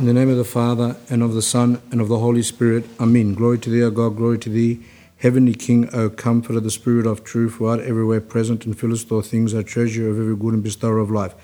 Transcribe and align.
In 0.00 0.06
the 0.06 0.14
name 0.14 0.30
of 0.30 0.38
the 0.38 0.44
Father, 0.44 0.96
and 1.10 1.22
of 1.22 1.34
the 1.34 1.42
Son, 1.42 1.82
and 1.92 2.00
of 2.00 2.08
the 2.08 2.20
Holy 2.20 2.42
Spirit. 2.42 2.86
Amen. 2.98 3.34
Glory 3.34 3.58
to 3.58 3.68
thee, 3.68 3.82
O 3.82 3.90
God, 3.90 4.16
glory 4.16 4.38
to 4.38 4.48
thee. 4.48 4.80
Heavenly 5.18 5.52
King, 5.52 5.90
O 5.92 6.08
comfort 6.08 6.56
of 6.56 6.64
the 6.64 6.70
Spirit 6.70 7.06
of 7.06 7.22
truth, 7.22 7.56
who 7.56 7.66
art 7.66 7.80
everywhere 7.80 8.22
present 8.22 8.64
and 8.64 8.78
fillest 8.78 9.12
all 9.12 9.20
things, 9.20 9.52
O 9.52 9.62
treasure 9.62 10.08
of 10.08 10.18
every 10.18 10.34
good 10.34 10.54
and 10.54 10.62
bestower 10.62 10.96
of 10.96 11.10
life. 11.10 11.34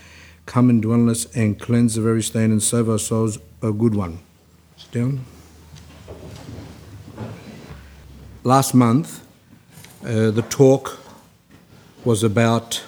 Come 0.46 0.70
and 0.70 0.80
dwell 0.80 1.00
in 1.00 1.10
us 1.10 1.26
and 1.36 1.60
cleanse 1.60 1.96
the 1.96 2.00
very 2.00 2.22
stain 2.22 2.50
and 2.50 2.62
save 2.62 2.88
our 2.88 2.98
souls, 2.98 3.38
O 3.60 3.74
good 3.74 3.94
one. 3.94 4.20
Sit 4.78 4.90
down. 4.90 5.26
Last 8.42 8.72
month, 8.72 9.22
uh, 10.02 10.30
the 10.30 10.46
talk 10.48 10.98
was 12.06 12.22
about 12.22 12.82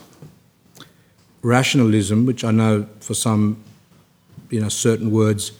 rationalism, 1.42 2.24
which 2.24 2.42
I 2.42 2.52
know 2.52 2.86
for 3.00 3.12
some, 3.12 3.62
you 4.48 4.62
know, 4.62 4.70
certain 4.70 5.10
words 5.10 5.52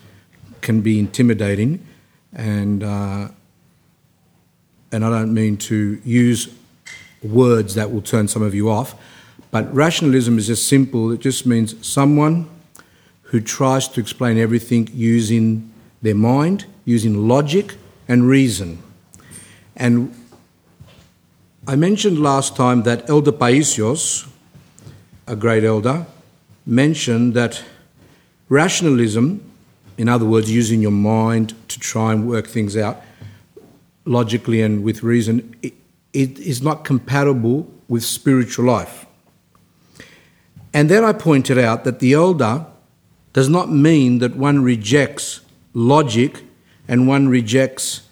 can 0.61 0.80
be 0.80 0.98
intimidating, 0.98 1.86
and 2.33 2.83
uh, 2.83 3.28
and 4.92 5.05
I 5.05 5.10
don't 5.10 5.34
mean 5.34 5.56
to 5.59 6.00
use 6.05 6.55
words 7.23 7.74
that 7.74 7.91
will 7.92 8.02
turn 8.02 8.28
some 8.28 8.42
of 8.42 8.55
you 8.55 8.70
off, 8.70 8.95
but 9.50 9.73
rationalism 9.74 10.38
is 10.38 10.47
just 10.47 10.69
simple. 10.69 11.10
It 11.10 11.20
just 11.20 11.47
means 11.47 11.74
someone 11.86 12.48
who 13.23 13.41
tries 13.41 13.88
to 13.88 14.00
explain 14.00 14.38
everything 14.38 14.88
using 14.92 15.70
their 16.00 16.14
mind, 16.14 16.64
using 16.84 17.28
logic 17.28 17.77
and 18.06 18.27
reason. 18.27 18.83
And 19.77 20.14
I 21.66 21.77
mentioned 21.77 22.19
last 22.19 22.56
time 22.56 22.83
that 22.84 23.11
Elder 23.11 23.33
Paisios, 23.33 24.27
a 25.27 25.36
great 25.36 25.64
elder, 25.64 26.06
mentioned 26.64 27.34
that 27.34 27.62
rationalism, 28.48 29.48
in 29.98 30.09
other 30.09 30.25
words, 30.25 30.51
using 30.51 30.80
your 30.80 30.93
mind 30.93 31.55
to 31.69 31.79
try 31.79 32.12
and 32.12 32.27
work 32.27 32.47
things 32.47 32.77
out 32.77 33.02
logically 34.05 34.62
and 34.62 34.83
with 34.83 35.03
reason, 35.03 35.55
it, 35.61 35.75
it 36.12 36.39
is 36.39 36.62
not 36.62 36.84
compatible 36.84 37.70
with 37.89 38.03
spiritual 38.05 38.64
life. 38.64 39.06
And 40.72 40.89
then 40.89 41.05
I 41.05 41.12
pointed 41.12 41.59
out 41.59 41.84
that 41.84 41.98
the 41.98 42.12
elder 42.14 42.64
does 43.33 43.48
not 43.48 43.70
mean 43.70 44.19
that 44.20 44.37
one 44.37 44.62
rejects 44.62 45.41
logic 45.75 46.42
and 46.87 47.06
one 47.06 47.28
rejects 47.28 48.03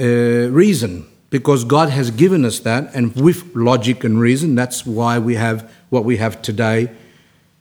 uh, 0.00 0.04
reason 0.50 1.06
because 1.30 1.64
God 1.64 1.90
has 1.90 2.10
given 2.10 2.44
us 2.44 2.60
that, 2.60 2.94
and 2.94 3.14
with 3.14 3.54
logic 3.54 4.02
and 4.02 4.18
reason, 4.18 4.54
that's 4.54 4.86
why 4.86 5.18
we 5.18 5.34
have 5.34 5.70
what 5.90 6.04
we 6.04 6.16
have 6.16 6.40
today 6.40 6.90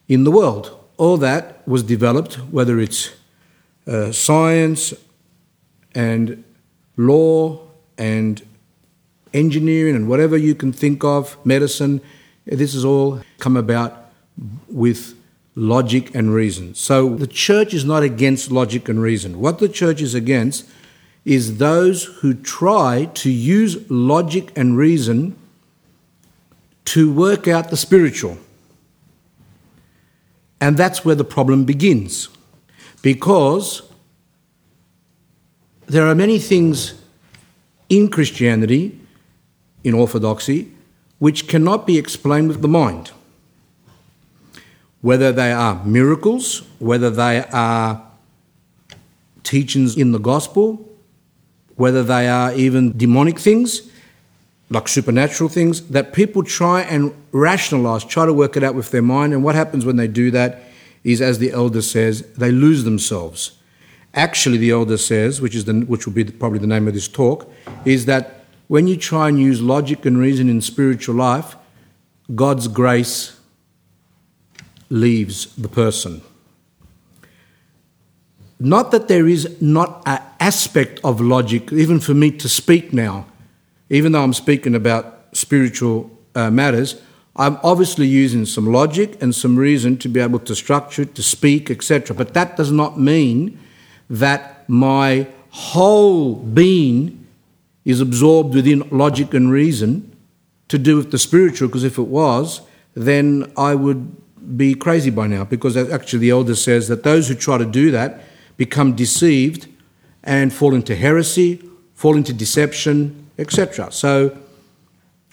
in 0.07 0.23
the 0.23 0.31
world. 0.31 0.76
All 0.97 1.17
that 1.17 1.67
was 1.67 1.83
developed, 1.83 2.35
whether 2.51 2.79
it's 2.79 3.11
uh, 3.87 4.11
science 4.11 4.93
and 5.93 6.43
law 6.97 7.59
and 7.97 8.45
engineering 9.33 9.95
and 9.95 10.09
whatever 10.09 10.35
you 10.35 10.55
can 10.55 10.73
think 10.73 11.03
of, 11.03 11.37
medicine, 11.45 12.01
this 12.45 12.73
has 12.73 12.83
all 12.83 13.21
come 13.39 13.55
about 13.55 14.11
with 14.67 15.15
logic 15.55 16.13
and 16.13 16.33
reason. 16.33 16.75
So 16.75 17.15
the 17.15 17.27
church 17.27 17.73
is 17.73 17.83
not 17.83 18.03
against 18.03 18.51
logic 18.51 18.87
and 18.89 19.01
reason. 19.01 19.39
What 19.39 19.59
the 19.59 19.69
church 19.69 20.01
is 20.01 20.13
against 20.13 20.69
is 21.25 21.57
those 21.57 22.05
who 22.05 22.33
try 22.33 23.09
to 23.15 23.29
use 23.29 23.89
logic 23.89 24.51
and 24.55 24.77
reason 24.77 25.35
to 26.85 27.11
work 27.11 27.47
out 27.47 27.69
the 27.69 27.75
spiritual. 27.75 28.37
And 30.59 30.77
that's 30.77 31.05
where 31.05 31.15
the 31.15 31.23
problem 31.23 31.65
begins. 31.65 32.29
Because 33.01 33.83
there 35.85 36.05
are 36.07 36.15
many 36.15 36.39
things 36.39 37.01
in 37.89 38.09
Christianity, 38.09 38.99
in 39.83 39.93
orthodoxy, 39.93 40.71
which 41.19 41.47
cannot 41.47 41.87
be 41.87 41.97
explained 41.97 42.49
with 42.49 42.61
the 42.61 42.67
mind. 42.67 43.11
Whether 45.01 45.31
they 45.31 45.51
are 45.51 45.83
miracles, 45.85 46.63
whether 46.79 47.09
they 47.09 47.45
are 47.53 48.03
teachings 49.43 49.95
in 49.95 50.11
the 50.11 50.19
gospel, 50.19 50.83
whether 51.75 52.03
they 52.03 52.27
are 52.27 52.53
even 52.53 52.97
demonic 52.97 53.39
things, 53.39 53.89
like 54.69 54.87
supernatural 54.87 55.49
things, 55.49 55.87
that 55.89 56.13
people 56.13 56.43
try 56.43 56.81
and 56.81 57.13
rationalize, 57.31 58.03
try 58.03 58.25
to 58.25 58.33
work 58.33 58.57
it 58.57 58.63
out 58.63 58.75
with 58.75 58.91
their 58.91 59.01
mind. 59.01 59.33
And 59.33 59.43
what 59.43 59.55
happens 59.55 59.85
when 59.85 59.95
they 59.95 60.07
do 60.07 60.29
that 60.31 60.63
is, 61.03 61.21
as 61.21 61.39
the 61.39 61.51
elder 61.51 61.81
says, 61.81 62.23
they 62.33 62.51
lose 62.51 62.83
themselves. 62.83 63.53
Actually, 64.13 64.57
the 64.57 64.71
elder 64.71 64.97
says, 64.97 65.39
which, 65.39 65.55
is 65.55 65.65
the, 65.65 65.73
which 65.81 66.05
will 66.05 66.13
be 66.13 66.25
probably 66.25 66.59
the 66.59 66.67
name 66.67 66.87
of 66.87 66.93
this 66.93 67.07
talk, 67.07 67.49
is 67.85 68.05
that 68.05 68.45
when 68.67 68.87
you 68.87 68.97
try 68.97 69.29
and 69.29 69.39
use 69.39 69.61
logic 69.61 70.05
and 70.05 70.17
reason 70.17 70.49
in 70.49 70.59
spiritual 70.59 71.15
life, 71.15 71.55
God's 72.35 72.67
grace 72.67 73.39
leaves 74.89 75.55
the 75.55 75.69
person. 75.69 76.21
Not 78.59 78.91
that 78.91 79.07
there 79.07 79.27
is 79.27 79.61
not 79.61 80.01
an 80.05 80.19
aspect 80.39 80.99
of 81.03 81.21
logic, 81.21 81.71
even 81.71 81.99
for 81.99 82.13
me 82.13 82.31
to 82.31 82.49
speak 82.49 82.91
now, 82.91 83.27
even 83.89 84.11
though 84.11 84.23
I'm 84.23 84.33
speaking 84.33 84.75
about 84.75 85.29
spiritual 85.33 86.11
uh, 86.35 86.49
matters, 86.49 87.01
I'm 87.35 87.59
obviously 87.63 88.07
using 88.07 88.45
some 88.45 88.71
logic 88.71 89.21
and 89.21 89.33
some 89.33 89.57
reason 89.57 89.97
to 89.97 90.09
be 90.09 90.19
able 90.19 90.39
to 90.39 90.55
structure, 90.55 91.05
to 91.05 91.23
speak, 91.23 91.69
etc. 91.69 92.15
But 92.15 92.33
that 92.33 92.57
does 92.57 92.71
not 92.71 92.99
mean 92.99 93.59
that 94.09 94.67
my 94.67 95.27
whole 95.51 96.35
being 96.35 97.25
is 97.85 98.01
absorbed 98.01 98.55
within 98.55 98.87
logic 98.91 99.33
and 99.33 99.51
reason 99.51 100.15
to 100.67 100.77
do 100.77 100.97
with 100.97 101.11
the 101.11 101.19
spiritual, 101.19 101.67
because 101.67 101.83
if 101.83 101.97
it 101.97 102.07
was, 102.07 102.61
then 102.95 103.51
I 103.55 103.75
would 103.75 104.57
be 104.57 104.73
crazy 104.73 105.09
by 105.09 105.27
now, 105.27 105.43
because 105.43 105.77
actually 105.77 106.19
the 106.19 106.31
elder 106.31 106.55
says 106.55 106.87
that 106.87 107.03
those 107.03 107.27
who 107.27 107.35
try 107.35 107.57
to 107.57 107.65
do 107.65 107.91
that 107.91 108.23
become 108.57 108.95
deceived 108.95 109.67
and 110.23 110.51
fall 110.51 110.73
into 110.73 110.95
heresy, 110.95 111.61
fall 111.93 112.17
into 112.17 112.33
deception, 112.33 113.26
etc. 113.37 113.91
So 113.91 114.37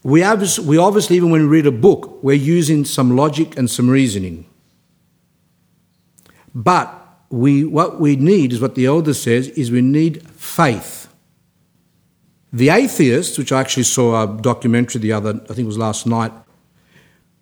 we 0.02 0.22
obviously, 0.22 0.66
we 0.66 0.78
obviously, 0.78 1.16
even 1.16 1.30
when 1.30 1.42
we 1.42 1.48
read 1.48 1.66
a 1.66 1.72
book, 1.72 2.22
we're 2.22 2.34
using 2.34 2.84
some 2.84 3.16
logic 3.16 3.56
and 3.56 3.70
some 3.70 3.88
reasoning. 3.88 4.46
But 6.54 7.00
we, 7.30 7.64
what 7.64 8.00
we 8.00 8.16
need 8.16 8.52
is 8.52 8.60
what 8.60 8.74
the 8.74 8.86
elder 8.86 9.14
says 9.14 9.48
is 9.48 9.70
we 9.70 9.82
need 9.82 10.28
faith. 10.30 11.08
The 12.52 12.68
atheists, 12.68 13.36
which 13.36 13.50
I 13.50 13.60
actually 13.60 13.82
saw 13.82 14.22
a 14.22 14.40
documentary 14.40 15.00
the 15.00 15.12
other, 15.12 15.40
I 15.44 15.54
think 15.54 15.60
it 15.60 15.66
was 15.66 15.78
last 15.78 16.06
night, 16.06 16.32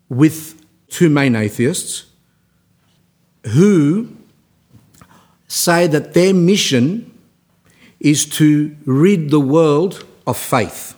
with 0.09 0.65
two 0.89 1.09
main 1.09 1.35
atheists 1.35 2.05
who 3.47 4.09
say 5.47 5.85
that 5.85 6.13
their 6.13 6.33
mission 6.33 7.11
is 7.99 8.25
to 8.25 8.75
rid 8.85 9.29
the 9.29 9.39
world 9.39 10.05
of 10.25 10.37
faith. 10.37 10.95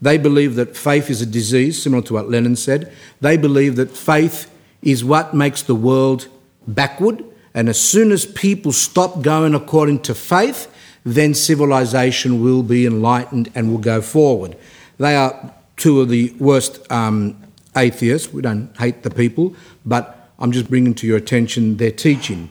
They 0.00 0.18
believe 0.18 0.56
that 0.56 0.76
faith 0.76 1.10
is 1.10 1.22
a 1.22 1.26
disease, 1.26 1.80
similar 1.82 2.02
to 2.04 2.14
what 2.14 2.28
Lenin 2.28 2.56
said. 2.56 2.92
They 3.20 3.36
believe 3.36 3.76
that 3.76 3.90
faith 3.90 4.50
is 4.82 5.04
what 5.04 5.32
makes 5.32 5.62
the 5.62 5.76
world 5.76 6.26
backward. 6.66 7.24
And 7.54 7.68
as 7.68 7.80
soon 7.80 8.10
as 8.10 8.26
people 8.26 8.72
stop 8.72 9.22
going 9.22 9.54
according 9.54 10.00
to 10.00 10.14
faith, 10.14 10.72
then 11.04 11.34
civilization 11.34 12.42
will 12.42 12.62
be 12.62 12.86
enlightened 12.86 13.50
and 13.54 13.70
will 13.70 13.78
go 13.78 14.00
forward. 14.00 14.56
They 14.98 15.14
are 15.14 15.54
two 15.76 16.00
of 16.00 16.08
the 16.08 16.34
worst 16.38 16.90
um, 16.90 17.40
atheists. 17.76 18.32
We 18.32 18.42
don't 18.42 18.76
hate 18.78 19.02
the 19.02 19.10
people, 19.10 19.54
but 19.84 20.30
I'm 20.38 20.52
just 20.52 20.68
bringing 20.68 20.94
to 20.94 21.06
your 21.06 21.16
attention 21.16 21.76
their 21.76 21.92
teaching. 21.92 22.50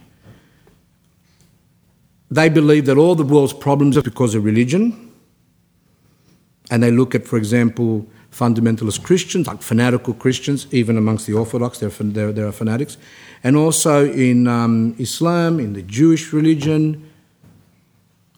They 2.30 2.48
believe 2.48 2.86
that 2.86 2.98
all 2.98 3.16
the 3.16 3.26
world's 3.26 3.54
problems 3.54 3.98
are 3.98 4.02
because 4.02 4.36
of 4.36 4.46
religion. 4.46 5.11
And 6.72 6.82
they 6.82 6.90
look 6.90 7.14
at, 7.14 7.28
for 7.28 7.38
example, 7.38 8.08
fundamentalist 8.32 9.04
Christians, 9.04 9.46
like 9.46 9.62
fanatical 9.62 10.14
Christians, 10.14 10.66
even 10.72 10.98
amongst 10.98 11.28
the 11.28 11.34
Orthodox, 11.34 11.80
there, 11.80 11.90
there, 11.90 12.32
there 12.32 12.48
are 12.48 12.52
fanatics. 12.52 12.98
And 13.44 13.56
also 13.56 14.10
in 14.10 14.48
um, 14.48 14.96
Islam, 14.98 15.60
in 15.60 15.74
the 15.74 15.84
Jewish 15.84 16.34
religion, 16.34 17.08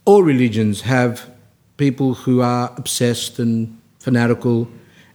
all 0.04 0.24
religions 0.24 0.82
have 0.82 1.30
people 1.78 2.14
who 2.14 2.42
are 2.42 2.74
obsessed 2.76 3.40
and 3.40 3.80
fanatical, 4.00 4.68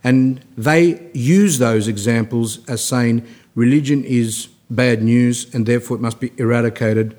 and 0.03 0.41
they 0.57 1.11
use 1.13 1.59
those 1.59 1.89
examples 1.89 2.65
as 2.69 2.83
saying 2.83 3.27
religion 3.55 4.05
is 4.05 4.49
bad 4.71 5.03
news 5.03 5.53
and 5.55 5.67
therefore 5.67 5.97
it 5.97 6.01
must 6.01 6.21
be 6.21 6.33
eradicated 6.37 7.17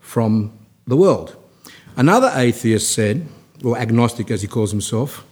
from 0.00 0.52
the 0.86 0.96
world. 0.96 1.36
Another 1.96 2.32
atheist 2.34 2.92
said, 2.92 3.26
or 3.64 3.76
agnostic 3.78 4.30
as 4.30 4.42
he 4.42 4.48
calls 4.48 4.70
himself, 4.70 5.24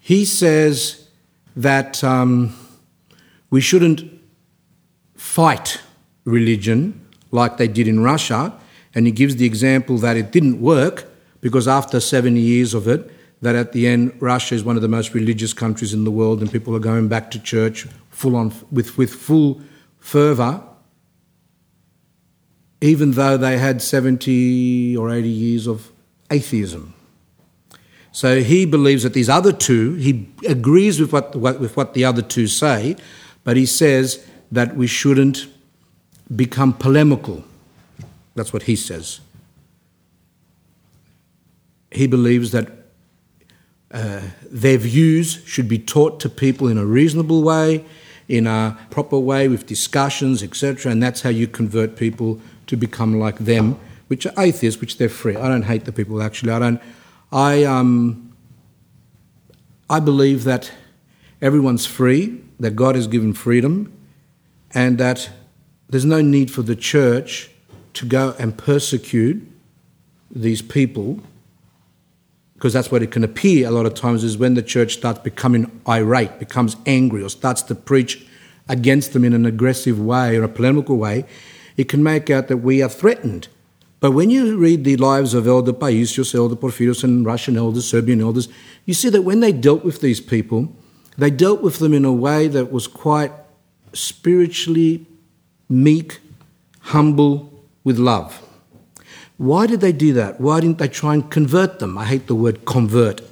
he 0.00 0.24
says 0.24 1.08
that 1.56 2.04
um, 2.04 2.54
we 3.50 3.60
shouldn't 3.60 4.04
fight 5.14 5.80
religion 6.24 7.00
like 7.30 7.56
they 7.56 7.68
did 7.68 7.88
in 7.88 8.00
Russia. 8.00 8.52
And 8.94 9.06
he 9.06 9.12
gives 9.12 9.36
the 9.36 9.46
example 9.46 9.98
that 9.98 10.16
it 10.16 10.30
didn't 10.32 10.60
work 10.60 11.04
because 11.40 11.68
after 11.68 12.00
70 12.00 12.40
years 12.40 12.74
of 12.74 12.88
it, 12.88 13.10
that 13.42 13.54
at 13.54 13.72
the 13.72 13.86
end, 13.86 14.16
Russia 14.20 14.54
is 14.54 14.64
one 14.64 14.76
of 14.76 14.82
the 14.82 14.88
most 14.88 15.12
religious 15.14 15.52
countries 15.52 15.92
in 15.92 16.04
the 16.04 16.10
world 16.10 16.40
and 16.40 16.50
people 16.50 16.74
are 16.74 16.80
going 16.80 17.08
back 17.08 17.30
to 17.30 17.38
church 17.38 17.86
full 18.10 18.34
on, 18.34 18.52
with, 18.70 18.96
with 18.96 19.12
full 19.12 19.60
fervour, 19.98 20.62
even 22.80 23.12
though 23.12 23.36
they 23.36 23.58
had 23.58 23.82
70 23.82 24.96
or 24.96 25.10
80 25.10 25.28
years 25.28 25.66
of 25.66 25.92
atheism. 26.30 26.94
So 28.16 28.40
he 28.40 28.64
believes 28.64 29.02
that 29.02 29.12
these 29.12 29.28
other 29.28 29.52
two, 29.52 29.92
he 29.96 30.26
agrees 30.48 30.98
with 30.98 31.12
what, 31.12 31.36
with 31.36 31.76
what 31.76 31.92
the 31.92 32.06
other 32.06 32.22
two 32.22 32.46
say, 32.46 32.96
but 33.44 33.58
he 33.58 33.66
says 33.66 34.26
that 34.50 34.74
we 34.74 34.86
shouldn't 34.86 35.46
become 36.34 36.72
polemical. 36.72 37.44
That's 38.34 38.54
what 38.54 38.62
he 38.62 38.74
says. 38.74 39.20
He 41.90 42.06
believes 42.06 42.52
that 42.52 42.70
uh, 43.92 44.22
their 44.50 44.78
views 44.78 45.42
should 45.44 45.68
be 45.68 45.78
taught 45.78 46.18
to 46.20 46.30
people 46.30 46.68
in 46.68 46.78
a 46.78 46.86
reasonable 46.86 47.42
way, 47.42 47.84
in 48.28 48.46
a 48.46 48.78
proper 48.88 49.18
way, 49.18 49.46
with 49.46 49.66
discussions, 49.66 50.42
etc., 50.42 50.90
and 50.90 51.02
that's 51.02 51.20
how 51.20 51.28
you 51.28 51.46
convert 51.46 51.96
people 51.96 52.40
to 52.66 52.78
become 52.78 53.20
like 53.20 53.36
them, 53.40 53.78
which 54.06 54.24
are 54.24 54.32
atheists, 54.38 54.80
which 54.80 54.96
they're 54.96 55.10
free. 55.10 55.36
I 55.36 55.50
don't 55.50 55.64
hate 55.64 55.84
the 55.84 55.92
people 55.92 56.22
actually. 56.22 56.52
I 56.52 56.58
don't 56.58 56.80
I, 57.32 57.64
um, 57.64 58.36
I 59.90 60.00
believe 60.00 60.44
that 60.44 60.72
everyone's 61.42 61.86
free, 61.86 62.40
that 62.60 62.76
God 62.76 62.94
has 62.94 63.06
given 63.06 63.32
freedom, 63.32 63.92
and 64.72 64.98
that 64.98 65.30
there's 65.88 66.04
no 66.04 66.20
need 66.20 66.50
for 66.50 66.62
the 66.62 66.76
church 66.76 67.50
to 67.94 68.06
go 68.06 68.34
and 68.38 68.56
persecute 68.56 69.46
these 70.30 70.60
people 70.60 71.20
because 72.56 72.72
that's 72.72 72.90
what 72.90 73.02
it 73.02 73.10
can 73.10 73.22
appear 73.22 73.68
a 73.68 73.70
lot 73.70 73.84
of 73.84 73.92
times 73.92 74.24
is 74.24 74.38
when 74.38 74.54
the 74.54 74.62
church 74.62 74.94
starts 74.94 75.18
becoming 75.18 75.70
irate, 75.86 76.38
becomes 76.38 76.74
angry, 76.86 77.22
or 77.22 77.28
starts 77.28 77.60
to 77.60 77.74
preach 77.74 78.26
against 78.66 79.12
them 79.12 79.24
in 79.24 79.34
an 79.34 79.44
aggressive 79.44 80.00
way 80.00 80.36
or 80.36 80.42
a 80.42 80.48
polemical 80.48 80.96
way, 80.96 81.26
it 81.76 81.84
can 81.88 82.02
make 82.02 82.30
out 82.30 82.48
that 82.48 82.56
we 82.58 82.82
are 82.82 82.88
threatened. 82.88 83.48
But 84.06 84.12
when 84.12 84.30
you 84.30 84.56
read 84.56 84.84
the 84.84 84.96
lives 84.98 85.34
of 85.34 85.48
Elder 85.48 85.72
Paisios, 85.72 86.32
Elder 86.32 86.54
Porphyrios, 86.54 87.02
and 87.02 87.26
Russian 87.26 87.56
elders, 87.56 87.88
Serbian 87.88 88.20
elders, 88.20 88.48
you 88.84 88.94
see 88.94 89.08
that 89.08 89.22
when 89.22 89.40
they 89.40 89.50
dealt 89.50 89.84
with 89.84 90.00
these 90.00 90.20
people, 90.20 90.72
they 91.18 91.28
dealt 91.28 91.60
with 91.60 91.80
them 91.80 91.92
in 91.92 92.04
a 92.04 92.12
way 92.12 92.46
that 92.46 92.70
was 92.70 92.86
quite 92.86 93.32
spiritually 93.94 95.04
meek, 95.68 96.20
humble, 96.82 97.52
with 97.82 97.98
love. 97.98 98.40
Why 99.38 99.66
did 99.66 99.80
they 99.80 99.90
do 99.90 100.12
that? 100.12 100.40
Why 100.40 100.60
didn't 100.60 100.78
they 100.78 100.86
try 100.86 101.14
and 101.14 101.28
convert 101.28 101.80
them? 101.80 101.98
I 101.98 102.04
hate 102.04 102.28
the 102.28 102.36
word 102.36 102.64
convert. 102.64 103.22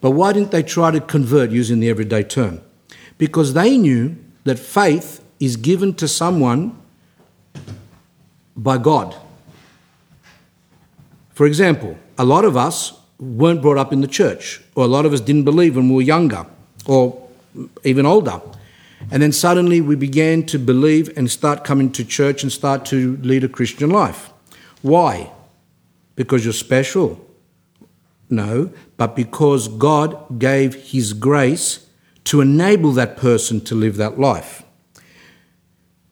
But 0.00 0.10
why 0.10 0.32
didn't 0.32 0.50
they 0.50 0.64
try 0.64 0.90
to 0.90 1.00
convert 1.00 1.52
using 1.52 1.78
the 1.78 1.90
everyday 1.90 2.24
term? 2.24 2.60
Because 3.18 3.54
they 3.54 3.78
knew 3.78 4.16
that 4.42 4.58
faith 4.58 5.24
is 5.38 5.54
given 5.54 5.94
to 5.94 6.08
someone 6.08 6.76
by 8.56 8.78
God. 8.78 9.14
For 11.38 11.46
example, 11.46 11.96
a 12.18 12.24
lot 12.24 12.44
of 12.44 12.56
us 12.56 13.00
weren't 13.20 13.62
brought 13.62 13.78
up 13.78 13.92
in 13.92 14.00
the 14.00 14.08
church, 14.08 14.60
or 14.74 14.82
a 14.82 14.88
lot 14.88 15.06
of 15.06 15.12
us 15.12 15.20
didn't 15.20 15.44
believe 15.44 15.76
when 15.76 15.88
we 15.88 15.94
were 15.94 16.02
younger, 16.02 16.44
or 16.84 17.28
even 17.84 18.06
older. 18.06 18.40
And 19.12 19.22
then 19.22 19.30
suddenly 19.30 19.80
we 19.80 19.94
began 19.94 20.46
to 20.46 20.58
believe 20.58 21.16
and 21.16 21.30
start 21.30 21.62
coming 21.62 21.92
to 21.92 22.04
church 22.04 22.42
and 22.42 22.50
start 22.50 22.84
to 22.86 23.18
lead 23.18 23.44
a 23.44 23.48
Christian 23.48 23.88
life. 23.88 24.32
Why? 24.82 25.30
Because 26.16 26.44
you're 26.44 26.52
special? 26.52 27.24
No, 28.28 28.72
but 28.96 29.14
because 29.14 29.68
God 29.68 30.40
gave 30.40 30.90
His 30.90 31.12
grace 31.12 31.86
to 32.24 32.40
enable 32.40 32.90
that 32.94 33.16
person 33.16 33.60
to 33.66 33.76
live 33.76 33.96
that 33.98 34.18
life. 34.18 34.64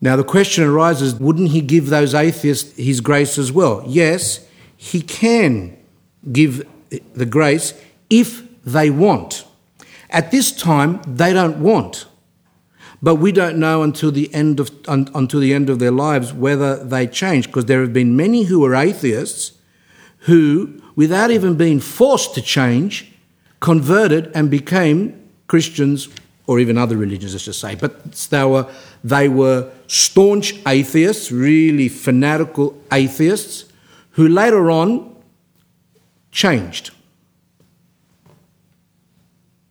Now 0.00 0.14
the 0.14 0.22
question 0.22 0.62
arises 0.62 1.16
wouldn't 1.16 1.48
He 1.48 1.62
give 1.62 1.88
those 1.88 2.14
atheists 2.14 2.76
His 2.76 3.00
grace 3.00 3.38
as 3.38 3.50
well? 3.50 3.82
Yes, 3.88 4.45
he 4.92 5.00
can 5.00 5.76
give 6.30 6.66
the 7.14 7.26
grace 7.26 7.74
if 8.08 8.42
they 8.64 8.88
want. 8.88 9.44
At 10.10 10.30
this 10.30 10.52
time, 10.52 11.00
they 11.02 11.32
don't 11.32 11.58
want. 11.60 12.06
But 13.02 13.16
we 13.16 13.32
don't 13.32 13.58
know 13.58 13.82
until 13.82 14.10
the 14.10 14.32
end 14.32 14.60
of, 14.60 14.70
un, 14.88 15.08
until 15.14 15.40
the 15.40 15.52
end 15.52 15.68
of 15.68 15.78
their 15.78 15.90
lives 15.90 16.32
whether 16.32 16.82
they 16.82 17.06
change, 17.06 17.46
because 17.46 17.66
there 17.66 17.80
have 17.80 17.92
been 17.92 18.16
many 18.16 18.44
who 18.44 18.64
are 18.64 18.74
atheists 18.74 19.52
who, 20.20 20.80
without 20.94 21.30
even 21.30 21.56
being 21.56 21.80
forced 21.80 22.34
to 22.34 22.42
change, 22.42 23.12
converted 23.60 24.30
and 24.34 24.50
became 24.50 25.14
Christians 25.48 26.08
or 26.46 26.58
even 26.60 26.78
other 26.78 26.96
religions, 26.96 27.32
let's 27.32 27.44
just 27.44 27.60
say. 27.60 27.74
But 27.74 28.12
they 28.12 28.44
were, 28.44 28.66
they 29.02 29.28
were 29.28 29.70
staunch 29.88 30.54
atheists, 30.66 31.32
really 31.32 31.88
fanatical 31.88 32.80
atheists, 32.92 33.65
who 34.16 34.28
later 34.28 34.70
on 34.70 35.14
changed. 36.32 36.90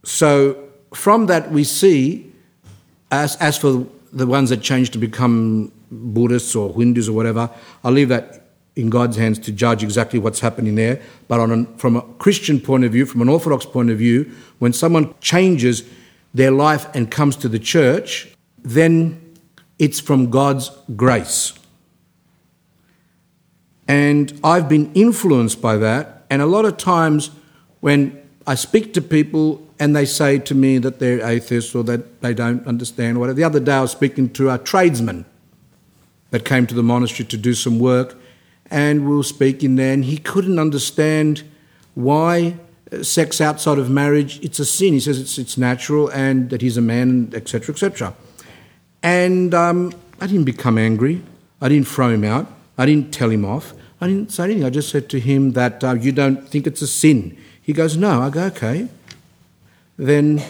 So, 0.03 0.69
from 0.93 1.25
that, 1.25 1.51
we 1.51 1.63
see, 1.63 2.31
as, 3.11 3.35
as 3.37 3.57
for 3.57 3.87
the 4.13 4.27
ones 4.27 4.51
that 4.51 4.61
changed 4.61 4.93
to 4.93 4.99
become 4.99 5.71
Buddhists 5.91 6.55
or 6.55 6.71
Hindus 6.73 7.09
or 7.09 7.13
whatever, 7.13 7.49
I'll 7.83 7.91
leave 7.91 8.09
that 8.09 8.45
in 8.75 8.91
God's 8.91 9.17
hands 9.17 9.39
to 9.39 9.51
judge 9.51 9.83
exactly 9.83 10.19
what's 10.19 10.41
happening 10.41 10.75
there. 10.75 11.01
But 11.27 11.39
from 11.79 11.95
a 11.95 12.01
Christian 12.19 12.59
point 12.59 12.83
of 12.83 12.91
view, 12.91 13.07
from 13.07 13.21
an 13.21 13.29
Orthodox 13.29 13.65
point 13.65 13.89
of 13.89 13.97
view, 13.97 14.31
when 14.59 14.73
someone 14.73 15.15
changes 15.21 15.83
their 16.35 16.51
life 16.51 16.87
and 16.93 17.09
comes 17.09 17.35
to 17.37 17.49
the 17.49 17.59
church, 17.59 18.27
then 18.61 19.37
it's 19.79 19.99
from 19.99 20.29
God's 20.29 20.69
grace. 20.95 21.53
And 23.87 24.39
I've 24.43 24.67
been 24.67 24.91
influenced 24.93 25.61
by 25.61 25.77
that. 25.77 26.25
And 26.29 26.41
a 26.41 26.45
lot 26.45 26.65
of 26.65 26.77
times 26.77 27.31
when 27.81 28.21
I 28.47 28.55
speak 28.55 28.93
to 28.93 29.01
people 29.01 29.65
and 29.79 29.95
they 29.95 30.05
say 30.05 30.39
to 30.39 30.55
me 30.55 30.77
that 30.79 30.99
they're 30.99 31.25
atheists 31.25 31.75
or 31.75 31.83
that 31.85 32.21
they 32.21 32.33
don't 32.33 32.65
understand 32.65 33.19
whatever. 33.19 33.35
The 33.35 33.43
other 33.43 33.59
day 33.59 33.73
I 33.73 33.81
was 33.81 33.91
speaking 33.91 34.29
to 34.33 34.49
a 34.49 34.57
tradesman 34.57 35.25
that 36.31 36.45
came 36.45 36.67
to 36.67 36.75
the 36.75 36.83
monastery 36.83 37.27
to 37.27 37.37
do 37.37 37.53
some 37.53 37.79
work 37.79 38.17
and 38.71 39.07
we 39.07 39.15
were 39.15 39.23
speaking 39.23 39.75
there 39.75 39.93
and 39.93 40.05
he 40.05 40.17
couldn't 40.17 40.59
understand 40.59 41.43
why 41.93 42.55
sex 43.01 43.41
outside 43.41 43.77
of 43.77 43.89
marriage 43.89 44.39
it's 44.43 44.59
a 44.59 44.65
sin. 44.65 44.93
He 44.93 44.99
says 44.99 45.19
it's, 45.19 45.37
it's 45.37 45.57
natural 45.57 46.09
and 46.09 46.49
that 46.49 46.61
he's 46.61 46.77
a 46.77 46.81
man, 46.81 47.31
etc., 47.33 47.73
etc. 47.73 48.13
And 49.03 49.53
um, 49.53 49.93
I 50.19 50.27
didn't 50.27 50.45
become 50.45 50.77
angry. 50.77 51.21
I 51.61 51.69
didn't 51.69 51.87
throw 51.87 52.09
him 52.09 52.23
out. 52.23 52.47
I 52.77 52.85
didn't 52.85 53.13
tell 53.13 53.29
him 53.29 53.45
off. 53.45 53.73
I 54.01 54.07
didn't 54.07 54.31
say 54.31 54.45
anything. 54.45 54.65
I 54.65 54.69
just 54.69 54.89
said 54.89 55.09
to 55.09 55.19
him 55.19 55.53
that 55.53 55.83
uh, 55.83 55.93
you 55.93 56.11
don't 56.11 56.47
think 56.47 56.67
it's 56.67 56.81
a 56.81 56.87
sin. 56.87 57.37
He 57.61 57.73
goes, 57.73 57.97
no. 57.97 58.21
I 58.21 58.29
go, 58.29 58.43
okay. 58.45 58.87
Then 59.97 60.43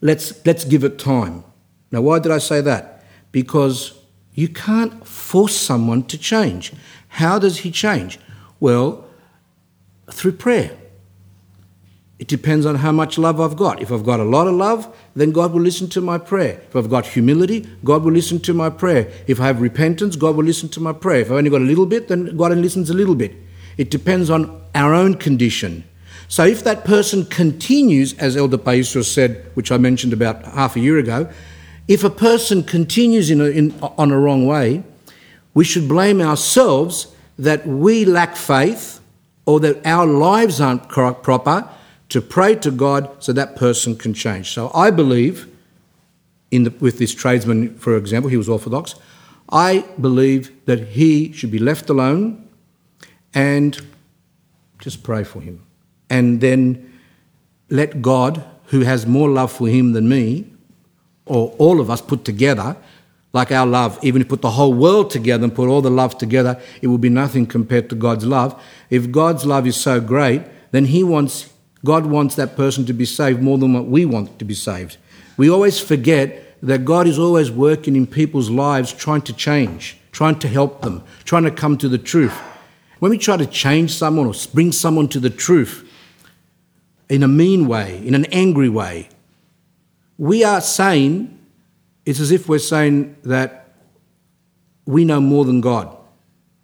let's, 0.00 0.44
let's 0.44 0.64
give 0.64 0.84
it 0.84 0.98
time. 0.98 1.44
Now, 1.92 2.02
why 2.02 2.18
did 2.18 2.32
I 2.32 2.38
say 2.38 2.60
that? 2.62 3.04
Because 3.30 3.94
you 4.34 4.48
can't 4.48 5.06
force 5.06 5.56
someone 5.56 6.04
to 6.04 6.18
change. 6.18 6.72
How 7.08 7.38
does 7.38 7.58
he 7.58 7.70
change? 7.70 8.18
Well, 8.58 9.06
through 10.10 10.32
prayer. 10.32 10.76
It 12.24 12.28
depends 12.28 12.64
on 12.64 12.76
how 12.76 12.90
much 12.90 13.18
love 13.18 13.38
I've 13.38 13.54
got. 13.54 13.82
If 13.82 13.92
I've 13.92 14.02
got 14.02 14.18
a 14.18 14.24
lot 14.24 14.46
of 14.46 14.54
love, 14.54 14.96
then 15.14 15.30
God 15.30 15.52
will 15.52 15.60
listen 15.60 15.90
to 15.90 16.00
my 16.00 16.16
prayer. 16.16 16.58
If 16.70 16.74
I've 16.74 16.88
got 16.88 17.04
humility, 17.04 17.68
God 17.84 18.02
will 18.02 18.12
listen 18.12 18.40
to 18.40 18.54
my 18.54 18.70
prayer. 18.70 19.12
If 19.26 19.42
I 19.42 19.46
have 19.48 19.60
repentance, 19.60 20.16
God 20.16 20.34
will 20.34 20.44
listen 20.44 20.70
to 20.70 20.80
my 20.80 20.94
prayer. 20.94 21.20
If 21.20 21.26
I've 21.26 21.36
only 21.36 21.50
got 21.50 21.60
a 21.60 21.64
little 21.64 21.84
bit, 21.84 22.08
then 22.08 22.34
God 22.34 22.50
only 22.50 22.62
listens 22.62 22.88
a 22.88 22.94
little 22.94 23.14
bit. 23.14 23.34
It 23.76 23.90
depends 23.90 24.30
on 24.30 24.58
our 24.74 24.94
own 24.94 25.16
condition. 25.16 25.84
So 26.28 26.46
if 26.46 26.64
that 26.64 26.86
person 26.86 27.26
continues, 27.26 28.14
as 28.14 28.38
Elder 28.38 28.56
Paisios 28.56 29.04
said, 29.04 29.50
which 29.52 29.70
I 29.70 29.76
mentioned 29.76 30.14
about 30.14 30.46
half 30.46 30.76
a 30.76 30.80
year 30.80 30.96
ago, 30.96 31.28
if 31.88 32.04
a 32.04 32.10
person 32.10 32.62
continues 32.62 33.30
in 33.30 33.42
a, 33.42 33.50
in, 33.50 33.78
on 33.98 34.10
a 34.10 34.18
wrong 34.18 34.46
way, 34.46 34.82
we 35.52 35.64
should 35.64 35.90
blame 35.90 36.22
ourselves 36.22 37.14
that 37.38 37.66
we 37.66 38.06
lack 38.06 38.34
faith 38.34 39.00
or 39.44 39.60
that 39.60 39.84
our 39.84 40.06
lives 40.06 40.58
aren't 40.58 40.88
proper 40.88 41.68
to 42.08 42.20
pray 42.20 42.54
to 42.56 42.70
God 42.70 43.10
so 43.22 43.32
that 43.32 43.56
person 43.56 43.96
can 43.96 44.14
change. 44.14 44.50
So 44.50 44.70
I 44.74 44.90
believe, 44.90 45.48
in 46.50 46.64
the, 46.64 46.70
with 46.80 46.98
this 46.98 47.14
tradesman, 47.14 47.76
for 47.78 47.96
example, 47.96 48.30
he 48.30 48.36
was 48.36 48.48
Orthodox, 48.48 48.94
I 49.50 49.84
believe 50.00 50.52
that 50.66 50.88
he 50.88 51.32
should 51.32 51.50
be 51.50 51.58
left 51.58 51.90
alone 51.90 52.48
and 53.32 53.80
just 54.78 55.02
pray 55.02 55.24
for 55.24 55.40
him. 55.40 55.64
And 56.10 56.40
then 56.40 56.92
let 57.70 58.02
God, 58.02 58.44
who 58.66 58.80
has 58.80 59.06
more 59.06 59.28
love 59.28 59.50
for 59.50 59.68
him 59.68 59.92
than 59.92 60.08
me, 60.08 60.50
or 61.26 61.54
all 61.58 61.80
of 61.80 61.90
us 61.90 62.00
put 62.00 62.24
together, 62.24 62.76
like 63.32 63.50
our 63.50 63.66
love. 63.66 63.98
Even 64.02 64.22
if 64.22 64.26
you 64.26 64.30
put 64.30 64.42
the 64.42 64.50
whole 64.50 64.72
world 64.72 65.10
together 65.10 65.44
and 65.44 65.54
put 65.54 65.68
all 65.68 65.82
the 65.82 65.90
love 65.90 66.16
together, 66.16 66.60
it 66.80 66.86
will 66.86 66.98
be 66.98 67.08
nothing 67.08 67.46
compared 67.46 67.90
to 67.90 67.96
God's 67.96 68.24
love. 68.24 68.62
If 68.90 69.10
God's 69.10 69.44
love 69.44 69.66
is 69.66 69.76
so 69.76 70.00
great, 70.00 70.42
then 70.70 70.86
He 70.86 71.02
wants, 71.02 71.52
God 71.84 72.06
wants 72.06 72.34
that 72.36 72.56
person 72.56 72.86
to 72.86 72.92
be 72.92 73.04
saved 73.04 73.42
more 73.42 73.58
than 73.58 73.74
what 73.74 73.86
we 73.86 74.06
want 74.06 74.38
to 74.38 74.44
be 74.44 74.54
saved. 74.54 74.96
We 75.36 75.50
always 75.50 75.78
forget 75.78 76.56
that 76.62 76.84
God 76.84 77.06
is 77.06 77.18
always 77.18 77.50
working 77.50 77.94
in 77.94 78.06
people's 78.06 78.48
lives 78.48 78.92
trying 78.92 79.22
to 79.22 79.34
change, 79.34 79.98
trying 80.10 80.38
to 80.38 80.48
help 80.48 80.80
them, 80.80 81.02
trying 81.24 81.42
to 81.44 81.50
come 81.50 81.76
to 81.78 81.88
the 81.88 81.98
truth. 81.98 82.34
When 83.00 83.10
we 83.10 83.18
try 83.18 83.36
to 83.36 83.46
change 83.46 83.92
someone 83.92 84.26
or 84.26 84.34
bring 84.54 84.72
someone 84.72 85.08
to 85.08 85.20
the 85.20 85.28
truth 85.28 85.86
in 87.10 87.22
a 87.22 87.28
mean 87.28 87.66
way, 87.68 88.00
in 88.06 88.14
an 88.14 88.24
angry 88.26 88.70
way, 88.70 89.10
we 90.16 90.42
are 90.42 90.62
saying, 90.62 91.38
it's 92.06 92.20
as 92.20 92.30
if 92.30 92.48
we're 92.48 92.58
saying 92.58 93.16
that 93.24 93.74
we 94.86 95.04
know 95.04 95.20
more 95.20 95.44
than 95.44 95.60
God, 95.60 95.94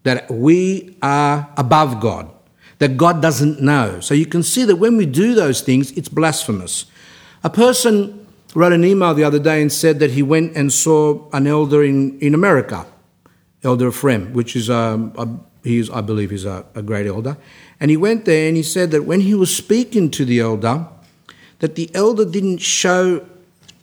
that 0.04 0.30
we 0.30 0.96
are 1.02 1.52
above 1.58 2.00
God, 2.00 2.30
that 2.80 2.96
God 2.96 3.20
doesn't 3.20 3.60
know. 3.60 4.00
So 4.00 4.14
you 4.14 4.26
can 4.26 4.42
see 4.42 4.64
that 4.64 4.76
when 4.76 4.96
we 4.96 5.06
do 5.06 5.34
those 5.34 5.60
things, 5.60 5.92
it's 5.92 6.08
blasphemous. 6.08 6.86
A 7.44 7.50
person 7.50 8.26
wrote 8.54 8.72
an 8.72 8.84
email 8.84 9.14
the 9.14 9.22
other 9.22 9.38
day 9.38 9.60
and 9.62 9.70
said 9.70 10.00
that 10.00 10.10
he 10.10 10.22
went 10.22 10.56
and 10.56 10.72
saw 10.72 11.28
an 11.32 11.46
elder 11.46 11.84
in, 11.84 12.18
in 12.20 12.34
America, 12.34 12.86
Elder 13.62 13.88
Ephraim, 13.88 14.32
which 14.32 14.56
is, 14.56 14.70
um, 14.70 15.12
a, 15.16 15.28
he 15.62 15.78
is, 15.78 15.90
I 15.90 16.00
believe, 16.00 16.30
he's 16.30 16.46
a, 16.46 16.64
a 16.74 16.80
great 16.80 17.06
elder. 17.06 17.36
And 17.78 17.90
he 17.90 17.98
went 17.98 18.24
there 18.24 18.48
and 18.48 18.56
he 18.56 18.62
said 18.62 18.90
that 18.92 19.04
when 19.04 19.20
he 19.20 19.34
was 19.34 19.54
speaking 19.54 20.10
to 20.12 20.24
the 20.24 20.40
elder, 20.40 20.88
that 21.58 21.74
the 21.74 21.90
elder 21.94 22.24
didn't 22.24 22.58
show 22.58 23.26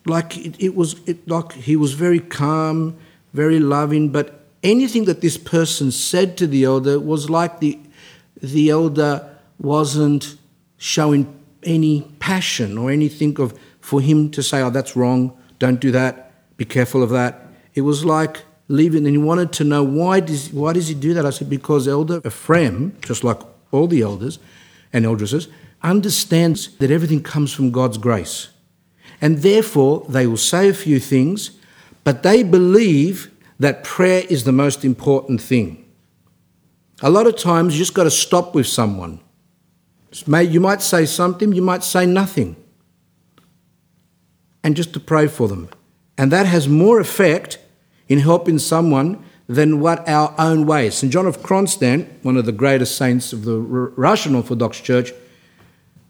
like 0.07 0.37
it, 0.37 0.55
it 0.59 0.75
was 0.75 0.95
it, 1.05 1.27
like 1.27 1.53
he 1.53 1.75
was 1.75 1.93
very 1.93 2.19
calm, 2.19 2.97
very 3.33 3.59
loving, 3.59 4.09
but 4.09 4.45
anything 4.63 5.05
that 5.05 5.21
this 5.21 5.37
person 5.37 5.91
said 5.91 6.35
to 6.37 6.47
the 6.47 6.63
elder 6.63 6.99
was 6.99 7.29
like 7.29 7.59
the 7.59 7.77
the 8.41 8.69
elder 8.69 9.27
wasn't 9.59 10.37
showing 10.77 11.33
any 11.63 12.01
passion 12.19 12.77
or 12.77 12.91
anything 12.91 13.39
of 13.39 13.57
for 13.81 14.01
him 14.01 14.29
to 14.31 14.43
say, 14.43 14.61
"Oh, 14.61 14.69
that's 14.69 14.95
wrong. 14.95 15.33
Don't 15.59 15.79
do 15.79 15.91
that. 15.91 16.31
Be 16.57 16.65
careful 16.65 17.03
of 17.03 17.09
that." 17.09 17.47
It 17.73 17.81
was 17.81 18.05
like 18.05 18.43
leaving, 18.67 19.05
and 19.05 19.15
he 19.15 19.21
wanted 19.21 19.51
to 19.53 19.63
know 19.63 19.83
why 19.83 20.19
does 20.19 20.51
why 20.51 20.73
does 20.73 20.87
he 20.87 20.93
do 20.93 21.13
that? 21.13 21.25
I 21.25 21.31
said 21.31 21.49
because 21.49 21.87
Elder 21.87 22.21
Ephraim, 22.25 22.93
just 23.01 23.23
like 23.23 23.39
all 23.71 23.87
the 23.87 24.01
elders 24.01 24.39
and 24.93 25.05
eldresses, 25.05 25.47
understands 25.83 26.69
that 26.79 26.91
everything 26.91 27.21
comes 27.21 27.53
from 27.53 27.71
God's 27.71 27.97
grace. 27.97 28.49
And 29.21 29.41
therefore, 29.41 30.05
they 30.07 30.27
will 30.27 30.37
say 30.37 30.69
a 30.69 30.73
few 30.73 30.99
things, 30.99 31.51
but 32.03 32.23
they 32.23 32.43
believe 32.43 33.31
that 33.59 33.83
prayer 33.83 34.23
is 34.29 34.43
the 34.43 34.51
most 34.51 34.85
important 34.85 35.41
thing. 35.41 35.83
A 37.01 37.09
lot 37.09 37.27
of 37.27 37.35
times, 37.35 37.73
you 37.73 37.79
just 37.79 37.93
got 37.93 38.05
to 38.05 38.11
stop 38.11 38.55
with 38.55 38.67
someone. 38.67 39.19
You 40.25 40.59
might 40.59 40.81
say 40.81 41.05
something, 41.05 41.53
you 41.53 41.61
might 41.61 41.83
say 41.83 42.05
nothing. 42.05 42.55
And 44.63 44.75
just 44.75 44.93
to 44.93 44.99
pray 44.99 45.27
for 45.27 45.47
them. 45.47 45.69
And 46.17 46.31
that 46.31 46.45
has 46.47 46.67
more 46.67 46.99
effect 46.99 47.59
in 48.07 48.19
helping 48.19 48.57
someone 48.57 49.23
than 49.47 49.79
what 49.79 50.07
our 50.09 50.33
own 50.39 50.65
ways. 50.65 50.95
St. 50.95 51.13
John 51.13 51.25
of 51.27 51.43
Kronstadt, 51.43 52.07
one 52.23 52.35
of 52.35 52.45
the 52.45 52.51
greatest 52.51 52.97
saints 52.97 53.31
of 53.31 53.45
the 53.45 53.59
Russian 53.59 54.33
Orthodox 54.35 54.81
Church, 54.81 55.13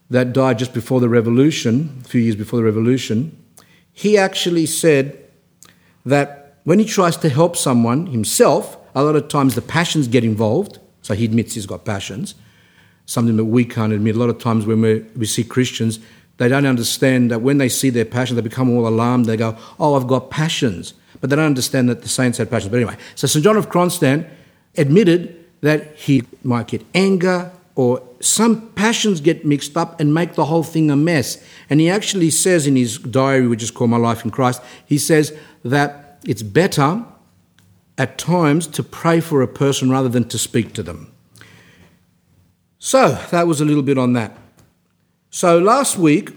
that 0.10 0.32
died 0.32 0.58
just 0.58 0.74
before 0.74 1.01
the 1.01 1.10
revolution, 1.10 2.01
a 2.03 2.08
few 2.08 2.22
years 2.22 2.38
before 2.38 2.58
the 2.58 2.65
revolution, 2.65 3.38
he 3.91 4.17
actually 4.17 4.65
said 4.65 5.22
that 6.06 6.60
when 6.63 6.79
he 6.79 6.86
tries 6.86 7.17
to 7.17 7.29
help 7.29 7.58
someone 7.58 8.08
himself, 8.08 8.77
a 8.98 9.04
lot 9.04 9.16
of 9.16 9.27
times 9.27 9.54
the 9.54 9.62
passions 9.62 10.08
get 10.08 10.24
involved. 10.24 10.80
So 11.04 11.13
he 11.13 11.25
admits 11.25 11.54
he's 11.54 11.68
got 11.68 11.86
passions, 11.86 12.34
something 13.06 13.38
that 13.38 13.46
we 13.46 13.63
can't 13.63 13.94
admit. 13.94 14.16
A 14.16 14.20
lot 14.20 14.30
of 14.30 14.39
times 14.39 14.66
when 14.66 14.82
we 14.82 15.25
see 15.25 15.44
Christians, 15.44 16.00
they 16.38 16.48
don't 16.48 16.66
understand 16.66 17.30
that 17.32 17.39
when 17.39 17.60
they 17.60 17.70
see 17.70 17.92
their 17.92 18.06
passion, 18.06 18.36
they 18.36 18.42
become 18.42 18.70
all 18.75 18.88
alarmed. 18.88 19.25
They 19.25 19.38
go, 19.38 19.56
Oh, 19.80 19.96
I've 19.96 20.08
got 20.08 20.32
passions. 20.32 20.96
But 21.22 21.30
they 21.30 21.36
don't 21.36 21.46
understand 21.46 21.89
that 21.89 22.01
the 22.01 22.10
saints 22.10 22.39
had 22.39 22.50
passions. 22.50 22.72
But 22.72 22.77
anyway, 22.77 22.98
so 23.16 23.27
St. 23.27 23.44
John 23.44 23.56
of 23.56 23.70
Kronstadt 23.70 24.27
admitted 24.75 25.46
that 25.62 25.96
he 25.96 26.24
might 26.44 26.68
get 26.68 26.84
anger, 26.94 27.51
or 27.75 28.01
some 28.20 28.70
passions 28.72 29.22
get 29.22 29.46
mixed 29.46 29.77
up 29.77 30.00
and 30.00 30.13
make 30.13 30.34
the 30.34 30.46
whole 30.46 30.63
thing 30.63 30.89
a 30.89 30.96
mess. 30.96 31.44
And 31.70 31.80
he 31.80 31.89
actually 31.89 32.32
says 32.32 32.66
in 32.66 32.75
his 32.75 32.98
diary, 32.98 33.48
which 33.48 33.62
is 33.62 33.70
called 33.70 33.92
My 33.92 33.98
Life 33.98 34.25
in 34.25 34.32
Christ, 34.32 34.62
he 34.86 34.98
says 34.98 35.36
that 35.63 36.20
it's 36.25 36.42
better 36.42 37.06
at 37.98 38.18
times 38.18 38.68
to 38.68 38.84
pray 38.84 39.20
for 39.20 39.42
a 39.42 39.48
person 39.48 39.89
rather 39.89 40.10
than 40.10 40.27
to 40.30 40.38
speak 40.38 40.74
to 40.74 40.84
them. 40.84 41.12
So 42.80 43.13
that 43.32 43.48
was 43.48 43.60
a 43.60 43.66
little 43.66 43.84
bit 43.84 43.98
on 43.98 44.13
that. 44.13 44.38
So 45.30 45.58
last 45.60 45.98
week, 45.98 46.32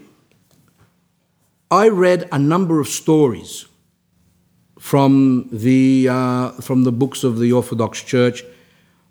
I 1.71 1.89
read 1.89 2.29
a 2.33 2.39
number 2.39 2.81
of 2.81 2.89
stories 2.89 3.67
from 4.79 5.49
the, 5.53 6.09
uh, 6.11 6.51
from 6.53 6.85
the 6.85 6.93
books 6.93 7.23
of 7.23 7.39
the 7.39 7.53
Orthodox 7.53 8.03
Church 8.03 8.43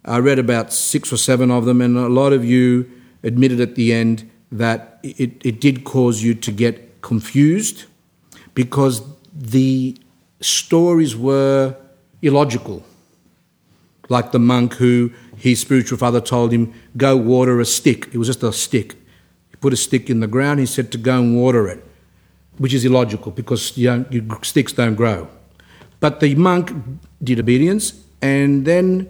I 0.06 0.20
read 0.20 0.40
about 0.40 0.72
six 0.72 1.12
or 1.12 1.18
seven 1.18 1.52
of 1.52 1.66
them, 1.66 1.82
and 1.82 1.98
a 1.98 2.08
lot 2.08 2.34
of 2.34 2.46
you 2.46 2.90
admitted 3.24 3.60
at 3.60 3.76
the 3.76 3.94
end 3.94 4.30
that 4.52 5.00
it, 5.04 5.46
it 5.46 5.60
did 5.60 5.84
cause 5.84 6.24
you 6.24 6.34
to 6.36 6.52
get 6.52 7.02
confused 7.02 7.86
because 8.56 9.04
the 9.34 9.98
stories 10.42 11.16
were 11.16 11.76
illogical. 12.22 12.84
Like 14.10 14.32
the 14.32 14.40
monk 14.40 14.74
who 14.76 15.12
his 15.38 15.60
spiritual 15.60 15.98
father 15.98 16.22
told 16.22 16.52
him, 16.52 16.74
Go 16.98 17.16
water 17.16 17.60
a 17.60 17.66
stick. 17.66 18.10
It 18.12 18.18
was 18.18 18.28
just 18.28 18.44
a 18.44 18.52
stick. 18.52 18.96
He 19.50 19.56
put 19.58 19.74
a 19.74 19.78
stick 19.78 20.10
in 20.10 20.20
the 20.20 20.28
ground, 20.28 20.60
he 20.60 20.66
said 20.66 20.92
to 20.92 20.98
go 20.98 21.20
and 21.20 21.36
water 21.36 21.68
it, 21.68 21.84
which 22.58 22.74
is 22.74 22.86
illogical 22.86 23.32
because 23.32 23.78
you 23.78 23.88
don't, 23.88 24.46
sticks 24.46 24.74
don't 24.74 24.96
grow. 24.96 25.28
But 26.00 26.20
the 26.20 26.34
monk 26.36 26.72
did 27.22 27.40
obedience, 27.40 28.04
and 28.22 28.66
then 28.66 29.10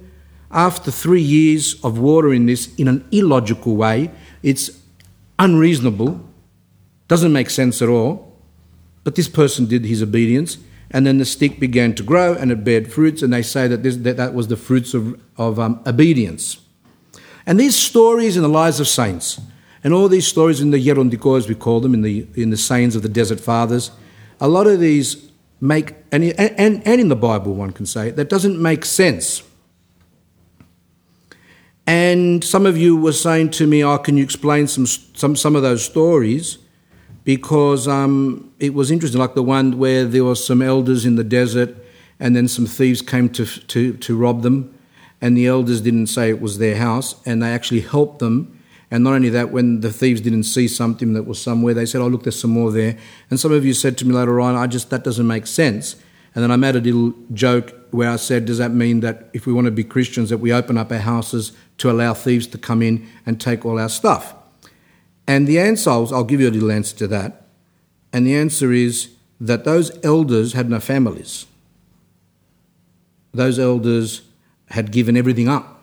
after 0.51 0.92
three 0.92 1.22
years 1.22 1.84
of 1.84 2.00
watering 2.00 2.48
this 2.48 2.74
in 2.75 2.88
an 2.88 3.08
illogical 3.12 3.75
way, 3.75 4.12
it's 4.42 4.72
unreasonable, 5.38 6.20
doesn't 7.08 7.32
make 7.32 7.50
sense 7.50 7.82
at 7.82 7.89
all. 7.89 8.36
But 9.04 9.16
this 9.16 9.28
person 9.28 9.66
did 9.66 9.86
his 9.86 10.01
obedience, 10.01 10.58
and 10.91 11.05
then 11.05 11.17
the 11.17 11.25
stick 11.25 11.60
began 11.60 11.93
to 11.96 12.03
grow 12.03 12.34
and 12.34 12.51
it 12.51 12.63
bared 12.63 12.91
fruits, 12.91 13.22
and 13.22 13.31
they 13.31 13.41
say 13.41 13.67
that 13.67 13.84
this, 13.84 13.98
that, 13.98 14.17
that 14.17 14.34
was 14.34 14.48
the 14.48 14.58
fruits 14.58 14.93
of, 14.93 15.19
of 15.38 15.60
um, 15.60 15.81
obedience. 15.86 16.60
And 17.46 17.60
these 17.60 17.75
stories 17.75 18.36
in 18.36 18.43
the 18.43 18.50
lives 18.50 18.79
of 18.79 18.88
saints, 18.88 19.39
and 19.84 19.93
all 19.93 20.08
these 20.08 20.27
stories 20.27 20.62
in 20.62 20.72
the 20.72 20.77
Yerondiko, 20.77 21.38
as 21.38 21.48
we 21.48 21.55
call 21.55 21.79
them, 21.79 21.93
in 21.93 22.01
the, 22.01 22.27
in 22.36 22.50
the 22.50 22.58
sayings 22.58 22.96
of 22.96 23.01
the 23.01 23.10
desert 23.10 23.39
fathers, 23.39 23.91
a 24.41 24.48
lot 24.48 24.67
of 24.67 24.79
these 24.79 25.29
make, 25.62 25.96
and, 26.12 26.24
and, 26.24 26.86
and 26.86 27.01
in 27.01 27.10
the 27.10 27.15
Bible, 27.15 27.53
one 27.53 27.72
can 27.72 27.86
say, 27.86 28.12
that 28.12 28.29
doesn't 28.29 28.62
make 28.62 28.86
sense. 28.86 29.43
And 31.89 32.43
some 32.43 32.67
of 32.67 32.77
you 32.77 32.96
were 32.96 33.13
saying 33.13 33.50
to 33.51 33.65
me, 33.65 33.84
"Oh, 33.84 33.98
can 33.98 34.15
you 34.15 34.24
explain 34.24 34.67
some 34.67 34.86
some 34.86 35.36
some 35.36 35.55
of 35.55 35.63
those 35.63 35.84
stories?" 35.84 36.60
Because 37.24 37.88
um, 37.88 38.49
it 38.60 38.74
was 38.74 38.92
interesting, 38.92 39.20
like 39.20 39.36
the 39.36 39.44
one 39.44 39.78
where 39.78 40.06
there 40.06 40.24
were 40.24 40.36
some 40.36 40.62
elders 40.62 41.06
in 41.06 41.16
the 41.16 41.24
desert, 41.24 41.75
and 42.20 42.36
then 42.36 42.48
some 42.48 42.66
thieves 42.66 43.01
came 43.01 43.30
to 43.30 43.46
to 43.46 43.94
to 43.94 44.18
rob 44.18 44.42
them, 44.42 44.78
and 45.22 45.38
the 45.38 45.48
elders 45.48 45.82
didn't 45.82 46.08
say 46.08 46.30
it 46.30 46.42
was 46.42 46.58
their 46.58 46.78
house, 46.78 47.16
and 47.25 47.42
they 47.42 47.51
actually 47.51 47.82
helped 47.82 48.20
them. 48.20 48.56
And 48.92 49.04
not 49.04 49.13
only 49.13 49.30
that, 49.30 49.51
when 49.51 49.82
the 49.82 49.92
thieves 49.92 50.20
didn't 50.20 50.44
see 50.44 50.68
something 50.68 51.13
that 51.13 51.24
was 51.24 51.42
somewhere, 51.42 51.74
they 51.74 51.86
said, 51.86 52.01
"Oh, 52.01 52.08
look, 52.08 52.24
there's 52.24 52.39
some 52.39 52.51
more 52.51 52.72
there." 52.72 52.98
And 53.30 53.39
some 53.39 53.51
of 53.51 53.66
you 53.66 53.74
said 53.74 53.98
to 54.00 54.08
me 54.08 54.13
later 54.13 54.39
on, 54.39 54.56
"I 54.56 54.68
just 54.68 54.89
that 54.89 55.04
doesn't 55.04 55.28
make 55.28 55.48
sense." 55.48 55.96
And 56.36 56.44
then 56.44 56.51
I 56.51 56.56
made 56.58 56.75
a 56.75 56.82
little 56.82 57.13
joke 57.34 57.74
where 57.92 58.10
I 58.10 58.16
said, 58.16 58.46
Does 58.46 58.60
that 58.60 58.72
mean 58.72 59.00
that 59.00 59.30
if 59.34 59.46
we 59.46 59.54
want 59.54 59.66
to 59.66 59.72
be 59.72 59.84
Christians, 59.84 60.30
that 60.30 60.38
we 60.38 60.54
open 60.54 60.78
up 60.78 60.92
our 60.92 61.00
houses 61.00 61.51
to 61.80 61.89
allow 61.89 62.13
thieves 62.13 62.48
to 62.48 62.58
come 62.58 62.82
in 62.82 63.08
and 63.25 63.42
take 63.42 63.66
all 63.66 63.80
our 63.80 63.89
stuff? 63.89 64.36
And 65.28 65.48
the 65.48 65.60
answer, 65.60 65.89
I'll 65.89 66.24
give 66.24 66.39
you 66.39 66.50
a 66.50 66.51
little 66.51 66.72
answer 66.72 66.96
to 66.98 67.08
that. 67.08 67.49
And 68.12 68.25
the 68.25 68.36
answer 68.36 68.72
is 68.72 69.10
that 69.39 69.63
those 69.63 69.92
elders 70.04 70.54
had 70.54 70.70
no 70.70 70.80
families. 70.80 71.46
Those 73.34 73.60
elders 73.60 74.22
had 74.70 74.92
given 74.92 75.16
everything 75.16 75.48
up. 75.48 75.82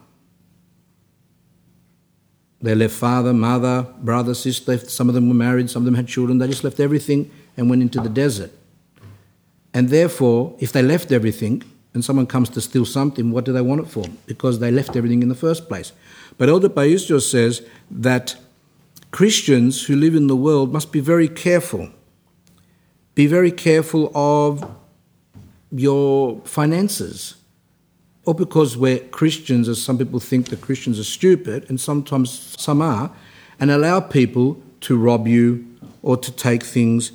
They 2.61 2.75
left 2.75 2.95
father, 2.95 3.33
mother, 3.33 3.87
brother, 4.01 4.35
sister. 4.35 4.79
Some 4.79 5.09
of 5.09 5.15
them 5.15 5.29
were 5.29 5.35
married, 5.35 5.71
some 5.71 5.83
of 5.83 5.85
them 5.85 5.95
had 5.95 6.09
children. 6.09 6.39
They 6.39 6.49
just 6.49 6.65
left 6.65 6.81
everything 6.81 7.31
and 7.57 7.71
went 7.71 7.83
into 7.83 8.01
the 8.01 8.09
desert. 8.09 8.51
And 9.73 9.91
therefore, 9.91 10.57
if 10.59 10.73
they 10.73 10.83
left 10.83 11.13
everything 11.13 11.63
and 11.95 12.05
someone 12.05 12.27
comes 12.27 12.49
to 12.51 12.61
steal 12.61 12.85
something, 12.85 13.31
what 13.31 13.45
do 13.45 13.53
they 13.53 13.61
want 13.61 13.83
it 13.83 13.89
for? 13.89 14.05
Because 14.27 14.59
they 14.59 14.71
left 14.71 14.97
everything 14.97 15.23
in 15.23 15.29
the 15.29 15.35
first 15.35 15.69
place. 15.69 15.93
But 16.39 16.49
Elder 16.49 16.69
Paisios 16.69 17.31
says 17.31 17.63
that 17.91 18.37
Christians 19.11 19.85
who 19.85 19.97
live 19.97 20.15
in 20.15 20.27
the 20.27 20.37
world 20.37 20.73
must 20.73 20.93
be 20.93 21.01
very 21.01 21.29
careful. 21.29 21.91
Be 23.17 23.27
very 23.27 23.51
careful 23.51 24.13
of 24.15 24.71
your 25.73 26.39
finances. 26.45 27.37
Or 28.27 28.35
because 28.35 28.77
we're 28.77 28.99
Christians, 28.99 29.69
as 29.71 29.83
some 29.83 29.97
people 29.97 30.21
think 30.21 30.51
that 30.51 30.61
Christians 30.61 31.01
are 31.01 31.05
stupid, 31.05 31.65
and 31.71 31.81
sometimes 31.81 32.55
some 32.59 32.83
are, 32.83 33.11
and 33.59 33.71
allow 33.71 34.01
people 34.01 34.61
to 34.83 34.99
rob 34.99 35.27
you 35.27 35.67
or 36.03 36.19
to 36.19 36.31
take 36.31 36.63
things. 36.63 37.13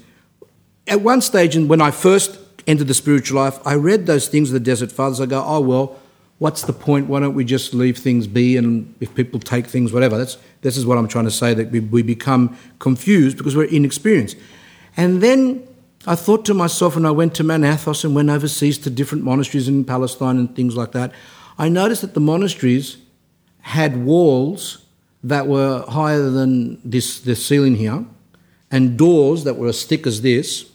At 0.87 1.01
one 1.01 1.21
stage, 1.21 1.55
when 1.55 1.81
I 1.81 1.91
first 1.91 2.39
entered 2.65 2.87
the 2.87 2.95
spiritual 2.95 3.39
life, 3.39 3.59
I 3.63 3.75
read 3.75 4.07
those 4.07 4.27
things 4.27 4.49
of 4.49 4.53
the 4.53 4.59
Desert 4.59 4.91
Fathers. 4.91 5.21
I 5.21 5.27
go, 5.27 5.43
oh, 5.45 5.61
well, 5.61 5.99
what's 6.39 6.63
the 6.63 6.73
point? 6.73 7.09
Why 7.09 7.19
don't 7.19 7.35
we 7.35 7.45
just 7.45 7.75
leave 7.75 7.99
things 7.99 8.25
be? 8.25 8.57
And 8.57 8.95
if 8.99 9.13
people 9.13 9.39
take 9.39 9.67
things, 9.67 9.93
whatever. 9.93 10.17
That's, 10.17 10.39
this 10.61 10.77
is 10.77 10.85
what 10.87 10.97
I'm 10.97 11.07
trying 11.07 11.25
to 11.25 11.31
say 11.31 11.53
that 11.53 11.69
we, 11.69 11.79
we 11.79 12.01
become 12.01 12.57
confused 12.79 13.37
because 13.37 13.55
we're 13.55 13.65
inexperienced. 13.65 14.35
And 14.97 15.21
then 15.21 15.67
I 16.07 16.15
thought 16.15 16.45
to 16.45 16.55
myself 16.55 16.95
when 16.95 17.05
I 17.05 17.11
went 17.11 17.35
to 17.35 17.43
Mount 17.43 17.63
Athos 17.63 18.03
and 18.03 18.15
went 18.15 18.29
overseas 18.29 18.79
to 18.79 18.89
different 18.89 19.23
monasteries 19.23 19.67
in 19.67 19.85
Palestine 19.85 20.37
and 20.37 20.55
things 20.55 20.75
like 20.75 20.93
that, 20.93 21.11
I 21.59 21.69
noticed 21.69 22.01
that 22.01 22.15
the 22.15 22.19
monasteries 22.19 22.97
had 23.61 24.03
walls 24.03 24.83
that 25.23 25.45
were 25.45 25.85
higher 25.87 26.29
than 26.29 26.81
this 26.83 27.19
the 27.19 27.35
ceiling 27.35 27.75
here, 27.75 28.03
and 28.71 28.97
doors 28.97 29.43
that 29.43 29.57
were 29.57 29.67
as 29.67 29.83
thick 29.83 30.07
as 30.07 30.21
this. 30.23 30.71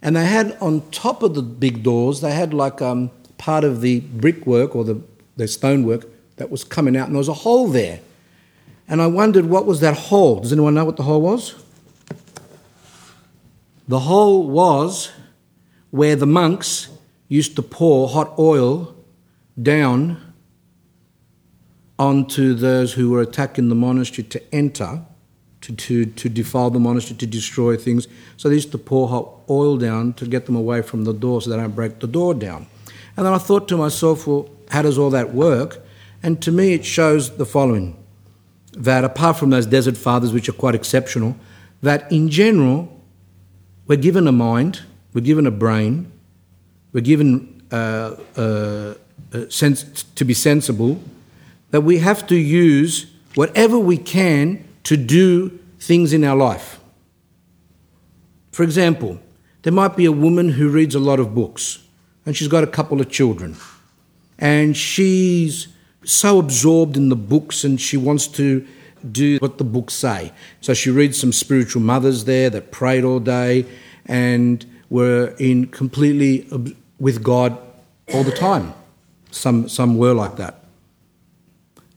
And 0.00 0.16
they 0.16 0.24
had 0.24 0.56
on 0.62 0.88
top 0.90 1.22
of 1.22 1.34
the 1.34 1.42
big 1.42 1.82
doors, 1.82 2.22
they 2.22 2.32
had 2.32 2.54
like 2.54 2.80
um, 2.80 3.10
part 3.36 3.64
of 3.64 3.82
the 3.82 4.00
brickwork 4.00 4.74
or 4.74 4.84
the, 4.84 5.02
the 5.36 5.46
stonework 5.46 6.06
that 6.36 6.50
was 6.50 6.64
coming 6.64 6.96
out, 6.96 7.08
and 7.08 7.14
there 7.14 7.18
was 7.18 7.28
a 7.28 7.34
hole 7.34 7.68
there. 7.68 8.00
And 8.88 9.02
I 9.02 9.06
wondered 9.06 9.44
what 9.44 9.66
was 9.66 9.80
that 9.80 9.96
hole. 9.96 10.40
Does 10.40 10.52
anyone 10.52 10.74
know 10.74 10.86
what 10.86 10.96
the 10.96 11.02
hole 11.02 11.20
was? 11.20 11.62
The 13.90 13.98
hole 13.98 14.48
was 14.48 15.10
where 15.90 16.14
the 16.14 16.24
monks 16.24 16.90
used 17.26 17.56
to 17.56 17.62
pour 17.62 18.06
hot 18.06 18.38
oil 18.38 18.94
down 19.60 20.32
onto 21.98 22.54
those 22.54 22.92
who 22.92 23.10
were 23.10 23.20
attacking 23.20 23.68
the 23.68 23.74
monastery 23.74 24.28
to 24.28 24.54
enter, 24.54 25.02
to, 25.62 25.74
to, 25.74 26.06
to 26.06 26.28
defile 26.28 26.70
the 26.70 26.78
monastery, 26.78 27.16
to 27.16 27.26
destroy 27.26 27.76
things. 27.76 28.06
So 28.36 28.48
they 28.48 28.54
used 28.54 28.70
to 28.70 28.78
pour 28.78 29.08
hot 29.08 29.28
oil 29.50 29.76
down 29.76 30.12
to 30.12 30.24
get 30.24 30.46
them 30.46 30.54
away 30.54 30.82
from 30.82 31.02
the 31.02 31.12
door 31.12 31.42
so 31.42 31.50
they 31.50 31.56
don't 31.56 31.74
break 31.74 31.98
the 31.98 32.06
door 32.06 32.32
down. 32.32 32.68
And 33.16 33.26
then 33.26 33.32
I 33.32 33.38
thought 33.38 33.66
to 33.70 33.76
myself, 33.76 34.24
well, 34.24 34.48
how 34.68 34.82
does 34.82 34.98
all 34.98 35.10
that 35.10 35.34
work? 35.34 35.84
And 36.22 36.40
to 36.42 36.52
me, 36.52 36.74
it 36.74 36.84
shows 36.84 37.38
the 37.38 37.44
following 37.44 37.96
that 38.72 39.02
apart 39.02 39.36
from 39.36 39.50
those 39.50 39.66
desert 39.66 39.96
fathers, 39.96 40.32
which 40.32 40.48
are 40.48 40.52
quite 40.52 40.76
exceptional, 40.76 41.34
that 41.82 42.12
in 42.12 42.28
general, 42.28 42.99
we're 43.90 43.96
given 43.96 44.28
a 44.28 44.32
mind, 44.32 44.82
we're 45.12 45.20
given 45.20 45.48
a 45.48 45.50
brain, 45.50 46.12
we're 46.92 47.00
given 47.00 47.60
uh, 47.72 48.14
uh, 48.36 48.94
sense 49.48 50.04
to 50.14 50.24
be 50.24 50.32
sensible, 50.32 51.02
that 51.72 51.80
we 51.80 51.98
have 51.98 52.24
to 52.28 52.36
use 52.36 53.10
whatever 53.34 53.80
we 53.80 53.96
can 53.96 54.64
to 54.84 54.96
do 54.96 55.48
things 55.80 56.12
in 56.12 56.22
our 56.22 56.36
life. 56.36 56.78
For 58.52 58.62
example, 58.62 59.18
there 59.62 59.72
might 59.72 59.96
be 59.96 60.04
a 60.04 60.12
woman 60.12 60.50
who 60.50 60.68
reads 60.68 60.94
a 60.94 61.00
lot 61.00 61.18
of 61.18 61.34
books 61.34 61.82
and 62.24 62.36
she's 62.36 62.46
got 62.46 62.62
a 62.62 62.68
couple 62.68 63.00
of 63.00 63.10
children 63.10 63.56
and 64.38 64.76
she's 64.76 65.66
so 66.04 66.38
absorbed 66.38 66.96
in 66.96 67.08
the 67.08 67.16
books 67.16 67.64
and 67.64 67.80
she 67.80 67.96
wants 67.96 68.28
to 68.28 68.64
do 69.10 69.38
what 69.38 69.58
the 69.58 69.64
books 69.64 69.94
say. 69.94 70.32
So 70.60 70.74
she 70.74 70.90
reads 70.90 71.18
some 71.18 71.32
spiritual 71.32 71.82
mothers 71.82 72.24
there 72.24 72.50
that 72.50 72.70
prayed 72.70 73.04
all 73.04 73.20
day 73.20 73.66
and 74.06 74.64
were 74.88 75.34
in 75.38 75.66
completely 75.68 76.46
with 76.98 77.22
God 77.22 77.56
all 78.12 78.24
the 78.24 78.32
time. 78.32 78.74
Some, 79.30 79.68
some 79.68 79.96
were 79.96 80.14
like 80.14 80.36
that. 80.36 80.64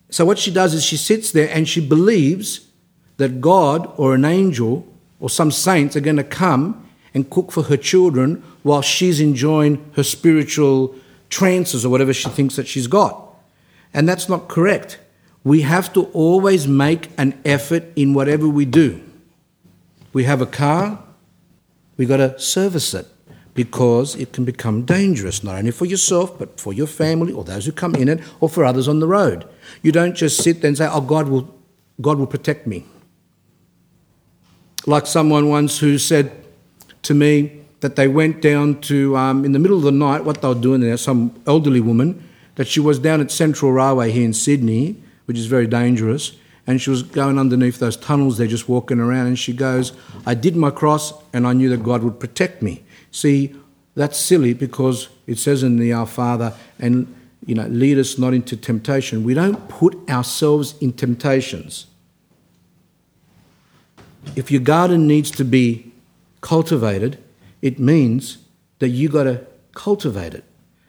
So 0.10 0.26
what 0.26 0.38
she 0.38 0.52
does 0.52 0.74
is 0.74 0.84
she 0.84 0.98
sits 0.98 1.32
there 1.32 1.50
and 1.50 1.68
she 1.68 1.86
believes 1.86 2.68
that 3.18 3.42
God 3.42 3.92
or 3.98 4.14
an 4.14 4.26
angel 4.26 4.88
or 5.20 5.30
some 5.30 5.52
saints 5.52 5.96
are 5.96 6.02
going 6.02 6.18
to 6.18 6.24
come 6.24 6.88
and 7.14 7.30
cook 7.30 7.52
for 7.52 7.64
her 7.64 7.78
children 7.78 8.44
while 8.62 8.82
she's 8.82 9.20
enjoying 9.20 9.84
her 9.96 10.04
spiritual 10.04 10.96
trances 11.30 11.86
or 11.86 11.90
whatever 11.90 12.14
she 12.14 12.30
thinks 12.30 12.56
that 12.56 12.68
she's 12.68 12.88
got. 12.88 13.20
And 13.94 14.08
that's 14.08 14.30
not 14.30 14.48
correct. 14.48 15.00
We 15.44 15.62
have 15.62 15.92
to 15.94 16.06
always 16.14 16.68
make 16.68 17.10
an 17.18 17.40
effort 17.44 17.84
in 17.96 18.14
whatever 18.14 18.48
we 18.48 18.66
do. 18.66 19.02
We 20.14 20.24
have 20.24 20.42
a 20.42 20.46
car, 20.46 21.04
we've 21.98 22.08
got 22.08 22.18
to 22.18 22.40
service 22.40 22.94
it 22.94 23.08
because 23.54 24.16
it 24.16 24.34
can 24.34 24.46
become 24.46 24.84
dangerous, 24.84 25.44
not 25.44 25.56
only 25.56 25.72
for 25.72 25.86
yourself, 25.86 26.38
but 26.40 26.60
for 26.60 26.74
your 26.74 26.88
family 26.88 27.34
or 27.34 27.44
those 27.44 27.66
who 27.66 27.72
come 27.72 27.96
in 27.96 28.08
it 28.10 28.20
or 28.40 28.50
for 28.50 28.64
others 28.64 28.88
on 28.88 29.00
the 29.00 29.08
road. 29.08 29.48
You 29.82 29.92
don't 29.92 30.16
just 30.16 30.42
sit 30.42 30.62
there 30.62 30.70
and 30.70 30.78
say, 30.78 30.88
Oh, 30.92 31.02
God 31.02 31.28
will, 31.28 31.54
God 32.02 32.18
will 32.18 32.28
protect 32.28 32.66
me. 32.66 32.86
Like 34.86 35.08
someone 35.08 35.50
once 35.50 35.80
who 35.80 35.98
said 35.98 36.32
to 37.04 37.14
me 37.14 37.62
that 37.82 37.96
they 37.96 38.08
went 38.08 38.42
down 38.42 38.82
to, 38.82 39.16
um, 39.18 39.46
in 39.46 39.52
the 39.52 39.60
middle 39.60 39.78
of 39.78 39.84
the 39.84 39.92
night, 39.92 40.24
what 40.24 40.42
they 40.42 40.48
were 40.48 40.56
doing 40.56 40.82
there, 40.82 40.98
some 40.98 41.40
elderly 41.46 41.82
woman, 41.82 42.28
that 42.56 42.68
she 42.68 42.80
was 42.80 43.00
down 43.00 43.22
at 43.22 43.32
Central 43.32 43.72
Railway 43.72 44.12
here 44.12 44.26
in 44.26 44.34
Sydney, 44.34 44.96
which 45.26 45.38
is 45.38 45.46
very 45.46 45.68
dangerous, 45.68 46.34
and 46.66 46.82
she 46.82 46.90
was 46.90 47.04
going 47.04 47.38
underneath 47.38 47.80
those 47.80 47.98
tunnels 47.98 48.38
there, 48.38 48.48
just 48.48 48.70
walking 48.70 49.00
around, 49.00 49.28
and 49.28 49.38
she 49.38 49.54
goes, 49.54 49.92
I 50.26 50.34
did 50.34 50.56
my 50.56 50.72
cross, 50.72 51.14
and 51.34 51.46
I 51.46 51.54
knew 51.54 51.70
that 51.70 51.84
God 51.84 52.04
would 52.04 52.20
protect 52.20 52.62
me. 52.62 52.84
See, 53.12 53.56
that's 53.96 54.18
silly 54.18 54.54
because 54.54 55.10
it 55.28 55.38
says 55.38 55.64
in 55.64 55.78
the 55.78 55.94
Our 55.94 56.06
Father, 56.06 56.54
and 56.80 57.14
you 57.46 57.56
know, 57.56 57.68
lead 57.68 57.98
us 57.98 58.18
not 58.18 58.34
into 58.34 58.56
temptation. 58.56 59.24
We 59.24 59.34
don't 59.34 59.68
put 59.68 59.98
ourselves 60.10 60.76
in 60.80 60.94
temptations. 60.94 61.88
If 64.36 64.50
your 64.50 64.62
garden 64.62 65.08
needs 65.08 65.30
to 65.32 65.44
be 65.44 65.92
cultivated, 66.40 67.22
it 67.62 67.80
means 67.80 68.38
that 68.80 68.90
you 68.90 69.10
got 69.10 69.24
to 69.24 69.46
cultivate 69.74 70.34
it. 70.34 70.46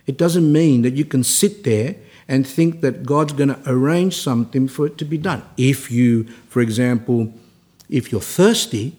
It 0.07 0.16
doesn't 0.16 0.51
mean 0.51 0.83
that 0.83 0.94
you 0.94 1.05
can 1.05 1.25
sit 1.25 1.64
there 1.64 1.97
and 2.29 2.47
think 2.47 2.81
that 2.81 3.05
God's 3.05 3.33
going 3.33 3.51
to 3.51 3.61
arrange 3.67 4.17
something 4.17 4.69
for 4.69 4.87
it 4.87 4.99
to 4.99 5.05
be 5.05 5.19
done. 5.19 5.43
If 5.57 5.91
you, 5.91 6.25
for 6.49 6.61
example, 6.61 7.33
if 7.89 8.11
you're 8.11 8.21
thirsty, 8.21 8.97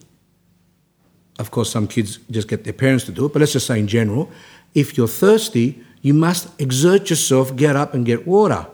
of 1.40 1.52
course, 1.52 1.72
some 1.72 1.88
kids 1.88 2.20
just 2.30 2.48
get 2.48 2.64
their 2.64 2.74
parents 2.74 3.04
to 3.06 3.12
do 3.12 3.26
it, 3.26 3.34
but 3.34 3.40
let's 3.40 3.54
just 3.54 3.68
say 3.68 3.80
in 3.80 3.88
general, 3.88 4.30
if 4.74 4.98
you're 4.98 5.08
thirsty, 5.08 5.84
you 6.02 6.14
must 6.14 6.50
exert 6.62 7.10
yourself, 7.10 7.56
get 7.56 7.76
up 7.76 7.94
and 7.94 8.06
get 8.06 8.28
water. 8.28 8.68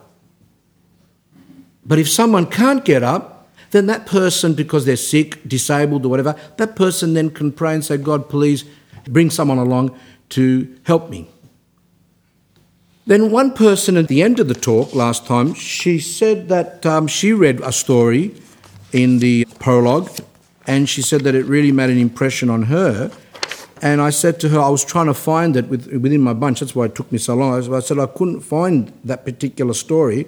But 1.86 1.98
if 1.98 2.10
someone 2.10 2.46
can't 2.46 2.84
get 2.86 3.04
up, 3.04 3.50
then 3.72 3.86
that 3.86 4.06
person, 4.06 4.54
because 4.54 4.86
they're 4.86 4.98
sick, 4.98 5.48
disabled, 5.48 6.06
or 6.06 6.10
whatever, 6.10 6.36
that 6.58 6.76
person 6.76 7.14
then 7.14 7.30
can 7.30 7.54
pray 7.54 7.74
and 7.74 7.84
say, 7.86 7.98
God, 7.98 8.30
please 8.30 8.66
bring 9.06 9.30
someone 9.30 9.58
along 9.58 9.98
to 10.30 10.78
help 10.84 11.10
me. 11.10 11.31
Then 13.08 13.32
one 13.32 13.54
person 13.54 13.98
at 13.98 14.08
the 14.08 14.22
end 14.22 14.40
of 14.40 14.48
the 14.48 14.54
talk 14.54 14.94
last 14.94 15.26
time, 15.26 15.54
she 15.56 16.00
said 16.00 16.50
that 16.50 16.86
um, 16.86 17.08
she 17.08 17.34
read 17.34 17.60
a 17.62 17.72
story 17.72 18.36
in 18.92 19.20
the 19.20 19.46
prologue, 19.60 20.10
and 20.68 20.88
she 20.88 21.02
said 21.02 21.22
that 21.22 21.34
it 21.34 21.46
really 21.46 21.72
made 21.72 21.90
an 21.90 21.98
impression 21.98 22.50
on 22.50 22.64
her. 22.64 23.12
And 23.82 24.00
I 24.00 24.12
said 24.12 24.40
to 24.42 24.50
her, 24.50 24.60
I 24.60 24.70
was 24.70 24.86
trying 24.86 25.08
to 25.08 25.16
find 25.16 25.56
it 25.58 25.68
within 25.68 26.22
my 26.22 26.34
bunch. 26.34 26.60
That's 26.60 26.76
why 26.76 26.86
it 26.86 26.94
took 26.94 27.12
me 27.12 27.18
so 27.18 27.34
long. 27.34 27.74
I 27.74 27.80
said 27.80 27.98
I 27.98 28.06
couldn't 28.06 28.42
find 28.42 28.94
that 29.04 29.26
particular 29.26 29.74
story, 29.74 30.28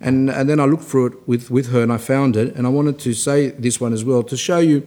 and, 0.00 0.30
and 0.30 0.48
then 0.48 0.60
I 0.60 0.66
looked 0.66 0.84
through 0.84 1.06
it 1.06 1.28
with, 1.28 1.50
with 1.50 1.70
her, 1.70 1.82
and 1.82 1.92
I 1.92 1.96
found 1.96 2.36
it. 2.36 2.54
And 2.54 2.68
I 2.68 2.70
wanted 2.70 3.00
to 3.00 3.14
say 3.14 3.50
this 3.50 3.80
one 3.80 3.92
as 3.92 4.04
well 4.04 4.22
to 4.22 4.36
show 4.36 4.60
you 4.60 4.86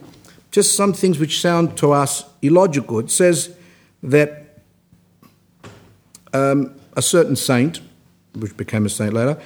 just 0.50 0.74
some 0.74 0.94
things 0.94 1.18
which 1.18 1.38
sound 1.38 1.76
to 1.76 1.92
us 1.92 2.24
illogical. 2.40 2.98
It 3.00 3.10
says 3.10 3.54
that 4.02 4.62
um, 6.32 6.75
a 6.96 7.02
certain 7.02 7.36
saint, 7.36 7.80
which 8.34 8.56
became 8.56 8.86
a 8.86 8.88
saint 8.88 9.12
later, 9.12 9.38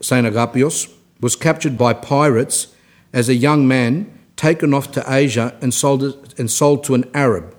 Saint 0.00 0.26
Agapios, 0.26 0.92
was 1.20 1.36
captured 1.36 1.78
by 1.78 1.94
pirates 1.94 2.74
as 3.12 3.28
a 3.28 3.34
young 3.34 3.66
man, 3.66 4.12
taken 4.36 4.74
off 4.74 4.92
to 4.92 5.04
Asia 5.10 5.56
and 5.62 5.72
sold, 5.72 6.34
and 6.36 6.50
sold 6.50 6.84
to 6.84 6.94
an 6.94 7.08
Arab. 7.14 7.54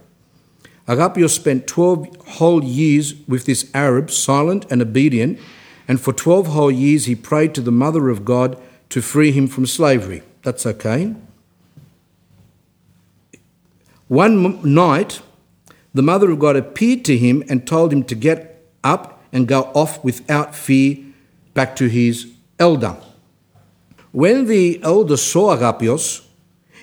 Agapios 0.87 1.31
spent 1.31 1.65
12 1.65 2.15
whole 2.27 2.63
years 2.63 3.15
with 3.27 3.45
this 3.45 3.69
Arab, 3.73 4.11
silent 4.11 4.65
and 4.69 4.81
obedient, 4.81 5.39
and 5.87 5.99
for 5.99 6.13
12 6.13 6.47
whole 6.47 6.71
years 6.71 7.05
he 7.05 7.15
prayed 7.15 7.55
to 7.55 7.61
the 7.61 7.71
Mother 7.71 8.09
of 8.09 8.23
God 8.23 8.61
to 8.89 9.01
free 9.01 9.31
him 9.31 9.47
from 9.47 9.65
slavery. 9.65 10.21
That's 10.43 10.65
okay. 10.65 11.15
One 14.07 14.61
night, 14.73 15.21
the 15.93 16.01
Mother 16.01 16.31
of 16.31 16.39
God 16.39 16.55
appeared 16.55 17.03
to 17.05 17.17
him 17.17 17.43
and 17.49 17.67
told 17.67 17.91
him 17.91 18.03
to 18.03 18.15
get 18.15 18.65
up 18.83 19.16
and 19.31 19.47
go 19.47 19.63
off 19.73 20.03
without 20.03 20.55
fear 20.55 20.97
back 21.53 21.75
to 21.75 21.87
his 21.87 22.31
elder. 22.59 22.97
When 24.11 24.45
the 24.45 24.79
elder 24.83 25.17
saw 25.17 25.55
Agapios, 25.55 26.25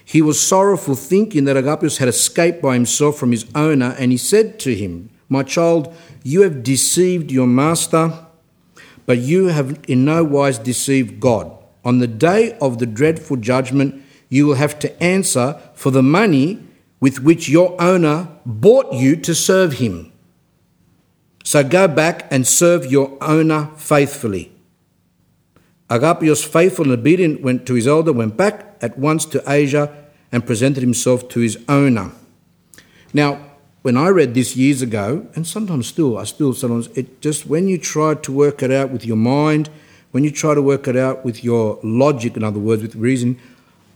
he 0.05 0.21
was 0.21 0.41
sorrowful, 0.41 0.95
thinking 0.95 1.45
that 1.45 1.57
Agapios 1.57 1.99
had 1.99 2.09
escaped 2.09 2.61
by 2.61 2.75
himself 2.75 3.17
from 3.17 3.31
his 3.31 3.47
owner, 3.55 3.97
and 3.99 4.13
he 4.13 4.19
said 4.19 4.59
to 4.61 4.75
him, 4.75 5.11
My 5.29 5.43
child, 5.43 5.95
you 6.23 6.43
have 6.43 6.63
deceived 6.63 7.33
your 7.33 7.47
master, 7.47 8.13
but 9.07 9.19
you 9.19 9.47
have 9.47 9.81
in 9.89 10.05
no 10.05 10.23
wise 10.23 10.59
deceived 10.59 11.21
God. 11.21 11.51
On 11.85 11.99
the 11.99 12.07
day 12.07 12.57
of 12.61 12.79
the 12.79 12.87
dreadful 12.87 13.37
judgment, 13.37 14.03
you 14.29 14.47
will 14.47 14.55
have 14.55 14.79
to 14.81 15.03
answer 15.03 15.61
for 15.75 15.91
the 15.91 16.03
money 16.03 16.61
with 17.01 17.21
which 17.21 17.49
your 17.49 17.81
owner 17.81 18.29
bought 18.47 18.93
you 18.95 19.17
to 19.17 19.35
serve 19.35 19.75
him. 19.75 20.13
So 21.45 21.63
go 21.63 21.87
back 21.87 22.27
and 22.31 22.47
serve 22.47 22.91
your 22.91 23.17
owner 23.21 23.71
faithfully. 23.77 24.51
Agapios, 25.91 26.45
faithful 26.45 26.87
and 26.87 26.99
obedient, 26.99 27.43
went 27.43 27.67
to 27.67 27.75
his 27.75 27.87
elder, 27.87 28.13
went 28.13 28.37
back 28.37 28.77
at 28.81 28.99
once 28.99 29.27
to 29.27 29.43
Asia, 29.47 29.95
and 30.33 30.45
presented 30.45 30.81
himself 30.81 31.29
to 31.29 31.41
his 31.41 31.59
owner. 31.69 32.11
Now, 33.13 33.39
when 33.83 33.99
I 33.99 34.09
read 34.09 34.33
this 34.33 34.57
years 34.57 34.81
ago, 34.81 35.27
and 35.37 35.47
sometimes 35.47 35.87
still, 35.87 36.17
I 36.17 36.25
still 36.25 36.55
sometimes, 36.55 36.89
it 36.97 37.21
just, 37.21 37.47
when 37.47 37.69
you 37.69 37.77
try 37.77 38.15
to 38.15 38.33
work 38.33 38.63
it 38.63 38.73
out 38.73 38.91
with 38.91 39.05
your 39.05 39.19
mind, 39.19 39.69
when 40.11 40.25
you 40.25 40.31
try 40.31 40.55
to 40.55 40.63
work 40.63 40.89
it 40.89 40.97
out 40.97 41.25
with 41.25 41.45
your 41.45 41.79
logic, 41.83 42.37
in 42.39 42.43
other 42.43 42.59
words, 42.59 42.81
with 42.81 42.97
reason, 42.97 43.39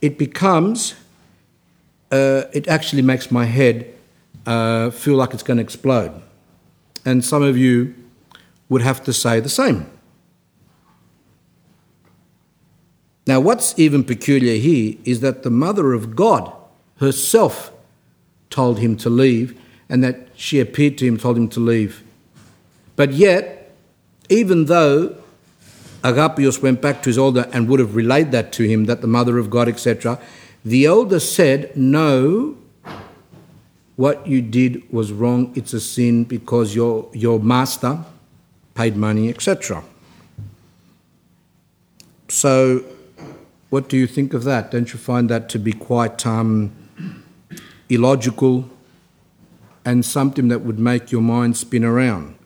it 0.03 0.19
becomes, 0.19 0.95
uh, 2.13 2.43
it 2.53 2.69
actually 2.69 3.03
makes 3.03 3.31
my 3.31 3.47
head 3.47 3.93
uh, 4.45 4.91
feel 4.91 5.17
like 5.17 5.33
it's 5.33 5.43
going 5.43 5.57
to 5.57 5.63
explode. 5.63 6.13
And 7.09 7.25
some 7.25 7.43
of 7.43 7.57
you 7.57 7.95
would 8.69 8.83
have 8.83 9.03
to 9.05 9.15
say 9.15 9.41
the 9.41 9.49
same. 9.49 9.91
Now, 13.27 13.41
what's 13.41 13.73
even 13.79 14.05
peculiar 14.05 14.59
here 14.59 14.97
is 15.07 15.21
that 15.21 15.43
the 15.43 15.49
Mother 15.49 15.95
of 15.95 16.15
God 16.15 16.53
herself 16.99 17.73
told 18.51 18.79
him 18.79 18.95
to 18.99 19.09
leave, 19.09 19.59
and 19.89 20.05
that 20.05 20.29
she 20.37 20.61
appeared 20.61 20.99
to 20.99 21.07
him, 21.07 21.17
told 21.17 21.39
him 21.39 21.49
to 21.49 21.61
leave. 21.61 22.03
But 22.95 23.15
yet, 23.15 23.73
even 24.29 24.67
though 24.67 25.17
Agapios 26.03 26.61
went 26.61 26.83
back 26.83 27.03
to 27.05 27.09
his 27.09 27.17
elder 27.17 27.49
and 27.55 27.71
would 27.71 27.81
have 27.81 27.97
relayed 27.97 28.33
that 28.33 28.53
to 28.53 28.65
him, 28.65 28.85
that 28.85 29.01
the 29.01 29.07
Mother 29.07 29.39
of 29.39 29.49
God, 29.49 29.67
etc., 29.67 30.21
the 30.63 30.85
elder 30.85 31.21
said, 31.21 31.75
No, 31.75 32.59
what 33.99 34.29
you 34.29 34.41
did 34.41 34.89
was 34.93 35.11
wrong, 35.11 35.53
it's 35.57 35.73
a 35.73 35.81
sin 35.81 36.23
because 36.23 36.73
your, 36.73 37.11
your 37.13 37.41
master 37.41 37.99
paid 38.77 38.97
money, 38.97 39.29
etc. 39.29 39.83
So, 42.29 42.85
what 43.71 43.89
do 43.89 43.97
you 43.97 44.07
think 44.07 44.35
of 44.35 44.45
that? 44.45 44.71
Don't 44.71 44.93
you 44.93 45.01
find 45.01 45.29
that 45.31 45.49
to 45.49 45.59
be 45.59 45.73
quite 45.73 46.25
um, 46.25 46.71
illogical 47.89 48.71
and 49.85 50.05
something 50.05 50.47
that 50.47 50.61
would 50.61 50.79
make 50.79 51.11
your 51.11 51.23
mind 51.23 51.57
spin 51.57 51.85
around? 51.85 52.39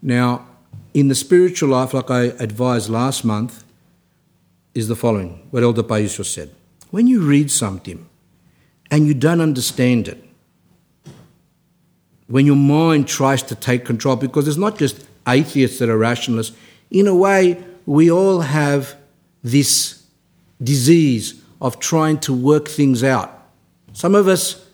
Now, 0.00 0.46
in 0.94 1.08
the 1.08 1.14
spiritual 1.14 1.68
life, 1.68 1.92
like 1.92 2.10
I 2.10 2.22
advised 2.40 2.88
last 2.88 3.22
month, 3.22 3.64
is 4.72 4.88
the 4.88 4.96
following 4.96 5.46
what 5.50 5.62
Elder 5.62 5.82
Paisios 5.82 6.24
said. 6.24 6.54
When 6.90 7.06
you 7.06 7.20
read 7.20 7.50
something 7.50 8.08
and 8.90 9.06
you 9.06 9.12
don't 9.12 9.42
understand 9.42 10.08
it, 10.08 10.25
when 12.28 12.46
your 12.46 12.56
mind 12.56 13.08
tries 13.08 13.42
to 13.44 13.54
take 13.54 13.84
control, 13.84 14.16
because 14.16 14.48
it's 14.48 14.56
not 14.56 14.78
just 14.78 15.06
atheists 15.28 15.78
that 15.78 15.88
are 15.88 15.98
rationalists, 15.98 16.56
in 16.90 17.06
a 17.06 17.14
way, 17.14 17.62
we 17.84 18.10
all 18.10 18.40
have 18.40 18.96
this 19.42 20.04
disease 20.62 21.40
of 21.60 21.78
trying 21.78 22.18
to 22.18 22.32
work 22.32 22.68
things 22.68 23.04
out. 23.04 23.32
Some 23.92 24.14
of 24.14 24.28
us 24.28 24.66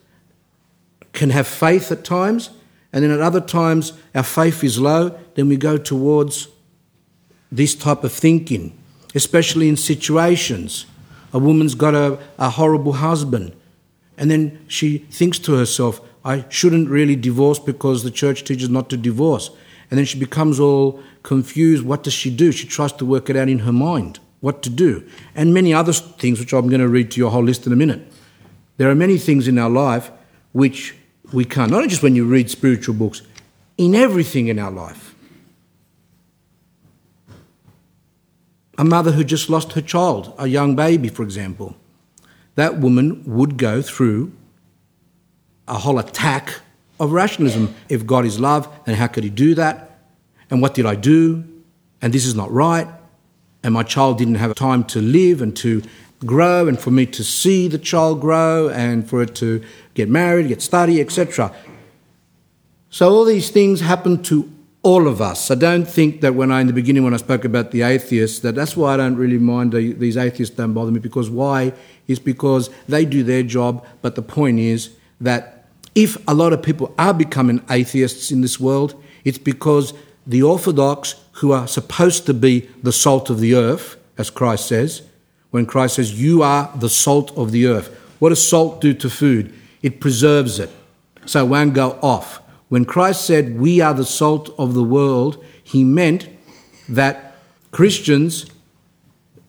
can 1.12 1.31
have 1.31 1.47
faith 1.47 1.93
at 1.93 2.05
times, 2.05 2.51
and 2.93 3.05
then 3.05 3.11
at 3.11 3.21
other 3.21 3.41
times 3.41 3.93
our 4.15 4.23
faith 4.23 4.65
is 4.65 4.79
low, 4.79 5.19
then 5.35 5.49
we 5.49 5.57
go 5.57 5.77
towards 5.77 6.49
this 7.51 7.75
type 7.75 8.03
of 8.03 8.12
thinking, 8.12 8.77
especially 9.15 9.69
in 9.69 9.77
situations. 9.77 10.87
A 11.35 11.38
woman's 11.38 11.75
got 11.75 11.95
a, 11.95 12.19
a 12.38 12.51
horrible 12.51 12.95
husband, 12.95 13.55
and 14.17 14.31
then 14.31 14.65
she 14.69 14.99
thinks 14.99 15.38
to 15.41 15.55
herself, 15.55 16.01
I 16.24 16.44
shouldn't 16.48 16.88
really 16.88 17.16
divorce 17.16 17.58
because 17.58 18.02
the 18.02 18.11
church 18.11 18.44
teaches 18.44 18.68
not 18.68 18.88
to 18.90 18.96
divorce. 18.96 19.50
And 19.90 19.98
then 19.98 20.06
she 20.06 20.18
becomes 20.18 20.58
all 20.58 21.02
confused. 21.22 21.85
What 21.85 22.02
does 22.02 22.12
she 22.12 22.35
do? 22.35 22.52
She 22.52 22.66
tries 22.66 22.92
to 22.94 23.04
work 23.04 23.28
it 23.28 23.37
out 23.37 23.48
in 23.48 23.61
her 23.61 23.72
mind 23.72 24.20
what 24.42 24.61
to 24.61 24.68
do, 24.68 25.08
and 25.37 25.54
many 25.54 25.72
other 25.72 25.92
things, 25.92 26.40
which 26.40 26.52
I'm 26.52 26.68
going 26.68 26.80
to 26.80 26.88
read 26.88 27.12
to 27.12 27.18
your 27.18 27.30
whole 27.30 27.44
list 27.44 27.64
in 27.64 27.72
a 27.72 27.76
minute. 27.76 28.02
There 28.76 28.90
are 28.90 28.94
many 28.94 29.16
things 29.16 29.46
in 29.46 29.56
our 29.56 29.70
life 29.70 30.11
which 30.50 30.96
we 31.32 31.44
can't, 31.44 31.70
not 31.70 31.88
just 31.88 32.02
when 32.02 32.16
you 32.16 32.26
read 32.26 32.50
spiritual 32.50 32.96
books, 32.96 33.22
in 33.78 33.94
everything 33.94 34.48
in 34.48 34.58
our 34.58 34.72
life. 34.72 35.14
A 38.76 38.85
mother 38.85 39.12
who 39.12 39.22
just 39.22 39.48
lost 39.48 39.74
her 39.74 39.80
child, 39.80 40.35
a 40.38 40.48
young 40.48 40.74
baby, 40.74 41.08
for 41.08 41.22
example, 41.22 41.76
that 42.56 42.78
woman 42.78 43.22
would 43.24 43.56
go 43.56 43.80
through 43.80 44.32
a 45.68 45.79
whole 45.79 45.98
attack 45.98 46.61
of 46.98 47.12
rationalism. 47.12 47.75
If 47.88 48.07
God 48.07 48.25
is 48.25 48.38
love, 48.38 48.68
then 48.85 48.96
how 48.96 49.07
could 49.07 49.25
He 49.25 49.31
do 49.31 49.55
that? 49.55 49.98
And 50.51 50.61
what 50.61 50.75
did 50.75 50.87
I 50.87 50.94
do? 50.94 51.44
And 52.01 52.12
this 52.12 52.27
is 52.27 52.35
not 52.35 52.51
right 52.51 52.87
and 53.62 53.75
my 53.75 53.83
child 53.83 54.18
didn't 54.18 54.37
have 54.37 54.55
time 54.55 54.85
to 54.85 55.01
live 55.01 55.40
and 55.40 55.57
to 55.57 55.83
grow 56.25 56.68
and 56.68 56.79
for 56.79 56.90
me 56.90 57.07
to 57.07 57.25
see 57.25 57.68
the 57.68 57.79
child 57.79 58.20
grow 58.20 58.68
and 58.68 59.09
for 59.09 59.22
it 59.22 59.35
to 59.37 59.62
get 59.94 60.09
married, 60.09 60.48
get 60.48 60.62
study, 60.62 61.01
etc. 61.01 61.55
So 62.90 63.11
all 63.11 63.25
these 63.25 63.51
things 63.51 63.81
happen 63.81 64.22
to 64.25 64.51
all 64.83 65.07
of 65.07 65.20
us. 65.20 65.51
I 65.51 65.55
don't 65.55 65.87
think 65.87 66.22
that 66.22 66.35
when 66.35 66.51
I, 66.51 66.61
in 66.61 66.66
the 66.66 66.72
beginning, 66.72 67.05
when 67.05 67.14
I 67.14 67.18
spoke 67.18 67.44
about 67.44 67.70
the 67.70 67.83
atheists, 67.83 68.40
that 68.40 68.55
that's 68.57 68.77
why 68.77 68.94
I 68.94 68.96
don't 68.96 69.16
really 69.16 69.38
mind 69.38 69.72
these 69.72 70.16
atheists 70.16 70.57
don't 70.57 70.72
bother 70.72 70.90
me 70.90 70.98
because 70.98 71.31
why 71.31 71.72
is 72.09 72.18
because 72.18 72.68
they 72.88 73.05
do 73.05 73.22
their 73.22 73.44
job. 73.44 73.87
But 74.01 74.16
the 74.16 74.22
point 74.22 74.59
is 74.59 74.90
that 75.22 75.66
if 75.94 76.16
a 76.28 76.35
lot 76.35 76.52
of 76.52 76.62
people 76.62 76.94
are 76.98 77.14
becoming 77.14 77.62
atheists 77.70 78.30
in 78.30 78.40
this 78.40 78.61
world, 78.61 79.02
it's 79.24 79.38
because 79.38 79.94
the 80.26 80.42
Orthodox, 80.42 81.16
who 81.32 81.52
are 81.52 81.66
supposed 81.66 82.26
to 82.26 82.35
be 82.35 82.68
the 82.82 82.92
salt 82.92 83.30
of 83.30 83.40
the 83.40 83.54
earth, 83.54 83.96
as 84.18 84.30
Christ 84.30 84.66
says, 84.66 85.02
when 85.50 85.66
Christ 85.66 85.96
says, 85.96 86.20
You 86.20 86.42
are 86.42 86.70
the 86.76 86.88
salt 86.88 87.37
of 87.37 87.52
the 87.52 87.66
earth. 87.66 87.88
What 88.18 88.30
does 88.30 88.46
salt 88.46 88.80
do 88.80 88.94
to 88.94 89.11
food? 89.11 89.52
It 89.82 90.00
preserves 90.00 90.58
it, 90.58 90.70
so 91.26 91.44
it 91.44 91.48
won't 91.48 91.74
go 91.74 91.98
off. 92.02 92.40
When 92.68 92.85
Christ 92.85 93.24
said, 93.24 93.58
We 93.58 93.80
are 93.80 93.94
the 93.94 94.04
salt 94.04 94.54
of 94.58 94.74
the 94.74 94.85
world, 94.85 95.44
he 95.62 95.85
meant 95.85 96.28
that 96.88 97.37
Christians 97.70 98.46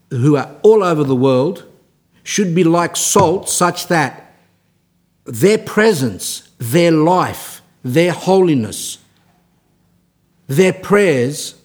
who 0.09 0.35
are 0.35 0.55
all 0.61 0.83
over 0.83 1.03
the 1.03 1.15
world 1.15 1.65
should 2.23 2.53
be 2.53 2.63
like 2.63 2.95
salt, 2.95 3.49
such 3.49 3.87
that 3.87 4.22
their 5.25 5.57
presence, 5.57 6.49
their 6.57 6.91
life, 6.91 7.61
their 7.83 8.11
holiness, 8.11 8.99
their 10.47 10.73
prayers 10.73 11.55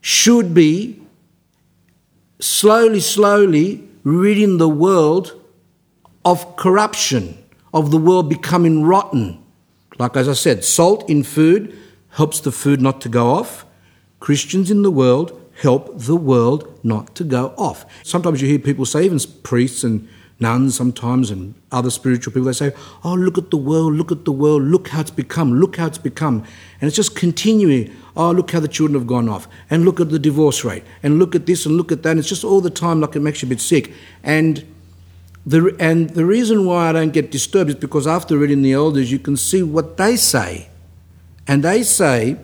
should 0.00 0.54
be 0.54 1.00
slowly, 2.40 3.00
slowly 3.00 3.88
ridding 4.02 4.58
the 4.58 4.68
world 4.68 5.40
of 6.24 6.56
corruption, 6.56 7.38
of 7.72 7.90
the 7.90 7.98
world 7.98 8.28
becoming 8.28 8.82
rotten. 8.82 9.42
Like 9.98 10.16
as 10.16 10.28
I 10.28 10.32
said, 10.32 10.64
salt 10.64 11.08
in 11.08 11.22
food 11.22 11.76
helps 12.10 12.40
the 12.40 12.52
food 12.52 12.80
not 12.80 13.00
to 13.02 13.08
go 13.08 13.28
off. 13.30 13.64
Christians 14.20 14.70
in 14.70 14.82
the 14.82 14.90
world 14.90 15.38
help 15.60 15.92
the 15.98 16.16
world 16.16 16.80
not 16.82 17.14
to 17.16 17.24
go 17.24 17.54
off. 17.56 17.84
Sometimes 18.02 18.40
you 18.40 18.48
hear 18.48 18.58
people 18.58 18.86
say, 18.86 19.04
even 19.04 19.20
priests 19.42 19.84
and 19.84 20.08
nuns 20.42 20.76
sometimes 20.76 21.30
and 21.30 21.54
other 21.70 21.90
spiritual 21.90 22.32
people, 22.32 22.46
they 22.46 22.52
say, 22.52 22.72
Oh, 23.02 23.14
look 23.14 23.38
at 23.38 23.50
the 23.50 23.56
world, 23.56 23.94
look 23.94 24.12
at 24.12 24.26
the 24.26 24.32
world, 24.32 24.62
look 24.62 24.88
how 24.88 25.00
it's 25.00 25.10
become, 25.10 25.54
look 25.54 25.76
how 25.76 25.86
it's 25.86 25.96
become. 25.96 26.44
And 26.80 26.88
it's 26.88 26.96
just 26.96 27.16
continuing. 27.16 27.90
Oh, 28.14 28.30
look 28.32 28.50
how 28.50 28.60
the 28.60 28.68
children 28.68 28.98
have 28.98 29.06
gone 29.06 29.28
off, 29.28 29.48
and 29.70 29.86
look 29.86 30.00
at 30.00 30.10
the 30.10 30.18
divorce 30.18 30.64
rate, 30.64 30.84
and 31.02 31.18
look 31.18 31.34
at 31.34 31.46
this 31.46 31.64
and 31.64 31.76
look 31.76 31.90
at 31.90 32.02
that. 32.02 32.10
And 32.10 32.18
it's 32.18 32.28
just 32.28 32.44
all 32.44 32.60
the 32.60 32.68
time 32.68 33.00
like 33.00 33.16
it 33.16 33.20
makes 33.20 33.40
you 33.40 33.48
a 33.48 33.50
bit 33.50 33.60
sick. 33.60 33.92
And 34.22 34.66
the, 35.46 35.74
and 35.80 36.10
the 36.10 36.26
reason 36.26 36.66
why 36.66 36.90
I 36.90 36.92
don't 36.92 37.12
get 37.12 37.30
disturbed 37.30 37.70
is 37.70 37.76
because 37.76 38.06
after 38.06 38.36
reading 38.36 38.62
the 38.62 38.72
elders, 38.72 39.10
you 39.10 39.18
can 39.18 39.36
see 39.36 39.62
what 39.62 39.96
they 39.96 40.16
say. 40.16 40.68
And 41.48 41.62
they 41.62 41.82
say 41.82 42.36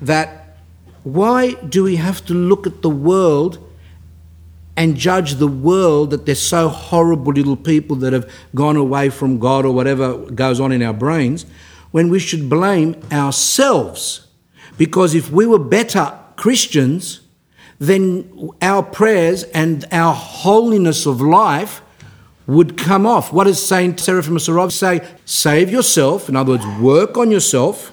that 0.00 0.56
why 1.02 1.52
do 1.52 1.84
we 1.84 1.96
have 1.96 2.24
to 2.26 2.34
look 2.34 2.66
at 2.66 2.82
the 2.82 2.90
world 2.90 3.58
and 4.80 4.96
judge 4.96 5.34
the 5.34 5.46
world 5.46 6.08
that 6.08 6.24
they're 6.24 6.34
so 6.34 6.66
horrible 6.70 7.34
little 7.34 7.54
people 7.54 7.96
that 7.96 8.14
have 8.14 8.26
gone 8.54 8.76
away 8.76 9.10
from 9.10 9.38
God 9.38 9.66
or 9.66 9.74
whatever 9.74 10.16
goes 10.30 10.58
on 10.58 10.72
in 10.72 10.82
our 10.82 10.94
brains, 10.94 11.44
when 11.90 12.08
we 12.08 12.18
should 12.18 12.48
blame 12.48 12.98
ourselves. 13.12 14.26
Because 14.78 15.14
if 15.14 15.30
we 15.30 15.44
were 15.44 15.58
better 15.58 16.18
Christians, 16.36 17.20
then 17.78 18.50
our 18.62 18.82
prayers 18.82 19.42
and 19.52 19.84
our 19.92 20.14
holiness 20.14 21.04
of 21.04 21.20
life 21.20 21.82
would 22.46 22.78
come 22.78 23.04
off. 23.04 23.34
What 23.34 23.44
does 23.44 23.62
Saint 23.62 24.00
Seraphim 24.00 24.38
Sarov 24.38 24.72
say? 24.72 25.06
Save 25.26 25.68
yourself, 25.68 26.30
in 26.30 26.36
other 26.36 26.52
words, 26.52 26.66
work 26.80 27.18
on 27.18 27.30
yourself, 27.30 27.92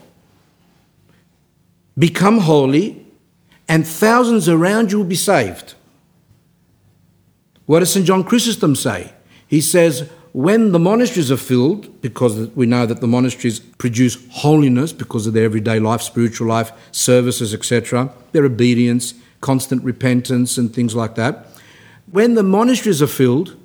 become 1.97 2.37
holy, 2.37 3.05
and 3.67 3.85
thousands 3.85 4.47
around 4.47 4.93
you 4.93 4.99
will 4.99 5.05
be 5.05 5.15
saved. 5.15 5.73
What 7.67 7.79
does 7.79 7.93
St. 7.93 8.05
John 8.05 8.23
Chrysostom 8.23 8.75
say? 8.75 9.13
He 9.47 9.61
says, 9.61 10.09
when 10.31 10.71
the 10.71 10.79
monasteries 10.79 11.31
are 11.31 11.37
filled, 11.37 12.01
because 12.01 12.49
we 12.55 12.65
know 12.65 12.85
that 12.85 13.01
the 13.01 13.07
monasteries 13.07 13.59
produce 13.59 14.17
holiness 14.31 14.93
because 14.93 15.27
of 15.27 15.33
their 15.33 15.45
everyday 15.45 15.79
life, 15.79 16.01
spiritual 16.01 16.47
life, 16.47 16.71
services, 16.91 17.53
etc., 17.53 18.11
their 18.31 18.45
obedience, 18.45 19.13
constant 19.41 19.83
repentance, 19.83 20.57
and 20.57 20.73
things 20.73 20.95
like 20.95 21.15
that. 21.15 21.47
When 22.11 22.35
the 22.35 22.43
monasteries 22.43 23.01
are 23.01 23.07
filled, 23.07 23.55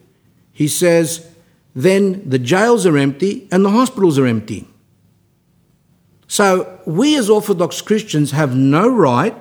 he 0.53 0.67
says, 0.67 1.29
then 1.75 2.29
the 2.29 2.38
jails 2.38 2.85
are 2.87 2.97
empty 2.99 3.49
and 3.53 3.65
the 3.65 3.71
hospitals 3.71 4.19
are 4.19 4.27
empty. 4.27 4.67
So 6.27 6.81
we 6.87 7.17
as 7.17 7.31
Orthodox 7.31 7.81
Christians 7.83 8.33
have 8.33 8.57
no 8.57 8.88
right 8.88 9.37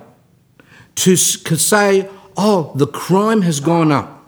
to 0.96 1.16
say, 1.16 2.10
oh, 2.38 2.74
the 2.76 2.88
crime 2.88 3.42
has 3.42 3.60
gone 3.60 3.92
up. 3.92 4.21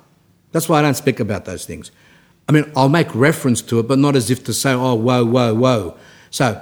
That's 0.54 0.70
why 0.70 0.80
I 0.80 0.82
don't 0.82 0.94
speak 0.94 1.20
about 1.20 1.44
those 1.44 1.66
things. 1.66 1.92
I 2.48 2.54
mean, 2.54 2.72
I'll 2.76 2.90
make 2.90 3.14
reference 3.14 3.62
to 3.64 3.80
it, 3.80 3.88
but 3.88 4.00
not 4.00 4.16
as 4.16 4.30
if 4.30 4.44
to 4.46 4.54
say, 4.54 4.72
oh, 4.72 4.96
whoa, 4.96 5.26
whoa, 5.26 5.54
whoa. 5.54 5.98
So 6.30 6.62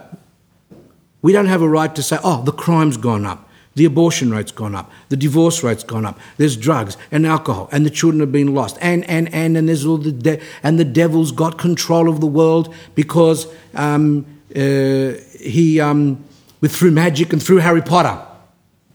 we 1.21 1.32
don't 1.34 1.47
have 1.47 1.62
a 1.62 1.69
right 1.69 1.93
to 1.95 2.01
say, 2.01 2.17
oh, 2.23 2.43
the 2.43 2.51
crime's 2.51 2.97
gone 2.97 3.25
up. 3.25 3.47
The 3.75 3.86
abortion 3.86 4.32
rate's 4.32 4.51
gone 4.51 4.75
up. 4.75 4.91
The 5.10 5.15
divorce 5.15 5.63
rate's 5.63 5.84
gone 5.84 6.06
up. 6.06 6.19
There's 6.38 6.58
drugs 6.58 6.97
and 7.10 7.25
alcohol, 7.25 7.69
and 7.71 7.86
the 7.86 7.89
children 7.89 8.19
have 8.19 8.32
been 8.32 8.54
lost. 8.54 8.77
And 8.82 9.10
and 9.10 9.34
and 9.34 9.56
and 9.56 9.69
there's 9.69 9.86
all 9.86 9.97
the 9.97 10.12
de- 10.12 10.41
and 10.62 10.77
the 10.77 10.84
devil's 10.84 11.32
got 11.32 11.58
control 11.58 12.10
of 12.10 12.19
the 12.19 12.27
world 12.27 12.73
because 12.95 13.47
um, 13.73 14.25
uh, 14.54 15.13
he 15.39 15.80
um, 15.80 16.21
with 16.60 16.75
through 16.75 16.91
magic 16.91 17.32
and 17.32 17.41
through 17.41 17.58
Harry 17.58 17.82
Potter, 17.82 18.21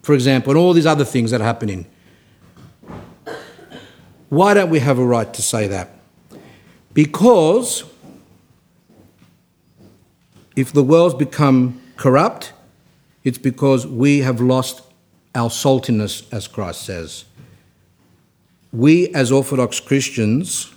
for 0.03 0.15
example, 0.15 0.51
and 0.51 0.59
all 0.59 0.75
these 0.75 0.85
other 0.85 1.07
things 1.07 1.31
that 1.31 1.41
are 1.41 1.45
happening. 1.45 1.87
Why 4.29 4.55
don't 4.55 4.71
we 4.71 4.81
have 4.81 4.99
a 4.99 5.05
right 5.05 5.33
to 5.33 5.43
say 5.43 5.69
that? 5.69 5.91
Because 6.93 7.85
if 10.57 10.73
the 10.73 10.83
world's 10.83 11.15
become 11.15 11.81
corrupt, 11.97 12.53
it's 13.23 13.39
because 13.39 13.87
we 13.87 14.21
have 14.21 14.41
lost 14.41 14.83
our 15.35 15.51
saltiness, 15.51 16.33
as 16.33 16.49
Christ 16.49 16.83
says. 16.83 17.25
We, 18.73 19.09
as 19.15 19.31
Orthodox 19.31 19.81
Christians, 19.81 20.73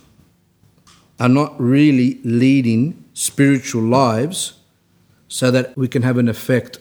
are 1.18 1.28
not 1.28 1.58
really 1.60 2.20
leading 2.22 3.04
spiritual 3.14 3.82
lives 3.82 4.54
so 5.28 5.50
that 5.50 5.76
we 5.76 5.88
can 5.88 6.02
have 6.02 6.18
an 6.18 6.28
effect 6.28 6.78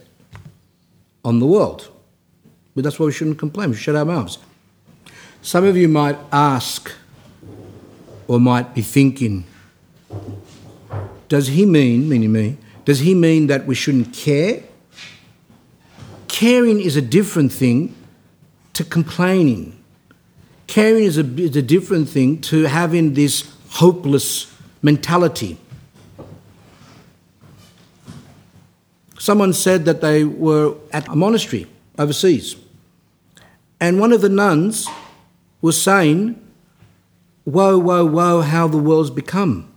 on 1.24 1.40
the 1.40 1.46
world. 1.46 1.90
But 2.76 2.84
that's 2.84 3.00
why 3.00 3.08
we 3.08 3.12
shouldn't 3.12 3.40
complain, 3.40 3.70
we 3.70 3.76
should 3.76 3.84
shut 3.84 3.96
our 3.96 4.06
mouths. 4.06 4.38
Some 5.42 5.66
of 5.66 5.76
you 5.78 5.88
might 5.88 6.18
ask 6.32 6.92
or 8.28 8.40
might 8.40 8.74
be 8.76 8.82
thinking, 8.82 9.46
does 11.28 11.48
he 11.48 11.66
mean, 11.66 12.10
meaning 12.10 12.32
me, 12.32 12.58
does 12.86 13.00
he 13.00 13.14
mean 13.14 13.48
that 13.48 13.66
we 13.66 13.76
shouldn't 13.76 14.14
care 14.14 14.64
caring 16.40 16.80
is 16.80 16.96
a 16.96 17.02
different 17.02 17.52
thing 17.52 17.94
to 18.72 18.82
complaining. 18.86 19.78
Caring 20.68 21.04
is 21.04 21.18
a, 21.18 21.26
is 21.36 21.58
a 21.58 21.62
different 21.62 22.08
thing 22.08 22.40
to 22.40 22.64
having 22.64 23.14
this 23.14 23.54
hopeless 23.72 24.50
mentality. 24.82 25.58
Someone 29.18 29.52
said 29.52 29.84
that 29.84 30.00
they 30.00 30.24
were 30.24 30.76
at 30.94 31.10
a 31.10 31.16
monastery 31.16 31.68
overseas, 31.98 32.56
and 33.82 34.00
one 34.00 34.14
of 34.14 34.22
the 34.22 34.30
nuns 34.30 34.88
was 35.62 35.82
saying, 35.82 36.46
Whoa, 37.46 37.80
whoa, 37.80 38.06
whoa, 38.06 38.42
how 38.42 38.68
the 38.68 38.78
world's 38.78 39.10
become 39.10 39.70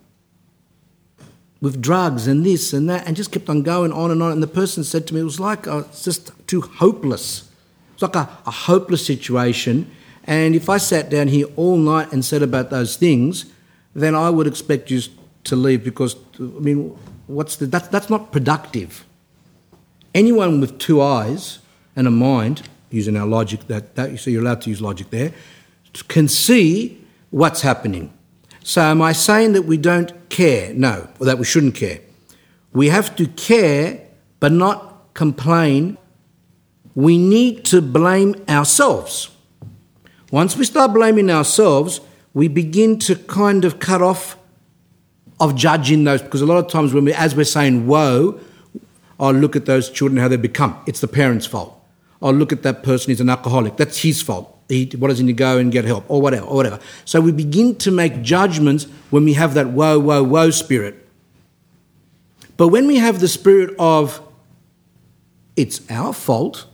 with 1.63 1.81
drugs 1.81 2.27
and 2.27 2.45
this 2.45 2.73
and 2.73 2.91
that, 2.91 3.07
and 3.07 3.17
just 3.17 3.31
kept 3.31 3.49
on 3.49 3.63
going 3.63 3.93
on 3.93 4.11
and 4.11 4.23
on. 4.23 4.33
And 4.33 4.43
the 4.43 4.49
person 4.49 4.85
said 4.85 5.07
to 5.07 5.15
me, 5.15 5.21
it 5.21 5.25
was 5.25 5.41
like 5.41 5.67
uh, 5.67 5.79
it's 5.79 6.05
just 6.05 6.33
too 6.49 6.61
hopeless. 6.61 7.49
It's 7.95 8.03
like 8.03 8.17
a, 8.17 8.29
a 8.45 8.51
hopeless 8.51 9.07
situation. 9.07 9.91
And 10.25 10.55
if 10.55 10.69
I 10.69 10.77
sat 10.77 11.09
down 11.09 11.29
here 11.29 11.47
all 11.57 11.77
night 11.77 12.13
and 12.13 12.25
said 12.25 12.43
about 12.43 12.71
those 12.71 12.97
things, 12.97 13.47
then 13.95 14.15
I 14.15 14.29
would 14.29 14.49
expect 14.49 14.91
you 14.91 15.03
to 15.45 15.57
leave 15.57 15.85
because, 15.85 16.17
I 16.39 16.43
mean, 16.43 16.97
what's 17.29 17.57
the, 17.57 17.67
that's, 17.67 17.89
that's 17.89 18.11
not 18.11 18.33
productive. 18.33 19.05
Anyone 20.15 20.61
with 20.61 20.79
two 20.79 21.01
eyes 21.01 21.61
and 21.95 22.07
a 22.07 22.11
mind, 22.11 22.69
using 22.91 23.17
our 23.17 23.27
logic, 23.27 23.69
that, 23.69 23.95
that 23.95 24.19
so 24.19 24.31
you're 24.31 24.43
allowed 24.43 24.63
to 24.63 24.71
use 24.71 24.81
logic 24.83 25.11
there, 25.11 25.33
can 26.09 26.29
see 26.29 27.05
what's 27.31 27.63
happening. 27.63 28.13
So, 28.65 28.83
am 28.83 29.03
I 29.03 29.13
saying 29.13 29.55
that 29.55 29.63
we 29.63 29.77
don't 29.77 30.29
care? 30.29 30.73
No, 30.75 31.09
or 31.19 31.27
that 31.27 31.39
we 31.39 31.45
shouldn't 31.45 31.75
care. 31.75 32.01
We 32.73 32.89
have 32.89 33.17
to 33.17 33.27
care, 33.27 34.07
but 34.41 34.53
not 34.53 35.15
complain. 35.15 35.99
We 36.95 37.19
need 37.19 37.65
to 37.67 37.83
blame 37.83 38.37
ourselves. 38.49 39.31
Once 40.31 40.57
we 40.57 40.65
start 40.65 40.95
blaming 40.95 41.31
ourselves, 41.31 42.01
we 42.33 42.49
begin 42.49 42.99
to 43.01 43.17
kind 43.17 43.65
of 43.65 43.79
cut 43.79 44.01
off 44.01 44.39
of 45.41 45.57
judging 45.57 46.05
those 46.05 46.23
because 46.23 46.41
a 46.41 46.47
lot 46.47 46.59
of 46.59 46.69
times 46.69 46.95
when 46.95 47.05
we 47.05 47.13
as 47.13 47.35
we're 47.35 47.45
saying 47.45 47.87
woe, 47.87 48.39
I'll 49.19 49.33
look 49.33 49.57
at 49.57 49.67
those 49.67 49.91
children 49.91 50.21
how 50.21 50.29
they 50.29 50.37
become. 50.37 50.81
It's 50.87 51.01
the 51.01 51.09
parents' 51.09 51.47
fault. 51.47 51.79
I'll 52.23 52.33
look 52.33 52.53
at 52.53 52.63
that 52.63 52.83
person, 52.83 53.11
he's 53.11 53.21
an 53.21 53.29
alcoholic. 53.29 53.77
That's 53.77 53.99
his 53.99 54.23
fault 54.23 54.52
eat, 54.73 54.95
why 54.97 55.13
he 55.13 55.33
go 55.33 55.59
and 55.59 55.71
get 55.71 55.85
help, 55.85 56.05
or 56.09 56.21
whatever, 56.21 56.47
or 56.47 56.57
whatever. 56.57 56.79
So 57.05 57.21
we 57.21 57.33
begin 57.33 57.77
to 57.77 57.91
make 57.91 58.23
judgments 58.23 58.87
when 59.11 59.25
we 59.25 59.35
have 59.35 59.55
that 59.55 59.69
woe, 59.69 59.99
woe, 59.99 60.23
woe 60.23 60.51
spirit. 60.51 61.07
But 62.57 62.69
when 62.69 62.87
we 62.87 62.97
have 62.97 63.21
the 63.21 63.29
spirit 63.29 63.75
of 63.79 64.21
it's 65.57 65.81
our 65.91 66.13
fault, 66.13 66.67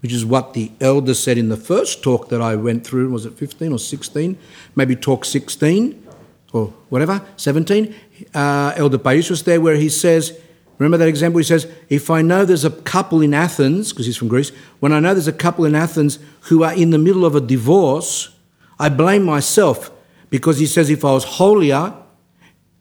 which 0.00 0.12
is 0.12 0.24
what 0.24 0.54
the 0.54 0.70
elder 0.80 1.14
said 1.14 1.38
in 1.38 1.48
the 1.48 1.56
first 1.56 2.02
talk 2.02 2.28
that 2.28 2.40
I 2.40 2.54
went 2.54 2.86
through, 2.86 3.10
was 3.10 3.26
it 3.26 3.34
15 3.34 3.72
or 3.72 3.78
16? 3.78 4.38
Maybe 4.74 4.94
talk 4.94 5.24
16 5.24 6.06
or 6.52 6.66
whatever, 6.88 7.22
17. 7.36 7.94
Uh, 8.34 8.72
elder 8.76 8.98
Paisios 8.98 9.44
there 9.44 9.60
where 9.60 9.76
he 9.76 9.88
says, 9.88 10.38
Remember 10.78 10.98
that 10.98 11.08
example? 11.08 11.38
He 11.38 11.44
says, 11.44 11.66
If 11.88 12.10
I 12.10 12.22
know 12.22 12.44
there's 12.44 12.64
a 12.64 12.70
couple 12.70 13.22
in 13.22 13.32
Athens, 13.32 13.92
because 13.92 14.06
he's 14.06 14.16
from 14.16 14.28
Greece, 14.28 14.50
when 14.80 14.92
I 14.92 15.00
know 15.00 15.14
there's 15.14 15.28
a 15.28 15.32
couple 15.32 15.64
in 15.64 15.74
Athens 15.74 16.18
who 16.42 16.62
are 16.62 16.74
in 16.74 16.90
the 16.90 16.98
middle 16.98 17.24
of 17.24 17.34
a 17.34 17.40
divorce, 17.40 18.30
I 18.78 18.88
blame 18.88 19.24
myself 19.24 19.90
because 20.28 20.58
he 20.58 20.66
says, 20.66 20.90
If 20.90 21.04
I 21.04 21.12
was 21.12 21.24
holier, 21.24 21.94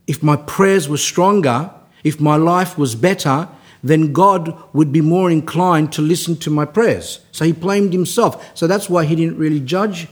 if 0.08 0.22
my 0.22 0.36
prayers 0.36 0.90
were 0.90 0.98
stronger, 0.98 1.72
if 2.04 2.20
my 2.20 2.36
life 2.36 2.78
was 2.78 2.96
better, 2.96 3.48
then 3.82 4.14
God 4.14 4.62
would 4.74 4.92
be 4.92 5.02
more 5.02 5.30
inclined 5.30 5.94
to 5.94 6.02
listen 6.02 6.36
to 6.38 6.50
my 6.50 6.66
prayers. 6.66 7.20
So 7.32 7.46
he 7.46 7.52
blamed 7.52 7.94
himself. 7.94 8.58
So 8.58 8.68
that's 8.68 8.90
why 8.90 9.06
he 9.06 9.16
didn't 9.16 9.38
really 9.38 9.60
judge 9.60 10.08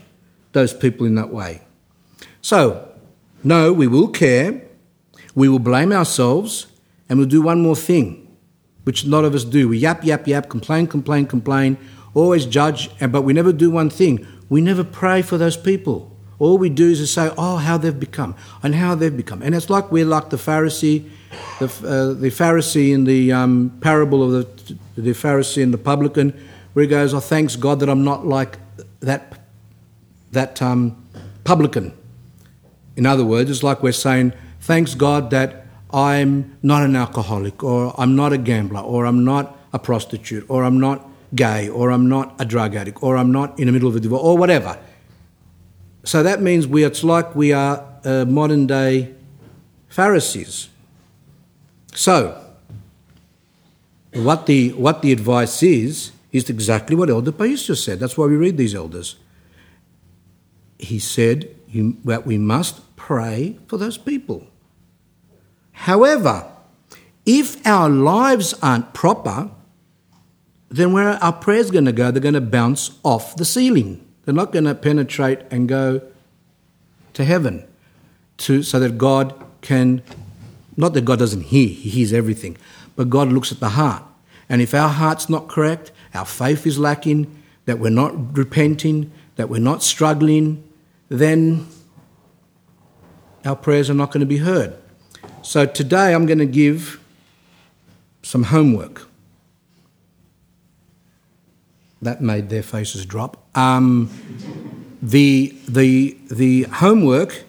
those 0.52 0.74
people 0.74 1.06
in 1.06 1.15
that 1.15 1.30
way. 1.30 1.62
So, 2.41 2.88
no, 3.43 3.74
we 3.74 3.88
will 3.88 4.10
care, 4.10 4.62
we 5.36 5.50
will 5.50 5.60
blame 5.60 5.91
ourselves 5.91 6.67
and 7.10 7.20
we'll 7.20 7.28
do 7.28 7.42
one 7.42 7.62
more 7.62 7.76
thing, 7.76 8.38
which 8.84 9.04
a 9.04 9.08
lot 9.08 9.26
of 9.26 9.34
us 9.36 9.44
do. 9.44 9.70
We 9.70 9.78
yap, 9.78 10.04
yap, 10.04 10.28
yap, 10.28 10.50
complain, 10.50 10.88
complain, 10.88 11.26
complain, 11.26 11.78
always 12.13 12.46
judge, 12.46 12.89
but 13.00 13.24
we 13.24 13.34
never 13.34 13.54
do 13.54 13.70
one 13.72 13.89
thing. 13.89 14.26
We 14.50 14.62
never 14.62 14.84
pray 14.84 15.22
for 15.22 15.38
those 15.38 15.58
people. 15.58 16.10
All 16.39 16.58
we 16.58 16.70
do 16.70 16.89
is 16.89 17.00
to 17.00 17.08
say, 17.08 17.32
oh, 17.38 17.58
how 17.58 17.78
they've 17.78 17.98
become, 17.98 18.36
and 18.62 18.76
how 18.76 18.96
they've 18.96 19.16
become. 19.16 19.42
And 19.42 19.56
it's 19.56 19.70
like 19.70 19.92
we're 19.92 20.06
like 20.06 20.30
the 20.30 20.38
Pharisee, 20.38 21.10
the, 21.60 21.66
uh, 21.66 22.20
the 22.20 22.30
Pharisee 22.30 22.94
in 22.94 23.06
the 23.06 23.32
um, 23.32 23.78
parable 23.82 24.24
of 24.24 24.32
the, 24.32 24.78
the 25.02 25.12
Pharisee 25.12 25.63
and 25.63 25.74
the 25.74 25.78
publican, 25.78 26.34
where 26.74 26.84
he 26.84 26.89
goes, 26.89 27.13
oh, 27.13 27.20
thanks 27.20 27.56
God 27.56 27.80
that 27.80 27.89
I'm 27.89 28.04
not 28.04 28.26
like 28.26 28.58
that, 29.00 29.39
that 30.32 30.62
um, 30.62 30.98
publican. 31.44 31.94
In 32.96 33.06
other 33.06 33.26
words, 33.26 33.50
it's 33.50 33.63
like 33.63 33.82
we're 33.82 33.92
saying, 33.92 34.34
thanks 34.60 34.96
God 34.96 35.30
that 35.30 35.62
I'm 35.93 36.58
not 36.63 36.82
an 36.84 36.95
alcoholic, 36.95 37.63
or 37.63 37.93
I'm 37.97 38.15
not 38.15 38.34
a 38.34 38.38
gambler, 38.38 38.82
or 38.82 39.06
I'm 39.06 39.23
not 39.23 39.56
a 39.71 39.79
prostitute, 39.79 40.45
or 40.49 40.63
I'm 40.63 40.79
not 40.79 41.08
gay, 41.36 41.69
or 41.69 41.91
I'm 41.91 42.10
not 42.10 42.36
a 42.39 42.45
drug 42.45 42.75
addict, 42.75 43.01
or 43.01 43.15
I'm 43.15 43.32
not 43.32 43.60
in 43.60 43.67
the 43.67 43.71
middle 43.71 43.89
of 43.89 43.95
a 43.95 43.99
divorce, 43.99 44.23
or 44.23 44.38
whatever. 44.38 44.77
So 46.03 46.23
that 46.23 46.41
means 46.41 46.67
we, 46.67 46.84
it's 46.84 47.03
like 47.03 47.36
we 47.36 47.53
are 47.53 47.86
uh, 48.03 48.25
modern 48.25 48.67
day 48.67 49.13
Pharisees. 49.88 50.69
So, 51.93 52.43
what 54.13 54.47
the, 54.47 54.73
what 54.73 55.03
the 55.03 55.12
advice 55.12 55.62
is, 55.62 56.12
is 56.32 56.49
exactly 56.49 56.95
what 56.95 57.10
Elder 57.10 57.32
Paisios 57.32 57.84
said. 57.84 57.99
That's 57.99 58.17
why 58.17 58.25
we 58.25 58.36
read 58.36 58.58
these 58.58 58.73
elders. 58.73 59.17
He 60.79 60.97
said 60.97 61.56
you, 61.67 61.97
that 62.03 62.25
we 62.25 62.39
must 62.39 62.95
pray 62.95 63.60
for 63.67 63.77
those 63.77 63.99
people. 63.99 64.47
However, 65.73 66.49
if 67.25 67.65
our 67.65 67.89
lives 67.89 68.53
aren't 68.62 68.93
proper, 68.93 69.51
then 70.69 70.93
where 70.93 71.09
are 71.09 71.19
our 71.21 71.33
prayers 71.33 71.71
going 71.71 71.86
to 71.86 71.91
go? 71.91 72.09
They're 72.09 72.21
going 72.21 72.33
to 72.33 72.41
bounce 72.41 72.97
off 73.03 73.36
the 73.36 73.45
ceiling. 73.45 74.05
They're 74.25 74.33
not 74.33 74.51
going 74.51 74.65
to 74.65 74.75
penetrate 74.75 75.39
and 75.51 75.67
go 75.67 76.01
to 77.13 77.23
heaven 77.23 77.65
to, 78.38 78.63
so 78.63 78.79
that 78.79 78.97
God 78.97 79.33
can, 79.62 80.01
not 80.75 80.93
that 80.93 81.05
God 81.05 81.19
doesn't 81.19 81.41
hear, 81.41 81.67
He 81.67 81.89
hears 81.89 82.13
everything, 82.13 82.57
but 82.95 83.09
God 83.09 83.31
looks 83.31 83.51
at 83.51 83.59
the 83.59 83.69
heart. 83.69 84.03
And 84.49 84.62
if 84.62 84.73
our 84.73 84.89
heart's 84.89 85.29
not 85.29 85.47
correct, 85.47 85.91
our 86.13 86.25
faith 86.25 86.65
is 86.65 86.79
lacking, 86.79 87.43
that 87.65 87.79
we're 87.79 87.89
not 87.89 88.36
repenting, 88.36 89.12
that 89.36 89.49
we're 89.49 89.62
not 89.62 89.83
struggling, 89.83 90.63
then 91.09 91.67
our 93.45 93.55
prayers 93.55 93.89
are 93.89 93.95
not 93.95 94.12
going 94.12 94.21
to 94.21 94.25
be 94.25 94.38
heard. 94.38 94.75
So 95.43 95.65
today 95.65 96.13
I'm 96.13 96.25
going 96.25 96.39
to 96.39 96.45
give 96.45 97.01
some 98.21 98.43
homework. 98.43 99.08
That 102.01 102.21
made 102.21 102.49
their 102.49 102.63
faces 102.63 103.06
drop. 103.06 103.45
Um, 103.56 104.10
the, 105.01 105.53
the, 105.67 106.17
the 106.32 106.63
homework 106.63 107.43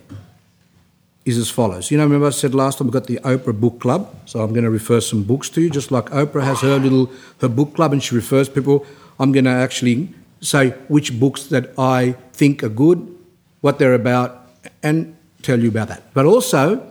is 1.25 1.39
as 1.39 1.49
follows. 1.49 1.93
You 1.93 1.99
know, 1.99 2.03
remember 2.03 2.27
I 2.27 2.31
said 2.31 2.53
last 2.53 2.79
time 2.79 2.89
we've 2.89 2.93
got 2.93 3.07
the 3.07 3.19
Oprah 3.19 3.59
Book 3.59 3.81
Club, 3.81 4.13
so 4.27 4.41
I'm 4.41 4.53
going 4.53 4.65
to 4.65 4.71
refer 4.71 5.01
some 5.01 5.23
books 5.23 5.49
to 5.51 5.61
you, 5.61 5.71
just 5.71 5.93
like 5.93 6.07
Oprah 6.07 6.43
has 6.43 6.61
her 6.63 6.79
little 6.79 7.11
her 7.41 7.49
book 7.49 7.77
club 7.77 7.93
and 7.93 8.03
she 8.03 8.17
refers 8.17 8.49
people. 8.49 8.85
I'm 9.21 9.31
going 9.31 9.45
to 9.45 9.53
actually 9.53 10.09
say 10.41 10.71
which 10.89 11.19
books 11.19 11.45
that 11.45 11.73
I 11.79 12.17
think 12.33 12.65
are 12.65 12.69
good, 12.69 13.17
what 13.61 13.79
they're 13.79 13.95
about, 13.95 14.49
and 14.83 15.17
tell 15.43 15.61
you 15.61 15.69
about 15.69 15.89
that. 15.89 16.13
But 16.13 16.27
also, 16.27 16.91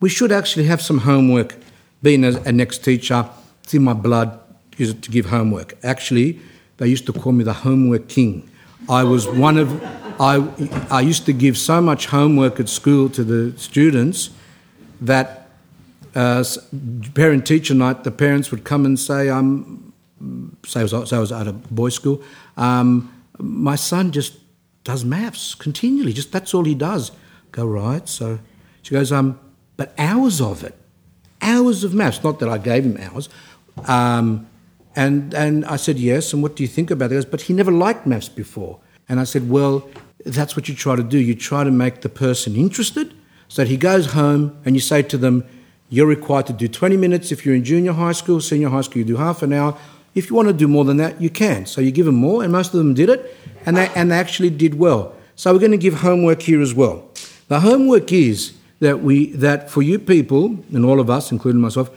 we 0.00 0.08
should 0.08 0.32
actually 0.32 0.64
have 0.64 0.80
some 0.80 0.98
homework. 0.98 1.56
Being 2.02 2.24
a, 2.24 2.52
next 2.52 2.84
teacher, 2.84 3.28
it's 3.64 3.74
in 3.74 3.82
my 3.82 3.92
blood 3.92 4.38
is 4.78 4.94
to 4.94 5.10
give 5.10 5.26
homework. 5.26 5.74
Actually, 5.82 6.40
they 6.76 6.86
used 6.86 7.06
to 7.06 7.12
call 7.12 7.32
me 7.32 7.42
the 7.42 7.52
homework 7.52 8.08
king. 8.08 8.48
I 8.88 9.02
was 9.02 9.26
one 9.26 9.58
of, 9.58 9.82
I, 10.20 10.46
I 10.90 11.00
used 11.00 11.26
to 11.26 11.32
give 11.32 11.58
so 11.58 11.80
much 11.80 12.06
homework 12.06 12.60
at 12.60 12.68
school 12.68 13.08
to 13.10 13.24
the 13.24 13.58
students 13.58 14.30
that 15.00 15.50
uh, 16.14 16.44
parent 17.14 17.46
teacher 17.46 17.74
night, 17.74 18.04
the 18.04 18.10
parents 18.10 18.50
would 18.50 18.64
come 18.64 18.86
and 18.86 18.98
say, 18.98 19.28
um, 19.28 19.92
say 20.64 20.80
I 20.80 20.82
was, 20.84 21.12
I 21.12 21.18
was 21.18 21.32
at 21.32 21.46
a 21.48 21.52
boys' 21.52 21.94
school, 21.94 22.22
um, 22.56 23.12
my 23.38 23.76
son 23.76 24.12
just 24.12 24.38
does 24.84 25.04
maths 25.04 25.54
continually, 25.54 26.12
just 26.12 26.32
that's 26.32 26.54
all 26.54 26.64
he 26.64 26.74
does. 26.74 27.12
Go, 27.52 27.66
right. 27.66 28.08
So 28.08 28.38
she 28.82 28.94
goes, 28.94 29.12
um, 29.12 29.38
but 29.78 29.94
hours 29.96 30.42
of 30.42 30.62
it, 30.64 30.74
hours 31.40 31.84
of 31.84 31.94
maths. 31.94 32.22
Not 32.22 32.40
that 32.40 32.48
I 32.50 32.58
gave 32.58 32.84
him 32.84 32.98
hours. 33.00 33.30
Um, 33.86 34.46
and, 34.94 35.32
and 35.32 35.64
I 35.64 35.76
said, 35.76 35.98
yes. 35.98 36.32
And 36.32 36.42
what 36.42 36.56
do 36.56 36.64
you 36.64 36.68
think 36.68 36.90
about 36.90 37.12
it? 37.12 37.30
But 37.30 37.42
he 37.42 37.54
never 37.54 37.70
liked 37.70 38.04
maths 38.04 38.28
before. 38.28 38.80
And 39.08 39.20
I 39.20 39.24
said, 39.24 39.48
well, 39.48 39.88
that's 40.26 40.56
what 40.56 40.68
you 40.68 40.74
try 40.74 40.96
to 40.96 41.02
do. 41.02 41.16
You 41.16 41.36
try 41.36 41.62
to 41.62 41.70
make 41.70 42.00
the 42.00 42.08
person 42.08 42.56
interested 42.56 43.14
so 43.46 43.62
that 43.62 43.68
he 43.68 43.76
goes 43.76 44.12
home 44.12 44.60
and 44.64 44.74
you 44.74 44.80
say 44.80 45.00
to 45.02 45.16
them, 45.16 45.44
you're 45.88 46.06
required 46.06 46.48
to 46.48 46.52
do 46.52 46.66
20 46.66 46.96
minutes 46.96 47.30
if 47.30 47.46
you're 47.46 47.54
in 47.54 47.64
junior 47.64 47.92
high 47.92 48.12
school, 48.12 48.40
senior 48.40 48.68
high 48.70 48.80
school, 48.80 48.98
you 48.98 49.04
do 49.04 49.16
half 49.16 49.42
an 49.42 49.52
hour. 49.52 49.78
If 50.14 50.28
you 50.28 50.36
want 50.36 50.48
to 50.48 50.54
do 50.54 50.66
more 50.66 50.84
than 50.84 50.96
that, 50.96 51.20
you 51.20 51.30
can. 51.30 51.66
So 51.66 51.80
you 51.80 51.92
give 51.92 52.06
them 52.06 52.16
more, 52.16 52.42
and 52.42 52.50
most 52.50 52.74
of 52.74 52.78
them 52.78 52.92
did 52.92 53.08
it, 53.08 53.34
and 53.64 53.76
they, 53.76 53.88
and 53.94 54.10
they 54.10 54.18
actually 54.18 54.50
did 54.50 54.74
well. 54.74 55.14
So 55.36 55.52
we're 55.52 55.60
going 55.60 55.70
to 55.70 55.78
give 55.78 55.94
homework 55.94 56.42
here 56.42 56.60
as 56.60 56.74
well. 56.74 57.08
The 57.46 57.60
homework 57.60 58.12
is 58.12 58.57
that 58.80 59.02
we 59.02 59.32
that 59.32 59.70
for 59.70 59.82
you 59.82 59.98
people 59.98 60.64
and 60.72 60.84
all 60.84 61.00
of 61.00 61.10
us, 61.10 61.32
including 61.32 61.60
myself, 61.60 61.90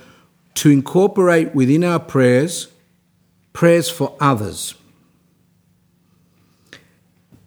to 0.55 0.69
incorporate 0.69 1.53
within 1.53 1.83
our 1.83 1.99
prayers 1.99 2.67
prayers 3.53 3.89
for 3.89 4.15
others. 4.19 4.75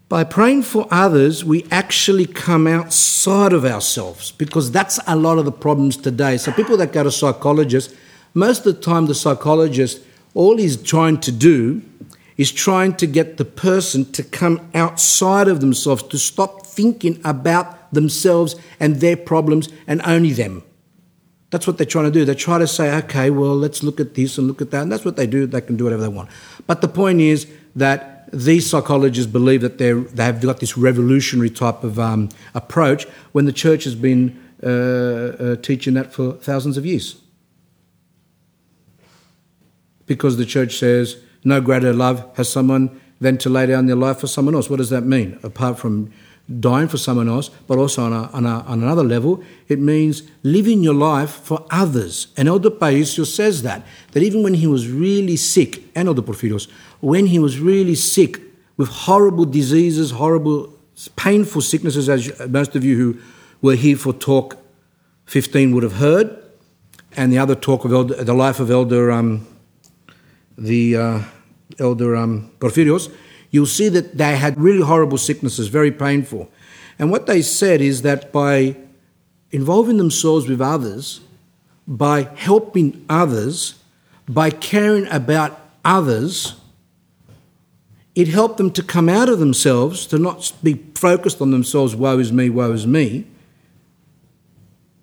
By 0.08 0.22
praying 0.22 0.62
for 0.62 0.86
others, 0.90 1.44
we 1.44 1.66
actually 1.70 2.26
come 2.26 2.66
outside 2.66 3.52
of 3.52 3.64
ourselves 3.64 4.32
because 4.32 4.70
that's 4.70 5.00
a 5.06 5.16
lot 5.16 5.38
of 5.38 5.44
the 5.44 5.52
problems 5.52 5.96
today. 5.96 6.36
So, 6.36 6.52
people 6.52 6.76
that 6.76 6.92
go 6.92 7.02
to 7.02 7.10
psychologists, 7.10 7.94
most 8.34 8.66
of 8.66 8.76
the 8.76 8.80
time, 8.80 9.06
the 9.06 9.14
psychologist, 9.14 10.02
all 10.34 10.56
he's 10.56 10.76
trying 10.76 11.18
to 11.20 11.32
do 11.32 11.82
is 12.36 12.50
trying 12.50 12.94
to 12.94 13.06
get 13.06 13.36
the 13.36 13.44
person 13.44 14.10
to 14.12 14.22
come 14.22 14.68
outside 14.74 15.48
of 15.48 15.60
themselves, 15.60 16.02
to 16.02 16.18
stop 16.18 16.66
thinking 16.66 17.20
about 17.24 17.92
themselves 17.92 18.56
and 18.80 18.96
their 18.96 19.16
problems 19.16 19.68
and 19.86 20.00
only 20.04 20.32
them. 20.32 20.62
That's 21.50 21.66
what 21.68 21.78
they're 21.78 21.86
trying 21.86 22.06
to 22.06 22.10
do. 22.10 22.24
They 22.24 22.34
try 22.34 22.58
to 22.58 22.66
say, 22.66 22.92
okay, 22.96 23.30
well, 23.30 23.54
let's 23.54 23.84
look 23.84 24.00
at 24.00 24.14
this 24.14 24.38
and 24.38 24.48
look 24.48 24.60
at 24.60 24.72
that. 24.72 24.82
And 24.82 24.90
that's 24.90 25.04
what 25.04 25.14
they 25.14 25.26
do. 25.26 25.46
They 25.46 25.60
can 25.60 25.76
do 25.76 25.84
whatever 25.84 26.02
they 26.02 26.08
want. 26.08 26.28
But 26.66 26.80
the 26.80 26.88
point 26.88 27.20
is 27.20 27.46
that 27.76 28.28
these 28.32 28.68
psychologists 28.68 29.30
believe 29.30 29.60
that 29.60 29.78
they're, 29.78 30.00
they've 30.00 30.40
got 30.40 30.58
this 30.58 30.76
revolutionary 30.76 31.50
type 31.50 31.84
of 31.84 32.00
um, 32.00 32.30
approach 32.54 33.04
when 33.30 33.44
the 33.44 33.52
church 33.52 33.84
has 33.84 33.94
been 33.94 34.42
uh, 34.64 34.68
uh, 34.68 35.56
teaching 35.56 35.94
that 35.94 36.12
for 36.12 36.32
thousands 36.32 36.76
of 36.76 36.84
years. 36.84 37.20
Because 40.06 40.36
the 40.36 40.44
church 40.44 40.76
says, 40.76 41.22
no 41.44 41.61
greater 41.61 41.92
love 41.92 42.28
has 42.37 42.50
someone 42.50 43.00
than 43.20 43.38
to 43.38 43.48
lay 43.48 43.66
down 43.66 43.87
their 43.87 43.96
life 43.96 44.18
for 44.18 44.26
someone 44.26 44.54
else. 44.54 44.68
What 44.68 44.76
does 44.76 44.90
that 44.90 45.04
mean? 45.04 45.38
Apart 45.42 45.78
from 45.78 46.12
dying 46.61 46.88
for 46.88 46.98
someone 46.98 47.28
else, 47.28 47.48
but 47.66 47.78
also 47.78 48.04
on, 48.04 48.12
a, 48.12 48.30
on, 48.33 48.44
a, 48.44 48.61
on 48.61 48.83
another 48.83 49.02
level, 49.02 49.42
it 49.68 49.78
means 49.78 50.22
living 50.42 50.83
your 50.83 50.94
life 50.94 51.30
for 51.30 51.64
others. 51.70 52.28
And 52.37 52.48
Elder 52.48 52.70
Paisios 52.70 53.35
says 53.35 53.62
that, 53.62 53.85
that 54.12 54.22
even 54.22 54.42
when 54.42 54.54
he 54.54 54.66
was 54.66 54.88
really 54.88 55.37
sick, 55.37 55.83
and 55.94 56.07
Elder 56.07 56.22
Porphyrios, 56.22 56.70
when 57.00 57.26
he 57.26 57.38
was 57.38 57.59
really 57.59 57.94
sick 57.94 58.40
with 58.76 58.88
horrible 58.88 59.46
diseases, 59.46 60.11
horrible, 60.11 60.78
painful 61.16 61.62
sicknesses, 61.62 62.09
as 62.09 62.48
most 62.48 62.76
of 62.76 62.85
you 62.85 62.96
who 62.96 63.20
were 63.62 63.74
here 63.74 63.96
for 63.96 64.12
talk 64.12 64.59
15 65.26 65.74
would 65.74 65.83
have 65.83 65.94
heard, 65.94 66.42
and 67.16 67.33
the 67.33 67.38
other 67.38 67.54
talk 67.54 67.85
of 67.85 67.92
Elder, 67.92 68.22
the 68.22 68.35
life 68.35 68.61
of 68.61 68.70
Elder, 68.70 69.11
um, 69.11 69.46
the 70.56 70.96
uh, 70.96 71.22
Elder 71.78 72.16
um, 72.16 72.50
Porphyrios, 72.58 73.12
you'll 73.50 73.66
see 73.66 73.88
that 73.88 74.16
they 74.16 74.36
had 74.36 74.60
really 74.60 74.84
horrible 74.84 75.18
sicknesses, 75.18 75.68
very 75.68 75.92
painful. 75.92 76.50
And 76.98 77.10
what 77.10 77.26
they 77.26 77.42
said 77.42 77.80
is 77.80 78.02
that 78.02 78.32
by 78.32 78.76
involving 79.50 79.96
themselves 79.96 80.48
with 80.48 80.60
others, 80.60 81.20
by 81.86 82.28
helping 82.34 83.04
others, 83.08 83.74
by 84.28 84.50
caring 84.50 85.06
about 85.08 85.60
others, 85.84 86.54
it 88.14 88.28
helped 88.28 88.58
them 88.58 88.70
to 88.72 88.82
come 88.82 89.08
out 89.08 89.28
of 89.28 89.38
themselves, 89.38 90.06
to 90.06 90.18
not 90.18 90.52
be 90.62 90.74
focused 90.94 91.40
on 91.40 91.50
themselves, 91.50 91.96
woe 91.96 92.18
is 92.18 92.32
me, 92.32 92.48
woe 92.48 92.72
is 92.72 92.86
me, 92.86 93.26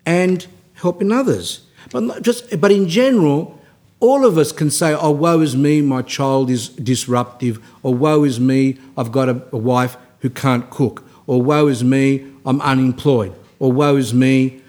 and 0.06 0.46
helping 0.74 1.12
others. 1.12 1.66
But 1.90 2.22
just 2.22 2.58
but 2.60 2.72
in 2.72 2.88
general, 2.88 3.60
all 4.02 4.26
of 4.26 4.36
us 4.36 4.50
can 4.50 4.68
say, 4.68 4.92
oh, 4.92 5.12
woe 5.12 5.40
is 5.40 5.56
me, 5.56 5.80
my 5.80 6.02
child 6.02 6.50
is 6.50 6.70
disruptive, 6.70 7.64
or 7.84 7.94
woe 7.94 8.24
is 8.24 8.40
me, 8.40 8.76
I've 8.98 9.12
got 9.12 9.28
a, 9.28 9.40
a 9.52 9.56
wife 9.56 9.96
who 10.18 10.28
can't 10.28 10.68
cook, 10.70 11.06
or 11.28 11.40
woe 11.40 11.68
is 11.68 11.84
me, 11.84 12.26
I'm 12.44 12.60
unemployed, 12.62 13.32
or 13.60 13.70
woe 13.70 13.94
is 13.94 14.12
me, 14.12 14.60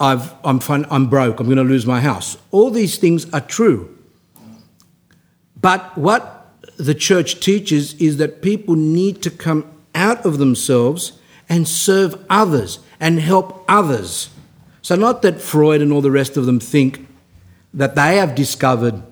I've, 0.00 0.34
I'm, 0.44 0.58
fun, 0.58 0.84
I'm 0.90 1.08
broke, 1.08 1.38
I'm 1.38 1.46
going 1.46 1.58
to 1.58 1.62
lose 1.62 1.86
my 1.86 2.00
house. 2.00 2.36
All 2.50 2.70
these 2.70 2.98
things 2.98 3.32
are 3.32 3.40
true. 3.40 3.96
But 5.60 5.96
what 5.96 6.52
the 6.76 6.94
church 6.94 7.38
teaches 7.38 7.94
is 7.94 8.16
that 8.16 8.42
people 8.42 8.74
need 8.74 9.22
to 9.22 9.30
come 9.30 9.70
out 9.94 10.26
of 10.26 10.38
themselves 10.38 11.20
and 11.48 11.68
serve 11.68 12.20
others 12.28 12.80
and 12.98 13.20
help 13.20 13.64
others. 13.68 14.30
So, 14.82 14.96
not 14.96 15.22
that 15.22 15.40
Freud 15.40 15.80
and 15.80 15.92
all 15.92 16.02
the 16.02 16.10
rest 16.10 16.36
of 16.36 16.46
them 16.46 16.58
think 16.58 17.06
that 17.76 17.94
they 17.94 18.16
have 18.16 18.34
discovered 18.34 19.02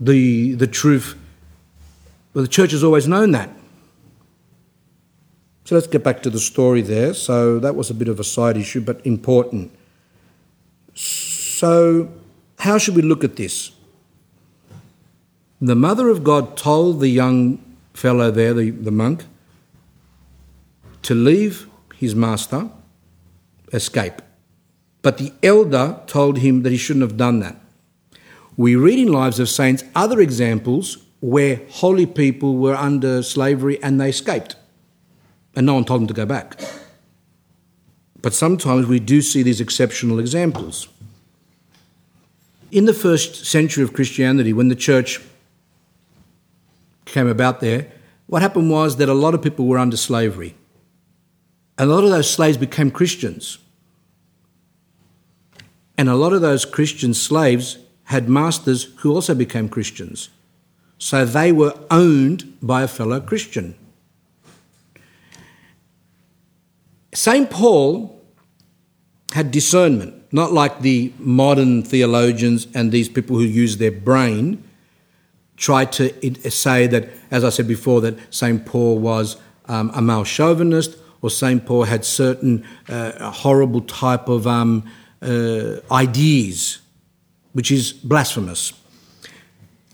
the, 0.00 0.54
the 0.54 0.66
truth. 0.66 1.16
Well, 2.34 2.42
the 2.42 2.48
church 2.48 2.72
has 2.72 2.82
always 2.82 3.06
known 3.06 3.30
that. 3.30 3.48
So 5.64 5.76
let's 5.76 5.86
get 5.86 6.04
back 6.04 6.22
to 6.24 6.30
the 6.30 6.40
story 6.40 6.82
there. 6.82 7.14
So 7.14 7.58
that 7.60 7.74
was 7.74 7.88
a 7.88 7.94
bit 7.94 8.08
of 8.08 8.20
a 8.20 8.24
side 8.24 8.56
issue, 8.56 8.80
but 8.80 9.00
important. 9.06 9.70
So, 10.92 12.12
how 12.58 12.78
should 12.78 12.96
we 12.96 13.02
look 13.02 13.24
at 13.24 13.36
this? 13.36 13.70
The 15.60 15.74
mother 15.74 16.08
of 16.08 16.22
God 16.22 16.56
told 16.56 17.00
the 17.00 17.08
young 17.08 17.64
fellow 17.94 18.30
there, 18.30 18.52
the, 18.52 18.70
the 18.70 18.90
monk, 18.90 19.24
to 21.02 21.14
leave 21.14 21.68
his 21.96 22.14
master, 22.14 22.68
escape. 23.72 24.20
But 25.00 25.18
the 25.18 25.32
elder 25.42 26.00
told 26.06 26.38
him 26.38 26.62
that 26.62 26.70
he 26.70 26.76
shouldn't 26.76 27.02
have 27.02 27.16
done 27.16 27.40
that. 27.40 27.56
We 28.56 28.76
read 28.76 28.98
in 28.98 29.08
Lives 29.12 29.40
of 29.40 29.48
Saints 29.48 29.82
other 29.94 30.20
examples 30.20 30.98
where 31.20 31.62
holy 31.70 32.06
people 32.06 32.56
were 32.56 32.76
under 32.76 33.22
slavery 33.22 33.82
and 33.82 34.00
they 34.00 34.10
escaped, 34.10 34.56
and 35.56 35.66
no 35.66 35.74
one 35.74 35.84
told 35.84 36.02
them 36.02 36.08
to 36.08 36.14
go 36.14 36.26
back. 36.26 36.60
But 38.20 38.32
sometimes 38.32 38.86
we 38.86 39.00
do 39.00 39.22
see 39.22 39.42
these 39.42 39.60
exceptional 39.60 40.18
examples. 40.18 40.88
In 42.70 42.84
the 42.84 42.94
first 42.94 43.44
century 43.44 43.82
of 43.82 43.92
Christianity, 43.92 44.52
when 44.52 44.68
the 44.68 44.76
church 44.76 45.20
came 47.04 47.26
about 47.26 47.60
there, 47.60 47.90
what 48.26 48.42
happened 48.42 48.70
was 48.70 48.96
that 48.96 49.08
a 49.08 49.14
lot 49.14 49.34
of 49.34 49.42
people 49.42 49.66
were 49.66 49.78
under 49.78 49.96
slavery. 49.96 50.54
And 51.76 51.90
a 51.90 51.94
lot 51.94 52.04
of 52.04 52.10
those 52.10 52.30
slaves 52.30 52.56
became 52.56 52.90
Christians. 52.90 53.58
And 55.98 56.08
a 56.08 56.14
lot 56.14 56.32
of 56.32 56.40
those 56.40 56.64
Christian 56.64 57.14
slaves 57.14 57.78
had 58.04 58.28
masters 58.28 58.84
who 58.98 59.12
also 59.12 59.34
became 59.34 59.68
Christians. 59.68 60.28
So 60.98 61.24
they 61.24 61.52
were 61.52 61.74
owned 61.90 62.56
by 62.62 62.82
a 62.82 62.88
fellow 62.88 63.20
Christian. 63.20 63.74
St. 67.12 67.48
Paul 67.50 68.20
had 69.32 69.50
discernment, 69.50 70.14
not 70.32 70.52
like 70.52 70.80
the 70.80 71.12
modern 71.18 71.82
theologians 71.82 72.66
and 72.74 72.92
these 72.92 73.08
people 73.08 73.36
who 73.36 73.44
use 73.44 73.76
their 73.76 73.92
brain 73.92 74.62
try 75.56 75.84
to 75.84 76.50
say 76.50 76.86
that, 76.88 77.08
as 77.30 77.44
I 77.44 77.50
said 77.50 77.68
before, 77.68 78.00
that 78.00 78.18
St. 78.34 78.64
Paul 78.66 78.98
was 78.98 79.36
um, 79.66 79.90
a 79.94 80.02
male 80.02 80.24
chauvinist 80.24 80.96
or 81.22 81.30
St. 81.30 81.64
Paul 81.64 81.84
had 81.84 82.04
certain 82.04 82.66
uh, 82.88 83.30
horrible 83.30 83.80
type 83.80 84.28
of 84.28 84.46
um, 84.46 84.84
uh, 85.22 85.76
ideas, 85.90 86.80
which 87.54 87.70
is 87.70 87.92
blasphemous. 87.92 88.74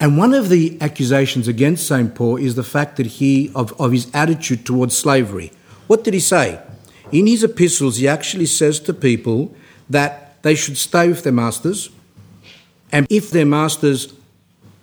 And 0.00 0.16
one 0.16 0.34
of 0.34 0.48
the 0.48 0.78
accusations 0.80 1.46
against 1.46 1.86
St. 1.86 2.14
Paul 2.14 2.36
is 2.36 2.54
the 2.54 2.64
fact 2.64 2.96
that 2.96 3.06
he, 3.06 3.52
of, 3.54 3.78
of 3.78 3.92
his 3.92 4.10
attitude 4.12 4.66
towards 4.66 4.96
slavery. 4.96 5.52
What 5.86 6.04
did 6.04 6.14
he 6.14 6.20
say? 6.20 6.58
In 7.12 7.26
his 7.26 7.44
epistles, 7.44 7.98
he 7.98 8.08
actually 8.08 8.46
says 8.46 8.80
to 8.80 8.94
people 8.94 9.54
that 9.90 10.42
they 10.42 10.54
should 10.54 10.78
stay 10.78 11.08
with 11.08 11.22
their 11.22 11.32
masters, 11.32 11.90
and 12.90 13.06
if 13.10 13.30
their 13.30 13.44
masters 13.44 14.14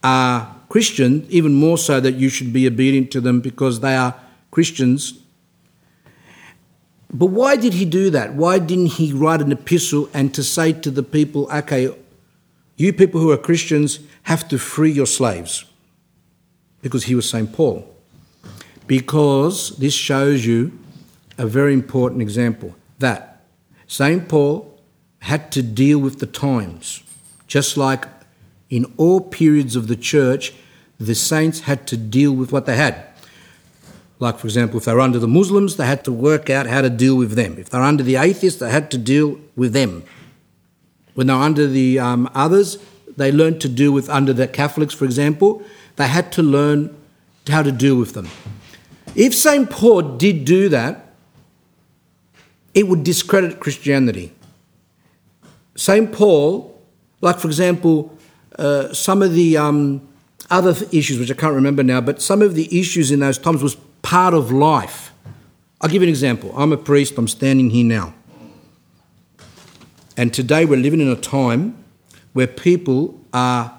are 0.03 0.55
Christian, 0.69 1.25
even 1.29 1.53
more 1.53 1.77
so 1.77 1.99
that 1.99 2.13
you 2.15 2.29
should 2.29 2.53
be 2.53 2.67
obedient 2.67 3.09
to 3.11 3.21
them 3.21 3.41
because 3.41 3.79
they 3.79 3.95
are 3.95 4.13
Christians. 4.51 5.19
But 7.11 7.27
why 7.27 7.55
did 7.55 7.73
he 7.73 7.85
do 7.85 8.09
that? 8.11 8.33
Why 8.33 8.59
didn't 8.59 8.97
he 8.97 9.13
write 9.13 9.41
an 9.41 9.51
epistle 9.51 10.09
and 10.13 10.33
to 10.35 10.43
say 10.43 10.73
to 10.73 10.91
the 10.91 11.03
people, 11.03 11.49
okay, 11.51 11.95
you 12.85 12.93
people 12.93 13.19
who 13.19 13.31
are 13.31 13.37
Christians 13.37 13.99
have 14.23 14.47
to 14.49 14.57
free 14.57 14.91
your 14.91 15.05
slaves? 15.05 15.65
Because 16.81 17.05
he 17.05 17.15
was 17.15 17.29
St. 17.29 17.51
Paul. 17.51 17.87
Because 18.85 19.75
this 19.77 19.93
shows 19.93 20.45
you 20.45 20.77
a 21.37 21.45
very 21.45 21.73
important 21.73 22.21
example 22.21 22.75
that 22.99 23.43
St. 23.87 24.27
Paul 24.29 24.79
had 25.19 25.51
to 25.51 25.61
deal 25.61 25.99
with 25.99 26.19
the 26.19 26.25
times, 26.25 27.03
just 27.47 27.77
like 27.77 28.05
in 28.69 28.85
all 28.97 29.21
periods 29.21 29.75
of 29.75 29.87
the 29.87 29.95
church, 29.95 30.53
the 30.99 31.15
saints 31.15 31.61
had 31.61 31.87
to 31.87 31.97
deal 31.97 32.31
with 32.31 32.51
what 32.51 32.65
they 32.65 32.75
had. 32.75 33.03
Like, 34.19 34.39
for 34.39 34.47
example, 34.47 34.79
if 34.79 34.85
they 34.85 34.93
were 34.93 35.01
under 35.01 35.19
the 35.19 35.27
Muslims, 35.27 35.77
they 35.77 35.85
had 35.85 36.03
to 36.05 36.11
work 36.11 36.49
out 36.49 36.65
how 36.65 36.81
to 36.81 36.89
deal 36.89 37.15
with 37.15 37.31
them. 37.33 37.57
If 37.57 37.69
they 37.69 37.77
were 37.77 37.83
under 37.83 38.03
the 38.03 38.15
atheists, 38.15 38.59
they 38.59 38.71
had 38.71 38.89
to 38.91 38.97
deal 38.97 39.39
with 39.55 39.73
them. 39.73 40.03
When 41.17 41.25
they 41.25 41.33
were 41.33 41.39
under 41.39 41.65
the 41.65 41.97
um, 41.97 42.29
others, 42.35 42.77
they 43.15 43.31
learned 43.31 43.59
to 43.61 43.69
deal 43.69 43.91
with, 43.91 44.07
under 44.07 44.33
the 44.33 44.47
Catholics, 44.47 44.93
for 44.93 45.03
example, 45.03 45.63
they 45.95 46.07
had 46.07 46.31
to 46.33 46.43
learn 46.43 46.95
how 47.47 47.63
to 47.63 47.71
deal 47.71 47.95
with 47.95 48.13
them. 48.13 48.29
If 49.15 49.33
St. 49.33 49.67
Paul 49.67 50.17
did 50.17 50.45
do 50.45 50.69
that, 50.69 51.07
it 52.75 52.87
would 52.87 53.03
discredit 53.03 53.59
Christianity. 53.59 54.31
St. 55.75 56.11
Paul, 56.11 56.79
like, 57.21 57.39
for 57.39 57.47
example, 57.47 58.15
uh, 58.59 58.93
some 58.93 59.23
of 59.23 59.33
the 59.33 59.57
um, 59.57 60.07
other 60.51 60.75
issues, 60.91 61.17
which 61.17 61.31
I 61.31 61.33
can't 61.33 61.55
remember 61.55 61.81
now, 61.81 61.99
but 61.99 62.21
some 62.21 62.43
of 62.43 62.53
the 62.53 62.79
issues 62.79 63.09
in 63.09 63.21
those 63.21 63.39
times 63.39 63.63
was 63.63 63.73
part 64.03 64.35
of 64.35 64.51
life. 64.51 65.11
I'll 65.81 65.89
give 65.89 66.03
you 66.03 66.09
an 66.09 66.09
example. 66.09 66.53
I'm 66.55 66.71
a 66.73 66.77
priest, 66.77 67.17
I'm 67.17 67.27
standing 67.27 67.71
here 67.71 67.85
now. 67.85 68.13
And 70.17 70.33
today 70.33 70.65
we're 70.65 70.79
living 70.79 70.99
in 70.99 71.09
a 71.09 71.15
time 71.15 71.77
where 72.33 72.47
people 72.47 73.21
are, 73.31 73.77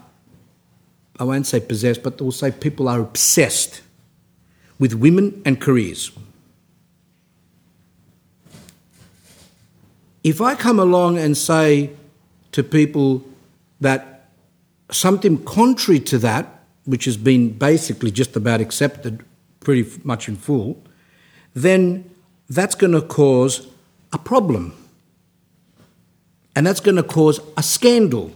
I 1.19 1.25
won't 1.25 1.49
say 1.49 1.59
possessed, 1.59 2.05
but 2.05 2.17
they'll 2.17 2.31
say 2.31 2.53
people 2.53 2.89
are 2.89 3.01
obsessed 3.01 3.83
with 4.79 4.95
women 4.95 5.43
and 5.45 5.61
careers. 5.61 6.13
If 10.23 10.41
I 10.41 10.55
come 10.55 10.79
along 10.79 11.19
and 11.19 11.37
say 11.37 11.91
to 12.53 12.63
people 12.63 13.25
that 13.81 14.29
something 14.93 15.43
contrary 15.45 15.99
to 16.01 16.19
that, 16.19 16.63
which 16.85 17.05
has 17.05 17.17
been 17.17 17.51
basically 17.51 18.13
just 18.13 18.37
about 18.37 18.61
accepted 18.61 19.25
pretty 19.61 19.91
much 20.05 20.29
in 20.29 20.37
full, 20.37 20.81
then 21.55 22.09
that's 22.49 22.77
going 22.77 22.93
to 22.93 23.03
cause 23.03 23.67
a 24.13 24.19
problem. 24.19 24.73
And 26.59 26.67
that's 26.67 26.81
going 26.81 26.97
to 26.97 27.05
cause 27.05 27.39
a 27.57 27.63
scandal. 27.63 28.33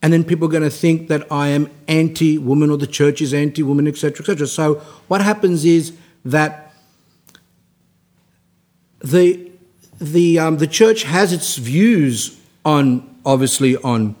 And 0.00 0.12
then 0.12 0.22
people 0.22 0.46
are 0.46 0.50
going 0.52 0.62
to 0.62 0.70
think 0.70 1.08
that 1.08 1.26
I 1.32 1.48
am 1.48 1.68
anti 1.88 2.38
woman 2.38 2.70
or 2.70 2.78
the 2.78 2.86
church 2.86 3.20
is 3.20 3.34
anti 3.34 3.64
woman, 3.64 3.88
etc., 3.88 4.20
etc. 4.20 4.46
So 4.46 4.74
what 5.08 5.20
happens 5.20 5.64
is 5.64 5.92
that 6.24 6.72
the, 9.00 9.50
the, 10.00 10.38
um, 10.38 10.58
the 10.58 10.68
church 10.68 11.02
has 11.02 11.32
its 11.32 11.56
views 11.56 12.40
on, 12.64 13.18
obviously, 13.26 13.76
on 13.78 14.14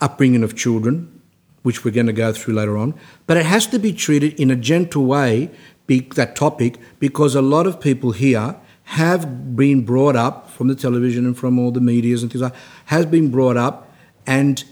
upbringing 0.00 0.44
of 0.44 0.54
children, 0.54 1.20
which 1.64 1.84
we're 1.84 1.90
going 1.90 2.06
to 2.06 2.12
go 2.12 2.32
through 2.32 2.54
later 2.54 2.78
on, 2.78 2.94
but 3.26 3.36
it 3.36 3.44
has 3.44 3.66
to 3.66 3.80
be 3.80 3.92
treated 3.92 4.38
in 4.38 4.52
a 4.52 4.56
gentle 4.56 5.04
way, 5.04 5.50
that 5.88 6.36
topic, 6.36 6.76
because 7.00 7.34
a 7.34 7.42
lot 7.42 7.66
of 7.66 7.80
people 7.80 8.12
here 8.12 8.54
have 8.84 9.56
been 9.56 9.84
brought 9.84 10.14
up 10.14 10.47
from 10.58 10.66
the 10.66 10.74
television 10.74 11.24
and 11.24 11.38
from 11.38 11.56
all 11.56 11.70
the 11.70 11.80
medias 11.80 12.24
and 12.24 12.32
things 12.32 12.42
like 12.42 12.52
has 12.86 13.06
been 13.06 13.30
brought 13.30 13.56
up 13.56 13.92
and 14.26 14.64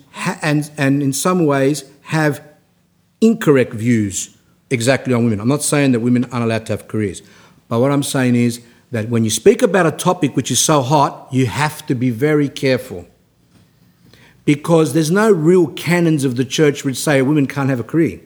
and 0.42 0.68
and 0.76 1.00
in 1.00 1.12
some 1.12 1.46
ways 1.46 1.84
have 2.02 2.42
incorrect 3.20 3.72
views 3.72 4.36
exactly 4.68 5.14
on 5.14 5.22
women. 5.22 5.38
I'm 5.38 5.46
not 5.46 5.62
saying 5.62 5.92
that 5.92 6.00
women 6.00 6.24
aren't 6.24 6.44
allowed 6.44 6.66
to 6.66 6.72
have 6.72 6.88
careers, 6.88 7.22
but 7.68 7.78
what 7.78 7.92
I'm 7.92 8.02
saying 8.02 8.34
is 8.34 8.62
that 8.90 9.08
when 9.10 9.22
you 9.22 9.30
speak 9.30 9.62
about 9.62 9.86
a 9.86 9.92
topic 9.92 10.34
which 10.34 10.50
is 10.50 10.58
so 10.58 10.82
hot, 10.82 11.28
you 11.30 11.46
have 11.46 11.86
to 11.86 11.94
be 11.94 12.10
very 12.10 12.48
careful 12.48 13.06
because 14.44 14.92
there's 14.92 15.12
no 15.12 15.30
real 15.30 15.68
canons 15.68 16.24
of 16.24 16.34
the 16.34 16.44
church 16.44 16.84
which 16.84 16.96
say 16.96 17.20
a 17.20 17.24
woman 17.24 17.46
can't 17.46 17.70
have 17.70 17.78
a 17.78 17.84
career. 17.84 18.20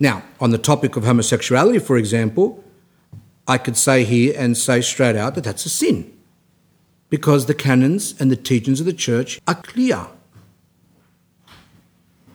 Now, 0.00 0.22
on 0.40 0.48
the 0.48 0.56
topic 0.56 0.96
of 0.96 1.04
homosexuality, 1.04 1.78
for 1.78 1.98
example, 1.98 2.63
I 3.46 3.58
could 3.58 3.76
say 3.76 4.04
here 4.04 4.34
and 4.36 4.56
say 4.56 4.80
straight 4.80 5.16
out 5.16 5.34
that 5.34 5.44
that's 5.44 5.66
a 5.66 5.68
sin 5.68 6.10
because 7.10 7.46
the 7.46 7.54
canons 7.54 8.14
and 8.18 8.30
the 8.30 8.36
teachings 8.36 8.80
of 8.80 8.86
the 8.86 8.92
church 8.92 9.40
are 9.46 9.54
clear. 9.54 10.06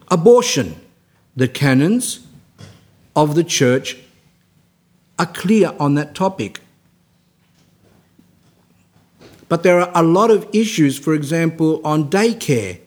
Abortion, 0.09 0.75
the 1.35 1.47
canons 1.47 2.25
of 3.15 3.35
the 3.35 3.43
church 3.43 3.97
are 5.17 5.25
clear 5.25 5.73
on 5.79 5.95
that 5.95 6.15
topic. 6.15 6.61
But 9.47 9.63
there 9.63 9.79
are 9.79 9.91
a 9.95 10.03
lot 10.03 10.29
of 10.29 10.47
issues, 10.53 10.99
for 10.99 11.13
example, 11.13 11.81
on 11.83 12.09
daycare. 12.09 12.79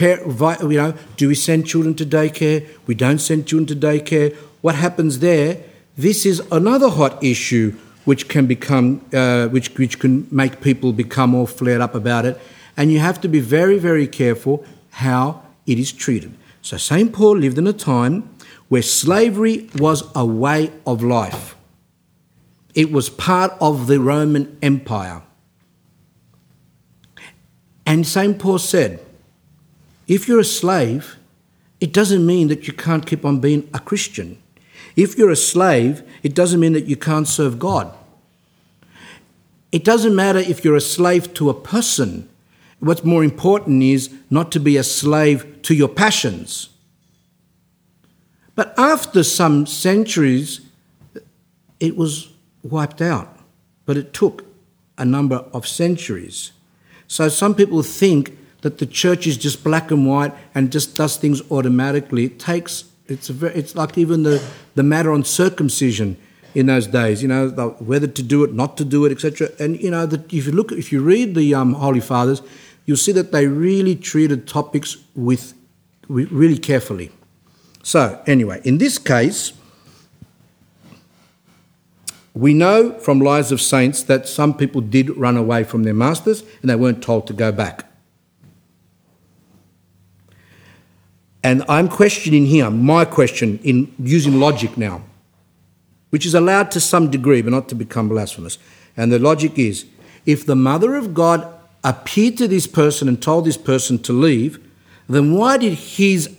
You 0.00 0.16
know, 0.26 0.94
do 1.16 1.28
we 1.28 1.34
send 1.34 1.66
children 1.66 1.94
to 1.94 2.04
daycare? 2.04 2.68
We 2.86 2.94
don't 2.94 3.20
send 3.20 3.46
children 3.46 3.66
to 3.68 3.76
daycare. 3.86 4.34
What 4.62 4.74
happens 4.74 5.20
there? 5.20 5.62
This 5.96 6.26
is 6.26 6.42
another 6.52 6.90
hot 6.90 7.22
issue 7.22 7.74
which 8.04 8.28
can 8.28 8.46
become, 8.46 9.00
uh, 9.12 9.48
which 9.48 9.76
which 9.78 9.98
can 9.98 10.28
make 10.30 10.60
people 10.60 10.92
become 10.92 11.30
more 11.30 11.48
flared 11.48 11.80
up 11.80 11.94
about 11.94 12.26
it, 12.26 12.38
and 12.76 12.92
you 12.92 12.98
have 12.98 13.20
to 13.22 13.28
be 13.28 13.40
very 13.40 13.78
very 13.78 14.06
careful 14.06 14.64
how 14.90 15.42
it 15.66 15.78
is 15.78 15.92
treated. 15.92 16.32
So 16.62 16.76
Saint 16.76 17.12
Paul 17.12 17.38
lived 17.38 17.58
in 17.58 17.66
a 17.66 17.72
time 17.72 18.28
where 18.68 18.82
slavery 18.82 19.70
was 19.78 20.02
a 20.14 20.26
way 20.26 20.72
of 20.86 21.02
life. 21.02 21.56
It 22.74 22.92
was 22.92 23.08
part 23.08 23.52
of 23.60 23.86
the 23.86 23.98
Roman 24.00 24.58
Empire. 24.60 25.22
And 27.86 28.06
St. 28.06 28.38
Paul 28.38 28.58
said, 28.58 29.00
if 30.08 30.26
you're 30.26 30.40
a 30.40 30.44
slave, 30.44 31.16
it 31.80 31.92
doesn't 31.92 32.26
mean 32.26 32.48
that 32.48 32.66
you 32.66 32.72
can't 32.72 33.06
keep 33.06 33.24
on 33.24 33.40
being 33.40 33.70
a 33.72 33.78
Christian. 33.78 34.42
If 34.96 35.18
you're 35.18 35.30
a 35.30 35.36
slave, 35.36 36.02
it 36.22 36.34
doesn't 36.34 36.58
mean 36.58 36.72
that 36.72 36.86
you 36.86 36.96
can't 36.96 37.28
serve 37.28 37.58
God. 37.58 37.94
It 39.70 39.84
doesn't 39.84 40.16
matter 40.16 40.38
if 40.38 40.64
you're 40.64 40.76
a 40.76 40.80
slave 40.80 41.34
to 41.34 41.50
a 41.50 41.54
person. 41.54 42.28
What's 42.80 43.04
more 43.04 43.22
important 43.22 43.82
is 43.82 44.10
not 44.30 44.50
to 44.52 44.60
be 44.60 44.76
a 44.76 44.82
slave 44.82 45.60
to 45.62 45.74
your 45.74 45.88
passions. 45.88 46.70
But 48.54 48.74
after 48.78 49.22
some 49.22 49.66
centuries, 49.66 50.62
it 51.78 51.96
was 51.96 52.32
wiped 52.62 53.02
out. 53.02 53.38
But 53.84 53.98
it 53.98 54.14
took 54.14 54.46
a 54.96 55.04
number 55.04 55.44
of 55.52 55.68
centuries. 55.68 56.52
So 57.06 57.28
some 57.28 57.54
people 57.54 57.82
think 57.82 58.38
that 58.62 58.78
the 58.78 58.86
church 58.86 59.26
is 59.26 59.36
just 59.36 59.62
black 59.62 59.90
and 59.90 60.06
white 60.08 60.32
and 60.54 60.72
just 60.72 60.96
does 60.96 61.16
things 61.16 61.42
automatically. 61.50 62.24
It 62.24 62.38
takes 62.38 62.84
It's, 63.08 63.30
a 63.30 63.46
it's 63.58 63.74
like 63.74 63.96
even 63.96 64.22
the, 64.22 64.42
the 64.74 64.82
matter 64.82 65.12
on 65.12 65.24
circumcision 65.24 66.16
in 66.54 66.66
those 66.66 66.86
days, 66.86 67.22
you 67.22 67.28
know, 67.28 67.48
whether 67.80 68.06
to 68.06 68.22
do 68.22 68.42
it, 68.42 68.52
not 68.52 68.76
to 68.78 68.84
do 68.84 69.04
it, 69.04 69.12
etc. 69.12 69.50
And, 69.58 69.80
you 69.80 69.90
know, 69.90 70.06
that 70.06 70.32
if 70.32 70.46
you 70.46 70.52
look, 70.52 70.72
if 70.72 70.90
you 70.90 71.02
read 71.02 71.34
the 71.34 71.54
um, 71.54 71.74
Holy 71.74 72.00
Fathers, 72.00 72.42
you'll 72.86 72.96
see 72.96 73.12
that 73.12 73.30
they 73.30 73.46
really 73.46 73.94
treated 73.94 74.48
topics 74.48 74.96
with, 75.14 75.54
with 76.08 76.30
really 76.32 76.58
carefully. 76.58 77.12
So, 77.82 78.20
anyway, 78.26 78.60
in 78.64 78.78
this 78.78 78.98
case, 78.98 79.52
we 82.36 82.52
know 82.52 82.92
from 82.98 83.20
lives 83.20 83.50
of 83.52 83.60
saints 83.60 84.02
that 84.04 84.28
some 84.28 84.54
people 84.54 84.80
did 84.82 85.16
run 85.16 85.36
away 85.36 85.64
from 85.64 85.84
their 85.84 85.94
masters 85.94 86.42
and 86.60 86.70
they 86.70 86.76
weren't 86.76 87.02
told 87.02 87.26
to 87.28 87.32
go 87.32 87.50
back. 87.50 87.85
And 91.46 91.62
I'm 91.68 91.88
questioning 91.88 92.46
here, 92.46 92.68
my 92.72 93.04
question 93.04 93.60
in 93.62 93.94
using 94.00 94.40
logic 94.40 94.76
now, 94.76 95.02
which 96.10 96.26
is 96.26 96.34
allowed 96.34 96.72
to 96.72 96.80
some 96.80 97.08
degree, 97.08 97.40
but 97.40 97.52
not 97.52 97.68
to 97.68 97.76
become 97.76 98.08
blasphemous. 98.08 98.58
And 98.96 99.12
the 99.12 99.20
logic 99.20 99.56
is 99.56 99.86
if 100.24 100.44
the 100.44 100.56
mother 100.56 100.96
of 100.96 101.14
God 101.14 101.46
appeared 101.84 102.36
to 102.38 102.48
this 102.48 102.66
person 102.66 103.06
and 103.06 103.22
told 103.22 103.44
this 103.44 103.56
person 103.56 104.00
to 104.00 104.12
leave, 104.12 104.58
then 105.08 105.34
why 105.34 105.56
did 105.56 105.74
his 105.74 106.36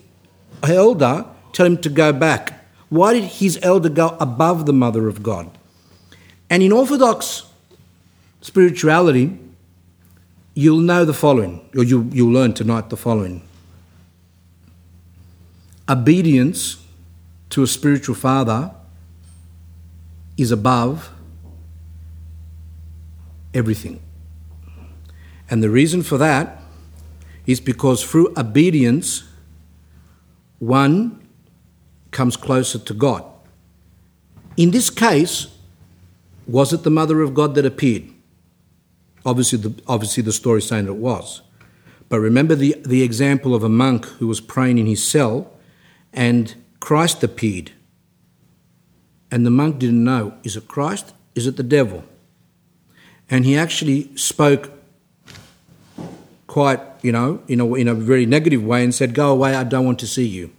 elder 0.61 1.25
tell 1.53 1.67
him 1.67 1.77
to 1.83 1.89
go 1.89 2.11
back? 2.11 2.65
Why 2.89 3.13
did 3.13 3.23
his 3.23 3.57
elder 3.61 3.87
go 3.87 4.17
above 4.19 4.65
the 4.65 4.73
mother 4.73 5.07
of 5.07 5.23
God? 5.23 5.49
And 6.49 6.61
in 6.61 6.73
Orthodox 6.73 7.43
spirituality, 8.41 9.39
you'll 10.53 10.81
know 10.81 11.05
the 11.05 11.13
following, 11.13 11.65
or 11.77 11.85
you, 11.85 12.09
you'll 12.11 12.33
learn 12.33 12.53
tonight 12.53 12.89
the 12.89 12.97
following 12.97 13.46
obedience 15.89 16.85
to 17.49 17.63
a 17.63 17.67
spiritual 17.67 18.15
father 18.15 18.71
is 20.37 20.51
above 20.51 21.09
everything. 23.53 23.99
And 25.49 25.63
the 25.63 25.69
reason 25.69 26.03
for 26.03 26.17
that 26.17 26.61
is 27.45 27.59
because 27.59 28.03
through 28.03 28.33
obedience, 28.37 29.23
one 30.59 31.25
comes 32.11 32.35
closer 32.35 32.79
to 32.79 32.93
God. 32.93 33.23
In 34.57 34.71
this 34.71 34.89
case, 34.89 35.47
was 36.47 36.73
it 36.73 36.83
the 36.83 36.89
Mother 36.89 37.21
of 37.21 37.33
God 37.33 37.55
that 37.55 37.65
appeared? 37.65 38.03
Obviously, 39.25 39.59
the, 39.59 39.73
obviously 39.87 40.23
the 40.23 40.31
story 40.31 40.61
saying 40.61 40.87
it 40.87 40.95
was. 40.95 41.41
But 42.09 42.19
remember 42.19 42.55
the, 42.55 42.75
the 42.85 43.03
example 43.03 43.53
of 43.53 43.63
a 43.63 43.69
monk 43.69 44.05
who 44.05 44.27
was 44.27 44.39
praying 44.39 44.77
in 44.77 44.85
his 44.85 45.05
cell 45.05 45.51
and 46.17 46.55
Christ 46.79 47.23
appeared. 47.23 47.71
And 49.29 49.45
the 49.45 49.51
monk 49.51 49.77
didn't 49.77 50.03
know 50.03 50.33
is 50.43 50.57
it 50.57 50.67
Christ? 50.67 51.13
Is 51.35 51.45
it 51.45 51.55
the 51.55 51.63
devil? 51.63 52.03
And 53.29 53.45
he 53.45 53.55
actually 53.55 54.15
spoke 54.17 54.71
quite, 56.47 56.79
you 57.03 57.11
know, 57.11 57.41
in 57.47 57.59
a, 57.59 57.73
in 57.75 57.87
a 57.87 57.93
very 57.93 58.25
negative 58.25 58.63
way 58.63 58.83
and 58.83 58.95
said, 58.95 59.13
Go 59.13 59.31
away, 59.31 59.55
I 59.55 59.63
don't 59.63 59.85
want 59.85 59.99
to 59.99 60.07
see 60.07 60.25
you. 60.25 60.51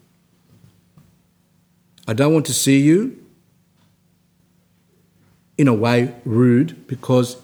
I 2.07 2.13
don't 2.13 2.33
want 2.33 2.47
to 2.47 2.55
see 2.55 2.81
you. 2.81 3.17
In 5.57 5.67
a 5.67 5.75
way, 5.75 6.15
rude, 6.25 6.87
because 6.87 7.37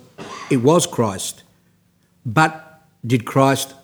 it 0.51 0.59
was 0.59 0.87
Christ. 0.87 1.43
But 2.25 2.81
did 3.05 3.25
Christ 3.25 3.75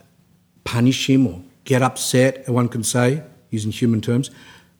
punish 0.62 1.10
him 1.10 1.26
or 1.26 1.42
get 1.64 1.82
upset, 1.82 2.48
one 2.48 2.68
can 2.68 2.84
say? 2.84 3.24
Using 3.50 3.72
human 3.72 4.00
terms? 4.00 4.30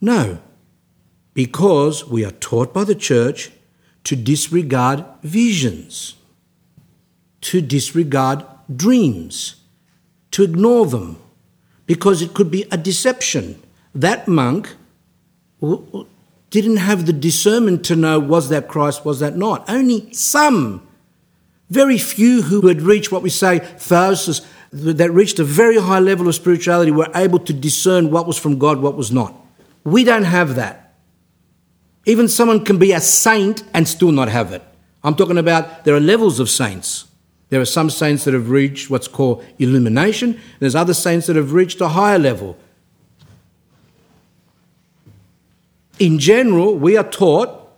No, 0.01 0.39
because 1.35 2.07
we 2.07 2.25
are 2.25 2.33
taught 2.33 2.73
by 2.73 2.85
the 2.85 2.95
church 2.95 3.51
to 4.05 4.17
disregard 4.17 5.05
visions, 5.23 6.15
to 7.43 7.61
disregard 7.61 8.45
dreams, 8.75 9.57
to 10.31 10.43
ignore 10.43 10.87
them, 10.87 11.19
because 11.87 12.23
it 12.23 12.35
could 12.35 12.51
be 12.51 12.65
a 12.71 12.77
deception. 12.77 13.61
That 13.95 14.29
monk 14.29 14.75
didn't 16.51 16.77
have 16.79 17.07
the 17.07 17.13
discernment 17.13 17.85
to 17.87 17.97
know 17.97 18.19
was 18.19 18.49
that 18.49 18.69
Christ, 18.69 19.05
was 19.05 19.21
that 19.21 19.37
not. 19.37 19.69
Only 19.69 20.13
some, 20.13 20.87
very 21.69 21.99
few 21.99 22.43
who 22.43 22.69
had 22.69 22.83
reached 22.83 23.13
what 23.13 23.23
we 23.23 23.31
say, 23.31 23.59
thousands, 23.59 24.47
that 24.73 25.11
reached 25.11 25.39
a 25.39 25.45
very 25.45 25.79
high 25.79 25.99
level 25.99 26.29
of 26.29 26.35
spirituality 26.35 26.91
were 26.91 27.11
able 27.15 27.39
to 27.41 27.53
discern 27.53 28.11
what 28.11 28.27
was 28.27 28.39
from 28.39 28.59
God, 28.59 28.81
what 28.81 28.97
was 28.97 29.11
not. 29.11 29.35
We 29.85 30.05
don't 30.05 30.25
have 30.25 30.55
that. 30.55 30.95
Even 32.07 32.29
someone 32.29 32.65
can 32.65 32.79
be 32.79 32.93
a 32.93 33.01
saint 33.01 33.63
and 33.75 33.87
still 33.87 34.13
not 34.13 34.29
have 34.29 34.53
it. 34.53 34.63
I'm 35.03 35.15
talking 35.15 35.39
about 35.39 35.85
there 35.85 35.95
are 35.95 36.01
levels 36.01 36.41
of 36.41 36.49
saints. 36.49 37.07
There 37.49 37.61
are 37.61 37.67
some 37.67 37.91
saints 37.91 38.25
that 38.25 38.35
have 38.35 38.49
reached 38.51 38.91
what's 38.91 39.09
called 39.09 39.45
illumination, 39.59 40.41
there's 40.61 40.77
other 40.77 40.95
saints 40.95 41.27
that 41.27 41.37
have 41.37 41.53
reached 41.53 41.81
a 41.81 41.89
higher 41.89 42.19
level. 42.19 42.57
In 45.99 46.19
general, 46.19 46.77
we 46.77 46.97
are 46.97 47.09
taught 47.09 47.69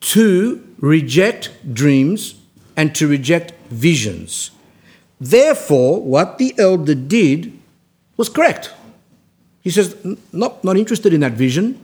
to 0.00 0.74
reject 0.78 1.50
dreams 1.72 2.34
and 2.76 2.94
to 2.94 3.08
reject 3.08 3.52
visions. 3.70 4.50
Therefore, 5.22 6.02
what 6.02 6.38
the 6.38 6.52
elder 6.58 6.96
did 6.96 7.52
was 8.16 8.28
correct. 8.28 8.72
He 9.60 9.70
says, 9.70 9.94
not, 10.32 10.64
not 10.64 10.76
interested 10.76 11.12
in 11.12 11.20
that 11.20 11.32
vision, 11.32 11.78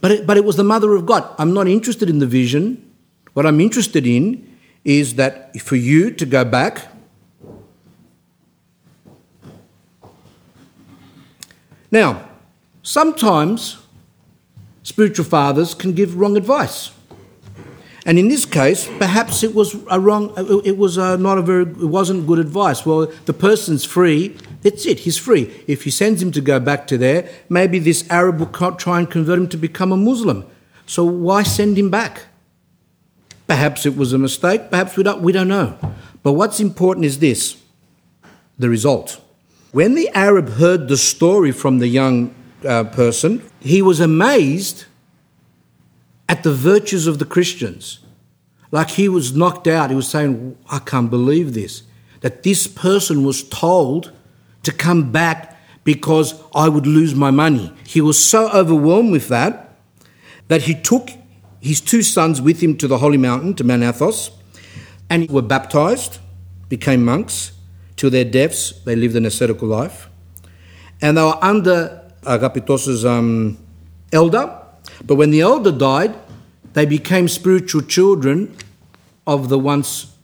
but 0.00 0.12
it, 0.12 0.26
but 0.26 0.36
it 0.36 0.44
was 0.44 0.54
the 0.54 0.62
mother 0.62 0.94
of 0.94 1.04
God. 1.04 1.28
I'm 1.38 1.52
not 1.52 1.66
interested 1.66 2.08
in 2.08 2.20
the 2.20 2.26
vision. 2.26 2.94
What 3.32 3.46
I'm 3.46 3.60
interested 3.60 4.06
in 4.06 4.46
is 4.84 5.16
that 5.16 5.60
for 5.60 5.74
you 5.74 6.12
to 6.12 6.24
go 6.24 6.44
back 6.44 6.86
Now, 11.90 12.28
sometimes 12.82 13.78
spiritual 14.82 15.24
fathers 15.24 15.74
can 15.74 15.92
give 15.92 16.18
wrong 16.18 16.36
advice. 16.36 16.90
And 18.08 18.18
in 18.18 18.28
this 18.28 18.46
case, 18.46 18.88
perhaps 18.96 19.42
it 19.42 19.54
was 19.54 19.76
a 19.90 20.00
wrong, 20.00 20.32
it 20.64 20.78
was 20.78 20.96
a 20.96 21.18
not 21.18 21.36
a 21.36 21.42
very, 21.42 21.64
it 21.64 21.90
wasn't 21.98 22.26
good 22.26 22.38
advice. 22.38 22.86
Well, 22.86 23.12
the 23.26 23.34
person's 23.34 23.84
free, 23.84 24.34
that's 24.62 24.86
it, 24.86 25.00
he's 25.00 25.18
free. 25.18 25.62
If 25.66 25.84
he 25.84 25.90
sends 25.90 26.22
him 26.22 26.32
to 26.32 26.40
go 26.40 26.58
back 26.58 26.86
to 26.86 26.96
there, 26.96 27.28
maybe 27.50 27.78
this 27.78 28.08
Arab 28.08 28.38
will 28.38 28.72
try 28.76 28.98
and 28.98 29.10
convert 29.10 29.38
him 29.38 29.46
to 29.50 29.58
become 29.58 29.92
a 29.92 29.96
Muslim. 29.98 30.46
So 30.86 31.04
why 31.04 31.42
send 31.42 31.76
him 31.76 31.90
back? 31.90 32.22
Perhaps 33.46 33.84
it 33.84 33.94
was 33.94 34.14
a 34.14 34.18
mistake, 34.18 34.70
perhaps 34.70 34.96
we 34.96 35.02
don't, 35.02 35.20
we 35.20 35.30
don't 35.30 35.48
know. 35.48 35.76
But 36.22 36.32
what's 36.32 36.60
important 36.60 37.04
is 37.04 37.18
this 37.18 37.62
the 38.58 38.70
result. 38.70 39.20
When 39.72 39.94
the 39.94 40.08
Arab 40.14 40.48
heard 40.48 40.88
the 40.88 40.96
story 40.96 41.52
from 41.52 41.78
the 41.78 41.88
young 41.88 42.34
uh, 42.66 42.84
person, 42.84 43.42
he 43.60 43.82
was 43.82 44.00
amazed 44.00 44.86
at 46.28 46.42
the 46.42 46.52
virtues 46.52 47.06
of 47.06 47.18
the 47.18 47.24
Christians. 47.24 48.00
Like 48.70 48.90
he 48.90 49.08
was 49.08 49.34
knocked 49.34 49.66
out. 49.66 49.90
He 49.90 49.96
was 49.96 50.08
saying, 50.08 50.56
I 50.70 50.78
can't 50.78 51.10
believe 51.10 51.54
this. 51.54 51.82
That 52.20 52.42
this 52.42 52.66
person 52.66 53.24
was 53.24 53.42
told 53.48 54.12
to 54.62 54.72
come 54.72 55.10
back 55.10 55.56
because 55.84 56.34
I 56.54 56.68
would 56.68 56.86
lose 56.86 57.14
my 57.14 57.30
money. 57.30 57.72
He 57.86 58.00
was 58.00 58.22
so 58.22 58.50
overwhelmed 58.50 59.12
with 59.12 59.28
that 59.28 59.74
that 60.48 60.62
he 60.62 60.74
took 60.74 61.10
his 61.60 61.80
two 61.80 62.02
sons 62.02 62.40
with 62.42 62.62
him 62.62 62.76
to 62.76 62.88
the 62.88 62.98
holy 62.98 63.16
mountain, 63.16 63.54
to 63.54 63.64
Mount 63.64 63.82
Athos, 63.82 64.30
and 65.08 65.30
were 65.30 65.42
baptized, 65.42 66.18
became 66.68 67.04
monks. 67.04 67.52
Till 67.96 68.10
their 68.10 68.24
deaths, 68.24 68.72
they 68.84 68.94
lived 68.94 69.16
an 69.16 69.26
ascetical 69.26 69.66
life. 69.66 70.08
And 71.00 71.16
they 71.16 71.22
were 71.22 71.42
under 71.42 72.00
Agapios's 72.22 73.04
um, 73.04 73.58
elder, 74.12 74.56
but 75.06 75.14
when 75.14 75.30
the 75.30 75.40
elder 75.40 75.72
died, 75.72 76.14
they 76.72 76.86
became 76.86 77.28
spiritual 77.28 77.82
children 77.82 78.56
of 79.26 79.48
the 79.48 79.58
once 79.58 80.14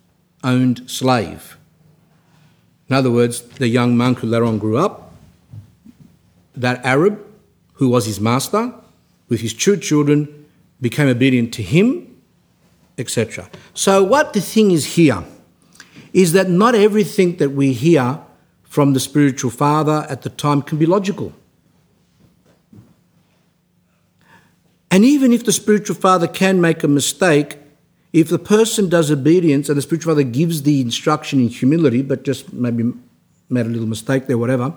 owned 0.43 0.89
slave. 0.91 1.57
In 2.89 2.97
other 2.97 3.11
words, 3.11 3.41
the 3.41 3.69
young 3.69 3.97
monk 3.97 4.19
who 4.19 4.27
later 4.27 4.45
on 4.45 4.59
grew 4.59 4.77
up, 4.77 5.13
that 6.55 6.85
Arab 6.85 7.25
who 7.75 7.89
was 7.89 8.07
his 8.07 8.21
master, 8.21 8.73
with 9.29 9.41
his 9.41 9.53
two 9.53 9.77
children, 9.77 10.47
became 10.81 11.09
obedient 11.09 11.53
to 11.55 11.63
him, 11.63 12.17
etc. 12.99 13.49
So, 13.75 14.03
what 14.03 14.33
the 14.33 14.41
thing 14.41 14.71
is 14.71 14.95
here 14.95 15.25
is 16.13 16.33
that 16.33 16.49
not 16.49 16.75
everything 16.75 17.37
that 17.37 17.51
we 17.51 17.73
hear 17.73 18.21
from 18.63 18.93
the 18.93 19.01
spiritual 19.01 19.51
father 19.51 20.07
at 20.09 20.23
the 20.23 20.31
time 20.31 20.63
can 20.63 20.79
be 20.79 20.87
logical. 20.87 21.33
And 24.95 25.05
even 25.05 25.33
if 25.33 25.45
the 25.45 25.51
spiritual 25.51 25.97
father 25.97 26.29
can 26.29 26.61
make 26.61 26.85
a 26.85 26.87
mistake, 26.87 27.59
if 28.13 28.29
the 28.29 28.39
person 28.39 28.89
does 28.89 29.11
obedience 29.11 29.69
and 29.69 29.77
the 29.77 29.83
spiritual 29.83 30.13
father 30.13 30.23
gives 30.23 30.63
the 30.63 30.81
instruction 30.81 31.41
in 31.41 31.49
humility, 31.49 32.01
but 32.01 32.23
just 32.23 32.53
maybe 32.53 32.93
made 33.49 33.67
a 33.67 33.71
little 33.71 33.89
mistake 33.89 34.29
there, 34.29 34.39
whatever, 34.39 34.73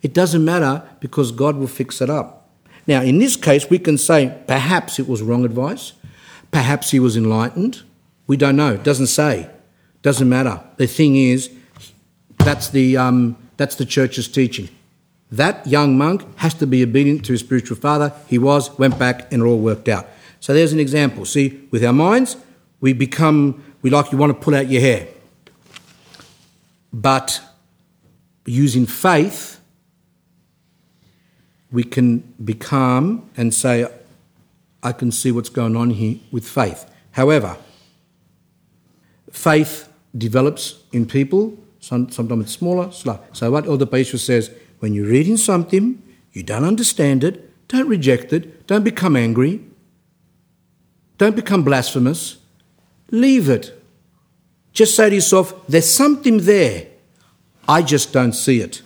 it 0.00 0.14
doesn't 0.14 0.46
matter 0.46 0.82
because 1.00 1.30
God 1.30 1.56
will 1.56 1.66
fix 1.66 2.00
it 2.00 2.08
up. 2.08 2.48
Now, 2.86 3.02
in 3.02 3.18
this 3.18 3.36
case, 3.36 3.68
we 3.68 3.78
can 3.78 3.98
say 3.98 4.34
perhaps 4.46 4.98
it 4.98 5.06
was 5.06 5.20
wrong 5.20 5.44
advice, 5.44 5.92
perhaps 6.50 6.92
he 6.92 6.98
was 6.98 7.14
enlightened. 7.14 7.82
We 8.26 8.38
don't 8.38 8.56
know. 8.56 8.72
It 8.72 8.82
doesn't 8.82 9.08
say. 9.08 9.50
Doesn't 10.00 10.30
matter. 10.30 10.64
The 10.78 10.86
thing 10.86 11.16
is, 11.16 11.50
that's 12.38 12.70
the, 12.70 12.96
um, 12.96 13.36
that's 13.58 13.74
the 13.74 13.84
church's 13.84 14.26
teaching. 14.26 14.70
That 15.32 15.66
young 15.66 15.96
monk 15.96 16.26
has 16.38 16.54
to 16.54 16.66
be 16.66 16.82
obedient 16.82 17.24
to 17.26 17.32
his 17.32 17.40
spiritual 17.40 17.76
father. 17.76 18.12
He 18.26 18.38
was, 18.38 18.76
went 18.78 18.98
back, 18.98 19.32
and 19.32 19.42
it 19.42 19.44
all 19.44 19.58
worked 19.58 19.88
out. 19.88 20.08
So 20.40 20.52
there's 20.52 20.72
an 20.72 20.80
example. 20.80 21.24
See, 21.24 21.68
with 21.70 21.84
our 21.84 21.92
minds, 21.92 22.36
we 22.80 22.92
become, 22.92 23.62
we 23.82 23.90
like 23.90 24.10
you 24.10 24.18
want 24.18 24.30
to 24.36 24.44
pull 24.44 24.54
out 24.54 24.68
your 24.68 24.80
hair. 24.80 25.06
But 26.92 27.40
using 28.44 28.86
faith, 28.86 29.60
we 31.70 31.84
can 31.84 32.18
be 32.44 32.54
calm 32.54 33.30
and 33.36 33.54
say, 33.54 33.86
I 34.82 34.92
can 34.92 35.12
see 35.12 35.30
what's 35.30 35.50
going 35.50 35.76
on 35.76 35.90
here 35.90 36.18
with 36.32 36.48
faith. 36.48 36.90
However, 37.12 37.56
faith 39.30 39.88
develops 40.16 40.82
in 40.90 41.06
people, 41.06 41.56
sometimes 41.78 42.44
it's 42.44 42.52
smaller, 42.52 42.90
slow. 42.90 43.20
So 43.32 43.50
what 43.52 43.66
Elder 43.66 43.86
Paisios 43.86 44.20
says, 44.20 44.50
when 44.80 44.94
you're 44.94 45.06
reading 45.06 45.36
something, 45.36 46.02
you 46.32 46.42
don't 46.42 46.64
understand 46.64 47.22
it, 47.22 47.68
don't 47.68 47.88
reject 47.88 48.32
it, 48.32 48.66
don't 48.66 48.82
become 48.82 49.14
angry, 49.14 49.60
don't 51.18 51.36
become 51.36 51.62
blasphemous, 51.62 52.38
leave 53.10 53.48
it. 53.48 53.76
Just 54.72 54.96
say 54.96 55.10
to 55.10 55.14
yourself, 55.14 55.66
there's 55.68 55.88
something 55.88 56.38
there. 56.38 56.86
I 57.68 57.82
just 57.82 58.12
don't 58.12 58.32
see 58.32 58.60
it. 58.60 58.82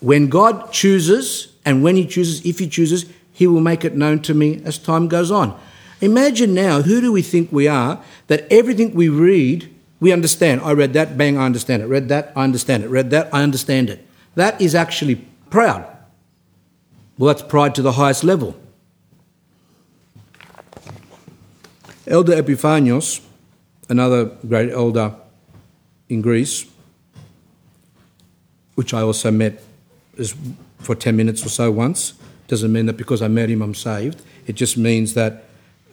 When 0.00 0.28
God 0.28 0.72
chooses, 0.72 1.52
and 1.64 1.82
when 1.82 1.96
He 1.96 2.06
chooses, 2.06 2.44
if 2.44 2.58
He 2.58 2.68
chooses, 2.68 3.04
He 3.32 3.46
will 3.46 3.60
make 3.60 3.84
it 3.84 3.94
known 3.94 4.22
to 4.22 4.34
me 4.34 4.62
as 4.64 4.78
time 4.78 5.08
goes 5.08 5.30
on. 5.30 5.58
Imagine 6.00 6.54
now, 6.54 6.82
who 6.82 7.00
do 7.00 7.12
we 7.12 7.22
think 7.22 7.52
we 7.52 7.68
are 7.68 8.02
that 8.26 8.50
everything 8.50 8.94
we 8.94 9.08
read, 9.08 9.72
we 10.00 10.10
understand? 10.10 10.60
I 10.62 10.72
read 10.72 10.94
that, 10.94 11.16
bang, 11.16 11.38
I 11.38 11.46
understand 11.46 11.82
it. 11.82 11.86
Read 11.86 12.08
that, 12.08 12.32
I 12.34 12.44
understand 12.44 12.82
it. 12.82 12.90
Read 12.90 13.10
that, 13.10 13.32
I 13.32 13.42
understand 13.42 13.90
it. 13.90 14.04
That 14.34 14.60
is 14.60 14.74
actually 14.74 15.16
proud. 15.50 15.86
Well, 17.18 17.32
that's 17.32 17.42
pride 17.42 17.74
to 17.76 17.82
the 17.82 17.92
highest 17.92 18.24
level. 18.24 18.56
Elder 22.06 22.42
Epiphanios, 22.42 23.20
another 23.88 24.24
great 24.46 24.70
elder 24.70 25.14
in 26.08 26.20
Greece, 26.20 26.66
which 28.74 28.92
I 28.92 29.02
also 29.02 29.30
met 29.30 29.62
for 30.78 30.94
10 30.94 31.16
minutes 31.16 31.44
or 31.46 31.48
so 31.48 31.70
once, 31.70 32.14
doesn't 32.48 32.72
mean 32.72 32.86
that 32.86 32.96
because 32.96 33.22
I 33.22 33.28
met 33.28 33.48
him 33.48 33.62
I'm 33.62 33.74
saved. 33.74 34.22
It 34.46 34.54
just 34.54 34.76
means 34.76 35.14
that 35.14 35.44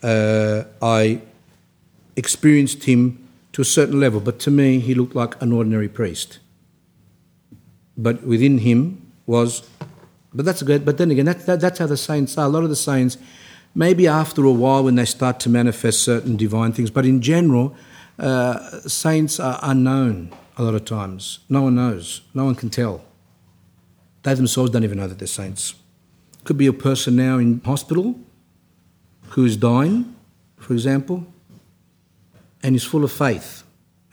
uh, 0.01 0.63
I 0.81 1.21
experienced 2.15 2.83
him 2.83 3.27
to 3.53 3.61
a 3.61 3.65
certain 3.65 3.99
level, 3.99 4.19
but 4.19 4.39
to 4.39 4.51
me 4.51 4.79
he 4.79 4.93
looked 4.93 5.15
like 5.15 5.41
an 5.41 5.51
ordinary 5.51 5.87
priest. 5.87 6.39
But 8.01 8.23
within 8.23 8.59
him 8.59 9.11
was, 9.25 9.67
but 10.33 10.45
that's 10.45 10.63
good. 10.63 10.85
But 10.85 10.97
then 10.97 11.11
again, 11.11 11.25
that, 11.25 11.45
that, 11.45 11.59
that's 11.59 11.79
how 11.79 11.87
the 11.87 11.97
saints 11.97 12.37
are. 12.37 12.45
A 12.45 12.49
lot 12.49 12.63
of 12.63 12.69
the 12.69 12.75
saints, 12.75 13.17
maybe 13.75 14.07
after 14.07 14.43
a 14.45 14.51
while 14.51 14.83
when 14.83 14.95
they 14.95 15.05
start 15.05 15.39
to 15.41 15.49
manifest 15.49 16.01
certain 16.03 16.37
divine 16.37 16.71
things, 16.71 16.89
but 16.89 17.05
in 17.05 17.21
general, 17.21 17.75
uh, 18.17 18.59
saints 18.81 19.39
are 19.39 19.59
unknown 19.61 20.31
a 20.57 20.63
lot 20.63 20.75
of 20.75 20.85
times. 20.85 21.39
No 21.49 21.63
one 21.63 21.75
knows. 21.75 22.21
No 22.33 22.45
one 22.45 22.55
can 22.55 22.69
tell. 22.69 23.01
They 24.23 24.33
themselves 24.33 24.71
don't 24.71 24.83
even 24.83 24.97
know 24.97 25.07
that 25.07 25.17
they're 25.17 25.27
saints. 25.27 25.75
Could 26.43 26.57
be 26.57 26.67
a 26.67 26.73
person 26.73 27.15
now 27.15 27.37
in 27.37 27.61
hospital 27.61 28.19
who 29.29 29.45
is 29.45 29.55
dying, 29.55 30.15
for 30.57 30.73
example, 30.73 31.25
and 32.61 32.75
is 32.75 32.83
full 32.83 33.03
of 33.03 33.11
faith, 33.11 33.63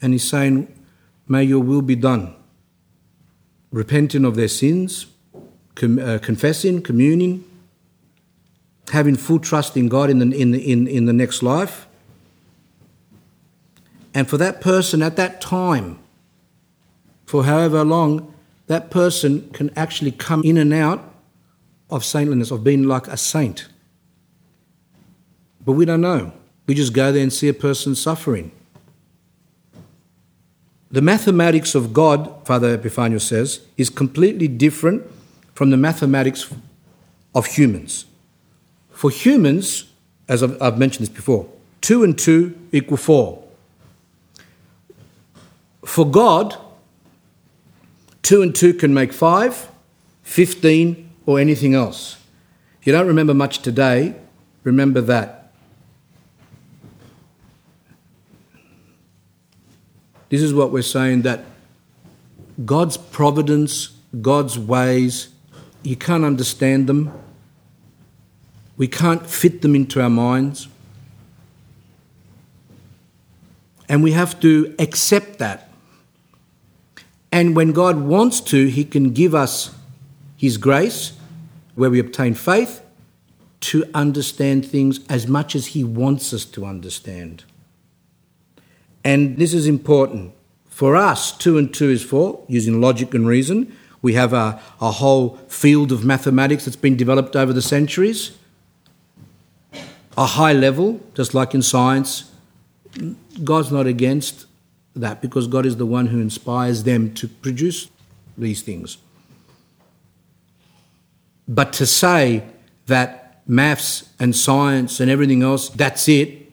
and 0.01 0.13
he's 0.13 0.29
saying, 0.29 0.73
May 1.27 1.43
your 1.43 1.61
will 1.61 1.83
be 1.83 1.97
done. 1.97 2.36
Repenting 3.77 4.25
of 4.25 4.37
their 4.37 4.49
sins, 4.49 5.05
com- 5.75 5.99
uh, 5.99 6.17
confessing, 6.23 6.81
communing, 6.81 7.45
having 8.91 9.17
full 9.17 9.39
trust 9.39 9.77
in 9.77 9.91
God 9.91 10.09
in 10.09 10.19
the, 10.19 10.35
in, 10.35 10.53
the, 10.53 10.73
in, 10.73 10.89
in 10.89 11.05
the 11.05 11.13
next 11.13 11.43
life. 11.43 11.87
And 14.15 14.27
for 14.27 14.39
that 14.39 14.63
person 14.63 15.03
at 15.03 15.17
that 15.17 15.43
time, 15.43 15.99
for 17.27 17.45
however 17.45 17.85
long, 17.85 18.33
that 18.67 18.91
person 18.91 19.51
can 19.51 19.69
actually 19.77 20.13
come 20.13 20.43
in 20.43 20.57
and 20.57 20.73
out 20.73 21.13
of 21.91 22.03
saintliness, 22.03 22.51
of 22.51 22.65
being 22.65 22.85
like 22.85 23.07
a 23.09 23.19
saint. 23.19 23.69
But 25.67 25.73
we 25.73 25.85
don't 25.85 26.01
know. 26.01 26.33
We 26.67 26.75
just 26.75 26.95
go 26.95 27.13
there 27.13 27.23
and 27.23 27.31
see 27.31 27.49
a 27.49 27.53
person 27.53 27.95
suffering. 27.95 28.53
The 30.91 31.03
mathematics 31.03 31.75
of 31.75 31.93
God, 31.93 32.47
Father 32.47 32.75
Epiphanius 32.75 33.27
says, 33.27 33.61
is 33.77 33.91
completely 33.91 34.49
different 34.49 35.03
from 35.55 35.71
the 35.71 35.77
mathematics 35.77 36.53
of 37.35 37.47
humans. 37.47 38.07
For 38.91 39.11
humans, 39.11 39.91
as 40.29 40.43
I've 40.43 40.79
mentioned 40.79 41.07
this 41.07 41.15
before, 41.15 41.49
two 41.81 42.05
and 42.05 42.17
two 42.17 42.57
equal 42.73 42.97
four. 42.97 43.45
For 45.85 46.07
God, 46.09 46.57
two 48.23 48.43
and 48.43 48.55
two 48.55 48.75
can 48.75 48.95
make 48.95 49.13
five, 49.13 49.69
15, 50.23 51.11
or 51.27 51.39
anything 51.39 51.75
else. 51.75 52.17
If 52.81 52.87
you 52.87 52.93
don't 52.93 53.07
remember 53.07 53.35
much 53.35 53.61
today, 53.61 54.15
remember 54.63 55.01
that. 55.03 55.36
This 60.29 60.43
is 60.43 60.53
what 60.53 60.73
we're 60.73 60.83
saying 60.83 61.23
that 61.23 61.45
God's 62.65 62.97
providence, 62.97 63.91
God's 64.21 64.59
ways, 64.59 65.29
you 65.83 65.97
can't 65.97 66.25
understand 66.25 66.89
them. 66.89 67.13
We 68.77 68.89
can't 68.89 69.27
fit 69.27 69.63
them 69.63 69.75
into 69.75 70.03
our 70.03 70.11
minds. 70.11 70.69
And 73.89 74.03
we 74.03 74.13
have 74.13 74.41
to 74.41 74.75
accept 74.79 75.39
that. 75.39 75.71
And 77.31 77.55
when 77.55 77.73
God 77.73 78.01
wants 78.01 78.41
to, 78.43 78.67
He 78.67 78.85
can 78.85 79.13
give 79.13 79.35
us 79.35 79.75
His 80.37 80.57
grace, 80.57 81.13
where 81.75 81.91
we 81.91 82.01
obtain 82.01 82.35
faith, 82.35 82.83
to 83.61 83.85
understand 83.95 84.67
things 84.67 85.01
as 85.09 85.27
much 85.29 85.55
as 85.55 85.69
He 85.69 85.85
wants 85.85 86.33
us 86.33 86.45
to 86.47 86.67
understand. 86.67 87.45
And 89.07 89.37
this 89.37 89.55
is 89.55 89.69
important. 89.69 90.33
For 90.69 90.97
us, 90.97 91.31
two 91.31 91.59
and 91.59 91.73
two 91.73 91.91
is 91.91 92.03
four, 92.03 92.45
using 92.49 92.81
logic 92.81 93.15
and 93.15 93.25
reason. 93.25 93.73
We 94.03 94.15
have 94.15 94.33
a, 94.33 94.61
a 94.81 94.91
whole 94.91 95.37
field 95.47 95.93
of 95.93 96.05
mathematics 96.05 96.65
that's 96.65 96.75
been 96.75 96.97
developed 96.97 97.37
over 97.37 97.53
the 97.53 97.63
centuries. 97.63 98.37
A 100.19 100.27
high 100.27 100.53
level, 100.53 101.01
just 101.15 101.35
like 101.35 101.55
in 101.55 101.63
science. 101.63 102.33
God's 103.45 103.71
not 103.71 103.87
against 103.87 104.47
that 104.97 105.23
because 105.23 105.47
God 105.47 105.67
is 105.67 105.77
the 105.77 105.87
one 105.87 106.09
who 106.09 106.19
inspires 106.19 106.83
them 106.83 107.15
to 107.15 107.29
produce 107.29 107.89
these 108.37 108.61
things. 108.61 108.99
But 111.47 111.73
to 111.75 111.87
say 111.87 112.43
that 112.87 113.43
maths 113.47 114.09
and 114.19 114.35
science 114.35 114.99
and 114.99 115.09
everything 115.09 115.45
else, 115.45 115.69
that's 115.69 116.09
it, 116.09 116.51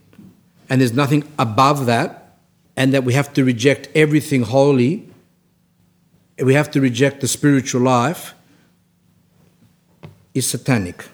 and 0.70 0.82
there's 0.82 0.94
nothing 0.94 1.24
above 1.40 1.88
that, 1.88 2.23
and 2.76 2.94
that 2.94 3.04
we 3.04 3.14
have 3.14 3.34
to 3.34 3.44
reject 3.44 3.90
everything 3.96 4.44
holy, 4.44 5.08
we 6.44 6.54
have 6.54 6.72
to 6.72 6.82
reject 6.82 7.22
the 7.22 7.28
spiritual 7.28 7.82
life, 7.82 8.34
is 10.34 10.48
satanic. 10.48 11.06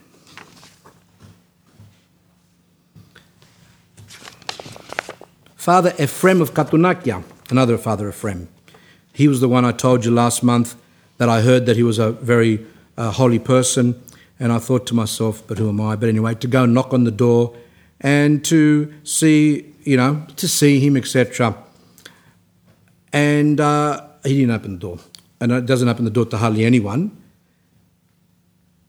Father 5.55 5.93
Ephraim 5.99 6.41
of 6.41 6.53
Katunakia, 6.53 7.23
another 7.51 7.77
Father 7.77 8.09
Ephraim, 8.09 8.47
he 9.13 9.27
was 9.27 9.41
the 9.41 9.49
one 9.49 9.65
I 9.65 9.73
told 9.73 10.05
you 10.05 10.11
last 10.11 10.41
month 10.41 10.75
that 11.17 11.27
I 11.27 11.41
heard 11.41 11.65
that 11.65 11.75
he 11.75 11.83
was 11.83 11.99
a 11.99 12.13
very 12.13 12.65
uh, 12.97 13.11
holy 13.11 13.39
person, 13.39 14.01
and 14.39 14.53
I 14.53 14.59
thought 14.59 14.87
to 14.87 14.93
myself, 14.93 15.43
but 15.45 15.57
who 15.57 15.67
am 15.67 15.81
I? 15.81 15.97
But 15.97 16.07
anyway, 16.07 16.35
to 16.35 16.47
go 16.47 16.65
knock 16.65 16.93
on 16.93 17.03
the 17.03 17.11
door 17.11 17.53
and 17.99 18.43
to 18.45 18.93
see 19.03 19.68
you 19.83 19.97
know, 19.97 20.25
to 20.35 20.47
see 20.47 20.79
him, 20.79 20.97
etc. 20.97 21.55
And 23.11 23.59
uh, 23.59 24.07
he 24.23 24.39
didn't 24.39 24.51
open 24.51 24.73
the 24.73 24.79
door. 24.79 24.99
And 25.41 25.51
it 25.51 25.65
doesn't 25.65 25.87
open 25.87 26.05
the 26.05 26.11
door 26.11 26.25
to 26.25 26.37
hardly 26.37 26.65
anyone. 26.65 27.15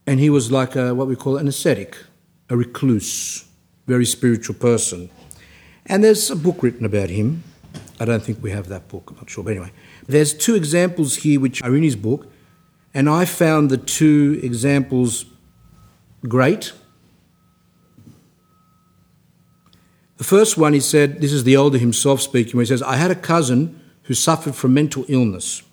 And 0.05 0.19
he 0.19 0.29
was 0.29 0.51
like 0.51 0.75
a, 0.75 0.93
what 0.93 1.07
we 1.07 1.15
call 1.15 1.37
an 1.37 1.47
ascetic, 1.47 1.97
a 2.49 2.57
recluse, 2.57 3.45
very 3.87 4.05
spiritual 4.05 4.55
person. 4.55 5.09
And 5.85 6.03
there's 6.03 6.29
a 6.29 6.35
book 6.35 6.61
written 6.61 6.85
about 6.85 7.09
him. 7.09 7.43
I 7.99 8.05
don't 8.05 8.21
think 8.23 8.41
we 8.41 8.51
have 8.51 8.67
that 8.69 8.87
book, 8.87 9.11
I'm 9.11 9.17
not 9.17 9.29
sure. 9.29 9.43
But 9.43 9.51
anyway, 9.51 9.71
there's 10.07 10.33
two 10.33 10.55
examples 10.55 11.17
here 11.17 11.39
which 11.39 11.61
are 11.63 11.75
in 11.75 11.83
his 11.83 11.95
book. 11.95 12.27
And 12.93 13.09
I 13.09 13.25
found 13.25 13.69
the 13.69 13.77
two 13.77 14.39
examples 14.43 15.25
great. 16.27 16.73
The 20.21 20.27
first 20.27 20.55
one, 20.55 20.73
he 20.73 20.79
said, 20.79 21.19
this 21.19 21.33
is 21.33 21.45
the 21.45 21.55
elder 21.55 21.79
himself 21.79 22.21
speaking, 22.21 22.55
where 22.55 22.61
he 22.61 22.67
says, 22.67 22.83
I 22.83 22.95
had 22.95 23.09
a 23.09 23.15
cousin 23.15 23.81
who 24.03 24.13
suffered 24.13 24.53
from 24.53 24.71
mental 24.71 25.03
illness. 25.07 25.63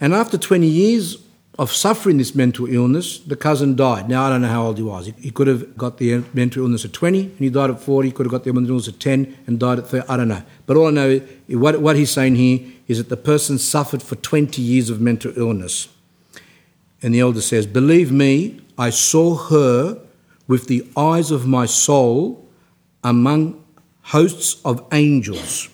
And 0.00 0.14
after 0.14 0.38
20 0.38 0.64
years 0.64 1.16
of 1.58 1.72
suffering 1.72 2.18
this 2.18 2.32
mental 2.32 2.72
illness, 2.72 3.18
the 3.18 3.34
cousin 3.34 3.74
died. 3.74 4.08
Now, 4.08 4.22
I 4.22 4.30
don't 4.30 4.42
know 4.42 4.48
how 4.50 4.66
old 4.66 4.76
he 4.76 4.84
was. 4.84 5.06
He 5.18 5.32
could 5.32 5.48
have 5.48 5.76
got 5.76 5.98
the 5.98 6.22
mental 6.32 6.62
illness 6.62 6.84
at 6.84 6.92
20 6.92 7.22
and 7.22 7.38
he 7.40 7.50
died 7.50 7.70
at 7.70 7.80
40. 7.80 8.06
He 8.06 8.12
could 8.12 8.26
have 8.26 8.30
got 8.30 8.44
the 8.44 8.52
mental 8.52 8.70
illness 8.70 8.86
at 8.86 9.00
10 9.00 9.36
and 9.48 9.58
died 9.58 9.80
at 9.80 9.88
30. 9.88 10.08
I 10.08 10.16
don't 10.16 10.28
know. 10.28 10.44
But 10.66 10.76
all 10.76 10.86
I 10.86 10.90
know, 10.92 11.18
what, 11.48 11.80
what 11.80 11.96
he's 11.96 12.12
saying 12.12 12.36
here 12.36 12.60
is 12.86 12.98
that 12.98 13.08
the 13.08 13.16
person 13.16 13.58
suffered 13.58 14.00
for 14.00 14.14
20 14.14 14.62
years 14.62 14.90
of 14.90 15.00
mental 15.00 15.36
illness. 15.36 15.88
And 17.02 17.12
the 17.12 17.18
elder 17.18 17.40
says, 17.40 17.66
Believe 17.66 18.12
me, 18.12 18.60
I 18.78 18.90
saw 18.90 19.34
her 19.34 20.00
with 20.46 20.68
the 20.68 20.86
eyes 20.96 21.32
of 21.32 21.48
my 21.48 21.66
soul 21.66 22.45
among 23.06 23.64
hosts 24.02 24.60
of 24.64 24.84
angels. 24.92 25.68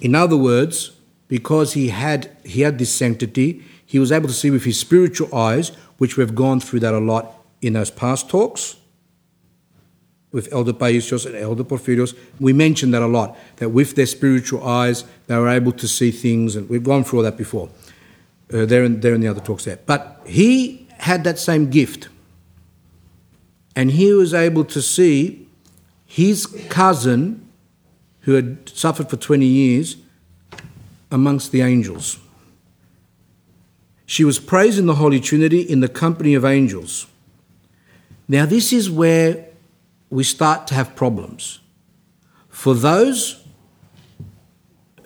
In 0.00 0.16
other 0.16 0.36
words, 0.36 0.90
because 1.28 1.74
he 1.74 1.88
had, 1.88 2.36
he 2.44 2.62
had 2.62 2.78
this 2.78 2.92
sanctity, 2.92 3.62
he 3.86 4.00
was 4.00 4.10
able 4.10 4.26
to 4.26 4.34
see 4.34 4.50
with 4.50 4.64
his 4.64 4.78
spiritual 4.78 5.32
eyes, 5.34 5.68
which 5.98 6.16
we've 6.16 6.34
gone 6.34 6.58
through 6.58 6.80
that 6.80 6.92
a 6.92 6.98
lot 6.98 7.32
in 7.62 7.74
those 7.74 7.90
past 7.90 8.28
talks 8.28 8.76
with 10.32 10.52
Elder 10.52 10.72
Paisios 10.72 11.24
and 11.24 11.36
Elder 11.36 11.62
Porphyrios. 11.62 12.16
We 12.40 12.52
mentioned 12.52 12.92
that 12.94 13.02
a 13.02 13.06
lot, 13.06 13.38
that 13.56 13.68
with 13.68 13.94
their 13.94 14.06
spiritual 14.06 14.66
eyes, 14.66 15.04
they 15.28 15.36
were 15.36 15.48
able 15.48 15.70
to 15.70 15.86
see 15.86 16.10
things, 16.10 16.56
and 16.56 16.68
we've 16.68 16.82
gone 16.82 17.04
through 17.04 17.20
all 17.20 17.22
that 17.22 17.36
before. 17.36 17.68
Uh, 18.52 18.66
there, 18.66 18.82
and, 18.82 19.00
there 19.00 19.14
in 19.14 19.20
the 19.20 19.28
other 19.28 19.40
talks 19.40 19.64
there. 19.64 19.78
But 19.86 20.20
he 20.26 20.88
had 20.98 21.22
that 21.24 21.38
same 21.38 21.70
gift. 21.70 22.08
And 23.76 23.92
he 23.92 24.12
was 24.12 24.34
able 24.34 24.64
to 24.64 24.82
see 24.82 25.43
his 26.14 26.46
cousin, 26.68 27.44
who 28.20 28.34
had 28.34 28.68
suffered 28.68 29.10
for 29.10 29.16
20 29.16 29.44
years, 29.44 29.96
amongst 31.10 31.50
the 31.50 31.60
angels. 31.60 32.20
She 34.06 34.22
was 34.22 34.38
praising 34.38 34.86
the 34.86 34.94
Holy 34.94 35.18
Trinity 35.18 35.60
in 35.60 35.80
the 35.80 35.88
company 35.88 36.34
of 36.34 36.44
angels. 36.44 37.08
Now, 38.28 38.46
this 38.46 38.72
is 38.72 38.88
where 38.88 39.46
we 40.08 40.22
start 40.22 40.68
to 40.68 40.74
have 40.74 40.94
problems. 40.94 41.58
For 42.48 42.74
those 42.74 43.44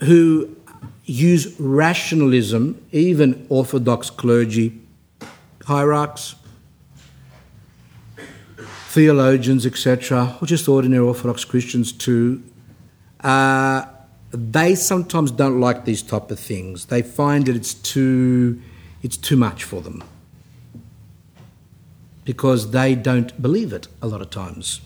who 0.01 0.55
use 1.07 1.59
rationalism, 1.59 2.85
even 2.93 3.47
Orthodox 3.49 4.11
clergy, 4.11 4.79
hierarchs, 5.65 6.35
theologians, 8.99 9.65
etc., 9.65 10.37
or 10.43 10.47
just 10.47 10.69
ordinary 10.69 11.07
Orthodox 11.07 11.45
Christians 11.45 11.93
too, 11.93 12.43
uh, 13.21 13.85
they 14.33 14.75
sometimes 14.75 15.31
don't 15.31 15.61
like 15.61 15.85
these 15.85 16.03
type 16.03 16.33
of 16.33 16.41
things. 16.41 16.87
They 16.87 17.03
find 17.03 17.47
that 17.47 17.55
it's 17.55 17.75
too, 17.75 18.61
it's 19.05 19.17
too 19.17 19.37
much 19.37 19.63
for 19.63 19.81
them 19.81 20.03
because 22.25 22.73
they 22.73 22.97
don't 22.97 23.41
believe 23.41 23.73
it 23.73 23.87
a 24.03 24.09
lot 24.09 24.21
of 24.21 24.31
times. 24.31 24.81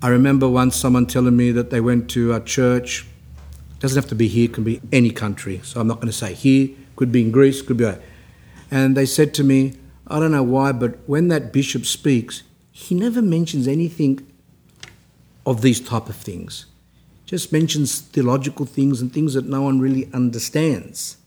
I 0.00 0.08
remember 0.08 0.48
once 0.48 0.76
someone 0.76 1.06
telling 1.06 1.36
me 1.36 1.50
that 1.50 1.70
they 1.70 1.80
went 1.80 2.08
to 2.10 2.32
a 2.32 2.40
church. 2.40 3.06
It 3.72 3.80
doesn't 3.80 4.00
have 4.00 4.08
to 4.10 4.14
be 4.14 4.28
here; 4.28 4.44
it 4.44 4.54
can 4.54 4.62
be 4.62 4.80
any 4.92 5.10
country. 5.10 5.60
So 5.64 5.80
I'm 5.80 5.88
not 5.88 5.96
going 5.96 6.12
to 6.14 6.20
say 6.24 6.32
here. 6.32 6.68
Could 6.94 7.10
be 7.10 7.22
in 7.22 7.32
Greece. 7.32 7.60
Could 7.60 7.76
be. 7.76 7.92
And 8.70 8.96
they 8.96 9.04
said 9.04 9.34
to 9.34 9.42
me, 9.42 9.74
I 10.06 10.20
don't 10.20 10.30
know 10.30 10.44
why, 10.44 10.70
but 10.70 10.96
when 11.06 11.26
that 11.28 11.52
bishop 11.52 11.84
speaks, 11.84 12.44
he 12.80 12.94
never 12.94 13.20
mentions 13.20 13.68
anything 13.68 14.26
of 15.44 15.60
these 15.60 15.80
type 15.80 16.08
of 16.08 16.16
things. 16.16 16.64
Just 17.26 17.52
mentions 17.52 18.00
theological 18.00 18.64
things 18.64 19.02
and 19.02 19.12
things 19.12 19.34
that 19.34 19.44
no 19.44 19.60
one 19.60 19.80
really 19.80 20.08
understands. 20.14 21.18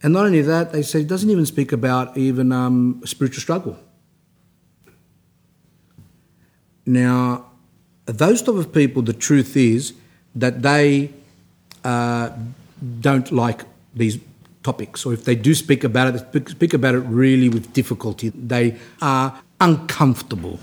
And 0.00 0.12
not 0.12 0.26
only 0.26 0.42
that, 0.42 0.72
they 0.72 0.82
say 0.82 1.00
he 1.00 1.04
doesn't 1.04 1.28
even 1.28 1.44
speak 1.44 1.72
about 1.72 2.16
even 2.16 2.52
um, 2.52 3.02
spiritual 3.04 3.40
struggle. 3.40 3.76
Now, 6.86 7.46
those 8.06 8.40
type 8.40 8.54
of 8.54 8.72
people, 8.72 9.02
the 9.02 9.12
truth 9.12 9.56
is 9.56 9.92
that 10.36 10.62
they 10.62 11.10
uh, 11.82 12.30
don't 13.00 13.30
like 13.32 13.64
these 13.92 14.18
topics, 14.62 15.04
or 15.04 15.12
if 15.12 15.24
they 15.24 15.34
do 15.34 15.52
speak 15.52 15.82
about 15.82 16.14
it, 16.14 16.32
they 16.32 16.44
speak 16.52 16.74
about 16.74 16.94
it 16.94 17.00
really 17.00 17.48
with 17.48 17.72
difficulty. 17.72 18.28
They 18.30 18.78
are 19.02 19.42
uncomfortable. 19.60 20.58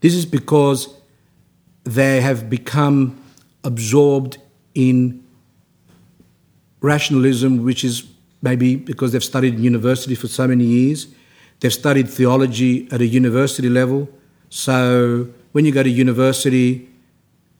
This 0.00 0.14
is 0.14 0.26
because 0.26 0.94
they 1.84 2.20
have 2.20 2.50
become 2.50 3.20
absorbed 3.64 4.38
in 4.74 5.24
rationalism, 6.80 7.64
which 7.64 7.84
is 7.84 8.04
maybe 8.42 8.76
because 8.76 9.12
they've 9.12 9.22
studied 9.22 9.54
in 9.54 9.62
university 9.62 10.14
for 10.14 10.28
so 10.28 10.48
many 10.48 10.64
years. 10.64 11.06
They've 11.60 11.72
studied 11.72 12.08
theology 12.08 12.88
at 12.90 13.00
a 13.00 13.06
university 13.06 13.68
level. 13.68 14.08
So 14.50 15.28
when 15.52 15.64
you 15.64 15.72
go 15.72 15.82
to 15.82 15.88
university 15.88 16.88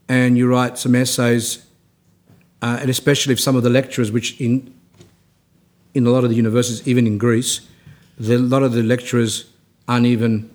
and 0.09 0.37
you 0.37 0.49
write 0.49 0.79
some 0.79 0.97
essays, 0.97 1.65
uh, 2.61 2.79
and 2.81 2.91
especially 2.91 3.33
if 3.33 3.41
some 3.41 3.55
of 3.55 3.63
the 3.63 3.71
lecturers, 3.71 4.11
which 4.11 4.41
in 4.41 4.75
in 5.95 6.07
a 6.07 6.11
lot 6.11 6.25
of 6.25 6.31
the 6.31 6.37
universities, 6.37 6.87
even 6.89 7.07
in 7.07 7.19
Greece, 7.19 7.61
a 8.31 8.39
lot 8.39 8.63
of 8.63 8.73
the 8.73 8.83
lecturers 8.83 9.51
aren't 9.89 10.07
even 10.07 10.51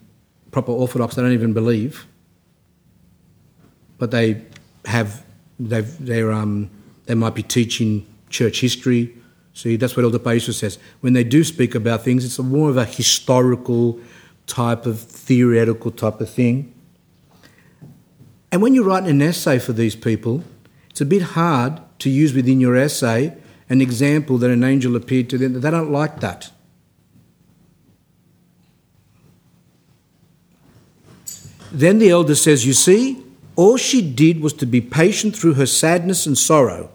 proper 0.51 0.71
Orthodox. 0.71 1.15
They 1.15 1.21
don't 1.21 1.33
even 1.33 1.53
believe, 1.53 2.05
but 3.97 4.11
they 4.11 4.43
have 4.85 5.23
they 5.59 5.81
they're 5.81 6.31
um, 6.31 6.69
they 7.05 7.15
might 7.15 7.35
be 7.35 7.43
teaching 7.43 8.05
church 8.29 8.61
history. 8.61 9.15
See, 9.53 9.75
that's 9.75 9.95
what 9.95 10.03
Elder 10.03 10.19
Paisios 10.19 10.53
says. 10.53 10.77
When 11.01 11.13
they 11.13 11.23
do 11.23 11.43
speak 11.43 11.73
about 11.73 12.03
things, 12.03 12.23
it's 12.23 12.37
more 12.37 12.69
of 12.69 12.77
a 12.77 12.85
historical 12.85 13.99
type 14.45 14.85
of 14.85 14.99
theoretical 14.99 15.91
type 15.91 16.21
of 16.21 16.29
thing. 16.29 16.73
And 18.51 18.61
when 18.61 18.73
you're 18.73 18.85
writing 18.85 19.09
an 19.09 19.21
essay 19.21 19.59
for 19.59 19.73
these 19.73 19.95
people, 19.95 20.43
it's 20.89 21.01
a 21.01 21.05
bit 21.05 21.21
hard 21.21 21.81
to 21.99 22.09
use 22.09 22.33
within 22.33 22.61
your 22.61 22.75
essay 22.75 23.35
an 23.69 23.81
example 23.81 24.37
that 24.37 24.49
an 24.49 24.63
angel 24.63 24.95
appeared 24.95 25.29
to 25.31 25.37
them. 25.37 25.59
They 25.59 25.71
don't 25.71 25.91
like 25.91 26.21
that. 26.21 26.51
Then 31.71 31.99
the 31.99 32.09
elder 32.09 32.35
says, 32.35 32.65
You 32.65 32.73
see, 32.73 33.23
all 33.55 33.77
she 33.77 34.01
did 34.01 34.41
was 34.41 34.53
to 34.53 34.65
be 34.65 34.81
patient 34.81 35.35
through 35.35 35.55
her 35.55 35.65
sadness 35.65 36.25
and 36.25 36.37
sorrow. 36.37 36.91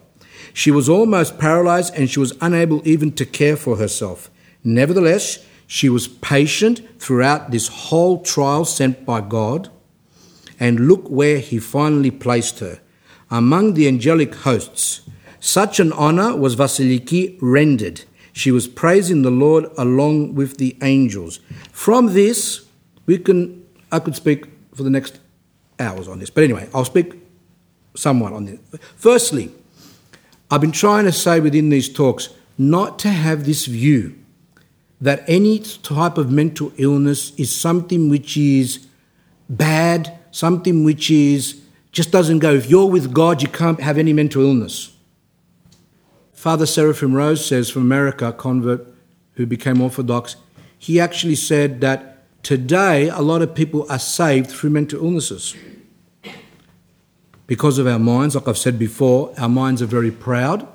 She 0.53 0.71
was 0.71 0.87
almost 0.87 1.39
paralyzed 1.39 1.93
and 1.95 2.09
she 2.09 2.19
was 2.19 2.33
unable 2.41 2.87
even 2.87 3.11
to 3.13 3.25
care 3.25 3.57
for 3.57 3.77
herself. 3.77 4.29
Nevertheless, 4.63 5.45
she 5.67 5.89
was 5.89 6.07
patient 6.07 6.81
throughout 6.99 7.51
this 7.51 7.67
whole 7.67 8.21
trial 8.21 8.65
sent 8.65 9.05
by 9.05 9.21
God. 9.21 9.69
And 10.59 10.87
look 10.87 11.09
where 11.09 11.39
he 11.39 11.59
finally 11.59 12.11
placed 12.11 12.59
her 12.59 12.79
among 13.29 13.73
the 13.73 13.87
angelic 13.87 14.35
hosts. 14.35 15.01
Such 15.39 15.79
an 15.79 15.91
honor 15.91 16.37
was 16.37 16.55
Vasiliki 16.55 17.37
rendered. 17.41 18.03
She 18.31 18.51
was 18.51 18.67
praising 18.67 19.23
the 19.23 19.31
Lord 19.31 19.65
along 19.77 20.35
with 20.35 20.57
the 20.57 20.77
angels. 20.81 21.39
From 21.71 22.13
this, 22.13 22.65
we 23.05 23.17
can 23.17 23.63
I 23.91 23.99
could 23.99 24.15
speak 24.15 24.52
for 24.73 24.83
the 24.83 24.89
next 24.89 25.19
hours 25.79 26.07
on 26.07 26.19
this. 26.19 26.29
But 26.29 26.43
anyway, 26.43 26.69
I'll 26.73 26.85
speak 26.85 27.13
somewhat 27.95 28.33
on 28.33 28.45
this. 28.45 28.59
Firstly, 28.95 29.51
I've 30.49 30.61
been 30.61 30.71
trying 30.71 31.05
to 31.05 31.11
say 31.11 31.39
within 31.39 31.69
these 31.69 31.91
talks 31.91 32.29
not 32.57 32.99
to 32.99 33.09
have 33.09 33.45
this 33.45 33.65
view 33.65 34.15
that 35.01 35.23
any 35.27 35.59
type 35.59 36.17
of 36.17 36.31
mental 36.31 36.71
illness 36.77 37.33
is 37.37 37.53
something 37.53 38.09
which 38.09 38.37
is 38.37 38.87
bad, 39.49 40.17
something 40.31 40.83
which 40.83 41.11
is 41.11 41.61
just 41.91 42.11
doesn't 42.11 42.39
go. 42.39 42.53
If 42.53 42.69
you're 42.69 42.89
with 42.89 43.13
God, 43.13 43.41
you 43.41 43.47
can't 43.47 43.79
have 43.81 43.97
any 43.97 44.13
mental 44.13 44.43
illness. 44.43 44.95
Father 46.31 46.65
Seraphim 46.65 47.13
Rose 47.13 47.45
says 47.45 47.69
from 47.69 47.83
America, 47.83 48.33
convert 48.33 48.87
who 49.33 49.45
became 49.45 49.81
Orthodox, 49.81 50.35
he 50.77 50.99
actually 50.99 51.35
said 51.35 51.81
that 51.81 52.12
Today, 52.43 53.07
a 53.07 53.21
lot 53.21 53.41
of 53.41 53.55
people 53.55 53.89
are 53.89 53.97
saved 53.97 54.51
through 54.51 54.71
mental 54.71 55.01
illnesses. 55.01 55.55
Because 57.47 57.77
of 57.77 57.87
our 57.87 57.99
minds, 57.99 58.35
like 58.35 58.49
I've 58.49 58.57
said 58.57 58.77
before, 58.77 59.33
our 59.37 59.47
minds 59.47 59.81
are 59.81 59.85
very 59.85 60.11
proud. 60.11 60.67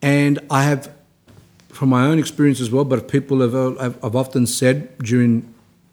And 0.00 0.38
I 0.48 0.62
have, 0.62 0.88
from 1.70 1.88
my 1.88 2.06
own 2.06 2.20
experience 2.20 2.60
as 2.60 2.70
well, 2.70 2.84
but 2.84 3.08
people 3.08 3.40
have, 3.40 3.76
have, 3.80 4.14
often 4.14 4.46
said 4.46 4.96
during 4.98 5.52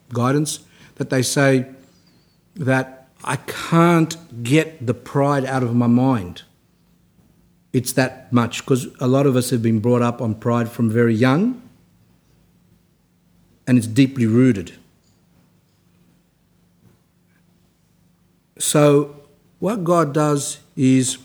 guidance 0.10 0.60
that 0.96 1.10
they 1.10 1.24
say 1.24 1.66
that 2.56 3.08
I 3.24 3.38
can't 3.38 4.44
get 4.44 4.86
the 4.86 4.94
pride 4.94 5.46
out 5.46 5.64
of 5.64 5.74
my 5.74 5.88
mind. 5.88 6.44
It's 7.72 7.94
that 7.94 8.32
much 8.32 8.60
because 8.60 8.86
a 9.00 9.08
lot 9.08 9.26
of 9.26 9.36
us 9.36 9.50
have 9.50 9.64
been 9.64 9.80
brought 9.80 10.04
up 10.04 10.22
on 10.22 10.36
pride 10.36 10.70
from 10.70 10.92
very 10.92 11.16
young 11.16 11.63
and 13.68 13.78
it's 13.78 13.88
deeply 13.88 14.26
rooted. 14.26 14.74
So, 18.58 19.16
what 19.60 19.84
God 19.84 20.14
does 20.14 20.60
is 20.76 21.18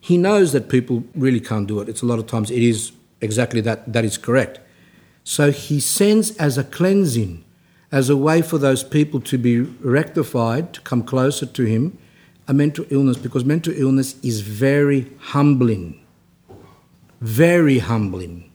He 0.00 0.16
knows 0.16 0.52
that 0.52 0.68
people 0.68 1.04
really 1.14 1.40
can't 1.40 1.66
do 1.66 1.80
it. 1.80 1.88
It's 1.88 2.02
a 2.02 2.06
lot 2.06 2.18
of 2.18 2.26
times 2.26 2.50
it 2.50 2.62
is 2.62 2.92
exactly 3.20 3.60
that, 3.62 3.92
that 3.92 4.04
is 4.04 4.16
correct. 4.16 4.60
So, 5.24 5.50
He 5.50 5.80
sends 5.80 6.36
as 6.36 6.56
a 6.56 6.64
cleansing, 6.64 7.44
as 7.90 8.08
a 8.08 8.16
way 8.16 8.42
for 8.42 8.58
those 8.58 8.84
people 8.84 9.20
to 9.20 9.38
be 9.38 9.60
rectified, 9.60 10.72
to 10.74 10.80
come 10.82 11.02
closer 11.02 11.46
to 11.46 11.64
Him, 11.64 11.98
a 12.48 12.54
mental 12.54 12.86
illness, 12.90 13.16
because 13.16 13.44
mental 13.44 13.72
illness 13.76 14.16
is 14.22 14.40
very 14.40 15.10
humbling. 15.18 16.00
Very 17.20 17.78
humbling. 17.78 18.45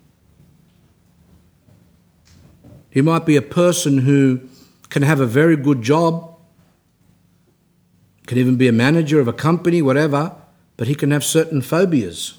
He 2.91 3.01
might 3.01 3.25
be 3.25 3.37
a 3.37 3.41
person 3.41 3.99
who 3.99 4.41
can 4.89 5.01
have 5.01 5.21
a 5.21 5.25
very 5.25 5.55
good 5.55 5.81
job, 5.81 6.35
can 8.27 8.37
even 8.37 8.57
be 8.57 8.67
a 8.67 8.73
manager 8.73 9.19
of 9.19 9.29
a 9.29 9.33
company, 9.33 9.81
whatever, 9.81 10.35
but 10.75 10.87
he 10.87 10.95
can 10.95 11.11
have 11.11 11.23
certain 11.23 11.61
phobias. 11.61 12.37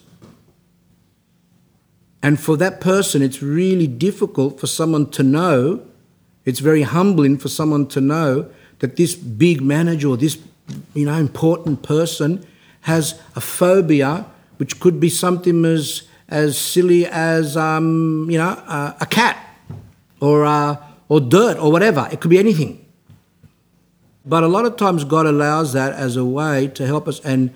And 2.22 2.38
for 2.38 2.56
that 2.58 2.80
person, 2.80 3.22
it's 3.22 3.42
really 3.42 3.86
difficult 3.86 4.60
for 4.60 4.66
someone 4.66 5.10
to 5.12 5.22
know, 5.22 5.82
it's 6.44 6.60
very 6.60 6.82
humbling 6.82 7.38
for 7.38 7.48
someone 7.48 7.86
to 7.88 8.00
know 8.00 8.50
that 8.80 8.96
this 8.96 9.14
big 9.14 9.62
manager 9.62 10.08
or 10.08 10.16
this 10.18 10.38
you 10.94 11.06
know, 11.06 11.14
important 11.14 11.82
person 11.82 12.46
has 12.82 13.20
a 13.34 13.40
phobia 13.40 14.26
which 14.58 14.78
could 14.80 15.00
be 15.00 15.08
something 15.08 15.64
as, 15.64 16.02
as 16.28 16.58
silly 16.58 17.06
as, 17.06 17.56
um, 17.56 18.26
you 18.30 18.38
know, 18.38 18.50
a 19.00 19.06
cat 19.08 19.51
or, 20.22 20.46
uh, 20.46 20.76
or 21.08 21.20
dirt 21.20 21.58
or 21.58 21.72
whatever. 21.72 22.08
It 22.12 22.20
could 22.20 22.30
be 22.30 22.38
anything. 22.38 22.86
But 24.24 24.44
a 24.44 24.46
lot 24.46 24.64
of 24.64 24.76
times 24.76 25.02
God 25.02 25.26
allows 25.26 25.72
that 25.72 25.92
as 25.94 26.16
a 26.16 26.24
way 26.24 26.68
to 26.68 26.86
help 26.86 27.08
us. 27.08 27.18
And 27.24 27.52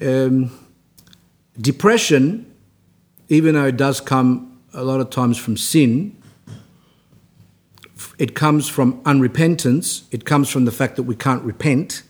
um, 0.00 0.50
depression, 1.60 2.50
even 3.28 3.54
though 3.54 3.66
it 3.66 3.76
does 3.76 4.00
come 4.00 4.58
a 4.72 4.82
lot 4.82 5.00
of 5.00 5.10
times 5.10 5.36
from 5.36 5.58
sin, 5.58 6.16
it 8.18 8.34
comes 8.34 8.66
from 8.66 9.02
unrepentance. 9.02 10.04
It 10.10 10.24
comes 10.24 10.48
from 10.48 10.64
the 10.64 10.72
fact 10.72 10.96
that 10.96 11.02
we 11.02 11.14
can't 11.14 11.42
repent. 11.42 12.02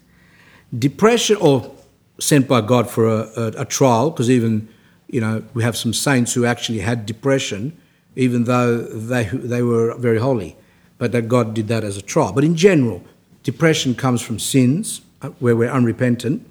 Depression, 0.79 1.37
or 1.41 1.75
sent 2.21 2.47
by 2.47 2.61
God 2.61 2.89
for 2.89 3.09
a, 3.09 3.29
a, 3.37 3.47
a 3.63 3.65
trial, 3.65 4.11
because 4.11 4.31
even, 4.31 4.69
you 5.09 5.21
know, 5.21 5.43
we 5.53 5.65
have 5.65 5.77
some 5.77 5.93
saints 5.93 6.35
who 6.35 6.45
actually 6.45 6.79
had 6.79 7.07
depression 7.07 7.77
even 8.17 8.45
though 8.45 8.79
they, 8.79 9.25
they 9.25 9.63
were 9.63 9.97
very 9.97 10.19
holy. 10.19 10.57
But 10.99 11.13
that 11.13 11.29
God 11.29 11.55
did 11.55 11.69
that 11.69 11.85
as 11.85 11.97
a 11.97 12.03
trial. 12.03 12.33
But 12.33 12.45
in 12.45 12.57
general, 12.57 13.03
depression 13.43 13.95
comes 13.95 14.21
from 14.21 14.39
sins 14.39 15.01
uh, 15.23 15.29
where 15.39 15.57
we're 15.57 15.71
unrepentant. 15.71 16.47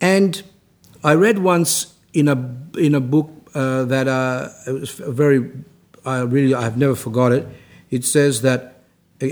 And 0.00 0.42
I 1.02 1.14
read 1.14 1.38
once 1.38 1.94
in 2.12 2.28
a, 2.28 2.78
in 2.78 2.94
a 2.94 3.00
book 3.00 3.30
uh, 3.54 3.84
that 3.84 4.08
uh, 4.08 4.48
it 4.66 4.72
was 4.72 4.90
very, 4.92 5.50
I 6.04 6.20
really, 6.20 6.54
I 6.54 6.62
have 6.62 6.76
never 6.78 6.94
forgot 6.94 7.32
it. 7.32 7.46
It 7.90 8.04
says 8.04 8.42
that 8.42 8.82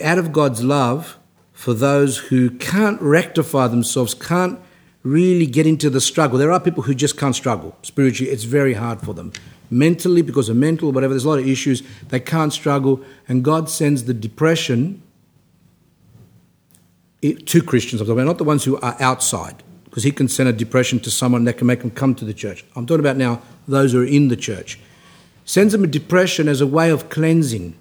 out 0.05 0.19
of 0.19 0.33
God's 0.33 0.63
love 0.63 1.19
for 1.53 1.75
those 1.75 2.19
who 2.19 2.51
can't 2.51 3.01
rectify 3.01 3.69
themselves, 3.69 4.15
can't 4.15 4.59
really 5.03 5.47
get 5.47 5.67
into 5.67 5.91
the 5.91 6.01
struggle. 6.01 6.39
There 6.39 6.53
are 6.53 6.61
people 6.61 6.85
who 6.85 6.95
just 6.95 7.19
can't 7.19 7.35
struggle 7.35 7.77
spiritually, 7.83 8.33
it's 8.33 8.45
very 8.45 8.75
hard 8.75 9.01
for 9.01 9.15
them 9.15 9.33
mentally, 9.73 10.23
because 10.23 10.49
of 10.49 10.57
mental, 10.57 10.93
whatever, 10.93 11.15
there's 11.15 11.25
a 11.25 11.29
lot 11.29 11.39
of 11.39 11.49
issues. 11.49 11.83
They 12.09 12.21
can't 12.21 12.53
struggle, 12.53 13.01
and 13.27 13.43
God 13.43 13.69
sends 13.69 14.05
the 14.05 14.15
depression 14.15 15.03
to 17.23 17.63
Christians. 17.63 18.01
I'm 18.01 18.07
talking 18.07 18.21
about 18.21 18.27
not 18.27 18.39
the 18.39 18.45
ones 18.45 18.65
who 18.65 18.79
are 18.79 18.97
outside, 19.01 19.63
because 19.85 20.03
He 20.03 20.11
can 20.11 20.29
send 20.29 20.49
a 20.49 20.53
depression 20.53 21.01
to 21.01 21.11
someone 21.11 21.45
that 21.45 21.59
can 21.59 21.67
make 21.67 21.81
them 21.81 21.91
come 21.91 22.15
to 22.17 22.25
the 22.25 22.35
church. 22.35 22.65
I'm 22.77 22.87
talking 22.87 23.01
about 23.01 23.17
now 23.17 23.43
those 23.67 23.93
who 23.93 24.03
are 24.03 24.07
in 24.07 24.29
the 24.29 24.37
church. 24.37 24.79
Sends 25.45 25.73
them 25.73 25.85
a 25.85 25.89
depression 25.89 26.49
as 26.49 26.61
a 26.61 26.67
way 26.67 26.91
of 26.91 27.09
cleansing, 27.09 27.75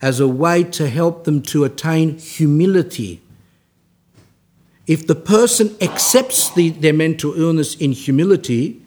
as 0.00 0.20
a 0.20 0.28
way 0.28 0.64
to 0.64 0.88
help 0.88 1.24
them 1.24 1.42
to 1.42 1.64
attain 1.64 2.18
humility. 2.18 3.20
If 4.86 5.06
the 5.06 5.14
person 5.14 5.76
accepts 5.80 6.52
the, 6.54 6.70
their 6.70 6.92
mental 6.92 7.34
illness 7.34 7.76
in 7.76 7.92
humility, 7.92 8.82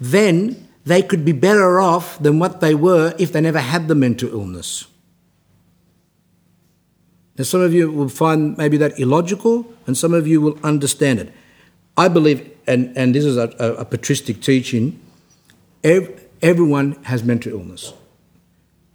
then 0.00 0.68
they 0.84 1.02
could 1.02 1.24
be 1.24 1.32
better 1.32 1.80
off 1.80 2.18
than 2.18 2.38
what 2.38 2.60
they 2.60 2.74
were 2.74 3.14
if 3.18 3.32
they 3.32 3.40
never 3.40 3.60
had 3.60 3.88
the 3.88 3.94
mental 3.94 4.30
illness. 4.30 4.86
Now, 7.36 7.44
some 7.44 7.60
of 7.60 7.72
you 7.72 7.90
will 7.90 8.08
find 8.08 8.56
maybe 8.58 8.76
that 8.78 8.98
illogical, 8.98 9.66
and 9.86 9.96
some 9.96 10.12
of 10.12 10.26
you 10.26 10.40
will 10.40 10.58
understand 10.62 11.20
it. 11.20 11.32
I 11.96 12.08
believe, 12.08 12.50
and, 12.66 12.96
and 12.96 13.14
this 13.14 13.24
is 13.24 13.36
a, 13.36 13.48
a, 13.58 13.84
patristic 13.84 14.40
teaching, 14.40 15.00
ev- 15.84 16.22
everyone 16.42 16.92
has 17.04 17.22
mental 17.24 17.52
illness. 17.52 17.92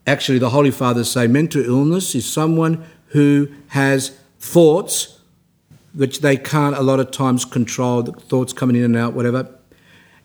Actually, 0.07 0.39
the 0.39 0.51
Holy 0.51 0.71
Fathers 0.71 1.09
say 1.09 1.27
mental 1.27 1.63
illness 1.63 2.13
is 2.13 2.31
someone 2.31 2.85
who 3.07 3.47
has 3.69 4.17
thoughts 4.39 5.19
which 5.93 6.19
they 6.19 6.35
can't 6.35 6.75
a 6.75 6.81
lot 6.81 6.99
of 6.99 7.11
times 7.11 7.45
control, 7.45 8.03
the 8.03 8.11
thoughts 8.11 8.53
coming 8.53 8.75
in 8.75 8.83
and 8.83 8.97
out, 8.97 9.13
whatever, 9.13 9.49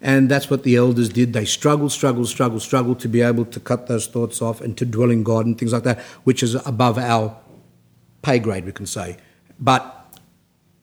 and 0.03 0.30
that's 0.30 0.48
what 0.48 0.62
the 0.62 0.76
elders 0.76 1.11
did. 1.11 1.32
They 1.32 1.44
struggled, 1.44 1.92
struggled, 1.92 2.28
struggled, 2.28 2.62
struggled 2.62 3.01
to 3.01 3.09
be 3.09 3.20
able 3.20 3.44
to 3.46 3.61
cut 3.61 3.86
those 3.86 4.07
thoughts 4.07 4.40
off 4.40 4.61
and 4.61 4.76
to 4.78 4.86
dwell 4.86 5.11
in 5.11 5.22
God 5.22 5.46
and 5.46 5.59
things 5.59 5.72
like 5.72 5.82
that, 5.82 6.01
which 6.24 6.42
is 6.42 6.55
above 6.66 6.96
our 6.96 7.36
pay 8.22 8.38
grade, 8.38 8.64
we 8.64 8.72
can 8.72 8.86
say. 8.86 9.18
But 9.59 10.18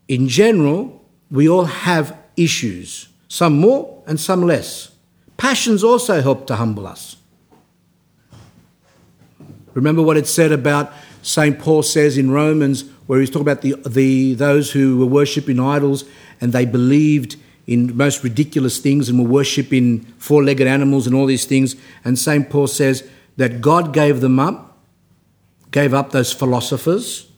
in 0.08 0.28
general, 0.28 1.04
we 1.32 1.50
all 1.50 1.66
have 1.66 2.16
issues, 2.36 3.10
some 3.28 3.60
more 3.60 4.04
and 4.06 4.20
some 4.20 4.44
less. 4.44 4.92
Passions 5.36 5.84
also 5.84 6.22
help 6.22 6.48
to 6.48 6.56
humble 6.56 6.86
us. 6.86 7.18
Remember 9.74 10.02
what 10.02 10.18
it 10.18 10.28
said 10.28 10.52
about 10.52 10.92
St. 11.22 11.60
Paul 11.60 11.84
says 11.84 12.18
in 12.18 12.32
Romans, 12.32 12.90
where 13.08 13.20
he's 13.20 13.30
talking 13.30 13.42
about 13.42 13.62
the, 13.62 13.76
the, 13.88 14.34
those 14.34 14.72
who 14.72 14.98
were 14.98 15.06
worshipping 15.06 15.60
idols 15.60 16.04
and 16.40 16.54
they 16.54 16.66
believed 16.66 17.36
in 17.68 17.96
most 17.96 18.24
ridiculous 18.24 18.80
things 18.80 19.10
and 19.10 19.20
were 19.20 19.30
worshipping 19.30 20.00
four 20.18 20.44
legged 20.44 20.68
animals 20.68 21.06
and 21.06 21.16
all 21.16 21.26
these 21.26 21.46
things. 21.46 21.76
And 22.04 22.18
St. 22.18 22.50
Paul 22.50 22.68
says 22.68 23.08
that 23.36 23.62
God 23.62 23.94
gave 23.94 24.22
them 24.22 24.40
up, 24.40 24.80
gave 25.72 25.94
up 25.94 26.12
those 26.12 26.32
philosophers 26.32 27.30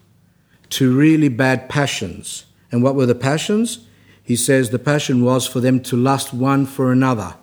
to 0.70 0.96
really 0.96 1.30
bad 1.30 1.68
passions. 1.68 2.46
And 2.72 2.84
what 2.84 2.94
were 2.94 3.08
the 3.08 3.16
passions? 3.16 3.80
He 4.24 4.36
says 4.36 4.70
the 4.70 4.78
passion 4.78 5.26
was 5.26 5.48
for 5.48 5.60
them 5.60 5.82
to 5.82 5.98
lust 5.98 6.32
one 6.32 6.68
for 6.68 6.92
another. 6.92 7.34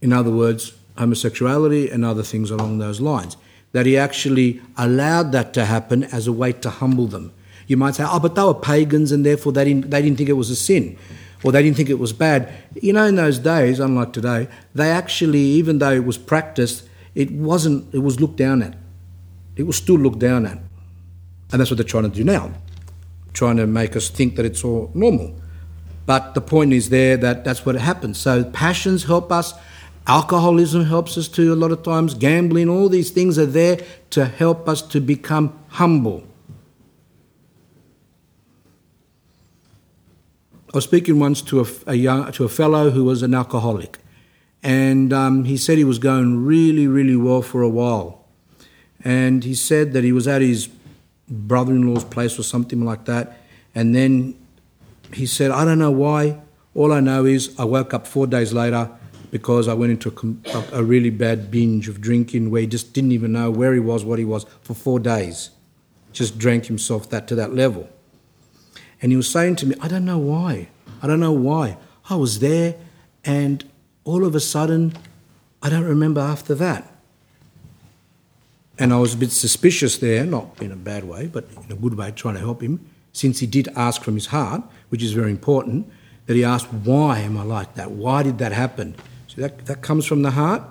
In 0.00 0.14
other 0.14 0.30
words, 0.30 0.72
homosexuality 0.96 1.90
and 1.90 2.06
other 2.06 2.22
things 2.22 2.50
along 2.50 2.78
those 2.78 3.02
lines. 3.02 3.36
That 3.72 3.84
he 3.84 3.98
actually 3.98 4.62
allowed 4.78 5.32
that 5.32 5.52
to 5.54 5.66
happen 5.66 6.04
as 6.04 6.26
a 6.26 6.32
way 6.32 6.52
to 6.52 6.70
humble 6.70 7.06
them. 7.06 7.34
You 7.66 7.76
might 7.76 7.94
say, 7.94 8.04
oh, 8.06 8.18
but 8.18 8.34
they 8.34 8.42
were 8.42 8.54
pagans 8.54 9.12
and 9.12 9.24
therefore 9.24 9.52
they 9.52 9.64
didn't, 9.64 9.90
they 9.90 10.00
didn't 10.00 10.16
think 10.16 10.30
it 10.30 10.34
was 10.34 10.50
a 10.50 10.56
sin 10.56 10.96
or 11.42 11.52
they 11.52 11.62
didn't 11.62 11.76
think 11.76 11.90
it 11.90 11.98
was 11.98 12.12
bad. 12.12 12.52
You 12.80 12.92
know, 12.92 13.04
in 13.04 13.16
those 13.16 13.38
days, 13.38 13.80
unlike 13.80 14.12
today, 14.12 14.48
they 14.74 14.90
actually, 14.90 15.40
even 15.40 15.78
though 15.78 15.92
it 15.92 16.04
was 16.04 16.18
practiced, 16.18 16.88
it 17.14 17.30
wasn't, 17.30 17.92
it 17.94 17.98
was 17.98 18.20
looked 18.20 18.36
down 18.36 18.62
at. 18.62 18.76
It 19.56 19.64
was 19.64 19.76
still 19.76 19.96
looked 19.96 20.18
down 20.18 20.46
at. 20.46 20.58
And 21.50 21.60
that's 21.60 21.70
what 21.70 21.76
they're 21.76 21.84
trying 21.84 22.10
to 22.10 22.16
do 22.16 22.24
now, 22.24 22.52
trying 23.32 23.56
to 23.58 23.66
make 23.66 23.96
us 23.96 24.08
think 24.08 24.36
that 24.36 24.46
it's 24.46 24.64
all 24.64 24.90
normal. 24.94 25.34
But 26.06 26.34
the 26.34 26.40
point 26.40 26.72
is 26.72 26.88
there 26.88 27.16
that 27.18 27.44
that's 27.44 27.66
what 27.66 27.74
happens. 27.74 28.18
So 28.18 28.44
passions 28.44 29.04
help 29.04 29.30
us, 29.30 29.54
alcoholism 30.06 30.86
helps 30.86 31.18
us 31.18 31.28
too 31.28 31.52
a 31.52 31.56
lot 31.56 31.70
of 31.70 31.82
times, 31.82 32.14
gambling, 32.14 32.68
all 32.68 32.88
these 32.88 33.10
things 33.10 33.38
are 33.38 33.46
there 33.46 33.78
to 34.10 34.24
help 34.24 34.68
us 34.68 34.82
to 34.82 35.00
become 35.00 35.58
humble. 35.68 36.26
I 40.72 40.78
was 40.78 40.84
speaking 40.84 41.18
once 41.18 41.42
to 41.42 41.60
a, 41.60 41.66
a 41.86 41.94
young, 41.94 42.32
to 42.32 42.44
a 42.44 42.48
fellow 42.48 42.88
who 42.88 43.04
was 43.04 43.22
an 43.22 43.34
alcoholic, 43.34 43.98
and 44.62 45.12
um, 45.12 45.44
he 45.44 45.58
said 45.58 45.76
he 45.76 45.84
was 45.84 45.98
going 45.98 46.46
really, 46.46 46.86
really 46.86 47.14
well 47.14 47.42
for 47.42 47.60
a 47.60 47.68
while. 47.68 48.24
And 49.04 49.44
he 49.44 49.54
said 49.54 49.92
that 49.92 50.02
he 50.02 50.12
was 50.12 50.26
at 50.26 50.40
his 50.40 50.70
brother 51.28 51.72
in 51.72 51.92
law's 51.92 52.04
place 52.04 52.38
or 52.38 52.42
something 52.42 52.86
like 52.86 53.04
that, 53.04 53.38
and 53.74 53.94
then 53.94 54.34
he 55.12 55.26
said, 55.26 55.50
I 55.50 55.66
don't 55.66 55.78
know 55.78 55.90
why. 55.90 56.40
All 56.74 56.90
I 56.90 57.00
know 57.00 57.26
is 57.26 57.54
I 57.58 57.64
woke 57.64 57.92
up 57.92 58.06
four 58.06 58.26
days 58.26 58.54
later 58.54 58.88
because 59.30 59.68
I 59.68 59.74
went 59.74 59.92
into 59.92 60.38
a, 60.54 60.78
a 60.78 60.82
really 60.82 61.10
bad 61.10 61.50
binge 61.50 61.86
of 61.86 62.00
drinking 62.00 62.50
where 62.50 62.62
he 62.62 62.66
just 62.66 62.94
didn't 62.94 63.12
even 63.12 63.32
know 63.32 63.50
where 63.50 63.74
he 63.74 63.80
was, 63.80 64.06
what 64.06 64.18
he 64.18 64.24
was 64.24 64.46
for 64.62 64.72
four 64.72 64.98
days. 64.98 65.50
Just 66.14 66.38
drank 66.38 66.64
himself 66.64 67.10
that 67.10 67.28
to 67.28 67.34
that 67.34 67.54
level. 67.54 67.90
And 69.02 69.10
he 69.10 69.16
was 69.16 69.28
saying 69.28 69.56
to 69.56 69.66
me, 69.66 69.74
I 69.80 69.88
don't 69.88 70.04
know 70.04 70.18
why. 70.18 70.68
I 71.02 71.08
don't 71.08 71.18
know 71.18 71.32
why. 71.32 71.76
I 72.08 72.14
was 72.14 72.38
there, 72.38 72.76
and 73.24 73.68
all 74.04 74.24
of 74.24 74.36
a 74.36 74.40
sudden, 74.40 74.94
I 75.60 75.68
don't 75.68 75.84
remember 75.84 76.20
after 76.20 76.54
that. 76.54 76.88
And 78.78 78.92
I 78.92 78.98
was 78.98 79.14
a 79.14 79.16
bit 79.16 79.32
suspicious 79.32 79.98
there, 79.98 80.24
not 80.24 80.62
in 80.62 80.70
a 80.70 80.76
bad 80.76 81.04
way, 81.04 81.26
but 81.26 81.46
in 81.64 81.72
a 81.72 81.74
good 81.74 81.94
way, 81.94 82.12
trying 82.12 82.34
to 82.34 82.40
help 82.40 82.62
him, 82.62 82.80
since 83.12 83.40
he 83.40 83.46
did 83.46 83.68
ask 83.74 84.02
from 84.02 84.14
his 84.14 84.26
heart, 84.26 84.62
which 84.88 85.02
is 85.02 85.12
very 85.12 85.30
important, 85.30 85.90
that 86.26 86.34
he 86.34 86.44
asked, 86.44 86.72
Why 86.72 87.18
am 87.18 87.36
I 87.36 87.42
like 87.42 87.74
that? 87.74 87.90
Why 87.90 88.22
did 88.22 88.38
that 88.38 88.52
happen? 88.52 88.94
So 89.26 89.40
that, 89.40 89.66
that 89.66 89.82
comes 89.82 90.06
from 90.06 90.22
the 90.22 90.30
heart. 90.32 90.62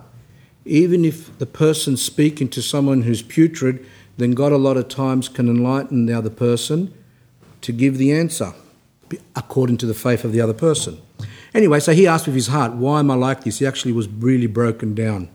Even 0.64 1.04
if 1.04 1.38
the 1.38 1.46
person 1.46 1.98
speaking 1.98 2.48
to 2.50 2.62
someone 2.62 3.02
who's 3.02 3.22
putrid, 3.22 3.86
then 4.18 4.32
God 4.32 4.52
a 4.52 4.58
lot 4.58 4.78
of 4.78 4.88
times 4.88 5.28
can 5.28 5.50
enlighten 5.50 6.06
the 6.06 6.14
other 6.14 6.30
person 6.30 6.94
to 7.62 7.72
give 7.72 7.98
the 7.98 8.12
answer 8.12 8.54
according 9.36 9.78
to 9.78 9.86
the 9.86 9.94
faith 9.94 10.24
of 10.24 10.32
the 10.32 10.42
other 10.42 10.54
person. 10.54 11.02
Anyway, 11.54 11.80
so 11.80 11.94
he 11.94 12.08
asked 12.08 12.26
with 12.26 12.36
his 12.36 12.48
heart, 12.48 12.74
Why 12.74 13.00
am 13.00 13.12
I 13.12 13.16
like 13.16 13.44
this? 13.44 13.60
He 13.60 13.66
actually 13.66 13.92
was 13.92 14.08
really 14.08 14.48
broken 14.48 14.96
down. 14.96 15.30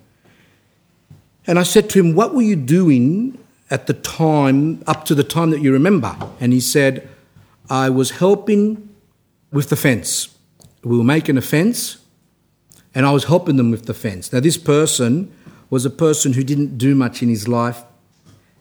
And 1.47 1.59
I 1.59 1.63
said 1.63 1.91
to 1.91 2.01
him, 2.01 2.15
What 2.15 2.35
were 2.35 2.43
you 2.43 2.57
doing 2.57 3.39
at 3.71 3.87
the 3.87 3.95
time, 3.95 4.83
up 4.87 5.05
to 5.07 5.15
the 5.15 5.25
time 5.25 5.51
that 5.51 5.61
you 5.61 5.73
remember? 5.73 6.17
And 6.41 6.53
he 6.53 6.61
said, 6.61 7.09
I 7.69 7.91
was 7.91 8.13
helping 8.13 8.89
with 9.53 9.69
the 9.69 9.77
fence. 9.77 10.35
We 10.83 10.97
were 10.97 11.05
making 11.05 11.37
a 11.37 11.43
fence, 11.43 11.99
and 12.95 13.05
I 13.05 13.11
was 13.11 13.25
helping 13.25 13.57
them 13.57 13.71
with 13.71 13.87
the 13.87 13.95
fence. 13.95 14.33
Now, 14.33 14.41
this 14.41 14.57
person 14.57 15.33
was 15.69 15.85
a 15.85 15.91
person 15.91 16.33
who 16.33 16.45
didn't 16.45 16.79
do 16.79 16.95
much 16.95 17.23
in 17.23 17.29
his 17.29 17.49
life. 17.49 17.83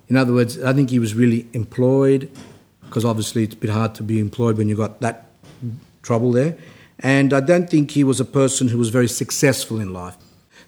In 0.07 0.17
other 0.17 0.33
words, 0.33 0.61
I 0.61 0.73
think 0.73 0.89
he 0.89 0.99
was 0.99 1.13
really 1.13 1.47
employed, 1.53 2.29
because 2.85 3.05
obviously 3.05 3.43
it's 3.43 3.55
a 3.55 3.57
bit 3.57 3.69
hard 3.69 3.95
to 3.95 4.03
be 4.03 4.19
employed 4.19 4.57
when 4.57 4.69
you've 4.69 4.77
got 4.77 5.01
that 5.01 5.27
trouble 6.01 6.31
there. 6.31 6.57
And 6.99 7.33
I 7.33 7.39
don't 7.39 7.69
think 7.69 7.91
he 7.91 8.03
was 8.03 8.19
a 8.19 8.25
person 8.25 8.69
who 8.69 8.77
was 8.77 8.89
very 8.89 9.07
successful 9.07 9.79
in 9.79 9.93
life. 9.93 10.15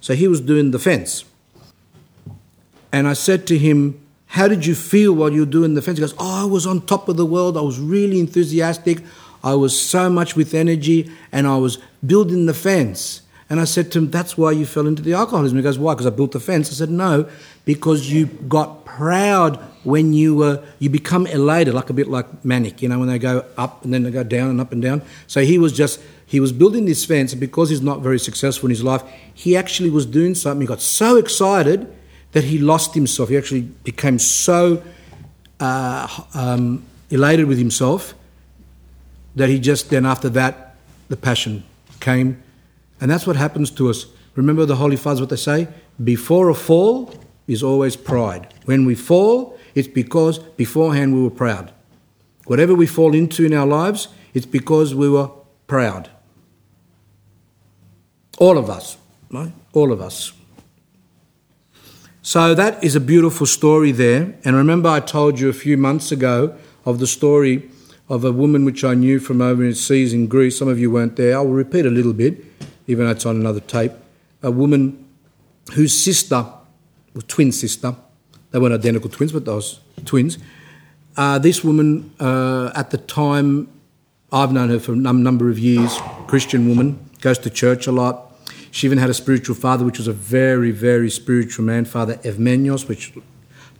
So 0.00 0.14
he 0.14 0.28
was 0.28 0.40
doing 0.40 0.70
the 0.70 0.78
fence. 0.78 1.24
And 2.92 3.08
I 3.08 3.14
said 3.14 3.46
to 3.48 3.58
him, 3.58 4.00
How 4.26 4.48
did 4.48 4.66
you 4.66 4.74
feel 4.74 5.12
while 5.14 5.32
you 5.32 5.40
were 5.40 5.50
doing 5.50 5.74
the 5.74 5.82
fence? 5.82 5.98
He 5.98 6.02
goes, 6.02 6.14
Oh, 6.18 6.42
I 6.42 6.44
was 6.44 6.66
on 6.66 6.82
top 6.82 7.08
of 7.08 7.16
the 7.16 7.26
world. 7.26 7.56
I 7.56 7.62
was 7.62 7.78
really 7.78 8.20
enthusiastic. 8.20 9.02
I 9.42 9.54
was 9.54 9.80
so 9.80 10.10
much 10.10 10.36
with 10.36 10.54
energy 10.54 11.10
and 11.32 11.46
I 11.46 11.56
was 11.58 11.78
building 12.04 12.46
the 12.46 12.54
fence. 12.54 13.22
And 13.50 13.60
I 13.60 13.64
said 13.64 13.90
to 13.92 13.98
him, 13.98 14.10
That's 14.10 14.36
why 14.36 14.52
you 14.52 14.66
fell 14.66 14.86
into 14.86 15.02
the 15.02 15.14
alcoholism. 15.14 15.56
He 15.56 15.62
goes, 15.62 15.78
Why? 15.78 15.94
Because 15.94 16.06
I 16.06 16.10
built 16.10 16.32
the 16.32 16.40
fence. 16.40 16.70
I 16.70 16.74
said, 16.74 16.90
No, 16.90 17.28
because 17.64 18.10
you 18.10 18.26
got 18.26 18.84
proud 18.84 19.58
when 19.88 20.12
you 20.12 20.36
were, 20.36 20.62
you 20.78 20.90
become 20.90 21.26
elated, 21.26 21.74
like 21.74 21.90
a 21.90 21.92
bit 21.92 22.08
like 22.08 22.44
manic, 22.44 22.82
you 22.82 22.88
know, 22.88 22.98
when 22.98 23.08
they 23.08 23.18
go 23.18 23.44
up 23.56 23.82
and 23.84 23.92
then 23.92 24.02
they 24.02 24.10
go 24.10 24.22
down 24.22 24.50
and 24.50 24.60
up 24.60 24.70
and 24.72 24.82
down. 24.82 25.02
So 25.26 25.42
he 25.42 25.58
was 25.58 25.72
just, 25.72 26.00
he 26.26 26.40
was 26.40 26.52
building 26.52 26.84
this 26.84 27.04
fence, 27.04 27.32
and 27.32 27.40
because 27.40 27.70
he's 27.70 27.80
not 27.80 28.00
very 28.00 28.18
successful 28.18 28.66
in 28.66 28.70
his 28.70 28.84
life, 28.84 29.02
he 29.34 29.56
actually 29.56 29.90
was 29.90 30.04
doing 30.04 30.34
something. 30.34 30.60
He 30.60 30.66
got 30.66 30.82
so 30.82 31.16
excited 31.16 31.90
that 32.32 32.44
he 32.44 32.58
lost 32.58 32.94
himself. 32.94 33.30
He 33.30 33.36
actually 33.38 33.62
became 33.62 34.18
so 34.18 34.82
uh, 35.58 36.06
um, 36.34 36.84
elated 37.10 37.46
with 37.46 37.58
himself 37.58 38.14
that 39.36 39.48
he 39.48 39.58
just 39.58 39.88
then, 39.90 40.04
after 40.04 40.28
that, 40.30 40.76
the 41.08 41.16
passion 41.16 41.64
came. 42.00 42.42
And 43.00 43.10
that's 43.10 43.26
what 43.26 43.36
happens 43.36 43.70
to 43.72 43.88
us. 43.88 44.06
Remember 44.34 44.66
the 44.66 44.76
Holy 44.76 44.96
Fathers, 44.96 45.20
what 45.20 45.30
they 45.30 45.36
say? 45.36 45.68
Before 46.02 46.50
a 46.50 46.54
fall 46.54 47.14
is 47.46 47.62
always 47.62 47.96
pride. 47.96 48.52
When 48.66 48.84
we 48.84 48.94
fall, 48.94 49.57
it's 49.74 49.88
because 49.88 50.38
beforehand 50.38 51.14
we 51.14 51.22
were 51.22 51.30
proud. 51.30 51.72
Whatever 52.46 52.74
we 52.74 52.86
fall 52.86 53.14
into 53.14 53.44
in 53.44 53.52
our 53.52 53.66
lives, 53.66 54.08
it's 54.34 54.46
because 54.46 54.94
we 54.94 55.08
were 55.08 55.30
proud. 55.66 56.10
All 58.38 58.56
of 58.56 58.70
us, 58.70 58.96
right? 59.30 59.52
All 59.72 59.92
of 59.92 60.00
us. 60.00 60.32
So 62.22 62.54
that 62.54 62.82
is 62.84 62.94
a 62.94 63.00
beautiful 63.00 63.46
story 63.46 63.92
there. 63.92 64.34
And 64.44 64.54
remember, 64.54 64.88
I 64.88 65.00
told 65.00 65.40
you 65.40 65.48
a 65.48 65.52
few 65.52 65.76
months 65.76 66.12
ago 66.12 66.56
of 66.84 66.98
the 66.98 67.06
story 67.06 67.70
of 68.08 68.24
a 68.24 68.32
woman 68.32 68.64
which 68.64 68.84
I 68.84 68.94
knew 68.94 69.18
from 69.18 69.40
overseas 69.40 70.12
in 70.12 70.26
Greece. 70.26 70.58
Some 70.58 70.68
of 70.68 70.78
you 70.78 70.90
weren't 70.90 71.16
there. 71.16 71.36
I 71.36 71.40
will 71.40 71.52
repeat 71.52 71.84
a 71.84 71.90
little 71.90 72.12
bit, 72.12 72.44
even 72.86 73.04
though 73.04 73.12
it's 73.12 73.26
on 73.26 73.36
another 73.36 73.60
tape. 73.60 73.92
A 74.42 74.50
woman 74.50 75.06
whose 75.74 75.98
sister, 75.98 76.46
or 77.14 77.22
twin 77.22 77.52
sister, 77.52 77.96
they 78.50 78.58
weren't 78.58 78.74
identical 78.74 79.10
twins, 79.10 79.32
but 79.32 79.44
they 79.44 79.52
those 79.52 79.80
twins. 80.04 80.38
Uh, 81.16 81.38
this 81.38 81.64
woman, 81.64 82.12
uh, 82.20 82.70
at 82.74 82.90
the 82.90 82.98
time, 82.98 83.68
I've 84.30 84.52
known 84.52 84.68
her 84.68 84.78
for 84.78 84.92
a 84.92 84.96
number 84.96 85.50
of 85.50 85.58
years, 85.58 85.98
Christian 86.26 86.68
woman, 86.68 86.98
goes 87.20 87.38
to 87.38 87.50
church 87.50 87.86
a 87.86 87.92
lot. 87.92 88.32
She 88.70 88.86
even 88.86 88.98
had 88.98 89.10
a 89.10 89.14
spiritual 89.14 89.56
father, 89.56 89.84
which 89.84 89.98
was 89.98 90.06
a 90.06 90.12
very, 90.12 90.70
very 90.70 91.10
spiritual 91.10 91.64
man, 91.64 91.84
Father 91.84 92.16
Evmenios, 92.16 92.86
which 92.88 93.12
I 93.16 93.20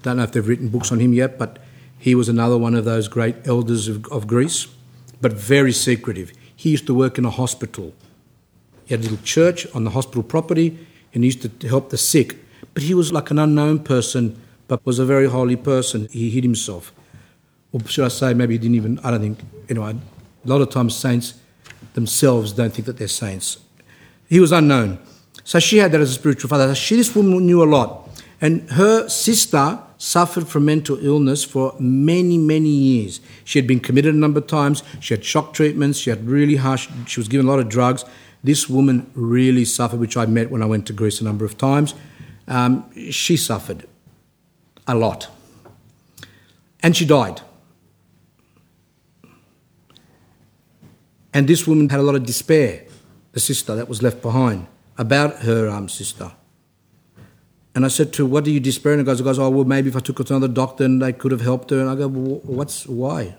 don't 0.02 0.16
know 0.16 0.22
if 0.22 0.32
they've 0.32 0.46
written 0.46 0.68
books 0.68 0.90
on 0.90 0.98
him 1.00 1.12
yet, 1.12 1.38
but 1.38 1.58
he 1.98 2.14
was 2.14 2.28
another 2.28 2.56
one 2.56 2.74
of 2.74 2.84
those 2.84 3.08
great 3.08 3.36
elders 3.46 3.88
of, 3.88 4.06
of 4.06 4.26
Greece, 4.26 4.68
but 5.20 5.32
very 5.32 5.72
secretive. 5.72 6.32
He 6.54 6.70
used 6.70 6.86
to 6.86 6.94
work 6.94 7.18
in 7.18 7.24
a 7.24 7.30
hospital. 7.30 7.92
He 8.86 8.94
had 8.94 9.00
a 9.00 9.02
little 9.02 9.24
church 9.24 9.66
on 9.74 9.84
the 9.84 9.90
hospital 9.90 10.22
property 10.22 10.86
and 11.12 11.24
he 11.24 11.28
used 11.28 11.42
to 11.42 11.68
help 11.68 11.90
the 11.90 11.98
sick. 11.98 12.36
But 12.74 12.84
he 12.84 12.94
was 12.94 13.12
like 13.12 13.30
an 13.30 13.38
unknown 13.38 13.80
person, 13.80 14.40
but 14.68 14.84
was 14.86 14.98
a 14.98 15.04
very 15.04 15.26
holy 15.26 15.56
person. 15.56 16.08
He 16.10 16.30
hid 16.30 16.44
himself. 16.44 16.92
Or 17.72 17.80
should 17.86 18.04
I 18.04 18.08
say, 18.08 18.34
maybe 18.34 18.54
he 18.54 18.58
didn't 18.58 18.76
even, 18.76 18.98
I 19.00 19.10
don't 19.10 19.20
think, 19.20 19.38
anyway, 19.68 19.96
a 20.44 20.48
lot 20.48 20.60
of 20.60 20.70
times 20.70 20.94
saints 20.94 21.34
themselves 21.94 22.52
don't 22.52 22.72
think 22.72 22.86
that 22.86 22.98
they're 22.98 23.08
saints. 23.08 23.58
He 24.28 24.40
was 24.40 24.52
unknown. 24.52 24.98
So 25.44 25.58
she 25.58 25.78
had 25.78 25.92
that 25.92 26.00
as 26.00 26.10
a 26.10 26.14
spiritual 26.14 26.48
father. 26.48 26.74
She, 26.74 26.96
this 26.96 27.14
woman 27.16 27.46
knew 27.46 27.62
a 27.62 27.64
lot. 27.64 28.08
And 28.40 28.70
her 28.70 29.08
sister 29.08 29.80
suffered 29.96 30.46
from 30.46 30.64
mental 30.64 31.04
illness 31.04 31.42
for 31.42 31.74
many, 31.80 32.38
many 32.38 32.68
years. 32.68 33.20
She 33.44 33.58
had 33.58 33.66
been 33.66 33.80
committed 33.80 34.14
a 34.14 34.18
number 34.18 34.38
of 34.38 34.46
times. 34.46 34.82
She 35.00 35.14
had 35.14 35.24
shock 35.24 35.54
treatments. 35.54 35.98
She 35.98 36.10
had 36.10 36.26
really 36.26 36.56
harsh, 36.56 36.88
she 37.06 37.18
was 37.18 37.28
given 37.28 37.46
a 37.46 37.50
lot 37.50 37.58
of 37.58 37.68
drugs. 37.68 38.04
This 38.44 38.68
woman 38.68 39.10
really 39.14 39.64
suffered, 39.64 39.98
which 39.98 40.16
I 40.16 40.26
met 40.26 40.50
when 40.50 40.62
I 40.62 40.66
went 40.66 40.86
to 40.86 40.92
Greece 40.92 41.20
a 41.20 41.24
number 41.24 41.44
of 41.44 41.58
times. 41.58 41.94
Um, 42.46 42.88
she 43.10 43.36
suffered 43.36 43.87
a 44.88 44.94
lot. 44.94 45.28
And 46.82 46.96
she 46.96 47.04
died. 47.04 47.42
And 51.32 51.46
this 51.46 51.66
woman 51.66 51.88
had 51.90 52.00
a 52.00 52.02
lot 52.02 52.14
of 52.14 52.24
despair, 52.24 52.84
the 53.32 53.40
sister 53.40 53.76
that 53.76 53.88
was 53.88 54.02
left 54.02 54.22
behind, 54.22 54.66
about 54.96 55.42
her 55.42 55.68
um, 55.68 55.88
sister. 55.88 56.32
And 57.74 57.84
I 57.84 57.88
said 57.88 58.12
to 58.14 58.24
her, 58.24 58.28
What 58.28 58.44
do 58.44 58.50
you 58.50 58.58
despair? 58.58 58.94
And 58.94 59.06
guy 59.06 59.14
goes, 59.14 59.38
Oh, 59.38 59.50
well, 59.50 59.64
maybe 59.64 59.88
if 59.88 59.94
I 59.94 60.00
took 60.00 60.18
her 60.18 60.24
to 60.24 60.34
another 60.34 60.52
doctor 60.52 60.84
and 60.84 61.00
they 61.00 61.12
could 61.12 61.30
have 61.30 61.42
helped 61.42 61.70
her. 61.70 61.78
And 61.80 61.88
I 61.88 61.94
go, 61.94 62.08
well, 62.08 62.40
What's 62.44 62.86
why? 62.86 63.36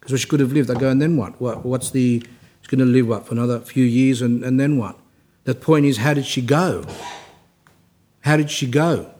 Because 0.00 0.20
she 0.20 0.26
could 0.26 0.40
have 0.40 0.52
lived. 0.52 0.70
I 0.70 0.74
go, 0.74 0.88
And 0.88 1.00
then 1.00 1.16
what? 1.16 1.40
what 1.40 1.64
what's 1.64 1.90
the. 1.90 2.20
She's 2.62 2.68
going 2.68 2.80
to 2.80 2.92
live, 2.92 3.06
what, 3.06 3.26
for 3.28 3.34
another 3.34 3.60
few 3.60 3.84
years 3.84 4.22
and, 4.22 4.42
and 4.42 4.58
then 4.58 4.76
what? 4.76 4.98
The 5.44 5.54
point 5.54 5.86
is, 5.86 5.98
how 5.98 6.14
did 6.14 6.26
she 6.26 6.42
go? 6.42 6.84
How 8.22 8.36
did 8.36 8.50
she 8.50 8.66
go? 8.66 9.14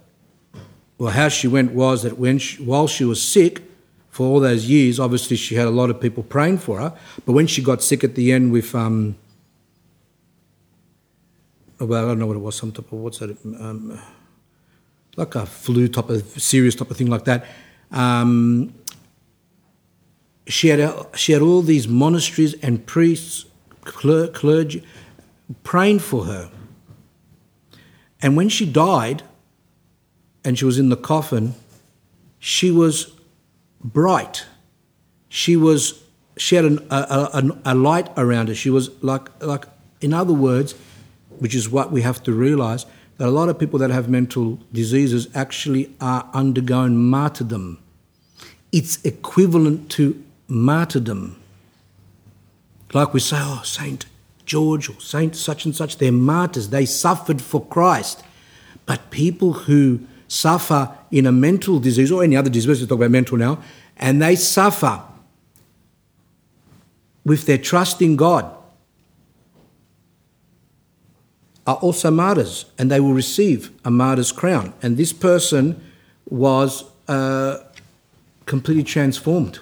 Well, 0.99 1.13
how 1.13 1.29
she 1.29 1.49
went 1.49 1.73
was 1.73 2.03
that 2.03 2.19
when 2.19 2.39
she, 2.39 2.63
while 2.63 2.87
she 2.89 3.05
was 3.05 3.23
sick, 3.23 3.63
for 4.17 4.25
all 4.25 4.41
those 4.41 4.65
years, 4.65 4.99
obviously 4.99 5.37
she 5.37 5.57
had 5.57 5.67
a 5.67 5.71
lot 5.71 5.91
of 5.91 6.01
people 6.01 6.23
praying 6.23 6.57
for 6.57 6.79
her. 6.79 6.97
But 7.27 7.33
when 7.33 7.47
she 7.47 7.61
got 7.63 7.83
sick 7.83 8.03
at 8.03 8.15
the 8.15 8.33
end 8.33 8.51
with, 8.51 8.75
um, 8.75 9.15
well, 11.79 12.03
I 12.03 12.09
don't 12.09 12.19
know 12.19 12.27
what 12.27 12.37
it 12.37 12.41
was, 12.41 12.57
some 12.57 12.73
type 12.73 12.91
of 12.91 12.99
what's 12.99 13.19
that? 13.19 13.37
Um, 13.45 14.01
like 15.17 15.35
a 15.35 15.45
flu 15.45 15.87
type 15.89 16.09
of 16.09 16.23
serious 16.41 16.75
type 16.75 16.91
of 16.91 16.97
thing 16.97 17.09
like 17.11 17.27
that. 17.27 17.45
Um, 17.91 18.73
she 20.47 20.69
had 20.69 20.81
she 21.15 21.33
had 21.33 21.43
all 21.43 21.61
these 21.61 21.87
monasteries 21.87 22.55
and 22.63 22.87
priests, 22.87 23.45
clergy, 23.83 24.83
praying 25.63 25.99
for 25.99 26.25
her. 26.25 26.51
And 28.23 28.35
when 28.35 28.49
she 28.49 28.65
died, 28.65 29.25
and 30.47 30.57
she 30.57 30.65
was 30.65 30.79
in 30.79 30.91
the 30.91 30.97
coffin, 30.97 31.55
she 32.39 32.71
was 32.71 33.13
bright. 33.83 34.47
She 35.29 35.57
was 35.57 36.03
she 36.39 36.55
had 36.55 36.65
an, 36.65 36.87
a, 36.91 36.95
a, 36.95 37.73
a 37.73 37.75
light 37.75 38.09
around 38.17 38.49
her. 38.49 38.55
She 38.55 38.71
was 38.71 38.91
like 39.03 39.29
like 39.43 39.65
in 40.01 40.15
other 40.15 40.33
words, 40.33 40.75
which 41.41 41.55
is 41.55 41.69
what 41.69 41.91
we 41.91 42.03
have 42.03 42.23
to 42.23 42.33
realize 42.33 42.87
that 43.19 43.27
a 43.27 43.31
lot 43.31 43.49
of 43.49 43.59
people 43.59 43.81
that 43.81 43.91
have 43.91 44.09
mental 44.09 44.61
diseases 44.73 45.27
actually 45.35 45.91
are 46.01 46.31
undergoing 46.33 46.97
martyrdom. 46.97 47.79
It's 48.71 49.05
equivalent 49.05 49.91
to 49.93 50.23
martyrdom. 50.47 51.41
Like 52.93 53.13
we 53.13 53.21
say, 53.21 53.39
oh, 53.41 53.63
Saint 53.65 54.07
George 54.45 54.89
or 54.89 55.01
Saint 55.01 55.35
such 55.35 55.65
and 55.65 55.75
such, 55.75 55.99
they're 55.99 56.13
martyrs. 56.13 56.69
They 56.69 56.87
suffered 56.87 57.43
for 57.43 57.65
Christ. 57.65 58.23
But 58.85 59.11
people 59.11 59.53
who 59.53 60.07
suffer 60.29 60.91
in 61.11 61.27
a 61.27 61.33
mental 61.33 61.79
disease 61.79 62.11
or 62.11 62.23
any 62.25 62.37
other 62.37 62.51
disease, 62.51 62.81
we 62.81 62.87
talk 62.87 62.99
about 62.99 63.11
mental 63.11 63.37
now, 63.37 63.63
and 63.97 64.21
they 64.21 64.37
suffer 64.37 65.03
with 67.25 67.47
their 67.47 67.59
trust 67.59 68.01
in 68.01 68.15
God, 68.15 68.57
are 71.67 71.77
also 71.77 72.11
martyrs 72.11 72.67
and 72.79 72.91
they 72.91 73.01
will 73.01 73.13
receive 73.13 73.73
a 73.85 73.91
martyr's 73.91 74.31
crown. 74.31 74.73
And 74.83 74.97
this 74.97 75.13
person 75.13 75.83
was 76.31 76.85
uh, 77.09 77.59
completely 78.47 78.85
transformed. 78.85 79.59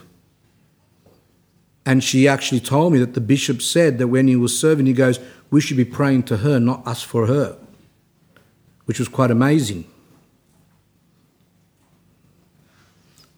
And 1.87 2.05
she 2.05 2.29
actually 2.29 2.61
told 2.61 2.93
me 2.93 2.99
that 2.99 3.15
the 3.15 3.21
bishop 3.21 3.63
said 3.63 3.99
that 3.99 4.09
when 4.09 4.29
he 4.29 4.37
was 4.37 4.59
serving, 4.59 4.87
he 4.87 4.93
goes, 4.93 5.19
We 5.51 5.61
should 5.61 5.77
be 5.77 5.85
praying 5.85 6.25
to 6.25 6.39
her, 6.39 6.61
not 6.61 6.87
us 6.87 7.03
for 7.03 7.27
her, 7.27 7.57
which 8.85 8.99
was 8.99 9.09
quite 9.09 9.31
amazing. 9.31 9.85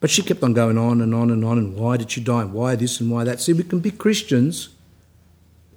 But 0.06 0.12
she 0.12 0.22
kept 0.22 0.40
on 0.44 0.52
going 0.52 0.78
on 0.78 1.00
and 1.00 1.12
on 1.12 1.32
and 1.32 1.44
on, 1.44 1.58
and 1.58 1.74
why 1.74 1.96
did 1.96 2.12
she 2.12 2.20
die, 2.20 2.42
and 2.42 2.52
why 2.52 2.76
this 2.76 3.00
and 3.00 3.10
why 3.10 3.24
that. 3.24 3.40
See, 3.40 3.52
we 3.52 3.64
can 3.64 3.80
be 3.80 3.90
Christians, 3.90 4.68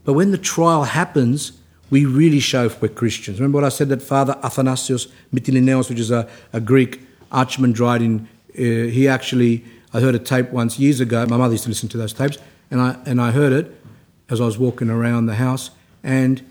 but 0.06 0.14
when 0.14 0.30
the 0.30 0.38
trial 0.38 0.84
happens, 0.84 1.54
we 1.90 2.06
really 2.06 2.40
show 2.40 2.66
if 2.66 2.80
we're 2.80 2.90
Christians. 2.90 3.40
Remember 3.40 3.56
what 3.56 3.64
I 3.64 3.70
said 3.70 3.90
that 3.90 4.04
Father 4.04 4.38
Athanasios 4.44 5.12
Mytilineos, 5.34 5.90
which 5.90 6.00
is 6.00 6.12
a, 6.12 6.30
a 6.54 6.62
Greek 6.62 7.02
archimandrite, 7.32 8.20
uh, 8.22 8.28
he 8.54 9.08
actually, 9.08 9.66
I 9.96 10.00
heard 10.00 10.14
a 10.14 10.20
tape 10.20 10.52
once 10.52 10.78
years 10.78 11.00
ago. 11.00 11.26
My 11.26 11.38
mother 11.38 11.56
used 11.56 11.64
to 11.64 11.70
listen 11.70 11.90
to 11.90 11.98
those 11.98 12.14
tapes, 12.14 12.38
and 12.70 12.80
I, 12.80 12.98
and 13.08 13.20
I 13.20 13.32
heard 13.32 13.52
it 13.52 13.82
as 14.30 14.40
I 14.40 14.46
was 14.46 14.60
walking 14.60 14.92
around 14.92 15.26
the 15.26 15.38
house, 15.38 15.72
and 16.04 16.46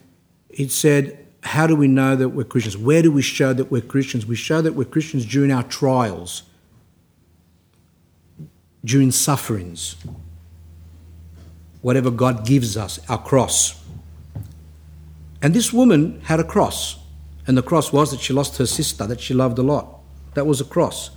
it 0.51 0.73
said, 0.73 1.25
How 1.45 1.69
do 1.69 1.77
we 1.77 1.87
know 1.87 2.17
that 2.17 2.31
we're 2.31 2.43
Christians? 2.43 2.77
Where 2.77 3.03
do 3.03 3.13
we 3.13 3.23
show 3.23 3.53
that 3.53 3.71
we're 3.71 3.83
Christians? 3.83 4.27
We 4.27 4.35
show 4.35 4.63
that 4.63 4.75
we're 4.75 4.85
Christians 4.85 5.25
during 5.25 5.53
our 5.53 5.63
trials, 5.63 6.43
during 8.89 9.11
sufferings, 9.11 9.97
whatever 11.83 12.11
God 12.11 12.47
gives 12.47 12.75
us, 12.75 12.99
our 13.11 13.23
cross. 13.23 13.79
And 15.43 15.53
this 15.53 15.75
woman 15.75 16.21
had 16.23 16.41
a 16.41 16.45
cross, 16.45 16.99
and 17.47 17.57
the 17.57 17.63
cross 17.63 17.93
was 17.93 18.11
that 18.13 18.21
she 18.21 18.33
lost 18.33 18.57
her 18.57 18.65
sister 18.67 19.07
that 19.07 19.21
she 19.21 19.35
loved 19.35 19.59
a 19.59 19.63
lot. 19.63 20.01
That 20.35 20.47
was 20.47 20.63
a 20.63 20.65
cross. 20.65 21.11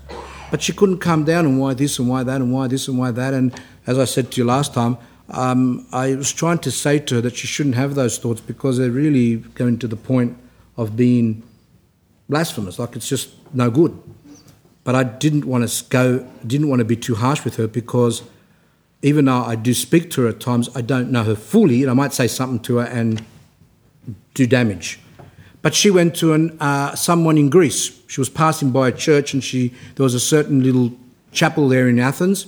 But 0.52 0.62
she 0.62 0.74
couldn't 0.74 0.98
come 0.98 1.24
down 1.24 1.46
and 1.46 1.60
why 1.62 1.74
this 1.74 1.98
and 1.98 2.10
why 2.10 2.24
that 2.24 2.42
and 2.42 2.52
why 2.54 2.68
this 2.68 2.90
and 2.90 2.98
why 2.98 3.12
that. 3.12 3.34
And 3.34 3.58
as 3.88 3.98
I 3.98 4.04
said 4.04 4.32
to 4.32 4.42
you 4.42 4.46
last 4.46 4.74
time, 4.74 4.98
um, 5.30 5.88
I 5.94 6.16
was 6.16 6.34
trying 6.34 6.60
to 6.60 6.72
say 6.72 7.00
to 7.00 7.16
her 7.16 7.22
that 7.22 7.38
she 7.38 7.48
shouldn't 7.48 7.76
have 7.76 7.96
those 7.96 8.18
thoughts 8.18 8.42
because 8.42 8.78
they're 8.78 8.92
really 8.92 9.38
going 9.38 9.80
to 9.80 9.88
the 9.88 9.96
point 9.96 10.38
of 10.76 10.98
being 10.98 11.42
blasphemous. 12.28 12.80
Like 12.80 12.98
it's 12.98 13.08
just 13.08 13.30
no 13.54 13.72
good. 13.72 13.98
But 14.84 14.96
I 14.96 15.04
didn't 15.04 15.46
want 15.46 15.68
to 15.68 15.86
go, 15.86 16.28
didn't 16.46 16.70
want 16.70 16.80
to 16.80 16.86
be 16.86 16.96
too 16.96 17.16
harsh 17.16 17.46
with 17.46 17.58
her 17.58 17.68
because 17.68 18.24
even 19.02 19.26
though 19.26 19.44
I 19.44 19.56
do 19.56 19.74
speak 19.74 20.12
to 20.12 20.24
her 20.24 20.30
at 20.30 20.40
times, 20.40 20.70
I 20.76 20.82
don't 20.82 21.12
know 21.12 21.24
her 21.24 21.36
fully, 21.36 21.82
and 21.82 21.90
I 21.90 21.94
might 21.94 22.14
say 22.14 22.28
something 22.28 22.60
to 22.62 22.78
her 22.78 22.86
and 22.86 23.24
do 24.34 24.46
damage. 24.46 25.00
But 25.62 25.76
she 25.76 25.92
went 25.92 26.16
to 26.18 26.34
an, 26.34 26.58
uh, 26.60 26.96
someone 26.96 27.38
in 27.38 27.50
Greece. 27.50 28.00
She 28.08 28.20
was 28.20 28.30
passing 28.30 28.72
by 28.72 28.88
a 28.88 28.92
church, 28.92 29.34
and 29.34 29.44
she 29.44 29.74
there 29.96 30.04
was 30.04 30.14
a 30.14 30.20
certain 30.20 30.64
little 30.64 30.92
chapel 31.32 31.68
there 31.68 31.88
in 31.88 32.00
Athens, 32.00 32.48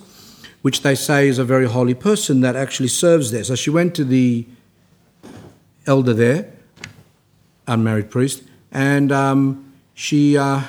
which 0.61 0.81
they 0.81 0.95
say 0.95 1.27
is 1.27 1.39
a 1.39 1.43
very 1.45 1.67
holy 1.67 1.93
person 1.93 2.41
that 2.41 2.55
actually 2.55 2.89
serves 2.89 3.31
there. 3.31 3.43
So 3.43 3.55
she 3.55 3.69
went 3.69 3.95
to 3.95 4.03
the 4.03 4.45
elder 5.85 6.13
there, 6.13 6.51
unmarried 7.67 8.09
priest, 8.09 8.43
and 8.71 9.11
um, 9.11 9.73
she 9.93 10.37
uh, 10.37 10.61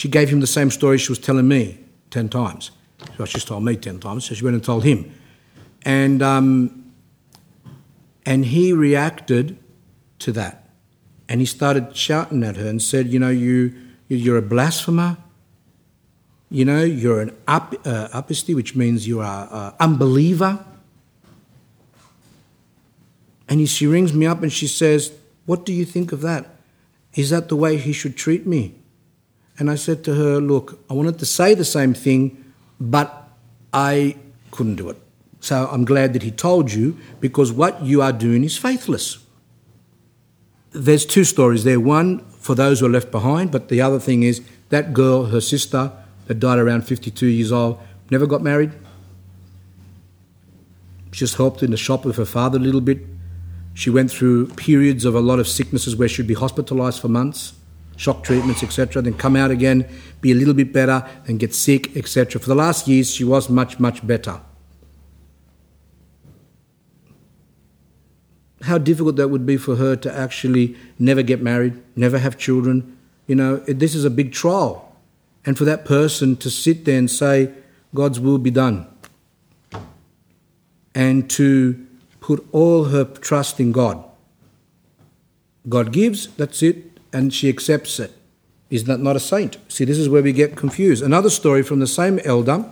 she 0.00 0.08
gave 0.08 0.30
him 0.30 0.40
the 0.40 0.46
same 0.46 0.70
story 0.70 0.96
she 0.96 1.12
was 1.12 1.18
telling 1.18 1.46
me 1.46 1.78
ten 2.08 2.30
times. 2.30 2.70
So 3.18 3.26
she's 3.26 3.44
told 3.44 3.64
me 3.64 3.76
ten 3.76 4.00
times. 4.00 4.24
So 4.24 4.34
she 4.34 4.42
went 4.42 4.54
and 4.54 4.64
told 4.64 4.82
him, 4.82 5.12
and 5.82 6.22
um, 6.22 6.90
and 8.24 8.46
he 8.46 8.72
reacted 8.72 9.58
to 10.20 10.32
that. 10.32 10.70
And 11.28 11.40
he 11.40 11.46
started 11.46 11.94
shouting 11.94 12.42
at 12.44 12.56
her 12.56 12.66
and 12.66 12.80
said, 12.80 13.08
You 13.08 13.18
know, 13.18 13.28
you, 13.28 13.74
you're 14.08 14.38
a 14.38 14.42
blasphemer. 14.42 15.18
You 16.48 16.64
know, 16.64 16.82
you're 16.82 17.20
an 17.20 17.36
up, 17.46 17.74
uh, 17.84 18.22
which 18.22 18.74
means 18.74 19.06
you 19.06 19.20
are 19.20 19.48
an 19.52 19.74
unbeliever. 19.78 20.64
And 23.50 23.60
he, 23.60 23.66
she 23.66 23.86
rings 23.86 24.14
me 24.14 24.24
up 24.24 24.42
and 24.42 24.50
she 24.50 24.66
says, 24.66 25.12
What 25.44 25.66
do 25.66 25.74
you 25.74 25.84
think 25.84 26.10
of 26.10 26.22
that? 26.22 26.56
Is 27.12 27.28
that 27.28 27.50
the 27.50 27.56
way 27.56 27.76
he 27.76 27.92
should 27.92 28.16
treat 28.16 28.46
me? 28.46 28.79
And 29.60 29.70
I 29.70 29.76
said 29.76 30.02
to 30.04 30.14
her, 30.14 30.40
Look, 30.40 30.80
I 30.90 30.94
wanted 30.94 31.20
to 31.20 31.26
say 31.26 31.54
the 31.54 31.64
same 31.64 31.94
thing, 31.94 32.52
but 32.80 33.28
I 33.72 34.16
couldn't 34.50 34.74
do 34.74 34.88
it. 34.88 34.96
So 35.38 35.68
I'm 35.70 35.84
glad 35.84 36.12
that 36.14 36.22
he 36.22 36.32
told 36.32 36.72
you 36.72 36.98
because 37.20 37.52
what 37.52 37.80
you 37.82 38.02
are 38.02 38.12
doing 38.12 38.42
is 38.42 38.58
faithless 38.58 39.18
there's 40.72 41.04
two 41.04 41.24
stories 41.24 41.64
there. 41.64 41.80
One 41.80 42.20
for 42.30 42.54
those 42.54 42.80
who 42.80 42.86
are 42.86 42.90
left 42.90 43.10
behind, 43.10 43.50
but 43.50 43.68
the 43.68 43.80
other 43.80 43.98
thing 43.98 44.22
is 44.22 44.42
that 44.68 44.92
girl, 44.92 45.26
her 45.26 45.40
sister, 45.40 45.92
that 46.26 46.38
died 46.38 46.58
around 46.58 46.82
52 46.82 47.26
years 47.26 47.52
old, 47.52 47.78
never 48.10 48.26
got 48.26 48.42
married. 48.42 48.72
She 51.12 51.20
just 51.20 51.36
helped 51.36 51.62
in 51.62 51.72
the 51.72 51.76
shop 51.76 52.04
with 52.04 52.16
her 52.16 52.24
father 52.24 52.58
a 52.58 52.60
little 52.60 52.80
bit. 52.80 53.00
She 53.74 53.90
went 53.90 54.10
through 54.10 54.48
periods 54.48 55.04
of 55.04 55.14
a 55.14 55.20
lot 55.20 55.38
of 55.40 55.48
sicknesses 55.48 55.96
where 55.96 56.08
she'd 56.08 56.26
be 56.26 56.34
hospitalized 56.34 57.00
for 57.00 57.08
months, 57.08 57.54
shock 58.00 58.24
treatments, 58.24 58.62
etc., 58.62 59.02
then 59.02 59.14
come 59.14 59.36
out 59.36 59.50
again, 59.50 59.88
be 60.20 60.32
a 60.32 60.34
little 60.34 60.54
bit 60.54 60.72
better, 60.72 61.06
then 61.26 61.36
get 61.36 61.54
sick, 61.54 61.96
etc. 61.96 62.40
For 62.40 62.48
the 62.48 62.54
last 62.54 62.88
years, 62.88 63.10
she 63.10 63.24
was 63.24 63.50
much, 63.50 63.78
much 63.78 64.06
better. 64.06 64.40
how 68.62 68.78
difficult 68.78 69.16
that 69.16 69.28
would 69.28 69.46
be 69.46 69.56
for 69.56 69.76
her 69.76 69.96
to 69.96 70.14
actually 70.14 70.76
never 70.98 71.22
get 71.22 71.40
married, 71.42 71.80
never 71.96 72.18
have 72.18 72.36
children. 72.36 72.96
You 73.26 73.34
know, 73.34 73.56
this 73.56 73.94
is 73.94 74.04
a 74.04 74.10
big 74.10 74.32
trial. 74.32 74.96
And 75.46 75.56
for 75.56 75.64
that 75.64 75.84
person 75.84 76.36
to 76.36 76.50
sit 76.50 76.84
there 76.84 76.98
and 76.98 77.10
say, 77.10 77.52
God's 77.94 78.20
will 78.20 78.38
be 78.38 78.50
done, 78.50 78.86
and 80.94 81.28
to 81.30 81.86
put 82.20 82.46
all 82.52 82.84
her 82.84 83.04
trust 83.04 83.58
in 83.58 83.72
God. 83.72 84.04
God 85.68 85.90
gives, 85.92 86.28
that's 86.36 86.62
it, 86.62 86.89
and 87.12 87.32
she 87.32 87.48
accepts 87.48 87.98
it. 87.98 88.12
Is 88.70 88.84
that 88.84 89.00
not 89.00 89.16
a 89.16 89.20
saint? 89.20 89.58
See, 89.68 89.84
this 89.84 89.98
is 89.98 90.08
where 90.08 90.22
we 90.22 90.32
get 90.32 90.56
confused. 90.56 91.02
Another 91.02 91.30
story 91.30 91.62
from 91.62 91.80
the 91.80 91.86
same 91.86 92.20
elder. 92.24 92.64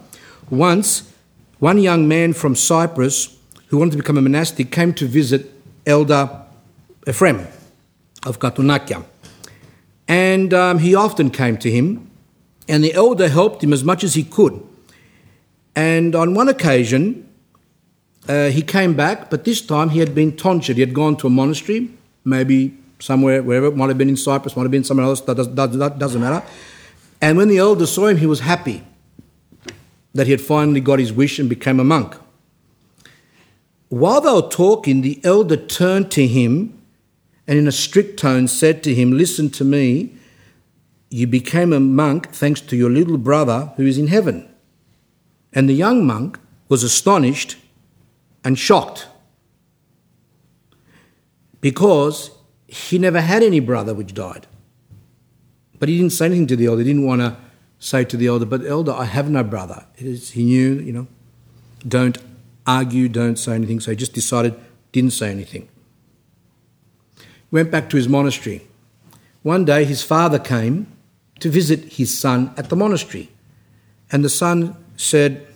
Once, 0.49 1.13
one 1.59 1.79
young 1.79 2.07
man 2.07 2.33
from 2.33 2.55
Cyprus 2.55 3.37
who 3.69 3.79
wanted 3.79 3.93
to 3.93 3.97
become 3.99 4.17
a 4.17 4.23
monastic 4.23 4.71
came 4.71 4.95
to 4.95 5.07
visit 5.07 5.53
elder 5.87 6.31
Ephraim 7.07 7.47
of 8.27 8.39
Katounakia. 8.39 9.05
And 10.07 10.55
um, 10.55 10.79
he 10.79 10.95
often 10.95 11.31
came 11.31 11.57
to 11.59 11.71
him, 11.71 12.11
and 12.69 12.83
the 12.83 12.95
elder 12.95 13.29
helped 13.29 13.63
him 13.63 13.73
as 13.73 13.85
much 13.85 14.05
as 14.05 14.15
he 14.15 14.23
could. 14.23 14.63
And 15.75 16.15
on 16.15 16.35
one 16.35 16.49
occasion, 16.49 17.29
uh, 18.29 18.49
he 18.51 18.63
came 18.63 18.95
back, 18.95 19.31
but 19.31 19.45
this 19.45 19.61
time 19.61 19.91
he 19.91 19.99
had 19.99 20.15
been 20.15 20.37
tonsured. 20.37 20.77
He 20.77 20.83
had 20.83 20.95
gone 20.95 21.17
to 21.17 21.27
a 21.27 21.31
monastery, 21.31 21.91
maybe 22.25 22.77
somewhere, 22.99 23.43
wherever, 23.43 23.67
it 23.67 23.77
might 23.77 23.89
have 23.89 23.99
been 23.99 24.09
in 24.09 24.17
Cyprus, 24.17 24.57
might 24.57 24.63
have 24.63 24.71
been 24.71 24.85
somewhere 24.85 25.07
else, 25.07 25.21
that, 25.23 25.37
does, 25.37 25.55
that, 25.55 25.99
doesn't 25.99 26.21
matter. 26.21 26.47
And 27.21 27.37
when 27.37 27.49
the 27.49 27.59
elder 27.59 27.87
saw 27.87 28.07
him, 28.07 28.19
he 28.19 28.27
was 28.27 28.41
happy 28.41 28.85
that 30.15 30.27
he 30.27 30.33
had 30.33 30.41
finally 30.41 30.81
got 30.81 30.99
his 30.99 31.13
wish 31.13 31.39
and 31.39 31.49
became 31.49 31.81
a 31.81 31.85
monk. 31.85 32.17
While 33.89 34.21
they 34.21 34.33
were 34.33 34.49
talking, 34.49 35.01
the 35.01 35.21
elder 35.25 35.57
turned 35.57 36.11
to 36.13 36.27
him 36.27 36.79
and 37.47 37.59
in 37.59 37.67
a 37.67 37.73
strict 37.73 38.19
tone 38.19 38.47
said 38.47 38.83
to 38.83 38.95
him, 38.95 39.13
Listen 39.13 39.49
to 39.51 39.65
me, 39.65 40.13
you 41.11 41.27
became 41.27 41.73
a 41.73 41.81
monk 41.81 42.31
thanks 42.33 42.61
to 42.61 42.77
your 42.77 42.91
little 42.91 43.17
brother 43.17 43.73
who 43.77 43.87
is 43.87 43.97
in 43.97 44.09
heaven. 44.09 44.47
And 45.55 45.69
the 45.69 45.75
young 45.75 46.07
monk 46.07 46.39
was 46.69 46.83
astonished 46.83 47.57
and 48.45 48.59
shocked 48.59 49.09
because 51.63 52.31
he 52.69 52.99
never 52.99 53.23
had 53.23 53.43
any 53.43 53.61
brother 53.61 53.95
which 53.95 54.15
died. 54.15 54.47
But 55.79 55.89
he 55.89 55.97
didn't 55.97 56.13
say 56.13 56.27
anything 56.27 56.47
to 56.49 56.57
the 56.57 56.67
elder. 56.67 56.83
He 56.83 56.89
didn't 56.89 57.07
want 57.07 57.23
to 57.23 57.37
say 57.79 58.05
to 58.05 58.17
the 58.17 58.27
elder, 58.27 58.45
But 58.45 58.65
elder, 58.65 58.93
I 58.93 59.05
have 59.05 59.31
no 59.31 59.43
brother. 59.43 59.87
He 59.97 60.45
knew, 60.45 60.75
you 60.75 60.93
know, 60.93 61.07
don't 61.87 62.19
argue, 62.67 63.09
don't 63.09 63.37
say 63.37 63.55
anything. 63.55 63.81
So 63.81 63.91
he 63.93 63.97
just 63.97 64.13
decided, 64.13 64.55
didn't 64.93 65.13
say 65.13 65.31
anything. 65.31 65.69
Went 67.51 67.71
back 67.71 67.89
to 67.91 67.97
his 67.97 68.09
monastery. 68.09 68.67
One 69.43 69.65
day 69.65 69.85
his 69.85 70.03
father 70.03 70.39
came 70.39 70.93
to 71.41 71.49
visit 71.49 71.95
his 71.95 72.17
son 72.17 72.53
at 72.57 72.69
the 72.69 72.77
monastery. 72.77 73.31
And 74.13 74.25
the 74.25 74.29
son 74.29 74.77
said, 74.97 75.47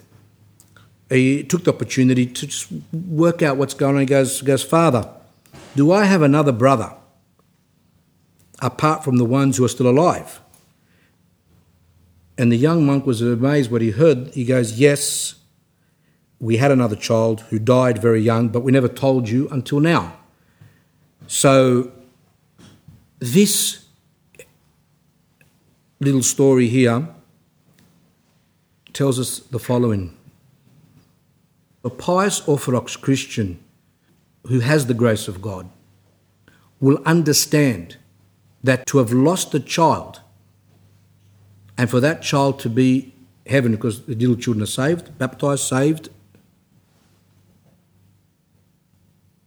he 1.11 1.43
took 1.43 1.65
the 1.65 1.73
opportunity 1.75 2.25
to 2.25 2.47
just 2.47 2.69
work 2.93 3.43
out 3.43 3.59
what's 3.59 3.75
going 3.75 3.97
on. 3.97 4.01
He 4.01 4.07
goes, 4.07 4.41
goes, 4.41 4.63
Father, 4.65 5.11
do 5.77 5.93
I 5.93 6.05
have 6.05 6.23
another 6.23 6.53
brother 6.53 6.95
apart 8.63 9.05
from 9.05 9.17
the 9.17 9.25
ones 9.27 9.59
who 9.59 9.65
are 9.65 9.69
still 9.69 9.89
alive? 9.89 10.41
And 12.39 12.51
the 12.51 12.57
young 12.57 12.87
monk 12.87 13.05
was 13.05 13.21
amazed 13.21 13.71
what 13.71 13.83
he 13.83 13.91
heard. 13.91 14.29
He 14.29 14.45
goes, 14.45 14.79
Yes, 14.79 15.35
we 16.41 16.57
had 16.57 16.71
another 16.71 16.97
child 16.97 17.43
who 17.51 17.59
died 17.59 18.01
very 18.01 18.21
young, 18.21 18.49
but 18.49 18.61
we 18.61 18.73
never 18.73 18.89
told 18.89 19.29
you 19.29 19.49
until 19.51 19.81
now. 19.81 20.17
So, 21.27 21.93
this 23.21 23.85
little 26.01 26.23
story 26.23 26.67
here 26.69 27.09
tells 28.93 29.21
us 29.21 29.39
the 29.39 29.61
following 29.61 30.17
A 31.85 31.91
pious 31.91 32.47
Orthodox 32.49 32.97
Christian 32.97 33.63
who 34.49 34.61
has 34.61 34.87
the 34.87 34.95
grace 34.95 35.29
of 35.29 35.41
God 35.41 35.69
will 36.81 37.01
understand 37.07 37.97
that 38.63 38.87
to 38.87 38.99
have 38.99 39.13
lost 39.13 39.55
a 39.55 39.61
child 39.61 40.21
and 41.77 41.91
for 41.91 42.01
that 42.01 42.23
child 42.23 42.59
to 42.61 42.69
be 42.69 43.13
heaven 43.47 43.73
because 43.73 44.05
the 44.07 44.15
little 44.15 44.37
children 44.37 44.63
are 44.63 44.67
saved, 44.67 45.17
baptized, 45.19 45.65
saved, 45.65 46.09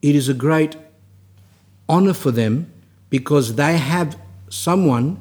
it 0.01 0.15
is 0.15 0.27
a 0.27 0.33
great 0.33 0.75
honor 1.87 2.13
for 2.13 2.31
them 2.31 2.71
because 3.09 3.55
they 3.55 3.77
have 3.77 4.17
someone 4.49 5.19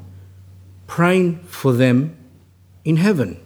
praying 0.86 1.38
for 1.44 1.72
them 1.72 2.16
in 2.84 2.96
heaven. 2.96 3.40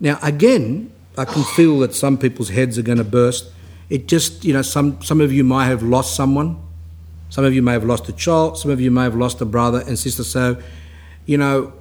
Now, 0.00 0.18
again, 0.22 0.92
I 1.16 1.24
can 1.24 1.44
feel 1.44 1.78
that 1.80 1.94
some 1.94 2.18
people's 2.18 2.48
heads 2.48 2.76
are 2.78 2.82
going 2.82 2.98
to 2.98 3.04
burst. 3.04 3.52
It 3.88 4.08
just, 4.08 4.44
you 4.44 4.52
know, 4.52 4.62
some, 4.62 5.00
some 5.02 5.20
of 5.20 5.32
you 5.32 5.44
might 5.44 5.66
have 5.66 5.82
lost 5.82 6.16
someone. 6.16 6.60
Some 7.34 7.44
of 7.44 7.52
you 7.52 7.62
may 7.62 7.72
have 7.72 7.82
lost 7.82 8.08
a 8.08 8.12
child. 8.12 8.58
Some 8.58 8.70
of 8.70 8.80
you 8.80 8.92
may 8.92 9.02
have 9.02 9.16
lost 9.16 9.40
a 9.40 9.44
brother 9.44 9.82
and 9.88 9.98
sister. 9.98 10.22
So, 10.22 10.56
you 11.26 11.36
know, 11.36 11.72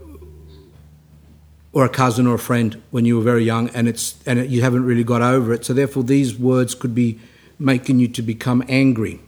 or 1.71 1.85
a 1.85 1.89
cousin 1.89 2.25
or 2.25 2.33
a 2.33 2.39
friend 2.39 2.81
when 2.89 3.05
you 3.05 3.17
were 3.17 3.21
very 3.21 3.43
young 3.43 3.69
and 3.69 3.87
it's 3.87 4.15
and 4.25 4.49
you 4.49 4.63
haven't 4.63 4.83
really 4.83 5.03
got 5.03 5.21
over 5.21 5.53
it. 5.53 5.63
So 5.63 5.71
therefore, 5.71 6.01
these 6.01 6.35
words 6.39 6.73
could 6.73 6.95
be 6.95 7.19
making 7.59 7.99
you 7.99 8.07
to 8.07 8.23
become 8.23 8.63
angry. 8.67 9.19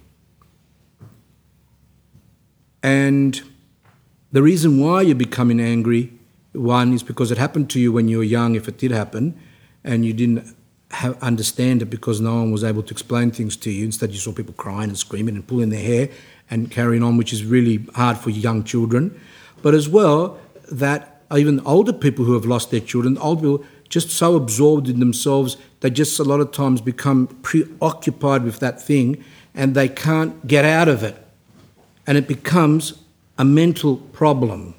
And 2.81 3.39
the 4.31 4.41
reason 4.41 4.80
why 4.80 5.03
you're 5.03 5.14
becoming 5.14 5.60
angry, 5.60 6.11
one, 6.53 6.91
is 6.91 7.03
because 7.03 7.30
it 7.30 7.38
happened 7.38 7.69
to 7.69 7.80
you 7.80 7.91
when 7.91 8.07
you 8.07 8.18
were 8.18 8.23
young, 8.23 8.56
if 8.56 8.68
it 8.68 8.80
did 8.80 8.89
happen, 8.89 9.39
and 9.84 10.03
you 10.03 10.11
didn't 10.11 10.56
understand 11.22 11.81
it 11.81 11.85
because 11.85 12.22
no 12.22 12.35
one 12.35 12.51
was 12.51 12.63
able 12.63 12.84
to 12.84 12.91
explain 12.91 13.31
things 13.31 13.55
to 13.57 13.72
you. 13.72 13.85
Instead, 13.85 14.11
you 14.11 14.17
saw 14.17 14.31
people 14.31 14.53
crying 14.53 14.89
and 14.89 14.97
screaming 14.97 15.35
and 15.35 15.45
pulling 15.45 15.69
their 15.69 15.84
hair 15.84 16.09
and 16.49 16.69
carrying 16.72 17.03
on, 17.03 17.17
which 17.17 17.34
is 17.34 17.43
really 17.43 17.85
hard 17.95 18.17
for 18.17 18.30
young 18.30 18.63
children. 18.63 19.19
But 19.61 19.73
as 19.73 19.89
well, 19.89 20.39
that 20.72 21.22
even 21.35 21.59
older 21.65 21.93
people 21.93 22.26
who 22.26 22.34
have 22.34 22.45
lost 22.45 22.72
their 22.72 22.80
children, 22.80 23.17
old 23.17 23.39
people, 23.39 23.65
just 23.89 24.09
so 24.09 24.35
absorbed 24.35 24.89
in 24.89 24.99
themselves, 24.99 25.57
they 25.81 25.89
just 25.89 26.19
a 26.19 26.23
lot 26.23 26.39
of 26.39 26.51
times 26.51 26.81
become 26.81 27.27
preoccupied 27.43 28.43
with 28.43 28.59
that 28.59 28.81
thing 28.81 29.23
and 29.53 29.76
they 29.76 29.88
can't 29.88 30.47
get 30.47 30.65
out 30.65 30.88
of 30.88 31.03
it 31.03 31.15
and 32.07 32.17
it 32.17 32.27
becomes 32.27 32.93
a 33.38 33.45
mental 33.45 33.97
problem. 33.97 34.76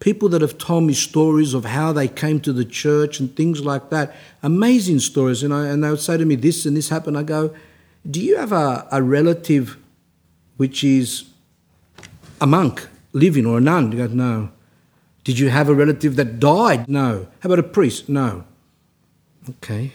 People 0.00 0.30
that 0.30 0.40
have 0.40 0.56
told 0.58 0.84
me 0.84 0.94
stories 0.94 1.54
of 1.54 1.66
how 1.66 1.92
they 1.92 2.08
came 2.08 2.40
to 2.40 2.52
the 2.52 2.64
church 2.64 3.20
and 3.20 3.34
things 3.36 3.64
like 3.64 3.90
that, 3.90 4.16
amazing 4.42 4.98
stories. 4.98 5.42
And, 5.42 5.52
I, 5.52 5.68
and 5.68 5.84
they 5.84 5.90
would 5.90 6.00
say 6.00 6.16
to 6.16 6.24
me, 6.24 6.34
This 6.36 6.66
and 6.66 6.76
this 6.76 6.88
happened. 6.88 7.18
I 7.18 7.22
go, 7.22 7.54
Do 8.10 8.20
you 8.20 8.36
have 8.38 8.50
a, 8.50 8.88
a 8.90 9.02
relative 9.02 9.76
which 10.56 10.82
is 10.82 11.24
a 12.40 12.46
monk 12.46 12.88
living 13.12 13.44
or 13.44 13.58
a 13.58 13.60
nun? 13.60 13.90
They 13.90 13.98
go, 13.98 14.06
No. 14.06 14.50
Did 15.22 15.38
you 15.38 15.50
have 15.50 15.68
a 15.68 15.74
relative 15.74 16.16
that 16.16 16.40
died? 16.40 16.88
No. 16.88 17.28
How 17.40 17.48
about 17.48 17.58
a 17.58 17.62
priest? 17.62 18.08
No. 18.08 18.44
Okay. 19.48 19.92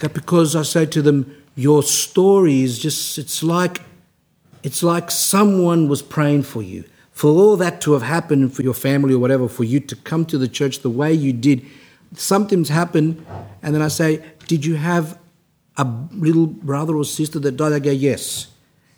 Because 0.00 0.56
I 0.56 0.62
say 0.62 0.86
to 0.86 1.02
them, 1.02 1.42
your 1.54 1.82
story 1.82 2.62
is 2.62 2.78
just 2.78 3.18
it's 3.18 3.42
like 3.42 3.82
it's 4.62 4.82
like 4.82 5.10
someone 5.10 5.88
was 5.88 6.02
praying 6.02 6.42
for 6.42 6.62
you 6.62 6.84
for 7.14 7.30
all 7.30 7.56
that 7.56 7.80
to 7.80 7.94
have 7.94 8.02
happened 8.02 8.54
for 8.54 8.62
your 8.62 8.74
family 8.74 9.14
or 9.14 9.18
whatever 9.18 9.48
for 9.48 9.64
you 9.64 9.80
to 9.80 9.96
come 9.96 10.26
to 10.26 10.36
the 10.36 10.48
church 10.48 10.80
the 10.80 10.90
way 10.90 11.12
you 11.12 11.32
did 11.32 11.64
something's 12.14 12.68
happened 12.68 13.24
and 13.62 13.74
then 13.74 13.80
i 13.80 13.88
say 13.88 14.22
did 14.46 14.66
you 14.66 14.76
have 14.76 15.18
a 15.76 15.84
little 16.12 16.46
brother 16.46 16.96
or 16.96 17.04
sister 17.04 17.38
that 17.40 17.52
died? 17.52 17.72
I 17.72 17.78
go 17.78 17.90
yes. 17.90 18.48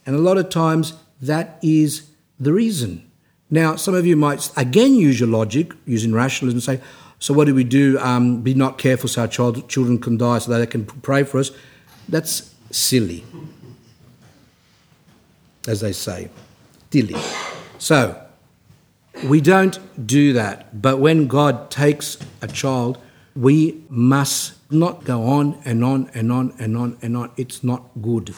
And 0.04 0.14
a 0.14 0.18
lot 0.18 0.38
of 0.38 0.50
times 0.50 0.94
that 1.20 1.58
is 1.62 2.10
the 2.38 2.52
reason. 2.52 3.10
Now 3.50 3.76
some 3.76 3.94
of 3.94 4.06
you 4.06 4.16
might 4.16 4.50
again 4.56 4.94
use 4.94 5.20
your 5.20 5.28
logic 5.28 5.72
using 5.86 6.12
rationalism 6.12 6.56
and 6.56 6.62
say 6.62 6.86
so 7.18 7.32
what 7.32 7.46
do 7.46 7.54
we 7.54 7.64
do? 7.64 7.98
Um, 8.00 8.42
be 8.42 8.52
not 8.52 8.76
careful 8.76 9.08
so 9.08 9.22
our 9.22 9.28
child, 9.28 9.68
children 9.70 9.98
can 9.98 10.18
die 10.18 10.38
so 10.38 10.52
that 10.52 10.58
they 10.58 10.66
can 10.66 10.84
pray 10.84 11.22
for 11.22 11.38
us. 11.38 11.50
That's 12.08 12.54
silly, 12.70 13.24
as 15.66 15.80
they 15.80 15.92
say. 15.92 16.28
Dilly. 16.90 17.16
So, 17.86 18.20
we 19.28 19.40
don't 19.40 19.78
do 20.08 20.32
that. 20.32 20.82
But 20.82 20.98
when 20.98 21.28
God 21.28 21.70
takes 21.70 22.18
a 22.42 22.48
child, 22.48 22.98
we 23.36 23.84
must 23.88 24.54
not 24.72 25.04
go 25.04 25.22
on 25.22 25.62
and 25.64 25.84
on 25.84 26.10
and 26.12 26.32
on 26.32 26.52
and 26.58 26.76
on 26.76 26.98
and 27.00 27.16
on. 27.16 27.30
It's 27.36 27.62
not 27.62 27.84
good. 28.02 28.34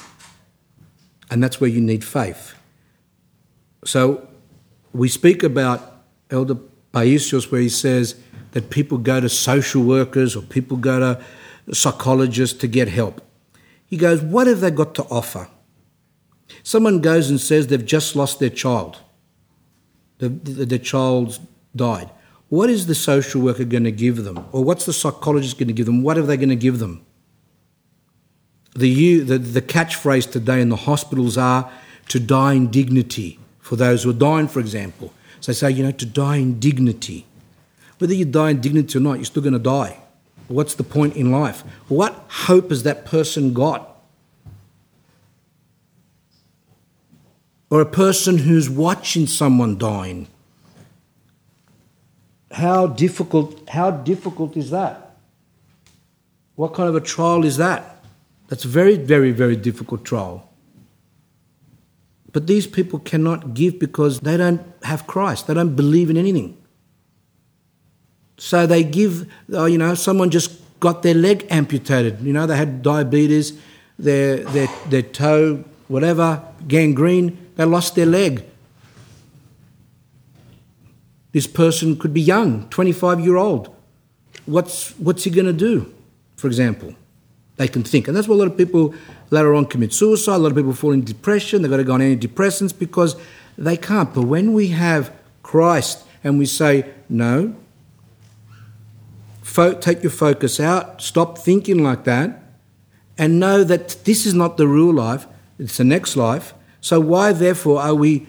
And 1.30 1.42
that's 1.42 1.62
where 1.62 1.70
you 1.70 1.80
need 1.80 2.04
faith. 2.04 2.56
So 3.86 4.28
we 4.92 5.08
speak 5.08 5.42
about 5.42 6.02
Elder 6.30 6.56
Paisios 6.92 7.50
where 7.50 7.62
he 7.62 7.70
says 7.70 8.16
that 8.52 8.68
people 8.68 8.98
go 8.98 9.18
to 9.18 9.30
social 9.30 9.82
workers 9.82 10.36
or 10.36 10.42
people 10.42 10.76
go 10.76 10.98
to 11.00 11.74
psychologists 11.74 12.58
to 12.58 12.66
get 12.66 12.88
help. 12.88 13.22
He 13.86 13.96
goes, 13.96 14.20
What 14.20 14.46
have 14.46 14.60
they 14.60 14.70
got 14.70 14.94
to 14.96 15.04
offer? 15.04 15.48
Someone 16.62 17.00
goes 17.00 17.30
and 17.30 17.40
says 17.40 17.68
they've 17.68 17.82
just 17.82 18.14
lost 18.14 18.40
their 18.40 18.50
child. 18.50 18.98
The, 20.18 20.28
the, 20.28 20.64
the 20.64 20.78
child's 20.78 21.40
died. 21.74 22.10
What 22.48 22.70
is 22.70 22.86
the 22.86 22.94
social 22.94 23.42
worker 23.42 23.64
going 23.64 23.84
to 23.84 23.92
give 23.92 24.24
them? 24.24 24.46
Or 24.52 24.64
what's 24.64 24.86
the 24.86 24.92
psychologist 24.92 25.58
going 25.58 25.68
to 25.68 25.74
give 25.74 25.86
them? 25.86 26.02
What 26.02 26.16
are 26.16 26.22
they 26.22 26.36
going 26.36 26.48
to 26.48 26.56
give 26.56 26.78
them? 26.78 27.04
The, 28.74 29.20
the, 29.20 29.38
the 29.38 29.62
catchphrase 29.62 30.30
today 30.30 30.60
in 30.60 30.68
the 30.68 30.76
hospitals 30.76 31.36
are 31.36 31.70
to 32.08 32.20
die 32.20 32.54
in 32.54 32.70
dignity 32.70 33.38
for 33.58 33.76
those 33.76 34.04
who 34.04 34.10
are 34.10 34.14
dying, 34.14 34.48
for 34.48 34.60
example. 34.60 35.12
So 35.40 35.52
they 35.52 35.56
say, 35.56 35.70
you 35.70 35.84
know, 35.84 35.90
to 35.90 36.06
die 36.06 36.36
in 36.36 36.58
dignity. 36.58 37.26
Whether 37.98 38.14
you 38.14 38.24
die 38.24 38.50
in 38.50 38.60
dignity 38.60 38.96
or 38.96 39.00
not, 39.00 39.14
you're 39.14 39.24
still 39.24 39.42
going 39.42 39.52
to 39.52 39.58
die. 39.58 39.98
What's 40.46 40.74
the 40.74 40.84
point 40.84 41.16
in 41.16 41.30
life? 41.30 41.60
What 41.88 42.14
hope 42.28 42.70
has 42.70 42.84
that 42.84 43.04
person 43.04 43.52
got? 43.52 43.97
Or 47.70 47.80
a 47.80 47.86
person 47.86 48.38
who's 48.38 48.70
watching 48.70 49.26
someone 49.26 49.76
dying. 49.76 50.26
How 52.50 52.86
difficult, 52.86 53.68
how 53.68 53.90
difficult 53.90 54.56
is 54.56 54.70
that? 54.70 55.16
What 56.54 56.74
kind 56.74 56.88
of 56.88 56.96
a 56.96 57.00
trial 57.00 57.44
is 57.44 57.58
that? 57.58 58.02
That's 58.48 58.64
a 58.64 58.68
very, 58.68 58.96
very, 58.96 59.30
very 59.30 59.54
difficult 59.54 60.04
trial. 60.04 60.48
But 62.32 62.46
these 62.46 62.66
people 62.66 62.98
cannot 62.98 63.54
give 63.54 63.78
because 63.78 64.20
they 64.20 64.36
don't 64.36 64.62
have 64.82 65.06
Christ. 65.06 65.46
They 65.46 65.54
don't 65.54 65.76
believe 65.76 66.10
in 66.10 66.16
anything. 66.16 66.56
So 68.38 68.66
they 68.66 68.84
give, 68.84 69.30
oh, 69.52 69.66
you 69.66 69.78
know, 69.78 69.94
someone 69.94 70.30
just 70.30 70.52
got 70.80 71.02
their 71.02 71.14
leg 71.14 71.46
amputated. 71.50 72.20
You 72.20 72.32
know, 72.32 72.46
they 72.46 72.56
had 72.56 72.82
diabetes, 72.82 73.58
their, 73.98 74.38
their, 74.38 74.68
their 74.88 75.02
toe, 75.02 75.64
whatever, 75.88 76.42
gangrene, 76.66 77.36
they 77.58 77.64
lost 77.64 77.96
their 77.96 78.06
leg. 78.06 78.44
This 81.32 81.48
person 81.48 81.98
could 81.98 82.14
be 82.14 82.20
young, 82.20 82.68
25 82.68 83.18
year 83.18 83.36
old. 83.36 83.74
What's, 84.46 84.92
what's 84.92 85.24
he 85.24 85.30
going 85.30 85.46
to 85.46 85.52
do, 85.52 85.92
for 86.36 86.46
example? 86.46 86.94
They 87.56 87.66
can 87.66 87.82
think. 87.82 88.06
And 88.06 88.16
that's 88.16 88.28
why 88.28 88.36
a 88.36 88.38
lot 88.38 88.46
of 88.46 88.56
people 88.56 88.94
later 89.30 89.56
on 89.56 89.66
commit 89.66 89.92
suicide. 89.92 90.36
A 90.36 90.38
lot 90.38 90.52
of 90.52 90.56
people 90.56 90.72
fall 90.72 90.92
into 90.92 91.12
depression. 91.12 91.62
They've 91.62 91.70
got 91.70 91.78
to 91.78 91.84
go 91.84 91.94
on 91.94 92.00
antidepressants 92.00 92.78
because 92.78 93.16
they 93.58 93.76
can't. 93.76 94.14
But 94.14 94.22
when 94.22 94.52
we 94.52 94.68
have 94.68 95.12
Christ 95.42 96.04
and 96.22 96.38
we 96.38 96.46
say, 96.46 96.88
no, 97.08 97.56
fo- 99.42 99.74
take 99.74 100.04
your 100.04 100.12
focus 100.12 100.60
out, 100.60 101.02
stop 101.02 101.36
thinking 101.38 101.82
like 101.82 102.04
that, 102.04 102.40
and 103.18 103.40
know 103.40 103.64
that 103.64 104.04
this 104.04 104.26
is 104.26 104.32
not 104.32 104.58
the 104.58 104.68
real 104.68 104.94
life, 104.94 105.26
it's 105.58 105.78
the 105.78 105.82
next 105.82 106.14
life. 106.14 106.54
So, 106.80 107.00
why 107.00 107.32
therefore 107.32 107.80
are 107.80 107.94
we 107.94 108.26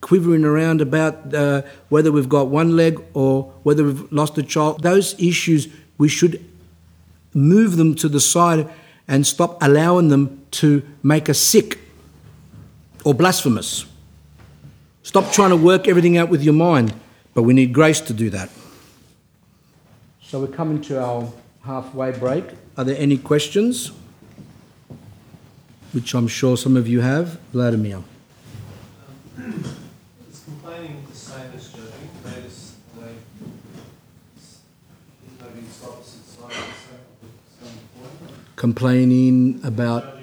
quivering 0.00 0.44
around 0.44 0.80
about 0.80 1.34
uh, 1.34 1.62
whether 1.88 2.12
we've 2.12 2.28
got 2.28 2.48
one 2.48 2.76
leg 2.76 3.02
or 3.14 3.44
whether 3.62 3.84
we've 3.84 4.12
lost 4.12 4.36
a 4.38 4.42
child? 4.42 4.82
Those 4.82 5.20
issues, 5.20 5.68
we 5.98 6.08
should 6.08 6.44
move 7.34 7.76
them 7.76 7.94
to 7.96 8.08
the 8.08 8.20
side 8.20 8.68
and 9.08 9.26
stop 9.26 9.62
allowing 9.62 10.08
them 10.08 10.44
to 10.52 10.82
make 11.02 11.28
us 11.28 11.38
sick 11.38 11.78
or 13.04 13.14
blasphemous. 13.14 13.86
Stop 15.02 15.32
trying 15.32 15.50
to 15.50 15.56
work 15.56 15.88
everything 15.88 16.16
out 16.16 16.28
with 16.28 16.42
your 16.42 16.54
mind, 16.54 16.94
but 17.34 17.42
we 17.42 17.52
need 17.52 17.72
grace 17.72 18.00
to 18.00 18.12
do 18.12 18.30
that. 18.30 18.50
So 20.22 20.40
we're 20.40 20.46
coming 20.46 20.80
to 20.82 21.02
our 21.02 21.28
halfway 21.64 22.12
break. 22.12 22.44
Are 22.76 22.84
there 22.84 22.96
any 22.98 23.18
questions? 23.18 23.92
which 25.92 26.14
I'm 26.14 26.28
sure 26.28 26.56
some 26.56 26.76
of 26.76 26.88
you 26.88 27.00
have, 27.00 27.38
Vladimir. 27.52 28.02
Complaining 29.36 31.04
the 31.08 31.16
same 31.16 31.52
as 31.54 31.68
judging? 31.68 32.02
Complaining 38.56 39.60
about. 39.64 40.18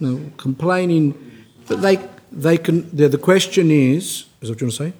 No, 0.00 0.30
complaining. 0.38 1.14
But 1.66 1.82
they, 1.82 1.98
they 2.32 2.56
can. 2.56 2.88
The, 2.96 3.08
the 3.08 3.18
question 3.18 3.70
is, 3.70 4.24
is 4.40 4.48
what 4.48 4.60
you 4.60 4.66
want 4.66 4.76
to 4.76 4.84
say? 4.84 4.92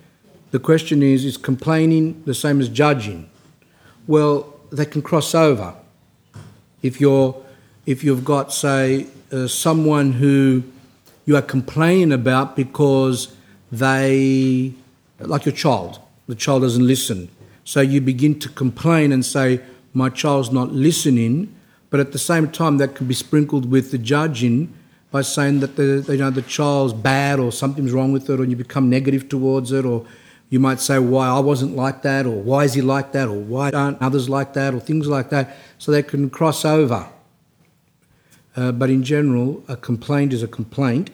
The 0.51 0.59
question 0.59 1.03
is, 1.03 1.25
is 1.25 1.37
complaining 1.39 2.23
the 2.27 2.35
same 2.35 2.61
as 2.61 2.69
judging? 2.69 3.31
Well, 4.07 4.55
they 4.71 4.85
can 4.85 5.01
cross 5.01 5.35
over. 5.35 5.75
If 6.83 7.01
you're 7.01 7.46
if 7.87 8.03
you've 8.03 8.25
got 8.25 8.53
say 8.53 9.07
uh, 9.33 9.47
someone 9.47 10.13
who 10.13 10.65
you 11.25 11.37
are 11.37 11.43
complaining 11.43 12.13
about 12.13 12.57
because 12.57 13.35
they 13.73 14.75
like 15.21 15.47
your 15.47 15.55
child, 15.55 16.01
the 16.27 16.35
child 16.35 16.63
doesn't 16.63 16.87
listen. 16.87 17.29
So 17.65 17.81
you 17.81 18.01
begin 18.01 18.39
to 18.41 18.49
complain 18.49 19.13
and 19.13 19.25
say, 19.25 19.61
My 19.95 20.09
child's 20.09 20.51
not 20.53 20.73
listening, 20.73 21.55
but 21.91 22.01
at 22.01 22.13
the 22.13 22.19
same 22.19 22.51
time, 22.51 22.79
that 22.79 22.95
can 22.95 23.07
be 23.07 23.15
sprinkled 23.15 23.71
with 23.71 23.91
the 23.91 23.99
judging 23.99 24.73
by 25.11 25.23
saying 25.23 25.61
that 25.61 25.77
the, 25.77 26.05
you 26.09 26.19
know, 26.19 26.31
the 26.31 26.43
child's 26.43 26.93
bad 26.93 27.41
or 27.41 27.51
something's 27.51 27.93
wrong 27.93 28.13
with 28.13 28.29
it, 28.29 28.39
or 28.39 28.45
you 28.45 28.57
become 28.57 28.91
negative 28.91 29.29
towards 29.29 29.73
it, 29.73 29.85
or 29.85 30.05
you 30.49 30.61
might 30.61 30.81
say, 30.81 30.99
Why 30.99 31.29
I 31.29 31.41
wasn't 31.41 31.75
like 31.75 32.03
that, 32.03 32.27
or 32.27 32.41
why 32.41 32.65
is 32.65 32.75
he 32.75 32.83
like 32.83 33.13
that, 33.13 33.29
or 33.29 33.39
why 33.39 33.71
aren't 33.71 34.01
others 34.03 34.29
like 34.29 34.53
that, 34.55 34.75
or 34.75 34.81
things 34.81 35.09
like 35.09 35.31
that. 35.31 35.57
So 35.79 35.91
they 35.91 36.03
can 36.03 36.31
cross 36.31 36.65
over. 36.65 37.09
Uh, 38.57 38.73
but 38.73 38.89
in 38.89 39.03
general, 39.03 39.63
a 39.69 39.77
complaint 39.77 40.33
is 40.33 40.43
a 40.43 40.49
complaint, 40.49 41.11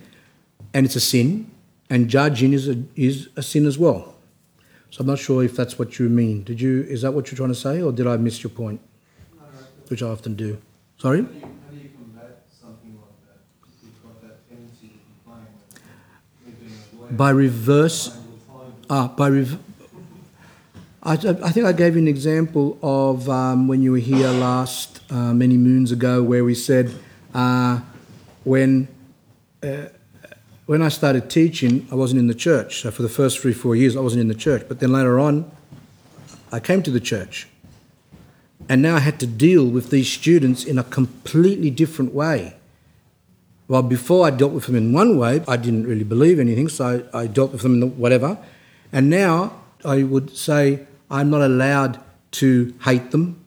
and 0.73 0.87
it's 0.87 0.95
a 0.97 1.01
sin, 1.01 1.51
and 1.91 2.09
judging 2.09 2.53
is 2.53 2.69
a, 2.69 2.81
is 2.95 3.29
a 3.37 3.43
sin 3.43 3.67
as 3.67 3.77
well. 3.79 4.15
So 4.91 5.01
I'm 5.01 5.07
not 5.07 5.19
sure 5.19 5.43
if 5.43 5.57
that's 5.57 5.79
what 5.79 5.99
you 5.99 6.09
mean. 6.09 6.45
Did 6.45 6.61
you? 6.61 6.83
Is 6.89 7.03
that 7.03 7.13
what 7.13 7.31
you're 7.31 7.37
trying 7.37 7.49
to 7.49 7.55
say, 7.55 7.83
or 7.83 7.91
did 7.93 8.07
I 8.07 8.17
miss 8.17 8.43
your 8.43 8.51
point? 8.51 8.81
Which 9.89 10.03
I 10.03 10.07
often 10.09 10.35
do. 10.37 10.59
Sorry. 10.99 11.23
How 11.23 11.27
do 11.27 11.35
you, 11.35 11.41
how 11.41 11.49
do 11.71 11.77
you 11.77 11.91
combat 11.91 12.43
something 12.49 12.95
like 12.97 13.19
that? 13.27 13.41
You've 13.83 14.03
got 14.03 14.23
that 14.23 14.49
tendency 14.49 14.89
to 14.89 14.99
complain 15.25 15.47
with 16.47 16.61
being 16.61 16.73
a 16.73 17.03
lawyer, 17.03 17.13
By 17.13 17.31
reverse. 17.31 18.09
complain 18.09 18.29
all 18.51 18.65
the 18.81 18.87
time. 18.87 19.11
Ah, 19.11 19.15
by 19.17 19.29
rev- 19.29 19.59
I, 21.03 21.13
I 21.49 21.51
think 21.51 21.67
I 21.67 21.73
gave 21.73 21.95
you 21.95 21.99
an 22.01 22.09
example 22.09 22.79
of 22.83 23.29
um, 23.29 23.67
when 23.67 23.83
you 23.83 23.91
were 23.93 23.99
here 23.99 24.29
last 24.31 25.01
uh, 25.11 25.35
many 25.35 25.57
moons 25.57 25.91
ago, 25.91 26.23
where 26.23 26.45
we 26.45 26.55
said 26.55 26.95
uh, 27.35 27.81
when 28.45 28.89
uh, 29.63 29.87
when 30.67 30.83
I 30.83 30.89
started 30.89 31.29
teaching, 31.29 31.87
I 31.91 31.95
wasn't 31.95 32.21
in 32.21 32.27
the 32.29 32.35
church. 32.35 32.83
So 32.83 32.91
for 32.91 33.03
the 33.03 33.09
first 33.09 33.41
three 33.41 33.53
four 33.53 33.77
years, 33.77 33.97
I 33.97 34.01
wasn't 34.01 34.21
in 34.21 34.29
the 34.29 34.35
church. 34.35 34.65
But 34.69 34.81
then 34.81 34.93
later 34.93 35.19
on, 35.19 35.51
I 36.51 36.61
came 36.61 36.83
to 36.83 36.91
the 36.91 37.01
church, 37.01 37.49
and 38.69 38.83
now 38.83 38.97
I 38.97 39.01
had 39.01 39.19
to 39.21 39.27
deal 39.27 39.67
with 39.67 39.91
these 39.91 40.11
students 40.11 40.65
in 40.65 40.79
a 40.79 40.85
completely 40.85 41.71
different 41.71 42.15
way. 42.15 42.55
Well, 43.69 43.83
before 43.83 44.27
I 44.27 44.31
dealt 44.31 44.53
with 44.53 44.67
them 44.67 44.77
in 44.77 44.93
one 44.93 45.17
way, 45.17 45.43
I 45.49 45.57
didn't 45.57 45.87
really 45.87 46.05
believe 46.05 46.39
anything, 46.39 46.69
so 46.69 47.09
I, 47.15 47.23
I 47.23 47.27
dealt 47.27 47.53
with 47.53 47.63
them 47.63 47.75
in 47.75 47.81
the 47.81 47.87
whatever. 47.87 48.37
And 48.93 49.09
now 49.09 49.53
I 49.85 50.03
would 50.03 50.37
say 50.37 50.87
I'm 51.11 51.31
not 51.31 51.41
allowed 51.41 51.99
to 52.33 52.75
hate 52.85 53.11
them, 53.11 53.42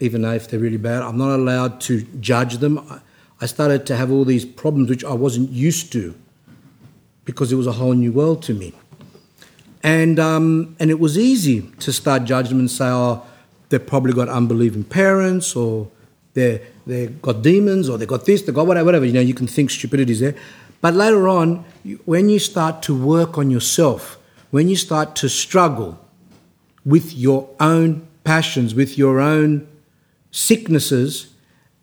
even 0.00 0.22
though 0.22 0.32
if 0.32 0.48
they're 0.48 0.58
really 0.58 0.76
bad. 0.78 1.02
I'm 1.02 1.18
not 1.18 1.34
allowed 1.34 1.80
to 1.82 2.02
judge 2.20 2.58
them. 2.58 2.78
I- 2.78 3.46
started 3.46 3.86
to 3.86 3.96
have 3.96 4.10
all 4.10 4.26
these 4.26 4.44
problems 4.44 4.90
which 4.90 5.02
I 5.02 5.14
wasn't 5.14 5.50
used 5.50 5.92
to 5.92 6.14
because 7.24 7.52
it 7.52 7.56
was 7.56 7.66
a 7.66 7.72
whole 7.72 7.94
new 7.94 8.12
world 8.12 8.42
to 8.42 8.54
me. 8.54 8.74
And, 9.82 10.18
um, 10.18 10.76
and 10.78 10.90
it 10.90 11.00
was 11.00 11.16
easy 11.16 11.62
to 11.80 11.90
start 11.90 12.24
judging 12.24 12.50
them 12.50 12.58
and 12.60 12.70
say, 12.70 12.86
oh, 12.86 13.22
they've 13.70 13.86
probably 13.86 14.12
got 14.12 14.28
unbelieving 14.28 14.84
parents 14.84 15.56
or 15.56 15.88
they're, 16.34 16.60
they've 16.86 17.20
got 17.22 17.40
demons 17.40 17.88
or 17.88 17.96
they've 17.96 18.06
got 18.06 18.26
this, 18.26 18.42
they've 18.42 18.54
got 18.54 18.66
whatever, 18.66 18.84
whatever. 18.84 19.06
You 19.06 19.14
know, 19.14 19.20
you 19.20 19.32
can 19.32 19.46
think 19.46 19.70
stupidities 19.70 20.20
there. 20.20 20.34
But 20.82 20.94
later 20.94 21.28
on, 21.28 21.64
when 22.04 22.28
you 22.28 22.38
start 22.38 22.82
to 22.84 22.94
work 22.94 23.38
on 23.38 23.50
yourself, 23.50 24.18
when 24.50 24.68
you 24.68 24.76
start 24.76 25.16
to 25.16 25.28
struggle 25.28 25.98
with 26.84 27.14
your 27.14 27.48
own 27.58 28.06
passions, 28.24 28.74
with 28.74 28.98
your 28.98 29.20
own 29.20 29.66
sicknesses, 30.30 31.32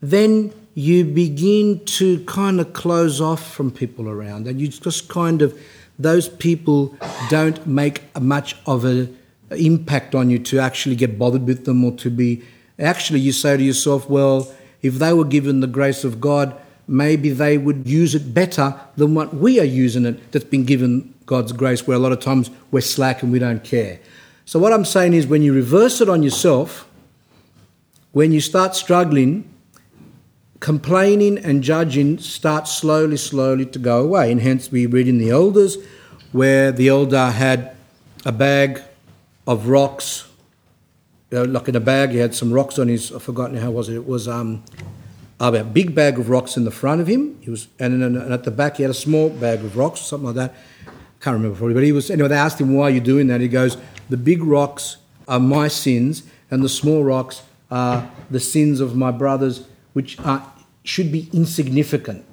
then 0.01 0.53
you 0.73 1.03
begin 1.03 1.83
to 1.85 2.23
kind 2.25 2.59
of 2.59 2.73
close 2.73 3.19
off 3.19 3.53
from 3.53 3.71
people 3.71 4.07
around, 4.09 4.47
and 4.47 4.61
you 4.61 4.67
just 4.67 5.09
kind 5.09 5.41
of 5.41 5.57
those 5.99 6.29
people 6.29 6.95
don't 7.29 7.65
make 7.65 8.03
much 8.19 8.55
of 8.65 8.85
an 8.85 9.17
impact 9.51 10.13
on 10.13 10.29
you 10.29 10.37
to 10.37 10.59
actually 10.59 10.95
get 10.95 11.17
bothered 11.17 11.45
with 11.45 11.65
them 11.65 11.83
or 11.83 11.91
to 11.93 12.09
be 12.09 12.43
actually 12.79 13.19
you 13.19 13.31
say 13.31 13.55
to 13.55 13.63
yourself 13.63 14.09
well 14.09 14.53
if 14.81 14.95
they 14.95 15.13
were 15.13 15.25
given 15.25 15.61
the 15.61 15.67
grace 15.67 16.03
of 16.03 16.19
god 16.19 16.55
maybe 16.87 17.29
they 17.29 17.57
would 17.57 17.87
use 17.87 18.13
it 18.13 18.33
better 18.33 18.79
than 18.97 19.15
what 19.15 19.33
we 19.33 19.59
are 19.59 19.65
using 19.65 20.05
it 20.05 20.31
that's 20.31 20.45
been 20.45 20.65
given 20.65 21.13
god's 21.25 21.51
grace 21.51 21.87
where 21.87 21.95
a 21.95 21.99
lot 21.99 22.11
of 22.11 22.19
times 22.19 22.51
we're 22.71 22.81
slack 22.81 23.23
and 23.23 23.31
we 23.31 23.39
don't 23.39 23.63
care. 23.63 23.99
So 24.45 24.59
what 24.59 24.73
i'm 24.73 24.85
saying 24.85 25.13
is 25.13 25.27
when 25.27 25.41
you 25.41 25.53
reverse 25.53 26.01
it 26.01 26.09
on 26.09 26.23
yourself 26.23 26.86
when 28.17 28.31
you 28.31 28.41
start 28.41 28.75
struggling 28.75 29.47
complaining 30.59 31.37
and 31.37 31.61
judging 31.61 32.17
start 32.17 32.67
slowly, 32.67 33.15
slowly 33.15 33.63
to 33.63 33.77
go 33.77 34.01
away. 34.01 34.31
And 34.31 34.41
hence 34.41 34.71
we 34.71 34.87
read 34.87 35.07
in 35.07 35.19
the 35.19 35.29
elders 35.29 35.77
where 36.31 36.71
the 36.71 36.87
elder 36.87 37.29
had 37.29 37.75
a 38.25 38.31
bag 38.31 38.81
of 39.45 39.67
rocks, 39.67 40.27
you 41.29 41.37
know, 41.37 41.43
like 41.43 41.67
in 41.67 41.75
a 41.75 41.79
bag, 41.79 42.09
he 42.09 42.17
had 42.17 42.33
some 42.33 42.51
rocks 42.51 42.79
on 42.79 42.87
his, 42.87 43.11
I've 43.11 43.21
forgotten 43.21 43.55
how 43.57 43.69
was 43.69 43.87
it, 43.87 43.97
it 43.97 44.07
was 44.07 44.27
um, 44.27 44.63
a 45.39 45.63
big 45.63 45.93
bag 45.93 46.17
of 46.17 46.27
rocks 46.27 46.57
in 46.57 46.65
the 46.65 46.71
front 46.71 47.01
of 47.01 47.05
him, 47.05 47.37
he 47.41 47.51
was, 47.51 47.67
and, 47.77 48.01
and 48.01 48.17
at 48.33 48.45
the 48.45 48.49
back 48.49 48.77
he 48.77 48.81
had 48.81 48.89
a 48.89 48.95
small 48.95 49.29
bag 49.29 49.59
of 49.59 49.77
rocks, 49.77 50.01
something 50.01 50.25
like 50.25 50.35
that. 50.37 50.55
Can't 51.21 51.35
remember 51.35 51.55
probably, 51.55 51.75
but 51.75 51.83
he 51.83 51.91
was, 51.91 52.09
anyway, 52.09 52.29
they 52.29 52.35
asked 52.35 52.59
him, 52.59 52.73
why 52.73 52.85
are 52.85 52.89
you 52.89 52.99
doing 52.99 53.27
that? 53.27 53.41
He 53.41 53.47
goes, 53.47 53.77
the 54.09 54.17
big 54.17 54.41
rocks 54.41 54.97
are 55.27 55.39
my 55.39 55.67
sins, 55.67 56.23
and 56.49 56.63
the 56.63 56.69
small 56.69 57.03
rocks 57.03 57.43
are 57.69 58.09
the 58.29 58.39
sins 58.39 58.79
of 58.79 58.95
my 58.95 59.11
brothers, 59.11 59.67
which 59.93 60.19
are, 60.21 60.45
should 60.83 61.11
be 61.11 61.29
insignificant 61.33 62.25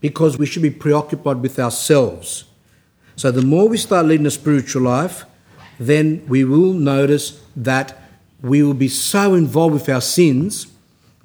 because 0.00 0.36
we 0.36 0.46
should 0.46 0.62
be 0.62 0.70
preoccupied 0.70 1.40
with 1.40 1.58
ourselves. 1.58 2.44
So 3.16 3.30
the 3.30 3.42
more 3.42 3.68
we 3.68 3.76
start 3.76 4.06
leading 4.06 4.26
a 4.26 4.30
spiritual 4.30 4.82
life, 4.82 5.24
then 5.78 6.24
we 6.28 6.44
will 6.44 6.72
notice 6.72 7.40
that 7.56 7.98
we 8.42 8.62
will 8.62 8.74
be 8.74 8.88
so 8.88 9.34
involved 9.34 9.74
with 9.74 9.88
our 9.88 10.00
sins, 10.00 10.66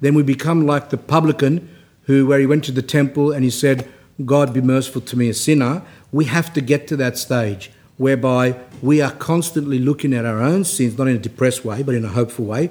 then 0.00 0.14
we 0.14 0.22
become 0.22 0.66
like 0.66 0.90
the 0.90 0.96
publican 0.96 1.68
who, 2.02 2.26
where 2.26 2.38
he 2.38 2.46
went 2.46 2.64
to 2.64 2.72
the 2.72 2.82
temple 2.82 3.32
and 3.32 3.42
he 3.44 3.50
said, 3.50 3.88
God 4.24 4.52
be 4.52 4.60
merciful 4.60 5.00
to 5.02 5.16
me, 5.16 5.28
a 5.28 5.34
sinner. 5.34 5.82
We 6.12 6.26
have 6.26 6.52
to 6.54 6.60
get 6.60 6.86
to 6.88 6.96
that 6.96 7.18
stage 7.18 7.70
whereby 7.98 8.56
we 8.80 9.02
are 9.02 9.10
constantly 9.10 9.78
looking 9.78 10.14
at 10.14 10.24
our 10.24 10.40
own 10.40 10.64
sins, 10.64 10.96
not 10.96 11.08
in 11.08 11.16
a 11.16 11.18
depressed 11.18 11.64
way, 11.64 11.82
but 11.82 11.94
in 11.94 12.04
a 12.04 12.08
hopeful 12.08 12.46
way. 12.46 12.70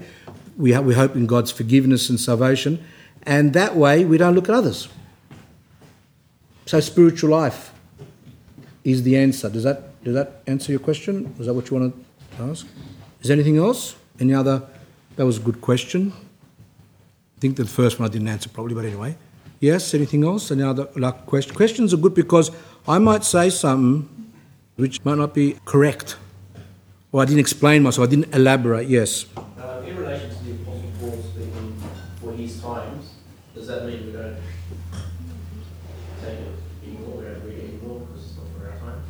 We, 0.58 0.76
we 0.80 0.96
hope 0.96 1.16
in 1.16 1.28
God's 1.28 1.52
forgiveness 1.52 2.10
and 2.10 2.20
salvation, 2.20 2.84
and 3.24 3.54
that 3.54 3.76
way 3.76 4.06
we 4.06 4.18
don't 4.18 4.34
look 4.34 4.50
at 4.50 4.56
others. 4.56 4.88
So, 6.66 6.80
spiritual 6.80 7.30
life 7.30 7.72
is 8.84 9.04
the 9.04 9.18
answer. 9.18 9.50
Does 9.50 9.64
that, 9.64 10.04
does 10.04 10.16
that 10.16 10.42
answer 10.48 10.72
your 10.72 10.80
question? 10.80 11.34
Is 11.40 11.46
that 11.46 11.54
what 11.54 11.70
you 11.70 11.78
want 11.78 11.94
to 12.38 12.44
ask? 12.44 12.66
Is 13.22 13.28
there 13.28 13.36
anything 13.36 13.58
else? 13.58 13.96
Any 14.20 14.34
other? 14.34 14.64
That 15.18 15.26
was 15.26 15.38
a 15.38 15.42
good 15.42 15.62
question. 15.62 16.14
I 17.38 17.40
think 17.40 17.58
the 17.58 17.66
first 17.66 18.00
one 18.00 18.10
I 18.10 18.12
didn't 18.12 18.28
answer 18.28 18.50
probably, 18.50 18.74
but 18.74 18.86
anyway. 18.86 19.16
Yes, 19.60 19.94
anything 19.94 20.24
else? 20.24 20.52
Any 20.52 20.64
other 20.64 20.88
like 20.96 21.26
question? 21.26 21.56
Questions 21.56 21.94
are 21.94 21.98
good 21.98 22.14
because 22.14 22.52
I 22.88 23.00
might 23.00 23.24
say 23.24 23.50
something 23.50 24.17
which 24.78 25.04
might 25.04 25.18
not 25.18 25.34
be 25.34 25.58
correct, 25.66 26.16
or 27.12 27.22
I 27.22 27.26
didn't 27.26 27.40
explain 27.40 27.84
myself. 27.84 28.08
I 28.08 28.12
didn't 28.12 28.34
elaborate. 28.34 28.88
Yes. 28.88 29.26
Uh, 29.36 29.82
in 29.86 29.98
relation 29.98 30.30
to 30.30 30.44
the 30.44 30.52
Apostle 30.54 30.92
Paul 31.00 31.24
speaking 31.24 31.76
for 32.22 32.32
his 32.34 32.62
times, 32.62 33.16
does 33.54 33.68
that 33.68 33.86
mean 33.86 34.06
we 34.06 34.12
don't 34.14 34.38
take 36.22 36.40
it 36.40 36.54
anymore, 36.86 37.18
we 37.18 37.26
don't 37.26 37.44
read 37.46 37.58
it 37.58 37.64
anymore 37.70 38.00
because 38.02 38.24
it's 38.26 38.38
not 38.38 38.46
for 38.58 38.70
our 38.70 38.78
time? 38.78 39.02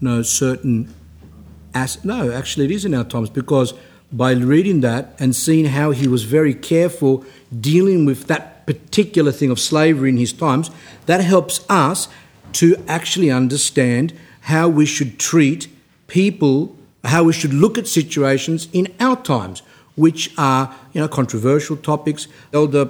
no 0.00 0.22
certain 0.22 0.92
as 1.74 2.04
no 2.04 2.30
actually 2.32 2.64
it 2.66 2.70
is 2.70 2.84
in 2.84 2.94
our 2.94 3.04
times 3.04 3.30
because 3.30 3.74
by 4.12 4.32
reading 4.32 4.80
that 4.80 5.14
and 5.18 5.34
seeing 5.34 5.66
how 5.66 5.90
he 5.90 6.06
was 6.06 6.24
very 6.24 6.54
careful 6.54 7.24
dealing 7.60 8.04
with 8.04 8.26
that 8.26 8.66
particular 8.66 9.32
thing 9.32 9.50
of 9.50 9.58
slavery 9.58 10.08
in 10.10 10.16
his 10.16 10.32
times 10.32 10.70
that 11.06 11.20
helps 11.20 11.64
us 11.68 12.08
to 12.52 12.76
actually 12.86 13.30
understand 13.30 14.12
how 14.52 14.68
we 14.68 14.86
should 14.86 15.18
treat 15.18 15.68
people 16.06 16.76
how 17.04 17.22
we 17.24 17.32
should 17.32 17.52
look 17.52 17.76
at 17.76 17.86
situations 17.86 18.68
in 18.72 18.88
our 18.98 19.16
times 19.22 19.62
which 19.94 20.32
are 20.38 20.74
you 20.92 21.00
know 21.00 21.08
controversial 21.08 21.76
topics 21.76 22.28
elder 22.52 22.88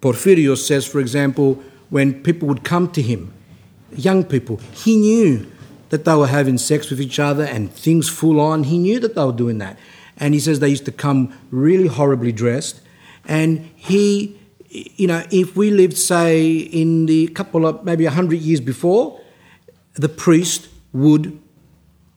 porphyrios 0.00 0.66
says 0.66 0.86
for 0.86 1.00
example 1.00 1.60
when 1.90 2.22
people 2.22 2.46
would 2.48 2.64
come 2.64 2.90
to 2.90 3.02
him 3.02 3.32
young 3.96 4.24
people, 4.24 4.58
he 4.72 4.96
knew 4.96 5.50
that 5.90 6.04
they 6.04 6.14
were 6.14 6.26
having 6.26 6.58
sex 6.58 6.90
with 6.90 7.00
each 7.00 7.18
other 7.18 7.44
and 7.44 7.72
things 7.72 8.08
full 8.08 8.40
on. 8.40 8.64
He 8.64 8.78
knew 8.78 8.98
that 9.00 9.14
they 9.14 9.24
were 9.24 9.32
doing 9.32 9.58
that. 9.58 9.78
and 10.18 10.34
he 10.34 10.40
says 10.40 10.60
they 10.60 10.68
used 10.68 10.84
to 10.84 10.92
come 10.92 11.32
really 11.50 11.88
horribly 11.88 12.32
dressed. 12.32 12.80
And 13.24 13.70
he, 13.76 14.38
you 14.68 15.06
know, 15.06 15.24
if 15.30 15.56
we 15.56 15.70
lived, 15.70 15.96
say, 15.96 16.50
in 16.56 17.06
the 17.06 17.28
couple 17.28 17.66
of 17.66 17.82
maybe 17.84 18.04
100 18.04 18.38
years 18.38 18.60
before, 18.60 19.20
the 19.94 20.08
priest 20.08 20.68
would 20.92 21.38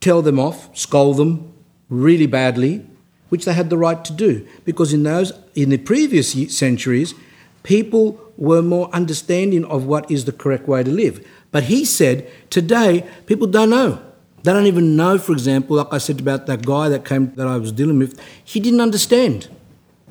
tell 0.00 0.22
them 0.22 0.38
off, 0.38 0.76
scold 0.76 1.16
them 1.16 1.52
really 1.88 2.26
badly, 2.26 2.84
which 3.28 3.44
they 3.44 3.52
had 3.52 3.70
the 3.70 3.78
right 3.78 4.04
to 4.04 4.12
do. 4.12 4.46
Because 4.64 4.92
in 4.92 5.02
those, 5.02 5.32
in 5.54 5.70
the 5.70 5.78
previous 5.78 6.32
centuries, 6.56 7.14
people 7.62 8.20
were 8.36 8.62
more 8.62 8.88
understanding 8.92 9.64
of 9.64 9.84
what 9.84 10.10
is 10.10 10.24
the 10.24 10.32
correct 10.32 10.68
way 10.68 10.82
to 10.82 10.90
live. 10.90 11.26
But 11.50 11.64
he 11.64 11.84
said, 11.84 12.30
today, 12.50 13.08
people 13.26 13.46
don't 13.46 13.70
know. 13.70 14.02
They 14.42 14.52
don't 14.52 14.66
even 14.66 14.94
know, 14.94 15.18
for 15.18 15.32
example, 15.32 15.76
like 15.76 15.92
I 15.92 15.98
said 15.98 16.20
about 16.20 16.46
that 16.46 16.64
guy 16.64 16.88
that 16.88 17.04
came 17.04 17.34
that 17.34 17.48
I 17.48 17.56
was 17.56 17.72
dealing 17.72 17.98
with, 17.98 18.20
he 18.44 18.60
didn't 18.60 18.80
understand 18.80 19.48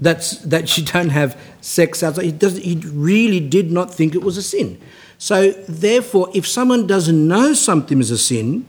that's, 0.01 0.39
that 0.39 0.77
you 0.77 0.83
don't 0.93 1.09
have 1.09 1.39
sex 1.61 2.03
outside. 2.03 2.25
He, 2.25 2.31
does, 2.31 2.57
he 2.57 2.75
really 2.75 3.39
did 3.39 3.71
not 3.71 3.93
think 3.93 4.13
it 4.13 4.23
was 4.23 4.37
a 4.37 4.43
sin. 4.43 4.81
So, 5.17 5.51
therefore, 5.51 6.29
if 6.33 6.47
someone 6.47 6.87
doesn't 6.87 7.27
know 7.27 7.53
something 7.53 7.99
is 7.99 8.11
a 8.11 8.17
sin, 8.17 8.65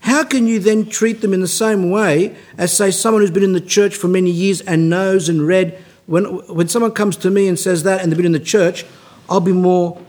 how 0.00 0.24
can 0.24 0.46
you 0.46 0.58
then 0.58 0.86
treat 0.86 1.20
them 1.20 1.32
in 1.32 1.40
the 1.40 1.48
same 1.48 1.90
way 1.90 2.36
as, 2.58 2.76
say, 2.76 2.90
someone 2.90 3.22
who's 3.22 3.30
been 3.30 3.42
in 3.42 3.52
the 3.52 3.60
church 3.60 3.96
for 3.96 4.08
many 4.08 4.30
years 4.30 4.60
and 4.60 4.90
knows 4.90 5.28
and 5.28 5.46
read? 5.46 5.78
When, 6.06 6.24
when 6.46 6.68
someone 6.68 6.92
comes 6.92 7.16
to 7.18 7.30
me 7.30 7.48
and 7.48 7.58
says 7.58 7.82
that 7.84 8.00
and 8.00 8.10
they've 8.10 8.16
been 8.16 8.26
in 8.26 8.32
the 8.32 8.40
church, 8.40 8.84
I'll 9.28 9.40
be 9.40 9.52
more 9.52 10.00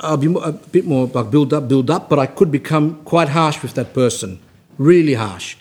I'll 0.00 0.16
be 0.16 0.34
a 0.42 0.52
bit 0.52 0.84
more 0.84 1.06
like 1.06 1.30
build 1.30 1.54
up, 1.54 1.68
build 1.68 1.90
up, 1.90 2.08
but 2.08 2.18
I 2.18 2.26
could 2.26 2.50
become 2.50 3.02
quite 3.04 3.28
harsh 3.28 3.62
with 3.62 3.74
that 3.74 3.94
person, 3.94 4.40
really 4.76 5.14
harsh, 5.14 5.56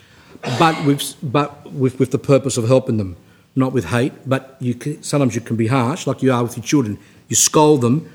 but 0.59 0.85
with 0.85 1.15
but 1.21 1.71
with, 1.71 1.99
with 1.99 2.11
the 2.11 2.17
purpose 2.17 2.57
of 2.57 2.67
helping 2.67 2.97
them, 2.97 3.15
not 3.55 3.73
with 3.73 3.85
hate. 3.85 4.13
But 4.25 4.57
you 4.59 4.73
can, 4.73 5.03
sometimes 5.03 5.35
you 5.35 5.41
can 5.41 5.55
be 5.55 5.67
harsh, 5.67 6.07
like 6.07 6.23
you 6.23 6.33
are 6.33 6.43
with 6.43 6.57
your 6.57 6.65
children. 6.65 6.97
You 7.29 7.35
scold 7.35 7.81
them, 7.81 8.09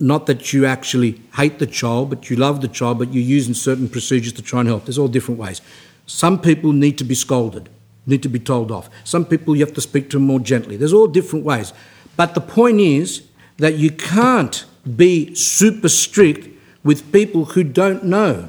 not 0.00 0.26
that 0.26 0.52
you 0.52 0.64
actually 0.64 1.20
hate 1.34 1.58
the 1.58 1.66
child, 1.66 2.10
but 2.10 2.30
you 2.30 2.36
love 2.36 2.60
the 2.60 2.68
child, 2.68 2.98
but 2.98 3.12
you're 3.12 3.22
using 3.22 3.54
certain 3.54 3.88
procedures 3.88 4.32
to 4.34 4.42
try 4.42 4.60
and 4.60 4.68
help. 4.68 4.84
There's 4.84 4.98
all 4.98 5.08
different 5.08 5.40
ways. 5.40 5.60
Some 6.06 6.40
people 6.40 6.72
need 6.72 6.98
to 6.98 7.04
be 7.04 7.14
scolded, 7.14 7.68
need 8.06 8.22
to 8.22 8.28
be 8.28 8.38
told 8.38 8.70
off. 8.70 8.88
Some 9.04 9.24
people 9.24 9.56
you 9.56 9.64
have 9.64 9.74
to 9.74 9.80
speak 9.80 10.08
to 10.10 10.18
more 10.18 10.40
gently. 10.40 10.76
There's 10.76 10.92
all 10.92 11.08
different 11.08 11.44
ways. 11.44 11.72
But 12.16 12.34
the 12.34 12.40
point 12.40 12.80
is 12.80 13.24
that 13.58 13.74
you 13.74 13.90
can't 13.90 14.64
be 14.96 15.34
super 15.34 15.88
strict 15.88 16.48
with 16.84 17.12
people 17.12 17.46
who 17.46 17.64
don't 17.64 18.04
know. 18.04 18.48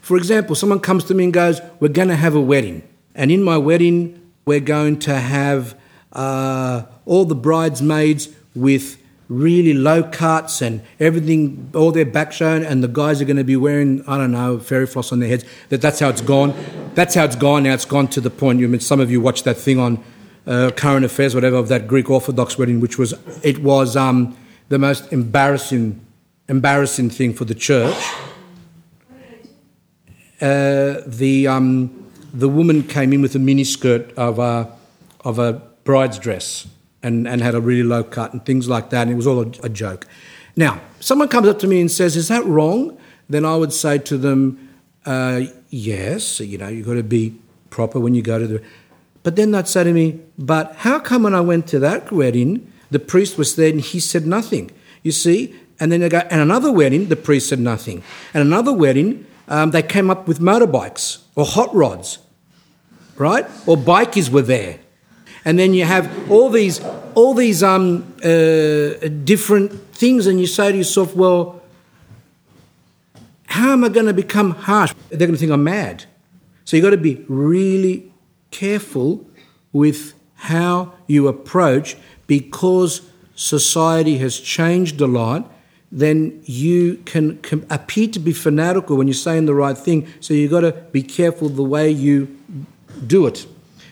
For 0.00 0.16
example, 0.16 0.54
someone 0.54 0.80
comes 0.80 1.04
to 1.04 1.14
me 1.14 1.24
and 1.24 1.32
goes, 1.32 1.60
We're 1.80 1.88
going 1.88 2.08
to 2.08 2.16
have 2.16 2.34
a 2.34 2.40
wedding. 2.40 2.82
And 3.14 3.30
in 3.30 3.42
my 3.42 3.58
wedding, 3.58 4.32
we're 4.46 4.60
going 4.60 5.00
to 5.00 5.14
have 5.14 5.78
uh, 6.12 6.84
all 7.04 7.24
the 7.24 7.34
bridesmaids 7.34 8.28
with 8.54 8.96
really 9.28 9.74
low 9.74 10.02
cuts 10.02 10.62
and 10.62 10.80
everything, 10.98 11.70
all 11.74 11.92
their 11.92 12.06
back 12.06 12.32
shown, 12.32 12.64
and 12.64 12.82
the 12.82 12.88
guys 12.88 13.20
are 13.20 13.26
going 13.26 13.36
to 13.36 13.44
be 13.44 13.56
wearing, 13.56 14.02
I 14.08 14.16
don't 14.16 14.32
know, 14.32 14.58
fairy 14.58 14.86
floss 14.86 15.12
on 15.12 15.20
their 15.20 15.28
heads. 15.28 15.44
That, 15.68 15.82
that's 15.82 16.00
how 16.00 16.08
it's 16.08 16.22
gone. 16.22 16.54
That's 16.94 17.14
how 17.14 17.24
it's 17.24 17.36
gone 17.36 17.64
now. 17.64 17.74
It's 17.74 17.84
gone 17.84 18.08
to 18.08 18.20
the 18.20 18.30
point. 18.30 18.60
You 18.60 18.68
mean, 18.68 18.80
some 18.80 19.00
of 19.00 19.10
you 19.10 19.20
watched 19.20 19.44
that 19.44 19.58
thing 19.58 19.78
on 19.78 20.02
uh, 20.46 20.70
current 20.74 21.04
affairs, 21.04 21.34
whatever, 21.34 21.56
of 21.56 21.68
that 21.68 21.86
Greek 21.86 22.08
Orthodox 22.08 22.56
wedding, 22.58 22.80
which 22.80 22.98
was 22.98 23.14
it 23.42 23.58
was 23.58 23.96
um, 23.96 24.36
the 24.70 24.78
most 24.78 25.12
embarrassing 25.12 26.04
embarrassing 26.48 27.10
thing 27.10 27.34
for 27.34 27.44
the 27.44 27.54
church. 27.54 27.96
Uh, 30.40 31.02
the 31.06 31.46
um, 31.46 32.10
the 32.32 32.48
woman 32.48 32.82
came 32.82 33.12
in 33.12 33.20
with 33.20 33.34
a 33.34 33.38
miniskirt 33.38 34.14
of 34.14 34.38
a 34.38 34.72
of 35.20 35.38
a 35.38 35.54
bride's 35.84 36.18
dress 36.18 36.66
and, 37.08 37.26
and 37.26 37.42
had 37.42 37.56
a 37.56 37.60
really 37.60 37.82
low 37.82 38.04
cut 38.04 38.32
and 38.32 38.44
things 38.44 38.68
like 38.68 38.90
that, 38.90 39.02
and 39.02 39.10
it 39.10 39.16
was 39.16 39.26
all 39.26 39.40
a, 39.40 39.50
a 39.64 39.68
joke. 39.68 40.06
Now, 40.54 40.80
someone 41.00 41.28
comes 41.28 41.48
up 41.48 41.58
to 41.60 41.66
me 41.66 41.80
and 41.80 41.90
says, 41.90 42.16
"Is 42.16 42.28
that 42.28 42.44
wrong?" 42.44 42.96
Then 43.28 43.44
I 43.44 43.56
would 43.56 43.72
say 43.72 43.98
to 43.98 44.16
them, 44.16 44.68
uh, 45.04 45.40
"Yes, 45.70 46.38
you 46.38 46.58
know, 46.58 46.68
you've 46.68 46.86
got 46.86 46.94
to 46.94 47.02
be 47.02 47.34
proper 47.70 47.98
when 47.98 48.14
you 48.14 48.22
go 48.22 48.38
to 48.38 48.46
the." 48.46 48.62
But 49.28 49.36
then 49.36 49.50
they'd 49.50 49.68
say 49.68 49.84
to 49.84 49.92
me, 49.92 50.20
But 50.38 50.74
how 50.76 50.98
come 50.98 51.24
when 51.24 51.34
I 51.34 51.42
went 51.42 51.66
to 51.68 51.78
that 51.80 52.10
wedding, 52.10 52.72
the 52.90 52.98
priest 52.98 53.36
was 53.36 53.56
there 53.56 53.68
and 53.68 53.80
he 53.80 54.00
said 54.00 54.26
nothing? 54.26 54.70
You 55.02 55.12
see? 55.12 55.54
And 55.78 55.92
then 55.92 56.00
they 56.00 56.08
go, 56.08 56.20
And 56.30 56.40
another 56.40 56.72
wedding, 56.72 57.08
the 57.08 57.16
priest 57.16 57.50
said 57.50 57.60
nothing. 57.60 58.02
And 58.32 58.42
another 58.42 58.72
wedding, 58.72 59.26
um, 59.48 59.70
they 59.70 59.82
came 59.82 60.10
up 60.10 60.26
with 60.26 60.40
motorbikes 60.40 61.18
or 61.34 61.44
hot 61.44 61.74
rods, 61.74 62.20
right? 63.16 63.44
Or 63.66 63.76
bikies 63.76 64.30
were 64.30 64.40
there. 64.40 64.78
And 65.48 65.58
then 65.58 65.72
you 65.72 65.86
have 65.86 66.30
all 66.30 66.50
these, 66.50 66.78
all 67.14 67.32
these 67.32 67.62
um, 67.62 68.04
uh, 68.22 69.08
different 69.24 69.72
things, 69.94 70.26
and 70.26 70.38
you 70.38 70.46
say 70.46 70.72
to 70.72 70.76
yourself, 70.76 71.16
Well, 71.16 71.62
how 73.46 73.72
am 73.72 73.82
I 73.82 73.88
going 73.88 74.04
to 74.04 74.12
become 74.12 74.50
harsh? 74.50 74.92
They're 75.08 75.16
going 75.16 75.32
to 75.32 75.38
think 75.38 75.50
I'm 75.50 75.64
mad. 75.64 76.04
So 76.66 76.76
you've 76.76 76.84
got 76.84 76.90
to 76.90 76.98
be 76.98 77.24
really 77.28 78.12
careful 78.50 79.26
with 79.72 80.12
how 80.34 80.92
you 81.06 81.28
approach 81.28 81.96
because 82.26 83.08
society 83.34 84.18
has 84.18 84.38
changed 84.38 85.00
a 85.00 85.06
lot 85.06 85.50
then 85.90 86.42
you 86.44 86.96
can, 87.06 87.38
can, 87.38 87.64
appear 87.70 88.08
to 88.08 88.18
be 88.18 88.34
fanatical 88.34 88.98
when 88.98 89.06
you're 89.06 89.14
saying 89.14 89.46
the 89.46 89.54
right 89.54 89.78
thing. 89.78 90.06
So 90.20 90.34
you've 90.34 90.50
got 90.50 90.60
to 90.60 90.72
be 90.92 91.02
careful 91.02 91.48
the 91.48 91.62
way 91.62 91.90
you 91.90 92.26
do 93.06 93.26
it. 93.26 93.46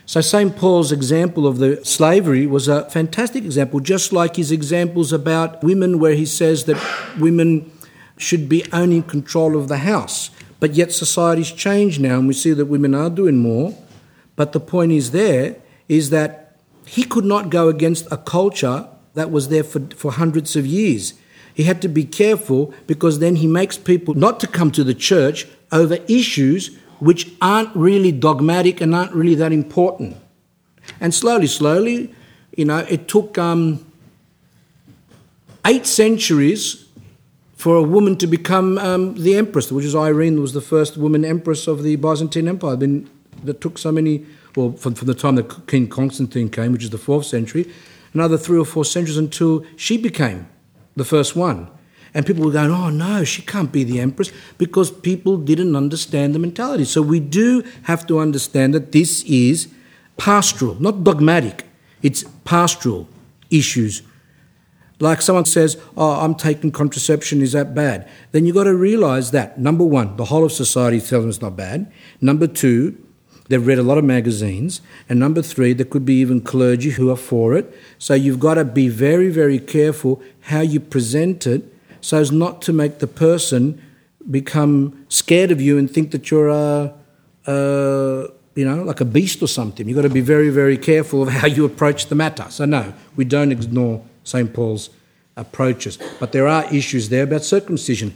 So 0.07 0.21
St. 0.21 0.55
Paul's 0.55 0.93
example 0.93 1.45
of 1.45 1.57
the 1.57 1.83
slavery 1.83 2.47
was 2.47 2.69
a 2.69 2.89
fantastic 2.89 3.43
example, 3.43 3.81
just 3.81 4.13
like 4.13 4.37
his 4.37 4.53
examples 4.53 5.11
about 5.11 5.61
women, 5.61 5.99
where 5.99 6.13
he 6.13 6.25
says 6.25 6.63
that 6.63 6.81
women 7.19 7.69
should 8.17 8.47
be 8.47 8.63
owning 8.71 9.03
control 9.03 9.57
of 9.57 9.67
the 9.67 9.79
house. 9.79 10.29
But 10.61 10.75
yet 10.75 10.93
society's 10.93 11.51
changed 11.51 11.99
now, 11.99 12.19
and 12.19 12.27
we 12.29 12.33
see 12.33 12.53
that 12.53 12.67
women 12.67 12.95
are 12.95 13.09
doing 13.09 13.39
more. 13.39 13.77
But 14.37 14.53
the 14.53 14.61
point 14.61 14.93
is 14.93 15.11
there 15.11 15.57
is 15.89 16.09
that 16.11 16.57
he 16.85 17.03
could 17.03 17.25
not 17.25 17.49
go 17.49 17.67
against 17.67 18.09
a 18.09 18.15
culture 18.15 18.87
that 19.13 19.29
was 19.29 19.49
there 19.49 19.65
for, 19.65 19.81
for 19.93 20.13
hundreds 20.13 20.55
of 20.55 20.65
years. 20.65 21.15
He 21.53 21.63
had 21.63 21.81
to 21.81 21.89
be 21.89 22.05
careful 22.05 22.73
because 22.85 23.19
then 23.19 23.35
he 23.35 23.47
makes 23.47 23.77
people 23.77 24.13
not 24.13 24.39
to 24.39 24.47
come 24.47 24.71
to 24.71 24.85
the 24.85 24.93
church 24.93 25.47
over 25.69 25.95
issues 26.07 26.77
which 26.99 27.31
aren't 27.41 27.75
really 27.75 28.11
dogmatic 28.11 28.81
and 28.81 28.93
aren't 28.93 29.13
really 29.13 29.35
that 29.35 29.51
important. 29.51 30.17
And 30.99 31.13
slowly, 31.13 31.47
slowly, 31.47 32.13
you 32.55 32.65
know, 32.65 32.79
it 32.89 33.07
took 33.07 33.37
um, 33.37 33.85
eight 35.65 35.85
centuries 35.85 36.85
for 37.55 37.75
a 37.75 37.83
woman 37.83 38.17
to 38.17 38.27
become 38.27 38.77
um, 38.77 39.15
the 39.15 39.35
empress, 39.35 39.71
which 39.71 39.85
is 39.85 39.95
Irene 39.95 40.41
was 40.41 40.53
the 40.53 40.61
first 40.61 40.97
woman 40.97 41.25
empress 41.25 41.67
of 41.67 41.83
the 41.83 41.95
Byzantine 41.95 42.47
Empire. 42.47 42.75
Been 42.75 43.09
that 43.43 43.61
took 43.61 43.77
so 43.77 43.91
many, 43.91 44.25
well, 44.55 44.71
from, 44.71 44.95
from 44.95 45.07
the 45.07 45.13
time 45.13 45.35
that 45.35 45.67
King 45.67 45.87
Constantine 45.87 46.49
came, 46.49 46.71
which 46.71 46.83
is 46.83 46.89
the 46.89 46.97
fourth 46.97 47.25
century, 47.25 47.71
another 48.13 48.37
three 48.37 48.57
or 48.57 48.65
four 48.65 48.85
centuries 48.85 49.17
until 49.17 49.65
she 49.75 49.97
became 49.97 50.47
the 50.95 51.05
first 51.05 51.35
one. 51.35 51.69
And 52.13 52.25
people 52.25 52.43
were 52.43 52.51
going, 52.51 52.71
oh 52.71 52.89
no, 52.89 53.23
she 53.23 53.41
can't 53.41 53.71
be 53.71 53.83
the 53.83 53.99
empress 53.99 54.31
because 54.57 54.91
people 54.91 55.37
didn't 55.37 55.75
understand 55.75 56.33
the 56.33 56.39
mentality. 56.39 56.85
So 56.85 57.01
we 57.01 57.19
do 57.19 57.63
have 57.83 58.07
to 58.07 58.19
understand 58.19 58.73
that 58.73 58.91
this 58.91 59.23
is 59.23 59.67
pastoral, 60.17 60.75
not 60.81 61.03
dogmatic. 61.03 61.65
It's 62.01 62.23
pastoral 62.45 63.07
issues. 63.49 64.03
Like 64.99 65.21
someone 65.21 65.45
says, 65.45 65.79
oh, 65.95 66.19
I'm 66.21 66.33
taking 66.33 66.71
contraception, 66.71 67.41
is 67.41 67.51
that 67.51 67.75
bad? 67.75 68.09
Then 68.31 68.45
you've 68.45 68.55
got 68.55 68.63
to 68.63 68.75
realize 68.75 69.29
that, 69.31 69.59
number 69.59 69.83
one, 69.83 70.17
the 70.17 70.25
whole 70.25 70.43
of 70.43 70.51
society 70.51 70.99
tells 70.99 71.23
them 71.23 71.29
it's 71.29 71.41
not 71.41 71.55
bad. 71.55 71.91
Number 72.19 72.47
two, 72.47 72.97
They've 73.49 73.65
read 73.65 73.79
a 73.79 73.83
lot 73.83 73.97
of 73.97 74.03
magazines. 74.03 74.81
And 75.07 75.19
number 75.19 75.41
three, 75.41 75.73
there 75.73 75.85
could 75.85 76.05
be 76.05 76.15
even 76.15 76.41
clergy 76.41 76.91
who 76.91 77.09
are 77.09 77.17
for 77.17 77.53
it. 77.53 77.73
So 77.97 78.13
you've 78.13 78.39
got 78.39 78.55
to 78.55 78.65
be 78.65 78.89
very, 78.89 79.29
very 79.29 79.59
careful 79.59 80.21
how 80.41 80.61
you 80.61 80.79
present 80.79 81.47
it 81.47 81.73
so 82.01 82.19
as 82.19 82.31
not 82.31 82.61
to 82.63 82.73
make 82.73 82.99
the 82.99 83.07
person 83.07 83.81
become 84.29 85.05
scared 85.09 85.51
of 85.51 85.61
you 85.61 85.77
and 85.77 85.89
think 85.89 86.11
that 86.11 86.29
you're 86.29 86.49
a, 86.49 86.93
a 87.45 88.27
you 88.55 88.65
know, 88.65 88.83
like 88.83 88.99
a 88.99 89.05
beast 89.05 89.41
or 89.43 89.47
something. 89.47 89.87
You've 89.87 89.95
got 89.95 90.01
to 90.01 90.09
be 90.09 90.21
very, 90.21 90.49
very 90.49 90.77
careful 90.77 91.21
of 91.21 91.29
how 91.29 91.47
you 91.47 91.63
approach 91.63 92.07
the 92.07 92.15
matter. 92.15 92.45
So, 92.49 92.65
no, 92.65 92.93
we 93.15 93.23
don't 93.23 93.51
ignore 93.51 94.03
St. 94.23 94.51
Paul's 94.51 94.89
approaches. 95.35 95.99
But 96.19 96.31
there 96.31 96.47
are 96.47 96.65
issues 96.73 97.09
there 97.09 97.23
about 97.23 97.43
circumcision. 97.43 98.15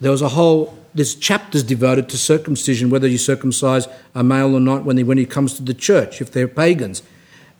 There 0.00 0.10
was 0.10 0.22
a 0.22 0.30
whole 0.30 0.76
there's 0.94 1.14
chapters 1.14 1.62
devoted 1.62 2.08
to 2.08 2.18
circumcision, 2.18 2.90
whether 2.90 3.06
you 3.06 3.18
circumcise 3.18 3.86
a 4.14 4.24
male 4.24 4.54
or 4.54 4.60
not 4.60 4.84
when 4.84 4.96
he, 4.96 5.04
when 5.04 5.18
he 5.18 5.26
comes 5.26 5.54
to 5.54 5.62
the 5.62 5.74
church, 5.74 6.20
if 6.20 6.32
they're 6.32 6.48
pagans. 6.48 7.02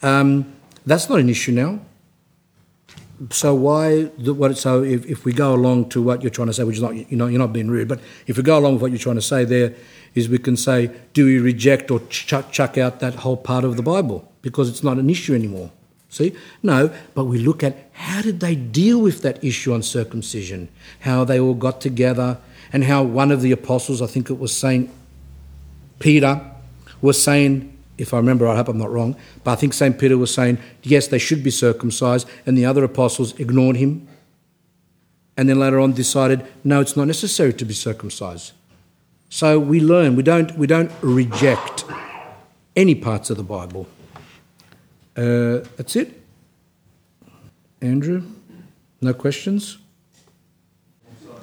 Um, 0.02 0.52
that's 0.86 1.08
not 1.08 1.20
an 1.20 1.28
issue 1.28 1.52
now. 1.52 1.80
So 3.30 3.54
why? 3.54 4.04
The, 4.18 4.32
what? 4.32 4.56
So 4.56 4.82
if, 4.82 5.04
if 5.06 5.24
we 5.24 5.32
go 5.32 5.54
along 5.54 5.88
to 5.90 6.02
what 6.02 6.22
you're 6.22 6.30
trying 6.30 6.46
to 6.48 6.52
say, 6.52 6.62
which 6.64 6.76
is 6.76 6.82
not 6.82 6.94
you 6.94 7.16
know 7.16 7.26
you're 7.26 7.38
not 7.38 7.52
being 7.52 7.68
rude, 7.68 7.88
but 7.88 8.00
if 8.26 8.36
we 8.36 8.42
go 8.42 8.58
along 8.58 8.74
with 8.74 8.82
what 8.82 8.90
you're 8.92 8.98
trying 8.98 9.16
to 9.16 9.22
say, 9.22 9.44
there 9.44 9.74
is 10.14 10.28
we 10.28 10.38
can 10.38 10.56
say, 10.56 10.90
do 11.12 11.24
we 11.26 11.38
reject 11.38 11.90
or 11.90 12.00
chuck, 12.08 12.50
chuck 12.52 12.78
out 12.78 13.00
that 13.00 13.14
whole 13.16 13.36
part 13.36 13.64
of 13.64 13.76
the 13.76 13.82
Bible 13.82 14.30
because 14.42 14.68
it's 14.68 14.82
not 14.82 14.98
an 14.98 15.10
issue 15.10 15.34
anymore? 15.34 15.70
See? 16.10 16.34
No, 16.62 16.90
but 17.14 17.24
we 17.24 17.38
look 17.38 17.62
at 17.62 17.90
how 17.92 18.22
did 18.22 18.40
they 18.40 18.54
deal 18.54 19.00
with 19.00 19.22
that 19.22 19.42
issue 19.44 19.74
on 19.74 19.82
circumcision, 19.82 20.68
how 21.00 21.24
they 21.24 21.38
all 21.38 21.54
got 21.54 21.80
together, 21.80 22.38
and 22.72 22.84
how 22.84 23.02
one 23.02 23.30
of 23.30 23.42
the 23.42 23.52
apostles, 23.52 24.00
I 24.00 24.06
think 24.06 24.30
it 24.30 24.38
was 24.38 24.56
Saint 24.56 24.90
Peter, 25.98 26.40
was 27.02 27.22
saying 27.22 27.77
if 27.98 28.14
I 28.14 28.16
remember, 28.16 28.46
I 28.46 28.56
hope 28.56 28.68
I'm 28.68 28.78
not 28.78 28.90
wrong, 28.90 29.16
but 29.44 29.52
I 29.52 29.56
think 29.56 29.74
St. 29.74 29.98
Peter 29.98 30.16
was 30.16 30.32
saying, 30.32 30.58
yes, 30.82 31.08
they 31.08 31.18
should 31.18 31.42
be 31.42 31.50
circumcised, 31.50 32.28
and 32.46 32.56
the 32.56 32.64
other 32.64 32.84
apostles 32.84 33.38
ignored 33.38 33.76
him. 33.76 34.08
And 35.36 35.48
then 35.48 35.60
later 35.60 35.78
on 35.78 35.92
decided, 35.92 36.46
no, 36.64 36.80
it's 36.80 36.96
not 36.96 37.06
necessary 37.06 37.52
to 37.54 37.64
be 37.64 37.74
circumcised. 37.74 38.52
So 39.28 39.58
we 39.58 39.80
learn, 39.80 40.16
we 40.16 40.22
don't, 40.22 40.56
we 40.56 40.66
don't 40.66 40.90
reject 41.02 41.84
any 42.74 42.94
parts 42.94 43.30
of 43.30 43.36
the 43.36 43.42
Bible. 43.42 43.86
Uh, 45.16 45.66
that's 45.76 45.96
it. 45.96 46.22
Andrew, 47.80 48.22
no 49.00 49.12
questions? 49.12 49.78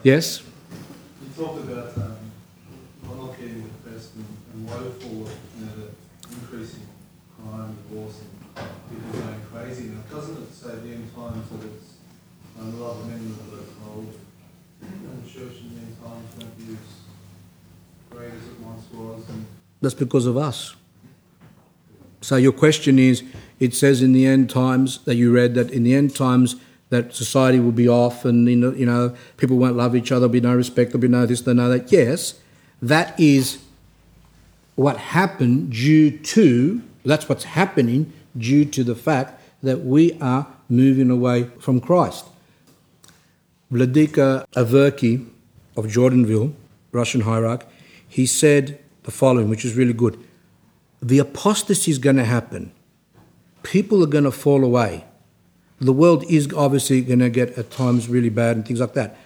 Yes? 0.03 0.41
You 1.21 1.43
talked 1.45 1.63
about 1.63 1.97
um, 1.97 2.15
not 3.17 3.37
getting 3.37 3.63
depressed 3.63 4.15
and, 4.15 4.25
and 4.53 4.69
woeful, 4.69 5.11
you 5.11 5.65
know, 5.65 5.71
the 5.77 6.35
increasing 6.35 6.87
crime, 7.37 7.77
divorce, 7.89 8.21
and 8.55 8.67
people 8.89 9.21
going 9.21 9.41
crazy. 9.51 9.89
Now, 9.89 10.15
doesn't 10.15 10.37
it 10.41 10.53
cold? 13.83 14.13
And 14.81 15.23
the 15.23 15.29
church 15.29 15.57
in 15.61 15.95
won't 16.03 16.57
be 16.57 16.73
as 16.73 16.77
great 18.09 18.31
as 18.31 18.47
it 18.47 18.59
once 18.59 18.83
was. 18.93 19.23
That's 19.81 19.95
because 19.95 20.25
of 20.25 20.37
us. 20.37 20.75
So 22.21 22.37
your 22.37 22.51
question 22.51 22.97
is, 22.97 23.23
it 23.59 23.73
says 23.73 24.01
in 24.01 24.13
the 24.13 24.25
end 24.25 24.49
times 24.49 24.99
that 25.05 25.15
you 25.15 25.31
read 25.31 25.53
that 25.55 25.71
in 25.71 25.83
the 25.83 25.95
end 25.95 26.15
times 26.15 26.55
that 26.89 27.13
society 27.13 27.59
will 27.59 27.71
be 27.71 27.87
off 27.87 28.25
and 28.25 28.47
you 28.47 28.85
know 28.85 29.15
people 29.37 29.57
won't 29.57 29.75
love 29.75 29.95
each 29.95 30.11
other, 30.11 30.21
there'll 30.21 30.33
be 30.33 30.41
no 30.41 30.55
respect, 30.55 30.91
there'll 30.91 31.01
be 31.01 31.07
no 31.07 31.25
this, 31.25 31.41
there'll 31.41 31.57
no 31.57 31.69
that. 31.69 31.91
Yes, 31.91 32.39
that 32.81 33.19
is 33.19 33.59
what 34.75 34.97
happened 34.97 35.71
due 35.71 36.11
to 36.17 36.81
that's 37.05 37.29
what's 37.29 37.43
happening 37.43 38.11
due 38.35 38.65
to 38.65 38.83
the 38.83 38.95
fact 38.95 39.39
that 39.61 39.81
we 39.81 40.17
are 40.19 40.47
moving 40.69 41.09
away 41.09 41.43
from 41.59 41.79
Christ. 41.79 42.25
Vladika 43.71 44.45
Averki 44.55 45.27
of 45.75 45.85
Jordanville, 45.85 46.53
Russian 46.91 47.21
hierarch, 47.21 47.65
he 48.07 48.25
said 48.25 48.79
the 49.03 49.11
following, 49.11 49.49
which 49.49 49.65
is 49.65 49.75
really 49.75 49.93
good. 49.93 50.17
The 51.01 51.19
apostasy 51.19 51.91
is 51.91 51.97
going 51.97 52.15
to 52.15 52.25
happen. 52.25 52.71
People 53.63 54.03
are 54.03 54.07
going 54.07 54.23
to 54.23 54.31
fall 54.31 54.63
away. 54.63 55.03
The 55.79 55.93
world 55.93 56.23
is 56.29 56.51
obviously 56.53 57.01
going 57.01 57.19
to 57.19 57.29
get 57.29 57.57
at 57.57 57.71
times 57.71 58.07
really 58.07 58.29
bad 58.29 58.55
and 58.55 58.65
things 58.65 58.79
like 58.79 58.93
that. 58.93 59.17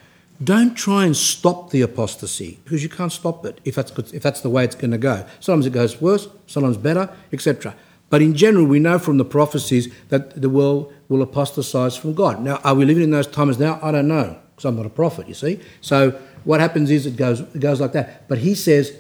Don't 0.44 0.74
try 0.76 1.06
and 1.06 1.16
stop 1.16 1.70
the 1.70 1.82
apostasy 1.82 2.60
because 2.64 2.82
you 2.82 2.90
can't 2.90 3.12
stop 3.12 3.46
it 3.46 3.60
if 3.66 3.76
that's, 3.76 3.92
if 4.14 4.24
that's 4.24 4.42
the 4.42 4.50
way 4.50 4.64
it's 4.64 4.76
going 4.76 4.92
to 4.92 4.98
go. 4.98 5.26
Sometimes 5.42 5.66
it 5.66 5.74
goes 5.74 6.02
worse, 6.02 6.30
sometimes 6.48 6.78
better, 6.78 7.10
etc. 7.34 7.76
But 8.10 8.22
in 8.22 8.36
general, 8.36 8.66
we 8.66 8.80
know 8.80 9.00
from 9.00 9.18
the 9.18 9.26
prophecies 9.26 9.94
that 10.10 10.42
the 10.42 10.50
world 10.50 10.94
will 11.08 11.22
apostatize 11.22 11.96
from 11.96 12.14
God. 12.14 12.42
Now, 12.42 12.60
are 12.64 12.76
we 12.76 12.86
living 12.86 13.04
in 13.04 13.12
those 13.12 13.28
times 13.28 13.60
now? 13.60 13.80
I 13.82 13.92
don't 13.92 14.08
know 14.08 14.38
because 14.56 14.66
I'm 14.66 14.76
not 14.76 14.86
a 14.86 14.90
prophet, 14.90 15.28
you 15.28 15.34
see. 15.34 15.60
So 15.80 16.12
what 16.44 16.60
happens 16.60 16.92
is 16.92 17.06
it 17.06 17.16
goes, 17.16 17.42
it 17.42 17.60
goes 17.60 17.80
like 17.80 17.94
that. 17.94 18.28
But 18.28 18.40
he 18.40 18.56
says, 18.56 18.94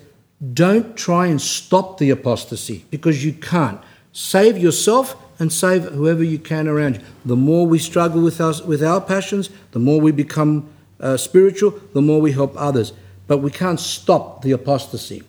don't 0.53 0.95
try 0.95 1.27
and 1.27 1.41
stop 1.41 1.97
the 1.97 2.11
apostasy 2.11 2.85
because 2.89 3.25
you 3.25 3.33
can't. 3.33 3.81
Save 4.13 4.57
yourself 4.57 5.15
and 5.37 5.51
save 5.51 5.83
whoever 5.83 6.23
you 6.23 6.39
can 6.39 6.67
around 6.67 6.95
you. 6.97 7.01
The 7.25 7.35
more 7.35 7.67
we 7.67 7.79
struggle 7.79 8.21
with, 8.21 8.39
us, 8.39 8.61
with 8.61 8.83
our 8.83 9.01
passions, 9.01 9.49
the 9.71 9.79
more 9.79 9.99
we 9.99 10.11
become 10.11 10.69
uh, 10.99 11.17
spiritual, 11.17 11.71
the 11.93 12.01
more 12.01 12.21
we 12.21 12.31
help 12.31 12.53
others. 12.55 12.93
But 13.27 13.39
we 13.39 13.51
can't 13.51 13.79
stop 13.79 14.41
the 14.41 14.51
apostasy. 14.51 15.23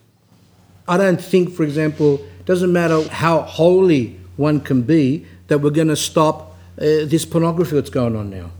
I 0.86 0.96
don't 0.96 1.20
think, 1.20 1.52
for 1.52 1.62
example, 1.62 2.20
doesn't 2.50 2.72
matter 2.72 3.08
how 3.10 3.42
holy 3.42 4.18
one 4.36 4.60
can 4.60 4.82
be, 4.82 5.24
that 5.46 5.60
we're 5.60 5.70
going 5.70 5.86
to 5.86 5.94
stop 5.94 6.56
uh, 6.78 7.06
this 7.06 7.24
pornography 7.24 7.76
that's 7.76 7.90
going 7.90 8.16
on 8.16 8.28
now. 8.28 8.50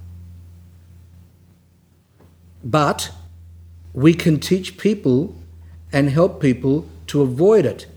But 2.63 3.11
we 3.93 4.15
can 4.15 4.39
teach 4.39 4.79
people 4.79 5.35
and 5.93 6.09
help 6.09 6.41
people 6.41 6.87
to 7.09 7.21
avoid 7.23 7.67
it. 7.67 7.89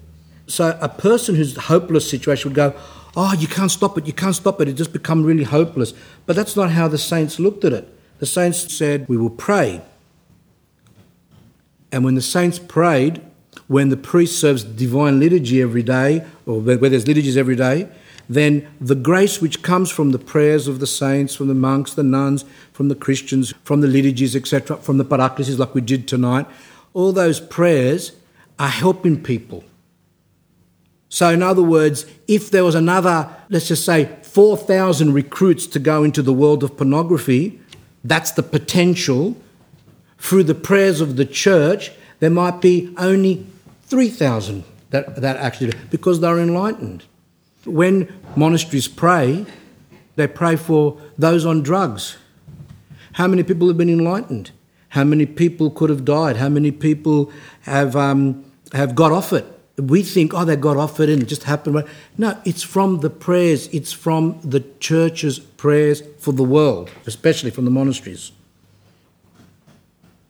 So 0.47 0.75
a 0.81 0.89
person 0.89 1.35
who's 1.35 1.55
hopeless 1.55 2.09
situation 2.09 2.49
would 2.49 2.55
go, 2.55 2.73
oh, 3.15 3.35
you 3.35 3.47
can't 3.47 3.69
stop 3.69 3.95
it, 3.95 4.07
you 4.07 4.13
can't 4.13 4.35
stop 4.35 4.59
it, 4.61 4.67
it 4.67 4.73
just 4.73 4.93
become 4.93 5.23
really 5.23 5.43
hopeless. 5.43 5.93
But 6.25 6.35
that's 6.35 6.55
not 6.55 6.71
how 6.71 6.87
the 6.87 6.97
saints 6.97 7.39
looked 7.39 7.63
at 7.65 7.71
it. 7.71 7.87
The 8.17 8.25
saints 8.25 8.73
said, 8.73 9.07
we 9.07 9.15
will 9.15 9.29
pray. 9.29 9.83
And 11.91 12.03
when 12.03 12.15
the 12.15 12.21
saints 12.23 12.57
prayed, 12.57 13.21
when 13.67 13.89
the 13.89 13.97
priest 13.97 14.39
serves 14.39 14.63
divine 14.63 15.19
liturgy 15.19 15.61
every 15.61 15.83
day, 15.83 16.25
or 16.45 16.59
where 16.59 16.77
there's 16.77 17.07
liturgies 17.07 17.37
every 17.37 17.55
day, 17.55 17.87
then 18.29 18.67
the 18.79 18.95
grace 18.95 19.41
which 19.41 19.61
comes 19.61 19.89
from 19.91 20.11
the 20.11 20.19
prayers 20.19 20.67
of 20.67 20.79
the 20.79 20.87
saints, 20.87 21.35
from 21.35 21.47
the 21.47 21.53
monks, 21.53 21.93
the 21.93 22.03
nuns, 22.03 22.45
from 22.71 22.87
the 22.87 22.95
Christians, 22.95 23.53
from 23.63 23.81
the 23.81 23.87
liturgies, 23.87 24.35
etc., 24.35 24.77
from 24.77 24.97
the 24.97 25.05
paraklesis 25.05 25.57
like 25.57 25.75
we 25.75 25.81
did 25.81 26.07
tonight, 26.07 26.47
all 26.93 27.11
those 27.11 27.39
prayers 27.39 28.13
are 28.59 28.69
helping 28.69 29.21
people. 29.21 29.63
So, 31.09 31.29
in 31.29 31.43
other 31.43 31.61
words, 31.61 32.05
if 32.27 32.49
there 32.49 32.63
was 32.63 32.75
another, 32.75 33.29
let's 33.49 33.67
just 33.67 33.85
say, 33.85 34.17
4,000 34.23 35.13
recruits 35.13 35.67
to 35.67 35.79
go 35.79 36.03
into 36.03 36.21
the 36.21 36.33
world 36.33 36.63
of 36.63 36.75
pornography, 36.75 37.59
that's 38.03 38.31
the 38.31 38.41
potential. 38.41 39.37
Through 40.17 40.45
the 40.45 40.55
prayers 40.55 41.01
of 41.01 41.17
the 41.17 41.25
church, 41.25 41.91
there 42.23 42.29
might 42.29 42.61
be 42.61 42.89
only 42.97 43.45
3,000 43.87 44.63
that, 44.91 45.17
that 45.17 45.35
actually, 45.35 45.73
because 45.91 46.21
they're 46.21 46.39
enlightened. 46.39 47.03
When 47.65 48.13
monasteries 48.37 48.87
pray, 48.87 49.45
they 50.15 50.27
pray 50.27 50.55
for 50.55 51.01
those 51.17 51.45
on 51.45 51.63
drugs. 51.63 52.15
How 53.11 53.27
many 53.27 53.43
people 53.43 53.67
have 53.67 53.75
been 53.75 53.89
enlightened? 53.89 54.51
How 54.87 55.03
many 55.03 55.25
people 55.25 55.69
could 55.69 55.89
have 55.89 56.05
died? 56.05 56.37
How 56.37 56.47
many 56.47 56.71
people 56.71 57.29
have, 57.63 57.93
um, 57.97 58.45
have 58.71 58.95
got 58.95 59.11
off 59.11 59.33
it? 59.33 59.45
we 59.75 60.01
think, 60.01 60.33
oh, 60.33 60.45
they 60.45 60.55
got 60.55 60.77
off 60.77 61.01
it 61.01 61.09
and 61.09 61.21
it 61.21 61.25
just 61.25 61.43
happened. 61.43 61.83
No, 62.17 62.39
it's 62.45 62.63
from 62.63 63.01
the 63.01 63.09
prayers, 63.09 63.67
it's 63.73 63.91
from 63.91 64.39
the 64.45 64.61
church's 64.79 65.39
prayers 65.39 66.01
for 66.19 66.31
the 66.31 66.43
world, 66.43 66.89
especially 67.05 67.51
from 67.51 67.65
the 67.65 67.71
monasteries. 67.71 68.31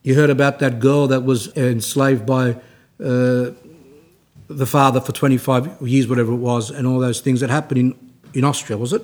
You 0.03 0.15
heard 0.15 0.29
about 0.29 0.59
that 0.59 0.79
girl 0.79 1.07
that 1.07 1.21
was 1.21 1.55
enslaved 1.55 2.25
by 2.25 2.51
uh, 3.03 3.51
the 4.47 4.65
father 4.65 4.99
for 4.99 5.11
25 5.11 5.81
years, 5.81 6.07
whatever 6.07 6.33
it 6.33 6.37
was, 6.37 6.69
and 6.69 6.85
all 6.85 6.99
those 6.99 7.21
things 7.21 7.39
that 7.39 7.49
happened 7.49 7.79
in, 7.79 8.11
in 8.33 8.43
Austria, 8.43 8.77
was 8.77 8.93
it? 8.93 9.01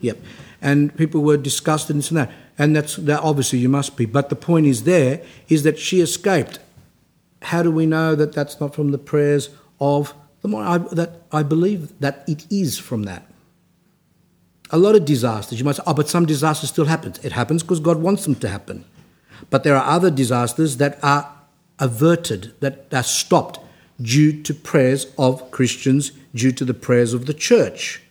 Yep. 0.00 0.18
And 0.60 0.94
people 0.96 1.22
were 1.22 1.36
disgusted 1.36 1.96
and 1.96 2.04
that. 2.04 2.30
And 2.58 2.76
that's 2.76 2.96
that 2.96 3.20
obviously 3.20 3.60
you 3.60 3.68
must 3.68 3.96
be. 3.96 4.04
But 4.04 4.28
the 4.28 4.36
point 4.36 4.66
is 4.66 4.84
there 4.84 5.22
is 5.48 5.62
that 5.62 5.78
she 5.78 6.00
escaped. 6.00 6.58
How 7.42 7.62
do 7.62 7.70
we 7.70 7.86
know 7.86 8.14
that 8.14 8.32
that's 8.32 8.60
not 8.60 8.74
from 8.74 8.90
the 8.90 8.98
prayers 8.98 9.48
of 9.80 10.14
the 10.42 10.48
more 10.48 10.62
I, 10.62 10.78
that 10.78 11.22
I 11.30 11.42
believe 11.44 11.98
that 12.00 12.24
it 12.26 12.46
is 12.50 12.78
from 12.78 13.04
that. 13.04 13.26
A 14.70 14.78
lot 14.78 14.94
of 14.94 15.04
disasters, 15.04 15.58
you 15.58 15.64
might 15.64 15.76
say, 15.76 15.82
oh, 15.86 15.94
but 15.94 16.08
some 16.08 16.26
disasters 16.26 16.70
still 16.70 16.86
happen. 16.86 17.14
It 17.22 17.32
happens 17.32 17.62
because 17.62 17.78
God 17.78 17.98
wants 17.98 18.24
them 18.24 18.34
to 18.36 18.48
happen. 18.48 18.84
But 19.50 19.64
there 19.64 19.76
are 19.76 19.84
other 19.84 20.10
disasters 20.10 20.76
that 20.78 20.98
are 21.02 21.32
averted, 21.78 22.54
that 22.60 22.86
are 22.92 23.02
stopped 23.02 23.58
due 24.00 24.42
to 24.42 24.54
prayers 24.54 25.06
of 25.18 25.50
Christians, 25.50 26.12
due 26.34 26.52
to 26.52 26.64
the 26.64 26.74
prayers 26.74 27.12
of 27.12 27.26
the 27.26 27.34
church. 27.34 28.02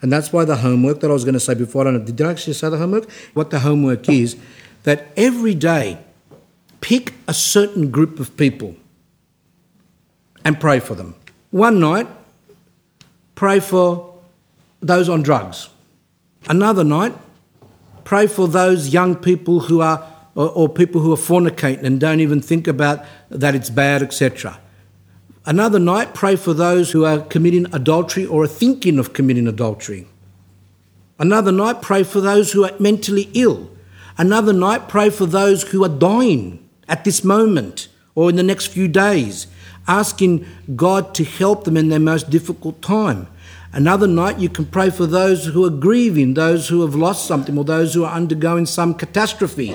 And 0.00 0.12
that's 0.12 0.32
why 0.32 0.44
the 0.44 0.56
homework 0.56 1.00
that 1.00 1.10
I 1.10 1.12
was 1.12 1.24
going 1.24 1.34
to 1.34 1.40
say 1.40 1.54
before, 1.54 1.82
I 1.82 1.84
don't 1.90 1.98
know, 1.98 2.04
did 2.04 2.20
I 2.20 2.30
actually 2.30 2.52
say 2.52 2.70
the 2.70 2.78
homework? 2.78 3.10
What 3.34 3.50
the 3.50 3.60
homework 3.60 4.08
is, 4.08 4.36
that 4.84 5.08
every 5.16 5.54
day 5.54 5.98
pick 6.80 7.14
a 7.26 7.34
certain 7.34 7.90
group 7.90 8.20
of 8.20 8.36
people 8.36 8.76
and 10.44 10.60
pray 10.60 10.80
for 10.80 10.94
them. 10.94 11.14
One 11.50 11.80
night, 11.80 12.06
pray 13.34 13.60
for 13.60 14.18
those 14.80 15.08
on 15.08 15.22
drugs. 15.22 15.68
Another 16.48 16.84
night, 16.84 17.14
pray 18.04 18.26
for 18.26 18.46
those 18.46 18.88
young 18.88 19.16
people 19.16 19.60
who 19.60 19.80
are, 19.80 20.06
or, 20.38 20.50
or 20.50 20.68
people 20.68 21.00
who 21.00 21.12
are 21.12 21.16
fornicating 21.16 21.82
and 21.82 21.98
don't 21.98 22.20
even 22.20 22.40
think 22.40 22.68
about 22.68 23.04
that 23.28 23.56
it's 23.56 23.70
bad, 23.70 24.02
etc. 24.02 24.60
Another 25.44 25.80
night, 25.80 26.14
pray 26.14 26.36
for 26.36 26.54
those 26.54 26.92
who 26.92 27.04
are 27.04 27.18
committing 27.18 27.66
adultery 27.72 28.24
or 28.24 28.44
are 28.44 28.46
thinking 28.46 29.00
of 29.00 29.12
committing 29.12 29.48
adultery. 29.48 30.06
Another 31.18 31.50
night, 31.50 31.82
pray 31.82 32.04
for 32.04 32.20
those 32.20 32.52
who 32.52 32.64
are 32.64 32.70
mentally 32.78 33.28
ill. 33.34 33.68
Another 34.16 34.52
night, 34.52 34.88
pray 34.88 35.10
for 35.10 35.26
those 35.26 35.64
who 35.64 35.82
are 35.82 35.88
dying 35.88 36.64
at 36.88 37.02
this 37.02 37.24
moment 37.24 37.88
or 38.14 38.30
in 38.30 38.36
the 38.36 38.42
next 38.44 38.66
few 38.66 38.86
days, 38.86 39.48
asking 39.88 40.46
God 40.76 41.14
to 41.16 41.24
help 41.24 41.64
them 41.64 41.76
in 41.76 41.88
their 41.88 41.98
most 41.98 42.30
difficult 42.30 42.80
time. 42.80 43.26
Another 43.72 44.06
night, 44.06 44.38
you 44.38 44.48
can 44.48 44.66
pray 44.66 44.90
for 44.90 45.06
those 45.06 45.46
who 45.46 45.64
are 45.64 45.70
grieving, 45.70 46.34
those 46.34 46.68
who 46.68 46.82
have 46.82 46.94
lost 46.94 47.26
something, 47.26 47.58
or 47.58 47.64
those 47.64 47.94
who 47.94 48.04
are 48.04 48.14
undergoing 48.14 48.66
some 48.66 48.94
catastrophe. 48.94 49.74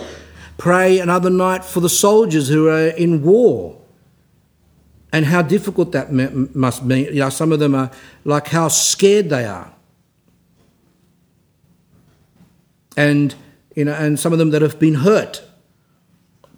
Pray 0.57 0.99
another 0.99 1.29
night 1.29 1.65
for 1.65 1.79
the 1.79 1.89
soldiers 1.89 2.47
who 2.47 2.67
are 2.69 2.87
in 2.87 3.23
war 3.23 3.79
and 5.11 5.25
how 5.25 5.41
difficult 5.41 5.91
that 5.91 6.11
must 6.11 6.87
be. 6.87 7.01
You 7.03 7.19
know, 7.19 7.29
some 7.29 7.51
of 7.51 7.59
them 7.59 7.75
are 7.75 7.91
like 8.25 8.47
how 8.47 8.67
scared 8.67 9.29
they 9.29 9.45
are. 9.45 9.71
And, 12.97 13.33
you 13.75 13.85
know, 13.85 13.93
and 13.93 14.19
some 14.19 14.33
of 14.33 14.39
them 14.39 14.51
that 14.51 14.61
have 14.61 14.79
been 14.79 14.95
hurt. 14.95 15.43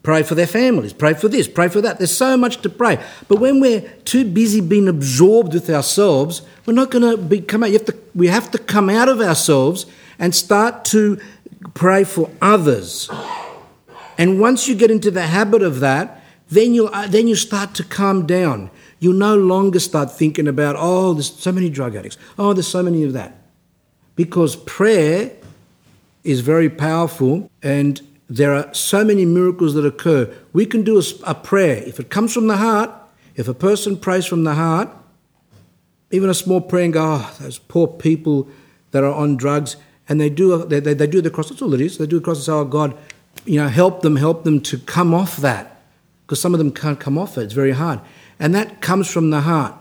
Pray 0.03 0.21
for 0.21 0.35
their 0.35 0.45
families, 0.45 0.93
pray 0.93 1.15
for 1.15 1.27
this, 1.27 1.47
pray 1.47 1.67
for 1.67 1.81
that. 1.81 1.97
There's 1.97 2.15
so 2.15 2.37
much 2.37 2.61
to 2.61 2.69
pray. 2.69 3.03
But 3.27 3.39
when 3.39 3.59
we're 3.59 3.81
too 4.05 4.23
busy 4.23 4.61
being 4.61 4.87
absorbed 4.87 5.55
with 5.55 5.67
ourselves, 5.67 6.43
we're 6.67 6.75
not 6.75 6.91
going 6.91 7.09
to 7.09 7.17
be 7.17 7.41
come 7.41 7.63
out. 7.63 7.71
Have 7.71 7.85
to, 7.85 7.97
we 8.13 8.27
have 8.27 8.51
to 8.51 8.59
come 8.59 8.91
out 8.91 9.09
of 9.09 9.19
ourselves 9.19 9.87
and 10.19 10.35
start 10.35 10.85
to 10.85 11.19
pray 11.73 12.03
for 12.03 12.29
others. 12.39 13.09
And 14.17 14.39
once 14.39 14.67
you 14.67 14.75
get 14.75 14.91
into 14.91 15.11
the 15.11 15.23
habit 15.23 15.61
of 15.61 15.79
that, 15.79 16.21
then 16.49 16.73
you 16.73 16.87
uh, 16.87 17.07
then 17.07 17.27
you 17.27 17.35
start 17.35 17.73
to 17.75 17.83
calm 17.83 18.25
down. 18.25 18.69
You 18.99 19.13
no 19.13 19.35
longer 19.35 19.79
start 19.79 20.11
thinking 20.11 20.47
about 20.47 20.75
oh, 20.77 21.13
there's 21.13 21.33
so 21.33 21.51
many 21.51 21.69
drug 21.69 21.95
addicts. 21.95 22.17
Oh, 22.37 22.53
there's 22.53 22.67
so 22.67 22.83
many 22.83 23.03
of 23.03 23.13
that, 23.13 23.35
because 24.15 24.55
prayer 24.55 25.31
is 26.23 26.41
very 26.41 26.69
powerful, 26.69 27.49
and 27.61 28.01
there 28.29 28.53
are 28.53 28.73
so 28.73 29.03
many 29.03 29.25
miracles 29.25 29.73
that 29.73 29.85
occur. 29.85 30.33
We 30.53 30.65
can 30.65 30.83
do 30.83 30.99
a, 30.99 31.03
a 31.25 31.35
prayer 31.35 31.83
if 31.83 31.99
it 31.99 32.09
comes 32.09 32.33
from 32.33 32.47
the 32.47 32.57
heart. 32.57 32.89
If 33.35 33.47
a 33.47 33.53
person 33.53 33.97
prays 33.97 34.25
from 34.25 34.45
the 34.45 34.53
heart, 34.53 34.89
even 36.09 36.29
a 36.29 36.33
small 36.33 36.61
prayer 36.61 36.85
and 36.85 36.93
go, 36.93 37.19
oh, 37.19 37.35
those 37.39 37.59
poor 37.59 37.85
people 37.85 38.47
that 38.91 39.03
are 39.03 39.13
on 39.13 39.35
drugs, 39.35 39.75
and 40.07 40.21
they 40.21 40.29
do 40.29 40.63
they, 40.65 40.79
they, 40.79 40.93
they 40.93 41.07
do 41.07 41.21
the 41.21 41.29
cross. 41.29 41.49
That's 41.49 41.61
all 41.61 41.73
it 41.73 41.81
is. 41.81 41.97
They 41.97 42.07
do 42.07 42.19
the 42.19 42.23
cross 42.23 42.37
and 42.37 42.45
say, 42.45 42.51
oh 42.53 42.65
God, 42.65 42.95
you 43.45 43.59
know, 43.59 43.67
help 43.67 44.01
them, 44.01 44.15
help 44.15 44.43
them 44.43 44.61
to 44.61 44.77
come 44.77 45.13
off 45.13 45.37
that 45.37 45.81
because 46.25 46.41
some 46.41 46.53
of 46.53 46.57
them 46.57 46.71
can't 46.71 46.99
come 46.99 47.17
off 47.17 47.37
it. 47.37 47.41
It's 47.41 47.53
very 47.53 47.71
hard. 47.71 48.01
And 48.39 48.53
that 48.55 48.81
comes 48.81 49.09
from 49.09 49.29
the 49.29 49.41
heart. 49.41 49.75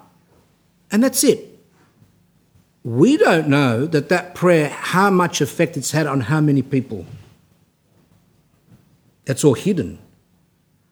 And 0.93 1.03
that's 1.03 1.24
it. 1.24 1.51
We 2.85 3.16
don't 3.16 3.49
know 3.49 3.86
that 3.86 4.11
that 4.11 4.35
prayer, 4.35 4.69
how 4.69 5.11
much 5.11 5.41
effect 5.41 5.77
it's 5.77 5.93
had 5.93 6.07
on 6.07 6.20
how 6.20 6.41
many 6.41 6.61
people. 6.61 7.07
That's 9.24 9.43
all 9.43 9.55
hidden. 9.55 9.99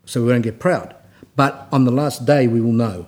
So 0.07 0.23
we 0.23 0.29
won't 0.29 0.43
get 0.43 0.59
proud. 0.59 0.97
But 1.37 1.69
on 1.71 1.85
the 1.85 1.91
last 1.91 2.25
day, 2.25 2.49
we 2.49 2.61
will 2.61 2.73
know. 2.73 3.07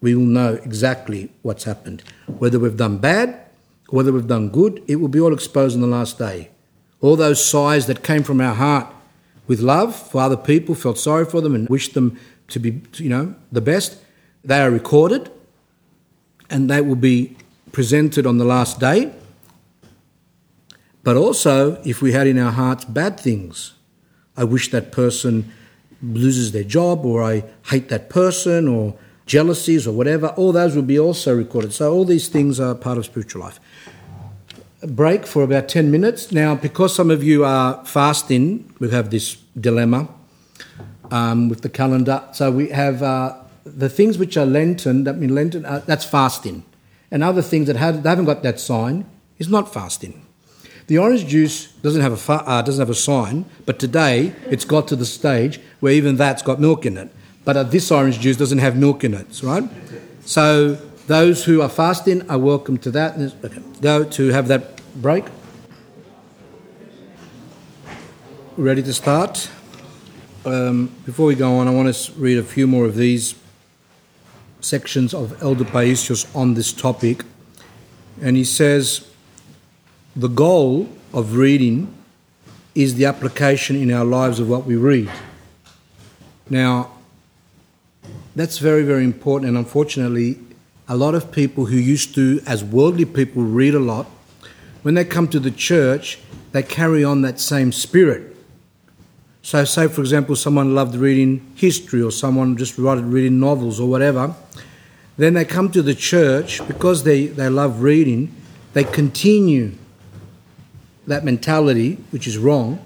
We 0.00 0.14
will 0.14 0.26
know 0.26 0.54
exactly 0.64 1.30
what's 1.42 1.64
happened. 1.64 2.02
Whether 2.26 2.58
we've 2.58 2.76
done 2.76 2.98
bad, 2.98 3.40
whether 3.88 4.12
we've 4.12 4.26
done 4.26 4.48
good, 4.48 4.82
it 4.88 4.96
will 4.96 5.08
be 5.08 5.20
all 5.20 5.32
exposed 5.32 5.76
on 5.76 5.80
the 5.80 5.86
last 5.86 6.18
day. 6.18 6.50
All 7.00 7.16
those 7.16 7.42
sighs 7.44 7.86
that 7.86 8.02
came 8.02 8.22
from 8.22 8.40
our 8.40 8.54
heart 8.54 8.93
with 9.46 9.60
love 9.60 9.94
for 9.94 10.22
other 10.22 10.36
people, 10.36 10.74
felt 10.74 10.98
sorry 10.98 11.24
for 11.24 11.40
them, 11.40 11.54
and 11.54 11.68
wished 11.68 11.94
them 11.94 12.18
to 12.48 12.58
be, 12.58 12.82
you 12.94 13.08
know, 13.08 13.34
the 13.52 13.60
best. 13.60 13.98
They 14.42 14.60
are 14.60 14.70
recorded 14.70 15.30
and 16.50 16.70
they 16.70 16.80
will 16.80 16.96
be 16.96 17.36
presented 17.72 18.26
on 18.26 18.38
the 18.38 18.44
last 18.44 18.78
day. 18.78 19.12
But 21.02 21.16
also, 21.16 21.82
if 21.84 22.00
we 22.00 22.12
had 22.12 22.26
in 22.26 22.38
our 22.38 22.52
hearts 22.52 22.84
bad 22.84 23.18
things, 23.18 23.74
I 24.36 24.44
wish 24.44 24.70
that 24.70 24.92
person 24.92 25.52
loses 26.02 26.52
their 26.52 26.64
job, 26.64 27.04
or 27.04 27.22
I 27.22 27.44
hate 27.66 27.88
that 27.88 28.10
person, 28.10 28.68
or 28.68 28.94
jealousies, 29.26 29.86
or 29.86 29.92
whatever, 29.92 30.28
all 30.28 30.52
those 30.52 30.74
will 30.74 30.82
be 30.82 30.98
also 30.98 31.34
recorded. 31.34 31.72
So, 31.72 31.92
all 31.92 32.04
these 32.04 32.28
things 32.28 32.60
are 32.60 32.74
part 32.74 32.98
of 32.98 33.04
spiritual 33.04 33.42
life 33.42 33.60
break 34.86 35.26
for 35.26 35.42
about 35.42 35.68
10 35.68 35.90
minutes. 35.90 36.32
Now, 36.32 36.54
because 36.54 36.94
some 36.94 37.10
of 37.10 37.22
you 37.22 37.44
are 37.44 37.84
fasting, 37.84 38.72
we 38.78 38.90
have 38.90 39.10
this 39.10 39.36
dilemma 39.58 40.08
um, 41.10 41.48
with 41.48 41.62
the 41.62 41.68
calendar. 41.68 42.22
So 42.32 42.50
we 42.50 42.68
have 42.70 43.02
uh, 43.02 43.36
the 43.64 43.88
things 43.88 44.18
which 44.18 44.36
are 44.36 44.46
Lenten, 44.46 45.04
that 45.04 45.16
mean 45.16 45.34
Lenten, 45.34 45.64
uh, 45.64 45.82
that's 45.86 46.04
fasting. 46.04 46.64
And 47.10 47.22
other 47.22 47.42
things 47.42 47.66
that 47.68 47.76
have, 47.76 48.02
they 48.02 48.08
haven't 48.08 48.24
got 48.26 48.42
that 48.42 48.60
sign 48.60 49.06
is 49.38 49.48
not 49.48 49.72
fasting. 49.72 50.24
The 50.86 50.98
orange 50.98 51.26
juice 51.26 51.72
doesn't 51.82 52.02
have 52.02 52.12
a 52.12 52.16
fa- 52.16 52.44
uh, 52.44 52.60
doesn't 52.60 52.80
have 52.80 52.90
a 52.90 52.94
sign, 52.94 53.46
but 53.64 53.78
today 53.78 54.34
it's 54.50 54.66
got 54.66 54.86
to 54.88 54.96
the 54.96 55.06
stage 55.06 55.58
where 55.80 55.92
even 55.92 56.16
that's 56.16 56.42
got 56.42 56.60
milk 56.60 56.84
in 56.84 56.98
it. 56.98 57.10
But 57.44 57.56
uh, 57.56 57.62
this 57.62 57.90
orange 57.90 58.20
juice 58.20 58.36
doesn't 58.36 58.58
have 58.58 58.76
milk 58.76 59.02
in 59.02 59.14
it, 59.14 59.42
right? 59.42 59.64
So 60.26 60.74
those 61.06 61.44
who 61.44 61.62
are 61.62 61.68
fasting 61.68 62.28
are 62.30 62.38
welcome 62.38 62.76
to 62.78 62.90
that. 62.90 63.18
Okay. 63.44 63.62
Go 63.80 64.04
to 64.04 64.28
have 64.28 64.48
that 64.48 64.73
break. 64.94 65.24
Ready 68.56 68.82
to 68.82 68.92
start? 68.92 69.50
Um, 70.44 70.94
before 71.04 71.26
we 71.26 71.34
go 71.34 71.56
on, 71.56 71.66
I 71.66 71.70
want 71.70 71.92
to 71.92 72.12
read 72.12 72.38
a 72.38 72.44
few 72.44 72.66
more 72.66 72.84
of 72.84 72.94
these 72.94 73.34
sections 74.60 75.12
of 75.12 75.42
Elder 75.42 75.64
Paisios 75.64 76.24
on 76.36 76.54
this 76.54 76.72
topic. 76.72 77.24
And 78.22 78.36
he 78.36 78.44
says, 78.44 79.08
the 80.14 80.28
goal 80.28 80.88
of 81.12 81.36
reading 81.36 81.92
is 82.74 82.94
the 82.94 83.06
application 83.06 83.74
in 83.74 83.90
our 83.90 84.04
lives 84.04 84.38
of 84.38 84.48
what 84.48 84.64
we 84.64 84.76
read. 84.76 85.10
Now, 86.48 86.92
that's 88.36 88.58
very, 88.58 88.84
very 88.84 89.04
important, 89.04 89.48
and 89.48 89.58
unfortunately, 89.58 90.38
a 90.88 90.96
lot 90.96 91.14
of 91.14 91.32
people 91.32 91.66
who 91.66 91.76
used 91.76 92.14
to, 92.14 92.40
as 92.46 92.62
worldly 92.62 93.06
people, 93.06 93.42
read 93.42 93.74
a 93.74 93.80
lot 93.80 94.06
when 94.84 94.92
they 94.92 95.04
come 95.04 95.26
to 95.28 95.40
the 95.40 95.50
church, 95.50 96.18
they 96.52 96.62
carry 96.62 97.02
on 97.02 97.22
that 97.22 97.40
same 97.40 97.72
spirit. 97.72 98.36
So, 99.40 99.64
say 99.64 99.88
for 99.88 100.02
example, 100.02 100.36
someone 100.36 100.74
loved 100.74 100.94
reading 100.94 101.40
history 101.54 102.02
or 102.02 102.10
someone 102.10 102.56
just 102.58 102.74
started 102.74 103.06
reading 103.06 103.40
novels 103.40 103.80
or 103.80 103.88
whatever, 103.88 104.34
then 105.16 105.32
they 105.32 105.46
come 105.46 105.70
to 105.72 105.80
the 105.80 105.94
church 105.94 106.66
because 106.66 107.02
they, 107.02 107.26
they 107.26 107.48
love 107.48 107.80
reading, 107.80 108.34
they 108.74 108.84
continue 108.84 109.72
that 111.06 111.24
mentality, 111.24 111.94
which 112.10 112.26
is 112.26 112.36
wrong, 112.36 112.84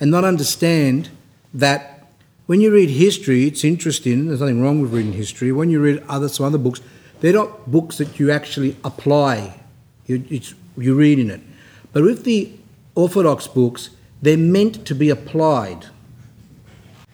and 0.00 0.10
not 0.10 0.24
understand 0.24 1.08
that 1.54 2.08
when 2.44 2.60
you 2.60 2.70
read 2.70 2.90
history, 2.90 3.46
it's 3.46 3.64
interesting, 3.64 4.26
there's 4.26 4.40
nothing 4.40 4.62
wrong 4.62 4.82
with 4.82 4.92
reading 4.92 5.14
history. 5.14 5.50
When 5.52 5.70
you 5.70 5.80
read 5.80 6.02
other, 6.10 6.28
some 6.28 6.44
other 6.44 6.58
books, 6.58 6.82
they're 7.20 7.32
not 7.32 7.70
books 7.70 7.96
that 7.98 8.18
you 8.18 8.30
actually 8.30 8.76
apply. 8.84 9.60
It's 10.06 10.54
you're 10.80 10.94
reading 10.94 11.30
it. 11.30 11.40
But 11.92 12.02
with 12.02 12.24
the 12.24 12.52
Orthodox 12.94 13.46
books, 13.46 13.90
they're 14.20 14.36
meant 14.36 14.84
to 14.86 14.94
be 14.94 15.10
applied. 15.10 15.86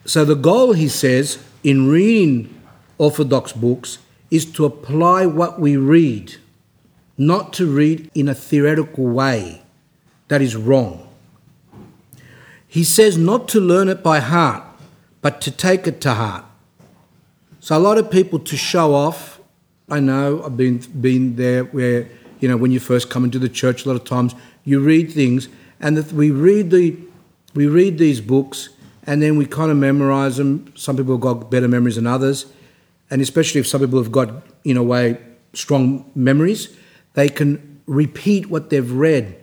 So 0.05 0.25
the 0.25 0.35
goal, 0.35 0.73
he 0.73 0.89
says, 0.89 1.39
in 1.63 1.89
reading 1.89 2.61
Orthodox 2.99 3.53
books 3.53 3.99
is 4.31 4.45
to 4.53 4.65
apply 4.65 5.27
what 5.27 5.61
we 5.61 5.77
read, 5.77 6.37
not 7.17 7.53
to 7.55 7.67
read 7.67 8.11
in 8.15 8.29
a 8.29 8.35
theoretical 8.35 9.07
way. 9.07 9.63
That 10.29 10.43
is 10.43 10.57
wrong. 10.57 11.09
He 12.67 12.83
says 12.85 13.17
not 13.17 13.49
to 13.51 13.61
learn 13.61 13.89
it 13.89 14.03
by 14.03 14.21
heart, 14.21 14.65
but 15.23 15.41
to 15.43 15.51
take 15.51 15.87
it 15.87 16.01
to 16.03 16.15
heart. 16.15 16.45
So 17.61 17.77
a 17.77 17.79
lot 17.79 17.99
of 17.99 18.11
people 18.11 18.39
to 18.41 18.57
show 18.57 18.95
off, 18.95 19.41
I 19.89 20.01
know, 20.01 20.43
I've 20.45 20.57
been, 20.57 20.79
been 20.79 21.37
there 21.37 21.65
where 21.65 22.09
you 22.41 22.49
know, 22.49 22.57
when 22.57 22.71
you 22.71 22.81
first 22.81 23.11
come 23.11 23.25
into 23.25 23.39
the 23.39 23.49
church, 23.49 23.85
a 23.85 23.89
lot 23.89 23.97
of 23.97 24.05
times 24.05 24.35
you 24.65 24.81
read 24.81 25.13
things, 25.13 25.49
and 25.81 25.97
that 25.97 26.13
we 26.13 26.31
read 26.31 26.71
the 26.71 26.97
we 27.55 27.67
read 27.67 27.99
these 27.99 28.21
books, 28.21 28.71
and 29.07 29.23
then 29.23 29.37
we 29.37 29.47
kind 29.47 29.71
of 29.71 29.77
memorize 29.77 30.37
them. 30.37 30.73
Some 30.75 30.97
people 30.97 31.15
have 31.15 31.21
got 31.21 31.51
better 31.51 31.69
memories 31.69 31.97
than 31.97 32.07
others, 32.07 32.47
and 33.11 33.23
especially 33.23 33.61
if 33.61 33.67
some 33.67 33.81
people 33.81 34.03
have 34.03 34.11
got, 34.11 34.43
in 34.65 34.77
a 34.77 34.83
way, 34.83 35.19
strong 35.53 36.11
memories, 36.15 36.77
they 37.15 37.29
can 37.29 37.81
repeat 37.87 38.51
what 38.51 38.71
they've 38.71 38.91
read. 38.91 39.37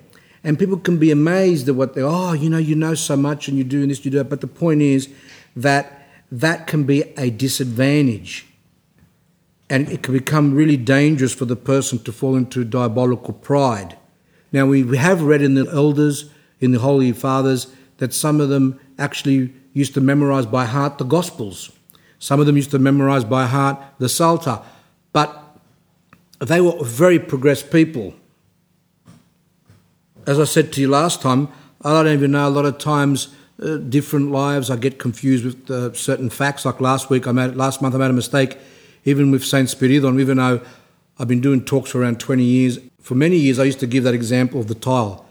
And 0.44 0.58
people 0.58 0.78
can 0.78 0.98
be 0.98 1.12
amazed 1.12 1.70
at 1.70 1.76
what 1.76 1.94
they, 1.94 2.02
oh, 2.02 2.34
you 2.34 2.50
know, 2.50 2.58
you 2.58 2.76
know 2.76 2.96
so 2.96 3.16
much 3.16 3.48
and 3.48 3.58
you're 3.58 3.68
doing 3.68 3.90
this, 3.90 4.04
you 4.04 4.12
do 4.12 4.18
that. 4.18 4.30
But 4.30 4.42
the 4.42 4.48
point 4.48 4.82
is 4.82 5.08
that 5.56 6.08
that 6.32 6.66
can 6.68 6.84
be 6.84 7.04
a 7.18 7.30
disadvantage 7.30 8.48
and 9.72 9.90
it 9.90 10.04
can 10.04 10.14
become 10.14 10.54
really 10.54 10.76
dangerous 10.76 11.34
for 11.34 11.46
the 11.46 11.56
person 11.56 11.98
to 12.00 12.12
fall 12.12 12.36
into 12.36 12.66
diabolical 12.66 13.34
pride. 13.34 13.98
Now, 14.52 14.66
we 14.66 14.98
have 14.98 15.22
read 15.22 15.42
in 15.42 15.54
the 15.54 15.66
elders, 15.72 16.30
in 16.60 16.72
the 16.72 16.80
Holy 16.80 17.14
Fathers, 17.14 17.74
that 17.98 18.14
some 18.14 18.42
of 18.42 18.50
them 18.50 18.78
actually 19.00 19.54
used 19.72 19.94
to 19.94 20.02
memorize 20.02 20.46
by 20.46 20.66
heart 20.66 20.98
the 20.98 21.06
Gospels. 21.06 21.72
Some 22.20 22.42
of 22.42 22.48
them 22.48 22.58
used 22.58 22.72
to 22.72 22.80
memorize 22.80 23.24
by 23.24 23.46
heart 23.46 23.82
the 23.98 24.10
Psalter, 24.10 24.60
but 25.14 25.58
they 26.40 26.60
were 26.60 26.84
very 26.84 27.18
progressed 27.18 27.72
people. 27.72 28.14
as 30.28 30.38
I 30.38 30.44
said 30.44 30.74
to 30.74 30.82
you 30.82 30.90
last 30.90 31.22
time, 31.22 31.48
I 31.82 31.94
don't 31.94 32.14
even 32.14 32.32
know 32.32 32.48
a 32.48 32.50
lot 32.50 32.66
of 32.66 32.78
times 32.78 33.30
uh, 33.62 33.78
different 33.78 34.32
lives. 34.32 34.70
I 34.70 34.76
get 34.76 35.00
confused 35.00 35.46
with 35.46 35.72
uh, 35.72 35.94
certain 35.94 36.30
facts. 36.30 36.66
Like 36.66 36.82
last 36.82 37.10
week, 37.10 37.26
I 37.26 37.32
made 37.32 37.56
last 37.56 37.82
month 37.82 37.96
I 37.96 37.98
made 37.98 38.12
a 38.12 38.14
mistake, 38.14 38.58
even 39.06 39.32
with 39.32 39.44
Saint 39.44 39.68
Spiridon. 39.68 40.20
Even 40.20 40.38
though 40.38 40.62
I've 41.18 41.28
been 41.28 41.42
doing 41.42 41.64
talks 41.64 41.92
for 41.92 42.02
around 42.02 42.20
20 42.20 42.44
years, 42.44 42.80
for 43.00 43.16
many 43.16 43.38
years 43.38 43.60
I 43.60 43.64
used 43.64 43.80
to 43.80 43.88
give 43.88 44.04
that 44.04 44.14
example 44.14 44.60
of 44.60 44.68
the 44.68 44.76
tile. 44.76 45.26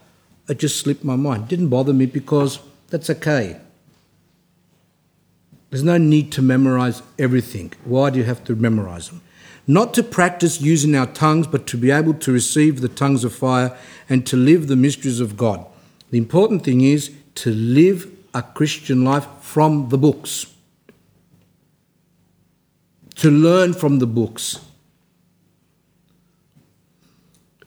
It 0.49 0.59
just 0.59 0.79
slipped 0.81 1.05
my 1.05 1.17
mind. 1.17 1.45
It 1.45 1.49
didn't 1.49 1.69
bother 1.69 1.93
me 1.93 2.07
because 2.07 2.59
that's 2.89 3.09
okay. 3.11 3.57
There's 5.71 5.85
no 5.85 5.99
need 5.99 6.33
to 6.33 6.43
memorize 6.43 7.03
everything. 7.19 7.73
Why 7.85 8.11
do 8.11 8.19
you 8.19 8.25
have 8.25 8.43
to 8.45 8.57
memorize 8.57 9.09
them? 9.09 9.21
Not 9.67 9.95
to 9.95 10.03
practice 10.03 10.61
using 10.61 10.97
our 10.97 11.07
tongues, 11.07 11.47
but 11.47 11.67
to 11.69 11.77
be 11.77 11.93
able 11.93 12.15
to 12.15 12.33
receive 12.33 12.81
the 12.81 12.89
tongues 12.89 13.23
of 13.23 13.33
fire 13.33 13.77
and 14.09 14.27
to 14.27 14.37
live 14.37 14.67
the 14.67 14.75
mysteries 14.75 15.21
of 15.21 15.37
God. 15.37 15.65
The 16.11 16.19
important 16.19 16.65
thing 16.65 16.81
is 16.81 17.13
to 17.37 17.53
live 17.53 18.11
a 18.35 18.43
Christian 18.43 19.05
life 19.05 19.29
from 19.41 19.89
the 19.91 19.99
books, 19.99 20.47
to 23.21 23.31
learn 23.31 23.75
from 23.75 23.99
the 23.99 24.07
books. 24.07 24.61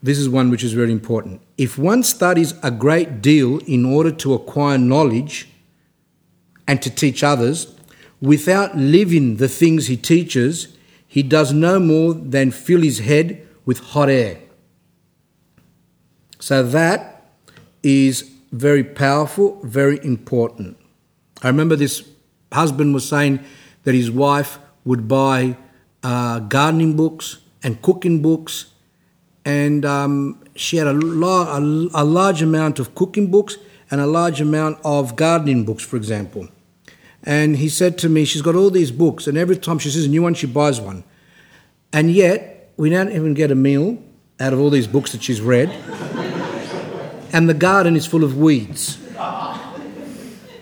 This 0.01 0.17
is 0.17 0.27
one 0.27 0.49
which 0.49 0.63
is 0.63 0.73
very 0.73 0.91
important. 0.91 1.41
If 1.59 1.77
one 1.77 2.01
studies 2.01 2.55
a 2.63 2.71
great 2.71 3.21
deal 3.21 3.59
in 3.67 3.85
order 3.85 4.11
to 4.13 4.33
acquire 4.33 4.79
knowledge 4.79 5.47
and 6.67 6.81
to 6.81 6.89
teach 6.89 7.23
others, 7.23 7.75
without 8.19 8.75
living 8.75 9.35
the 9.35 9.47
things 9.47 9.85
he 9.85 9.95
teaches, 9.95 10.75
he 11.07 11.21
does 11.21 11.53
no 11.53 11.79
more 11.79 12.15
than 12.15 12.49
fill 12.49 12.81
his 12.81 12.97
head 12.97 13.47
with 13.63 13.77
hot 13.77 14.09
air. 14.09 14.39
So 16.39 16.63
that 16.63 17.29
is 17.83 18.31
very 18.51 18.83
powerful, 18.83 19.59
very 19.61 20.03
important. 20.03 20.77
I 21.43 21.47
remember 21.47 21.75
this 21.75 22.09
husband 22.51 22.95
was 22.95 23.07
saying 23.07 23.39
that 23.83 23.93
his 23.93 24.09
wife 24.09 24.57
would 24.85 25.07
buy 25.07 25.57
uh, 26.03 26.39
gardening 26.39 26.95
books 26.95 27.37
and 27.63 27.81
cooking 27.81 28.21
books 28.21 28.73
and 29.45 29.85
um, 29.85 30.41
she 30.55 30.77
had 30.77 30.87
a, 30.87 30.91
a, 30.91 31.59
a, 31.93 32.05
large 32.05 32.41
amount 32.41 32.79
of 32.79 32.95
cooking 32.95 33.29
books 33.29 33.57
and 33.91 33.99
a 33.99 34.05
large 34.05 34.39
amount 34.39 34.79
of 34.85 35.15
gardening 35.15 35.65
books, 35.65 35.83
for 35.83 35.97
example. 35.97 36.47
And 37.23 37.57
he 37.57 37.69
said 37.69 37.97
to 37.99 38.09
me, 38.09 38.25
She's 38.25 38.41
got 38.41 38.55
all 38.55 38.69
these 38.69 38.91
books, 38.91 39.27
and 39.27 39.37
every 39.37 39.57
time 39.57 39.79
she 39.79 39.89
sees 39.89 40.05
a 40.05 40.09
new 40.09 40.21
one, 40.21 40.33
she 40.33 40.47
buys 40.47 40.79
one. 40.79 41.03
And 41.91 42.11
yet, 42.11 42.71
we 42.77 42.89
don't 42.89 43.11
even 43.11 43.33
get 43.33 43.51
a 43.51 43.55
meal 43.55 44.01
out 44.39 44.53
of 44.53 44.59
all 44.59 44.69
these 44.69 44.87
books 44.87 45.11
that 45.11 45.23
she's 45.23 45.41
read. 45.41 45.69
and 47.33 47.47
the 47.47 47.53
garden 47.53 47.95
is 47.95 48.05
full 48.05 48.23
of 48.23 48.37
weeds. 48.37 48.97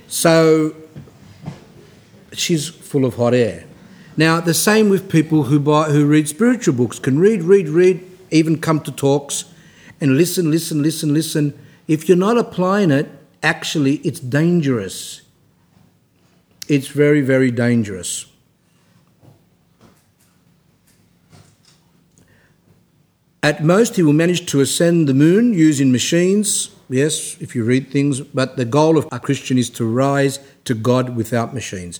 So, 0.07 0.75
she's 2.33 2.67
full 2.67 3.05
of 3.05 3.15
hot 3.15 3.33
air. 3.33 3.65
Now, 4.17 4.41
the 4.41 4.53
same 4.53 4.89
with 4.89 5.09
people 5.09 5.43
who, 5.43 5.59
buy, 5.59 5.89
who 5.89 6.05
read 6.05 6.27
spiritual 6.27 6.73
books, 6.73 6.99
can 6.99 7.19
read, 7.19 7.43
read, 7.43 7.69
read, 7.69 8.05
even 8.29 8.59
come 8.59 8.81
to 8.81 8.91
talks 8.91 9.45
and 10.01 10.17
listen, 10.17 10.49
listen, 10.49 10.81
listen, 10.81 11.13
listen. 11.13 11.57
If 11.87 12.09
you're 12.09 12.17
not 12.17 12.37
applying 12.37 12.91
it, 12.91 13.09
actually, 13.43 13.95
it's 13.97 14.19
dangerous. 14.19 15.21
It's 16.67 16.87
very, 16.87 17.21
very 17.21 17.51
dangerous. 17.51 18.25
At 23.43 23.63
most, 23.63 23.95
he 23.95 24.03
will 24.03 24.13
manage 24.13 24.45
to 24.47 24.61
ascend 24.61 25.07
the 25.07 25.13
moon 25.13 25.53
using 25.53 25.91
machines. 25.91 26.69
Yes, 26.89 27.37
if 27.39 27.55
you 27.55 27.63
read 27.63 27.89
things, 27.89 28.21
but 28.21 28.57
the 28.57 28.65
goal 28.65 28.97
of 28.97 29.07
a 29.11 29.19
Christian 29.19 29.57
is 29.57 29.69
to 29.71 29.85
rise 29.85 30.39
to 30.65 30.73
God 30.73 31.15
without 31.15 31.53
machines. 31.53 31.99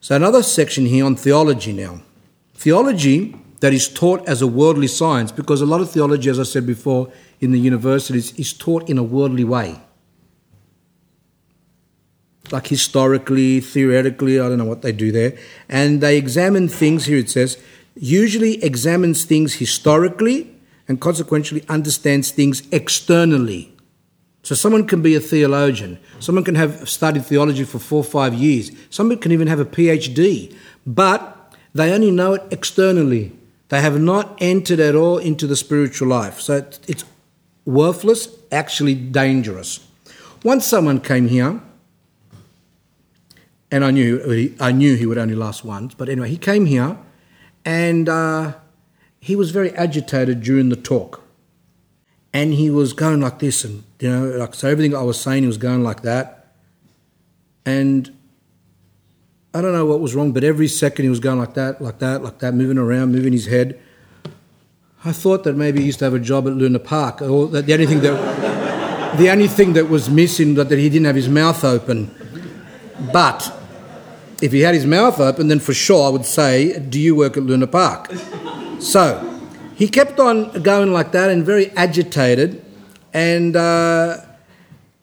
So, 0.00 0.14
another 0.14 0.42
section 0.42 0.86
here 0.86 1.04
on 1.04 1.16
theology 1.16 1.72
now. 1.72 2.02
Theology 2.54 3.34
that 3.60 3.72
is 3.72 3.88
taught 3.88 4.26
as 4.28 4.40
a 4.40 4.46
worldly 4.46 4.86
science, 4.86 5.32
because 5.32 5.60
a 5.60 5.66
lot 5.66 5.80
of 5.80 5.90
theology, 5.90 6.30
as 6.30 6.38
I 6.38 6.44
said 6.44 6.66
before, 6.66 7.12
in 7.40 7.50
the 7.50 7.58
universities 7.58 8.32
is 8.38 8.52
taught 8.52 8.88
in 8.88 8.98
a 8.98 9.02
worldly 9.02 9.44
way. 9.44 9.80
Like 12.50 12.68
historically, 12.68 13.60
theoretically, 13.60 14.40
I 14.40 14.48
don't 14.48 14.58
know 14.58 14.64
what 14.64 14.82
they 14.82 14.92
do 14.92 15.12
there. 15.12 15.36
And 15.68 16.00
they 16.00 16.16
examine 16.16 16.68
things, 16.68 17.06
here 17.06 17.18
it 17.18 17.28
says, 17.28 17.62
usually 17.94 18.62
examines 18.62 19.24
things 19.24 19.54
historically 19.54 20.54
and 20.86 21.00
consequently 21.00 21.64
understands 21.68 22.30
things 22.30 22.62
externally. 22.70 23.74
So 24.42 24.54
someone 24.54 24.86
can 24.86 25.02
be 25.02 25.14
a 25.14 25.20
theologian, 25.20 25.98
someone 26.20 26.44
can 26.44 26.54
have 26.54 26.88
studied 26.88 27.24
theology 27.24 27.64
for 27.64 27.78
four 27.78 28.00
or 28.00 28.04
five 28.04 28.34
years, 28.34 28.70
someone 28.88 29.18
can 29.18 29.32
even 29.32 29.48
have 29.48 29.60
a 29.60 29.64
PhD, 29.64 30.54
but 30.86 31.54
they 31.74 31.92
only 31.92 32.10
know 32.10 32.34
it 32.34 32.44
externally. 32.50 33.32
They 33.68 33.82
have 33.82 34.00
not 34.00 34.38
entered 34.40 34.80
at 34.80 34.94
all 34.94 35.18
into 35.18 35.46
the 35.46 35.56
spiritual 35.56 36.08
life. 36.08 36.40
So 36.40 36.66
it's 36.86 37.04
worthless, 37.66 38.28
actually 38.50 38.94
dangerous. 38.94 39.86
Once 40.42 40.66
someone 40.66 41.00
came 41.00 41.28
here, 41.28 41.60
and 43.70 43.84
I 43.84 43.90
knew 43.90 44.54
I 44.58 44.72
knew 44.72 44.96
he 44.96 45.04
would 45.04 45.18
only 45.18 45.34
last 45.34 45.64
once, 45.64 45.94
but 45.94 46.08
anyway, 46.08 46.30
he 46.30 46.38
came 46.38 46.64
here, 46.64 46.96
and 47.64 48.08
uh, 48.08 48.54
he 49.20 49.36
was 49.36 49.50
very 49.50 49.72
agitated 49.72 50.42
during 50.42 50.70
the 50.70 50.76
talk, 50.76 51.22
and 52.32 52.52
he 52.54 52.70
was 52.70 52.92
going 52.92 53.20
like 53.20 53.38
this, 53.38 53.64
and 53.64 53.84
you 54.00 54.10
know, 54.10 54.26
like 54.38 54.54
so 54.54 54.68
everything 54.68 54.94
I 54.94 55.02
was 55.02 55.20
saying, 55.20 55.42
he 55.42 55.46
was 55.46 55.58
going 55.58 55.82
like 55.82 56.02
that, 56.02 56.54
and 57.64 58.14
I 59.54 59.60
don't 59.60 59.72
know 59.72 59.86
what 59.86 60.00
was 60.00 60.14
wrong, 60.14 60.32
but 60.32 60.44
every 60.44 60.68
second 60.68 61.04
he 61.04 61.08
was 61.08 61.20
going 61.20 61.38
like 61.38 61.54
that, 61.54 61.80
like 61.80 61.98
that, 62.00 62.22
like 62.22 62.38
that, 62.40 62.54
moving 62.54 62.78
around, 62.78 63.12
moving 63.12 63.32
his 63.32 63.46
head. 63.46 63.80
I 65.04 65.12
thought 65.12 65.44
that 65.44 65.56
maybe 65.56 65.80
he 65.80 65.86
used 65.86 66.00
to 66.00 66.04
have 66.04 66.14
a 66.14 66.18
job 66.18 66.46
at 66.46 66.52
Luna 66.54 66.78
Park, 66.78 67.22
or 67.22 67.48
that 67.48 67.66
the 67.66 67.72
only 67.72 67.86
thing 67.86 68.00
that 68.00 69.16
the 69.16 69.30
only 69.30 69.48
thing 69.48 69.72
that 69.72 69.88
was 69.88 70.10
missing 70.10 70.54
that, 70.54 70.68
that 70.68 70.78
he 70.78 70.88
didn't 70.88 71.06
have 71.06 71.16
his 71.16 71.28
mouth 71.28 71.64
open. 71.64 72.14
But 73.12 73.52
if 74.42 74.52
he 74.52 74.60
had 74.60 74.74
his 74.74 74.86
mouth 74.86 75.18
open, 75.18 75.48
then 75.48 75.60
for 75.60 75.72
sure 75.72 76.06
I 76.06 76.10
would 76.10 76.26
say, 76.26 76.78
"Do 76.78 77.00
you 77.00 77.14
work 77.14 77.36
at 77.36 77.42
Luna 77.42 77.66
Park?" 77.66 78.12
So 78.80 79.27
he 79.78 79.86
kept 79.88 80.18
on 80.18 80.62
going 80.62 80.92
like 80.92 81.12
that 81.12 81.30
and 81.30 81.46
very 81.46 81.70
agitated, 81.72 82.64
and. 83.14 83.56
Uh, 83.56 84.24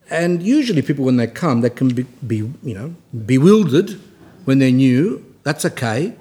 and 0.10 0.44
usually, 0.44 0.84
people 0.84 1.04
when 1.04 1.18
they 1.18 1.26
come, 1.26 1.62
they 1.62 1.70
can 1.72 1.90
be, 1.90 2.04
be 2.26 2.38
you 2.62 2.76
know 2.76 2.94
bewildered 3.26 4.00
when 4.46 4.60
they're 4.60 4.72
new. 4.72 5.26
That's 5.42 5.66
okay. 5.66 6.14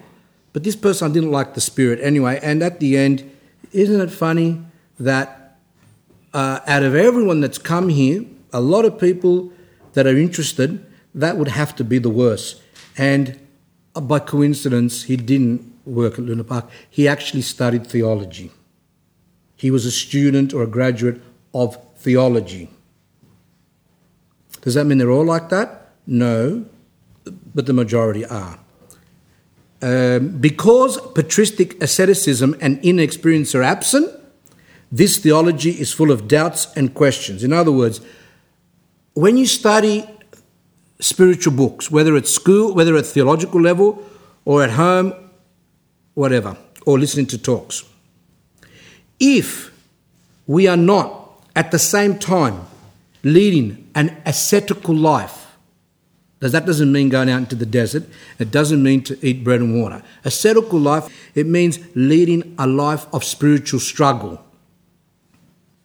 But 0.55 0.65
this 0.65 0.77
person 0.77 1.13
didn't 1.13 1.33
like 1.33 1.55
the 1.55 1.61
spirit 1.61 2.01
anyway. 2.01 2.41
And 2.43 2.63
at 2.63 2.81
the 2.81 2.97
end, 2.97 3.31
isn't 3.73 4.01
it 4.01 4.11
funny 4.11 4.63
that 4.99 5.59
uh, 6.33 6.61
out 6.67 6.83
of 6.83 6.95
everyone 6.95 7.41
that's 7.41 7.59
come 7.59 7.89
here, 7.89 8.25
a 8.53 8.61
lot 8.61 8.85
of 8.85 8.99
people 8.99 9.53
that 9.95 10.07
are 10.07 10.17
interested, 10.17 10.85
that 11.15 11.37
would 11.37 11.49
have 11.49 11.75
to 11.77 11.85
be 11.85 11.99
the 11.99 12.09
worst. 12.09 12.63
And 12.97 13.39
uh, 13.95 14.01
by 14.01 14.21
coincidence, 14.21 15.05
he 15.05 15.17
didn't 15.17 15.74
work 15.85 16.15
at 16.15 16.25
Luna 16.25 16.45
Park. 16.45 16.69
He 16.91 17.07
actually 17.09 17.43
studied 17.43 17.87
theology. 17.87 18.51
He 19.57 19.71
was 19.71 19.87
a 19.87 19.91
student 19.91 20.53
or 20.53 20.63
a 20.63 20.67
graduate 20.67 21.21
of 21.53 21.79
theology. 21.97 22.69
Does 24.61 24.75
that 24.75 24.85
mean 24.85 24.99
they're 24.99 25.11
all 25.11 25.25
like 25.25 25.49
that? 25.51 25.91
No 26.07 26.65
but 27.55 27.67
the 27.67 27.73
majority 27.73 28.25
are. 28.27 28.59
Um, 29.83 30.39
because 30.39 30.99
patristic 31.13 31.83
asceticism 31.83 32.57
and 32.61 32.83
inexperience 32.85 33.55
are 33.55 33.63
absent, 33.63 34.11
this 34.91 35.19
theology 35.19 35.71
is 35.71 35.93
full 35.93 36.11
of 36.11 36.29
doubts 36.29 36.73
and 36.77 36.95
questions. 36.95 37.45
In 37.45 37.53
other 37.53 37.73
words, 37.73 38.01
when 39.15 39.37
you 39.37 39.47
study 39.47 40.09
spiritual 41.01 41.53
books, 41.53 41.91
whether 41.91 42.17
at 42.17 42.27
school, 42.27 42.75
whether 42.75 42.97
at 42.97 43.07
theological 43.07 43.61
level, 43.61 44.03
or 44.45 44.63
at 44.63 44.71
home, 44.71 45.13
whatever, 46.15 46.57
or 46.87 46.99
listening 46.99 47.27
to 47.27 47.39
talks, 47.39 47.85
if 49.21 49.73
we 50.47 50.67
are 50.67 50.77
not 50.77 51.43
at 51.55 51.71
the 51.71 51.79
same 51.79 52.19
time 52.19 52.67
leading 53.23 53.89
an 53.95 54.17
ascetical 54.27 54.95
life, 54.95 55.45
that 56.41 56.67
doesn't 56.67 56.93
mean 56.93 57.09
going 57.09 57.31
out 57.31 57.39
into 57.39 57.55
the 57.55 57.65
desert. 57.65 58.05
It 58.39 58.51
doesn't 58.51 58.83
mean 58.83 59.03
to 59.05 59.27
eat 59.27 59.43
bread 59.43 59.61
and 59.61 59.81
water. 59.81 60.03
Ascetical 60.27 60.79
life, 60.79 61.09
it 61.35 61.47
means 61.47 61.79
leading 61.95 62.55
a 62.59 62.67
life 62.67 63.07
of 63.15 63.25
spiritual 63.25 63.81
struggle. 63.81 64.45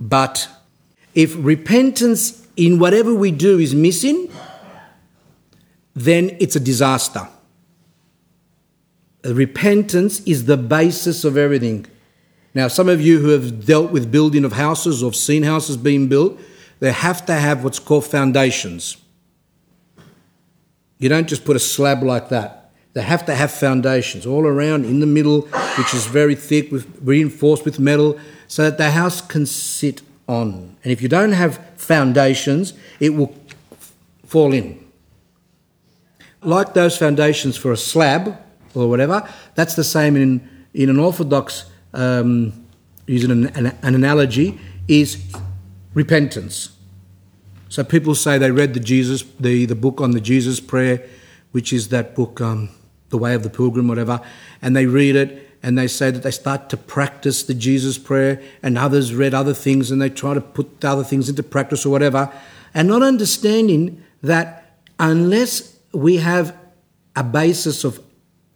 But 0.01 0.49
if 1.15 1.33
repentance 1.37 2.45
in 2.57 2.77
whatever 2.77 3.13
we 3.13 3.31
do 3.31 3.57
is 3.57 3.73
missing, 3.73 4.29
then 5.95 6.35
it's 6.41 6.57
a 6.57 6.59
disaster. 6.59 7.27
Repentance 9.23 10.21
is 10.21 10.45
the 10.45 10.57
basis 10.57 11.23
of 11.23 11.35
everything. 11.37 11.85
Now, 12.53 12.67
some 12.67 12.89
of 12.89 13.01
you 13.01 13.19
who 13.19 13.29
have 13.29 13.65
dealt 13.65 13.91
with 13.91 14.11
building 14.11 14.45
of 14.45 14.53
houses 14.53 15.03
or 15.03 15.13
seen 15.13 15.43
houses 15.43 15.77
being 15.77 16.07
built, 16.07 16.39
they 16.79 16.91
have 16.91 17.25
to 17.25 17.33
have 17.33 17.63
what's 17.63 17.79
called 17.79 18.05
foundations. 18.05 18.97
You 20.97 21.09
don't 21.09 21.27
just 21.27 21.45
put 21.45 21.55
a 21.55 21.59
slab 21.59 22.01
like 22.03 22.29
that. 22.29 22.71
They 22.93 23.01
have 23.01 23.25
to 23.27 23.35
have 23.35 23.51
foundations 23.51 24.25
all 24.25 24.47
around 24.47 24.85
in 24.85 24.99
the 24.99 25.05
middle, 25.05 25.41
which 25.77 25.93
is 25.93 26.05
very 26.07 26.35
thick, 26.35 26.71
with, 26.71 26.87
reinforced 27.01 27.65
with 27.65 27.79
metal, 27.79 28.17
so 28.47 28.63
that 28.63 28.77
the 28.77 28.91
house 28.91 29.21
can 29.21 29.45
sit 29.45 30.01
on. 30.27 30.75
And 30.83 30.91
if 30.91 31.01
you 31.01 31.07
don't 31.07 31.33
have 31.33 31.57
foundations, 31.77 32.73
it 32.99 33.09
will 33.09 33.35
fall 34.25 34.53
in. 34.53 34.83
Like 36.41 36.73
those 36.73 36.97
foundations 36.97 37.57
for 37.57 37.71
a 37.71 37.77
slab 37.77 38.37
or 38.75 38.89
whatever, 38.89 39.27
that's 39.55 39.75
the 39.75 39.83
same 39.83 40.15
in, 40.15 40.47
in 40.73 40.89
an 40.89 40.99
Orthodox, 40.99 41.65
um, 41.93 42.53
using 43.07 43.31
an, 43.31 43.47
an, 43.47 43.77
an 43.81 43.95
analogy, 43.95 44.59
is 44.87 45.23
repentance. 45.93 46.75
So 47.69 47.83
people 47.83 48.15
say 48.15 48.37
they 48.37 48.51
read 48.51 48.73
the 48.73 48.79
Jesus, 48.79 49.23
the, 49.39 49.65
the 49.65 49.75
book 49.75 50.01
on 50.01 50.11
the 50.11 50.21
Jesus 50.21 50.59
prayer, 50.59 51.07
which 51.51 51.71
is 51.71 51.89
that 51.89 52.15
book, 52.15 52.41
um, 52.41 52.69
The 53.09 53.17
Way 53.17 53.33
of 53.33 53.43
the 53.43 53.49
Pilgrim, 53.49 53.87
whatever, 53.87 54.21
and 54.61 54.75
they 54.75 54.85
read 54.85 55.15
it 55.15 55.49
and 55.61 55.77
they 55.77 55.87
say 55.87 56.09
that 56.09 56.23
they 56.23 56.31
start 56.31 56.69
to 56.69 56.77
practice 56.77 57.43
the 57.43 57.53
Jesus 57.53 57.97
prayer, 57.97 58.41
and 58.63 58.77
others 58.77 59.13
read 59.13 59.33
other 59.33 59.53
things 59.53 59.91
and 59.91 60.01
they 60.01 60.09
try 60.09 60.33
to 60.33 60.41
put 60.41 60.83
other 60.85 61.03
things 61.03 61.27
into 61.27 61.43
practice 61.43 61.85
or 61.85 61.89
whatever, 61.89 62.31
and 62.73 62.87
not 62.87 63.03
understanding 63.03 64.01
that 64.21 64.77
unless 64.99 65.77
we 65.91 66.17
have 66.17 66.55
a 67.15 67.23
basis 67.23 67.83
of 67.83 67.99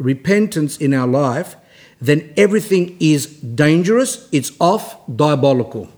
repentance 0.03 0.77
in 0.77 0.93
our 0.93 1.07
life, 1.07 1.55
then 2.01 2.33
everything 2.35 2.97
is 2.99 3.27
dangerous, 3.27 4.27
it's 4.31 4.51
off, 4.59 4.97
diabolical. 5.13 5.89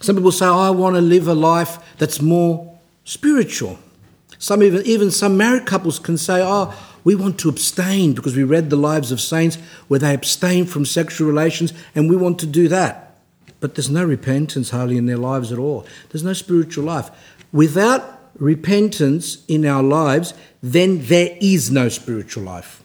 Some 0.00 0.16
people 0.16 0.32
say, 0.32 0.46
oh, 0.46 0.58
I 0.58 0.70
want 0.70 0.96
to 0.96 1.00
live 1.00 1.28
a 1.28 1.34
life 1.34 1.78
that's 1.98 2.20
more 2.20 2.78
spiritual. 3.04 3.78
Some 4.38 4.62
even, 4.62 4.82
even 4.86 5.10
some 5.10 5.36
married 5.36 5.66
couples 5.66 5.98
can 5.98 6.16
say, 6.16 6.40
oh, 6.42 6.74
we 7.04 7.14
want 7.14 7.38
to 7.40 7.48
abstain 7.48 8.12
because 8.12 8.36
we 8.36 8.44
read 8.44 8.70
the 8.70 8.76
lives 8.76 9.10
of 9.10 9.20
saints 9.20 9.56
where 9.88 9.98
they 9.98 10.14
abstain 10.14 10.66
from 10.66 10.84
sexual 10.84 11.26
relations 11.26 11.72
and 11.94 12.10
we 12.10 12.16
want 12.16 12.38
to 12.40 12.46
do 12.46 12.68
that. 12.68 13.16
But 13.60 13.74
there's 13.74 13.90
no 13.90 14.04
repentance 14.04 14.70
hardly 14.70 14.96
in 14.96 15.06
their 15.06 15.16
lives 15.16 15.50
at 15.50 15.58
all. 15.58 15.86
There's 16.10 16.22
no 16.22 16.32
spiritual 16.32 16.84
life. 16.84 17.10
Without 17.52 18.30
repentance 18.38 19.44
in 19.46 19.64
our 19.64 19.82
lives, 19.82 20.34
then 20.62 21.04
there 21.04 21.36
is 21.40 21.70
no 21.70 21.88
spiritual 21.88 22.42
life. 22.42 22.82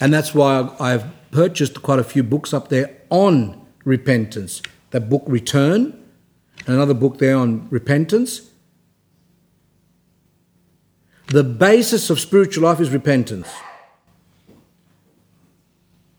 And 0.00 0.12
that's 0.12 0.34
why 0.34 0.68
I've 0.80 1.04
purchased 1.30 1.82
quite 1.82 1.98
a 1.98 2.04
few 2.04 2.22
books 2.22 2.52
up 2.52 2.68
there 2.68 2.96
on 3.10 3.60
repentance. 3.84 4.62
That 4.90 5.08
book, 5.08 5.22
Return, 5.26 5.98
another 6.66 6.94
book 6.94 7.18
there 7.18 7.36
on 7.36 7.68
repentance. 7.70 8.50
The 11.28 11.44
basis 11.44 12.10
of 12.10 12.20
spiritual 12.20 12.64
life 12.64 12.80
is 12.80 12.90
repentance. 12.90 13.48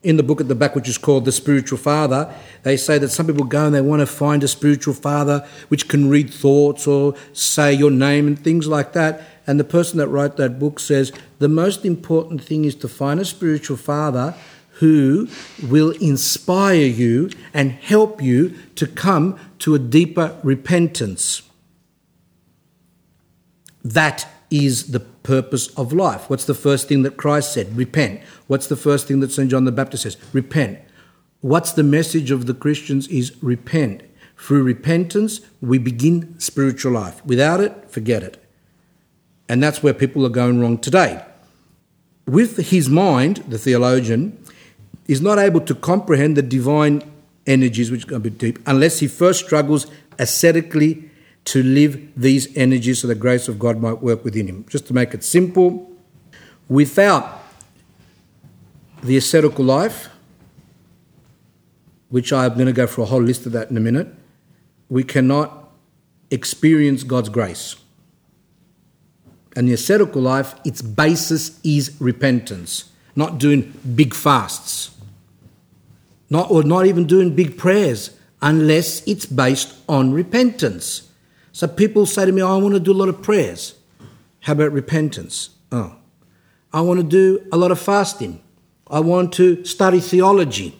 In 0.01 0.17
the 0.17 0.23
book 0.23 0.41
at 0.41 0.47
the 0.47 0.55
back, 0.55 0.75
which 0.75 0.89
is 0.89 0.97
called 0.97 1.23
The 1.23 1.31
Spiritual 1.31 1.77
Father, 1.77 2.33
they 2.63 2.75
say 2.75 2.97
that 2.97 3.09
some 3.09 3.27
people 3.27 3.45
go 3.45 3.67
and 3.67 3.75
they 3.75 3.79
want 3.79 4.01
to 4.01 4.05
find 4.05 4.43
a 4.43 4.47
spiritual 4.47 4.93
father 4.93 5.47
which 5.69 5.87
can 5.87 6.09
read 6.09 6.33
thoughts 6.33 6.87
or 6.87 7.15
say 7.31 7.73
your 7.73 7.91
name 7.91 8.27
and 8.27 8.37
things 8.37 8.67
like 8.67 8.93
that. 8.93 9.21
And 9.45 9.59
the 9.59 9.65
person 9.65 9.97
that 9.97 10.07
wrote 10.07 10.37
that 10.37 10.59
book 10.59 10.79
says 10.79 11.11
the 11.39 11.49
most 11.49 11.85
important 11.85 12.43
thing 12.43 12.65
is 12.65 12.75
to 12.75 12.87
find 12.87 13.19
a 13.19 13.25
spiritual 13.25 13.77
father 13.77 14.35
who 14.75 15.27
will 15.61 15.91
inspire 15.91 16.75
you 16.75 17.29
and 17.53 17.71
help 17.71 18.21
you 18.21 18.55
to 18.75 18.87
come 18.87 19.39
to 19.59 19.75
a 19.75 19.79
deeper 19.79 20.37
repentance. 20.43 21.43
That 23.83 24.27
is 24.49 24.91
the 24.91 24.99
purpose 24.99 25.67
of 25.75 25.93
life. 25.93 26.29
What's 26.29 26.45
the 26.45 26.53
first 26.53 26.87
thing 26.87 27.03
that 27.03 27.17
Christ 27.17 27.53
said? 27.53 27.75
Repent. 27.75 28.21
What's 28.47 28.67
the 28.67 28.75
first 28.75 29.07
thing 29.07 29.19
that 29.19 29.31
St. 29.31 29.49
John 29.49 29.65
the 29.65 29.71
Baptist 29.71 30.03
says? 30.03 30.17
Repent. 30.31 30.79
What's 31.41 31.73
the 31.73 31.83
message 31.83 32.31
of 32.31 32.45
the 32.45 32.53
Christians 32.53 33.07
is 33.07 33.35
repent. 33.43 34.03
Through 34.37 34.63
repentance, 34.63 35.41
we 35.61 35.77
begin 35.77 36.39
spiritual 36.39 36.93
life. 36.93 37.23
Without 37.25 37.61
it, 37.61 37.89
forget 37.89 38.23
it. 38.23 38.42
And 39.49 39.61
that's 39.61 39.83
where 39.83 39.93
people 39.93 40.25
are 40.25 40.29
going 40.29 40.59
wrong 40.59 40.77
today. 40.77 41.23
With 42.25 42.69
his 42.69 42.89
mind, 42.89 43.37
the 43.47 43.57
theologian, 43.57 44.37
is 45.07 45.21
not 45.21 45.37
able 45.37 45.61
to 45.61 45.75
comprehend 45.75 46.37
the 46.37 46.41
divine 46.41 47.03
energies, 47.45 47.91
which 47.91 48.05
are 48.05 48.07
going 48.07 48.23
to 48.23 48.29
be 48.29 48.35
deep, 48.35 48.59
unless 48.65 48.99
he 48.99 49.07
first 49.07 49.43
struggles 49.45 49.87
ascetically 50.17 51.09
to 51.45 51.61
live 51.61 52.09
these 52.15 52.55
energies 52.55 53.01
so 53.01 53.07
the 53.07 53.15
grace 53.15 53.49
of 53.49 53.59
God 53.59 53.81
might 53.81 54.01
work 54.01 54.23
within 54.23 54.47
him. 54.47 54.65
Just 54.69 54.87
to 54.87 54.93
make 54.93 55.13
it 55.13 55.23
simple, 55.23 55.91
without 56.69 57.43
the 59.03 59.17
ascetical 59.17 59.65
life, 59.65 60.07
which 62.09 62.31
I'm 62.31 62.53
going 62.53 62.67
to 62.67 62.73
go 62.73 62.87
through 62.87 63.03
a 63.03 63.07
whole 63.07 63.21
list 63.21 63.45
of 63.45 63.51
that 63.51 63.69
in 63.69 63.75
a 63.75 63.81
minute, 63.81 64.07
we 64.87 65.03
cannot 65.03 65.71
experience 66.31 67.03
God's 67.03 67.29
grace. 67.29 67.75
And 69.55 69.67
the 69.67 69.73
ascetical 69.73 70.21
life, 70.21 70.55
its 70.65 70.81
basis 70.81 71.59
is 71.63 71.95
repentance, 71.99 72.91
not 73.15 73.37
doing 73.37 73.73
big 73.95 74.13
fasts, 74.13 74.91
not, 76.29 76.49
or 76.49 76.63
not 76.63 76.85
even 76.85 77.05
doing 77.05 77.35
big 77.35 77.57
prayers, 77.57 78.17
unless 78.41 79.07
it's 79.07 79.25
based 79.25 79.73
on 79.87 80.11
repentance. 80.11 81.09
So 81.51 81.67
people 81.67 82.05
say 82.05 82.25
to 82.25 82.31
me, 82.31 82.41
oh, 82.41 82.57
I 82.57 82.61
want 82.61 82.73
to 82.73 82.79
do 82.79 82.91
a 82.91 82.93
lot 82.93 83.09
of 83.09 83.21
prayers. 83.21 83.75
How 84.39 84.53
about 84.53 84.71
repentance? 84.71 85.51
Oh. 85.71 85.95
I 86.73 86.81
want 86.81 86.99
to 86.99 87.05
do 87.05 87.47
a 87.51 87.57
lot 87.57 87.71
of 87.71 87.79
fasting. 87.79 88.41
I 88.87 88.99
want 88.99 89.31
to 89.33 89.63
study 89.63 89.99
theology. 89.99 90.79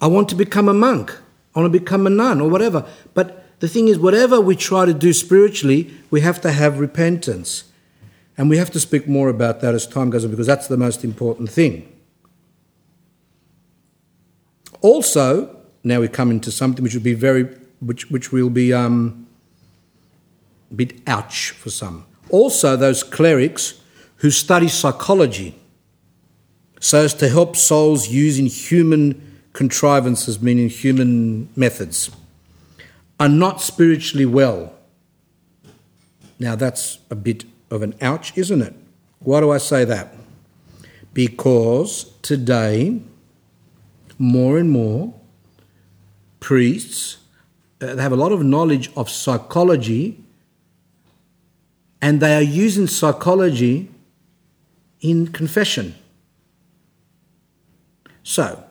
I 0.00 0.08
want 0.08 0.28
to 0.30 0.34
become 0.34 0.68
a 0.68 0.74
monk. 0.74 1.16
I 1.54 1.60
want 1.60 1.72
to 1.72 1.78
become 1.78 2.06
a 2.06 2.10
nun 2.10 2.40
or 2.40 2.50
whatever. 2.50 2.84
But 3.14 3.45
the 3.60 3.68
thing 3.68 3.88
is, 3.88 3.98
whatever 3.98 4.40
we 4.40 4.54
try 4.56 4.84
to 4.84 4.92
do 4.92 5.12
spiritually, 5.12 5.94
we 6.10 6.20
have 6.20 6.40
to 6.42 6.52
have 6.52 6.78
repentance. 6.78 7.64
And 8.36 8.50
we 8.50 8.58
have 8.58 8.70
to 8.72 8.80
speak 8.80 9.08
more 9.08 9.28
about 9.28 9.60
that 9.60 9.74
as 9.74 9.86
time 9.86 10.10
goes 10.10 10.24
on 10.24 10.30
because 10.30 10.46
that's 10.46 10.68
the 10.68 10.76
most 10.76 11.04
important 11.04 11.50
thing. 11.50 11.90
Also, 14.82 15.56
now 15.82 16.00
we 16.00 16.08
come 16.08 16.30
into 16.30 16.52
something 16.52 16.82
which 16.82 16.94
will 16.94 17.02
be 17.02 17.14
very, 17.14 17.44
which, 17.80 18.10
which 18.10 18.30
will 18.30 18.50
be 18.50 18.74
um, 18.74 19.26
a 20.70 20.74
bit 20.74 21.00
ouch 21.06 21.50
for 21.52 21.70
some. 21.70 22.04
Also, 22.28 22.76
those 22.76 23.02
clerics 23.02 23.80
who 24.16 24.30
study 24.30 24.68
psychology 24.68 25.54
so 26.80 27.04
as 27.04 27.14
to 27.14 27.28
help 27.28 27.56
souls 27.56 28.08
using 28.08 28.46
human 28.46 29.40
contrivances, 29.54 30.42
meaning 30.42 30.68
human 30.68 31.48
methods, 31.56 32.10
are 33.18 33.28
not 33.28 33.60
spiritually 33.60 34.26
well. 34.26 34.72
Now, 36.38 36.54
that's 36.54 36.98
a 37.10 37.14
bit 37.14 37.44
of 37.70 37.82
an 37.82 37.94
ouch, 38.00 38.36
isn't 38.36 38.62
it? 38.62 38.74
Why 39.20 39.40
do 39.40 39.50
I 39.50 39.58
say 39.58 39.84
that? 39.84 40.14
Because 41.14 42.12
today, 42.22 43.00
more 44.18 44.58
and 44.58 44.70
more 44.70 45.14
priests 46.40 47.18
uh, 47.80 47.94
they 47.94 48.02
have 48.02 48.12
a 48.12 48.16
lot 48.16 48.32
of 48.32 48.42
knowledge 48.42 48.90
of 48.96 49.10
psychology 49.10 50.18
and 52.00 52.20
they 52.20 52.34
are 52.34 52.42
using 52.42 52.86
psychology 52.86 53.90
in 55.00 55.26
confession. 55.26 55.94
So, 58.22 58.64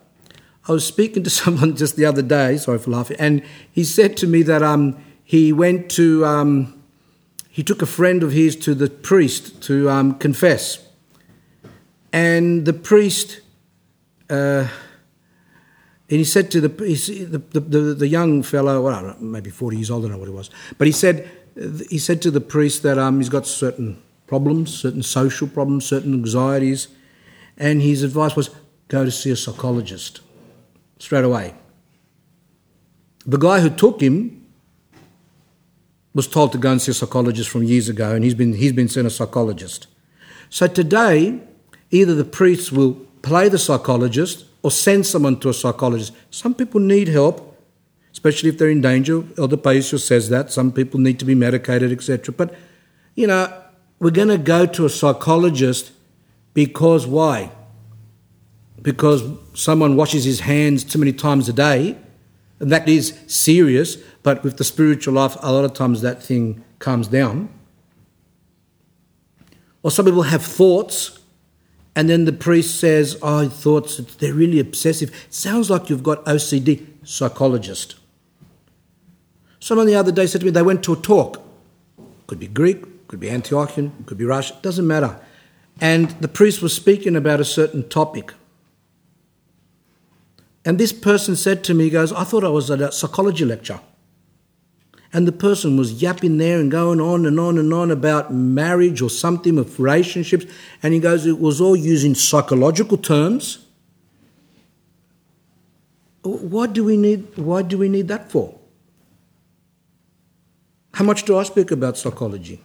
I 0.68 0.72
was 0.72 0.86
speaking 0.86 1.24
to 1.24 1.30
someone 1.42 1.76
just 1.76 1.96
the 1.96 2.06
other 2.06 2.22
day, 2.22 2.58
sorry 2.58 2.80
for 2.80 2.92
laughing, 2.92 3.18
and 3.20 3.44
he 3.72 3.84
said 3.84 4.18
to 4.18 4.28
me 4.28 4.44
that 4.44 4.64
um, 4.64 4.98
he 5.24 5.54
went 5.54 5.90
to, 5.92 6.26
um, 6.26 6.82
he 7.50 7.64
took 7.64 7.82
a 7.82 7.86
friend 7.86 8.24
of 8.24 8.32
his 8.32 8.56
to 8.58 8.74
the 8.76 8.90
priest 8.90 9.62
to 9.64 9.90
um, 9.90 10.16
confess. 10.16 10.88
And 12.12 12.66
the 12.66 12.74
priest, 12.74 13.42
uh, 14.30 14.68
and 16.10 16.20
he 16.20 16.24
said 16.24 16.50
to 16.52 16.62
the, 16.62 16.68
the, 16.70 17.60
the, 17.60 17.80
the, 17.94 18.08
young 18.08 18.42
fellow, 18.42 18.82
well, 18.84 19.16
maybe 19.20 19.50
40 19.50 19.78
years 19.78 19.92
old, 19.92 20.06
I 20.06 20.08
don't 20.08 20.14
know 20.14 20.20
what 20.20 20.30
he 20.30 20.34
was, 20.34 20.50
but 20.78 20.88
he 20.88 20.94
said, 20.94 21.30
he 21.90 21.98
said 21.98 22.22
to 22.22 22.32
the 22.32 22.42
priest 22.42 22.84
that 22.84 22.98
um, 22.98 23.18
he's 23.18 23.30
got 23.30 23.48
certain 23.48 24.02
problems, 24.28 24.74
certain 24.74 25.04
social 25.04 25.48
problems, 25.48 25.86
certain 25.86 26.14
anxieties, 26.14 26.88
and 27.58 27.82
his 27.82 28.04
advice 28.04 28.36
was 28.36 28.50
go 28.88 29.04
to 29.04 29.12
see 29.12 29.32
a 29.32 29.36
psychologist 29.36 30.22
straight 31.00 31.24
away. 31.24 31.54
The 33.26 33.38
guy 33.38 33.60
who 33.60 33.70
took 33.70 34.02
him 34.02 34.46
was 36.14 36.28
told 36.28 36.52
to 36.54 36.58
go 36.58 36.72
and 36.72 36.82
see 36.82 36.92
a 36.92 36.94
psychologist 36.94 37.50
from 37.50 37.64
years 37.64 37.90
ago, 37.90 38.14
and 38.14 38.24
he's 38.24 38.36
been, 38.36 38.54
he's 38.54 38.72
been 38.72 38.88
seen 38.88 39.06
a 39.06 39.10
psychologist. 39.10 39.88
So 40.50 40.68
today, 40.68 41.42
either 41.92 42.16
the 42.16 42.24
priests 42.24 42.72
will 42.72 42.94
play 43.22 43.50
the 43.50 43.58
psychologist 43.58 44.46
or 44.62 44.72
send 44.72 45.06
someone 45.06 45.40
to 45.40 45.50
a 45.50 45.54
psychologist. 45.54 46.14
Some 46.30 46.54
people 46.54 46.80
need 46.80 47.08
help 47.08 47.56
especially 48.16 48.48
if 48.48 48.58
they're 48.58 48.70
in 48.70 48.80
danger. 48.80 49.24
Elder 49.38 49.58
Paisios 49.58 50.00
says 50.00 50.30
that. 50.30 50.50
Some 50.50 50.72
people 50.72 51.02
need 51.02 51.20
to 51.20 51.26
be 51.26 51.36
medicated, 51.36 51.92
etc. 51.92 52.34
But, 52.34 52.56
you 53.14 53.28
know, 53.28 53.54
we're 54.00 54.10
going 54.10 54.30
to 54.30 54.38
go 54.38 54.66
to 54.66 54.86
a 54.86 54.90
psychologist 54.90 55.92
because 56.54 57.06
why? 57.06 57.52
Because 58.86 59.24
someone 59.56 59.96
washes 59.96 60.26
his 60.26 60.42
hands 60.42 60.84
too 60.84 61.00
many 61.00 61.12
times 61.12 61.50
a 61.50 61.54
day, 61.54 61.98
and 62.60 62.72
that 62.72 62.88
is 62.88 63.20
serious, 63.26 63.96
but 64.22 64.44
with 64.44 64.58
the 64.58 64.64
spiritual 64.64 65.16
life, 65.16 65.36
a 65.42 65.52
lot 65.52 65.66
of 65.66 65.74
times 65.74 66.02
that 66.02 66.22
thing 66.22 66.64
calms 66.78 67.08
down. 67.08 67.50
Or 69.82 69.90
some 69.90 70.06
people 70.06 70.22
have 70.22 70.44
thoughts, 70.44 71.20
and 71.96 72.08
then 72.08 72.26
the 72.26 72.32
priest 72.32 72.80
says, 72.80 73.18
Oh, 73.24 73.50
thoughts, 73.50 73.98
they're 73.98 74.36
really 74.36 74.60
obsessive. 74.60 75.10
Sounds 75.32 75.72
like 75.72 75.90
you've 75.90 76.04
got 76.04 76.24
OCD. 76.26 76.86
Psychologist. 77.04 77.96
Someone 79.60 79.88
the 79.88 79.96
other 79.96 80.12
day 80.12 80.28
said 80.28 80.42
to 80.42 80.46
me, 80.46 80.52
they 80.52 80.62
went 80.62 80.84
to 80.84 80.94
a 80.94 80.96
talk. 80.96 81.42
Could 82.28 82.40
be 82.40 82.48
Greek, 82.48 83.08
could 83.08 83.20
be 83.20 83.30
Antiochian, 83.30 84.06
could 84.06 84.20
be 84.20 84.26
Russian, 84.26 84.58
doesn't 84.62 84.86
matter. 84.86 85.20
And 85.82 86.12
the 86.22 86.28
priest 86.28 86.62
was 86.62 86.74
speaking 86.76 87.16
about 87.16 87.40
a 87.40 87.46
certain 87.46 87.88
topic. 87.90 88.34
And 90.66 90.80
this 90.80 90.92
person 90.92 91.36
said 91.36 91.64
to 91.66 91.76
me, 91.76 91.92
goes, 91.92 92.12
I 92.12 92.24
thought 92.24 92.44
I 92.44 92.50
was 92.50 92.72
at 92.72 92.82
a 92.82 92.92
psychology 92.92 93.46
lecture. 93.46 93.80
And 95.14 95.28
the 95.28 95.32
person 95.32 95.78
was 95.78 96.02
yapping 96.02 96.40
there 96.40 96.60
and 96.60 96.70
going 96.70 97.00
on 97.00 97.26
and 97.26 97.40
on 97.40 97.58
and 97.58 97.72
on 97.74 97.92
about 97.92 98.34
marriage 98.34 99.02
or 99.02 99.10
something 99.10 99.58
of 99.60 99.80
relationships. 99.80 100.46
And 100.84 100.94
he 100.94 101.00
goes, 101.00 101.26
it 101.26 101.40
was 101.40 101.62
all 101.62 101.76
using 101.76 102.16
psychological 102.16 102.98
terms. 102.98 103.60
What 106.24 106.74
do 106.74 106.84
we 106.84 106.98
need, 106.98 107.38
why 107.38 107.62
do 107.62 107.78
we 107.78 107.88
need 107.88 108.08
that 108.08 108.32
for? 108.32 108.60
How 110.96 111.06
much 111.06 111.24
do 111.24 111.38
I 111.38 111.44
speak 111.44 111.72
about 111.72 111.98
psychology? 111.98 112.62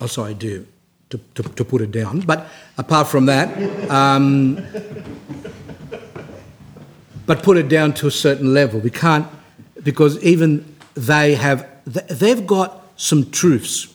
Oh, 0.00 0.06
sorry, 0.06 0.30
I 0.30 0.34
do, 0.34 0.66
to, 1.10 1.20
to, 1.34 1.42
to 1.42 1.64
put 1.64 1.82
it 1.82 1.90
down. 1.90 2.20
But 2.20 2.46
apart 2.78 3.08
from 3.08 3.26
that, 3.26 3.90
um, 3.90 4.64
but 7.28 7.42
put 7.42 7.58
it 7.58 7.68
down 7.68 7.92
to 7.92 8.06
a 8.06 8.10
certain 8.10 8.54
level. 8.54 8.80
We 8.80 8.88
can't, 8.88 9.26
because 9.82 10.20
even 10.24 10.64
they 10.94 11.34
have, 11.34 11.68
they've 11.84 12.46
got 12.46 12.86
some 12.96 13.30
truths 13.30 13.94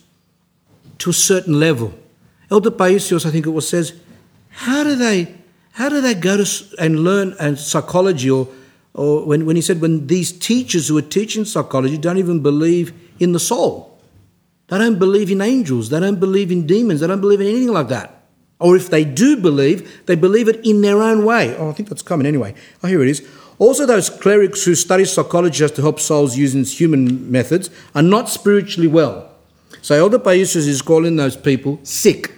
to 0.99 1.09
a 1.09 1.13
certain 1.13 1.59
level. 1.59 1.95
Elder 2.51 2.69
Paisios, 2.69 3.25
I 3.25 3.31
think 3.31 3.47
it 3.47 3.49
was, 3.49 3.67
says, 3.67 3.99
how 4.49 4.83
do 4.83 4.95
they, 4.95 5.33
how 5.71 5.89
do 5.89 5.99
they 5.99 6.13
go 6.13 6.37
to 6.37 6.75
and 6.77 7.03
learn 7.03 7.35
and 7.39 7.57
psychology 7.57 8.29
or, 8.29 8.47
or 8.93 9.25
when, 9.25 9.47
when 9.47 9.55
he 9.55 9.63
said 9.63 9.81
when 9.81 10.05
these 10.05 10.31
teachers 10.31 10.87
who 10.87 10.97
are 10.99 11.01
teaching 11.01 11.43
psychology 11.43 11.97
don't 11.97 12.19
even 12.19 12.43
believe 12.43 12.93
in 13.19 13.31
the 13.31 13.39
soul. 13.39 13.99
They 14.67 14.77
don't 14.77 14.99
believe 14.99 15.31
in 15.31 15.41
angels. 15.41 15.89
They 15.89 15.99
don't 15.99 16.19
believe 16.19 16.51
in 16.51 16.67
demons. 16.67 16.99
They 16.99 17.07
don't 17.07 17.21
believe 17.21 17.41
in 17.41 17.47
anything 17.47 17.73
like 17.73 17.87
that. 17.87 18.22
Or 18.63 18.77
if 18.77 18.89
they 18.89 19.03
do 19.03 19.35
believe, 19.35 20.05
they 20.05 20.15
believe 20.15 20.47
it 20.47 20.65
in 20.65 20.81
their 20.81 21.01
own 21.01 21.25
way. 21.25 21.53
Oh, 21.57 21.69
I 21.69 21.73
think 21.73 21.89
that's 21.89 22.01
common 22.01 22.25
anyway. 22.25 22.55
Oh, 22.81 22.87
here 22.87 23.01
it 23.01 23.09
is. 23.09 23.27
Also, 23.59 23.85
those 23.85 24.09
clerics 24.09 24.63
who 24.63 24.73
study 24.73 25.03
psychology 25.03 25.57
just 25.57 25.75
to 25.75 25.81
help 25.81 25.99
souls 25.99 26.37
using 26.37 26.63
human 26.63 27.29
methods 27.29 27.69
are 27.93 28.01
not 28.01 28.29
spiritually 28.29 28.87
well. 28.87 29.29
So 29.81 29.95
Elder 29.95 30.17
Paisios 30.17 30.65
is 30.65 30.81
calling 30.81 31.17
those 31.17 31.35
people 31.35 31.77
sick. 31.83 32.31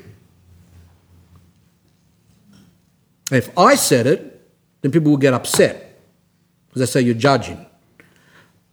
If 3.32 3.56
I 3.56 3.76
said 3.76 4.08
it, 4.08 4.50
then 4.82 4.92
people 4.92 5.12
will 5.12 5.18
get 5.18 5.36
upset 5.36 6.00
because 6.68 6.80
they 6.80 6.86
say 6.88 7.06
you're 7.06 7.14
judging. 7.14 7.64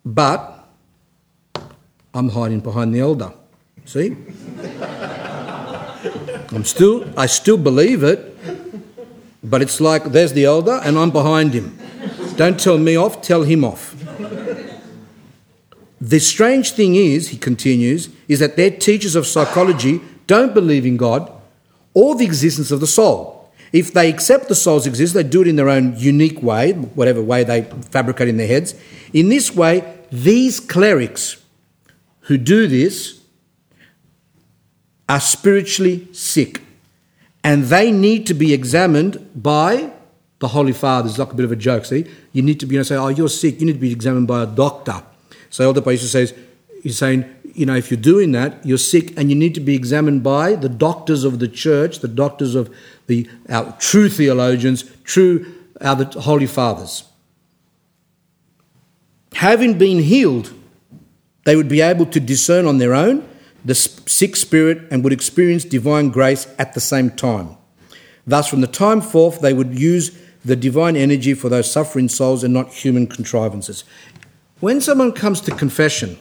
But 0.06 0.66
I'm 2.14 2.30
hiding 2.30 2.60
behind 2.60 2.94
the 2.94 3.00
elder. 3.00 3.34
See? 3.84 4.16
I'm 6.54 6.64
still, 6.64 7.08
I 7.18 7.26
still 7.26 7.56
believe 7.56 8.02
it, 8.02 8.36
but 9.42 9.62
it's 9.62 9.80
like 9.80 10.04
there's 10.04 10.34
the 10.34 10.44
elder 10.44 10.80
and 10.84 10.98
I'm 10.98 11.10
behind 11.10 11.54
him. 11.54 11.78
Don't 12.36 12.60
tell 12.60 12.78
me 12.78 12.96
off, 12.96 13.22
tell 13.22 13.42
him 13.42 13.64
off. 13.64 13.94
The 16.00 16.18
strange 16.18 16.72
thing 16.72 16.94
is, 16.96 17.28
he 17.28 17.38
continues, 17.38 18.08
is 18.28 18.40
that 18.40 18.56
their 18.56 18.70
teachers 18.70 19.14
of 19.14 19.26
psychology 19.26 20.00
don't 20.26 20.52
believe 20.52 20.84
in 20.84 20.96
God 20.96 21.30
or 21.94 22.16
the 22.16 22.24
existence 22.24 22.70
of 22.70 22.80
the 22.80 22.86
soul. 22.86 23.50
If 23.72 23.94
they 23.94 24.10
accept 24.10 24.48
the 24.48 24.54
soul's 24.54 24.86
existence, 24.86 25.14
they 25.14 25.28
do 25.28 25.40
it 25.40 25.48
in 25.48 25.56
their 25.56 25.70
own 25.70 25.96
unique 25.96 26.42
way, 26.42 26.72
whatever 26.72 27.22
way 27.22 27.44
they 27.44 27.62
fabricate 27.90 28.28
in 28.28 28.36
their 28.36 28.46
heads. 28.46 28.74
In 29.14 29.30
this 29.30 29.54
way, 29.54 29.96
these 30.10 30.60
clerics 30.60 31.42
who 32.22 32.36
do 32.36 32.66
this 32.66 33.22
are 35.08 35.20
spiritually 35.20 36.08
sick 36.12 36.62
and 37.44 37.64
they 37.64 37.90
need 37.90 38.26
to 38.26 38.34
be 38.34 38.52
examined 38.52 39.30
by 39.34 39.92
the 40.38 40.48
Holy 40.48 40.72
Father. 40.72 41.08
It's 41.08 41.18
like 41.18 41.32
a 41.32 41.34
bit 41.34 41.44
of 41.44 41.52
a 41.52 41.56
joke, 41.56 41.84
see? 41.84 42.06
You 42.32 42.42
need 42.42 42.60
to 42.60 42.66
be, 42.66 42.74
you 42.74 42.80
know, 42.80 42.84
say, 42.84 42.96
oh, 42.96 43.08
you're 43.08 43.28
sick, 43.28 43.60
you 43.60 43.66
need 43.66 43.74
to 43.74 43.78
be 43.78 43.92
examined 43.92 44.28
by 44.28 44.42
a 44.42 44.46
doctor. 44.46 45.02
So 45.50 45.64
Elder 45.64 45.80
Paisios 45.80 46.10
says, 46.10 46.34
he's 46.82 46.98
saying, 46.98 47.24
you 47.54 47.66
know, 47.66 47.74
if 47.74 47.90
you're 47.90 48.00
doing 48.00 48.32
that, 48.32 48.64
you're 48.64 48.78
sick 48.78 49.16
and 49.18 49.28
you 49.28 49.36
need 49.36 49.54
to 49.54 49.60
be 49.60 49.74
examined 49.74 50.22
by 50.22 50.54
the 50.54 50.68
doctors 50.68 51.24
of 51.24 51.38
the 51.38 51.48
church, 51.48 51.98
the 51.98 52.08
doctors 52.08 52.54
of 52.54 52.74
the 53.06 53.28
our 53.48 53.76
true 53.78 54.08
theologians, 54.08 54.84
true 55.04 55.52
our 55.80 55.96
the 55.96 56.20
Holy 56.20 56.46
Fathers. 56.46 57.04
Having 59.34 59.78
been 59.78 59.98
healed, 59.98 60.52
they 61.44 61.56
would 61.56 61.68
be 61.68 61.80
able 61.80 62.06
to 62.06 62.20
discern 62.20 62.66
on 62.66 62.78
their 62.78 62.94
own 62.94 63.28
the 63.64 63.74
sick 63.74 64.36
spirit 64.36 64.89
and 64.90 65.05
would 65.05 65.12
experience 65.12 65.64
divine 65.64 66.10
grace 66.10 66.47
at 66.59 66.74
the 66.74 66.80
same 66.80 67.10
time. 67.10 67.56
Thus, 68.26 68.48
from 68.48 68.60
the 68.60 68.66
time 68.66 69.01
forth, 69.01 69.40
they 69.40 69.52
would 69.52 69.78
use 69.78 70.16
the 70.44 70.56
divine 70.56 70.97
energy 70.97 71.34
for 71.34 71.48
those 71.48 71.70
suffering 71.70 72.09
souls 72.09 72.43
and 72.43 72.52
not 72.52 72.72
human 72.72 73.06
contrivances. 73.06 73.84
When 74.60 74.80
someone 74.80 75.12
comes 75.12 75.40
to 75.43 75.55
confession, 75.55 76.18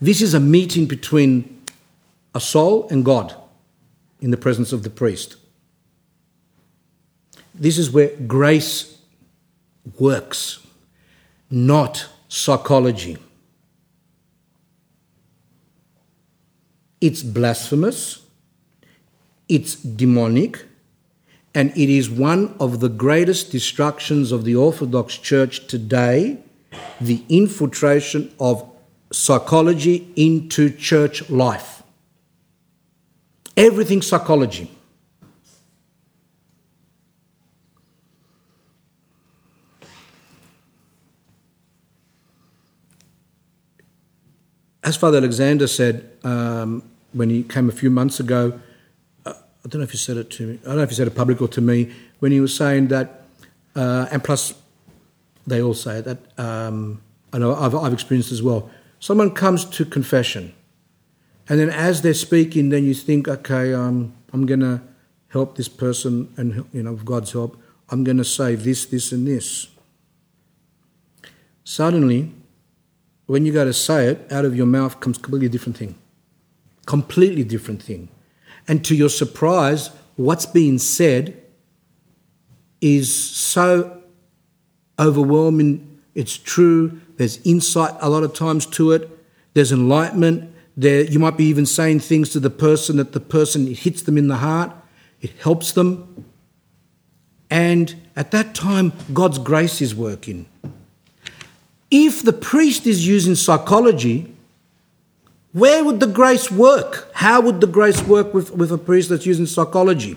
this 0.00 0.22
is 0.22 0.34
a 0.34 0.40
meeting 0.40 0.86
between 0.86 1.62
a 2.34 2.40
soul 2.40 2.88
and 2.88 3.04
God 3.04 3.34
in 4.20 4.30
the 4.30 4.36
presence 4.36 4.72
of 4.72 4.82
the 4.82 4.90
priest. 4.90 5.36
This 7.54 7.78
is 7.78 7.90
where 7.90 8.08
grace 8.26 8.98
works, 9.98 10.66
not 11.50 12.06
psychology. 12.28 13.18
It's 17.00 17.22
blasphemous, 17.22 18.22
it's 19.48 19.74
demonic, 19.76 20.64
and 21.54 21.70
it 21.76 21.88
is 21.88 22.10
one 22.10 22.54
of 22.60 22.80
the 22.80 22.88
greatest 22.88 23.50
destructions 23.50 24.32
of 24.32 24.44
the 24.44 24.54
Orthodox 24.54 25.16
Church 25.16 25.66
today 25.66 26.38
the 27.00 27.24
infiltration 27.28 28.32
of 28.38 28.68
psychology 29.12 30.12
into 30.16 30.70
church 30.70 31.28
life. 31.30 31.82
Everything 33.56 34.02
psychology. 34.02 34.70
As 44.82 44.96
Father 44.96 45.18
Alexander 45.18 45.66
said, 45.66 46.10
um, 46.24 46.89
when 47.12 47.30
he 47.30 47.42
came 47.42 47.68
a 47.68 47.72
few 47.72 47.90
months 47.90 48.20
ago. 48.20 48.60
Uh, 49.24 49.32
I 49.64 49.68
don't 49.68 49.80
know 49.80 49.84
if 49.84 49.92
he 49.92 49.98
said 49.98 50.16
it 50.16 50.30
to 50.30 50.46
me. 50.46 50.58
I 50.62 50.68
don't 50.68 50.76
know 50.76 50.82
if 50.82 50.90
he 50.90 50.94
said 50.94 51.06
it 51.06 51.14
public 51.14 51.40
or 51.40 51.48
to 51.48 51.60
me 51.60 51.92
when 52.20 52.32
he 52.32 52.40
was 52.40 52.54
saying 52.54 52.88
that, 52.88 53.24
uh, 53.74 54.06
and 54.10 54.22
plus, 54.22 54.54
they 55.46 55.60
all 55.62 55.74
say 55.74 56.00
that. 56.00 56.18
Um, 56.38 57.02
I 57.32 57.38
know 57.38 57.54
I've, 57.54 57.74
I've 57.74 57.92
experienced 57.92 58.32
as 58.32 58.42
well. 58.42 58.70
Someone 58.98 59.30
comes 59.30 59.64
to 59.64 59.84
confession, 59.84 60.54
and 61.48 61.58
then 61.58 61.70
as 61.70 62.02
they're 62.02 62.14
speaking, 62.14 62.68
then 62.68 62.84
you 62.84 62.94
think, 62.94 63.26
okay, 63.26 63.72
um, 63.72 64.12
I'm 64.32 64.46
going 64.46 64.60
to 64.60 64.82
help 65.28 65.56
this 65.56 65.68
person, 65.68 66.32
and 66.36 66.66
you 66.72 66.82
know, 66.82 66.92
with 66.92 67.04
God's 67.04 67.32
help, 67.32 67.56
I'm 67.88 68.04
going 68.04 68.18
to 68.18 68.24
say 68.24 68.54
this, 68.54 68.86
this, 68.86 69.12
and 69.12 69.26
this. 69.26 69.68
Suddenly, 71.64 72.32
when 73.26 73.46
you 73.46 73.52
go 73.52 73.64
to 73.64 73.72
say 73.72 74.08
it, 74.08 74.30
out 74.30 74.44
of 74.44 74.56
your 74.56 74.66
mouth 74.66 75.00
comes 75.00 75.16
a 75.16 75.20
completely 75.20 75.48
different 75.48 75.76
thing. 75.76 75.94
Completely 76.90 77.44
different 77.44 77.80
thing. 77.80 78.08
And 78.66 78.84
to 78.84 78.96
your 78.96 79.10
surprise, 79.10 79.90
what's 80.16 80.44
being 80.44 80.76
said 80.76 81.40
is 82.80 83.14
so 83.14 84.02
overwhelming. 84.98 86.00
It's 86.16 86.36
true. 86.36 87.00
There's 87.16 87.40
insight 87.46 87.94
a 88.00 88.10
lot 88.10 88.24
of 88.24 88.34
times 88.34 88.66
to 88.66 88.90
it. 88.90 89.08
There's 89.54 89.70
enlightenment. 89.70 90.52
There, 90.76 91.04
you 91.04 91.20
might 91.20 91.36
be 91.36 91.44
even 91.44 91.64
saying 91.64 92.00
things 92.00 92.30
to 92.30 92.40
the 92.40 92.50
person 92.50 92.96
that 92.96 93.12
the 93.12 93.20
person 93.20 93.68
it 93.68 93.78
hits 93.78 94.02
them 94.02 94.18
in 94.18 94.26
the 94.26 94.38
heart. 94.38 94.72
It 95.20 95.30
helps 95.38 95.70
them. 95.70 96.24
And 97.48 97.94
at 98.16 98.32
that 98.32 98.52
time, 98.52 98.94
God's 99.12 99.38
grace 99.38 99.80
is 99.80 99.94
working. 99.94 100.46
If 101.88 102.24
the 102.24 102.32
priest 102.32 102.84
is 102.84 103.06
using 103.06 103.36
psychology, 103.36 104.34
where 105.52 105.84
would 105.84 106.00
the 106.00 106.06
grace 106.06 106.50
work? 106.50 107.10
How 107.14 107.40
would 107.40 107.60
the 107.60 107.66
grace 107.66 108.02
work 108.02 108.32
with, 108.32 108.52
with 108.52 108.70
a 108.70 108.78
priest 108.78 109.08
that's 109.08 109.26
using 109.26 109.46
psychology? 109.46 110.16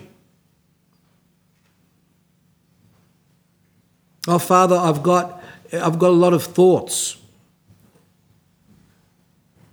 Oh, 4.28 4.38
Father, 4.38 4.76
I've 4.76 5.02
got, 5.02 5.42
I've 5.72 5.98
got 5.98 6.10
a 6.10 6.18
lot 6.18 6.32
of 6.32 6.44
thoughts. 6.44 7.16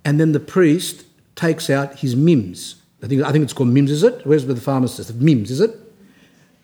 And 0.04 0.18
then 0.18 0.32
the 0.32 0.40
priest 0.40 1.04
takes 1.36 1.70
out 1.70 2.00
his 2.00 2.16
MIMS. 2.16 2.74
I 3.02 3.06
think, 3.06 3.22
I 3.22 3.32
think 3.32 3.44
it's 3.44 3.52
called 3.52 3.70
MIMS, 3.70 3.90
is 3.90 4.02
it? 4.02 4.26
Where's 4.26 4.44
the 4.46 4.56
pharmacist? 4.56 5.14
MIMS, 5.14 5.50
is 5.50 5.60
it? 5.60 5.78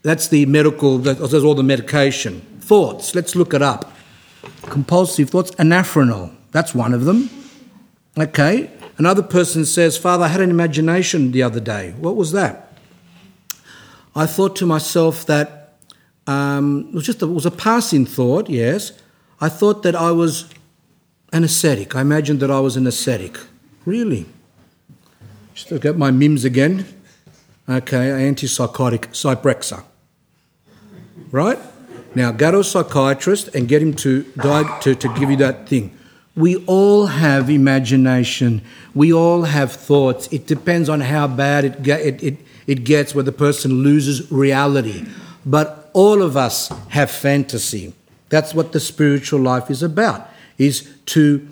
That's 0.03 0.29
the 0.29 0.45
medical, 0.47 0.99
that's 0.99 1.35
all 1.35 1.55
the 1.55 1.63
medication. 1.63 2.41
Thoughts, 2.61 3.15
let's 3.15 3.35
look 3.35 3.55
it 3.55 3.63
up. 3.63 3.93
Compulsive 4.63 5.31
thoughts, 5.31 5.53
anafranil, 5.53 6.35
that's 6.51 6.75
one 6.75 6.95
of 6.95 7.05
them. 7.05 7.31
Okay. 8.17 8.71
Another 8.99 9.23
person 9.23 9.65
says, 9.65 9.97
Father, 9.97 10.25
I 10.25 10.29
had 10.29 10.41
an 10.41 10.51
imagination 10.51 11.31
the 11.31 11.43
other 11.43 11.61
day. 11.61 11.95
What 11.99 12.17
was 12.17 12.33
that? 12.33 12.77
I 14.15 14.27
thought 14.27 14.57
to 14.57 14.67
myself 14.67 15.25
that 15.27 15.79
um, 16.27 16.89
it 16.89 16.95
was 16.95 17.07
just 17.07 17.23
a, 17.23 17.27
it 17.27 17.33
was 17.33 17.47
a 17.47 17.53
passing 17.53 18.05
thought, 18.05 18.51
yes. 18.51 18.93
I 19.41 19.49
thought 19.49 19.85
that 19.85 19.95
I 19.95 20.11
was 20.11 20.51
an 21.33 21.45
ascetic. 21.45 21.95
I 21.95 22.01
imagined 22.01 22.41
that 22.41 22.51
I 22.51 22.59
was 22.59 22.77
an 22.77 22.87
ascetic. 22.89 23.39
Really? 23.85 24.27
Just 25.55 25.71
at 25.73 25.97
my 25.97 26.11
MIMS 26.11 26.45
again. 26.45 26.85
Okay, 27.69 28.09
antipsychotic, 28.09 29.09
Zyprexa. 29.13 29.85
Right? 31.31 31.59
Now, 32.15 32.33
go 32.33 32.51
to 32.51 32.61
a 32.61 32.65
psychiatrist 32.65 33.55
and 33.55 33.69
get 33.69 33.83
him 33.83 33.95
to, 33.95 34.25
to, 34.81 34.95
to 34.95 35.09
give 35.15 35.31
you 35.31 35.37
that 35.37 35.69
thing. 35.69 35.98
We 36.39 36.55
all 36.67 37.07
have 37.07 37.51
imagination. 37.51 38.63
We 38.95 39.13
all 39.13 39.43
have 39.43 39.73
thoughts. 39.73 40.29
It 40.29 40.47
depends 40.47 40.89
on 40.89 41.01
how 41.01 41.27
bad 41.27 41.65
it, 41.65 41.89
it, 41.89 42.23
it, 42.23 42.37
it 42.69 42.85
gets 42.85 43.13
where 43.13 43.25
the 43.25 43.33
person 43.33 43.83
loses 43.83 44.31
reality. 44.31 45.05
But 45.45 45.91
all 45.95 46.23
of 46.23 46.37
us 46.37 46.69
have 46.91 47.11
fantasy. 47.11 47.93
That's 48.29 48.55
what 48.55 48.71
the 48.71 48.79
spiritual 48.79 49.41
life 49.41 49.69
is 49.69 49.83
about, 49.83 50.31
is 50.59 50.89
to 51.07 51.45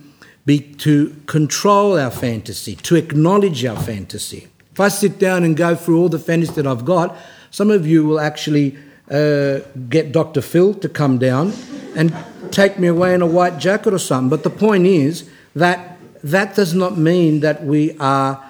be 0.45 0.61
to 0.61 1.17
control 1.27 1.99
our 1.99 2.13
fantasy, 2.13 2.77
to 2.77 2.95
acknowledge 2.95 3.65
our 3.65 3.81
fantasy. 3.81 4.47
If 4.71 4.79
I 4.79 4.87
sit 4.87 5.19
down 5.19 5.43
and 5.43 5.57
go 5.57 5.75
through 5.75 5.99
all 5.99 6.09
the 6.09 6.21
fantasy 6.21 6.53
that 6.53 6.67
I've 6.67 6.85
got, 6.85 7.17
some 7.51 7.73
of 7.73 7.89
you 7.89 8.05
will 8.05 8.21
actually 8.21 8.79
uh, 9.11 9.61
get 9.89 10.13
Dr. 10.13 10.43
Phil 10.43 10.75
to 10.75 10.89
come 10.89 11.19
down 11.19 11.53
and 11.97 12.15
take 12.57 12.79
me 12.79 12.89
away 12.89 13.13
in 13.13 13.21
a 13.21 13.27
white 13.27 13.59
jacket 13.59 13.93
or 13.93 13.99
something. 13.99 14.31
But 14.31 14.43
the 14.43 14.51
point 14.51 14.87
is 14.87 15.29
that 15.55 15.99
that 16.25 16.57
does 16.57 16.75
not 16.75 16.97
mean 16.97 17.41
that 17.41 17.63
we 17.63 17.97
are 17.99 18.43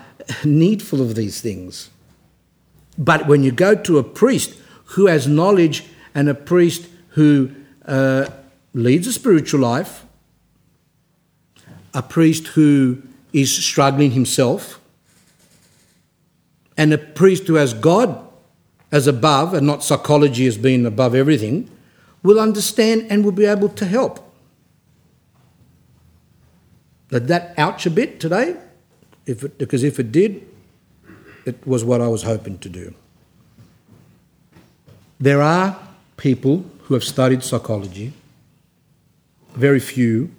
needful 0.44 1.02
of 1.02 1.16
these 1.16 1.40
things. 1.40 1.90
But 2.96 3.26
when 3.26 3.42
you 3.42 3.50
go 3.50 3.74
to 3.74 3.98
a 3.98 4.04
priest 4.04 4.54
who 4.94 5.06
has 5.08 5.26
knowledge 5.26 5.84
and 6.14 6.28
a 6.28 6.34
priest 6.34 6.86
who 7.10 7.50
uh, 7.84 8.28
leads 8.72 9.08
a 9.08 9.12
spiritual 9.12 9.60
life, 9.60 10.04
a 11.92 12.02
priest 12.02 12.46
who 12.48 13.02
is 13.32 13.52
struggling 13.52 14.12
himself, 14.12 14.80
and 16.76 16.92
a 16.92 16.98
priest 16.98 17.48
who 17.48 17.54
has 17.54 17.74
God 17.74 18.22
as 18.92 19.08
above 19.08 19.52
and 19.52 19.66
not 19.66 19.82
psychology 19.82 20.46
as 20.46 20.56
being 20.56 20.86
above 20.86 21.14
everything, 21.14 21.68
will 22.26 22.40
understand 22.40 23.06
and 23.08 23.24
will 23.24 23.32
be 23.32 23.46
able 23.46 23.68
to 23.70 23.86
help. 23.86 24.20
Did 27.08 27.28
that 27.28 27.54
ouch 27.56 27.86
a 27.86 27.90
bit 27.90 28.20
today? 28.20 28.56
If 29.24 29.44
it, 29.44 29.58
because 29.58 29.84
if 29.84 29.98
it 29.98 30.12
did, 30.12 30.46
it 31.44 31.64
was 31.66 31.84
what 31.84 32.00
I 32.00 32.08
was 32.08 32.24
hoping 32.24 32.58
to 32.58 32.68
do. 32.68 32.94
There 35.18 35.40
are 35.40 35.78
people 36.16 36.64
who 36.82 36.94
have 36.94 37.04
studied 37.04 37.42
psychology, 37.42 38.12
very 39.54 39.80
few, 39.80 40.30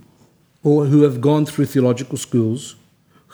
or 0.63 0.85
who 0.85 1.01
have 1.03 1.21
gone 1.21 1.45
through 1.45 1.65
theological 1.65 2.17
schools, 2.17 2.75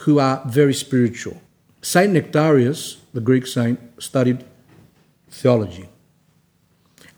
who 0.05 0.19
are 0.19 0.41
very 0.47 0.73
spiritual. 0.73 1.41
Saint 1.81 2.13
Nectarius, 2.13 2.97
the 3.13 3.21
Greek 3.21 3.45
saint, 3.45 3.79
studied 3.99 4.45
theology. 5.29 5.89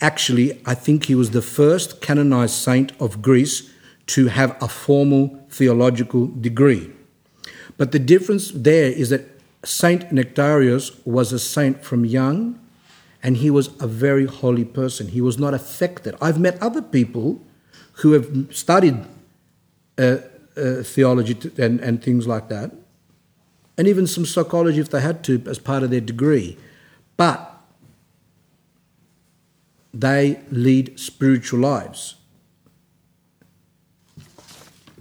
Actually, 0.02 0.62
I 0.66 0.76
think 0.76 1.06
he 1.06 1.16
was 1.16 1.32
the 1.32 1.42
first 1.42 2.02
canonized 2.02 2.54
saint 2.54 2.92
of 3.00 3.22
Greece 3.22 3.72
to 4.08 4.28
have 4.28 4.56
a 4.62 4.68
formal 4.68 5.40
theological 5.50 6.28
degree. 6.28 6.92
But 7.78 7.92
the 7.92 8.00
difference 8.00 8.52
there 8.52 8.92
is 8.92 9.10
that 9.10 9.26
Saint 9.64 10.12
Nectarius 10.12 10.92
was 11.06 11.34
a 11.34 11.40
saint 11.40 11.84
from 11.84 12.06
young 12.06 12.60
and 13.24 13.38
he 13.38 13.50
was 13.50 13.70
a 13.82 13.88
very 13.88 14.28
holy 14.28 14.64
person. 14.64 15.08
He 15.08 15.22
was 15.22 15.40
not 15.40 15.54
affected. 15.54 16.16
I've 16.22 16.40
met 16.40 16.62
other 16.62 16.82
people 16.82 17.42
who 17.94 18.12
have 18.12 18.48
studied 18.52 19.04
uh, 19.98 20.18
uh, 20.56 20.84
theology 20.84 21.36
and, 21.58 21.80
and 21.80 22.04
things 22.04 22.28
like 22.28 22.50
that, 22.50 22.72
and 23.78 23.88
even 23.88 24.06
some 24.06 24.26
psychology 24.26 24.80
if 24.80 24.90
they 24.90 25.02
had 25.02 25.24
to 25.24 25.42
as 25.48 25.58
part 25.58 25.82
of 25.82 25.90
their 25.90 26.02
degree. 26.02 26.58
But 27.18 27.55
they 29.96 30.42
lead 30.52 31.00
spiritual 31.00 31.62
lives. 31.62 32.16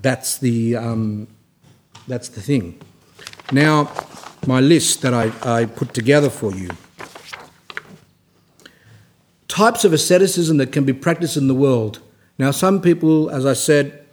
That's 0.00 0.38
the, 0.38 0.76
um, 0.76 1.26
that's 2.06 2.28
the 2.28 2.40
thing. 2.40 2.80
Now, 3.50 3.90
my 4.46 4.60
list 4.60 5.02
that 5.02 5.12
I, 5.12 5.32
I 5.42 5.64
put 5.64 5.94
together 5.94 6.30
for 6.30 6.54
you. 6.54 6.70
Types 9.48 9.84
of 9.84 9.92
asceticism 9.92 10.58
that 10.58 10.70
can 10.70 10.84
be 10.84 10.92
practiced 10.92 11.36
in 11.36 11.48
the 11.48 11.54
world. 11.54 12.00
Now, 12.38 12.52
some 12.52 12.80
people, 12.80 13.30
as 13.30 13.46
I 13.46 13.54
said, 13.54 14.06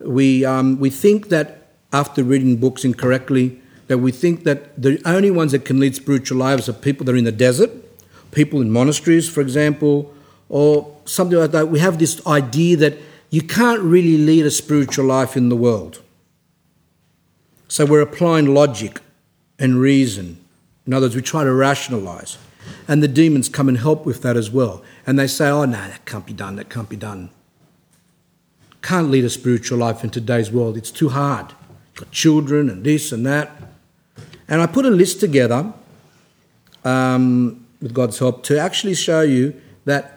we, 0.00 0.44
um, 0.44 0.78
we 0.78 0.90
think 0.90 1.28
that 1.30 1.68
after 1.92 2.22
reading 2.22 2.56
books 2.56 2.84
incorrectly, 2.84 3.60
that 3.86 3.98
we 3.98 4.12
think 4.12 4.44
that 4.44 4.80
the 4.80 5.00
only 5.06 5.30
ones 5.30 5.52
that 5.52 5.64
can 5.64 5.80
lead 5.80 5.94
spiritual 5.94 6.38
lives 6.38 6.68
are 6.68 6.72
people 6.72 7.06
that 7.06 7.12
are 7.12 7.16
in 7.16 7.24
the 7.24 7.32
desert, 7.32 7.70
people 8.32 8.60
in 8.60 8.70
monasteries, 8.70 9.28
for 9.28 9.40
example, 9.40 10.12
or 10.48 10.96
something 11.04 11.38
like 11.38 11.50
that, 11.52 11.68
we 11.68 11.78
have 11.80 11.98
this 11.98 12.24
idea 12.26 12.76
that 12.76 12.98
you 13.30 13.42
can't 13.42 13.82
really 13.82 14.18
lead 14.18 14.46
a 14.46 14.50
spiritual 14.50 15.06
life 15.06 15.36
in 15.36 15.48
the 15.48 15.56
world. 15.56 16.02
So 17.68 17.84
we're 17.84 18.00
applying 18.00 18.54
logic 18.54 19.00
and 19.58 19.80
reason. 19.80 20.38
In 20.86 20.92
other 20.92 21.06
words, 21.06 21.16
we 21.16 21.22
try 21.22 21.42
to 21.42 21.52
rationalize. 21.52 22.38
And 22.88 23.02
the 23.02 23.08
demons 23.08 23.48
come 23.48 23.68
and 23.68 23.78
help 23.78 24.06
with 24.06 24.22
that 24.22 24.36
as 24.36 24.50
well. 24.50 24.82
And 25.06 25.18
they 25.18 25.26
say, 25.26 25.48
oh, 25.48 25.64
no, 25.64 25.72
that 25.72 26.04
can't 26.04 26.26
be 26.26 26.32
done, 26.32 26.56
that 26.56 26.68
can't 26.68 26.88
be 26.88 26.96
done. 26.96 27.30
Can't 28.82 29.10
lead 29.10 29.24
a 29.24 29.30
spiritual 29.30 29.78
life 29.78 30.04
in 30.04 30.10
today's 30.10 30.50
world, 30.50 30.76
it's 30.76 30.92
too 30.92 31.08
hard. 31.08 31.52
Got 31.96 32.10
children 32.12 32.68
and 32.70 32.84
this 32.84 33.10
and 33.10 33.26
that. 33.26 33.50
And 34.48 34.60
I 34.60 34.66
put 34.66 34.84
a 34.84 34.90
list 34.90 35.18
together 35.18 35.72
um, 36.84 37.66
with 37.80 37.92
God's 37.92 38.18
help 38.18 38.44
to 38.44 38.58
actually 38.58 38.94
show 38.94 39.22
you 39.22 39.60
that 39.86 40.15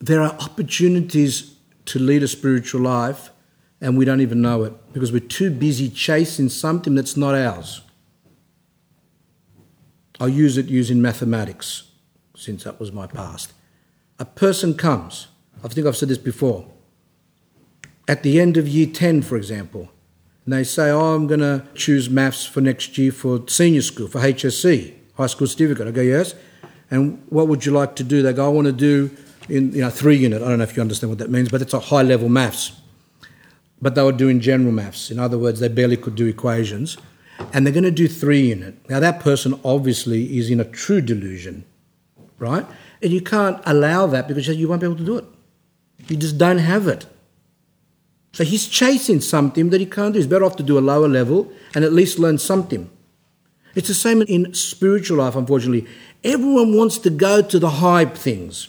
there 0.00 0.22
are 0.22 0.32
opportunities 0.40 1.56
to 1.84 1.98
lead 1.98 2.22
a 2.22 2.28
spiritual 2.28 2.80
life 2.80 3.30
and 3.80 3.96
we 3.96 4.04
don't 4.04 4.20
even 4.20 4.40
know 4.40 4.64
it 4.64 4.92
because 4.92 5.12
we're 5.12 5.20
too 5.20 5.50
busy 5.50 5.88
chasing 5.88 6.48
something 6.48 6.94
that's 6.94 7.16
not 7.16 7.34
ours. 7.34 7.82
I'll 10.18 10.28
use 10.28 10.58
it 10.58 10.66
using 10.66 11.00
mathematics 11.00 11.90
since 12.36 12.64
that 12.64 12.78
was 12.78 12.92
my 12.92 13.06
past. 13.06 13.52
A 14.18 14.24
person 14.24 14.74
comes, 14.74 15.28
I 15.64 15.68
think 15.68 15.86
I've 15.86 15.96
said 15.96 16.08
this 16.08 16.18
before, 16.18 16.66
at 18.06 18.22
the 18.22 18.40
end 18.40 18.56
of 18.56 18.68
year 18.68 18.86
10, 18.86 19.22
for 19.22 19.36
example, 19.36 19.90
and 20.44 20.54
they 20.54 20.64
say, 20.64 20.90
Oh, 20.90 21.14
I'm 21.14 21.26
going 21.26 21.40
to 21.40 21.64
choose 21.74 22.10
maths 22.10 22.44
for 22.46 22.60
next 22.60 22.98
year 22.98 23.12
for 23.12 23.46
senior 23.46 23.82
school, 23.82 24.08
for 24.08 24.20
HSC, 24.20 24.94
high 25.14 25.26
school 25.26 25.46
certificate. 25.46 25.88
I 25.88 25.90
go, 25.90 26.00
Yes. 26.00 26.34
And 26.90 27.22
what 27.28 27.46
would 27.48 27.64
you 27.64 27.72
like 27.72 27.94
to 27.96 28.04
do? 28.04 28.20
They 28.20 28.32
go, 28.32 28.46
I 28.46 28.48
want 28.48 28.66
to 28.66 28.72
do 28.72 29.16
in 29.48 29.72
you 29.72 29.80
know 29.80 29.90
three 29.90 30.16
unit. 30.16 30.42
I 30.42 30.48
don't 30.48 30.58
know 30.58 30.64
if 30.64 30.76
you 30.76 30.82
understand 30.82 31.10
what 31.10 31.18
that 31.18 31.30
means, 31.30 31.48
but 31.48 31.62
it's 31.62 31.74
a 31.74 31.80
high 31.80 32.02
level 32.02 32.28
maths. 32.28 32.72
But 33.82 33.94
they 33.94 34.02
were 34.02 34.12
doing 34.12 34.40
general 34.40 34.72
maths. 34.72 35.10
In 35.10 35.18
other 35.18 35.38
words, 35.38 35.60
they 35.60 35.68
barely 35.68 35.96
could 35.96 36.14
do 36.14 36.26
equations, 36.26 36.98
and 37.52 37.64
they're 37.64 37.72
going 37.72 37.84
to 37.84 37.90
do 37.90 38.08
three 38.08 38.48
unit. 38.48 38.74
Now 38.90 39.00
that 39.00 39.20
person 39.20 39.58
obviously 39.64 40.38
is 40.38 40.50
in 40.50 40.60
a 40.60 40.64
true 40.64 41.00
delusion, 41.00 41.64
right? 42.38 42.66
And 43.02 43.12
you 43.12 43.22
can't 43.22 43.60
allow 43.64 44.06
that 44.06 44.28
because 44.28 44.48
you 44.48 44.68
won't 44.68 44.82
be 44.82 44.86
able 44.86 44.96
to 44.96 45.04
do 45.04 45.16
it. 45.16 45.24
You 46.08 46.16
just 46.16 46.38
don't 46.38 46.58
have 46.58 46.86
it. 46.86 47.06
So 48.32 48.44
he's 48.44 48.68
chasing 48.68 49.20
something 49.20 49.70
that 49.70 49.80
he 49.80 49.86
can't 49.86 50.12
do. 50.12 50.18
He's 50.18 50.26
better 50.26 50.44
off 50.44 50.56
to 50.56 50.62
do 50.62 50.78
a 50.78 50.80
lower 50.80 51.08
level 51.08 51.52
and 51.74 51.84
at 51.84 51.92
least 51.92 52.18
learn 52.18 52.38
something. 52.38 52.90
It's 53.74 53.88
the 53.88 53.94
same 53.94 54.22
in 54.22 54.52
spiritual 54.54 55.18
life, 55.18 55.36
unfortunately. 55.36 55.86
Everyone 56.22 56.76
wants 56.76 56.98
to 56.98 57.10
go 57.10 57.42
to 57.42 57.58
the 57.58 57.70
high 57.70 58.04
things. 58.04 58.68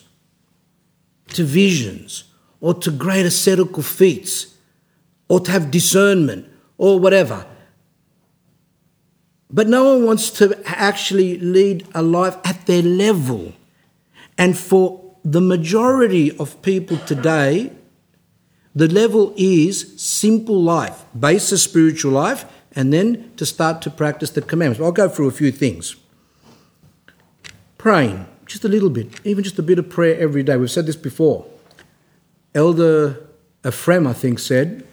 To 1.33 1.43
visions 1.43 2.25
or 2.59 2.73
to 2.75 2.91
great 2.91 3.25
ascetical 3.25 3.83
feats 3.83 4.57
or 5.27 5.39
to 5.39 5.51
have 5.51 5.71
discernment 5.71 6.47
or 6.77 6.99
whatever. 6.99 7.45
But 9.49 9.67
no 9.67 9.95
one 9.95 10.05
wants 10.05 10.29
to 10.31 10.57
actually 10.65 11.37
lead 11.39 11.85
a 11.93 12.01
life 12.01 12.37
at 12.45 12.65
their 12.67 12.81
level. 12.81 13.53
And 14.37 14.57
for 14.57 15.15
the 15.23 15.41
majority 15.41 16.35
of 16.37 16.61
people 16.61 16.97
today, 16.97 17.71
the 18.73 18.87
level 18.87 19.33
is 19.35 20.01
simple 20.01 20.61
life, 20.61 21.03
basic 21.17 21.59
spiritual 21.59 22.13
life, 22.13 22.45
and 22.73 22.93
then 22.93 23.31
to 23.35 23.45
start 23.45 23.81
to 23.81 23.89
practice 23.89 24.29
the 24.29 24.41
commandments. 24.41 24.81
I'll 24.81 24.93
go 24.93 25.09
through 25.09 25.27
a 25.27 25.31
few 25.31 25.51
things. 25.51 25.97
Praying, 27.77 28.25
just 28.51 28.65
a 28.65 28.67
little 28.67 28.89
bit, 28.89 29.07
even 29.23 29.43
just 29.43 29.59
a 29.59 29.63
bit 29.63 29.79
of 29.79 29.89
prayer 29.89 30.19
every 30.19 30.43
day. 30.43 30.57
We've 30.57 30.71
said 30.71 30.85
this 30.85 30.95
before. 30.95 31.45
Elder 32.53 33.27
Ephraim, 33.65 34.07
I 34.07 34.13
think, 34.13 34.39
said 34.39 34.85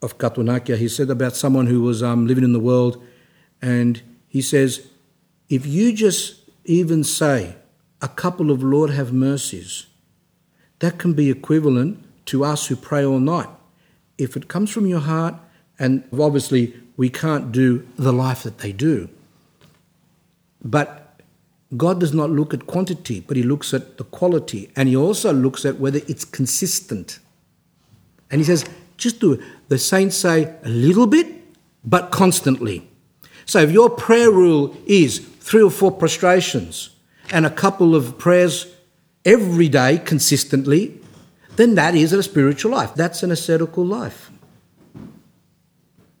of 0.00 0.16
Katounakia, 0.18 0.76
he 0.76 0.88
said 0.88 1.10
about 1.10 1.34
someone 1.34 1.66
who 1.66 1.82
was 1.82 2.02
um, 2.02 2.26
living 2.26 2.44
in 2.44 2.52
the 2.52 2.60
world, 2.60 3.02
and 3.60 4.00
he 4.28 4.40
says, 4.40 4.88
if 5.48 5.66
you 5.66 5.92
just 5.92 6.40
even 6.64 7.02
say 7.02 7.56
a 8.00 8.08
couple 8.08 8.50
of 8.50 8.62
Lord 8.62 8.90
have 8.90 9.12
mercies, 9.12 9.86
that 10.78 10.98
can 10.98 11.14
be 11.14 11.30
equivalent 11.30 12.04
to 12.26 12.44
us 12.44 12.66
who 12.66 12.76
pray 12.76 13.04
all 13.04 13.18
night. 13.18 13.48
If 14.16 14.36
it 14.36 14.48
comes 14.48 14.70
from 14.70 14.86
your 14.86 15.00
heart, 15.00 15.34
and 15.78 16.04
obviously 16.12 16.74
we 16.96 17.08
can't 17.10 17.50
do 17.50 17.86
the 17.96 18.12
life 18.12 18.44
that 18.44 18.58
they 18.58 18.72
do, 18.72 19.08
but 20.62 21.07
God 21.76 22.00
does 22.00 22.14
not 22.14 22.30
look 22.30 22.54
at 22.54 22.66
quantity, 22.66 23.20
but 23.20 23.36
He 23.36 23.42
looks 23.42 23.74
at 23.74 23.98
the 23.98 24.04
quality, 24.04 24.70
and 24.74 24.88
He 24.88 24.96
also 24.96 25.32
looks 25.32 25.64
at 25.64 25.78
whether 25.78 26.00
it's 26.08 26.24
consistent. 26.24 27.18
And 28.30 28.40
He 28.40 28.44
says, 28.44 28.64
just 28.96 29.20
do 29.20 29.32
it. 29.32 29.40
The 29.68 29.78
saints 29.78 30.16
say 30.16 30.54
a 30.64 30.68
little 30.68 31.06
bit, 31.06 31.26
but 31.84 32.10
constantly. 32.10 32.88
So 33.46 33.60
if 33.60 33.70
your 33.70 33.88
prayer 33.88 34.30
rule 34.30 34.76
is 34.86 35.18
three 35.18 35.62
or 35.62 35.70
four 35.70 35.90
prostrations 35.90 36.90
and 37.30 37.46
a 37.46 37.50
couple 37.50 37.94
of 37.94 38.18
prayers 38.18 38.66
every 39.24 39.68
day 39.68 39.98
consistently, 39.98 41.00
then 41.56 41.74
that 41.74 41.94
is 41.94 42.12
a 42.12 42.22
spiritual 42.22 42.72
life. 42.72 42.94
That's 42.94 43.22
an 43.22 43.30
ascetical 43.30 43.84
life. 43.84 44.30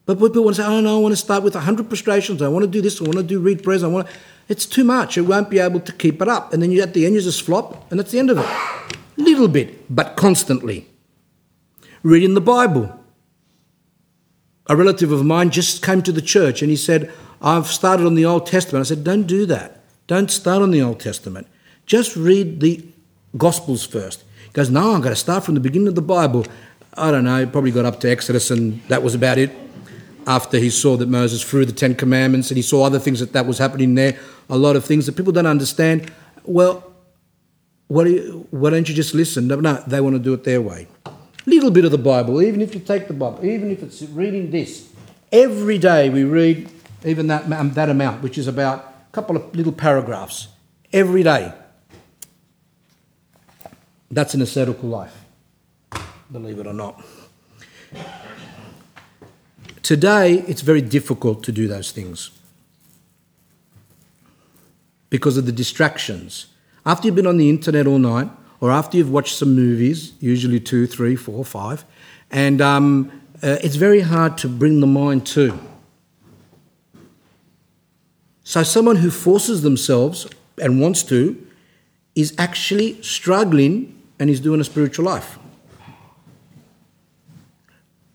But 0.06 0.18
people 0.18 0.42
want 0.42 0.56
to 0.56 0.62
say, 0.62 0.68
oh 0.68 0.80
no, 0.80 0.98
I 0.98 1.02
want 1.02 1.12
to 1.12 1.16
start 1.16 1.42
with 1.42 1.54
100 1.54 1.88
prostrations. 1.88 2.40
I 2.40 2.48
want 2.48 2.64
to 2.64 2.70
do 2.70 2.80
this. 2.80 3.00
I 3.00 3.04
want 3.04 3.16
to 3.16 3.22
do 3.22 3.40
read 3.40 3.62
prayers. 3.62 3.82
I 3.82 3.88
want 3.88 4.08
to... 4.08 4.12
It's 4.48 4.64
too 4.64 4.84
much. 4.84 5.18
It 5.18 5.22
won't 5.22 5.50
be 5.50 5.58
able 5.58 5.80
to 5.80 5.92
keep 5.92 6.22
it 6.22 6.28
up. 6.28 6.52
And 6.52 6.62
then 6.62 6.72
you, 6.72 6.82
at 6.82 6.94
the 6.94 7.04
end, 7.04 7.14
you 7.14 7.20
just 7.20 7.42
flop, 7.42 7.90
and 7.90 8.00
that's 8.00 8.10
the 8.10 8.18
end 8.18 8.30
of 8.30 8.38
it. 8.38 8.46
Little 9.16 9.48
bit, 9.48 9.94
but 9.94 10.16
constantly. 10.16 10.88
Reading 12.02 12.34
the 12.34 12.40
Bible. 12.40 12.98
A 14.66 14.76
relative 14.76 15.12
of 15.12 15.24
mine 15.24 15.50
just 15.50 15.84
came 15.84 16.02
to 16.02 16.12
the 16.12 16.22
church 16.22 16.62
and 16.62 16.70
he 16.70 16.76
said, 16.76 17.12
I've 17.40 17.66
started 17.66 18.06
on 18.06 18.14
the 18.14 18.24
Old 18.24 18.46
Testament. 18.46 18.84
I 18.84 18.88
said, 18.88 19.04
Don't 19.04 19.26
do 19.26 19.46
that. 19.46 19.82
Don't 20.06 20.30
start 20.30 20.62
on 20.62 20.70
the 20.70 20.82
Old 20.82 21.00
Testament. 21.00 21.46
Just 21.86 22.16
read 22.16 22.60
the 22.60 22.84
Gospels 23.36 23.86
first. 23.86 24.24
He 24.44 24.52
goes, 24.52 24.70
No, 24.70 24.94
I'm 24.94 25.00
going 25.00 25.14
to 25.14 25.16
start 25.16 25.44
from 25.44 25.54
the 25.54 25.60
beginning 25.60 25.88
of 25.88 25.94
the 25.94 26.02
Bible. 26.02 26.46
I 26.94 27.10
don't 27.10 27.24
know, 27.24 27.46
probably 27.46 27.70
got 27.70 27.84
up 27.84 28.00
to 28.00 28.10
Exodus 28.10 28.50
and 28.50 28.82
that 28.88 29.02
was 29.02 29.14
about 29.14 29.38
it. 29.38 29.50
After 30.28 30.58
he 30.58 30.68
saw 30.68 30.98
that 30.98 31.08
Moses 31.08 31.42
threw 31.42 31.64
the 31.64 31.72
Ten 31.72 31.94
Commandments 31.94 32.50
and 32.50 32.58
he 32.58 32.62
saw 32.62 32.84
other 32.84 32.98
things 32.98 33.20
that 33.20 33.32
that 33.32 33.46
was 33.46 33.56
happening 33.56 33.94
there, 33.94 34.18
a 34.50 34.58
lot 34.58 34.76
of 34.76 34.84
things 34.84 35.06
that 35.06 35.16
people 35.16 35.32
don't 35.32 35.46
understand. 35.46 36.12
Well, 36.44 36.84
why, 37.86 38.04
do 38.04 38.10
you, 38.10 38.46
why 38.50 38.68
don't 38.68 38.86
you 38.86 38.94
just 38.94 39.14
listen? 39.14 39.48
No, 39.48 39.56
no, 39.58 39.82
they 39.86 40.02
want 40.02 40.16
to 40.16 40.18
do 40.18 40.34
it 40.34 40.44
their 40.44 40.60
way. 40.60 40.86
Little 41.46 41.70
bit 41.70 41.86
of 41.86 41.92
the 41.92 41.98
Bible, 41.98 42.42
even 42.42 42.60
if 42.60 42.74
you 42.74 42.80
take 42.80 43.08
the 43.08 43.14
Bible, 43.14 43.42
even 43.42 43.70
if 43.70 43.82
it's 43.82 44.02
reading 44.02 44.50
this. 44.50 44.92
Every 45.32 45.78
day 45.78 46.10
we 46.10 46.24
read 46.24 46.70
even 47.06 47.28
that, 47.28 47.50
um, 47.50 47.72
that 47.72 47.88
amount, 47.88 48.22
which 48.22 48.36
is 48.36 48.48
about 48.48 48.80
a 49.08 49.12
couple 49.12 49.34
of 49.34 49.56
little 49.56 49.72
paragraphs. 49.72 50.48
Every 50.92 51.22
day. 51.22 51.54
That's 54.10 54.34
an 54.34 54.42
ascetical 54.42 54.90
life, 54.90 55.14
believe 56.30 56.58
it 56.58 56.66
or 56.66 56.74
not. 56.74 57.02
Today, 59.88 60.44
it's 60.46 60.60
very 60.60 60.82
difficult 60.82 61.42
to 61.44 61.50
do 61.50 61.66
those 61.66 61.92
things 61.92 62.30
because 65.08 65.38
of 65.38 65.46
the 65.46 65.52
distractions. 65.52 66.48
After 66.84 67.06
you've 67.06 67.14
been 67.14 67.26
on 67.26 67.38
the 67.38 67.48
internet 67.48 67.86
all 67.86 67.98
night, 67.98 68.28
or 68.60 68.70
after 68.70 68.98
you've 68.98 69.10
watched 69.10 69.34
some 69.34 69.56
movies, 69.56 70.12
usually 70.20 70.60
two, 70.60 70.86
three, 70.86 71.16
four, 71.16 71.42
five, 71.42 71.86
and 72.30 72.60
um, 72.60 73.10
uh, 73.42 73.56
it's 73.62 73.76
very 73.76 74.00
hard 74.00 74.36
to 74.36 74.46
bring 74.46 74.80
the 74.80 74.86
mind 74.86 75.26
to. 75.28 75.58
So, 78.44 78.62
someone 78.64 78.96
who 78.96 79.10
forces 79.10 79.62
themselves 79.62 80.26
and 80.60 80.82
wants 80.82 81.02
to 81.04 81.46
is 82.14 82.34
actually 82.36 83.00
struggling 83.00 83.98
and 84.18 84.28
is 84.28 84.38
doing 84.38 84.60
a 84.60 84.64
spiritual 84.64 85.06
life. 85.06 85.38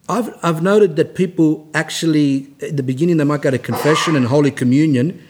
I've, 0.09 0.37
I've 0.43 0.61
noted 0.61 0.95
that 0.97 1.15
people 1.15 1.69
actually, 1.73 2.53
at 2.61 2.75
the 2.75 2.83
beginning, 2.83 3.17
they 3.17 3.23
might 3.23 3.41
go 3.41 3.51
to 3.51 3.57
confession 3.57 4.15
and 4.15 4.27
Holy 4.27 4.51
Communion, 4.51 5.25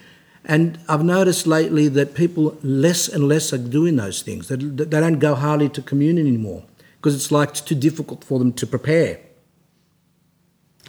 and 0.46 0.80
I've 0.90 1.04
noticed 1.04 1.46
lately 1.46 1.88
that 1.90 2.16
people 2.16 2.58
less 2.64 3.08
and 3.08 3.28
less 3.28 3.54
are 3.54 3.58
doing 3.58 3.96
those 3.96 4.22
things. 4.22 4.48
They, 4.48 4.56
they 4.56 5.00
don't 5.00 5.20
go 5.20 5.36
hardly 5.36 5.70
to 5.70 5.82
communion 5.82 6.28
anymore 6.28 6.64
because 6.98 7.16
it's 7.16 7.32
like 7.32 7.50
it's 7.50 7.62
too 7.62 7.76
difficult 7.76 8.24
for 8.24 8.40
them 8.40 8.52
to 8.54 8.68
prepare. 8.68 9.20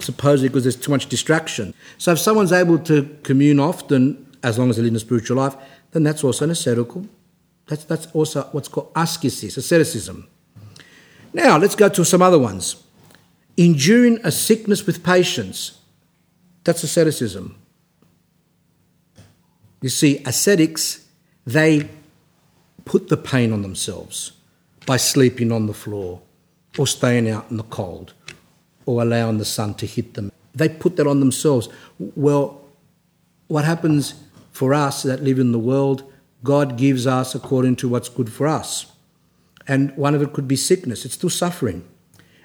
Supposedly 0.01 0.49
because 0.49 0.65
there's 0.65 0.77
too 0.77 0.91
much 0.91 1.09
distraction. 1.09 1.75
So 1.99 2.13
if 2.13 2.19
someone's 2.19 2.53
able 2.53 2.79
to 2.81 3.17
commune 3.23 3.61
often, 3.61 4.27
as 4.43 4.59
long 4.59 4.71
as 4.71 4.77
they 4.77 4.83
live 4.83 4.93
in 4.93 4.97
a 4.97 5.01
spiritual 5.01 5.37
life, 5.37 5.57
then 5.93 6.03
that's 6.03 6.25
also 6.25 6.45
an 6.47 6.51
ascetical. 6.51 7.07
That's, 7.67 7.85
that's 7.85 8.07
also 8.07 8.43
what's 8.53 8.69
called 8.69 8.91
asceticism. 8.97 10.27
Now 11.33 11.59
let's 11.59 11.77
go 11.77 11.89
to 11.89 12.05
some 12.05 12.23
other 12.23 12.39
ones. 12.39 12.84
Enduring 13.57 14.19
a 14.25 14.31
sickness 14.31 14.87
with 14.87 15.05
patience. 15.05 15.79
That's 16.65 16.83
asceticism. 16.83 17.57
You 19.81 19.91
see, 19.91 20.23
ascetics, 20.25 21.07
they 21.47 21.89
put 22.85 23.09
the 23.09 23.17
pain 23.17 23.53
on 23.53 23.63
themselves 23.63 24.33
by 24.87 24.97
sleeping 24.97 25.53
on 25.53 25.67
the 25.67 25.75
floor 25.75 26.21
or 26.79 26.87
staying 26.87 27.29
out 27.29 27.51
in 27.51 27.57
the 27.57 27.65
cold 27.65 28.15
or 28.87 29.03
allowing 29.03 29.39
the 29.39 29.45
sun 29.45 29.75
to 29.75 29.87
hit 29.87 30.15
them. 30.15 30.33
They 30.55 30.69
put 30.69 30.97
that 30.97 31.07
on 31.07 31.21
themselves. 31.21 31.69
Well, 31.99 32.63
what 33.49 33.65
happens 33.65 34.15
for 34.53 34.73
us 34.73 35.03
that 35.03 35.23
live 35.23 35.39
in 35.39 35.53
the 35.53 35.59
world, 35.59 36.11
God 36.43 36.77
gives 36.77 37.07
us 37.07 37.35
according 37.35 37.77
to 37.77 37.89
what's 37.89 38.09
good 38.09 38.33
for 38.33 38.47
us. 38.47 38.87
And 39.67 39.97
one 39.97 40.15
of 40.15 40.23
it 40.23 40.33
could 40.33 40.47
be 40.47 40.57
sickness, 40.57 41.05
it's 41.05 41.15
still 41.15 41.31
suffering. 41.31 41.85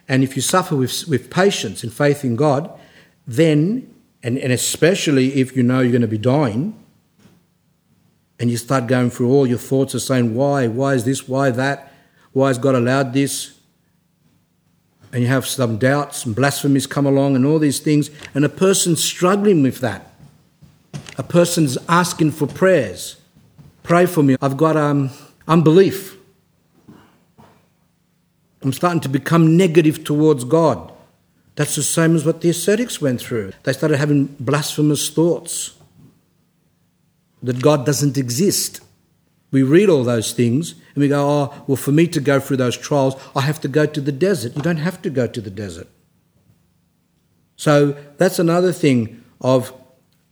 And 0.10 0.24
if 0.24 0.36
you 0.36 0.42
suffer 0.42 0.76
with, 0.76 1.08
with 1.08 1.30
patience 1.30 1.84
and 1.84 1.94
faith 1.94 2.26
in 2.26 2.36
God, 2.36 2.70
then, 3.28 3.94
and, 4.24 4.40
and 4.40 4.52
especially 4.52 5.36
if 5.36 5.56
you 5.56 5.64
know 5.64 5.80
you're 5.80 5.92
going 5.92 6.02
to 6.02 6.08
be 6.08 6.18
dying, 6.18 6.76
and 8.40 8.50
you 8.50 8.58
start 8.58 8.88
going 8.88 9.10
through 9.10 9.30
all 9.30 9.46
your 9.46 9.58
thoughts 9.58 9.94
of 9.94 10.02
saying, 10.02 10.34
why? 10.34 10.68
Why 10.68 10.96
is 10.96 11.04
this? 11.04 11.28
Why 11.28 11.52
that? 11.52 11.94
Why 12.32 12.48
has 12.48 12.58
God 12.58 12.74
allowed 12.74 13.14
this? 13.14 13.60
And 15.12 15.22
you 15.22 15.28
have 15.28 15.46
some 15.46 15.78
doubts 15.78 16.26
and 16.26 16.36
blasphemies 16.36 16.88
come 16.88 17.06
along 17.06 17.36
and 17.36 17.46
all 17.46 17.60
these 17.60 17.80
things, 17.80 18.10
and 18.34 18.46
a 18.46 18.50
person's 18.50 19.04
struggling 19.04 19.62
with 19.62 19.80
that. 19.80 20.12
A 21.18 21.24
person's 21.24 21.78
asking 21.88 22.32
for 22.32 22.48
prayers. 22.48 23.18
Pray 23.84 24.06
for 24.06 24.24
me. 24.24 24.38
I've 24.42 24.58
got 24.58 24.78
um, 24.78 25.10
unbelief. 25.48 26.19
I'm 28.62 28.74
starting 28.74 29.02
to 29.02 29.10
become 29.10 29.56
negative 29.56 30.04
towards 30.04 30.44
God. 30.44 30.92
That's 31.56 31.76
the 31.76 31.84
same 31.84 32.16
as 32.16 32.26
what 32.26 32.42
the 32.42 32.50
ascetics 32.50 33.02
went 33.02 33.22
through. 33.22 33.52
They 33.64 33.74
started 33.74 33.98
having 33.98 34.26
blasphemous 34.40 35.10
thoughts 35.10 35.76
that 37.42 37.62
God 37.62 37.86
doesn't 37.86 38.18
exist. 38.18 38.82
We 39.52 39.64
read 39.64 39.90
all 39.90 40.04
those 40.04 40.32
things 40.32 40.74
and 40.94 40.98
we 40.98 41.08
go, 41.08 41.28
oh, 41.28 41.64
well, 41.68 41.76
for 41.76 41.92
me 41.92 42.08
to 42.08 42.20
go 42.20 42.40
through 42.40 42.58
those 42.58 42.78
trials, 42.78 43.16
I 43.36 43.42
have 43.42 43.60
to 43.62 43.68
go 43.68 43.86
to 43.86 44.02
the 44.02 44.12
desert. 44.12 44.56
You 44.56 44.62
don't 44.62 44.78
have 44.78 45.02
to 45.02 45.10
go 45.10 45.28
to 45.28 45.42
the 45.42 45.50
desert. 45.50 45.88
So 47.56 47.98
that's 48.18 48.40
another 48.40 48.72
thing 48.72 49.24
of 49.42 49.74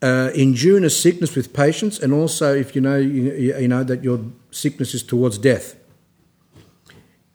uh, 0.02 0.32
enduring 0.36 0.84
a 0.84 0.90
sickness 0.90 1.36
with 1.36 1.54
patience, 1.54 2.00
and 2.00 2.14
also 2.14 2.56
if 2.56 2.76
you 2.76 2.82
know 2.82 2.98
you, 2.98 3.34
you 3.34 3.68
know 3.68 3.84
that 3.84 4.04
your 4.04 4.22
sickness 4.52 4.94
is 4.94 5.04
towards 5.04 5.38
death. 5.38 5.76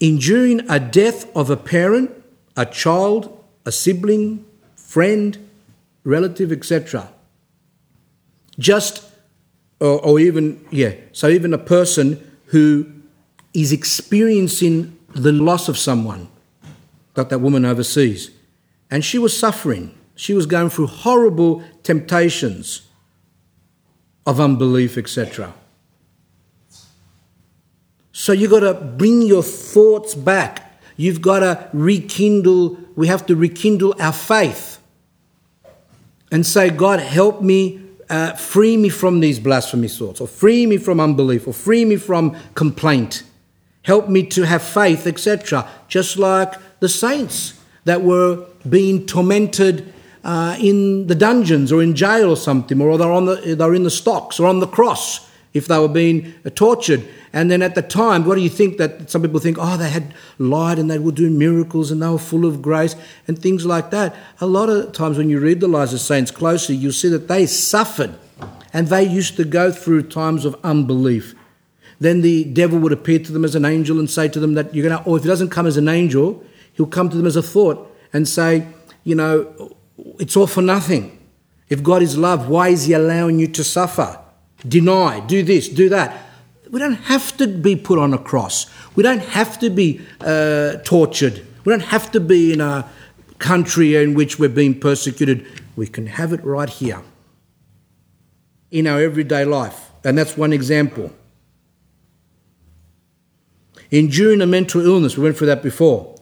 Enduring 0.03 0.69
a 0.69 0.81
death 0.81 1.33
of 1.33 1.49
a 1.49 1.55
parent, 1.55 2.11
a 2.57 2.65
child, 2.65 3.41
a 3.65 3.71
sibling, 3.71 4.43
friend, 4.75 5.49
relative, 6.03 6.51
etc. 6.51 7.09
Just 8.59 9.09
or, 9.79 9.99
or 10.01 10.19
even, 10.19 10.65
yeah, 10.71 10.93
so 11.13 11.29
even 11.29 11.53
a 11.53 11.57
person 11.57 12.19
who 12.47 12.85
is 13.53 13.71
experiencing 13.71 14.99
the 15.15 15.31
loss 15.31 15.69
of 15.69 15.77
someone 15.77 16.27
that 17.13 17.29
that 17.29 17.39
woman 17.39 17.63
overseas. 17.63 18.29
And 18.91 19.05
she 19.05 19.17
was 19.17 19.37
suffering. 19.37 19.97
She 20.15 20.33
was 20.33 20.45
going 20.45 20.69
through 20.69 20.87
horrible 20.87 21.63
temptations 21.81 22.87
of 24.25 24.39
unbelief, 24.41 24.97
etc. 24.97 25.53
So 28.13 28.31
you've 28.31 28.51
got 28.51 28.59
to 28.59 28.75
bring 28.75 29.23
your 29.23 29.41
thoughts 29.43 30.13
back. 30.13 30.79
You've 30.95 31.19
got 31.19 31.39
to 31.39 31.67
rekindle, 31.73 32.77
we 32.95 33.07
have 33.07 33.25
to 33.25 33.35
rekindle 33.35 33.95
our 33.99 34.13
faith 34.13 34.79
and 36.31 36.45
say, 36.45 36.69
God, 36.69 36.99
help 36.99 37.41
me, 37.41 37.81
uh, 38.09 38.33
free 38.33 38.77
me 38.77 38.89
from 38.89 39.19
these 39.19 39.39
blasphemous 39.39 39.97
thoughts, 39.97 40.21
or 40.21 40.27
free 40.27 40.67
me 40.67 40.77
from 40.77 40.99
unbelief, 40.99 41.47
or 41.47 41.53
free 41.53 41.85
me 41.85 41.95
from 41.95 42.37
complaint. 42.53 43.23
Help 43.81 44.07
me 44.07 44.23
to 44.27 44.43
have 44.43 44.61
faith, 44.61 45.07
etc. 45.07 45.67
Just 45.87 46.17
like 46.17 46.53
the 46.79 46.89
saints 46.89 47.59
that 47.85 48.03
were 48.03 48.45
being 48.69 49.07
tormented 49.07 49.91
uh, 50.23 50.55
in 50.59 51.07
the 51.07 51.15
dungeons 51.15 51.71
or 51.71 51.81
in 51.81 51.95
jail 51.95 52.29
or 52.29 52.37
something, 52.37 52.79
or 52.79 52.95
they're, 52.99 53.11
on 53.11 53.25
the, 53.25 53.55
they're 53.55 53.73
in 53.73 53.83
the 53.83 53.91
stocks 53.91 54.39
or 54.39 54.47
on 54.47 54.59
the 54.59 54.67
cross 54.67 55.27
if 55.53 55.67
they 55.67 55.77
were 55.77 55.87
being 55.87 56.33
uh, 56.45 56.49
tortured. 56.49 57.07
And 57.31 57.49
then 57.49 57.61
at 57.61 57.75
the 57.75 57.81
time, 57.81 58.25
what 58.25 58.35
do 58.35 58.41
you 58.41 58.49
think 58.49 58.77
that 58.77 59.09
some 59.09 59.21
people 59.21 59.39
think, 59.39 59.57
oh, 59.59 59.77
they 59.77 59.89
had 59.89 60.13
light 60.37 60.79
and 60.79 60.89
they 60.89 60.99
were 60.99 61.11
doing 61.11 61.37
miracles 61.37 61.91
and 61.91 62.01
they 62.01 62.09
were 62.09 62.19
full 62.19 62.45
of 62.45 62.61
grace 62.61 62.95
and 63.27 63.37
things 63.37 63.65
like 63.65 63.91
that. 63.91 64.15
A 64.41 64.45
lot 64.47 64.69
of 64.69 64.91
times 64.93 65.17
when 65.17 65.29
you 65.29 65.39
read 65.39 65.59
the 65.59 65.67
lives 65.67 65.93
of 65.93 65.99
saints 65.99 66.31
closely, 66.31 66.75
you'll 66.75 66.91
see 66.91 67.09
that 67.09 67.27
they 67.27 67.45
suffered 67.45 68.15
and 68.73 68.87
they 68.87 69.03
used 69.03 69.35
to 69.37 69.43
go 69.43 69.71
through 69.71 70.03
times 70.03 70.45
of 70.45 70.55
unbelief. 70.63 71.35
Then 71.99 72.21
the 72.21 72.43
devil 72.45 72.79
would 72.79 72.91
appear 72.91 73.19
to 73.19 73.31
them 73.31 73.45
as 73.45 73.55
an 73.55 73.65
angel 73.65 73.99
and 73.99 74.09
say 74.09 74.27
to 74.27 74.39
them 74.39 74.55
that 74.55 74.73
you're 74.73 74.87
going 74.87 75.03
to, 75.03 75.09
or 75.09 75.17
if 75.17 75.23
he 75.23 75.29
doesn't 75.29 75.49
come 75.49 75.67
as 75.67 75.77
an 75.77 75.87
angel, 75.87 76.43
he'll 76.73 76.87
come 76.87 77.09
to 77.09 77.15
them 77.15 77.27
as 77.27 77.35
a 77.35 77.43
thought 77.43 77.89
and 78.11 78.27
say, 78.27 78.67
you 79.03 79.15
know, 79.15 79.75
it's 80.19 80.35
all 80.35 80.47
for 80.47 80.61
nothing. 80.61 81.19
If 81.69 81.83
God 81.83 82.01
is 82.01 82.17
love, 82.17 82.49
why 82.49 82.69
is 82.69 82.85
he 82.85 82.93
allowing 82.93 83.39
you 83.39 83.47
to 83.47 83.63
suffer? 83.63 84.19
Deny, 84.67 85.19
do 85.21 85.43
this, 85.43 85.67
do 85.67 85.89
that. 85.89 86.25
We 86.69 86.79
don't 86.79 86.95
have 86.95 87.37
to 87.37 87.47
be 87.47 87.75
put 87.75 87.99
on 87.99 88.13
a 88.13 88.17
cross. 88.17 88.65
We 88.95 89.03
don't 89.03 89.21
have 89.23 89.59
to 89.59 89.69
be 89.69 90.01
uh, 90.21 90.77
tortured. 90.83 91.45
We 91.65 91.71
don't 91.71 91.81
have 91.81 92.11
to 92.11 92.19
be 92.19 92.53
in 92.53 92.61
a 92.61 92.89
country 93.39 93.95
in 93.95 94.13
which 94.13 94.39
we're 94.39 94.49
being 94.49 94.79
persecuted. 94.79 95.45
We 95.75 95.87
can 95.87 96.07
have 96.07 96.33
it 96.33 96.43
right 96.43 96.69
here 96.69 97.01
in 98.71 98.87
our 98.87 99.01
everyday 99.01 99.45
life. 99.45 99.91
And 100.03 100.17
that's 100.17 100.35
one 100.35 100.51
example. 100.51 101.11
Enduring 103.91 104.41
a 104.41 104.47
mental 104.47 104.83
illness, 104.83 105.15
we 105.17 105.23
went 105.23 105.37
through 105.37 105.47
that 105.47 105.61
before, 105.61 106.15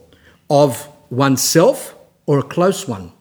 of 0.49 0.89
oneself 1.09 1.95
or 2.25 2.39
a 2.39 2.43
close 2.43 2.87
one. 2.87 3.13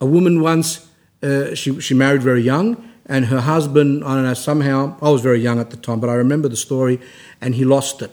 A 0.00 0.06
woman 0.06 0.40
once, 0.40 0.85
uh, 1.22 1.54
she, 1.54 1.80
she 1.80 1.94
married 1.94 2.22
very 2.22 2.42
young, 2.42 2.90
and 3.06 3.26
her 3.26 3.40
husband, 3.40 4.04
I 4.04 4.14
don't 4.14 4.24
know, 4.24 4.34
somehow, 4.34 4.96
I 5.00 5.10
was 5.10 5.22
very 5.22 5.40
young 5.40 5.58
at 5.58 5.70
the 5.70 5.76
time, 5.76 6.00
but 6.00 6.10
I 6.10 6.14
remember 6.14 6.48
the 6.48 6.56
story, 6.56 7.00
and 7.40 7.54
he 7.54 7.64
lost 7.64 8.02
it. 8.02 8.10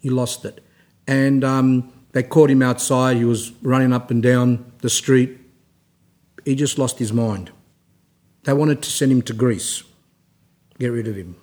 He 0.00 0.10
lost 0.10 0.44
it. 0.44 0.62
And 1.06 1.44
um, 1.44 1.92
they 2.12 2.22
caught 2.22 2.50
him 2.50 2.62
outside. 2.62 3.16
He 3.16 3.24
was 3.24 3.52
running 3.62 3.92
up 3.92 4.10
and 4.10 4.22
down 4.22 4.70
the 4.80 4.90
street. 4.90 5.38
He 6.44 6.54
just 6.54 6.78
lost 6.78 6.98
his 6.98 7.12
mind. 7.12 7.50
They 8.44 8.52
wanted 8.52 8.82
to 8.82 8.90
send 8.90 9.10
him 9.10 9.22
to 9.22 9.32
Greece, 9.32 9.82
get 10.78 10.88
rid 10.88 11.08
of 11.08 11.16
him. 11.16 11.36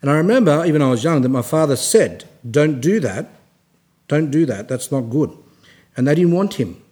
And 0.00 0.10
I 0.10 0.14
remember, 0.14 0.64
even 0.64 0.82
I 0.82 0.90
was 0.90 1.04
young, 1.04 1.22
that 1.22 1.28
my 1.28 1.42
father 1.42 1.76
said, 1.76 2.24
Don't 2.48 2.80
do 2.80 3.00
that. 3.00 3.28
Don't 4.08 4.30
do 4.30 4.46
that. 4.46 4.68
That's 4.68 4.90
not 4.92 5.02
good. 5.02 5.36
And 5.96 6.06
they 6.06 6.14
didn't 6.14 6.32
want 6.32 6.54
him. 6.54 6.82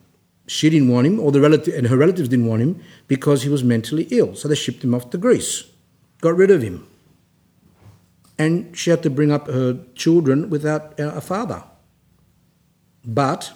She 0.47 0.69
didn't 0.69 0.89
want 0.89 1.07
him, 1.07 1.19
or 1.21 1.33
the 1.33 1.41
relative, 1.41 1.75
and 1.75 1.87
her 1.87 1.97
relatives 1.97 2.29
didn't 2.29 2.47
want 2.47 2.63
him 2.63 2.81
because 3.09 3.43
he 3.43 3.49
was 3.49 3.65
mentally 3.65 4.07
ill. 4.11 4.35
So 4.35 4.47
they 4.47 4.55
shipped 4.55 4.85
him 4.85 4.95
off 4.95 5.11
to 5.11 5.19
Greece, 5.19 5.65
got 6.21 6.37
rid 6.37 6.51
of 6.51 6.63
him. 6.63 6.87
And 8.39 8.77
she 8.77 8.91
had 8.91 9.03
to 9.05 9.11
bring 9.11 9.31
up 9.31 9.47
her 9.47 9.79
children 9.95 10.51
without 10.51 10.99
a 10.99 11.21
father. 11.21 11.63
But 13.05 13.53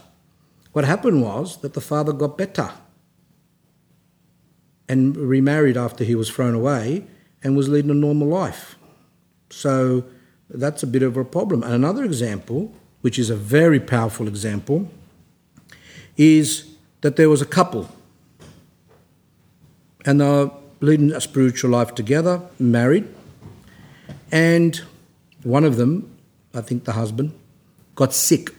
what 0.72 0.84
happened 0.84 1.22
was 1.22 1.58
that 1.62 1.74
the 1.74 1.80
father 1.80 2.12
got 2.12 2.38
better 2.38 2.70
and 4.88 5.16
remarried 5.16 5.76
after 5.76 6.04
he 6.04 6.14
was 6.14 6.30
thrown 6.30 6.54
away 6.54 7.04
and 7.42 7.56
was 7.56 7.68
leading 7.68 7.90
a 7.90 7.94
normal 7.94 8.28
life. 8.28 8.76
So 9.50 10.04
that's 10.48 10.82
a 10.82 10.86
bit 10.86 11.02
of 11.02 11.16
a 11.16 11.24
problem. 11.24 11.62
And 11.62 11.74
another 11.74 12.04
example, 12.04 12.72
which 13.00 13.18
is 13.18 13.30
a 13.30 13.36
very 13.36 13.80
powerful 13.80 14.28
example, 14.28 14.88
is 16.16 16.67
that 17.00 17.16
there 17.16 17.28
was 17.28 17.40
a 17.40 17.46
couple 17.46 17.88
and 20.04 20.20
they 20.20 20.24
were 20.24 20.50
leading 20.80 21.12
a 21.12 21.20
spiritual 21.20 21.70
life 21.70 21.94
together, 21.94 22.40
married, 22.58 23.06
and 24.30 24.82
one 25.42 25.64
of 25.64 25.76
them, 25.76 26.16
I 26.54 26.60
think 26.60 26.84
the 26.84 26.92
husband, 26.92 27.32
got 27.94 28.12
sick. 28.12 28.54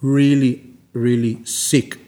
Really, 0.00 0.64
really 0.92 1.44
sick. 1.44 1.98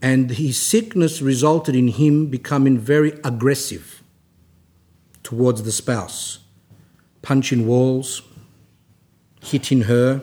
And 0.00 0.30
his 0.30 0.58
sickness 0.58 1.20
resulted 1.20 1.74
in 1.74 1.88
him 1.88 2.26
becoming 2.26 2.78
very 2.78 3.12
aggressive 3.24 4.02
towards 5.22 5.62
the 5.62 5.72
spouse, 5.72 6.38
punching 7.22 7.66
walls, 7.66 8.22
hitting 9.42 9.82
her, 9.82 10.22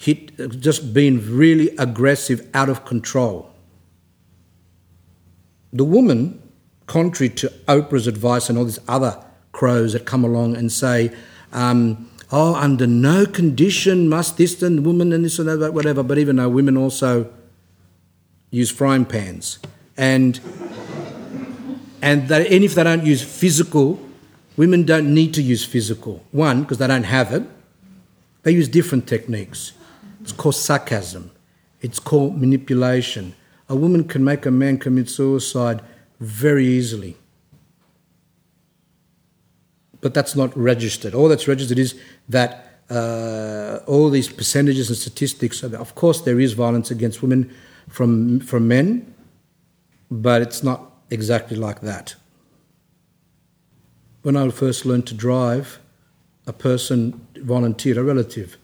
hit, 0.00 0.60
just 0.60 0.94
being 0.94 1.20
really 1.30 1.76
aggressive, 1.76 2.48
out 2.54 2.70
of 2.70 2.86
control. 2.86 3.52
The 5.74 5.84
woman, 5.84 6.40
contrary 6.86 7.28
to 7.34 7.48
Oprah's 7.68 8.06
advice 8.06 8.48
and 8.48 8.56
all 8.56 8.64
these 8.64 8.78
other 8.88 9.22
crows 9.52 9.92
that 9.92 10.06
come 10.06 10.24
along 10.24 10.56
and 10.56 10.72
say, 10.72 11.12
um, 11.52 12.10
oh, 12.32 12.54
under 12.54 12.86
no 12.86 13.26
condition 13.26 14.08
must 14.08 14.38
this 14.38 14.62
and 14.62 14.86
woman 14.86 15.12
and 15.12 15.22
this 15.22 15.38
and 15.38 15.48
that, 15.48 15.74
whatever, 15.74 16.02
but 16.02 16.16
even 16.16 16.36
though 16.36 16.48
women 16.48 16.78
also 16.78 17.30
use 18.50 18.70
frying 18.70 19.04
pans. 19.04 19.58
And, 19.98 20.40
and, 22.00 22.26
that, 22.28 22.46
and 22.46 22.64
if 22.64 22.74
they 22.74 22.84
don't 22.84 23.04
use 23.04 23.22
physical, 23.22 24.00
women 24.56 24.84
don't 24.84 25.12
need 25.12 25.34
to 25.34 25.42
use 25.42 25.62
physical. 25.62 26.24
One, 26.30 26.62
because 26.62 26.78
they 26.78 26.86
don't 26.86 27.04
have 27.04 27.34
it, 27.34 27.42
they 28.44 28.52
use 28.52 28.66
different 28.66 29.06
techniques. 29.06 29.72
It's 30.20 30.32
called 30.32 30.54
sarcasm. 30.54 31.30
It's 31.80 31.98
called 31.98 32.40
manipulation. 32.40 33.34
A 33.68 33.76
woman 33.76 34.04
can 34.04 34.24
make 34.24 34.46
a 34.46 34.50
man 34.50 34.78
commit 34.78 35.08
suicide 35.08 35.80
very 36.18 36.66
easily. 36.66 37.16
But 40.00 40.14
that's 40.14 40.34
not 40.34 40.56
registered. 40.56 41.14
All 41.14 41.28
that's 41.28 41.46
registered 41.46 41.78
is 41.78 41.98
that 42.28 42.82
uh, 42.90 43.80
all 43.86 44.10
these 44.10 44.28
percentages 44.28 44.88
and 44.88 44.96
statistics, 44.96 45.62
of 45.62 45.94
course, 45.94 46.22
there 46.22 46.40
is 46.40 46.54
violence 46.54 46.90
against 46.90 47.22
women 47.22 47.54
from, 47.88 48.40
from 48.40 48.66
men, 48.66 49.14
but 50.10 50.42
it's 50.42 50.62
not 50.62 50.90
exactly 51.10 51.56
like 51.56 51.80
that. 51.82 52.14
When 54.22 54.36
I 54.36 54.48
first 54.50 54.84
learned 54.84 55.06
to 55.08 55.14
drive, 55.14 55.78
a 56.46 56.52
person 56.52 57.26
volunteered, 57.36 57.96
a 57.96 58.02
relative, 58.02 58.58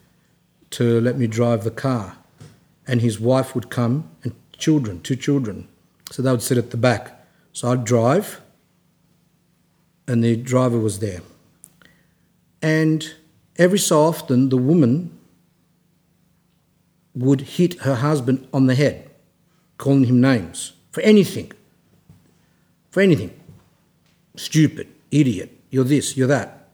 to 0.71 1.01
let 1.01 1.17
me 1.17 1.27
drive 1.27 1.63
the 1.63 1.71
car. 1.71 2.17
And 2.85 3.01
his 3.01 3.19
wife 3.19 3.53
would 3.53 3.69
come 3.69 4.09
and 4.23 4.33
children, 4.57 5.01
two 5.01 5.15
children. 5.15 5.67
So 6.11 6.21
they 6.21 6.31
would 6.31 6.41
sit 6.41 6.57
at 6.57 6.71
the 6.71 6.77
back. 6.77 7.25
So 7.53 7.71
I'd 7.71 7.83
drive, 7.83 8.41
and 10.07 10.23
the 10.23 10.35
driver 10.35 10.77
was 10.77 10.99
there. 10.99 11.21
And 12.61 13.13
every 13.57 13.79
so 13.79 14.01
often, 14.01 14.49
the 14.49 14.57
woman 14.57 15.17
would 17.13 17.41
hit 17.41 17.81
her 17.81 17.95
husband 17.95 18.47
on 18.53 18.67
the 18.67 18.75
head, 18.75 19.09
calling 19.77 20.05
him 20.05 20.21
names 20.21 20.73
for 20.91 21.01
anything. 21.01 21.51
For 22.91 23.01
anything. 23.01 23.31
Stupid, 24.35 24.87
idiot, 25.11 25.51
you're 25.69 25.83
this, 25.83 26.15
you're 26.15 26.27
that. 26.27 26.69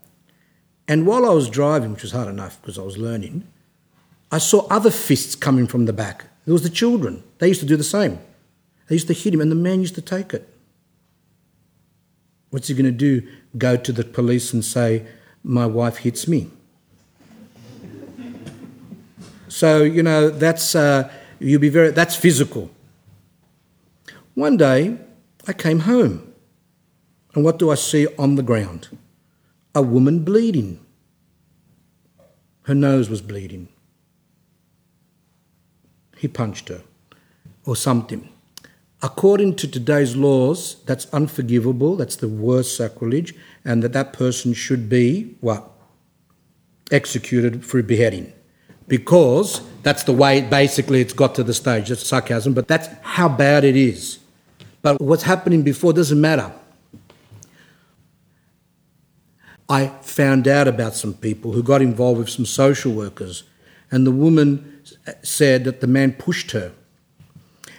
And 0.88 1.08
while 1.08 1.26
I 1.26 1.34
was 1.34 1.50
driving, 1.50 1.94
which 1.94 2.04
was 2.04 2.12
hard 2.12 2.28
enough 2.28 2.62
because 2.62 2.78
I 2.78 2.82
was 2.82 2.98
learning, 2.98 3.48
I 4.34 4.40
saw 4.40 4.66
other 4.68 4.90
fists 4.90 5.36
coming 5.36 5.68
from 5.68 5.86
the 5.86 5.94
back. 5.94 6.26
There 6.46 6.54
was 6.54 6.64
the 6.64 6.70
children. 6.72 7.24
They 7.38 7.50
used 7.50 7.60
to 7.60 7.68
do 7.68 7.78
the 7.78 7.84
same. 7.84 8.18
They 8.88 8.96
used 8.96 9.06
to 9.10 9.14
hit 9.14 9.32
him, 9.32 9.42
and 9.42 9.52
the 9.52 9.56
man 9.56 9.82
used 9.82 9.94
to 9.94 10.02
take 10.02 10.34
it. 10.34 10.52
What's 12.50 12.68
he 12.68 12.74
going 12.74 12.86
to 12.86 12.92
do? 12.92 13.28
Go 13.60 13.78
to 13.78 13.92
the 13.92 14.04
police 14.04 14.52
and 14.52 14.66
say, 14.66 15.06
My 15.44 15.68
wife 15.68 15.98
hits 15.98 16.28
me. 16.28 16.50
so, 19.50 19.84
you 19.84 20.02
know, 20.02 20.32
that's, 20.32 20.74
uh, 20.74 21.12
you'll 21.38 21.62
be 21.62 21.70
very, 21.70 21.92
that's 21.92 22.16
physical. 22.16 22.72
One 24.34 24.58
day, 24.58 24.98
I 25.46 25.54
came 25.54 25.82
home. 25.82 26.34
And 27.36 27.46
what 27.46 27.60
do 27.60 27.70
I 27.70 27.76
see 27.76 28.08
on 28.18 28.34
the 28.34 28.44
ground? 28.44 28.88
A 29.76 29.84
woman 29.84 30.24
bleeding. 30.24 30.84
Her 32.64 32.74
nose 32.74 33.12
was 33.12 33.22
bleeding. 33.22 33.68
He 36.24 36.30
punched 36.30 36.70
her 36.70 36.84
or 37.66 37.76
something. 37.76 38.30
According 39.02 39.58
to 39.58 39.68
today's 39.68 40.16
laws, 40.16 40.78
that's 40.86 41.06
unforgivable, 41.12 41.98
that's 41.98 42.16
the 42.16 42.30
worst 42.30 42.78
sacrilege, 42.78 43.36
and 43.66 43.84
that 43.84 43.92
that 43.92 44.14
person 44.14 44.54
should 44.54 44.88
be 44.88 45.36
what? 45.42 45.70
Executed 46.92 47.66
for 47.66 47.84
beheading. 47.84 48.32
Because 48.88 49.60
that's 49.82 50.04
the 50.04 50.14
way 50.14 50.40
basically 50.40 51.02
it's 51.02 51.12
got 51.12 51.36
to 51.36 51.44
the 51.44 51.54
stage. 51.54 51.90
That's 51.90 52.08
sarcasm, 52.08 52.54
but 52.54 52.70
that's 52.70 52.88
how 53.02 53.28
bad 53.28 53.66
it 53.66 53.76
is. 53.76 54.20
But 54.82 55.02
what's 55.02 55.24
happening 55.24 55.62
before 55.62 55.92
doesn't 55.92 56.22
matter. 56.22 56.54
I 59.68 59.88
found 60.04 60.48
out 60.48 60.70
about 60.70 60.96
some 60.96 61.16
people 61.16 61.52
who 61.52 61.64
got 61.64 61.82
involved 61.82 62.20
with 62.20 62.30
some 62.30 62.46
social 62.46 62.94
workers, 62.94 63.44
and 63.92 64.08
the 64.08 64.12
woman 64.12 64.73
said 65.22 65.64
that 65.64 65.82
the 65.82 65.88
man 65.88 66.14
pushed 66.14 66.52
her. 66.52 66.74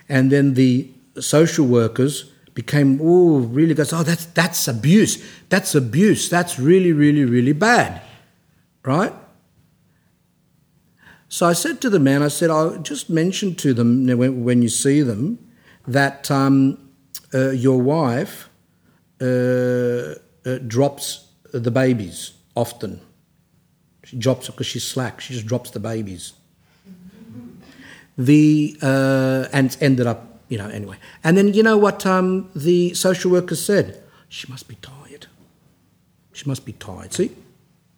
And 0.09 0.31
then 0.31 0.55
the 0.55 0.91
social 1.21 1.67
workers 1.67 2.31
became, 2.55 3.01
oh, 3.03 3.39
really 3.39 3.75
goes, 3.75 3.93
oh, 3.93 4.03
that's, 4.03 4.27
that's 4.27 4.69
abuse. 4.69 5.25
That's 5.49 5.75
abuse. 5.75 6.29
That's 6.29 6.59
really, 6.59 6.93
really, 6.93 7.25
really 7.25 7.53
bad. 7.53 8.03
Right? 8.85 9.13
So 11.29 11.47
I 11.47 11.53
said 11.53 11.81
to 11.81 11.91
the 11.91 11.99
man, 11.99 12.23
I 12.23 12.29
said, 12.29 12.51
I'll 12.51 12.77
just 12.79 13.11
mention 13.11 13.57
to 13.57 13.75
them 13.75 14.07
when, 14.07 14.45
when 14.45 14.63
you 14.63 14.69
see 14.69 15.03
them 15.03 15.39
that 15.87 16.31
um, 16.31 16.79
uh, 17.33 17.51
your 17.51 17.81
wife 17.81 18.49
uh, 19.21 19.25
uh, 20.47 20.59
drops 20.67 21.29
the 21.53 21.71
babies 21.71 22.33
often. 22.55 23.01
She 24.05 24.17
drops 24.17 24.47
because 24.47 24.67
she's 24.67 24.85
slack. 24.85 25.21
She 25.21 25.35
just 25.35 25.47
drops 25.47 25.71
the 25.71 25.81
babies. 25.81 26.35
The 28.17 28.77
uh, 28.81 29.49
and 29.53 29.77
ended 29.81 30.07
up 30.07 30.35
you 30.49 30.59
know, 30.59 30.69
anyway. 30.69 30.97
And 31.23 31.37
then 31.37 31.55
you 31.55 31.63
know 31.63 31.77
what 31.77 32.07
um, 32.07 32.51
the 32.55 32.95
social 32.95 33.31
worker 33.31 33.57
said? 33.57 34.03
She 34.29 34.51
must 34.51 34.69
be 34.69 34.77
tired. 34.77 35.27
She 36.33 36.49
must 36.49 36.65
be 36.65 36.73
tired. 36.73 37.13
See? 37.13 37.33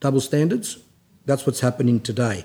Double 0.01 0.20
standards? 0.20 0.78
That's 1.24 1.47
what's 1.47 1.60
happening 1.60 2.01
today. 2.01 2.44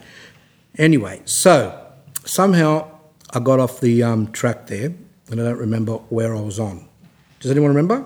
Anyway, 0.78 1.22
so 1.26 1.88
somehow 2.26 2.90
I 3.34 3.40
got 3.40 3.60
off 3.60 3.80
the 3.80 4.02
um, 4.04 4.32
track 4.32 4.68
there, 4.68 4.94
and 5.30 5.40
I 5.40 5.44
don't 5.44 5.60
remember 5.60 5.94
where 6.10 6.36
I 6.36 6.42
was 6.42 6.60
on. 6.60 6.88
Does 7.40 7.52
anyone 7.52 7.70
remember? 7.70 8.06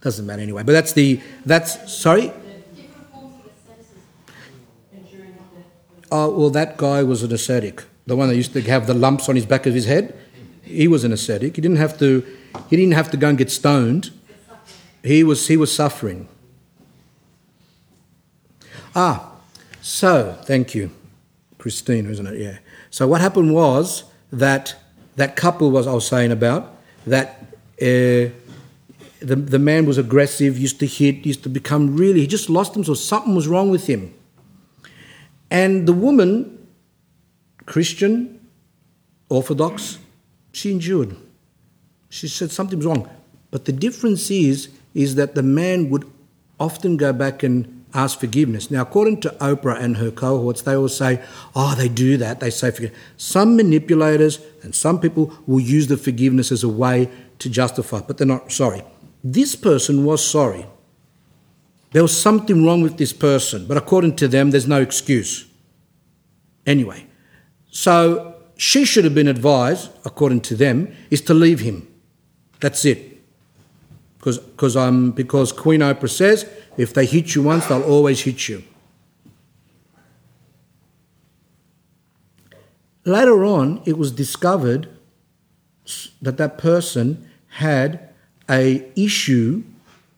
Doesn't 0.00 0.26
matter 0.26 0.42
anyway. 0.42 0.62
But 0.62 0.72
that's 0.72 0.92
the 0.92 1.20
that's 1.44 1.92
sorry. 1.92 2.32
Oh 6.10 6.30
well, 6.30 6.50
that 6.50 6.76
guy 6.76 7.02
was 7.02 7.22
an 7.22 7.32
ascetic 7.32 7.84
the 8.08 8.16
one 8.16 8.28
that 8.28 8.36
used 8.36 8.54
to 8.54 8.62
have 8.62 8.86
the 8.86 8.94
lumps 8.94 9.28
on 9.28 9.36
his 9.36 9.44
back 9.44 9.66
of 9.66 9.74
his 9.74 9.84
head, 9.84 10.16
he 10.62 10.88
was 10.88 11.04
an 11.04 11.12
ascetic. 11.12 11.56
He 11.56 11.62
didn't 11.62 11.76
have 11.76 11.98
to, 11.98 12.24
he 12.70 12.76
didn't 12.76 12.94
have 12.94 13.10
to 13.10 13.18
go 13.18 13.28
and 13.28 13.36
get 13.36 13.50
stoned. 13.50 14.10
He 15.04 15.22
was, 15.22 15.46
he 15.46 15.58
was 15.58 15.70
suffering. 15.70 16.26
Ah, 18.96 19.30
so 19.82 20.38
thank 20.44 20.74
you, 20.74 20.90
Christina, 21.58 22.08
isn't 22.08 22.26
it? 22.26 22.40
Yeah. 22.40 22.58
So 22.88 23.06
what 23.06 23.20
happened 23.20 23.52
was 23.52 24.04
that 24.32 24.74
that 25.16 25.36
couple 25.36 25.70
was 25.70 25.86
I 25.86 25.92
was 25.92 26.08
saying 26.08 26.32
about 26.32 26.76
that 27.06 27.42
uh, 27.80 28.32
the 29.20 29.36
the 29.36 29.58
man 29.58 29.84
was 29.84 29.98
aggressive, 29.98 30.58
used 30.58 30.80
to 30.80 30.86
hit, 30.86 31.26
used 31.26 31.42
to 31.42 31.50
become 31.50 31.94
really. 31.94 32.20
He 32.20 32.26
just 32.26 32.48
lost 32.48 32.72
himself. 32.72 32.96
Something 32.96 33.34
was 33.34 33.46
wrong 33.46 33.70
with 33.70 33.86
him. 33.86 34.14
And 35.50 35.86
the 35.86 35.92
woman 35.92 36.58
Christian, 37.68 38.40
Orthodox, 39.28 39.98
she 40.52 40.72
endured. 40.72 41.14
She 42.08 42.26
said 42.26 42.50
something's 42.50 42.86
wrong. 42.86 43.08
But 43.50 43.66
the 43.66 43.72
difference 43.72 44.30
is, 44.30 44.70
is 44.94 45.16
that 45.16 45.34
the 45.34 45.42
man 45.42 45.90
would 45.90 46.10
often 46.58 46.96
go 46.96 47.12
back 47.12 47.42
and 47.42 47.84
ask 47.94 48.20
forgiveness. 48.20 48.70
Now, 48.70 48.82
according 48.82 49.20
to 49.22 49.30
Oprah 49.40 49.80
and 49.80 49.98
her 49.98 50.10
cohorts, 50.10 50.62
they 50.62 50.76
all 50.76 50.88
say, 50.88 51.22
oh, 51.54 51.74
they 51.74 51.88
do 51.88 52.16
that, 52.16 52.40
they 52.40 52.50
say 52.50 52.70
forgiveness. 52.70 52.98
Some 53.16 53.56
manipulators 53.56 54.40
and 54.62 54.74
some 54.74 55.00
people 55.00 55.32
will 55.46 55.60
use 55.60 55.86
the 55.88 55.96
forgiveness 55.96 56.50
as 56.50 56.64
a 56.64 56.68
way 56.68 57.10
to 57.38 57.50
justify, 57.50 58.00
but 58.00 58.18
they're 58.18 58.26
not 58.26 58.50
sorry. 58.50 58.82
This 59.22 59.54
person 59.54 60.04
was 60.04 60.24
sorry. 60.24 60.66
There 61.92 62.02
was 62.02 62.20
something 62.20 62.64
wrong 62.64 62.82
with 62.82 62.98
this 62.98 63.12
person, 63.12 63.66
but 63.66 63.76
according 63.76 64.16
to 64.16 64.28
them, 64.28 64.50
there's 64.50 64.66
no 64.66 64.80
excuse. 64.80 65.46
Anyway, 66.66 67.06
so 67.70 68.34
she 68.56 68.84
should 68.84 69.04
have 69.04 69.14
been 69.14 69.28
advised, 69.28 69.90
according 70.04 70.42
to 70.42 70.56
them, 70.56 70.94
is 71.10 71.22
to 71.22 71.34
leave 71.34 71.60
him. 71.60 71.88
That's 72.60 72.84
it. 72.84 73.18
Because, 74.18 74.76
um, 74.76 75.12
because 75.12 75.52
Queen 75.52 75.80
Oprah 75.80 76.10
says, 76.10 76.46
if 76.76 76.92
they 76.92 77.06
hit 77.06 77.34
you 77.34 77.42
once, 77.42 77.66
they'll 77.66 77.82
always 77.82 78.20
hit 78.20 78.48
you. 78.48 78.62
Later 83.04 83.44
on, 83.44 83.80
it 83.86 83.96
was 83.96 84.12
discovered 84.12 84.88
that 86.20 86.36
that 86.36 86.58
person 86.58 87.30
had 87.48 88.10
a 88.50 88.84
issue 88.94 89.62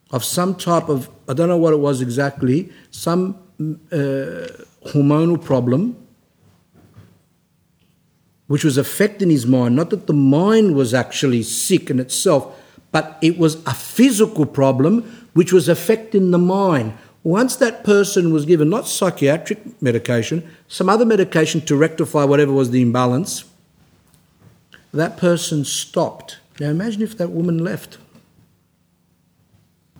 of 0.09 0.25
some 0.25 0.55
type 0.55 0.89
of 0.89 1.09
I 1.31 1.33
don't 1.33 1.47
know 1.47 1.55
what 1.55 1.71
it 1.71 1.79
was 1.79 2.01
exactly, 2.01 2.69
some 2.91 3.37
uh, 3.89 4.47
hormonal 4.91 5.41
problem 5.41 5.95
which 8.47 8.65
was 8.65 8.77
affecting 8.77 9.29
his 9.29 9.45
mind. 9.45 9.77
Not 9.77 9.91
that 9.91 10.07
the 10.07 10.13
mind 10.13 10.75
was 10.75 10.93
actually 10.93 11.43
sick 11.43 11.89
in 11.89 12.01
itself, 12.01 12.53
but 12.91 13.17
it 13.21 13.37
was 13.37 13.65
a 13.65 13.73
physical 13.73 14.45
problem 14.45 15.29
which 15.31 15.53
was 15.53 15.69
affecting 15.69 16.31
the 16.31 16.37
mind. 16.37 16.91
Once 17.23 17.55
that 17.55 17.85
person 17.85 18.33
was 18.33 18.45
given 18.45 18.69
not 18.69 18.85
psychiatric 18.85 19.81
medication, 19.81 20.45
some 20.67 20.89
other 20.89 21.05
medication 21.05 21.61
to 21.61 21.77
rectify 21.77 22.25
whatever 22.25 22.51
was 22.51 22.71
the 22.71 22.81
imbalance, 22.81 23.45
that 24.93 25.15
person 25.15 25.63
stopped. 25.63 26.39
Now 26.59 26.71
imagine 26.71 27.01
if 27.01 27.17
that 27.19 27.29
woman 27.29 27.63
left. 27.63 27.99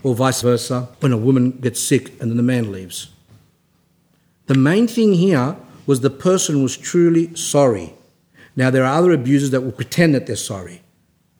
Or 0.03 0.15
vice 0.15 0.41
versa, 0.41 0.89
when 0.99 1.11
a 1.11 1.17
woman 1.17 1.51
gets 1.51 1.79
sick 1.79 2.09
and 2.19 2.29
then 2.29 2.37
the 2.37 2.43
man 2.43 2.71
leaves. 2.71 3.09
The 4.47 4.55
main 4.55 4.87
thing 4.87 5.13
here 5.13 5.55
was 5.85 6.01
the 6.01 6.09
person 6.09 6.63
was 6.63 6.75
truly 6.75 7.35
sorry. 7.35 7.93
Now, 8.55 8.69
there 8.69 8.83
are 8.83 8.97
other 8.97 9.11
abusers 9.11 9.51
that 9.51 9.61
will 9.61 9.71
pretend 9.71 10.13
that 10.15 10.27
they're 10.27 10.35
sorry, 10.35 10.81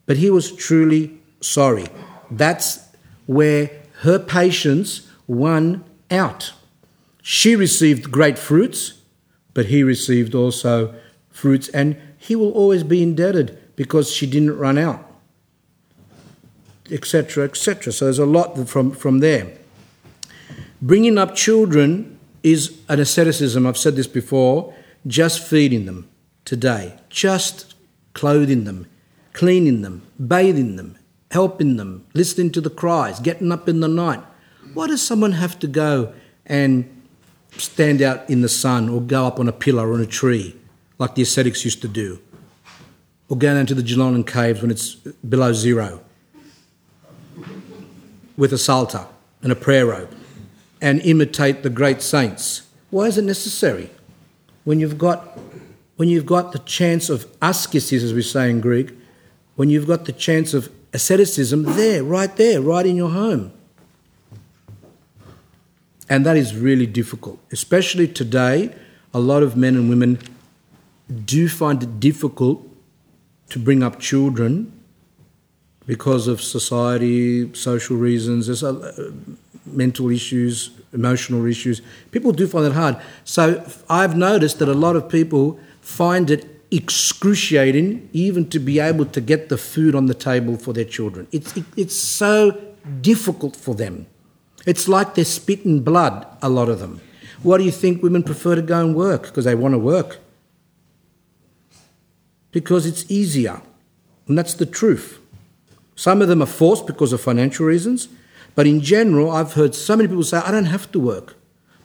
but 0.06 0.18
he 0.18 0.30
was 0.30 0.56
truly 0.56 1.20
sorry. 1.42 1.88
That's 2.30 2.80
where 3.26 3.70
her 4.02 4.18
patience 4.18 5.08
won 5.28 5.84
out. 6.10 6.54
She 7.22 7.56
received 7.56 8.12
great 8.12 8.40
fruits, 8.40 8.94
but 9.54 9.68
he 9.68 9.84
received 9.84 10.34
also 10.34 10.96
fruits, 11.30 11.68
and 11.70 11.98
he 12.18 12.36
will 12.36 12.52
always 12.52 12.84
be 12.84 13.04
indebted 13.04 13.58
because 13.76 14.12
she 14.12 14.26
didn't 14.26 14.58
run 14.58 14.78
out, 14.78 15.06
etc., 16.92 17.46
etc. 17.46 17.94
So 17.94 18.06
there's 18.06 18.20
a 18.20 18.26
lot 18.26 18.68
from, 18.68 18.92
from 18.92 19.20
there. 19.20 19.52
Bringing 20.82 21.18
up 21.18 21.36
children 21.36 22.20
is 22.44 22.80
an 22.90 23.00
asceticism, 23.00 23.66
I've 23.66 23.78
said 23.78 23.96
this 23.96 24.08
before, 24.08 24.74
just 25.06 25.48
feeding 25.48 25.86
them 25.86 26.10
today, 26.46 26.98
just 27.10 27.76
clothing 28.14 28.64
them, 28.64 28.88
cleaning 29.34 29.82
them, 29.82 30.04
bathing 30.26 30.76
them, 30.76 30.98
helping 31.32 31.78
them, 31.78 32.06
listening 32.14 32.52
to 32.52 32.62
the 32.62 32.70
cries, 32.70 33.20
getting 33.20 33.52
up 33.52 33.70
in 33.70 33.80
the 33.80 33.88
night. 33.88 34.22
Why 34.74 34.88
does 34.88 35.02
someone 35.02 35.34
have 35.34 35.60
to 35.60 35.68
go 35.68 36.14
and 36.46 36.90
stand 37.58 38.02
out 38.02 38.30
in 38.30 38.42
the 38.42 38.50
sun 38.50 38.90
or 38.90 39.02
go 39.02 39.28
up 39.28 39.40
on 39.40 39.48
a 39.48 39.54
pillar 39.54 39.90
or 39.90 39.94
on 39.94 40.02
a 40.02 40.06
tree 40.06 40.56
like 40.98 41.16
the 41.16 41.22
ascetics 41.22 41.64
used 41.64 41.82
to 41.82 41.88
do? 41.88 42.20
Or 43.30 43.38
go 43.38 43.54
down 43.54 43.66
to 43.68 43.76
the 43.76 43.84
Geelong 43.84 44.24
caves 44.24 44.62
when 44.62 44.72
it's 44.72 44.96
below 44.96 45.54
zero 45.54 46.02
with 48.42 48.52
a 48.52 48.58
psalter 48.58 49.06
and 49.44 49.52
a 49.52 49.56
prayer 49.56 49.86
rope 49.86 50.12
and 50.82 51.00
imitate 51.02 51.62
the 51.62 51.70
great 51.70 52.02
saints? 52.02 52.64
Why 52.90 53.04
is 53.06 53.20
it 53.20 53.24
necessary 53.24 53.92
when 54.64 54.80
you've 54.80 54.98
got 54.98 55.38
when 55.98 56.10
you've 56.10 56.26
got 56.26 56.52
the 56.52 56.58
chance 56.58 57.08
of 57.12 57.28
ascesis, 57.40 58.02
as 58.02 58.16
we 58.16 58.24
say 58.24 58.50
in 58.50 58.60
Greek, 58.60 58.90
when 59.58 59.70
you've 59.70 59.86
got 59.86 60.06
the 60.06 60.12
chance 60.12 60.56
of 60.56 60.72
asceticism 60.92 61.62
there, 61.76 62.04
right 62.04 62.36
there, 62.38 62.60
right 62.60 62.88
in 62.88 62.96
your 62.96 63.12
home. 63.12 63.52
And 66.10 66.26
that 66.26 66.36
is 66.36 66.56
really 66.56 66.88
difficult, 66.88 67.38
especially 67.52 68.08
today. 68.08 68.74
A 69.14 69.20
lot 69.20 69.44
of 69.44 69.56
men 69.56 69.76
and 69.76 69.88
women 69.88 70.18
do 71.26 71.48
find 71.48 71.84
it 71.84 72.00
difficult 72.00 72.68
to 73.50 73.60
bring 73.60 73.84
up 73.84 74.00
children 74.00 74.74
because 75.92 76.26
of 76.30 76.42
society, 76.42 77.54
social 77.54 77.98
reasons, 77.98 78.48
there's 78.48 78.64
uh, 78.64 79.12
mental 79.66 80.10
issues, 80.10 80.72
emotional 80.94 81.46
issues. 81.46 81.82
People 82.12 82.32
do 82.32 82.48
find 82.48 82.66
it 82.66 82.72
hard. 82.72 82.96
So 83.26 83.62
I've 83.90 84.16
noticed 84.16 84.60
that 84.60 84.70
a 84.70 84.74
lot 84.74 84.96
of 84.96 85.10
people 85.10 85.60
find 85.82 86.32
it 86.32 86.48
excruciating 86.72 88.10
even 88.14 88.50
to 88.52 88.58
be 88.58 88.80
able 88.80 89.04
to 89.08 89.20
get 89.20 89.50
the 89.50 89.58
food 89.58 89.94
on 89.94 90.06
the 90.06 90.14
table 90.14 90.56
for 90.56 90.72
their 90.72 90.86
children. 90.86 91.28
It's, 91.34 91.58
it, 91.58 91.66
it's 91.76 92.00
so 92.00 92.58
difficult 93.02 93.58
for 93.58 93.76
them. 93.76 94.06
It's 94.66 94.88
like 94.88 95.16
they're 95.16 95.26
spitting 95.26 95.82
blood, 95.82 96.26
a 96.42 96.48
lot 96.48 96.70
of 96.70 96.80
them. 96.80 97.02
Why 97.44 97.58
do 97.58 97.66
you 97.66 97.72
think 97.72 98.02
women 98.02 98.24
prefer 98.24 98.56
to 98.56 98.62
go 98.62 98.80
and 98.80 98.96
work? 98.96 99.24
Because 99.24 99.44
they 99.44 99.56
want 99.56 99.74
to 99.74 99.78
work. 99.78 100.20
Because 102.54 102.86
it's 102.86 103.12
easier. 103.12 103.62
And 104.30 104.38
that's 104.38 104.54
the 104.54 104.66
truth. 104.66 105.18
Some 106.02 106.24
of 106.24 106.28
them 106.28 106.42
are 106.42 106.48
forced 106.48 106.88
because 106.88 107.14
of 107.14 107.22
financial 107.22 107.68
reasons. 107.68 108.10
But 108.56 108.66
in 108.66 108.82
general, 108.82 109.30
I've 109.30 109.54
heard 109.54 109.76
so 109.76 109.96
many 109.96 110.10
people 110.10 110.24
say, 110.24 110.38
I 110.38 110.50
don't 110.50 110.66
have 110.66 110.92
to 110.94 111.00
work, 111.00 111.36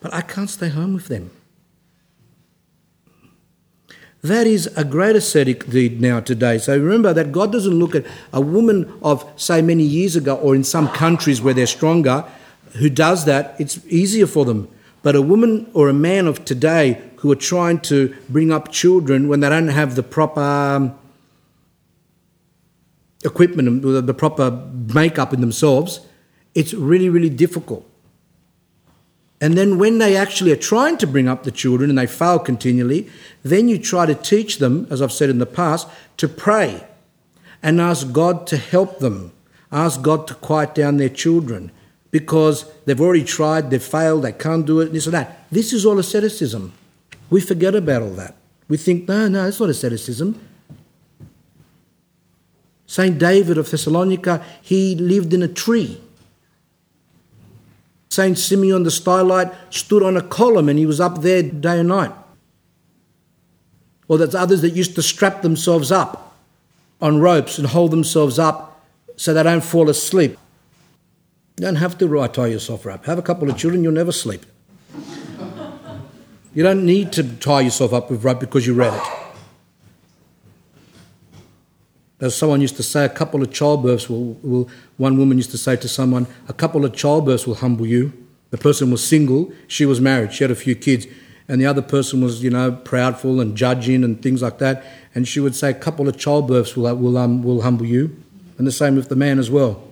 but 0.00 0.14
I 0.14 0.22
can't 0.22 0.48
stay 0.48 0.70
home 0.70 0.94
with 0.94 1.08
them. 1.08 1.32
That 4.22 4.46
is 4.46 4.68
a 4.68 4.84
great 4.84 5.16
ascetic 5.16 5.68
deed 5.68 6.00
now 6.00 6.20
today. 6.20 6.56
So 6.56 6.78
remember 6.78 7.12
that 7.12 7.30
God 7.30 7.52
doesn't 7.52 7.78
look 7.78 7.94
at 7.94 8.06
a 8.32 8.40
woman 8.40 8.90
of, 9.02 9.30
say, 9.36 9.60
many 9.60 9.84
years 9.84 10.16
ago 10.16 10.36
or 10.36 10.54
in 10.54 10.64
some 10.64 10.88
countries 10.88 11.42
where 11.42 11.52
they're 11.52 11.66
stronger 11.66 12.24
who 12.76 12.88
does 12.88 13.26
that, 13.26 13.54
it's 13.58 13.84
easier 13.86 14.26
for 14.26 14.46
them. 14.46 14.66
But 15.02 15.14
a 15.14 15.20
woman 15.20 15.70
or 15.74 15.90
a 15.90 15.94
man 15.94 16.26
of 16.26 16.42
today 16.46 17.02
who 17.16 17.30
are 17.32 17.42
trying 17.52 17.80
to 17.80 18.16
bring 18.30 18.50
up 18.50 18.72
children 18.72 19.28
when 19.28 19.40
they 19.40 19.50
don't 19.50 19.68
have 19.68 19.94
the 19.94 20.02
proper 20.02 20.40
um, 20.40 20.98
equipment, 23.26 23.68
and 23.68 24.08
the 24.08 24.14
proper 24.14 24.50
makeup 24.94 25.34
in 25.34 25.42
themselves, 25.42 26.00
it's 26.54 26.72
really, 26.72 27.10
really 27.10 27.28
difficult. 27.28 27.84
And 29.40 29.58
then 29.58 29.78
when 29.78 29.98
they 29.98 30.16
actually 30.16 30.52
are 30.52 30.56
trying 30.56 30.96
to 30.98 31.06
bring 31.06 31.28
up 31.28 31.42
the 31.42 31.50
children 31.50 31.90
and 31.90 31.98
they 31.98 32.06
fail 32.06 32.38
continually, 32.38 33.10
then 33.42 33.68
you 33.68 33.78
try 33.78 34.06
to 34.06 34.14
teach 34.14 34.58
them, 34.58 34.86
as 34.90 35.02
I've 35.02 35.12
said 35.12 35.28
in 35.28 35.38
the 35.38 35.46
past, 35.46 35.86
to 36.16 36.26
pray 36.26 36.86
and 37.62 37.80
ask 37.80 38.12
God 38.12 38.46
to 38.46 38.56
help 38.56 39.00
them, 39.00 39.32
ask 39.70 40.00
God 40.00 40.26
to 40.28 40.34
quiet 40.34 40.74
down 40.74 40.96
their 40.96 41.10
children 41.10 41.70
because 42.10 42.64
they've 42.86 43.00
already 43.00 43.24
tried, 43.24 43.68
they've 43.68 43.82
failed, 43.82 44.22
they 44.22 44.32
can't 44.32 44.64
do 44.64 44.80
it, 44.80 44.86
and 44.86 44.94
this 44.94 45.04
and 45.04 45.14
that. 45.14 45.44
This 45.50 45.74
is 45.74 45.84
all 45.84 45.98
asceticism. 45.98 46.72
We 47.28 47.42
forget 47.42 47.74
about 47.74 48.02
all 48.02 48.14
that. 48.14 48.36
We 48.68 48.78
think, 48.78 49.06
no, 49.06 49.28
no, 49.28 49.46
it's 49.46 49.60
not 49.60 49.68
asceticism. 49.68 50.40
Saint 52.86 53.18
David 53.18 53.58
of 53.58 53.70
Thessalonica, 53.70 54.44
he 54.62 54.94
lived 54.94 55.34
in 55.34 55.42
a 55.42 55.48
tree. 55.48 56.00
Saint 58.08 58.38
Simeon 58.38 58.84
the 58.84 58.90
Stylite 58.90 59.54
stood 59.70 60.02
on 60.02 60.16
a 60.16 60.22
column 60.22 60.68
and 60.68 60.78
he 60.78 60.86
was 60.86 61.00
up 61.00 61.22
there 61.22 61.42
day 61.42 61.80
and 61.80 61.88
night. 61.88 62.12
Or 64.08 64.18
there's 64.18 64.34
others 64.34 64.62
that 64.62 64.70
used 64.70 64.94
to 64.94 65.02
strap 65.02 65.42
themselves 65.42 65.90
up 65.90 66.36
on 67.00 67.20
ropes 67.20 67.58
and 67.58 67.66
hold 67.66 67.90
themselves 67.90 68.38
up 68.38 68.86
so 69.16 69.34
they 69.34 69.42
don't 69.42 69.64
fall 69.64 69.90
asleep. 69.90 70.38
You 71.58 71.64
don't 71.64 71.76
have 71.76 71.98
to 71.98 72.28
tie 72.28 72.46
yourself 72.46 72.86
up. 72.86 73.04
Have 73.06 73.18
a 73.18 73.22
couple 73.22 73.50
of 73.50 73.56
children, 73.56 73.82
you'll 73.82 73.92
never 73.92 74.12
sleep. 74.12 74.46
You 76.54 76.62
don't 76.62 76.86
need 76.86 77.12
to 77.12 77.22
tie 77.36 77.62
yourself 77.62 77.92
up 77.92 78.10
with 78.10 78.24
rope 78.24 78.40
because 78.40 78.66
you 78.66 78.74
read 78.74 78.94
it. 78.94 79.25
As 82.20 82.34
someone 82.34 82.62
used 82.62 82.76
to 82.76 82.82
say, 82.82 83.04
a 83.04 83.10
couple 83.10 83.42
of 83.42 83.50
childbirths 83.50 84.08
will, 84.08 84.34
will, 84.42 84.70
one 84.96 85.18
woman 85.18 85.36
used 85.36 85.50
to 85.50 85.58
say 85.58 85.76
to 85.76 85.88
someone, 85.88 86.26
a 86.48 86.54
couple 86.54 86.84
of 86.84 86.92
childbirths 86.92 87.46
will 87.46 87.56
humble 87.56 87.86
you. 87.86 88.12
The 88.50 88.58
person 88.58 88.90
was 88.90 89.06
single, 89.06 89.52
she 89.68 89.84
was 89.84 90.00
married, 90.00 90.32
she 90.32 90.44
had 90.44 90.50
a 90.50 90.54
few 90.54 90.74
kids, 90.74 91.06
and 91.46 91.60
the 91.60 91.66
other 91.66 91.82
person 91.82 92.22
was, 92.22 92.42
you 92.42 92.48
know, 92.48 92.72
proudful 92.72 93.40
and 93.40 93.56
judging 93.56 94.02
and 94.02 94.22
things 94.22 94.40
like 94.40 94.58
that. 94.58 94.84
And 95.14 95.28
she 95.28 95.40
would 95.40 95.54
say, 95.54 95.70
a 95.70 95.74
couple 95.74 96.08
of 96.08 96.16
childbirths 96.16 96.74
will, 96.74 96.94
will, 96.96 97.18
um, 97.18 97.42
will 97.42 97.62
humble 97.62 97.86
you. 97.86 98.16
And 98.56 98.66
the 98.66 98.72
same 98.72 98.96
with 98.96 99.10
the 99.10 99.16
man 99.16 99.38
as 99.38 99.50
well. 99.50 99.82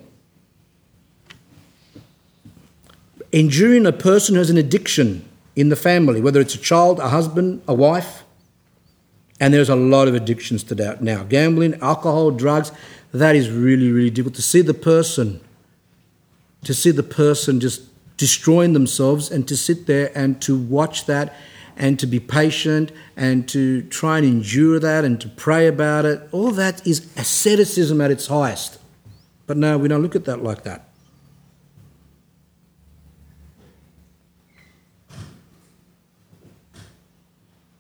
Enduring 3.33 3.85
a 3.85 3.93
person 3.93 4.35
who 4.35 4.39
has 4.39 4.49
an 4.49 4.57
addiction 4.57 5.29
in 5.55 5.69
the 5.69 5.77
family, 5.77 6.21
whether 6.21 6.41
it's 6.41 6.55
a 6.55 6.59
child, 6.59 6.99
a 7.01 7.09
husband, 7.09 7.63
a 7.69 7.75
wife, 7.75 8.24
and 9.40 9.52
there's 9.52 9.69
a 9.69 9.77
lot 9.77 10.09
of 10.09 10.15
addictions 10.15 10.62
to 10.65 10.74
that 10.77 11.02
now. 11.02 11.24
Gambling, 11.24 11.74
alcohol, 11.81 12.31
drugs, 12.31 12.73
that 13.12 13.36
is 13.36 13.51
really, 13.51 13.90
really 13.90 14.11
difficult. 14.11 14.35
To 14.36 14.43
see 14.43 14.61
the 14.61 14.74
person, 14.74 15.40
to 16.65 16.74
see 16.74 16.90
the 16.90 17.02
person 17.02 17.61
just 17.61 17.82
destroying 18.16 18.73
themselves 18.73 19.31
and 19.31 19.47
to 19.48 19.56
sit 19.56 19.86
there 19.86 20.11
and 20.15 20.40
to 20.43 20.56
watch 20.56 21.06
that 21.06 21.35
and 21.77 21.98
to 21.98 22.06
be 22.06 22.20
patient 22.20 22.93
and 23.16 23.48
to 23.48 23.82
try 23.82 24.19
and 24.19 24.27
endure 24.27 24.78
that 24.78 25.05
and 25.05 25.20
to 25.20 25.28
pray 25.28 25.66
about 25.66 26.05
it, 26.05 26.20
all 26.31 26.52
that 26.52 26.86
is 26.86 27.06
asceticism 27.16 28.01
at 28.01 28.11
its 28.11 28.28
highest. 28.28 28.78
But 29.47 29.56
no, 29.56 29.77
we 29.77 29.89
don't 29.89 30.02
look 30.02 30.16
at 30.16 30.24
that 30.24 30.43
like 30.43 30.62
that. 30.62 30.89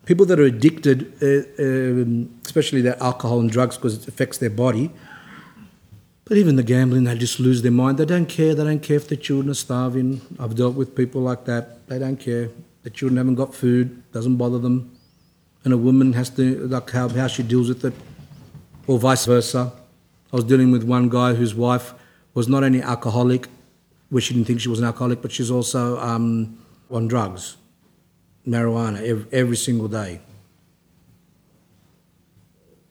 People 0.04 0.26
that 0.26 0.38
are 0.38 0.44
addicted, 0.44 1.12
uh, 1.22 1.62
um, 1.62 2.30
especially 2.44 2.82
that 2.82 3.00
alcohol 3.00 3.40
and 3.40 3.50
drugs 3.50 3.76
because 3.76 4.02
it 4.02 4.08
affects 4.08 4.38
their 4.38 4.50
body, 4.50 4.90
but 6.24 6.38
even 6.38 6.56
the 6.56 6.62
gambling, 6.62 7.04
they 7.04 7.16
just 7.16 7.38
lose 7.38 7.62
their 7.62 7.72
mind. 7.72 7.98
They 7.98 8.06
don't 8.06 8.26
care. 8.26 8.54
They 8.54 8.64
don't 8.64 8.82
care 8.82 8.96
if 8.96 9.08
the 9.08 9.16
children 9.16 9.50
are 9.50 9.54
starving. 9.54 10.22
I've 10.38 10.54
dealt 10.54 10.74
with 10.74 10.96
people 10.96 11.20
like 11.20 11.44
that. 11.44 11.86
They 11.88 11.98
don't 11.98 12.16
care. 12.16 12.48
The 12.82 12.90
children 12.90 13.18
haven't 13.18 13.34
got 13.34 13.54
food. 13.54 14.10
Doesn't 14.12 14.36
bother 14.36 14.58
them. 14.58 14.96
And 15.64 15.72
a 15.72 15.78
woman 15.78 16.14
has 16.14 16.30
to 16.30 16.66
like 16.66 16.90
how, 16.90 17.08
how 17.08 17.26
she 17.26 17.42
deals 17.42 17.68
with 17.68 17.84
it, 17.84 17.94
or 18.86 18.98
vice 18.98 19.26
versa. 19.26 19.72
I 20.32 20.36
was 20.36 20.44
dealing 20.44 20.70
with 20.70 20.82
one 20.82 21.08
guy 21.08 21.34
whose 21.34 21.54
wife 21.54 21.94
was 22.34 22.48
not 22.48 22.64
only 22.64 22.82
alcoholic, 22.82 23.48
where 24.10 24.20
she 24.20 24.34
didn't 24.34 24.46
think 24.46 24.60
she 24.60 24.68
was 24.68 24.78
an 24.78 24.84
alcoholic, 24.84 25.22
but 25.22 25.32
she's 25.32 25.50
also 25.50 25.98
um, 26.00 26.58
on 26.90 27.08
drugs 27.08 27.56
marijuana 28.46 29.02
every, 29.02 29.26
every 29.32 29.56
single 29.56 29.88
day. 29.88 30.20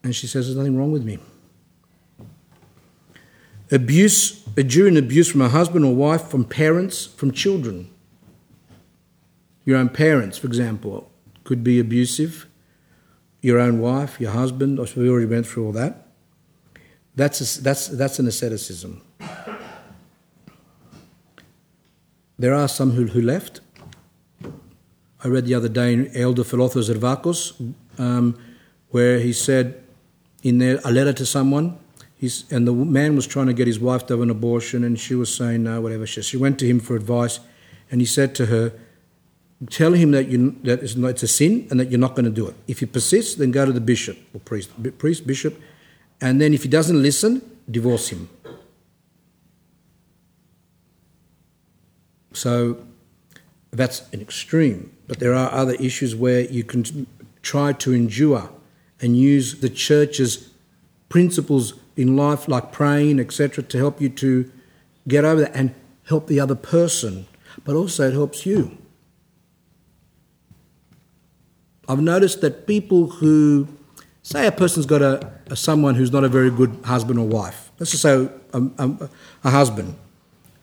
And 0.04 0.16
she 0.16 0.28
says, 0.28 0.48
There's 0.48 0.58
nothing 0.58 0.78
wrong 0.78 0.92
with 0.92 1.04
me. 1.04 1.20
Abuse, 3.72 4.46
enduring 4.56 4.98
abuse 4.98 5.32
from 5.32 5.42
a 5.42 5.50
husband 5.50 5.86
or 5.86 5.96
wife, 5.96 6.28
from 6.28 6.44
parents, 6.44 7.06
from 7.06 7.32
children. 7.32 7.90
Your 9.66 9.78
own 9.78 9.90
parents, 9.90 10.38
for 10.38 10.48
example, 10.48 11.10
could 11.44 11.64
be 11.64 11.80
abusive. 11.80 12.48
Your 13.42 13.60
own 13.60 13.80
wife, 13.80 14.20
your 14.20 14.32
husband, 14.32 14.80
we 14.96 15.10
already 15.10 15.26
went 15.26 15.48
through 15.48 15.66
all 15.66 15.72
that. 15.74 16.08
That's, 17.16 17.58
a, 17.58 17.62
that's, 17.62 17.88
that's 17.88 18.20
an 18.20 18.28
asceticism. 18.28 19.02
There 22.38 22.54
are 22.54 22.68
some 22.68 22.92
who, 22.92 23.08
who 23.08 23.22
left, 23.22 23.62
I 25.24 25.30
read 25.30 25.46
the 25.46 25.54
other 25.54 25.70
day 25.70 25.94
in 25.94 26.12
Elder 26.16 26.44
Philotheos 26.44 26.90
Zervakos, 26.92 27.74
um, 27.98 28.38
where 28.90 29.20
he 29.20 29.32
said 29.32 29.82
in 30.44 30.58
there 30.58 30.82
a 30.84 30.92
letter 30.92 31.14
to 31.14 31.26
someone, 31.26 31.78
he's, 32.16 32.44
and 32.52 32.68
the 32.68 32.74
man 32.74 33.16
was 33.16 33.26
trying 33.26 33.48
to 33.48 33.54
get 33.54 33.66
his 33.66 33.80
wife 33.80 34.06
to 34.08 34.14
have 34.14 34.22
an 34.22 34.30
abortion, 34.30 34.84
and 34.84 35.00
she 35.00 35.16
was 35.16 35.34
saying 35.34 35.64
no, 35.64 35.80
whatever. 35.80 36.06
She, 36.06 36.22
she 36.22 36.36
went 36.36 36.60
to 36.60 36.68
him 36.68 36.82
for 36.82 36.98
advice, 36.98 37.40
and 37.90 38.02
he 38.02 38.06
said 38.06 38.36
to 38.36 38.48
her, 38.48 38.74
"Tell 39.70 39.94
him 39.94 40.12
that 40.12 40.28
you 40.28 40.58
that 40.64 40.84
it's, 40.84 40.96
it's 40.96 41.24
a 41.24 41.28
sin 41.28 41.68
and 41.72 41.80
that 41.80 41.90
you're 41.90 42.00
not 42.00 42.16
going 42.16 42.26
to 42.26 42.32
do 42.32 42.48
it. 42.48 42.56
If 42.68 42.80
he 42.80 42.86
persists, 42.86 43.36
then 43.36 43.52
go 43.52 43.66
to 43.66 43.72
the 43.72 43.82
bishop 43.82 44.18
or 44.34 44.42
priest, 44.42 44.72
priest, 44.98 45.26
bishop, 45.26 45.60
and 46.20 46.42
then 46.42 46.54
if 46.54 46.64
he 46.64 46.70
doesn't 46.70 47.02
listen, 47.02 47.42
divorce 47.72 48.10
him." 48.10 48.28
So 52.34 52.84
that's 53.72 54.12
an 54.12 54.20
extreme. 54.22 54.92
But 55.14 55.20
there 55.20 55.36
are 55.36 55.52
other 55.52 55.76
issues 55.76 56.16
where 56.16 56.42
you 56.42 56.64
can 56.64 57.06
try 57.44 57.72
to 57.74 57.94
endure 57.94 58.50
and 59.00 59.16
use 59.16 59.60
the 59.60 59.70
church's 59.70 60.50
principles 61.08 61.76
in 61.96 62.18
life, 62.18 62.48
like 62.48 62.72
praying, 62.72 63.20
etc., 63.20 63.64
to 63.64 63.78
help 63.78 64.02
you 64.02 64.10
to 64.10 64.52
get 65.08 65.24
over 65.24 65.42
that 65.42 65.56
and 65.56 65.76
help 66.08 66.26
the 66.26 66.40
other 66.40 66.56
person. 66.56 67.28
But 67.64 67.76
also, 67.76 68.08
it 68.08 68.14
helps 68.14 68.48
you. 68.48 68.76
I've 71.88 72.02
noticed 72.02 72.42
that 72.42 72.66
people 72.66 73.08
who 73.08 73.68
say 74.24 74.48
a 74.48 74.52
person's 74.52 74.88
got 74.88 75.04
a, 75.04 75.32
a 75.46 75.56
someone 75.56 75.94
who's 75.94 76.12
not 76.12 76.24
a 76.24 76.28
very 76.28 76.50
good 76.50 76.76
husband 76.86 77.20
or 77.20 77.28
wife. 77.28 77.70
Let's 77.78 77.92
just 77.92 78.02
say 78.02 78.28
a, 78.52 78.62
a, 78.80 79.10
a 79.44 79.50
husband. 79.52 79.96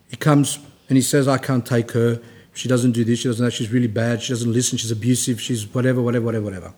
He 0.09 0.17
comes 0.17 0.59
and 0.89 0.97
he 0.97 1.03
says, 1.03 1.29
"I 1.29 1.39
can't 1.39 1.65
take 1.65 1.93
her 1.93 2.21
she 2.53 2.69
doesn't 2.69 2.93
do 2.93 3.05
this, 3.05 3.21
she 3.21 3.29
doesn't 3.29 3.45
that, 3.45 3.53
she's 3.53 3.71
really 3.71 3.87
bad, 3.87 4.23
she 4.23 4.33
doesn't 4.33 4.53
listen, 4.53 4.79
she's 4.79 4.91
abusive, 4.91 5.41
she's 5.41 5.73
whatever, 5.75 6.03
whatever, 6.03 6.25
whatever, 6.25 6.45
whatever. 6.45 6.75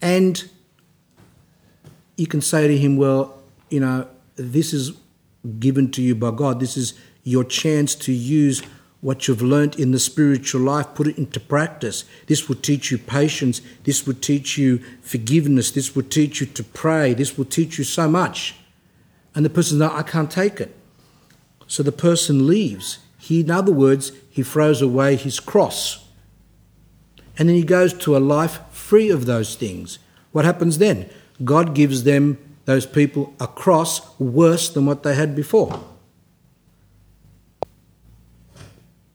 And 0.00 0.48
you 2.16 2.26
can 2.26 2.40
say 2.40 2.68
to 2.68 2.76
him, 2.76 2.96
well, 2.96 3.42
you 3.70 3.80
know, 3.80 4.08
this 4.36 4.72
is 4.72 4.92
given 5.58 5.90
to 5.92 6.02
you 6.02 6.14
by 6.14 6.30
God. 6.30 6.60
This 6.60 6.76
is 6.76 6.94
your 7.24 7.44
chance 7.44 7.94
to 7.94 8.12
use 8.12 8.62
what 9.00 9.28
you've 9.28 9.42
learnt 9.42 9.78
in 9.78 9.92
the 9.92 9.98
spiritual 9.98 10.62
life, 10.62 10.86
put 10.94 11.06
it 11.06 11.18
into 11.18 11.38
practice. 11.38 12.04
This 12.26 12.48
will 12.48 12.56
teach 12.56 12.90
you 12.90 12.98
patience. 12.98 13.60
This 13.84 14.06
will 14.06 14.14
teach 14.14 14.56
you 14.58 14.78
forgiveness. 15.00 15.70
This 15.70 15.94
will 15.94 16.02
teach 16.02 16.40
you 16.40 16.46
to 16.46 16.64
pray. 16.64 17.14
This 17.14 17.36
will 17.36 17.44
teach 17.44 17.78
you 17.78 17.84
so 17.84 18.08
much. 18.08 18.56
And 19.34 19.44
the 19.44 19.50
person's 19.50 19.80
like, 19.80 19.92
I 19.92 20.02
can't 20.02 20.30
take 20.30 20.60
it. 20.60 20.74
So 21.66 21.82
the 21.82 21.92
person 21.92 22.46
leaves. 22.46 22.98
He, 23.18 23.40
in 23.40 23.50
other 23.50 23.72
words, 23.72 24.12
he 24.36 24.42
throws 24.42 24.82
away 24.82 25.16
his 25.16 25.40
cross. 25.40 26.10
And 27.38 27.48
then 27.48 27.56
he 27.56 27.64
goes 27.64 27.94
to 27.94 28.14
a 28.14 28.18
life 28.18 28.60
free 28.70 29.08
of 29.08 29.24
those 29.24 29.54
things. 29.54 29.98
What 30.32 30.44
happens 30.44 30.76
then? 30.76 31.08
God 31.42 31.74
gives 31.74 32.04
them, 32.04 32.36
those 32.66 32.84
people, 32.84 33.32
a 33.40 33.46
cross 33.46 34.02
worse 34.20 34.68
than 34.68 34.84
what 34.84 35.04
they 35.04 35.14
had 35.14 35.34
before. 35.34 35.82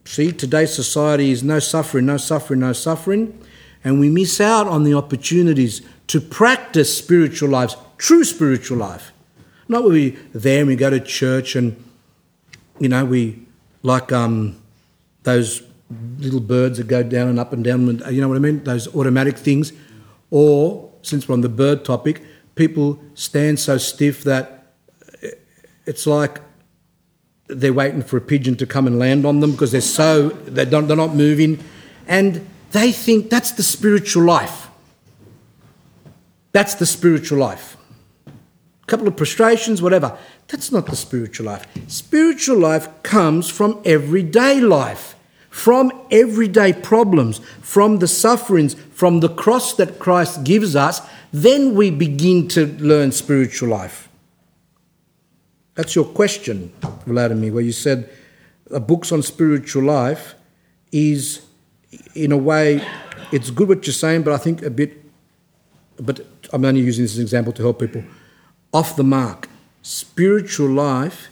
See, 0.05 0.31
today's 0.31 0.73
society 0.73 1.29
is 1.29 1.43
no 1.43 1.59
suffering, 1.59 2.07
no 2.07 2.17
suffering, 2.17 2.61
no 2.61 2.73
suffering, 2.73 3.39
and 3.83 3.99
we 3.99 4.09
miss 4.09 4.41
out 4.41 4.67
on 4.67 4.85
the 4.85 4.95
opportunities 4.95 5.83
to 6.07 6.19
practice 6.19 6.97
spiritual 6.97 7.49
lives, 7.49 7.77
true 7.99 8.23
spiritual 8.23 8.79
life. 8.79 9.11
Not 9.67 9.83
we 9.83 10.17
there 10.33 10.61
and 10.61 10.67
we 10.67 10.75
go 10.75 10.89
to 10.89 10.99
church 10.99 11.55
and, 11.55 11.75
you 12.79 12.89
know, 12.89 13.05
we 13.05 13.45
like 13.83 14.11
um, 14.11 14.60
those 15.23 15.61
little 16.19 16.39
birds 16.39 16.77
that 16.77 16.87
go 16.87 17.03
down 17.03 17.27
and 17.27 17.39
up 17.39 17.53
and 17.53 17.63
down, 17.63 18.01
you 18.11 18.21
know 18.21 18.27
what 18.27 18.37
I 18.37 18.39
mean? 18.39 18.63
Those 18.63 18.93
automatic 18.95 19.37
things. 19.37 19.73
Or, 20.29 20.91
since 21.01 21.27
we're 21.27 21.33
on 21.33 21.41
the 21.41 21.49
bird 21.49 21.83
topic, 21.83 22.21
people 22.55 23.01
stand 23.13 23.59
so 23.59 23.77
stiff 23.77 24.23
that 24.23 24.73
eh, 25.21 25.31
it's 25.85 26.07
like 26.07 26.39
they're 27.47 27.73
waiting 27.73 28.01
for 28.01 28.17
a 28.17 28.21
pigeon 28.21 28.55
to 28.55 28.65
come 28.65 28.87
and 28.87 28.97
land 28.97 29.25
on 29.25 29.41
them 29.41 29.51
because 29.51 29.71
they're 29.71 29.81
so, 29.81 30.29
they 30.29 30.65
don't, 30.65 30.87
they're 30.87 30.95
not 30.95 31.15
moving. 31.15 31.61
And 32.07 32.47
they 32.71 32.91
think 32.91 33.29
that's 33.29 33.51
the 33.51 33.63
spiritual 33.63 34.23
life. 34.23 34.69
That's 36.53 36.75
the 36.75 36.85
spiritual 36.85 37.39
life. 37.39 37.77
A 38.27 38.85
couple 38.87 39.07
of 39.07 39.15
prostrations, 39.15 39.81
whatever. 39.81 40.17
That's 40.51 40.71
not 40.71 40.87
the 40.87 40.95
spiritual 40.95 41.47
life. 41.47 41.65
Spiritual 41.87 42.59
life 42.59 42.89
comes 43.03 43.49
from 43.49 43.81
everyday 43.85 44.59
life 44.59 45.15
from 45.51 45.91
everyday 46.09 46.71
problems, 46.71 47.39
from 47.61 47.99
the 47.99 48.07
sufferings, 48.07 48.73
from 48.73 49.19
the 49.19 49.29
cross 49.29 49.75
that 49.75 49.99
Christ 49.99 50.43
gives 50.45 50.75
us, 50.75 51.01
then 51.33 51.75
we 51.75 51.91
begin 51.91 52.47
to 52.49 52.65
learn 52.77 53.11
spiritual 53.11 53.69
life. 53.69 54.09
That's 55.75 55.93
your 55.93 56.05
question, 56.05 56.71
Vladimir, 57.05 57.53
where 57.53 57.63
you 57.63 57.73
said 57.73 58.09
books 58.69 59.11
on 59.11 59.21
spiritual 59.21 59.83
life 59.83 60.35
is, 60.91 61.41
in 62.15 62.31
a 62.31 62.37
way, 62.37 62.81
it's 63.33 63.49
good 63.51 63.67
what 63.67 63.85
you're 63.85 63.93
saying, 63.93 64.23
but 64.23 64.33
I 64.33 64.37
think 64.37 64.61
a 64.61 64.69
bit, 64.69 65.03
but 65.97 66.21
I'm 66.53 66.63
only 66.63 66.81
using 66.81 67.03
this 67.03 67.11
as 67.11 67.17
an 67.17 67.23
example 67.23 67.51
to 67.53 67.61
help 67.61 67.79
people, 67.79 68.03
off 68.73 68.95
the 68.95 69.03
mark. 69.03 69.49
Spiritual 69.81 70.69
life 70.69 71.29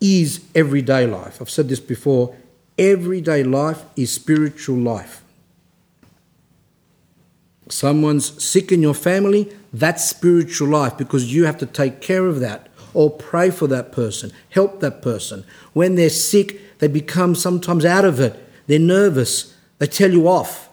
is 0.00 0.44
everyday 0.54 1.06
life. 1.06 1.40
I've 1.40 1.50
said 1.50 1.68
this 1.68 1.80
before 1.80 2.36
Everyday 2.76 3.44
life 3.44 3.84
is 3.94 4.12
spiritual 4.12 4.76
life. 4.76 5.22
Someone's 7.68 8.42
sick 8.42 8.72
in 8.72 8.82
your 8.82 8.94
family, 8.94 9.52
that's 9.72 10.04
spiritual 10.04 10.68
life 10.68 10.98
because 10.98 11.32
you 11.32 11.44
have 11.44 11.58
to 11.58 11.66
take 11.66 12.00
care 12.00 12.26
of 12.26 12.40
that 12.40 12.68
or 12.92 13.10
pray 13.10 13.50
for 13.50 13.66
that 13.68 13.92
person, 13.92 14.32
help 14.50 14.80
that 14.80 15.02
person. 15.02 15.44
When 15.72 15.94
they're 15.94 16.10
sick, 16.10 16.78
they 16.78 16.88
become 16.88 17.34
sometimes 17.34 17.84
out 17.84 18.04
of 18.04 18.20
it. 18.20 18.38
They're 18.66 18.78
nervous. 18.78 19.54
They 19.78 19.86
tell 19.86 20.10
you 20.10 20.28
off. 20.28 20.68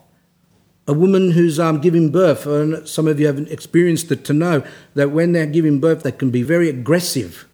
A 0.87 0.93
woman 0.93 1.31
who's 1.31 1.59
um, 1.59 1.79
giving 1.79 2.11
birth, 2.11 2.45
and 2.45 2.87
some 2.87 3.07
of 3.07 3.19
you 3.19 3.27
haven't 3.27 3.49
experienced 3.49 4.11
it 4.11 4.25
to 4.25 4.33
know 4.33 4.63
that 4.95 5.11
when 5.11 5.31
they're 5.31 5.45
giving 5.45 5.79
birth, 5.79 6.03
they 6.03 6.11
can 6.11 6.31
be 6.31 6.43
very 6.43 6.69
aggressive. 6.69 7.47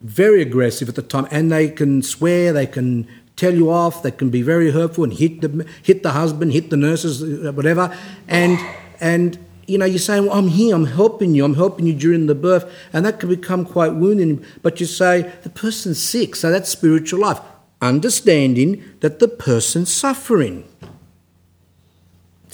Very 0.00 0.42
aggressive 0.42 0.88
at 0.88 0.94
the 0.94 1.02
time, 1.02 1.28
and 1.30 1.52
they 1.52 1.68
can 1.68 2.02
swear, 2.02 2.52
they 2.52 2.66
can 2.66 3.06
tell 3.36 3.54
you 3.54 3.70
off, 3.70 4.02
they 4.02 4.10
can 4.10 4.30
be 4.30 4.42
very 4.42 4.70
hurtful 4.70 5.04
and 5.04 5.12
hit 5.12 5.40
the, 5.40 5.66
hit 5.82 6.02
the 6.02 6.12
husband, 6.12 6.52
hit 6.52 6.70
the 6.70 6.76
nurses, 6.76 7.22
uh, 7.22 7.52
whatever. 7.52 7.96
And, 8.28 8.58
and 9.00 9.38
you 9.66 9.78
know, 9.78 9.84
you're 9.84 9.98
saying, 9.98 10.26
well, 10.26 10.38
I'm 10.38 10.48
here, 10.48 10.74
I'm 10.74 10.86
helping 10.86 11.34
you, 11.34 11.44
I'm 11.44 11.54
helping 11.54 11.86
you 11.86 11.94
during 11.94 12.26
the 12.26 12.34
birth. 12.34 12.70
And 12.92 13.04
that 13.06 13.20
can 13.20 13.28
become 13.28 13.64
quite 13.64 13.94
wounding. 13.94 14.44
But 14.62 14.80
you 14.80 14.86
say, 14.86 15.32
the 15.42 15.50
person's 15.50 16.02
sick, 16.02 16.34
so 16.36 16.50
that's 16.50 16.68
spiritual 16.68 17.20
life. 17.20 17.40
Understanding 17.80 18.82
that 19.00 19.18
the 19.18 19.28
person's 19.28 19.92
suffering. 19.92 20.68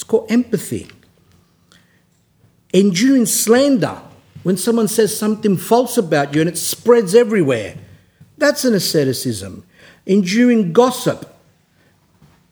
Called 0.08 0.30
empathy. 0.30 0.88
Enduring 2.72 3.26
slander, 3.26 4.02
when 4.42 4.56
someone 4.56 4.88
says 4.88 5.16
something 5.16 5.56
false 5.56 5.96
about 5.96 6.34
you 6.34 6.40
and 6.40 6.50
it 6.50 6.58
spreads 6.58 7.14
everywhere, 7.14 7.76
that's 8.36 8.64
an 8.64 8.74
asceticism 8.74 9.64
enduring 10.08 10.72
gossip. 10.72 11.34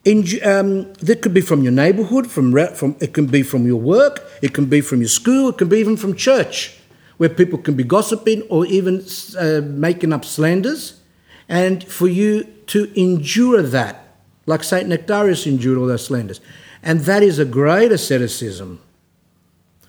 Um, 0.05 0.93
that 0.93 1.19
could 1.21 1.33
be 1.33 1.41
from 1.41 1.63
your 1.63 1.73
neighbourhood, 1.73 2.31
from, 2.31 2.53
from, 2.75 2.95
it 3.01 3.13
can 3.13 3.27
be 3.27 3.43
from 3.43 3.65
your 3.65 3.75
work, 3.75 4.23
it 4.41 4.53
can 4.53 4.67
be 4.67 4.79
from 4.79 5.01
your 5.01 5.09
school, 5.09 5.49
it 5.49 5.57
can 5.57 5.67
be 5.67 5.79
even 5.79 5.97
from 5.97 6.15
church, 6.15 6.77
where 7.17 7.27
people 7.27 7.59
can 7.59 7.75
be 7.75 7.83
gossiping 7.83 8.43
or 8.43 8.65
even 8.67 9.03
uh, 9.37 9.59
making 9.65 10.13
up 10.13 10.23
slanders. 10.23 11.01
And 11.49 11.83
for 11.83 12.07
you 12.07 12.45
to 12.67 12.89
endure 12.97 13.61
that, 13.61 14.15
like 14.45 14.63
St. 14.63 14.87
Nectarius 14.87 15.45
endured 15.45 15.77
all 15.77 15.87
those 15.87 16.05
slanders. 16.05 16.39
And 16.87 17.01
that 17.01 17.21
is 17.21 17.37
a 17.37 17.43
great 17.43 17.91
asceticism. 17.91 18.79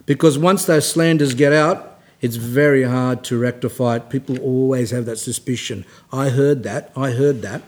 Because 0.05 0.37
once 0.37 0.65
those 0.65 0.91
slanders 0.91 1.33
get 1.33 1.53
out, 1.53 2.01
it's 2.21 2.35
very 2.35 2.83
hard 2.83 3.23
to 3.25 3.39
rectify 3.39 3.97
it. 3.97 4.11
People 4.11 4.41
always 4.41 4.91
have 4.91 5.07
that 5.07 5.19
suspicion. 5.19 5.85
I 6.13 6.31
heard 6.31 6.65
that, 6.65 6.91
I 6.97 7.13
heard 7.13 7.41
that. 7.43 7.63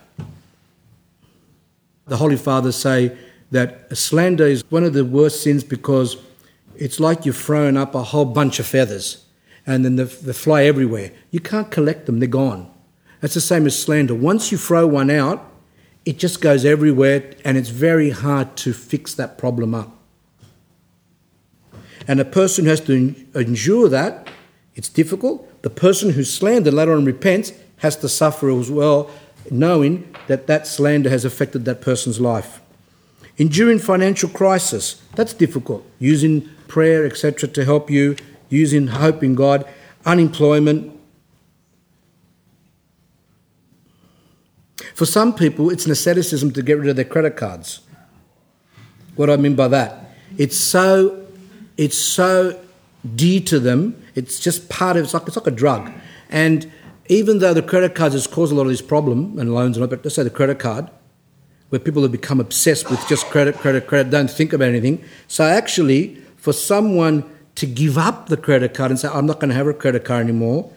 The 2.09 2.17
Holy 2.17 2.36
Fathers 2.36 2.75
say 2.75 3.17
that 3.52 3.97
slander 3.97 4.49
is 4.49 4.65
one 4.68 4.83
of 4.83 4.94
the 4.94 5.05
worst 5.05 5.44
sins 5.44 5.62
because 5.62 6.17
it's 6.76 6.99
like 6.99 7.25
you've 7.25 7.36
thrown 7.36 7.76
up 7.76 7.94
a 7.94 8.02
whole 8.02 8.25
bunch 8.25 8.59
of 8.59 8.67
feathers 8.67 9.25
and 9.65 9.84
then 9.84 9.94
they, 9.94 10.05
they 10.05 10.33
fly 10.33 10.65
everywhere. 10.65 11.12
You 11.31 11.39
can't 11.39 11.70
collect 11.70 12.07
them, 12.07 12.18
they're 12.18 12.28
gone. 12.28 12.68
That's 13.20 13.34
the 13.34 13.41
same 13.41 13.65
as 13.67 13.81
slander. 13.81 14.15
Once 14.17 14.50
you 14.50 14.59
throw 14.59 14.89
one 14.89 15.09
out, 15.09 15.50
it 16.05 16.19
just 16.19 16.41
goes 16.41 16.65
everywhere 16.65 17.35
and 17.45 17.57
it's 17.57 17.69
very 17.69 18.11
hard 18.11 18.57
to 18.57 18.73
fix 18.73 19.15
that 19.15 19.39
problem 19.39 19.75
up. 19.75 19.97
And 22.09 22.19
a 22.20 22.25
person 22.25 22.65
who 22.65 22.70
has 22.70 22.81
to 22.83 23.15
endure 23.35 23.89
that 23.89 24.29
it's 24.75 24.89
difficult. 24.89 25.62
The 25.62 25.70
person 25.70 26.11
who 26.11 26.25
slandered 26.25 26.75
later 26.75 26.95
on 26.95 27.05
repents 27.05 27.53
has 27.79 27.97
to 27.97 28.09
suffer 28.09 28.51
as 28.51 28.70
well, 28.70 29.11
knowing 29.51 30.15
that 30.27 30.47
that 30.47 30.67
slander 30.67 31.11
has 31.11 31.25
affected 31.25 31.65
that 31.65 31.81
person's 31.81 32.20
life. 32.20 32.61
Enduring 33.37 33.79
financial 33.79 34.29
crisis, 34.29 35.03
that's 35.15 35.33
difficult. 35.33 35.85
Using 35.99 36.49
prayer, 36.69 37.07
etc., 37.07 37.49
to 37.49 37.65
help 37.65 37.91
you, 37.91 38.17
using 38.49 38.89
hope 38.89 39.23
in 39.23 39.35
God, 39.35 39.67
unemployment. 40.05 41.00
For 45.01 45.07
some 45.07 45.35
people, 45.35 45.70
it's 45.70 45.87
an 45.87 45.93
asceticism 45.93 46.53
to 46.53 46.62
get 46.62 46.77
rid 46.79 46.91
of 46.91 46.97
their 46.97 47.07
credit 47.07 47.35
cards. 47.35 47.81
What 49.17 49.27
do 49.27 49.33
I 49.33 49.39
mean 49.39 49.55
by 49.55 49.67
that? 49.69 50.11
It's 50.37 50.59
so, 50.59 51.27
it's 51.79 51.97
so 51.97 52.61
dear 53.17 53.41
to 53.41 53.59
them 53.59 53.97
it's 54.15 54.39
just 54.39 54.69
part 54.69 54.99
of 54.99 55.05
it's 55.05 55.15
like 55.15 55.27
it's 55.27 55.37
like 55.37 55.47
a 55.47 55.53
drug. 55.53 55.91
And 56.29 56.70
even 57.07 57.39
though 57.39 57.55
the 57.55 57.62
credit 57.62 57.95
cards 57.95 58.12
has 58.12 58.27
caused 58.27 58.53
a 58.53 58.55
lot 58.55 58.65
of 58.65 58.69
this 58.69 58.83
problem 58.83 59.39
and 59.39 59.55
loans 59.55 59.79
and 59.79 59.85
all, 59.85 59.89
but 59.89 60.05
let's 60.05 60.17
say 60.17 60.23
the 60.23 60.29
credit 60.29 60.59
card, 60.59 60.91
where 61.70 61.79
people 61.79 62.03
have 62.03 62.12
become 62.12 62.39
obsessed 62.39 62.91
with 62.91 63.01
just 63.09 63.25
credit, 63.29 63.57
credit, 63.57 63.87
credit, 63.87 64.11
don't 64.11 64.31
think 64.31 64.53
about 64.53 64.69
anything. 64.69 65.03
So 65.29 65.45
actually, 65.45 66.17
for 66.37 66.53
someone 66.53 67.25
to 67.55 67.65
give 67.65 67.97
up 67.97 68.29
the 68.29 68.37
credit 68.37 68.75
card 68.75 68.91
and 68.91 69.01
say, 69.01 69.09
I'm 69.09 69.25
not 69.25 69.41
going 69.41 69.49
to 69.49 69.55
have 69.55 69.67
a 69.67 69.73
credit 69.73 70.05
card 70.05 70.25
anymore, 70.25 70.70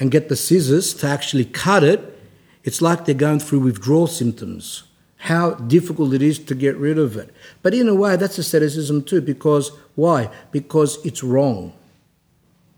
and 0.00 0.10
get 0.10 0.28
the 0.28 0.34
scissors 0.34 0.94
to 0.94 1.06
actually 1.06 1.44
cut 1.44 1.84
it, 1.84 2.11
it's 2.64 2.82
like 2.82 3.04
they're 3.04 3.14
going 3.14 3.40
through 3.40 3.60
withdrawal 3.60 4.06
symptoms. 4.06 4.84
How 5.16 5.54
difficult 5.54 6.14
it 6.14 6.22
is 6.22 6.38
to 6.40 6.54
get 6.54 6.76
rid 6.76 6.98
of 6.98 7.16
it. 7.16 7.32
But 7.62 7.74
in 7.74 7.88
a 7.88 7.94
way, 7.94 8.16
that's 8.16 8.38
asceticism 8.38 9.04
too, 9.04 9.20
because 9.20 9.70
why? 9.94 10.30
Because 10.50 10.98
it's 11.04 11.22
wrong. 11.22 11.72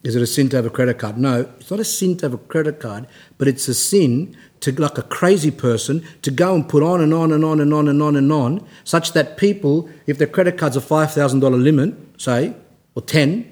Is 0.03 0.15
it 0.15 0.23
a 0.23 0.27
sin 0.27 0.51
to 0.51 0.57
have 0.57 0.67
a 0.67 0.71
credit 0.71 0.99
card? 0.99 1.17
No, 1.17 1.49
it's 1.59 1.71
not 1.71 1.81
a 1.81 1.85
sin 1.85 2.19
to 2.19 2.27
have 2.27 2.35
a 2.35 2.39
credit 2.39 2.79
card, 2.79 3.07
but 3.39 3.49
it's 3.49 3.67
a 3.69 3.75
sin 3.75 4.37
to, 4.61 4.73
like 4.73 4.99
a 4.99 5.03
crazy 5.03 5.51
person, 5.51 6.07
to 6.21 6.31
go 6.31 6.55
and 6.55 6.69
put 6.69 6.83
on 6.83 7.01
and 7.01 7.15
on 7.15 7.33
and 7.33 7.43
on 7.43 7.59
and 7.61 7.73
on 7.73 7.89
and 7.89 8.03
on 8.03 8.15
and 8.15 8.31
on, 8.31 8.67
such 8.85 9.13
that 9.15 9.39
people, 9.39 9.89
if 10.07 10.19
their 10.19 10.27
credit 10.27 10.59
card's 10.59 10.77
a 10.77 10.81
$5,000 10.81 11.63
limit, 11.63 11.95
say, 12.19 12.55
or 12.95 13.01
10, 13.01 13.51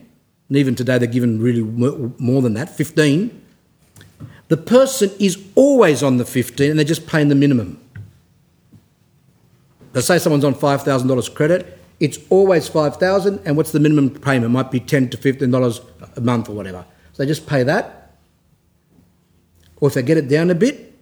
and 0.48 0.56
even 0.58 0.74
today 0.74 0.98
they're 0.98 1.08
given 1.08 1.40
really 1.40 1.62
more 1.62 2.42
than 2.42 2.52
that, 2.52 2.68
15, 2.68 3.41
the 4.52 4.56
person 4.58 5.10
is 5.18 5.42
always 5.54 6.02
on 6.02 6.18
the 6.18 6.26
15 6.26 6.68
and 6.68 6.78
they're 6.78 6.84
just 6.84 7.06
paying 7.06 7.28
the 7.28 7.34
minimum. 7.34 7.80
Let's 9.94 10.06
say 10.06 10.18
someone's 10.18 10.44
on 10.44 10.54
$5,000 10.54 11.34
credit, 11.34 11.78
it's 12.00 12.18
always 12.28 12.68
5000 12.68 13.40
and 13.46 13.56
what's 13.56 13.72
the 13.72 13.80
minimum 13.80 14.10
payment? 14.10 14.44
It 14.44 14.48
might 14.50 14.70
be 14.70 14.78
10 14.78 15.08
to 15.08 15.16
$15 15.16 16.16
a 16.18 16.20
month 16.20 16.50
or 16.50 16.52
whatever. 16.52 16.84
So 17.14 17.22
they 17.22 17.26
just 17.26 17.46
pay 17.46 17.62
that. 17.62 18.18
Or 19.76 19.88
if 19.88 19.94
they 19.94 20.02
get 20.02 20.18
it 20.18 20.28
down 20.28 20.50
a 20.50 20.54
bit, 20.54 20.98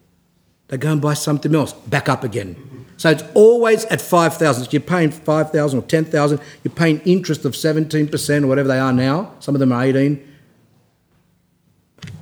they 0.68 0.76
go 0.76 0.92
and 0.92 1.02
buy 1.02 1.14
something 1.14 1.52
else, 1.52 1.72
back 1.72 2.08
up 2.08 2.22
again. 2.22 2.86
So 2.98 3.10
it's 3.10 3.24
always 3.34 3.84
at 3.86 4.00
5,000. 4.00 4.64
So 4.66 4.70
you're 4.70 4.80
paying 4.80 5.10
5,000 5.10 5.76
or 5.76 5.82
10,000, 5.82 6.40
you're 6.62 6.72
paying 6.72 7.00
interest 7.00 7.44
of 7.44 7.54
17% 7.54 8.44
or 8.44 8.46
whatever 8.46 8.68
they 8.68 8.78
are 8.78 8.92
now. 8.92 9.34
Some 9.40 9.56
of 9.56 9.58
them 9.58 9.72
are 9.72 9.82
18. 9.82 10.29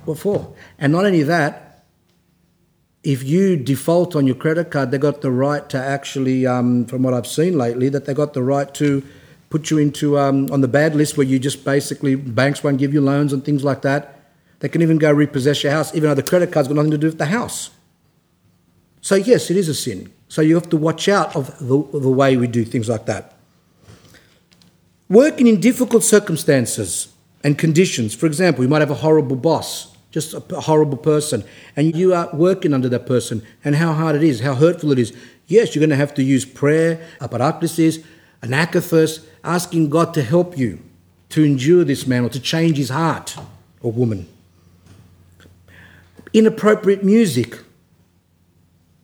What 0.05 0.19
for? 0.19 0.53
And 0.77 0.93
not 0.93 1.05
only 1.05 1.23
that, 1.23 1.85
if 3.03 3.23
you 3.23 3.55
default 3.55 4.15
on 4.15 4.27
your 4.27 4.35
credit 4.35 4.71
card, 4.71 4.91
they 4.91 4.97
got 4.97 5.21
the 5.21 5.31
right 5.31 5.67
to 5.69 5.77
actually, 5.77 6.45
um, 6.45 6.85
from 6.85 7.03
what 7.03 7.13
I've 7.13 7.27
seen 7.27 7.57
lately, 7.57 7.89
that 7.89 8.05
they 8.05 8.13
got 8.13 8.33
the 8.33 8.43
right 8.43 8.73
to 8.75 9.03
put 9.49 9.71
you 9.71 9.77
into 9.77 10.17
um, 10.19 10.51
on 10.51 10.61
the 10.61 10.67
bad 10.67 10.95
list 10.95 11.17
where 11.17 11.25
you 11.25 11.39
just 11.39 11.63
basically 11.63 12.15
banks 12.15 12.63
won't 12.63 12.77
give 12.77 12.93
you 12.93 13.01
loans 13.01 13.33
and 13.33 13.43
things 13.43 13.63
like 13.63 13.81
that. 13.83 14.19
They 14.59 14.69
can 14.69 14.81
even 14.81 14.97
go 14.97 15.11
repossess 15.11 15.63
your 15.63 15.71
house, 15.71 15.95
even 15.95 16.09
though 16.09 16.15
the 16.15 16.23
credit 16.23 16.51
card's 16.51 16.67
got 16.67 16.75
nothing 16.75 16.91
to 16.91 16.97
do 16.97 17.07
with 17.07 17.17
the 17.17 17.25
house. 17.25 17.71
So 19.01 19.15
yes, 19.15 19.49
it 19.49 19.57
is 19.57 19.69
a 19.69 19.73
sin. 19.73 20.11
So 20.27 20.41
you 20.41 20.55
have 20.55 20.69
to 20.69 20.77
watch 20.77 21.07
out 21.07 21.35
of 21.35 21.57
the, 21.59 21.99
the 21.99 22.09
way 22.09 22.35
we 22.35 22.47
do 22.47 22.65
things 22.65 22.89
like 22.89 23.05
that. 23.05 23.33
Working 25.07 25.47
in 25.47 25.59
difficult 25.59 26.03
circumstances 26.03 27.13
and 27.43 27.57
conditions. 27.57 28.13
For 28.13 28.25
example, 28.25 28.63
you 28.63 28.69
might 28.69 28.81
have 28.81 28.91
a 28.91 28.95
horrible 28.95 29.35
boss, 29.35 29.95
just 30.11 30.33
a 30.33 30.39
horrible 30.61 30.97
person, 30.97 31.43
and 31.75 31.95
you 31.95 32.13
are 32.13 32.29
working 32.33 32.73
under 32.73 32.89
that 32.89 33.05
person, 33.05 33.43
and 33.63 33.75
how 33.75 33.93
hard 33.93 34.15
it 34.15 34.23
is, 34.23 34.41
how 34.41 34.55
hurtful 34.55 34.91
it 34.91 34.99
is. 34.99 35.15
Yes, 35.47 35.73
you're 35.73 35.81
going 35.81 35.89
to 35.89 35.95
have 35.95 36.13
to 36.15 36.23
use 36.23 36.45
prayer, 36.45 37.05
a 37.19 37.29
paraklesis, 37.29 38.03
an 38.41 38.49
akathist, 38.49 39.25
asking 39.43 39.89
God 39.89 40.13
to 40.13 40.21
help 40.21 40.57
you 40.57 40.79
to 41.29 41.43
endure 41.43 41.83
this 41.83 42.07
man 42.07 42.25
or 42.25 42.29
to 42.29 42.39
change 42.39 42.77
his 42.77 42.89
heart 42.89 43.37
or 43.81 43.91
woman. 43.91 44.27
Inappropriate 46.33 47.03
music, 47.03 47.59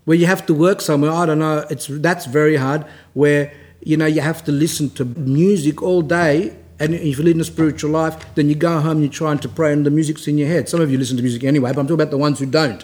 where 0.05 0.17
you 0.17 0.25
have 0.27 0.45
to 0.45 0.53
work 0.53 0.81
somewhere. 0.81 1.11
I 1.11 1.25
don't 1.25 1.39
know. 1.39 1.65
It's 1.69 1.87
that's 1.87 2.25
very 2.25 2.57
hard. 2.57 2.85
Where 3.13 3.51
you 3.81 3.97
know 3.97 4.05
you 4.05 4.21
have 4.21 4.43
to 4.45 4.51
listen 4.51 4.91
to 4.91 5.05
music 5.05 5.81
all 5.81 6.01
day 6.03 6.55
and 6.79 6.93
if 6.93 7.17
you're 7.17 7.29
in 7.29 7.39
a 7.39 7.45
spiritual 7.45 7.91
life, 7.91 8.35
then 8.35 8.49
you 8.49 8.55
go 8.55 8.81
home 8.81 8.91
and 8.91 9.01
you're 9.01 9.11
trying 9.11 9.39
to 9.39 9.49
pray 9.49 9.71
and 9.71 9.85
the 9.85 9.91
music's 9.91 10.27
in 10.27 10.37
your 10.37 10.47
head. 10.47 10.67
Some 10.67 10.81
of 10.81 10.91
you 10.91 10.97
listen 10.97 11.15
to 11.17 11.23
music 11.23 11.43
anyway, 11.43 11.71
but 11.71 11.79
I'm 11.79 11.87
talking 11.87 12.01
about 12.01 12.11
the 12.11 12.17
ones 12.17 12.39
who 12.39 12.45
don't, 12.45 12.83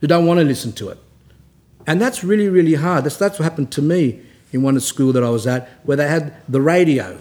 who 0.00 0.06
don't 0.06 0.26
want 0.26 0.40
to 0.40 0.44
listen 0.44 0.72
to 0.74 0.88
it. 0.88 0.98
And 1.86 2.00
that's 2.00 2.24
really, 2.24 2.48
really 2.48 2.74
hard. 2.74 3.04
That's, 3.04 3.16
that's 3.16 3.38
what 3.38 3.44
happened 3.44 3.70
to 3.72 3.82
me 3.82 4.22
in 4.52 4.62
one 4.62 4.76
of 4.76 4.82
the 4.82 4.86
school 4.86 5.12
that 5.12 5.22
I 5.22 5.28
was 5.28 5.46
at, 5.46 5.68
where 5.82 5.96
they 5.96 6.08
had 6.08 6.34
the 6.48 6.60
radio 6.60 7.18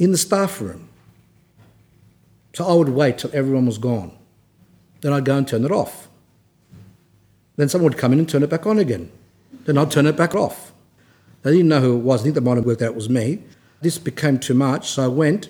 in 0.00 0.10
the 0.10 0.18
staff 0.18 0.60
room. 0.60 0.88
So 2.54 2.66
I 2.66 2.72
would 2.72 2.88
wait 2.88 3.18
till 3.18 3.30
everyone 3.32 3.66
was 3.66 3.78
gone. 3.78 4.16
Then 5.02 5.12
I'd 5.12 5.24
go 5.24 5.36
and 5.36 5.46
turn 5.46 5.64
it 5.64 5.70
off. 5.70 6.08
Then 7.56 7.68
someone 7.68 7.92
would 7.92 7.98
come 7.98 8.12
in 8.12 8.18
and 8.18 8.28
turn 8.28 8.42
it 8.42 8.50
back 8.50 8.66
on 8.66 8.78
again. 8.78 9.12
Then 9.64 9.78
I'd 9.78 9.90
turn 9.90 10.06
it 10.06 10.16
back 10.16 10.34
off. 10.34 10.72
They 11.42 11.52
didn't 11.52 11.68
know 11.68 11.80
who 11.80 11.96
it 11.96 12.00
was. 12.00 12.22
I 12.22 12.24
think 12.24 12.34
they 12.34 12.40
might 12.40 12.56
have 12.56 12.66
worked 12.66 12.82
out 12.82 12.88
it 12.88 12.94
was 12.96 13.08
me. 13.08 13.42
This 13.80 13.98
became 13.98 14.38
too 14.38 14.54
much, 14.54 14.90
so 14.90 15.04
I 15.04 15.08
went, 15.08 15.48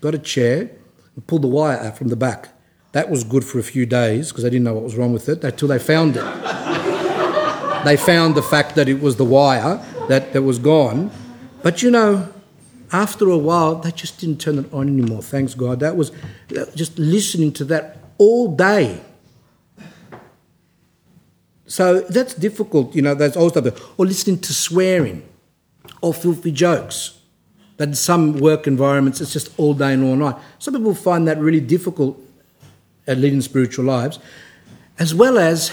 got 0.00 0.14
a 0.14 0.18
chair, 0.18 0.70
and 1.14 1.26
pulled 1.26 1.42
the 1.42 1.48
wire 1.48 1.78
out 1.78 1.96
from 1.96 2.08
the 2.08 2.16
back. 2.16 2.50
That 2.92 3.08
was 3.08 3.24
good 3.24 3.44
for 3.44 3.58
a 3.58 3.62
few 3.62 3.86
days 3.86 4.28
because 4.28 4.44
they 4.44 4.50
didn't 4.50 4.64
know 4.64 4.74
what 4.74 4.82
was 4.82 4.96
wrong 4.96 5.12
with 5.12 5.28
it 5.28 5.44
until 5.44 5.68
they 5.68 5.78
found 5.78 6.16
it. 6.16 6.24
they 7.84 7.96
found 7.96 8.34
the 8.34 8.42
fact 8.42 8.74
that 8.74 8.88
it 8.88 9.00
was 9.00 9.16
the 9.16 9.24
wire 9.24 9.84
that, 10.08 10.32
that 10.32 10.42
was 10.42 10.58
gone. 10.58 11.10
But 11.62 11.82
you 11.82 11.90
know, 11.90 12.28
after 12.92 13.28
a 13.30 13.38
while, 13.38 13.76
they 13.76 13.92
just 13.92 14.18
didn't 14.18 14.40
turn 14.40 14.58
it 14.58 14.72
on 14.72 14.88
anymore, 14.88 15.22
thanks 15.22 15.54
God. 15.54 15.80
That 15.80 15.96
was 15.96 16.10
just 16.74 16.98
listening 16.98 17.52
to 17.54 17.64
that 17.66 17.98
all 18.18 18.54
day. 18.54 19.00
So 21.66 22.00
that's 22.00 22.34
difficult, 22.34 22.96
you 22.96 23.02
know, 23.02 23.14
there's 23.14 23.36
also, 23.36 23.62
or 23.96 24.04
listening 24.04 24.40
to 24.40 24.52
swearing 24.52 25.22
or 26.00 26.12
filthy 26.12 26.50
jokes. 26.50 27.19
But 27.80 27.88
in 27.88 27.94
some 27.94 28.34
work 28.34 28.66
environments, 28.66 29.22
it's 29.22 29.32
just 29.32 29.58
all 29.58 29.72
day 29.72 29.94
and 29.94 30.04
all 30.04 30.14
night. 30.14 30.36
Some 30.58 30.74
people 30.74 30.94
find 30.94 31.26
that 31.26 31.38
really 31.38 31.62
difficult 31.62 32.20
at 33.06 33.16
leading 33.16 33.40
spiritual 33.40 33.86
lives, 33.86 34.18
as 34.98 35.14
well 35.14 35.38
as 35.38 35.72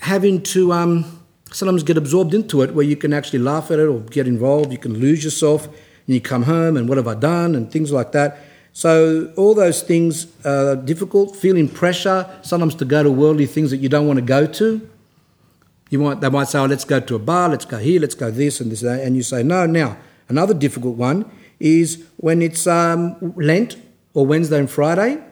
having 0.00 0.42
to 0.42 0.72
um, 0.72 1.24
sometimes 1.52 1.84
get 1.84 1.96
absorbed 1.96 2.34
into 2.34 2.62
it 2.62 2.74
where 2.74 2.84
you 2.84 2.96
can 2.96 3.12
actually 3.12 3.38
laugh 3.38 3.70
at 3.70 3.78
it 3.78 3.86
or 3.86 4.00
get 4.00 4.26
involved. 4.26 4.72
You 4.72 4.78
can 4.78 4.98
lose 4.98 5.22
yourself 5.22 5.66
and 5.66 5.76
you 6.06 6.20
come 6.20 6.42
home 6.42 6.76
and 6.76 6.88
what 6.88 6.98
have 6.98 7.06
I 7.06 7.14
done 7.14 7.54
and 7.54 7.70
things 7.70 7.92
like 7.92 8.10
that. 8.10 8.40
So 8.72 9.32
all 9.36 9.54
those 9.54 9.80
things 9.80 10.26
are 10.44 10.74
difficult, 10.74 11.36
feeling 11.36 11.68
pressure, 11.68 12.28
sometimes 12.42 12.74
to 12.74 12.84
go 12.84 13.04
to 13.04 13.12
worldly 13.12 13.46
things 13.46 13.70
that 13.70 13.76
you 13.76 13.88
don't 13.88 14.08
want 14.08 14.16
to 14.16 14.24
go 14.24 14.44
to. 14.44 14.90
You 15.90 16.00
might, 16.00 16.20
they 16.20 16.30
might 16.30 16.48
say, 16.48 16.58
oh, 16.58 16.66
let's 16.66 16.84
go 16.84 16.98
to 16.98 17.14
a 17.14 17.20
bar, 17.20 17.48
let's 17.48 17.64
go 17.64 17.78
here, 17.78 18.00
let's 18.00 18.16
go 18.16 18.32
this 18.32 18.60
and 18.60 18.72
this, 18.72 18.82
and 18.82 19.14
you 19.14 19.22
say, 19.22 19.44
no, 19.44 19.66
now, 19.66 19.98
Another 20.28 20.54
difficult 20.54 20.96
one 20.96 21.30
is 21.60 22.04
when 22.16 22.42
it's 22.42 22.66
um, 22.66 23.34
Lent 23.36 23.76
or 24.14 24.26
Wednesday 24.26 24.58
and 24.58 24.70
Friday. 24.70 25.22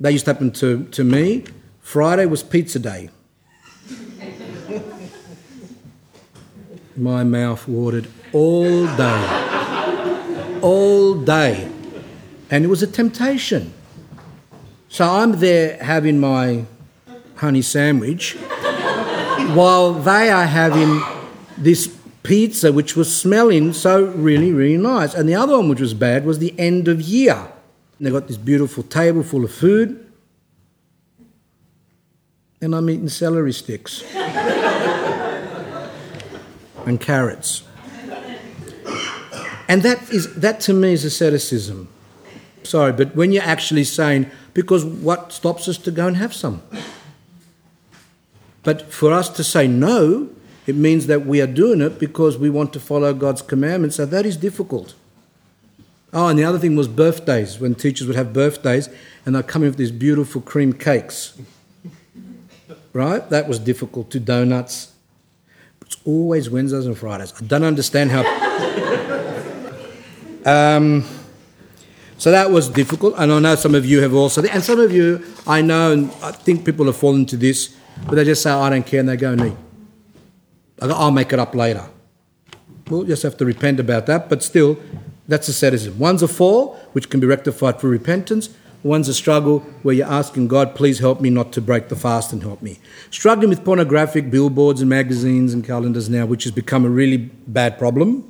That 0.00 0.12
used 0.12 0.24
to 0.24 0.32
happen 0.32 0.50
to, 0.52 0.84
to 0.84 1.04
me. 1.04 1.44
Friday 1.80 2.26
was 2.26 2.42
pizza 2.42 2.78
day. 2.78 3.10
My 6.96 7.24
mouth 7.24 7.66
watered 7.66 8.08
all 8.32 8.86
day. 8.96 10.58
All 10.60 11.14
day. 11.14 11.70
And 12.50 12.64
it 12.64 12.68
was 12.68 12.82
a 12.82 12.86
temptation. 12.86 13.72
So 14.88 15.08
I'm 15.08 15.32
there 15.32 15.82
having 15.82 16.20
my 16.20 16.66
honey 17.36 17.62
sandwich 17.62 18.36
while 19.54 19.94
they 19.94 20.30
are 20.30 20.46
having 20.46 21.02
this 21.56 21.96
pizza, 22.22 22.72
which 22.72 22.96
was 22.96 23.14
smelling 23.14 23.72
so 23.72 24.04
really, 24.04 24.52
really 24.52 24.76
nice. 24.76 25.14
And 25.14 25.28
the 25.28 25.34
other 25.34 25.56
one, 25.56 25.68
which 25.68 25.80
was 25.80 25.94
bad, 25.94 26.24
was 26.24 26.38
the 26.38 26.54
end 26.58 26.88
of 26.88 27.00
year. 27.00 27.34
And 27.98 28.06
they 28.06 28.10
got 28.10 28.28
this 28.28 28.36
beautiful 28.36 28.82
table 28.84 29.22
full 29.22 29.44
of 29.44 29.52
food, 29.52 30.12
and 32.60 32.74
I'm 32.74 32.88
eating 32.88 33.08
celery 33.08 33.52
sticks 33.52 34.02
and 36.86 37.00
carrots. 37.00 37.64
And 39.68 39.82
that 39.82 40.10
is 40.12 40.34
that 40.34 40.60
to 40.62 40.72
me 40.72 40.92
is 40.92 41.04
asceticism. 41.04 41.88
Sorry, 42.62 42.92
but 42.92 43.16
when 43.16 43.32
you're 43.32 43.42
actually 43.42 43.84
saying, 43.84 44.30
because 44.54 44.84
what 44.84 45.32
stops 45.32 45.66
us 45.66 45.78
to 45.78 45.90
go 45.90 46.06
and 46.06 46.16
have 46.16 46.32
some? 46.32 46.62
But 48.62 48.92
for 48.92 49.12
us 49.12 49.28
to 49.30 49.42
say 49.42 49.66
no, 49.66 50.28
it 50.66 50.76
means 50.76 51.06
that 51.06 51.26
we 51.26 51.40
are 51.40 51.46
doing 51.46 51.80
it 51.80 51.98
because 51.98 52.38
we 52.38 52.48
want 52.48 52.72
to 52.72 52.80
follow 52.80 53.12
God's 53.12 53.42
commandments. 53.42 53.96
So 53.96 54.06
that 54.06 54.24
is 54.24 54.36
difficult. 54.36 54.94
Oh, 56.12 56.28
and 56.28 56.38
the 56.38 56.44
other 56.44 56.58
thing 56.58 56.76
was 56.76 56.88
birthdays, 56.88 57.58
when 57.58 57.74
teachers 57.74 58.06
would 58.06 58.16
have 58.16 58.32
birthdays 58.32 58.88
and 59.24 59.34
they'd 59.34 59.46
come 59.46 59.62
in 59.62 59.68
with 59.68 59.78
these 59.78 59.90
beautiful 59.90 60.40
cream 60.40 60.72
cakes. 60.72 61.38
Right? 62.92 63.28
That 63.30 63.48
was 63.48 63.58
difficult 63.58 64.10
to 64.10 64.20
donuts. 64.20 64.92
It's 65.80 65.96
always 66.04 66.50
Wednesdays 66.50 66.86
and 66.86 66.96
Fridays. 66.96 67.32
I 67.40 67.44
don't 67.44 67.64
understand 67.64 68.10
how. 68.10 68.20
um, 70.76 71.04
so 72.18 72.30
that 72.30 72.50
was 72.50 72.68
difficult, 72.68 73.14
and 73.18 73.32
I 73.32 73.38
know 73.40 73.54
some 73.56 73.74
of 73.74 73.84
you 73.84 74.00
have 74.02 74.14
also, 74.14 74.42
and 74.44 74.62
some 74.62 74.78
of 74.78 74.92
you 74.92 75.24
I 75.46 75.60
know, 75.60 75.92
and 75.92 76.10
I 76.22 76.30
think 76.30 76.64
people 76.64 76.86
have 76.86 76.96
fallen 76.96 77.26
to 77.26 77.36
this, 77.36 77.74
but 78.06 78.14
they 78.14 78.24
just 78.24 78.42
say, 78.42 78.50
I 78.50 78.70
don't 78.70 78.86
care, 78.86 79.00
and 79.00 79.08
they 79.08 79.16
go 79.16 79.34
eat. 79.34 79.54
I'll 80.80 81.10
make 81.10 81.32
it 81.32 81.38
up 81.38 81.54
later. 81.54 81.84
We'll 82.88 83.04
just 83.04 83.22
have 83.22 83.36
to 83.38 83.44
repent 83.44 83.80
about 83.80 84.06
that, 84.06 84.28
but 84.28 84.42
still, 84.42 84.78
that's 85.28 85.48
asceticism. 85.48 85.98
One's 85.98 86.22
a 86.22 86.28
fall, 86.28 86.74
which 86.92 87.08
can 87.08 87.20
be 87.20 87.26
rectified 87.26 87.78
through 87.78 87.90
repentance. 87.90 88.48
One's 88.82 89.08
a 89.08 89.14
struggle 89.14 89.60
where 89.82 89.94
you're 89.94 90.08
asking 90.08 90.48
God, 90.48 90.74
please 90.74 90.98
help 90.98 91.20
me 91.20 91.30
not 91.30 91.52
to 91.52 91.60
break 91.60 91.88
the 91.88 91.94
fast 91.94 92.32
and 92.32 92.42
help 92.42 92.60
me. 92.62 92.80
Struggling 93.10 93.48
with 93.48 93.64
pornographic 93.64 94.28
billboards 94.28 94.80
and 94.80 94.90
magazines 94.90 95.54
and 95.54 95.64
calendars 95.64 96.08
now, 96.08 96.26
which 96.26 96.42
has 96.42 96.50
become 96.50 96.84
a 96.84 96.90
really 96.90 97.16
bad 97.16 97.78
problem. 97.78 98.28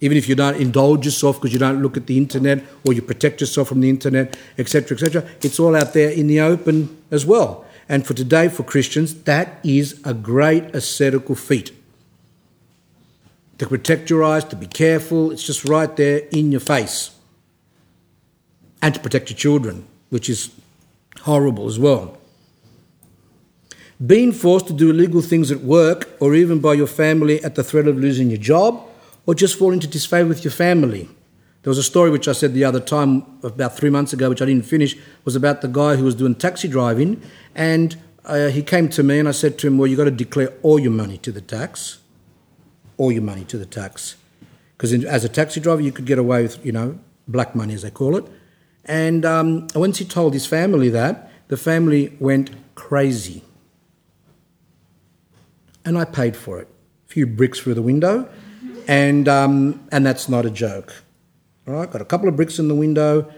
Even 0.00 0.18
if 0.18 0.28
you 0.28 0.34
don't 0.34 0.56
indulge 0.56 1.04
yourself 1.04 1.36
because 1.36 1.52
you 1.52 1.60
don't 1.60 1.80
look 1.80 1.96
at 1.96 2.06
the 2.06 2.18
internet 2.18 2.64
or 2.84 2.92
you 2.92 3.00
protect 3.00 3.40
yourself 3.40 3.68
from 3.68 3.80
the 3.80 3.88
internet, 3.88 4.36
etc., 4.58 4.96
etc., 4.96 5.24
it's 5.40 5.60
all 5.60 5.76
out 5.76 5.92
there 5.92 6.10
in 6.10 6.26
the 6.26 6.40
open 6.40 7.00
as 7.12 7.24
well. 7.24 7.64
And 7.88 8.06
for 8.06 8.14
today, 8.14 8.48
for 8.48 8.62
Christians, 8.62 9.14
that 9.24 9.58
is 9.62 10.00
a 10.04 10.14
great 10.14 10.74
ascetical 10.74 11.34
feat. 11.34 11.72
To 13.58 13.66
protect 13.66 14.10
your 14.10 14.24
eyes, 14.24 14.44
to 14.44 14.56
be 14.56 14.66
careful, 14.66 15.30
it's 15.30 15.44
just 15.44 15.64
right 15.64 15.94
there 15.96 16.22
in 16.32 16.50
your 16.50 16.60
face. 16.60 17.10
And 18.82 18.94
to 18.94 19.00
protect 19.00 19.30
your 19.30 19.38
children. 19.38 19.86
which 20.14 20.28
is 20.28 20.50
horrible 21.22 21.66
as 21.66 21.76
well. 21.76 22.16
Being 24.04 24.30
forced 24.30 24.68
to 24.68 24.72
do 24.72 24.90
illegal 24.90 25.22
things 25.22 25.50
at 25.50 25.60
work 25.60 26.08
or 26.20 26.36
even 26.36 26.60
by 26.60 26.74
your 26.74 26.86
family 26.86 27.42
at 27.42 27.56
the 27.56 27.64
threat 27.64 27.88
of 27.88 27.98
losing 27.98 28.30
your 28.30 28.38
job 28.38 28.80
or 29.26 29.34
just 29.34 29.58
fall 29.58 29.72
into 29.72 29.88
disfavour 29.88 30.28
with 30.28 30.44
your 30.44 30.52
family. 30.52 31.08
There 31.64 31.70
was 31.70 31.78
a 31.78 31.82
story 31.82 32.10
which 32.10 32.28
I 32.28 32.32
said 32.32 32.52
the 32.52 32.64
other 32.64 32.78
time, 32.78 33.24
about 33.42 33.74
three 33.74 33.88
months 33.88 34.12
ago, 34.12 34.28
which 34.28 34.42
I 34.42 34.44
didn't 34.44 34.66
finish, 34.66 34.96
was 35.24 35.34
about 35.34 35.62
the 35.62 35.68
guy 35.68 35.96
who 35.96 36.04
was 36.04 36.14
doing 36.14 36.34
taxi 36.34 36.68
driving. 36.68 37.22
And 37.54 37.96
uh, 38.26 38.48
he 38.48 38.62
came 38.62 38.90
to 38.90 39.02
me 39.02 39.18
and 39.18 39.26
I 39.26 39.30
said 39.30 39.58
to 39.60 39.66
him, 39.66 39.78
Well, 39.78 39.86
you've 39.86 39.96
got 39.96 40.04
to 40.04 40.10
declare 40.10 40.52
all 40.62 40.78
your 40.78 40.90
money 40.90 41.16
to 41.18 41.32
the 41.32 41.40
tax. 41.40 42.00
All 42.98 43.10
your 43.10 43.22
money 43.22 43.44
to 43.44 43.56
the 43.56 43.64
tax. 43.64 44.16
Because 44.76 44.92
as 45.04 45.24
a 45.24 45.28
taxi 45.28 45.58
driver, 45.58 45.80
you 45.80 45.90
could 45.90 46.04
get 46.04 46.18
away 46.18 46.42
with, 46.42 46.64
you 46.66 46.70
know, 46.70 46.98
black 47.26 47.54
money, 47.54 47.72
as 47.72 47.80
they 47.80 47.90
call 47.90 48.16
it. 48.16 48.26
And 48.84 49.24
um, 49.24 49.66
once 49.74 49.96
he 49.96 50.04
told 50.04 50.34
his 50.34 50.44
family 50.44 50.90
that, 50.90 51.30
the 51.48 51.56
family 51.56 52.14
went 52.20 52.50
crazy. 52.74 53.42
And 55.82 55.96
I 55.96 56.04
paid 56.04 56.36
for 56.36 56.60
it. 56.60 56.68
A 57.06 57.10
few 57.10 57.26
bricks 57.26 57.60
through 57.60 57.74
the 57.74 57.82
window. 57.82 58.28
And, 58.86 59.28
um, 59.28 59.88
and 59.90 60.04
that's 60.04 60.28
not 60.28 60.44
a 60.44 60.50
joke. 60.50 61.03
All 61.66 61.74
right, 61.74 61.90
got 61.90 62.02
a 62.02 62.04
couple 62.04 62.28
of 62.28 62.36
bricks 62.36 62.58
in 62.58 62.68
the 62.68 62.74
window. 62.74 63.30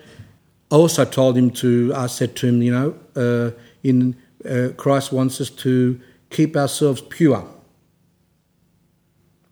I 0.70 0.74
also 0.74 1.04
told 1.04 1.38
him 1.38 1.50
to, 1.52 1.92
I 1.94 2.08
said 2.08 2.34
to 2.36 2.48
him, 2.48 2.60
you 2.60 2.72
know, 2.72 2.94
uh, 3.14 3.56
in 3.84 4.16
uh, 4.44 4.70
Christ 4.76 5.12
wants 5.12 5.40
us 5.40 5.48
to 5.50 6.00
keep 6.30 6.56
ourselves 6.56 7.00
pure. 7.02 7.48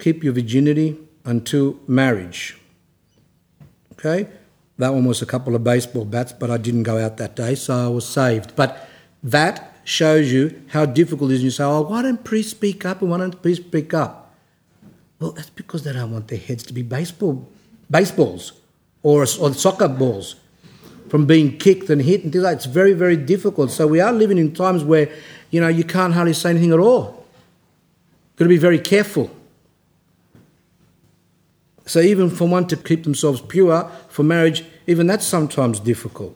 Keep 0.00 0.24
your 0.24 0.32
virginity 0.32 0.98
until 1.24 1.78
marriage. 1.86 2.58
Okay? 3.92 4.28
That 4.78 4.92
one 4.92 5.04
was 5.04 5.22
a 5.22 5.26
couple 5.26 5.54
of 5.54 5.62
baseball 5.62 6.04
bats, 6.04 6.32
but 6.32 6.50
I 6.50 6.56
didn't 6.56 6.82
go 6.82 6.98
out 6.98 7.16
that 7.18 7.36
day, 7.36 7.54
so 7.54 7.86
I 7.86 7.88
was 7.88 8.06
saved. 8.06 8.56
But 8.56 8.88
that 9.22 9.76
shows 9.84 10.32
you 10.32 10.62
how 10.70 10.84
difficult 10.84 11.30
it 11.30 11.34
is. 11.34 11.44
You 11.44 11.50
say, 11.52 11.62
oh, 11.62 11.82
why 11.82 12.02
don't 12.02 12.24
priests 12.24 12.50
speak 12.50 12.84
up 12.84 13.02
and 13.02 13.10
why 13.12 13.18
don't 13.18 13.40
priests 13.40 13.64
speak 13.64 13.94
up? 13.94 14.34
Well, 15.20 15.30
that's 15.30 15.50
because 15.50 15.84
they 15.84 15.92
don't 15.92 16.10
want 16.10 16.26
their 16.26 16.38
heads 16.38 16.64
to 16.64 16.72
be 16.72 16.82
baseball, 16.82 17.48
baseballs 17.88 18.64
or, 19.05 19.26
soccer 19.26 19.86
balls 19.86 20.34
from 21.08 21.26
being 21.26 21.57
kicked 21.58 21.91
and 21.91 22.02
hit 22.02 22.24
and 22.24 22.33
things 22.33 22.42
like 22.42 22.52
that. 22.55 22.57
It's 22.57 22.66
very, 22.66 22.94
very 22.94 23.16
difficult. 23.16 23.70
So 23.70 23.86
we 23.86 24.00
are 24.00 24.12
living 24.12 24.39
in 24.39 24.52
times 24.52 24.83
where, 24.83 25.08
you 25.50 25.60
know, 25.60 25.68
you 25.68 25.84
can't 25.84 26.12
hardly 26.12 26.33
say 26.33 26.50
anything 26.50 26.73
at 26.73 26.81
all. 26.81 27.24
Got 28.36 28.47
to 28.47 28.49
be 28.49 28.57
very 28.57 28.81
careful. 28.81 29.31
So 31.86 32.00
even 32.00 32.31
for 32.31 32.49
one 32.49 32.66
to 32.68 32.76
keep 32.76 33.05
themselves 33.05 33.42
pure 33.42 33.89
for 34.08 34.23
marriage, 34.23 34.65
even 34.86 35.07
that's 35.07 35.26
sometimes 35.26 35.78
difficult. 35.78 36.34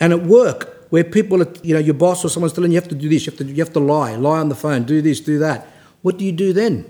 And 0.00 0.12
at 0.12 0.24
work, 0.24 0.88
where 0.90 1.04
people, 1.04 1.42
are, 1.42 1.52
you 1.62 1.74
know, 1.74 1.80
your 1.80 1.94
boss 1.94 2.24
or 2.24 2.28
someone's 2.28 2.52
telling 2.52 2.72
you, 2.72 2.74
you 2.74 2.80
have 2.80 2.90
to 2.90 2.96
do 2.96 3.08
this, 3.08 3.24
you 3.24 3.30
have 3.30 3.38
to, 3.38 3.44
you 3.44 3.62
have 3.62 3.72
to 3.72 3.80
lie, 3.80 4.16
lie 4.16 4.40
on 4.40 4.48
the 4.48 4.54
phone, 4.56 4.82
do 4.82 5.00
this, 5.00 5.20
do 5.20 5.38
that. 5.38 5.66
What 6.02 6.18
do 6.18 6.24
you 6.24 6.32
do 6.32 6.52
then? 6.52 6.84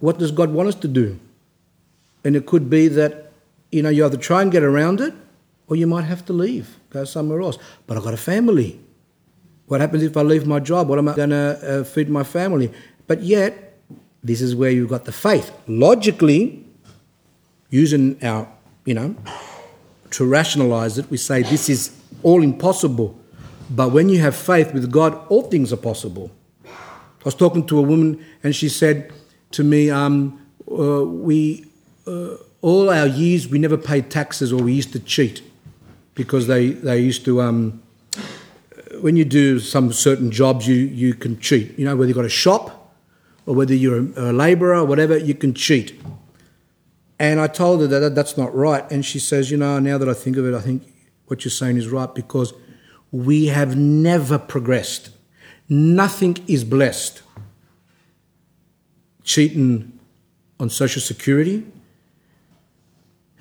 What 0.00 0.18
does 0.18 0.30
God 0.30 0.50
want 0.50 0.68
us 0.70 0.74
to 0.76 0.88
do? 0.88 1.20
And 2.26 2.34
it 2.34 2.44
could 2.44 2.68
be 2.68 2.88
that, 2.88 3.30
you 3.70 3.82
know, 3.84 3.88
you 3.88 4.04
either 4.04 4.16
try 4.16 4.42
and 4.42 4.50
get 4.50 4.64
around 4.64 5.00
it 5.00 5.14
or 5.68 5.76
you 5.76 5.86
might 5.86 6.06
have 6.06 6.24
to 6.24 6.32
leave, 6.32 6.76
go 6.90 7.04
somewhere 7.04 7.40
else. 7.40 7.56
But 7.86 7.96
I've 7.96 8.02
got 8.02 8.14
a 8.14 8.16
family. 8.16 8.80
What 9.66 9.80
happens 9.80 10.02
if 10.02 10.16
I 10.16 10.22
leave 10.22 10.44
my 10.44 10.58
job? 10.58 10.88
What 10.88 10.98
am 10.98 11.06
I 11.06 11.14
going 11.14 11.30
to 11.30 11.80
uh, 11.80 11.84
feed 11.84 12.08
my 12.08 12.24
family? 12.24 12.72
But 13.06 13.22
yet, 13.22 13.78
this 14.24 14.40
is 14.40 14.56
where 14.56 14.72
you've 14.72 14.88
got 14.88 15.04
the 15.04 15.12
faith. 15.12 15.52
Logically, 15.68 16.64
using 17.70 18.18
our, 18.24 18.48
you 18.84 18.94
know, 18.94 19.14
to 20.10 20.24
rationalize 20.24 20.98
it, 20.98 21.08
we 21.08 21.18
say 21.18 21.44
this 21.44 21.68
is 21.68 21.92
all 22.24 22.42
impossible. 22.42 23.16
But 23.70 23.92
when 23.92 24.08
you 24.08 24.20
have 24.20 24.34
faith 24.34 24.74
with 24.74 24.90
God, 24.90 25.16
all 25.28 25.42
things 25.42 25.72
are 25.72 25.76
possible. 25.76 26.32
I 26.64 27.24
was 27.24 27.36
talking 27.36 27.64
to 27.68 27.78
a 27.78 27.82
woman 27.82 28.24
and 28.42 28.52
she 28.52 28.68
said 28.68 29.12
to 29.52 29.62
me, 29.62 29.90
um, 29.90 30.44
uh, 30.68 31.04
we 31.04 31.65
uh, 32.06 32.36
all 32.62 32.90
our 32.90 33.06
years 33.06 33.48
we 33.48 33.58
never 33.58 33.76
paid 33.76 34.10
taxes 34.10 34.52
or 34.52 34.62
we 34.62 34.72
used 34.72 34.92
to 34.92 35.00
cheat 35.00 35.42
because 36.14 36.46
they, 36.46 36.70
they 36.70 36.98
used 36.98 37.24
to 37.24 37.40
um, 37.42 37.82
when 39.00 39.16
you 39.16 39.24
do 39.24 39.58
some 39.58 39.92
certain 39.92 40.30
jobs 40.30 40.66
you, 40.66 40.74
you 40.74 41.14
can 41.14 41.38
cheat. 41.38 41.78
You 41.78 41.84
know 41.84 41.96
whether 41.96 42.08
you've 42.08 42.16
got 42.16 42.24
a 42.24 42.30
shop 42.30 42.94
or 43.44 43.54
whether 43.54 43.74
you're 43.74 43.98
a, 43.98 44.30
a 44.30 44.32
labourer 44.32 44.76
or 44.76 44.84
whatever 44.84 45.16
you 45.16 45.34
can 45.34 45.54
cheat. 45.54 46.00
And 47.18 47.40
I 47.40 47.46
told 47.46 47.80
her 47.80 47.86
that 47.86 48.14
that's 48.14 48.36
not 48.36 48.54
right. 48.54 48.90
And 48.90 49.04
she 49.04 49.18
says 49.18 49.50
you 49.50 49.56
know 49.56 49.78
now 49.78 49.98
that 49.98 50.08
I 50.08 50.14
think 50.14 50.36
of 50.36 50.46
it 50.46 50.54
I 50.54 50.60
think 50.60 50.82
what 51.26 51.44
you're 51.44 51.52
saying 51.52 51.76
is 51.76 51.88
right 51.88 52.12
because 52.14 52.52
we 53.10 53.46
have 53.46 53.76
never 53.76 54.38
progressed. 54.38 55.10
Nothing 55.68 56.36
is 56.46 56.64
blessed 56.64 57.22
cheating 59.24 59.98
on 60.60 60.70
social 60.70 61.02
security 61.02 61.66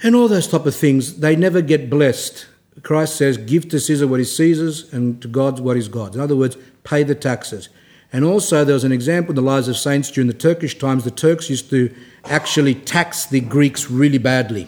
and 0.04 0.16
all 0.16 0.28
those 0.28 0.48
type 0.48 0.66
of 0.66 0.76
things, 0.76 1.20
they 1.20 1.36
never 1.36 1.62
get 1.62 1.90
blessed. 1.90 2.48
Christ 2.84 3.16
says, 3.16 3.38
give 3.38 3.70
to 3.70 3.80
Caesar 3.80 4.08
what 4.08 4.20
is 4.20 4.36
Caesar's 4.36 4.92
and 4.94 5.22
to 5.22 5.28
God 5.28 5.60
what 5.60 5.78
is 5.78 5.88
God's. 5.88 6.16
In 6.16 6.22
other 6.22 6.36
words, 6.36 6.58
pay 6.84 7.04
the 7.04 7.16
taxes. 7.16 7.70
And 8.12 8.24
also, 8.24 8.64
there 8.64 8.74
was 8.74 8.84
an 8.84 8.92
example 8.92 9.32
in 9.32 9.36
the 9.36 9.42
lives 9.42 9.68
of 9.68 9.78
saints 9.78 10.12
during 10.12 10.28
the 10.28 10.34
Turkish 10.34 10.78
times. 10.78 11.04
The 11.04 11.12
Turks 11.12 11.50
used 11.50 11.70
to 11.72 11.94
actually 12.26 12.76
tax 12.76 13.26
the 13.26 13.40
Greeks 13.40 13.90
really 13.90 14.18
badly, 14.18 14.68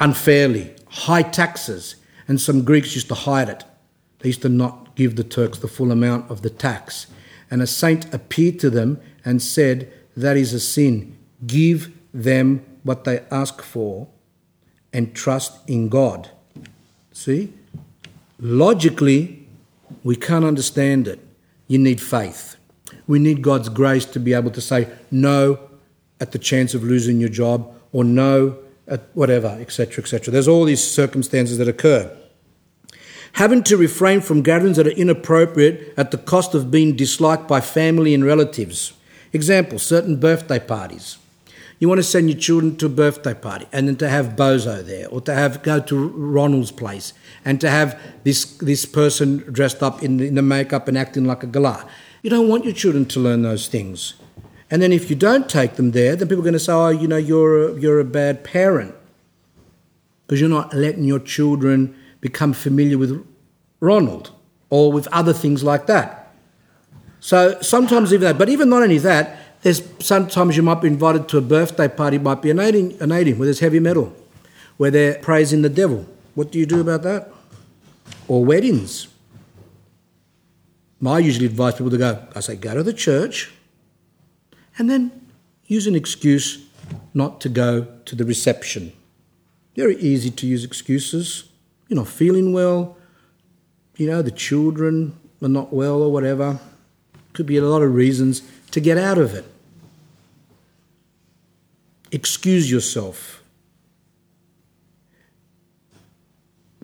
unfairly, 0.00 0.74
high 0.88 1.22
taxes. 1.22 1.96
And 2.28 2.40
some 2.40 2.64
Greeks 2.64 2.94
used 2.94 3.08
to 3.08 3.14
hide 3.14 3.48
it. 3.48 3.64
They 4.18 4.30
used 4.30 4.42
to 4.42 4.48
not 4.48 4.96
give 4.96 5.16
the 5.16 5.24
Turks 5.24 5.58
the 5.58 5.68
full 5.68 5.92
amount 5.92 6.30
of 6.30 6.42
the 6.42 6.50
tax. 6.50 7.06
And 7.50 7.62
a 7.62 7.66
saint 7.66 8.12
appeared 8.12 8.58
to 8.60 8.70
them 8.70 9.00
and 9.24 9.40
said, 9.40 9.92
That 10.16 10.36
is 10.36 10.52
a 10.52 10.60
sin. 10.60 11.16
Give 11.46 11.96
them 12.12 12.64
what 12.86 13.04
they 13.04 13.20
ask 13.30 13.60
for 13.62 14.08
and 14.92 15.14
trust 15.14 15.58
in 15.68 15.88
God. 15.88 16.30
See? 17.12 17.52
Logically, 18.38 19.46
we 20.04 20.16
can't 20.16 20.44
understand 20.44 21.08
it. 21.08 21.18
You 21.66 21.78
need 21.78 22.00
faith. 22.00 22.56
We 23.06 23.18
need 23.18 23.42
God's 23.42 23.68
grace 23.68 24.04
to 24.06 24.20
be 24.20 24.32
able 24.34 24.50
to 24.52 24.60
say 24.60 24.88
no 25.10 25.58
at 26.20 26.32
the 26.32 26.38
chance 26.38 26.74
of 26.74 26.84
losing 26.84 27.18
your 27.18 27.28
job 27.28 27.74
or 27.92 28.04
no 28.04 28.58
at 28.86 29.02
whatever, 29.14 29.48
etc., 29.60 30.02
etc. 30.04 30.30
There's 30.30 30.48
all 30.48 30.64
these 30.64 30.86
circumstances 30.86 31.58
that 31.58 31.68
occur. 31.68 32.16
Having 33.32 33.64
to 33.64 33.76
refrain 33.76 34.20
from 34.20 34.42
gatherings 34.42 34.76
that 34.76 34.86
are 34.86 34.90
inappropriate 34.90 35.92
at 35.96 36.10
the 36.10 36.18
cost 36.18 36.54
of 36.54 36.70
being 36.70 36.96
disliked 36.96 37.48
by 37.48 37.60
family 37.60 38.14
and 38.14 38.24
relatives. 38.24 38.92
Example, 39.32 39.78
certain 39.78 40.16
birthday 40.16 40.60
parties. 40.60 41.18
You 41.78 41.88
want 41.88 41.98
to 41.98 42.02
send 42.02 42.30
your 42.30 42.38
children 42.38 42.76
to 42.76 42.86
a 42.86 42.88
birthday 42.88 43.34
party 43.34 43.66
and 43.70 43.86
then 43.86 43.96
to 43.96 44.08
have 44.08 44.34
Bozo 44.34 44.84
there 44.84 45.08
or 45.08 45.20
to 45.22 45.34
have 45.34 45.62
go 45.62 45.78
to 45.80 46.08
Ronald's 46.08 46.72
place 46.72 47.12
and 47.44 47.60
to 47.60 47.68
have 47.68 48.00
this 48.24 48.44
this 48.58 48.86
person 48.86 49.38
dressed 49.52 49.82
up 49.82 50.02
in 50.02 50.20
in 50.20 50.34
the 50.36 50.42
makeup 50.42 50.88
and 50.88 50.96
acting 50.96 51.26
like 51.26 51.42
a 51.42 51.46
galah. 51.46 51.86
You 52.22 52.30
don't 52.30 52.48
want 52.48 52.64
your 52.64 52.72
children 52.72 53.04
to 53.06 53.20
learn 53.20 53.42
those 53.42 53.68
things. 53.68 54.14
And 54.70 54.82
then 54.82 54.92
if 54.92 55.10
you 55.10 55.16
don't 55.16 55.48
take 55.48 55.76
them 55.76 55.92
there, 55.92 56.16
then 56.16 56.26
people 56.28 56.40
are 56.40 56.50
going 56.50 56.54
to 56.54 56.58
say, 56.58 56.72
oh, 56.72 56.88
you 56.88 57.06
know, 57.06 57.16
you're 57.16 57.68
a, 57.68 57.80
you're 57.80 58.00
a 58.00 58.04
bad 58.04 58.42
parent 58.42 58.94
because 60.26 60.40
you're 60.40 60.50
not 60.50 60.74
letting 60.74 61.04
your 61.04 61.20
children 61.20 61.94
become 62.20 62.52
familiar 62.52 62.98
with 62.98 63.24
Ronald 63.78 64.32
or 64.70 64.90
with 64.90 65.06
other 65.08 65.32
things 65.32 65.62
like 65.62 65.86
that. 65.86 66.34
So 67.20 67.60
sometimes 67.60 68.12
even 68.12 68.26
that, 68.26 68.38
but 68.38 68.48
even 68.48 68.68
not 68.68 68.82
only 68.82 68.98
that, 68.98 69.38
there's 69.66 69.82
sometimes 69.98 70.56
you 70.56 70.62
might 70.62 70.80
be 70.80 70.86
invited 70.86 71.28
to 71.28 71.38
a 71.38 71.40
birthday 71.40 71.88
party, 71.88 72.18
might 72.18 72.40
be 72.40 72.52
an 72.52 72.60
18, 72.60 72.98
an 73.00 73.10
18 73.10 73.36
where 73.36 73.46
there's 73.46 73.58
heavy 73.58 73.80
metal, 73.80 74.14
where 74.76 74.92
they're 74.92 75.18
praising 75.18 75.62
the 75.62 75.68
devil. 75.68 76.06
What 76.36 76.52
do 76.52 76.60
you 76.60 76.66
do 76.66 76.80
about 76.80 77.02
that? 77.02 77.32
Or 78.28 78.44
weddings. 78.44 79.08
I 81.04 81.18
usually 81.18 81.46
advise 81.46 81.72
people 81.74 81.90
to 81.90 81.98
go, 81.98 82.28
I 82.36 82.40
say, 82.40 82.54
go 82.54 82.74
to 82.74 82.84
the 82.84 82.92
church 82.92 83.52
and 84.78 84.88
then 84.88 85.10
use 85.66 85.88
an 85.88 85.96
excuse 85.96 86.64
not 87.12 87.40
to 87.40 87.48
go 87.48 87.88
to 88.04 88.14
the 88.14 88.24
reception. 88.24 88.92
Very 89.74 89.96
easy 89.96 90.30
to 90.30 90.46
use 90.46 90.62
excuses. 90.62 91.50
You're 91.88 91.98
not 91.98 92.06
feeling 92.06 92.52
well, 92.52 92.96
you 93.96 94.06
know, 94.06 94.22
the 94.22 94.30
children 94.30 95.18
are 95.42 95.48
not 95.48 95.72
well 95.72 96.02
or 96.04 96.12
whatever. 96.12 96.60
Could 97.32 97.46
be 97.46 97.56
a 97.56 97.62
lot 97.62 97.82
of 97.82 97.92
reasons 97.92 98.42
to 98.70 98.78
get 98.78 98.96
out 98.96 99.18
of 99.18 99.34
it 99.34 99.44
excuse 102.10 102.70
yourself. 102.70 103.42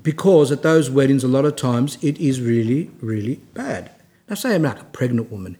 Because 0.02 0.51
at 0.51 0.62
those 0.62 0.91
weddings, 0.91 1.23
a 1.23 1.28
lot 1.28 1.44
of 1.44 1.55
times, 1.55 1.97
it 2.02 2.18
is 2.18 2.41
really, 2.41 2.91
really 3.01 3.36
bad. 3.55 3.91
Now, 4.28 4.34
say 4.34 4.55
I'm 4.55 4.62
like 4.62 4.81
a 4.81 4.84
pregnant 4.84 5.31
woman 5.31 5.57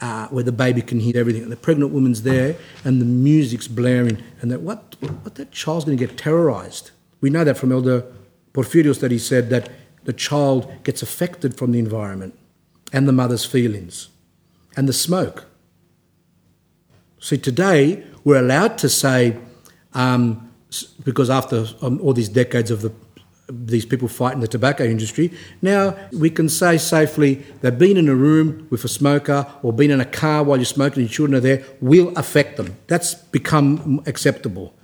uh, 0.00 0.28
where 0.28 0.44
the 0.44 0.52
baby 0.52 0.82
can 0.82 1.00
hear 1.00 1.16
everything, 1.16 1.42
and 1.42 1.50
the 1.50 1.56
pregnant 1.56 1.92
woman's 1.92 2.22
there, 2.22 2.56
and 2.84 3.00
the 3.00 3.04
music's 3.04 3.68
blaring, 3.68 4.22
and 4.40 4.50
that 4.50 4.60
what, 4.60 4.96
what 5.22 5.34
that 5.36 5.50
child's 5.50 5.84
going 5.84 5.96
to 5.96 6.06
get 6.06 6.16
terrorized. 6.16 6.90
We 7.20 7.30
know 7.30 7.44
that 7.44 7.56
from 7.56 7.72
Elder 7.72 8.04
Porphyrios 8.52 9.00
that 9.00 9.10
he 9.10 9.18
said 9.18 9.50
that 9.50 9.70
the 10.04 10.12
child 10.12 10.70
gets 10.82 11.02
affected 11.02 11.56
from 11.56 11.72
the 11.72 11.78
environment 11.78 12.38
and 12.92 13.08
the 13.08 13.12
mother's 13.12 13.44
feelings 13.44 14.08
and 14.76 14.88
the 14.88 14.92
smoke. 14.92 15.46
See, 17.20 17.38
today 17.38 18.04
we're 18.24 18.38
allowed 18.38 18.78
to 18.78 18.88
say, 18.88 19.36
um, 19.94 20.50
because 21.04 21.30
after 21.30 21.66
um, 21.82 22.00
all 22.00 22.12
these 22.12 22.28
decades 22.28 22.70
of 22.70 22.82
the 22.82 22.92
these 23.50 23.84
people 23.84 24.08
fighting 24.08 24.40
the 24.40 24.48
tobacco 24.48 24.84
industry. 24.84 25.30
Now 25.60 25.96
we 26.12 26.30
can 26.30 26.48
say 26.48 26.78
safely 26.78 27.34
that 27.60 27.78
being 27.78 27.96
in 27.96 28.08
a 28.08 28.14
room 28.14 28.66
with 28.70 28.84
a 28.84 28.88
smoker 28.88 29.46
or 29.62 29.72
being 29.72 29.90
in 29.90 30.00
a 30.00 30.06
car 30.06 30.42
while 30.42 30.56
you're 30.56 30.64
smoking 30.64 31.02
and 31.02 31.10
your 31.10 31.14
children 31.14 31.36
are 31.36 31.40
there 31.40 31.64
will 31.80 32.16
affect 32.16 32.56
them. 32.56 32.76
That's 32.86 33.14
become 33.14 34.02
acceptable. 34.06 34.74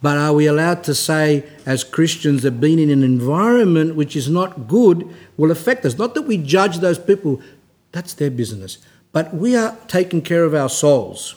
But 0.00 0.16
are 0.16 0.32
we 0.32 0.46
allowed 0.46 0.84
to 0.84 0.94
say, 0.94 1.44
as 1.66 1.82
Christians, 1.82 2.42
that 2.42 2.60
being 2.60 2.78
in 2.78 2.90
an 2.90 3.02
environment 3.02 3.96
which 3.96 4.14
is 4.14 4.28
not 4.28 4.68
good 4.68 5.12
will 5.36 5.50
affect 5.50 5.84
us? 5.84 5.98
Not 5.98 6.14
that 6.14 6.22
we 6.22 6.38
judge 6.38 6.78
those 6.78 7.00
people, 7.00 7.42
that's 7.90 8.14
their 8.14 8.30
business. 8.30 8.78
But 9.10 9.34
we 9.34 9.56
are 9.56 9.76
taking 9.88 10.22
care 10.22 10.44
of 10.44 10.54
our 10.54 10.68
souls. 10.68 11.34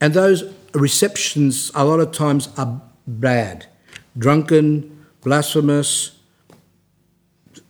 And 0.00 0.14
those 0.14 0.44
receptions, 0.72 1.70
a 1.74 1.84
lot 1.84 2.00
of 2.00 2.12
times, 2.12 2.48
are 2.56 2.80
bad. 3.06 3.66
Drunken, 4.16 5.06
blasphemous, 5.22 6.18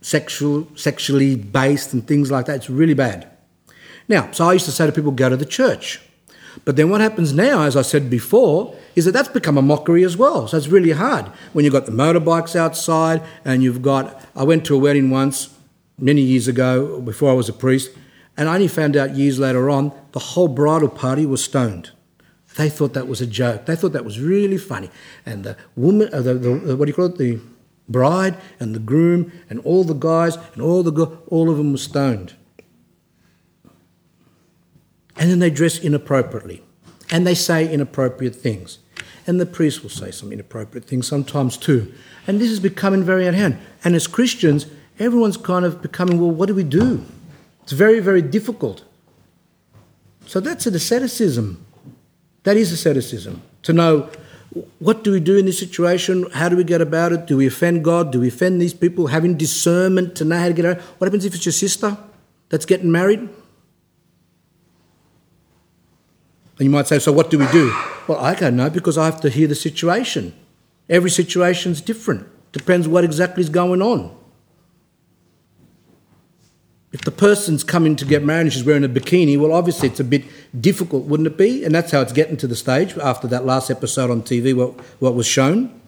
sexual, 0.00 0.68
sexually 0.74 1.36
based, 1.36 1.92
and 1.92 2.06
things 2.06 2.30
like 2.30 2.46
that. 2.46 2.56
It's 2.56 2.70
really 2.70 2.94
bad. 2.94 3.30
Now, 4.08 4.30
so 4.32 4.48
I 4.48 4.52
used 4.54 4.66
to 4.66 4.72
say 4.72 4.86
to 4.86 4.92
people, 4.92 5.12
go 5.12 5.28
to 5.28 5.36
the 5.36 5.46
church. 5.46 6.00
But 6.64 6.76
then 6.76 6.90
what 6.90 7.00
happens 7.00 7.32
now, 7.32 7.62
as 7.62 7.76
I 7.76 7.82
said 7.82 8.08
before, 8.10 8.76
is 8.94 9.06
that 9.06 9.12
that's 9.12 9.28
become 9.28 9.58
a 9.58 9.62
mockery 9.62 10.04
as 10.04 10.16
well. 10.16 10.46
So 10.46 10.56
it's 10.56 10.68
really 10.68 10.92
hard 10.92 11.26
when 11.52 11.64
you've 11.64 11.74
got 11.74 11.86
the 11.86 11.92
motorbikes 11.92 12.54
outside 12.54 13.22
and 13.44 13.62
you've 13.62 13.82
got. 13.82 14.24
I 14.36 14.44
went 14.44 14.64
to 14.66 14.74
a 14.74 14.78
wedding 14.78 15.10
once 15.10 15.56
many 15.98 16.22
years 16.22 16.46
ago 16.46 17.00
before 17.00 17.30
I 17.30 17.34
was 17.34 17.48
a 17.48 17.52
priest, 17.52 17.90
and 18.36 18.48
I 18.48 18.54
only 18.54 18.68
found 18.68 18.96
out 18.96 19.16
years 19.16 19.38
later 19.38 19.68
on 19.68 19.92
the 20.12 20.20
whole 20.20 20.48
bridal 20.48 20.88
party 20.88 21.26
was 21.26 21.42
stoned. 21.42 21.90
They 22.57 22.70
thought 22.70 22.94
that 22.94 23.08
was 23.08 23.20
a 23.20 23.26
joke. 23.26 23.66
They 23.66 23.76
thought 23.76 23.92
that 23.92 24.05
was 24.05 24.20
really 24.20 24.58
funny. 24.58 24.91
And 25.26 25.44
the 25.44 25.57
woman, 25.76 26.08
uh, 26.12 26.23
the, 26.23 26.34
the, 26.34 26.76
what 26.76 26.84
do 26.84 26.91
you 26.91 26.94
call 26.94 27.07
it? 27.07 27.18
The 27.18 27.41
bride 27.89 28.36
and 28.60 28.74
the 28.74 28.78
groom 28.78 29.33
and 29.50 29.60
all 29.60 29.84
the 29.84 29.94
guys 29.94 30.36
and 30.55 30.62
all 30.62 30.83
the 30.83 31.18
all 31.28 31.50
of 31.50 31.57
them 31.57 31.73
were 31.73 31.78
stoned. 31.78 32.34
And 35.16 35.31
then 35.31 35.39
they 35.39 35.50
dress 35.50 35.78
inappropriately. 35.78 36.62
And 37.10 37.26
they 37.26 37.34
say 37.34 37.70
inappropriate 37.73 38.34
things. 38.34 38.78
And 39.26 39.41
the 39.41 39.47
priest 39.47 39.83
will 39.83 39.91
say 39.91 40.10
some 40.10 40.33
inappropriate 40.33 40.86
things 40.86 41.07
sometimes 41.07 41.57
too. 41.57 41.92
And 42.26 42.41
this 42.41 42.50
is 42.50 42.60
becoming 42.60 43.05
very 43.05 43.26
at 43.26 43.34
hand. 43.34 43.58
And 43.84 43.94
as 43.94 44.07
Christians, 44.07 44.66
everyone's 44.99 45.36
kind 45.36 45.65
of 45.65 45.83
becoming, 45.83 46.20
well, 46.20 46.31
what 46.31 46.47
do 46.47 46.55
we 46.55 46.65
do? 46.65 47.05
It's 47.62 47.73
very, 47.73 48.00
very 48.00 48.23
difficult. 48.23 48.84
So 50.26 50.41
that's 50.41 50.66
an 50.66 50.74
asceticism. 50.74 51.64
That 52.44 52.56
is 52.56 52.73
asceticism. 52.73 53.42
To 53.64 53.73
know 53.73 54.08
what 54.78 55.02
do 55.02 55.10
we 55.10 55.20
do 55.20 55.36
in 55.36 55.47
this 55.47 55.58
situation? 55.58 56.31
How 56.31 56.48
do 56.48 56.56
we 56.56 56.62
get 56.64 56.81
about 56.81 57.12
it? 57.12 57.26
Do 57.26 57.36
we 57.36 57.47
offend 57.47 57.84
God? 57.84 58.12
Do 58.12 58.20
we 58.20 58.28
offend 58.28 58.60
these 58.60 58.74
people? 58.74 59.08
Having 59.08 59.36
discernment 59.36 60.14
to 60.16 60.24
know 60.24 60.39
how 60.39 60.47
to 60.47 60.52
get 60.52 60.64
out. 60.64 60.78
What 60.81 61.06
happens 61.06 61.24
if 61.24 61.34
it's 61.34 61.44
your 61.44 61.52
sister 61.52 61.97
that's 62.50 62.64
getting 62.64 62.92
married? 62.92 63.18
And 63.18 63.31
you 66.60 66.70
might 66.70 66.86
say, 66.86 67.00
so 67.00 67.12
what 67.12 67.31
do 67.31 67.39
we 67.39 67.48
do? 67.48 67.74
Well, 68.06 68.18
I 68.18 68.34
don't 68.34 68.56
know 68.56 68.70
because 68.70 68.97
I 68.97 69.06
have 69.06 69.20
to 69.23 69.31
hear 69.31 69.48
the 69.48 69.56
situation. 69.56 70.32
Every 70.89 71.10
situation 71.10 71.73
is 71.73 71.81
different. 71.81 72.28
Depends 72.52 72.86
what 72.86 73.02
exactly 73.02 73.40
is 73.40 73.48
going 73.48 73.82
on. 73.82 74.16
If 76.94 77.00
the 77.00 77.10
person's 77.10 77.64
coming 77.64 77.97
to 77.97 78.05
get 78.05 78.23
married 78.23 78.42
and 78.42 78.52
she's 78.52 78.62
wearing 78.62 78.84
a 78.84 78.89
bikini, 78.89 79.36
well, 79.36 79.52
obviously 79.52 79.89
it's 79.89 79.98
a 79.98 80.05
bit 80.05 80.24
difficult, 80.60 81.06
wouldn't 81.06 81.26
it 81.26 81.36
be? 81.36 81.64
And 81.64 81.74
that's 81.74 81.90
how 81.90 82.00
it's 82.00 82.12
getting 82.12 82.36
to 82.36 82.47
the 82.47 82.55
stage 82.55 82.97
after 82.98 83.26
that 83.26 83.44
last 83.44 83.68
episode 83.68 84.12
on 84.12 84.23
TV, 84.23 84.55
what, 84.55 84.78
what 85.00 85.16
was 85.16 85.26
shown. 85.26 85.81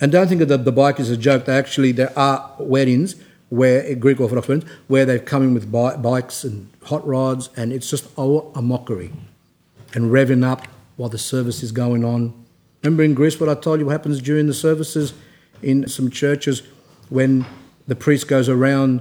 And 0.00 0.10
don't 0.10 0.26
think 0.26 0.40
that 0.40 0.64
the 0.64 0.72
bike 0.72 0.98
is 0.98 1.08
a 1.08 1.16
joke. 1.16 1.44
They 1.44 1.56
actually, 1.56 1.92
there 1.92 2.12
are 2.18 2.52
weddings 2.58 3.14
where, 3.48 3.94
Greek 3.94 4.18
Orthodox 4.18 4.48
weddings, 4.48 4.68
where 4.88 5.06
they've 5.06 5.24
come 5.24 5.44
in 5.44 5.54
with 5.54 5.70
bikes 5.70 6.42
and 6.42 6.68
hot 6.82 7.06
rods, 7.06 7.50
and 7.56 7.72
it's 7.72 7.88
just 7.88 8.08
all 8.18 8.50
a 8.56 8.60
mockery. 8.60 9.12
And 9.94 10.10
revving 10.10 10.44
up 10.44 10.66
while 10.96 11.08
the 11.08 11.16
service 11.16 11.62
is 11.62 11.70
going 11.70 12.04
on. 12.04 12.34
Remember 12.82 13.04
in 13.04 13.14
Greece 13.14 13.38
what 13.38 13.48
I 13.48 13.54
told 13.54 13.78
you 13.78 13.86
what 13.86 13.92
happens 13.92 14.20
during 14.20 14.48
the 14.48 14.54
services 14.54 15.14
in 15.62 15.86
some 15.86 16.10
churches 16.10 16.64
when 17.08 17.46
the 17.88 17.96
priest 17.96 18.28
goes 18.28 18.48
around 18.48 19.00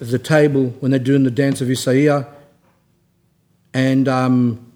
the 0.00 0.18
table 0.18 0.66
when 0.80 0.90
they're 0.90 0.98
doing 0.98 1.22
the 1.22 1.30
dance 1.30 1.60
of 1.60 1.70
Isaiah. 1.70 2.26
And 3.72 4.08
um, 4.08 4.72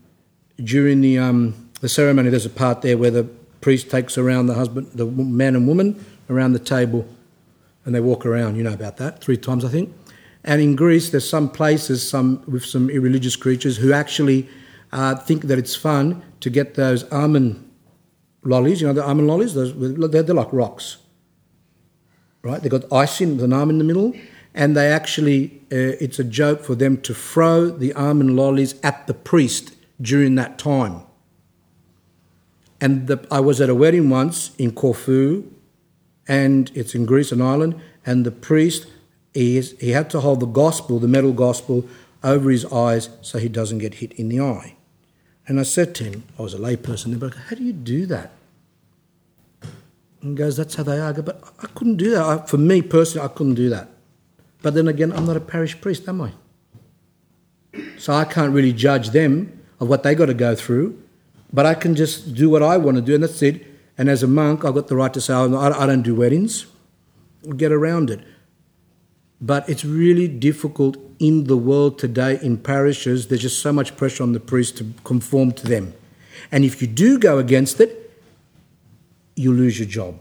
during 0.63 1.01
the, 1.01 1.19
um, 1.19 1.71
the 1.81 1.89
ceremony, 1.89 2.31
there's 2.31 2.47
a 2.47 2.51
part 2.51 2.83
there 2.83 2.97
where 2.97 3.11
the 3.11 3.25
priest 3.61 3.91
takes 3.91 4.17
around 4.17 4.47
the 4.47 4.55
husband, 4.55 4.93
the 4.95 5.07
man 5.07 5.57
and 5.57 5.67
woman 5.67 6.05
around 6.31 6.53
the 6.53 6.61
table, 6.61 7.07
and 7.85 7.95
they 7.95 8.01
walk 8.01 8.25
around. 8.25 8.57
You 8.57 8.63
know 8.63 8.73
about 8.73 8.97
that, 8.99 9.21
three 9.21 9.37
times, 9.37 9.65
I 9.65 9.69
think. 9.69 9.93
And 10.45 10.63
in 10.63 10.77
Greece, 10.77 11.11
there's 11.11 11.29
some 11.29 11.51
places, 11.51 12.09
some 12.09 12.43
with 12.47 12.65
some 12.65 12.89
irreligious 12.89 13.35
creatures 13.35 13.77
who 13.77 13.93
actually 13.93 14.49
uh, 14.93 15.17
think 15.17 15.45
that 15.45 15.59
it's 15.59 15.75
fun 15.75 16.23
to 16.41 16.49
get 16.49 16.75
those 16.75 17.11
almond 17.13 17.69
lollies. 18.45 18.81
You 18.81 18.87
know 18.87 18.93
the 18.93 19.05
almond 19.05 19.27
lollies? 19.27 19.55
Those, 19.55 19.75
they're, 19.77 20.23
they're 20.23 20.35
like 20.35 20.53
rocks 20.53 20.99
right? 22.43 22.63
They've 22.63 22.71
got 22.71 22.91
icing 22.93 23.37
with 23.37 23.45
an 23.45 23.53
arm 23.53 23.71
in 23.71 23.79
the 23.79 23.85
middle, 23.85 24.15
and 24.55 24.77
they 24.77 24.91
actually, 24.91 25.61
uh, 25.73 25.97
it's 26.01 26.19
a 26.19 26.25
joke 26.25 26.65
for 26.65 26.75
them 26.75 27.01
to 27.03 27.15
throw 27.15 27.71
the 27.71 27.93
almond 27.95 28.37
lollies 28.37 28.75
at 28.83 29.07
the 29.07 29.15
priest 29.15 29.75
during 30.01 30.35
that 30.37 30.59
time. 30.59 31.03
And 32.81 33.07
the, 33.09 33.27
I 33.31 33.41
was 33.41 33.61
at 33.61 33.69
a 33.69 33.75
wedding 33.75 34.09
once 34.09 34.55
in 34.57 34.73
Corfu, 34.73 35.45
and 36.27 36.71
it's 36.75 36.95
in 36.95 37.07
Greece, 37.07 37.33
an 37.33 37.43
island, 37.43 37.81
and 38.07 38.25
the 38.25 38.31
priest, 38.31 38.87
he, 39.35 39.57
is, 39.57 39.75
he 39.81 39.91
had 39.91 40.11
to 40.11 40.21
hold 40.21 40.41
the 40.41 40.47
gospel, 40.47 40.99
the 40.99 41.09
metal 41.09 41.33
gospel, 41.33 41.89
over 42.23 42.51
his 42.51 42.65
eyes 42.67 43.11
so 43.23 43.39
he 43.39 43.49
doesn't 43.49 43.79
get 43.79 43.95
hit 43.95 44.13
in 44.13 44.29
the 44.29 44.41
eye. 44.41 44.75
And 45.47 45.59
I 45.59 45.63
said 45.63 45.95
to 45.97 46.05
him, 46.05 46.25
I 46.39 46.43
was 46.43 46.55
a 46.55 46.59
layperson 46.59 47.19
but 47.19 47.35
how 47.35 47.57
do 47.57 47.65
you 47.65 47.73
do 47.73 48.07
that? 48.07 48.33
And 50.23 50.37
goes, 50.37 50.57
that's 50.57 50.75
how 50.75 50.83
they 50.83 50.99
are. 50.99 51.13
Go, 51.13 51.23
but 51.23 51.43
I 51.61 51.67
couldn't 51.69 51.97
do 51.97 52.11
that. 52.11 52.23
I, 52.23 52.47
for 52.47 52.59
me 52.59 52.83
personally, 52.83 53.25
I 53.25 53.29
couldn't 53.29 53.55
do 53.55 53.69
that. 53.71 53.89
But 54.63 54.75
then 54.75 54.89
again, 54.89 55.13
I'm 55.13 55.27
not 55.27 55.37
a 55.37 55.41
parish 55.41 55.81
priest, 55.81 56.09
am 56.09 56.21
I? 56.21 56.33
So 57.99 58.13
I 58.13 58.25
can't 58.25 58.53
really 58.53 58.73
judge 58.73 59.11
them 59.11 59.61
of 59.79 59.89
what 59.89 60.03
they 60.03 60.15
got 60.15 60.27
to 60.27 60.35
go 60.35 60.55
through. 60.55 61.01
But 61.53 61.65
I 61.65 61.75
can 61.75 61.95
just 61.95 62.35
do 62.35 62.51
what 62.51 62.63
I 62.63 62.77
want 62.77 62.97
to 62.97 63.03
do, 63.03 63.15
and 63.15 63.23
that's 63.23 63.43
it. 63.43 63.65
And 63.97 64.09
as 64.09 64.23
a 64.23 64.27
monk, 64.27 64.65
I've 64.65 64.75
got 64.75 64.89
the 64.89 64.97
right 64.97 65.13
to 65.15 65.21
say, 65.21 65.33
oh, 65.33 65.57
I 65.57 65.87
don't 65.87 66.03
do 66.03 66.15
weddings. 66.15 66.67
We'll 67.43 67.57
get 67.57 67.73
around 67.73 68.11
it. 68.11 68.21
But 69.41 69.69
it's 69.69 69.85
really 69.85 70.27
difficult 70.27 70.97
in 71.19 71.45
the 71.45 71.57
world 71.57 71.99
today 71.99 72.39
in 72.43 72.59
parishes. 72.59 73.29
There's 73.29 73.43
just 73.43 73.63
so 73.63 73.73
much 73.73 73.97
pressure 73.97 74.25
on 74.25 74.33
the 74.33 74.41
priest 74.41 74.79
to 74.79 74.93
conform 75.05 75.53
to 75.53 75.67
them. 75.67 75.95
And 76.51 76.65
if 76.65 76.83
you 76.83 76.89
do 76.89 77.19
go 77.19 77.39
against 77.39 77.81
it, 77.81 78.08
you 79.39 79.53
lose 79.53 79.79
your 79.79 79.89
job. 79.89 80.19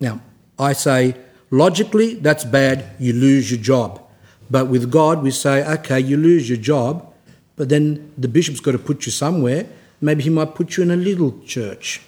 Now, 0.00 0.20
I 0.58 0.74
say, 0.74 1.16
logically, 1.50 2.14
that's 2.14 2.44
bad, 2.44 2.84
you 2.98 3.12
lose 3.12 3.50
your 3.50 3.60
job. 3.60 4.02
But 4.50 4.66
with 4.66 4.90
God, 4.90 5.22
we 5.22 5.30
say, 5.30 5.66
okay, 5.78 6.00
you 6.00 6.16
lose 6.16 6.48
your 6.48 6.58
job, 6.58 7.12
but 7.56 7.68
then 7.68 8.12
the 8.16 8.28
bishop's 8.28 8.60
got 8.60 8.72
to 8.72 8.78
put 8.78 9.06
you 9.06 9.12
somewhere. 9.12 9.66
Maybe 10.00 10.22
he 10.22 10.30
might 10.30 10.54
put 10.54 10.76
you 10.76 10.82
in 10.84 10.90
a 10.90 10.96
little 10.96 11.40
church. 11.44 12.00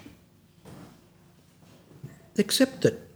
Accept 2.38 2.84
it. 2.84 3.08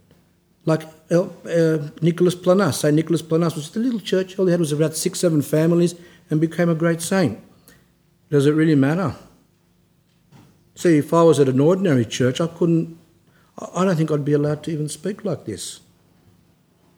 Like 0.65 0.83
uh, 1.11 1.21
uh, 1.21 1.89
Nicholas 2.01 2.35
Planas. 2.35 2.75
Say 2.75 2.91
Nicholas 2.91 3.21
Planas 3.21 3.55
was 3.55 3.65
just 3.65 3.75
a 3.75 3.79
little 3.79 3.99
church, 3.99 4.37
all 4.37 4.45
he 4.45 4.51
had 4.51 4.59
was 4.59 4.71
about 4.71 4.95
six, 4.95 5.19
seven 5.19 5.41
families, 5.41 5.95
and 6.29 6.41
became 6.41 6.69
a 6.69 6.75
great 6.75 7.01
saint. 7.01 7.39
Does 8.29 8.47
it 8.47 8.51
really 8.51 8.75
matter? 8.75 9.15
See, 10.75 10.97
if 10.97 11.13
I 11.13 11.23
was 11.23 11.39
at 11.39 11.47
an 11.47 11.59
ordinary 11.59 12.05
church, 12.05 12.41
I 12.41 12.47
couldn't, 12.47 12.97
I 13.73 13.85
don't 13.85 13.95
think 13.95 14.11
I'd 14.11 14.25
be 14.25 14.33
allowed 14.33 14.63
to 14.63 14.71
even 14.71 14.89
speak 14.89 15.23
like 15.23 15.45
this 15.45 15.79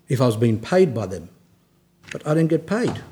if 0.09 0.19
I 0.19 0.25
was 0.25 0.35
being 0.35 0.59
paid 0.59 0.95
by 0.95 1.05
them. 1.05 1.29
But 2.11 2.25
I 2.25 2.33
don't 2.33 2.47
get 2.47 2.65
paid, 2.65 3.03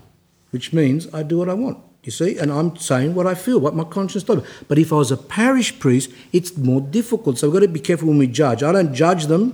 which 0.52 0.74
means 0.74 1.14
I 1.14 1.22
do 1.22 1.38
what 1.38 1.50
I 1.50 1.54
want, 1.54 1.78
you 2.04 2.12
see, 2.12 2.38
and 2.38 2.52
I'm 2.52 2.78
saying 2.78 3.14
what 3.14 3.28
I 3.28 3.36
feel, 3.36 3.60
what 3.60 3.76
my 3.76 3.84
conscience 3.84 4.24
tells 4.24 4.40
me. 4.40 4.50
But 4.68 4.80
if 4.80 4.92
I 4.94 4.96
was 4.96 5.12
a 5.12 5.18
parish 5.18 5.78
priest, 5.78 6.10
it's 6.32 6.56
more 6.58 6.82
difficult. 6.82 7.38
So 7.38 7.48
we've 7.48 7.60
got 7.60 7.68
to 7.68 7.72
be 7.72 7.82
careful 7.82 8.08
when 8.08 8.18
we 8.18 8.28
judge. 8.28 8.64
I 8.64 8.72
don't 8.72 8.94
judge 8.94 9.26
them. 9.26 9.54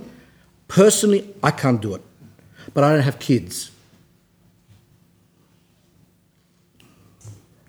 Personally, 0.68 1.34
I 1.42 1.50
can't 1.50 1.82
do 1.82 1.94
it. 1.96 2.02
But 2.72 2.84
I 2.84 2.92
don't 2.92 3.02
have 3.02 3.18
kids. 3.18 3.71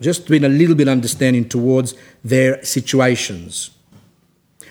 Just 0.00 0.28
being 0.28 0.44
a 0.44 0.48
little 0.48 0.74
bit 0.74 0.88
understanding 0.88 1.48
towards 1.48 1.94
their 2.24 2.62
situations. 2.64 3.70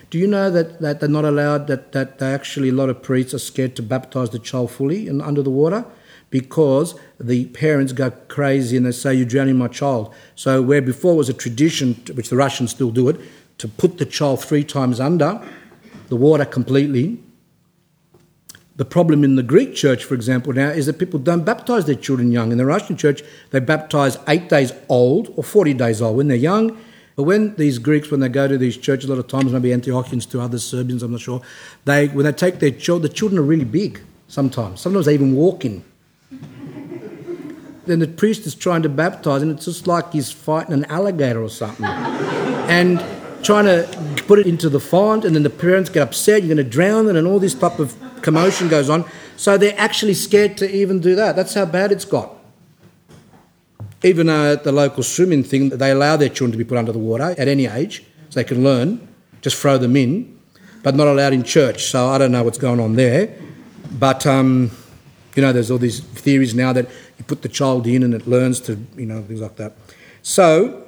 Do 0.09 0.19
you 0.19 0.27
know 0.27 0.51
that, 0.51 0.79
that 0.81 0.99
they're 0.99 1.09
not 1.09 1.25
allowed, 1.25 1.67
that, 1.67 1.91
that 1.93 2.19
they 2.19 2.31
actually, 2.31 2.69
a 2.69 2.73
lot 2.73 2.89
of 2.89 3.01
priests 3.01 3.33
are 3.33 3.39
scared 3.39 3.75
to 3.77 3.81
baptize 3.81 4.29
the 4.29 4.37
child 4.37 4.69
fully 4.69 5.07
and 5.07 5.21
under 5.21 5.41
the 5.41 5.49
water? 5.49 5.85
Because 6.29 6.93
the 7.19 7.45
parents 7.45 7.93
go 7.93 8.11
crazy 8.11 8.77
and 8.77 8.85
they 8.85 8.91
say, 8.91 9.13
You're 9.13 9.25
drowning 9.25 9.57
my 9.57 9.69
child. 9.69 10.13
So, 10.35 10.61
where 10.61 10.81
before 10.81 11.15
was 11.15 11.29
a 11.29 11.33
tradition, 11.33 11.95
which 12.13 12.29
the 12.29 12.35
Russians 12.35 12.71
still 12.71 12.91
do 12.91 13.09
it, 13.09 13.19
to 13.57 13.67
put 13.67 13.97
the 13.97 14.05
child 14.05 14.43
three 14.43 14.63
times 14.63 14.99
under 14.99 15.41
the 16.09 16.15
water 16.15 16.45
completely, 16.45 17.19
the 18.75 18.85
problem 18.85 19.23
in 19.23 19.35
the 19.35 19.43
Greek 19.43 19.75
church, 19.75 20.03
for 20.03 20.15
example, 20.15 20.51
now 20.51 20.69
is 20.69 20.87
that 20.87 20.97
people 20.97 21.19
don't 21.19 21.45
baptize 21.45 21.85
their 21.85 21.95
children 21.95 22.31
young. 22.31 22.51
In 22.51 22.57
the 22.57 22.65
Russian 22.65 22.97
church, 22.97 23.21
they 23.51 23.59
baptize 23.59 24.17
eight 24.27 24.49
days 24.49 24.73
old 24.89 25.31
or 25.35 25.43
40 25.43 25.75
days 25.75 26.01
old 26.01 26.17
when 26.17 26.27
they're 26.27 26.37
young. 26.37 26.77
But 27.15 27.23
when 27.23 27.53
these 27.55 27.77
Greeks, 27.77 28.09
when 28.09 28.19
they 28.19 28.29
go 28.29 28.47
to 28.47 28.57
these 28.57 28.75
churches, 28.75 29.07
a 29.07 29.13
lot 29.13 29.19
of 29.19 29.27
times, 29.27 29.51
maybe 29.51 29.69
Antiochians 29.69 30.29
to 30.31 30.41
other 30.41 30.57
Serbians, 30.57 31.03
I'm 31.03 31.11
not 31.11 31.21
sure, 31.21 31.41
they, 31.85 32.07
when 32.07 32.25
they 32.25 32.31
take 32.31 32.57
their 32.57 32.71
children, 32.71 33.03
the 33.03 33.15
children 33.15 33.37
are 33.37 33.43
really 33.43 33.65
big 33.65 34.01
sometimes. 34.27 34.81
Sometimes 34.81 35.05
they 35.05 35.13
even 35.13 35.35
walk 35.35 35.63
in. 35.65 35.83
then 37.85 37.99
the 37.99 38.07
priest 38.07 38.47
is 38.47 38.55
trying 38.55 38.81
to 38.81 38.89
baptize, 38.89 39.43
and 39.43 39.51
it's 39.51 39.65
just 39.65 39.85
like 39.85 40.11
he's 40.11 40.31
fighting 40.31 40.73
an 40.73 40.85
alligator 40.85 41.43
or 41.43 41.49
something. 41.49 41.85
and 41.85 43.05
trying 43.43 43.65
to 43.65 43.87
put 44.25 44.39
it 44.39 44.47
into 44.47 44.67
the 44.67 44.79
font, 44.79 45.25
and 45.25 45.35
then 45.35 45.43
the 45.43 45.49
parents 45.51 45.91
get 45.91 46.01
upset, 46.01 46.41
you're 46.41 46.55
going 46.55 46.65
to 46.65 46.71
drown 46.71 47.07
it, 47.07 47.15
and 47.15 47.27
all 47.27 47.37
this 47.37 47.53
type 47.53 47.77
of 47.77 47.95
commotion 48.23 48.67
goes 48.69 48.89
on. 48.89 49.05
So 49.37 49.57
they're 49.57 49.77
actually 49.77 50.15
scared 50.15 50.57
to 50.57 50.75
even 50.75 50.99
do 50.99 51.15
that. 51.15 51.35
That's 51.35 51.53
how 51.53 51.65
bad 51.65 51.91
it's 51.91 52.05
got. 52.05 52.31
Even 54.01 54.27
uh, 54.29 54.53
at 54.53 54.63
the 54.63 54.71
local 54.71 55.03
swimming 55.03 55.43
thing, 55.43 55.69
they 55.69 55.91
allow 55.91 56.17
their 56.17 56.29
children 56.29 56.51
to 56.53 56.57
be 56.57 56.63
put 56.63 56.77
under 56.77 56.91
the 56.91 56.99
water 56.99 57.35
at 57.37 57.47
any 57.47 57.67
age, 57.67 58.03
so 58.29 58.39
they 58.39 58.43
can 58.43 58.63
learn, 58.63 59.07
just 59.41 59.57
throw 59.57 59.77
them 59.77 59.95
in, 59.95 60.39
but 60.81 60.95
not 60.95 61.07
allowed 61.07 61.33
in 61.33 61.43
church. 61.43 61.83
So 61.85 62.07
I 62.07 62.17
don't 62.17 62.31
know 62.31 62.43
what's 62.43 62.57
going 62.57 62.79
on 62.79 62.95
there. 62.95 63.33
But, 63.99 64.25
um, 64.25 64.71
you 65.35 65.41
know, 65.41 65.53
there's 65.53 65.71
all 65.71 65.77
these 65.77 66.01
theories 66.01 66.53
now 66.53 66.73
that 66.73 66.89
you 67.17 67.23
put 67.25 67.41
the 67.43 67.49
child 67.49 67.87
in 67.87 68.03
and 68.03 68.13
it 68.13 68.27
learns 68.27 68.59
to, 68.61 68.77
you 68.97 69.05
know, 69.05 69.21
things 69.21 69.39
like 69.39 69.55
that. 69.57 69.73
So 70.21 70.82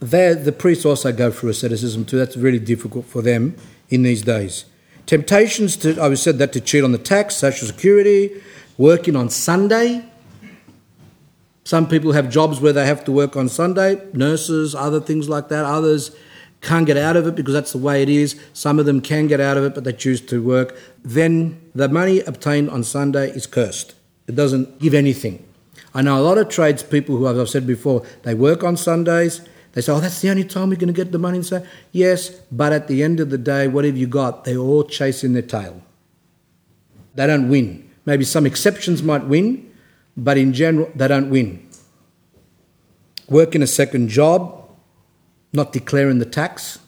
the 0.00 0.54
priests 0.56 0.84
also 0.84 1.12
go 1.12 1.30
through 1.30 1.50
asceticism 1.50 2.04
too. 2.04 2.18
That's 2.18 2.36
really 2.36 2.58
difficult 2.58 3.06
for 3.06 3.22
them 3.22 3.56
in 3.88 4.02
these 4.02 4.22
days. 4.22 4.64
Temptations 5.06 5.76
to, 5.76 6.00
I 6.02 6.12
said 6.14 6.38
that, 6.38 6.52
to 6.54 6.60
cheat 6.60 6.82
on 6.82 6.92
the 6.92 6.98
tax, 6.98 7.36
social 7.36 7.68
security, 7.68 8.42
working 8.76 9.14
on 9.14 9.30
Sunday. 9.30 10.04
Some 11.64 11.88
people 11.88 12.12
have 12.12 12.30
jobs 12.30 12.60
where 12.60 12.72
they 12.72 12.86
have 12.86 13.04
to 13.04 13.12
work 13.12 13.36
on 13.36 13.48
Sunday, 13.48 14.00
nurses, 14.12 14.74
other 14.74 15.00
things 15.00 15.28
like 15.28 15.48
that. 15.48 15.64
Others 15.64 16.14
can't 16.60 16.86
get 16.86 16.96
out 16.96 17.16
of 17.16 17.26
it 17.26 17.34
because 17.34 17.54
that's 17.54 17.72
the 17.72 17.78
way 17.78 18.02
it 18.02 18.08
is. 18.08 18.40
Some 18.52 18.78
of 18.78 18.86
them 18.86 19.00
can 19.00 19.26
get 19.26 19.40
out 19.40 19.56
of 19.56 19.64
it, 19.64 19.74
but 19.74 19.84
they 19.84 19.92
choose 19.92 20.20
to 20.22 20.42
work. 20.42 20.76
Then 21.04 21.60
the 21.74 21.88
money 21.88 22.20
obtained 22.20 22.70
on 22.70 22.82
Sunday 22.82 23.30
is 23.30 23.46
cursed. 23.46 23.94
It 24.26 24.34
doesn't 24.34 24.80
give 24.80 24.94
anything. 24.94 25.44
I 25.94 26.02
know 26.02 26.18
a 26.18 26.22
lot 26.22 26.38
of 26.38 26.48
tradespeople 26.48 27.16
who, 27.16 27.28
as 27.28 27.38
I've 27.38 27.48
said 27.48 27.66
before, 27.66 28.04
they 28.22 28.34
work 28.34 28.64
on 28.64 28.76
Sundays, 28.76 29.40
they 29.76 29.82
say, 29.82 29.92
oh, 29.92 30.00
that's 30.00 30.22
the 30.22 30.30
only 30.30 30.44
time 30.44 30.70
we're 30.70 30.76
going 30.76 30.86
to 30.86 30.94
get 30.94 31.12
the 31.12 31.18
money. 31.18 31.36
And 31.36 31.44
say, 31.44 31.62
yes, 31.92 32.30
but 32.50 32.72
at 32.72 32.88
the 32.88 33.02
end 33.02 33.20
of 33.20 33.28
the 33.28 33.36
day, 33.36 33.68
what 33.68 33.84
have 33.84 33.94
you 33.94 34.06
got? 34.06 34.44
They're 34.44 34.56
all 34.56 34.84
chasing 34.84 35.34
their 35.34 35.42
tail. 35.42 35.82
They 37.14 37.26
don't 37.26 37.50
win. 37.50 37.86
Maybe 38.06 38.24
some 38.24 38.46
exceptions 38.46 39.02
might 39.02 39.26
win, 39.26 39.70
but 40.16 40.38
in 40.38 40.54
general, 40.54 40.90
they 40.94 41.06
don't 41.08 41.28
win. 41.28 41.68
Working 43.28 43.60
a 43.60 43.66
second 43.66 44.08
job, 44.08 44.66
not 45.52 45.74
declaring 45.74 46.20
the 46.20 46.24
tax. 46.24 46.78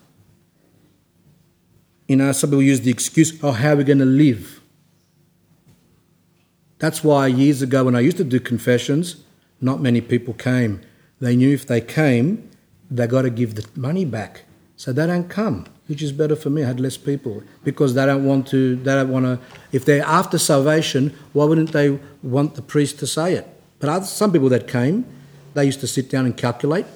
You 2.07 2.17
know, 2.17 2.33
some 2.33 2.49
people 2.49 2.63
use 2.63 2.81
the 2.81 2.91
excuse, 2.91 3.39
oh, 3.45 3.53
how 3.53 3.73
are 3.73 3.77
we 3.77 3.85
going 3.85 3.99
to 3.99 4.07
live? 4.07 4.63
That's 6.79 7.05
why 7.05 7.27
years 7.27 7.61
ago, 7.61 7.85
when 7.85 7.95
I 7.95 8.01
used 8.01 8.17
to 8.17 8.25
do 8.25 8.41
confessions, 8.41 9.25
not 9.61 9.79
many 9.79 10.01
people 10.01 10.33
came. 10.33 10.81
They 11.21 11.37
knew 11.37 11.53
if 11.53 11.67
they 11.67 11.83
came, 11.83 12.48
they 12.91 13.07
got 13.07 13.23
to 13.23 13.31
give 13.31 13.55
the 13.55 13.67
money 13.79 14.05
back. 14.05 14.45
So 14.77 14.93
they 14.93 15.07
don't 15.07 15.29
come, 15.29 15.67
which 15.89 16.03
is 16.03 16.13
better 16.13 16.37
for 16.37 16.51
me. 16.51 16.63
I 16.63 16.69
had 16.69 16.79
less 16.79 16.97
people 16.97 17.43
because 17.65 17.95
they 17.95 18.07
don't 18.07 18.25
want 18.25 18.47
to. 18.49 18.77
They 18.77 18.95
don't 18.95 19.11
want 19.11 19.25
to. 19.25 19.41
If 19.73 19.85
they're 19.85 20.05
after 20.05 20.39
salvation, 20.39 21.17
why 21.33 21.47
wouldn't 21.47 21.73
they 21.73 21.99
want 22.23 22.55
the 22.55 22.63
priest 22.63 22.99
to 23.01 23.07
say 23.07 23.35
it? 23.35 23.47
But 23.81 24.03
some 24.03 24.33
people 24.33 24.49
that 24.51 24.69
came, 24.69 25.05
they 25.55 25.65
used 25.65 25.81
to 25.81 25.89
sit 25.89 26.09
down 26.09 26.27
and 26.27 26.37
calculate 26.37 26.87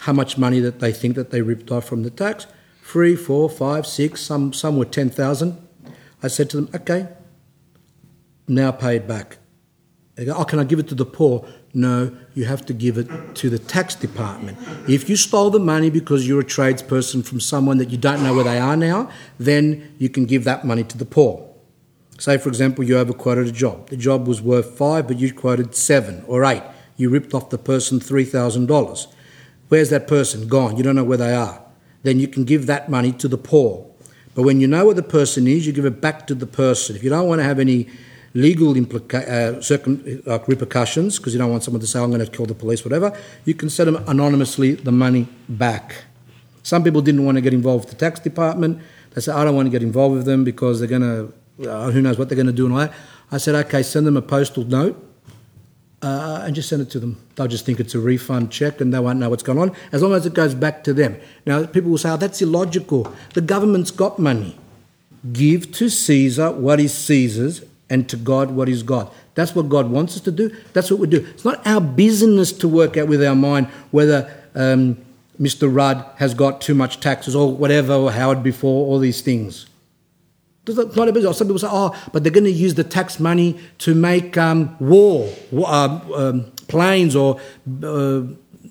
how 0.00 0.12
much 0.12 0.38
money 0.38 0.60
that 0.60 0.78
they 0.78 0.92
think 0.92 1.16
that 1.16 1.30
they 1.30 1.42
ripped 1.42 1.70
off 1.72 1.84
from 1.84 2.04
the 2.04 2.10
tax. 2.10 2.46
Three, 2.82 3.16
four, 3.16 3.50
five, 3.50 3.86
six. 3.86 4.20
Some 4.20 4.52
some 4.52 4.78
were 4.78 4.84
ten 4.84 5.10
thousand. 5.10 5.58
I 6.22 6.28
said 6.28 6.48
to 6.50 6.56
them, 6.58 6.70
okay, 6.74 7.08
now 8.46 8.70
pay 8.70 8.96
it 8.96 9.08
back. 9.08 9.38
They 10.14 10.24
go, 10.24 10.34
oh, 10.34 10.44
can 10.44 10.58
I 10.58 10.64
give 10.64 10.78
it 10.78 10.88
to 10.88 10.94
the 10.94 11.04
poor? 11.04 11.46
No, 11.76 12.10
you 12.32 12.46
have 12.46 12.64
to 12.66 12.72
give 12.72 12.96
it 12.96 13.34
to 13.34 13.50
the 13.50 13.58
tax 13.58 13.94
department. 13.94 14.56
If 14.88 15.10
you 15.10 15.16
stole 15.16 15.50
the 15.50 15.58
money 15.58 15.90
because 15.90 16.26
you're 16.26 16.40
a 16.40 16.44
tradesperson 16.44 17.22
from 17.22 17.38
someone 17.38 17.76
that 17.76 17.90
you 17.90 17.98
don't 17.98 18.22
know 18.22 18.34
where 18.34 18.44
they 18.44 18.58
are 18.58 18.78
now, 18.78 19.10
then 19.38 19.94
you 19.98 20.08
can 20.08 20.24
give 20.24 20.44
that 20.44 20.64
money 20.64 20.84
to 20.84 20.96
the 20.96 21.04
poor. 21.04 21.46
Say, 22.18 22.38
for 22.38 22.48
example, 22.48 22.82
you 22.82 22.96
overquoted 22.96 23.46
a 23.46 23.52
job. 23.52 23.90
The 23.90 23.98
job 23.98 24.26
was 24.26 24.40
worth 24.40 24.78
five, 24.78 25.06
but 25.06 25.18
you 25.18 25.34
quoted 25.34 25.74
seven 25.74 26.24
or 26.26 26.46
eight. 26.46 26.62
You 26.96 27.10
ripped 27.10 27.34
off 27.34 27.50
the 27.50 27.58
person 27.58 28.00
$3,000. 28.00 29.06
Where's 29.68 29.90
that 29.90 30.08
person? 30.08 30.48
Gone. 30.48 30.78
You 30.78 30.82
don't 30.82 30.96
know 30.96 31.04
where 31.04 31.18
they 31.18 31.34
are. 31.34 31.62
Then 32.04 32.18
you 32.18 32.26
can 32.26 32.44
give 32.44 32.64
that 32.68 32.88
money 32.88 33.12
to 33.12 33.28
the 33.28 33.36
poor. 33.36 33.86
But 34.34 34.44
when 34.44 34.62
you 34.62 34.66
know 34.66 34.86
where 34.86 34.94
the 34.94 35.02
person 35.02 35.46
is, 35.46 35.66
you 35.66 35.74
give 35.74 35.84
it 35.84 36.00
back 36.00 36.26
to 36.28 36.34
the 36.34 36.46
person. 36.46 36.96
If 36.96 37.04
you 37.04 37.10
don't 37.10 37.28
want 37.28 37.40
to 37.40 37.44
have 37.44 37.58
any 37.58 37.90
legal 38.36 38.74
implica- 38.74 39.26
uh, 39.26 39.62
circum- 39.62 40.22
uh, 40.26 40.38
repercussions 40.46 41.18
because 41.18 41.32
you 41.32 41.38
don't 41.38 41.50
want 41.50 41.64
someone 41.64 41.80
to 41.80 41.86
say, 41.86 41.98
I'm 41.98 42.10
going 42.10 42.24
to 42.24 42.30
call 42.30 42.46
the 42.46 42.54
police, 42.54 42.84
whatever, 42.84 43.16
you 43.44 43.54
can 43.54 43.70
send 43.70 43.88
them 43.88 44.04
anonymously 44.06 44.74
the 44.74 44.92
money 44.92 45.26
back. 45.48 46.04
Some 46.62 46.84
people 46.84 47.00
didn't 47.00 47.24
want 47.24 47.36
to 47.36 47.40
get 47.40 47.54
involved 47.54 47.86
with 47.86 47.98
the 47.98 48.04
tax 48.04 48.20
department. 48.20 48.82
They 49.14 49.20
said, 49.22 49.34
I 49.34 49.44
don't 49.44 49.56
want 49.56 49.66
to 49.66 49.70
get 49.70 49.82
involved 49.82 50.16
with 50.16 50.26
them 50.26 50.44
because 50.44 50.78
they're 50.78 50.88
going 50.88 51.02
to, 51.02 51.70
uh, 51.70 51.90
who 51.90 52.02
knows 52.02 52.18
what 52.18 52.28
they're 52.28 52.36
going 52.36 52.46
to 52.46 52.52
do 52.52 52.66
and 52.66 52.74
all 52.74 52.80
that. 52.80 52.92
I 53.32 53.38
said, 53.38 53.54
okay, 53.66 53.82
send 53.82 54.06
them 54.06 54.16
a 54.16 54.22
postal 54.22 54.64
note 54.64 55.02
uh, 56.02 56.42
and 56.44 56.54
just 56.54 56.68
send 56.68 56.82
it 56.82 56.90
to 56.90 57.00
them. 57.00 57.16
They'll 57.36 57.48
just 57.48 57.64
think 57.64 57.80
it's 57.80 57.94
a 57.94 58.00
refund 58.00 58.52
check 58.52 58.80
and 58.80 58.92
they 58.92 58.98
won't 58.98 59.18
know 59.18 59.30
what's 59.30 59.42
going 59.42 59.58
on 59.58 59.74
as 59.92 60.02
long 60.02 60.12
as 60.12 60.26
it 60.26 60.34
goes 60.34 60.54
back 60.54 60.84
to 60.84 60.92
them. 60.92 61.16
Now, 61.46 61.64
people 61.64 61.90
will 61.90 61.98
say, 61.98 62.10
oh, 62.10 62.16
that's 62.18 62.42
illogical. 62.42 63.12
The 63.32 63.40
government's 63.40 63.90
got 63.90 64.18
money. 64.18 64.58
Give 65.32 65.72
to 65.72 65.88
Caesar 65.88 66.52
what 66.52 66.80
is 66.80 66.92
Caesar's 66.92 67.62
and 67.88 68.08
to 68.08 68.16
God 68.16 68.50
what 68.50 68.68
is 68.68 68.82
God. 68.82 69.10
That's 69.34 69.54
what 69.54 69.68
God 69.68 69.90
wants 69.90 70.16
us 70.16 70.22
to 70.22 70.32
do. 70.32 70.54
That's 70.72 70.90
what 70.90 71.00
we 71.00 71.06
do. 71.06 71.26
It's 71.30 71.44
not 71.44 71.64
our 71.66 71.80
business 71.80 72.52
to 72.52 72.68
work 72.68 72.96
out 72.96 73.08
with 73.08 73.22
our 73.24 73.34
mind 73.34 73.66
whether 73.90 74.32
um, 74.54 74.98
Mr. 75.40 75.72
Rudd 75.72 76.04
has 76.16 76.34
got 76.34 76.60
too 76.60 76.74
much 76.74 77.00
taxes 77.00 77.36
or 77.36 77.52
whatever, 77.52 77.92
or 77.92 78.10
Howard 78.10 78.42
before, 78.42 78.86
all 78.86 78.98
these 78.98 79.20
things. 79.20 79.66
It's 80.66 80.96
not 80.96 81.08
a 81.08 81.12
business. 81.12 81.38
Some 81.38 81.46
people 81.46 81.60
say, 81.60 81.68
oh, 81.70 81.96
but 82.12 82.24
they're 82.24 82.32
going 82.32 82.44
to 82.44 82.50
use 82.50 82.74
the 82.74 82.82
tax 82.82 83.20
money 83.20 83.60
to 83.78 83.94
make 83.94 84.36
um, 84.36 84.76
war, 84.80 85.32
um, 85.64 86.12
um, 86.12 86.52
planes 86.66 87.14
or 87.14 87.40
uh, 87.84 88.22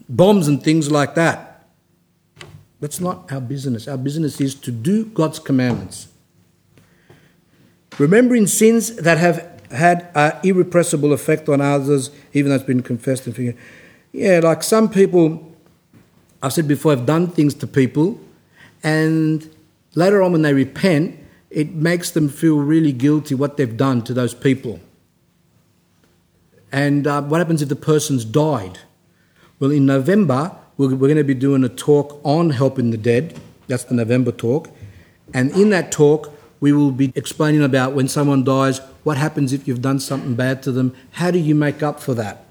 bombs 0.09 0.47
and 0.49 0.61
things 0.61 0.91
like 0.91 1.15
that. 1.15 1.67
That's 2.81 2.99
not 2.99 3.31
our 3.31 3.39
business. 3.39 3.87
Our 3.87 3.97
business 3.97 4.41
is 4.41 4.55
to 4.55 4.71
do 4.71 5.05
God's 5.05 5.39
commandments 5.39 6.09
remembering 7.97 8.47
sins 8.47 8.95
that 8.97 9.17
have 9.17 9.51
had 9.71 10.09
an 10.15 10.33
irrepressible 10.43 11.13
effect 11.13 11.49
on 11.49 11.61
others, 11.61 12.11
even 12.33 12.49
though 12.49 12.55
it's 12.55 12.63
been 12.63 12.83
confessed 12.83 13.25
and 13.25 13.35
forgiven. 13.35 13.59
Yeah, 14.11 14.39
like 14.43 14.63
some 14.63 14.89
people, 14.89 15.53
I've 16.41 16.53
said 16.53 16.67
before, 16.67 16.95
have 16.95 17.05
done 17.05 17.27
things 17.27 17.53
to 17.55 17.67
people, 17.67 18.19
and 18.83 19.49
later 19.95 20.21
on 20.21 20.31
when 20.31 20.41
they 20.41 20.53
repent, 20.53 21.19
it 21.49 21.73
makes 21.73 22.11
them 22.11 22.29
feel 22.29 22.57
really 22.57 22.91
guilty 22.91 23.33
what 23.35 23.57
they've 23.57 23.77
done 23.77 24.01
to 24.03 24.13
those 24.13 24.33
people. 24.33 24.79
And 26.71 27.07
uh, 27.07 27.21
what 27.21 27.39
happens 27.39 27.61
if 27.61 27.69
the 27.69 27.75
person's 27.75 28.25
died? 28.25 28.79
Well, 29.59 29.71
in 29.71 29.85
November, 29.85 30.55
we're, 30.77 30.89
we're 30.89 31.07
going 31.07 31.15
to 31.15 31.23
be 31.23 31.33
doing 31.33 31.63
a 31.63 31.69
talk 31.69 32.19
on 32.23 32.49
helping 32.49 32.91
the 32.91 32.97
dead. 32.97 33.39
That's 33.67 33.85
the 33.85 33.95
November 33.95 34.31
talk. 34.31 34.69
And 35.33 35.51
in 35.51 35.69
that 35.69 35.91
talk, 35.91 36.33
we 36.65 36.73
will 36.73 36.89
be 36.89 37.13
explaining 37.13 37.61
about 37.61 37.93
when 37.93 38.07
someone 38.07 38.43
dies, 38.43 38.79
what 39.03 39.17
happens 39.17 39.53
if 39.53 39.67
you've 39.67 39.83
done 39.83 39.99
something 39.99 40.33
bad 40.33 40.63
to 40.63 40.71
them, 40.71 40.95
how 41.11 41.29
do 41.29 41.37
you 41.37 41.53
make 41.53 41.83
up 41.83 41.99
for 41.99 42.15
that? 42.15 42.43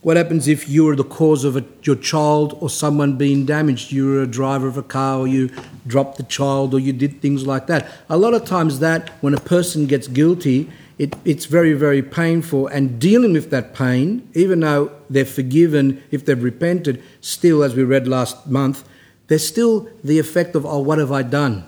What 0.00 0.16
happens 0.16 0.48
if 0.48 0.70
you 0.70 0.88
are 0.88 0.96
the 0.96 1.04
cause 1.04 1.44
of 1.44 1.54
a, 1.54 1.64
your 1.82 1.96
child 1.96 2.56
or 2.62 2.70
someone 2.70 3.18
being 3.18 3.44
damaged? 3.44 3.92
You 3.92 4.06
were 4.06 4.22
a 4.22 4.26
driver 4.26 4.66
of 4.66 4.78
a 4.78 4.82
car 4.82 5.18
or 5.18 5.28
you 5.28 5.50
dropped 5.86 6.16
the 6.16 6.22
child 6.22 6.72
or 6.72 6.80
you 6.80 6.94
did 6.94 7.20
things 7.20 7.46
like 7.46 7.66
that. 7.66 7.92
A 8.08 8.16
lot 8.16 8.32
of 8.32 8.46
times, 8.46 8.78
that 8.78 9.10
when 9.20 9.34
a 9.34 9.40
person 9.40 9.84
gets 9.84 10.08
guilty, 10.08 10.70
it, 10.96 11.14
it's 11.26 11.44
very, 11.44 11.74
very 11.74 12.00
painful. 12.00 12.68
And 12.68 12.98
dealing 12.98 13.34
with 13.34 13.50
that 13.50 13.74
pain, 13.74 14.26
even 14.32 14.60
though 14.60 14.90
they're 15.10 15.26
forgiven 15.26 16.02
if 16.10 16.24
they've 16.24 16.42
repented, 16.42 17.02
still, 17.20 17.62
as 17.62 17.74
we 17.74 17.82
read 17.82 18.08
last 18.08 18.46
month, 18.46 18.88
there's 19.26 19.46
still 19.46 19.88
the 20.02 20.18
effect 20.18 20.54
of, 20.54 20.66
oh, 20.66 20.80
what 20.80 20.98
have 20.98 21.12
I 21.12 21.22
done? 21.22 21.66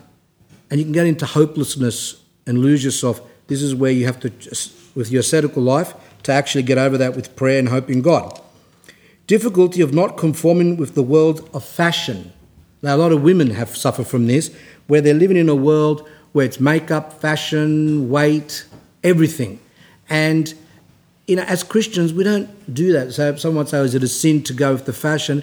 And 0.70 0.78
you 0.78 0.84
can 0.84 0.92
get 0.92 1.06
into 1.06 1.26
hopelessness 1.26 2.22
and 2.46 2.58
lose 2.58 2.84
yourself. 2.84 3.20
This 3.46 3.62
is 3.62 3.74
where 3.74 3.90
you 3.90 4.06
have 4.06 4.20
to, 4.20 4.30
with 4.94 5.10
your 5.10 5.20
ascetical 5.20 5.62
life, 5.62 5.94
to 6.24 6.32
actually 6.32 6.64
get 6.64 6.78
over 6.78 6.98
that 6.98 7.14
with 7.14 7.36
prayer 7.36 7.58
and 7.58 7.68
hope 7.68 7.88
in 7.90 8.02
God. 8.02 8.40
Difficulty 9.26 9.80
of 9.80 9.94
not 9.94 10.16
conforming 10.16 10.76
with 10.76 10.94
the 10.94 11.02
world 11.02 11.48
of 11.52 11.64
fashion. 11.64 12.32
Now, 12.82 12.96
a 12.96 12.98
lot 12.98 13.12
of 13.12 13.22
women 13.22 13.50
have 13.50 13.76
suffered 13.76 14.06
from 14.06 14.26
this, 14.26 14.54
where 14.86 15.00
they're 15.00 15.14
living 15.14 15.36
in 15.36 15.48
a 15.48 15.54
world 15.54 16.08
where 16.32 16.44
it's 16.44 16.60
makeup, 16.60 17.20
fashion, 17.20 18.10
weight, 18.10 18.66
everything. 19.02 19.58
And 20.08 20.52
you 21.26 21.34
know, 21.34 21.42
as 21.42 21.64
Christians, 21.64 22.12
we 22.12 22.22
don't 22.22 22.72
do 22.72 22.92
that. 22.92 23.12
So 23.12 23.34
someone 23.36 23.66
says, 23.66 23.88
"Is 23.88 23.94
it 23.96 24.02
a 24.04 24.08
sin 24.08 24.42
to 24.44 24.52
go 24.52 24.72
with 24.72 24.84
the 24.84 24.92
fashion?" 24.92 25.42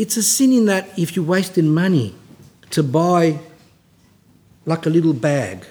It's 0.00 0.16
a 0.16 0.22
sin 0.22 0.50
in 0.54 0.64
that 0.64 0.98
if 0.98 1.14
you're 1.14 1.26
wasting 1.26 1.74
money 1.74 2.14
to 2.70 2.82
buy 2.82 3.38
like 4.64 4.86
a 4.86 4.88
little 4.88 5.12
bag 5.12 5.66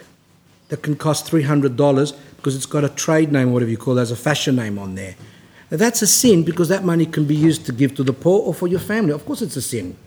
that 0.67 0.83
can 0.83 0.95
cost 0.95 1.25
three 1.25 1.41
hundred 1.41 1.75
dollars 1.75 2.11
because 2.35 2.55
it's 2.55 2.67
got 2.67 2.83
a 2.83 2.89
trade 2.89 3.31
name, 3.31 3.51
whatever 3.51 3.71
you 3.71 3.77
call 3.77 3.97
it, 3.97 4.01
as 4.01 4.11
a 4.11 4.15
fashion 4.15 4.55
name 4.55 4.77
on 4.77 4.93
there. 4.93 5.15
Now, 5.71 5.77
that's 5.77 6.03
a 6.03 6.07
sin 6.07 6.43
because 6.43 6.69
that 6.69 6.83
money 6.83 7.07
can 7.07 7.25
be 7.25 7.35
used 7.35 7.65
to 7.65 7.71
give 7.71 7.95
to 7.95 8.03
the 8.03 8.13
poor 8.13 8.45
or 8.45 8.53
for 8.53 8.67
your 8.67 8.79
family. 8.79 9.13
Of 9.13 9.25
course, 9.25 9.41
it's 9.41 9.55
a 9.55 9.63
sin. 9.63 9.97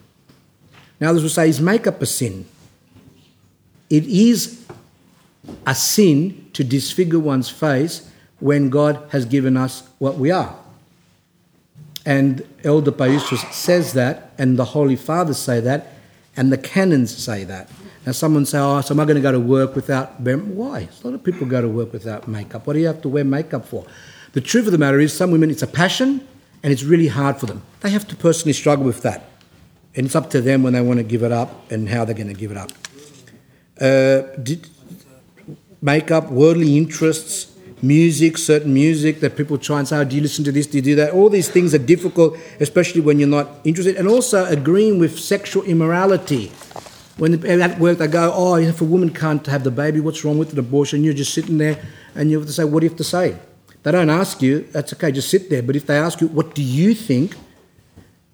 Now, 1.01 1.11
others 1.11 1.25
will 1.25 1.29
say, 1.29 1.49
is 1.49 1.61
makeup 1.61 2.01
a 2.01 2.07
sin? 2.07 2.47
It 3.91 4.07
is 4.07 4.65
a 5.67 5.75
sin 5.75 6.49
to 6.53 6.63
disfigure 6.63 7.19
one's 7.19 7.51
face 7.51 8.09
when 8.39 8.71
God 8.71 9.03
has 9.11 9.25
given 9.25 9.57
us 9.57 9.83
what 9.99 10.17
we 10.17 10.31
are. 10.31 10.62
And 12.05 12.43
Elder 12.65 12.91
Paisios 12.91 13.53
says 13.53 13.93
that, 13.93 14.33
and 14.39 14.59
the 14.59 14.65
Holy 14.65 14.97
Fathers 14.97 15.39
say 15.39 15.61
that, 15.61 15.95
and 16.37 16.51
the 16.51 16.59
canons 16.59 17.17
say 17.17 17.45
that. 17.45 17.71
Now, 18.05 18.13
someone 18.13 18.45
say, 18.47 18.59
"Oh, 18.59 18.81
so 18.81 18.95
am 18.95 19.01
I 19.01 19.05
going 19.05 19.17
to 19.17 19.23
go 19.23 19.31
to 19.31 19.39
work 19.39 19.77
without?" 19.77 20.21
Why? 20.21 20.89
A 21.03 21.07
lot 21.07 21.15
of 21.15 21.23
people 21.23 21.47
go 21.47 21.61
to 21.61 21.69
work 21.69 21.93
without 21.93 22.27
makeup. 22.27 22.67
What 22.67 22.73
do 22.73 22.81
you 22.81 22.87
have 22.89 23.03
to 23.03 23.09
wear 23.09 23.25
makeup 23.25 23.65
for? 23.67 23.87
The 24.33 24.41
truth 24.41 24.67
of 24.67 24.73
the 24.73 24.79
matter 24.79 24.99
is, 24.99 25.13
some 25.13 25.31
women 25.31 25.51
it's 25.51 25.63
a 25.63 25.67
passion, 25.67 26.27
and 26.63 26.73
it's 26.73 26.83
really 26.83 27.09
hard 27.09 27.37
for 27.37 27.47
them. 27.47 27.63
They 27.81 27.91
have 27.91 28.09
to 28.09 28.17
personally 28.17 28.55
struggle 28.55 28.85
with 28.85 29.03
that, 29.03 29.29
and 29.95 30.07
it's 30.07 30.17
up 30.17 30.31
to 30.31 30.41
them 30.41 30.63
when 30.63 30.73
they 30.73 30.81
want 30.81 30.99
to 30.99 31.05
give 31.05 31.23
it 31.23 31.33
up 31.33 31.71
and 31.71 31.89
how 31.89 32.05
they're 32.05 32.15
going 32.15 32.29
to 32.29 32.35
give 32.35 32.51
it 32.51 32.57
up. 32.57 32.71
Uh, 33.81 34.23
did, 34.43 34.69
makeup, 35.81 36.31
worldly 36.31 36.77
interests, 36.77 37.52
music, 37.83 38.39
certain 38.39 38.73
music 38.73 39.21
that 39.21 39.37
people 39.37 39.59
try 39.59 39.81
and 39.81 39.89
say, 39.89 39.99
oh, 39.99 40.05
do 40.05 40.17
you 40.17 40.23
listen 40.23 40.45
to 40.45 40.53
this, 40.53 40.67
do 40.67 40.79
you 40.79 40.83
do 40.83 40.95
that? 40.95 41.13
All 41.13 41.29
these 41.29 41.49
things 41.49 41.75
are 41.75 41.79
difficult, 41.79 42.39
especially 42.61 43.01
when 43.01 43.19
you're 43.19 43.29
not 43.29 43.49
interested. 43.65 43.97
And 43.97 44.07
also 44.09 44.45
agreeing 44.47 44.99
with 44.99 45.19
sexual 45.19 45.65
immorality. 45.65 46.53
When 47.19 47.45
at 47.47 47.79
work 47.79 47.99
they 47.99 48.07
go, 48.07 48.33
oh, 48.35 48.55
if 48.55 48.81
a 48.81 48.85
woman 48.85 49.11
can't 49.11 49.45
have 49.47 49.65
the 49.65 49.71
baby, 49.71 50.01
what's 50.01 50.25
wrong 50.25 50.39
with 50.39 50.53
an 50.53 50.59
abortion? 50.59 51.05
You're 51.05 51.13
just 51.13 51.35
sitting 51.35 51.59
there 51.59 51.79
and 52.15 52.31
you 52.31 52.39
have 52.39 52.47
to 52.47 52.53
say, 52.53 52.65
what 52.65 52.81
do 52.81 52.87
you 52.87 52.91
have 52.91 52.99
to 52.99 53.05
say? 53.05 53.37
They 53.83 53.91
don't 53.91 54.11
ask 54.11 54.41
you, 54.41 54.61
that's 54.71 54.93
okay, 54.95 55.11
just 55.11 55.29
sit 55.29 55.51
there. 55.51 55.63
But 55.63 55.77
if 55.77 55.87
they 55.87 55.97
ask 55.97 56.21
you, 56.21 56.29
what 56.29 56.55
do 56.55 56.63
you 56.63 56.95
think? 56.95 57.37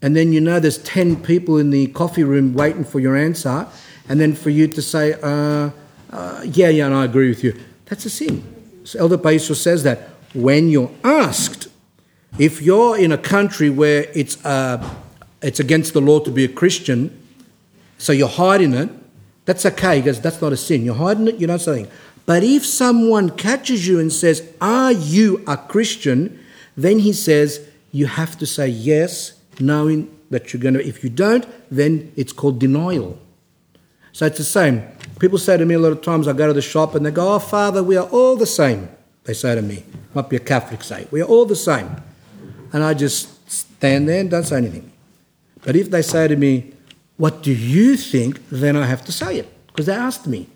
And 0.03 0.15
then 0.15 0.33
you 0.33 0.41
know 0.41 0.61
there's 0.61 0.79
10 0.79 1.23
people 1.23 1.57
in 1.57 1.71
the 1.71 1.89
coffee 1.89 2.23
room 2.23 2.55
waiting 2.55 2.85
for 2.85 3.01
your 3.01 3.17
answer, 3.17 3.67
and 4.09 4.21
then 4.21 4.35
for 4.35 4.51
you 4.51 4.69
to 4.69 4.81
say, 4.83 5.15
uh, 5.23 5.71
uh, 6.11 6.43
yeah, 6.45 6.69
yeah, 6.69 6.87
and 6.87 6.95
I 6.95 7.05
agree 7.05 7.29
with 7.29 7.43
you. 7.43 7.59
That's 7.87 8.05
a 8.05 8.11
sin. 8.11 8.58
Elder 8.97 9.19
Paisios 9.19 9.57
says 9.57 9.83
that 9.83 10.11
when 10.35 10.69
you're 10.69 10.91
asked, 11.03 11.69
if 12.39 12.63
you're 12.63 12.99
in 12.99 13.13
a 13.13 13.19
country 13.19 13.71
where 13.71 14.07
it's, 14.15 14.45
uh, 14.45 14.97
it's 15.43 15.61
against 15.61 15.93
the 15.95 16.01
law 16.01 16.21
to 16.21 16.31
be 16.31 16.45
a 16.45 16.49
Christian, 16.49 17.19
so 17.99 18.13
you're 18.13 18.29
hiding 18.29 18.75
it, 18.75 18.91
that's 19.45 19.65
okay 19.67 20.01
because 20.01 20.21
that's 20.21 20.41
not 20.41 20.53
a 20.53 20.57
sin. 20.57 20.85
You're 20.85 20.95
hiding 20.95 21.27
it, 21.29 21.39
you're 21.39 21.49
not 21.49 21.63
saying. 21.63 21.89
But 22.27 22.45
if 22.45 22.67
someone 22.67 23.31
catches 23.31 23.89
you 23.89 23.99
and 23.99 24.13
says, 24.13 24.47
Are 24.61 24.93
you 24.93 25.43
a 25.47 25.57
Christian? 25.57 26.45
then 26.77 27.01
he 27.01 27.13
says, 27.13 27.67
You 27.91 28.07
have 28.07 28.39
to 28.39 28.47
say 28.47 28.69
yes, 28.69 29.33
knowing 29.59 30.15
that 30.31 30.53
you're 30.53 30.61
going 30.61 30.75
to. 30.75 30.87
If 30.87 31.03
you 31.03 31.11
don't, 31.11 31.47
then 31.71 32.13
it's 32.17 32.33
called 32.33 32.61
denial. 32.61 33.19
So 34.13 34.27
it's 34.27 34.39
the 34.39 34.45
same. 34.45 34.83
People 35.19 35.39
say 35.39 35.57
to 35.57 35.65
me 35.65 35.75
a 35.75 35.79
lot 35.79 35.93
of 35.93 36.03
times, 36.03 36.29
I 36.29 36.33
go 36.33 36.47
to 36.47 36.53
the 36.53 36.63
shop 36.63 36.95
and 36.95 37.05
they 37.05 37.11
go, 37.11 37.35
Oh, 37.35 37.39
Father, 37.39 37.83
we 37.83 37.97
are 37.97 38.07
all 38.09 38.37
the 38.37 38.47
same. 38.47 38.89
They 39.25 39.35
say 39.35 39.55
to 39.55 39.63
me, 39.63 39.85
might 40.15 40.29
be 40.29 40.37
a 40.37 40.41
Catholic 40.41 40.83
say, 40.83 41.07
we 41.11 41.21
are 41.21 41.27
all 41.27 41.45
the 41.45 41.57
same. 41.57 41.91
And 42.73 42.83
I 42.83 42.95
just 42.95 43.51
stand 43.51 44.09
there 44.09 44.21
and 44.21 44.31
don't 44.31 44.45
say 44.45 44.57
anything. 44.57 44.91
But 45.65 45.77
if 45.77 45.91
they 45.91 46.03
say 46.03 46.29
to 46.29 46.37
me, 46.37 46.73
What 47.17 47.43
do 47.43 47.53
you 47.53 47.97
think? 47.97 48.41
then 48.51 48.77
I 48.77 48.87
have 48.87 49.05
to 49.07 49.13
say 49.13 49.39
it 49.39 49.67
because 49.69 49.87
they 49.87 49.95
asked 49.95 50.27
me. 50.27 50.49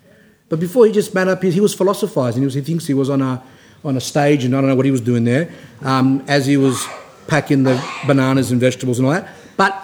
But 0.49 0.59
before 0.59 0.85
he 0.85 0.91
just 0.91 1.13
made 1.13 1.27
up, 1.27 1.41
he, 1.43 1.51
he 1.51 1.59
was 1.59 1.73
philosophizing. 1.73 2.41
He, 2.41 2.45
was, 2.45 2.53
he 2.53 2.61
thinks 2.61 2.85
he 2.87 2.93
was 2.93 3.09
on 3.09 3.21
a, 3.21 3.43
on 3.83 3.97
a 3.97 4.01
stage 4.01 4.45
and 4.45 4.55
I 4.55 4.61
don't 4.61 4.69
know 4.69 4.75
what 4.75 4.85
he 4.85 4.91
was 4.91 5.01
doing 5.01 5.23
there 5.23 5.51
um, 5.81 6.23
as 6.27 6.45
he 6.45 6.57
was 6.57 6.85
packing 7.27 7.63
the 7.63 7.83
bananas 8.05 8.51
and 8.51 8.61
vegetables 8.61 8.99
and 8.99 9.07
all 9.07 9.13
that. 9.13 9.29
But 9.57 9.75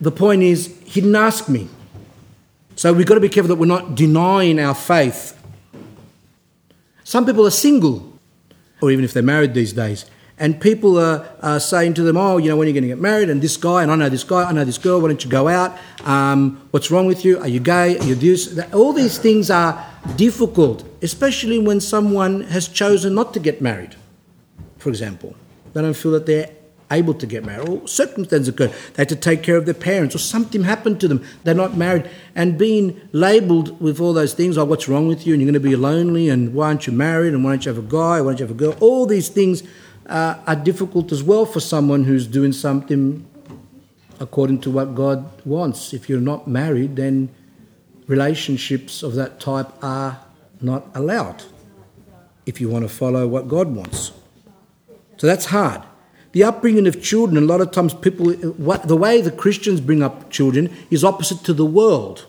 the 0.00 0.10
point 0.10 0.42
is, 0.42 0.78
he 0.84 1.00
didn't 1.00 1.16
ask 1.16 1.48
me. 1.48 1.68
So 2.80 2.94
we've 2.94 3.04
got 3.04 3.16
to 3.16 3.20
be 3.20 3.28
careful 3.28 3.48
that 3.48 3.56
we're 3.56 3.66
not 3.66 3.94
denying 3.94 4.58
our 4.58 4.74
faith. 4.74 5.38
Some 7.04 7.26
people 7.26 7.46
are 7.46 7.50
single, 7.50 8.18
or 8.80 8.90
even 8.90 9.04
if 9.04 9.12
they're 9.12 9.22
married 9.22 9.52
these 9.52 9.74
days, 9.74 10.06
and 10.38 10.58
people 10.58 10.98
are, 10.98 11.28
are 11.42 11.60
saying 11.60 11.92
to 11.94 12.02
them, 12.02 12.16
Oh, 12.16 12.38
you 12.38 12.48
know, 12.48 12.56
when 12.56 12.64
are 12.64 12.70
you 12.70 12.72
going 12.72 12.84
to 12.84 12.88
get 12.88 12.98
married? 12.98 13.28
And 13.28 13.42
this 13.42 13.58
guy, 13.58 13.82
and 13.82 13.92
I 13.92 13.96
know 13.96 14.08
this 14.08 14.24
guy, 14.24 14.44
I 14.44 14.52
know 14.52 14.64
this 14.64 14.78
girl, 14.78 14.98
why 15.02 15.08
don't 15.08 15.22
you 15.22 15.28
go 15.28 15.46
out? 15.46 15.76
Um, 16.06 16.66
what's 16.70 16.90
wrong 16.90 17.04
with 17.04 17.22
you? 17.22 17.38
Are 17.40 17.48
you 17.48 17.60
gay? 17.60 17.98
Are 17.98 18.04
you 18.04 18.14
this? 18.14 18.58
All 18.72 18.94
these 18.94 19.18
things 19.18 19.50
are 19.50 19.86
difficult, 20.16 20.82
especially 21.02 21.58
when 21.58 21.80
someone 21.80 22.44
has 22.44 22.66
chosen 22.66 23.14
not 23.14 23.34
to 23.34 23.40
get 23.40 23.60
married, 23.60 23.94
for 24.78 24.88
example. 24.88 25.36
They 25.74 25.82
don't 25.82 25.92
feel 25.92 26.12
that 26.12 26.24
they're 26.24 26.48
able 26.90 27.14
to 27.14 27.26
get 27.26 27.44
married, 27.44 27.68
or 27.68 27.86
circumstances 27.86 28.48
occur. 28.48 28.66
They 28.66 29.02
had 29.02 29.08
to 29.10 29.16
take 29.16 29.42
care 29.42 29.56
of 29.56 29.64
their 29.64 29.74
parents, 29.74 30.14
or 30.14 30.18
something 30.18 30.64
happened 30.64 31.00
to 31.00 31.08
them. 31.08 31.24
They're 31.44 31.54
not 31.54 31.76
married. 31.76 32.08
And 32.34 32.58
being 32.58 33.00
labelled 33.12 33.80
with 33.80 34.00
all 34.00 34.12
those 34.12 34.34
things, 34.34 34.58
oh, 34.58 34.64
what's 34.64 34.88
wrong 34.88 35.08
with 35.08 35.26
you? 35.26 35.34
And 35.34 35.40
you're 35.40 35.50
going 35.50 35.62
to 35.62 35.68
be 35.68 35.76
lonely, 35.76 36.28
and 36.28 36.54
why 36.54 36.68
aren't 36.68 36.86
you 36.86 36.92
married? 36.92 37.32
And 37.34 37.44
why 37.44 37.52
don't 37.52 37.64
you 37.64 37.74
have 37.74 37.84
a 37.84 37.88
guy? 37.88 38.20
Why 38.20 38.30
don't 38.30 38.40
you 38.40 38.46
have 38.46 38.50
a 38.50 38.58
girl? 38.58 38.76
All 38.80 39.06
these 39.06 39.28
things 39.28 39.62
uh, 40.06 40.36
are 40.46 40.56
difficult 40.56 41.12
as 41.12 41.22
well 41.22 41.46
for 41.46 41.60
someone 41.60 42.04
who's 42.04 42.26
doing 42.26 42.52
something 42.52 43.26
according 44.18 44.60
to 44.60 44.70
what 44.70 44.94
God 44.94 45.30
wants. 45.46 45.94
If 45.94 46.08
you're 46.08 46.20
not 46.20 46.46
married, 46.46 46.96
then 46.96 47.30
relationships 48.06 49.02
of 49.02 49.14
that 49.14 49.40
type 49.40 49.68
are 49.82 50.20
not 50.60 50.88
allowed 50.94 51.44
if 52.44 52.60
you 52.60 52.68
want 52.68 52.84
to 52.84 52.88
follow 52.88 53.26
what 53.28 53.48
God 53.48 53.68
wants. 53.68 54.12
So 55.16 55.26
that's 55.26 55.46
hard. 55.46 55.82
The 56.32 56.44
upbringing 56.44 56.86
of 56.86 57.02
children, 57.02 57.42
a 57.42 57.46
lot 57.46 57.60
of 57.60 57.72
times 57.72 57.92
people, 57.92 58.32
what, 58.32 58.86
the 58.86 58.96
way 58.96 59.20
the 59.20 59.32
Christians 59.32 59.80
bring 59.80 60.02
up 60.02 60.30
children 60.30 60.74
is 60.90 61.02
opposite 61.02 61.42
to 61.44 61.52
the 61.52 61.66
world. 61.66 62.26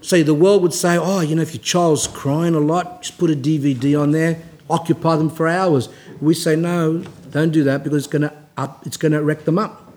So 0.00 0.22
the 0.22 0.32
world 0.34 0.62
would 0.62 0.72
say, 0.72 0.96
oh, 0.96 1.20
you 1.20 1.34
know, 1.34 1.42
if 1.42 1.52
your 1.54 1.62
child's 1.62 2.06
crying 2.06 2.54
a 2.54 2.60
lot, 2.60 3.02
just 3.02 3.18
put 3.18 3.30
a 3.30 3.34
DVD 3.34 4.00
on 4.00 4.12
there, 4.12 4.40
occupy 4.70 5.16
them 5.16 5.28
for 5.28 5.46
hours. 5.46 5.90
We 6.20 6.32
say, 6.32 6.56
no, 6.56 7.04
don't 7.30 7.50
do 7.50 7.62
that 7.64 7.84
because 7.84 7.98
it's 7.98 8.12
going 8.12 8.22
to 8.22 8.32
up, 8.56 8.86
it's 8.86 8.96
going 8.96 9.12
to 9.12 9.22
wreck 9.22 9.44
them 9.44 9.58
up. 9.58 9.92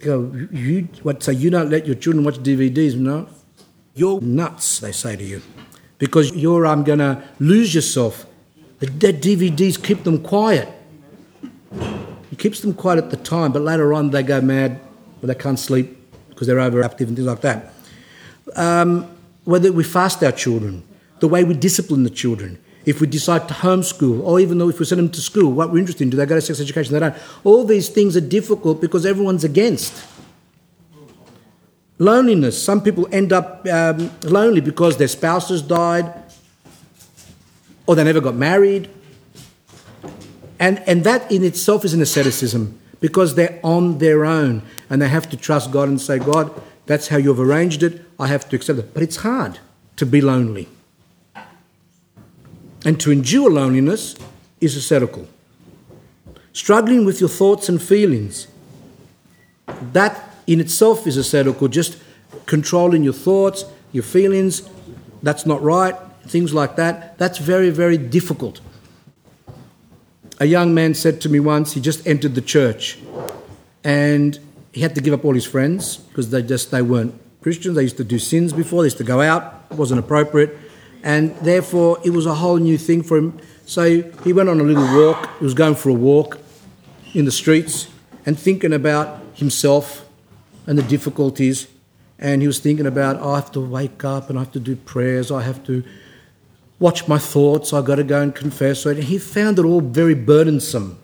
You 0.00 0.48
you, 0.50 0.88
what, 1.02 1.22
so 1.22 1.30
you 1.30 1.50
don't 1.50 1.70
let 1.70 1.86
your 1.86 1.94
children 1.94 2.24
watch 2.24 2.38
DVDs? 2.38 2.96
No. 2.96 3.28
You're 3.94 4.20
nuts, 4.20 4.80
they 4.80 4.92
say 4.92 5.16
to 5.16 5.22
you, 5.22 5.42
because 5.98 6.34
you're 6.34 6.66
um, 6.66 6.82
going 6.82 6.98
to 7.00 7.22
lose 7.38 7.74
yourself 7.74 8.26
the 8.90 9.12
DVDs 9.12 9.82
keep 9.82 10.02
them 10.02 10.22
quiet. 10.22 10.68
It 12.32 12.38
keeps 12.38 12.60
them 12.60 12.74
quiet 12.74 12.98
at 12.98 13.10
the 13.10 13.16
time, 13.16 13.52
but 13.52 13.62
later 13.62 13.94
on 13.94 14.10
they 14.10 14.22
go 14.22 14.40
mad 14.40 14.80
or 15.22 15.28
they 15.28 15.34
can't 15.34 15.58
sleep 15.58 15.96
because 16.30 16.46
they're 16.46 16.56
overactive 16.56 17.06
and 17.06 17.16
things 17.16 17.28
like 17.28 17.42
that. 17.42 17.72
Um, 18.56 19.08
whether 19.44 19.70
we 19.72 19.84
fast 19.84 20.22
our 20.24 20.32
children, 20.32 20.82
the 21.20 21.28
way 21.28 21.44
we 21.44 21.54
discipline 21.54 22.02
the 22.02 22.10
children, 22.10 22.58
if 22.84 23.00
we 23.00 23.06
decide 23.06 23.46
to 23.46 23.54
homeschool, 23.54 24.20
or 24.24 24.40
even 24.40 24.58
though 24.58 24.68
if 24.68 24.80
we 24.80 24.84
send 24.84 24.98
them 24.98 25.10
to 25.10 25.20
school, 25.20 25.52
what 25.52 25.70
we're 25.70 25.78
interested 25.78 26.02
in, 26.02 26.10
do 26.10 26.16
they 26.16 26.26
go 26.26 26.34
to 26.34 26.40
sex 26.40 26.60
education? 26.60 26.92
They 26.92 26.98
don't. 26.98 27.14
All 27.44 27.64
these 27.64 27.88
things 27.88 28.16
are 28.16 28.20
difficult 28.20 28.80
because 28.80 29.06
everyone's 29.06 29.44
against. 29.44 30.04
Loneliness. 31.98 32.60
Some 32.60 32.82
people 32.82 33.06
end 33.12 33.32
up 33.32 33.64
um, 33.68 34.10
lonely 34.24 34.60
because 34.60 34.96
their 34.96 35.06
spouses 35.06 35.62
died, 35.62 36.21
or 37.86 37.94
they 37.94 38.04
never 38.04 38.20
got 38.20 38.34
married. 38.34 38.88
And, 40.58 40.82
and 40.86 41.04
that 41.04 41.30
in 41.30 41.44
itself 41.44 41.84
is 41.84 41.94
an 41.94 42.00
asceticism 42.00 42.78
because 43.00 43.34
they're 43.34 43.58
on 43.62 43.98
their 43.98 44.24
own 44.24 44.62
and 44.88 45.02
they 45.02 45.08
have 45.08 45.28
to 45.30 45.36
trust 45.36 45.72
God 45.72 45.88
and 45.88 46.00
say, 46.00 46.18
God, 46.18 46.52
that's 46.86 47.08
how 47.08 47.16
you've 47.16 47.40
arranged 47.40 47.82
it. 47.82 48.02
I 48.18 48.28
have 48.28 48.48
to 48.50 48.56
accept 48.56 48.78
it. 48.78 48.94
But 48.94 49.02
it's 49.02 49.16
hard 49.16 49.58
to 49.96 50.06
be 50.06 50.20
lonely. 50.20 50.68
and 52.84 52.98
to 53.00 53.12
endure 53.12 53.50
loneliness 53.50 54.16
is 54.60 54.76
ascetical. 54.76 55.28
Struggling 56.52 57.04
with 57.04 57.20
your 57.20 57.28
thoughts 57.28 57.68
and 57.68 57.80
feelings, 57.80 58.48
that 59.92 60.34
in 60.46 60.60
itself 60.60 61.06
is 61.06 61.16
ascetical, 61.16 61.68
just 61.68 61.96
controlling 62.46 63.02
your 63.02 63.12
thoughts, 63.12 63.64
your 63.92 64.02
feelings, 64.02 64.68
that's 65.22 65.46
not 65.46 65.62
right, 65.62 65.94
things 66.26 66.52
like 66.52 66.76
that. 66.76 67.18
That's 67.18 67.38
very, 67.38 67.70
very 67.70 67.98
difficult. 67.98 68.60
A 70.40 70.46
young 70.46 70.74
man 70.74 70.94
said 70.94 71.20
to 71.22 71.28
me 71.28 71.40
once, 71.40 71.72
he 71.72 71.80
just 71.80 72.06
entered 72.06 72.34
the 72.34 72.40
church 72.40 72.98
and 73.84 74.38
he 74.72 74.80
had 74.80 74.94
to 74.94 75.00
give 75.00 75.12
up 75.12 75.24
all 75.24 75.34
his 75.34 75.46
friends 75.46 75.96
because 75.96 76.30
they 76.30 76.42
just 76.42 76.70
they 76.70 76.82
weren't 76.82 77.14
Christians. 77.42 77.76
They 77.76 77.82
used 77.82 77.98
to 77.98 78.04
do 78.04 78.18
sins 78.18 78.52
before. 78.52 78.82
They 78.82 78.86
used 78.86 78.98
to 78.98 79.04
go 79.04 79.20
out. 79.20 79.64
It 79.70 79.76
wasn't 79.76 80.00
appropriate, 80.00 80.56
and 81.02 81.36
therefore 81.36 81.98
it 82.04 82.10
was 82.10 82.26
a 82.26 82.34
whole 82.34 82.56
new 82.56 82.78
thing 82.78 83.02
for 83.02 83.16
him. 83.16 83.38
So 83.66 84.02
he 84.24 84.32
went 84.32 84.48
on 84.48 84.60
a 84.60 84.62
little 84.62 84.86
walk. 84.96 85.28
He 85.38 85.44
was 85.44 85.54
going 85.54 85.74
for 85.74 85.90
a 85.90 85.94
walk 85.94 86.38
in 87.14 87.24
the 87.24 87.32
streets 87.32 87.88
and 88.24 88.38
thinking 88.38 88.72
about 88.72 89.20
himself 89.34 90.08
and 90.66 90.78
the 90.78 90.82
difficulties. 90.82 91.68
And 92.18 92.40
he 92.40 92.46
was 92.46 92.60
thinking 92.60 92.86
about, 92.86 93.16
oh, 93.20 93.32
I 93.32 93.36
have 93.36 93.50
to 93.52 93.60
wake 93.60 94.04
up 94.04 94.30
and 94.30 94.38
I 94.38 94.42
have 94.42 94.52
to 94.52 94.60
do 94.60 94.76
prayers. 94.76 95.32
I 95.32 95.42
have 95.42 95.64
to 95.66 95.82
watch 96.82 97.06
my 97.06 97.18
thoughts. 97.18 97.72
I've 97.72 97.84
got 97.84 97.94
to 97.94 98.04
go 98.04 98.20
and 98.20 98.34
confess. 98.34 98.84
And 98.84 99.04
he 99.04 99.16
found 99.16 99.58
it 99.60 99.64
all 99.64 99.80
very 99.80 100.16
burdensome. 100.16 100.98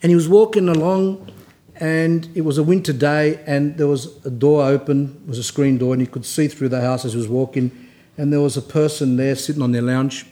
And 0.00 0.10
he 0.10 0.14
was 0.14 0.28
walking 0.28 0.68
along 0.68 1.32
and 1.76 2.28
it 2.36 2.42
was 2.42 2.56
a 2.56 2.62
winter 2.62 2.92
day 2.92 3.42
and 3.46 3.76
there 3.76 3.88
was 3.88 4.24
a 4.24 4.30
door 4.30 4.64
open 4.64 5.20
it 5.24 5.28
was 5.28 5.38
a 5.38 5.42
screen 5.42 5.76
door 5.76 5.92
and 5.92 6.00
he 6.00 6.06
could 6.06 6.24
see 6.24 6.46
through 6.46 6.68
the 6.68 6.80
house 6.80 7.04
as 7.04 7.14
he 7.14 7.18
was 7.18 7.26
walking 7.26 7.72
and 8.16 8.32
there 8.32 8.40
was 8.40 8.56
a 8.56 8.62
person 8.62 9.16
there 9.16 9.34
sitting 9.34 9.60
on 9.60 9.72
their 9.72 9.82
lounge 9.82 10.24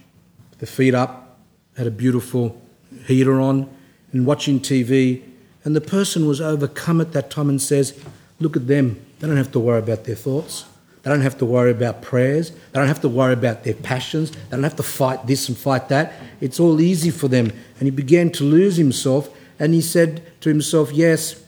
their 0.59 0.68
feet 0.68 0.94
up 0.94 1.41
had 1.76 1.84
a 1.84 1.91
beautiful 1.91 2.62
heater 3.07 3.41
on 3.41 3.68
and 4.12 4.25
watching 4.25 4.60
tv 4.60 5.20
and 5.65 5.75
the 5.75 5.81
person 5.81 6.28
was 6.28 6.41
overcome 6.41 7.01
at 7.01 7.12
that 7.12 7.28
time 7.28 7.49
and 7.49 7.60
says 7.60 8.01
look 8.39 8.57
at 8.57 8.68
them 8.68 9.05
they 9.18 9.26
don't 9.26 9.36
have 9.36 9.51
to 9.51 9.59
worry 9.59 9.81
about 9.81 10.05
their 10.05 10.15
thoughts 10.15 10.65
they 11.02 11.10
don't 11.10 11.20
have 11.20 11.36
to 11.39 11.44
worry 11.44 11.70
about 11.70 12.02
prayers 12.02 12.50
they 12.50 12.78
don't 12.78 12.89
have 12.89 13.00
to 13.00 13.08
worry 13.08 13.32
about 13.32 13.64
their 13.64 13.74
passions 13.74 14.31
they 14.31 14.39
don't 14.50 14.62
have 14.62 14.76
to 14.76 14.82
fight 14.82 15.26
this 15.26 15.48
and 15.48 15.58
fight 15.58 15.89
that 15.89 16.12
it's 16.40 16.60
all 16.60 16.81
easy 16.81 17.10
for 17.10 17.28
them 17.28 17.52
and 17.78 17.82
he 17.82 17.90
began 17.90 18.31
to 18.31 18.44
lose 18.44 18.76
himself 18.76 19.28
and 19.62 19.74
he 19.74 19.81
said 19.81 20.22
to 20.40 20.48
himself, 20.48 20.90
Yes, 20.90 21.40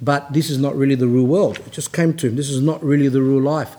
but 0.00 0.32
this 0.32 0.50
is 0.50 0.58
not 0.58 0.76
really 0.76 0.94
the 0.94 1.08
real 1.08 1.26
world. 1.26 1.58
It 1.66 1.72
just 1.72 1.92
came 1.92 2.16
to 2.18 2.28
him. 2.28 2.36
This 2.36 2.48
is 2.48 2.60
not 2.60 2.80
really 2.80 3.08
the 3.08 3.20
real 3.20 3.42
life. 3.42 3.76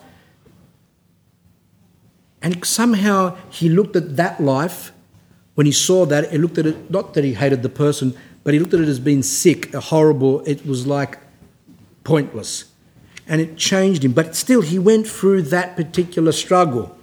And 2.41 2.65
somehow 2.65 3.37
he 3.49 3.69
looked 3.69 3.95
at 3.95 4.17
that 4.17 4.41
life, 4.41 4.91
when 5.55 5.65
he 5.65 5.71
saw 5.71 6.05
that, 6.05 6.31
he 6.31 6.37
looked 6.37 6.57
at 6.57 6.65
it, 6.65 6.91
not 6.91 7.13
that 7.13 7.23
he 7.23 7.33
hated 7.33 7.63
the 7.63 7.69
person, 7.69 8.13
but 8.43 8.53
he 8.53 8.59
looked 8.59 8.73
at 8.73 8.81
it 8.81 8.89
as 8.89 8.99
being 8.99 9.23
sick, 9.23 9.73
horrible. 9.73 10.41
It 10.41 10.65
was 10.65 10.85
like 10.85 11.17
pointless. 12.03 12.65
And 13.27 13.41
it 13.41 13.57
changed 13.57 14.05
him. 14.05 14.13
But 14.13 14.35
still, 14.35 14.61
he 14.61 14.79
went 14.79 15.07
through 15.07 15.43
that 15.43 15.75
particular 15.75 16.31
struggle. 16.31 16.97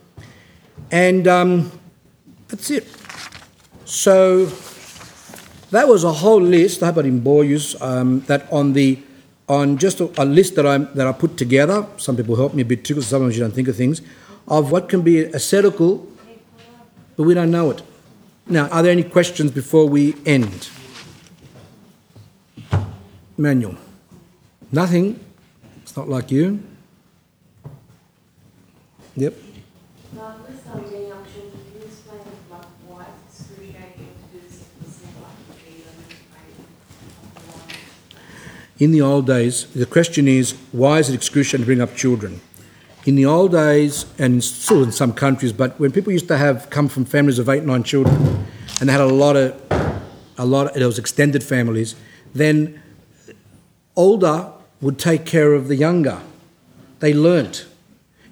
And 0.90 1.28
um, 1.28 1.72
that's 2.48 2.70
it. 2.70 2.86
So 3.84 4.46
that 5.70 5.88
was 5.88 6.04
a 6.04 6.12
whole 6.12 6.40
list. 6.40 6.82
I 6.82 6.86
hope 6.86 6.98
I 6.98 7.02
didn't 7.02 7.20
bore 7.20 7.44
you. 7.44 7.60
Um, 7.80 8.20
that 8.20 8.50
on 8.52 8.72
the 8.72 8.98
on 9.48 9.76
just 9.76 10.00
a, 10.00 10.10
a, 10.22 10.24
list 10.24 10.54
that 10.56 10.66
I 10.66 10.78
that 10.78 11.06
I 11.06 11.12
put 11.12 11.36
together. 11.36 11.86
Some 11.98 12.16
people 12.16 12.36
help 12.36 12.54
me 12.54 12.62
a 12.62 12.64
bit 12.64 12.84
too, 12.84 12.94
because 12.94 13.08
sometimes 13.08 13.36
you 13.36 13.42
don't 13.42 13.52
think 13.52 13.68
of 13.68 13.76
things 13.76 14.00
of 14.48 14.70
what 14.70 14.88
can 14.88 15.02
be 15.02 15.24
ascetical, 15.24 16.06
but 17.16 17.24
we 17.24 17.34
don't 17.34 17.50
know 17.50 17.70
it. 17.70 17.82
Now, 18.46 18.68
are 18.68 18.82
there 18.82 18.92
any 18.92 19.04
questions 19.04 19.50
before 19.50 19.88
we 19.88 20.14
end? 20.26 20.68
Manuel, 23.36 23.76
nothing. 24.70 25.18
It's 25.94 25.98
not 25.98 26.08
like 26.08 26.32
you. 26.32 26.60
Yep. 29.14 29.32
In 38.80 38.90
the 38.90 39.02
old 39.02 39.28
days, 39.28 39.66
the 39.66 39.86
question 39.86 40.26
is 40.26 40.56
why 40.72 40.98
is 40.98 41.10
it 41.10 41.14
excruciating 41.14 41.60
to 41.60 41.64
bring 41.64 41.80
up 41.80 41.94
children? 41.94 42.40
In 43.06 43.14
the 43.14 43.26
old 43.26 43.52
days, 43.52 44.06
and 44.18 44.42
still 44.42 44.82
in 44.82 44.90
some 44.90 45.12
countries, 45.12 45.52
but 45.52 45.78
when 45.78 45.92
people 45.92 46.12
used 46.12 46.26
to 46.26 46.36
have 46.36 46.70
come 46.70 46.88
from 46.88 47.04
families 47.04 47.38
of 47.38 47.48
eight, 47.48 47.62
nine 47.62 47.84
children, 47.84 48.16
and 48.80 48.88
they 48.88 48.92
had 48.92 49.00
a 49.00 49.06
lot 49.06 49.36
of, 49.36 49.54
a 50.38 50.44
lot, 50.44 50.66
of, 50.66 50.76
it 50.76 50.84
was 50.84 50.98
extended 50.98 51.44
families, 51.44 51.94
then 52.34 52.82
older 53.94 54.50
would 54.84 54.98
take 54.98 55.24
care 55.24 55.54
of 55.54 55.68
the 55.68 55.76
younger. 55.76 56.20
They 57.00 57.14
learnt. 57.14 57.64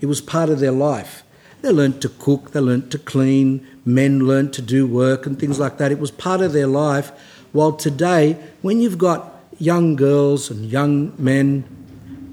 It 0.02 0.06
was 0.06 0.20
part 0.20 0.50
of 0.50 0.60
their 0.60 0.70
life. 0.70 1.22
They 1.62 1.70
learnt 1.70 2.02
to 2.02 2.10
cook, 2.10 2.50
they 2.50 2.60
learnt 2.60 2.90
to 2.90 2.98
clean, 2.98 3.66
men 3.86 4.26
learnt 4.26 4.52
to 4.54 4.62
do 4.62 4.86
work 4.86 5.24
and 5.24 5.38
things 5.38 5.58
like 5.58 5.78
that. 5.78 5.90
It 5.90 5.98
was 5.98 6.10
part 6.10 6.42
of 6.42 6.52
their 6.52 6.66
life. 6.66 7.10
While 7.52 7.72
today, 7.72 8.36
when 8.60 8.82
you've 8.82 8.98
got 8.98 9.34
young 9.58 9.96
girls 9.96 10.50
and 10.50 10.70
young 10.70 11.14
men 11.16 11.64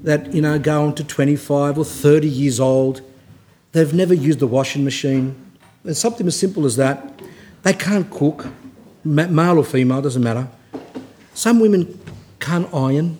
that 0.02 0.34
you 0.34 0.42
know 0.42 0.58
go 0.58 0.84
on 0.84 0.94
to 0.96 1.04
25 1.04 1.78
or 1.78 1.84
30 1.84 2.26
years 2.26 2.58
old 2.58 3.02
they've 3.72 3.92
never 3.92 4.14
used 4.14 4.38
the 4.38 4.46
washing 4.46 4.82
machine 4.82 5.36
and 5.84 5.96
something 5.96 6.26
as 6.26 6.36
simple 6.36 6.64
as 6.64 6.76
that 6.76 7.20
they 7.62 7.74
can't 7.74 8.10
cook 8.10 8.48
male 9.04 9.58
or 9.58 9.64
female 9.64 10.00
doesn't 10.00 10.22
matter 10.22 10.48
some 11.34 11.60
women 11.60 12.00
can't 12.40 12.72
iron 12.74 13.18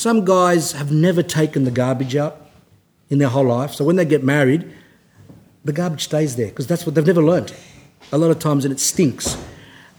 some 0.00 0.24
guys 0.24 0.72
have 0.72 0.90
never 0.90 1.22
taken 1.22 1.64
the 1.64 1.70
garbage 1.70 2.16
out 2.16 2.36
in 3.10 3.18
their 3.18 3.28
whole 3.28 3.44
life 3.44 3.72
so 3.72 3.84
when 3.84 3.96
they 3.96 4.04
get 4.04 4.22
married 4.24 4.62
the 5.64 5.72
garbage 5.72 6.04
stays 6.04 6.36
there 6.36 6.48
because 6.48 6.66
that's 6.66 6.84
what 6.86 6.94
they've 6.94 7.06
never 7.06 7.22
learned 7.22 7.52
a 8.12 8.18
lot 8.18 8.30
of 8.30 8.38
times 8.38 8.64
and 8.64 8.72
it 8.72 8.80
stinks 8.80 9.36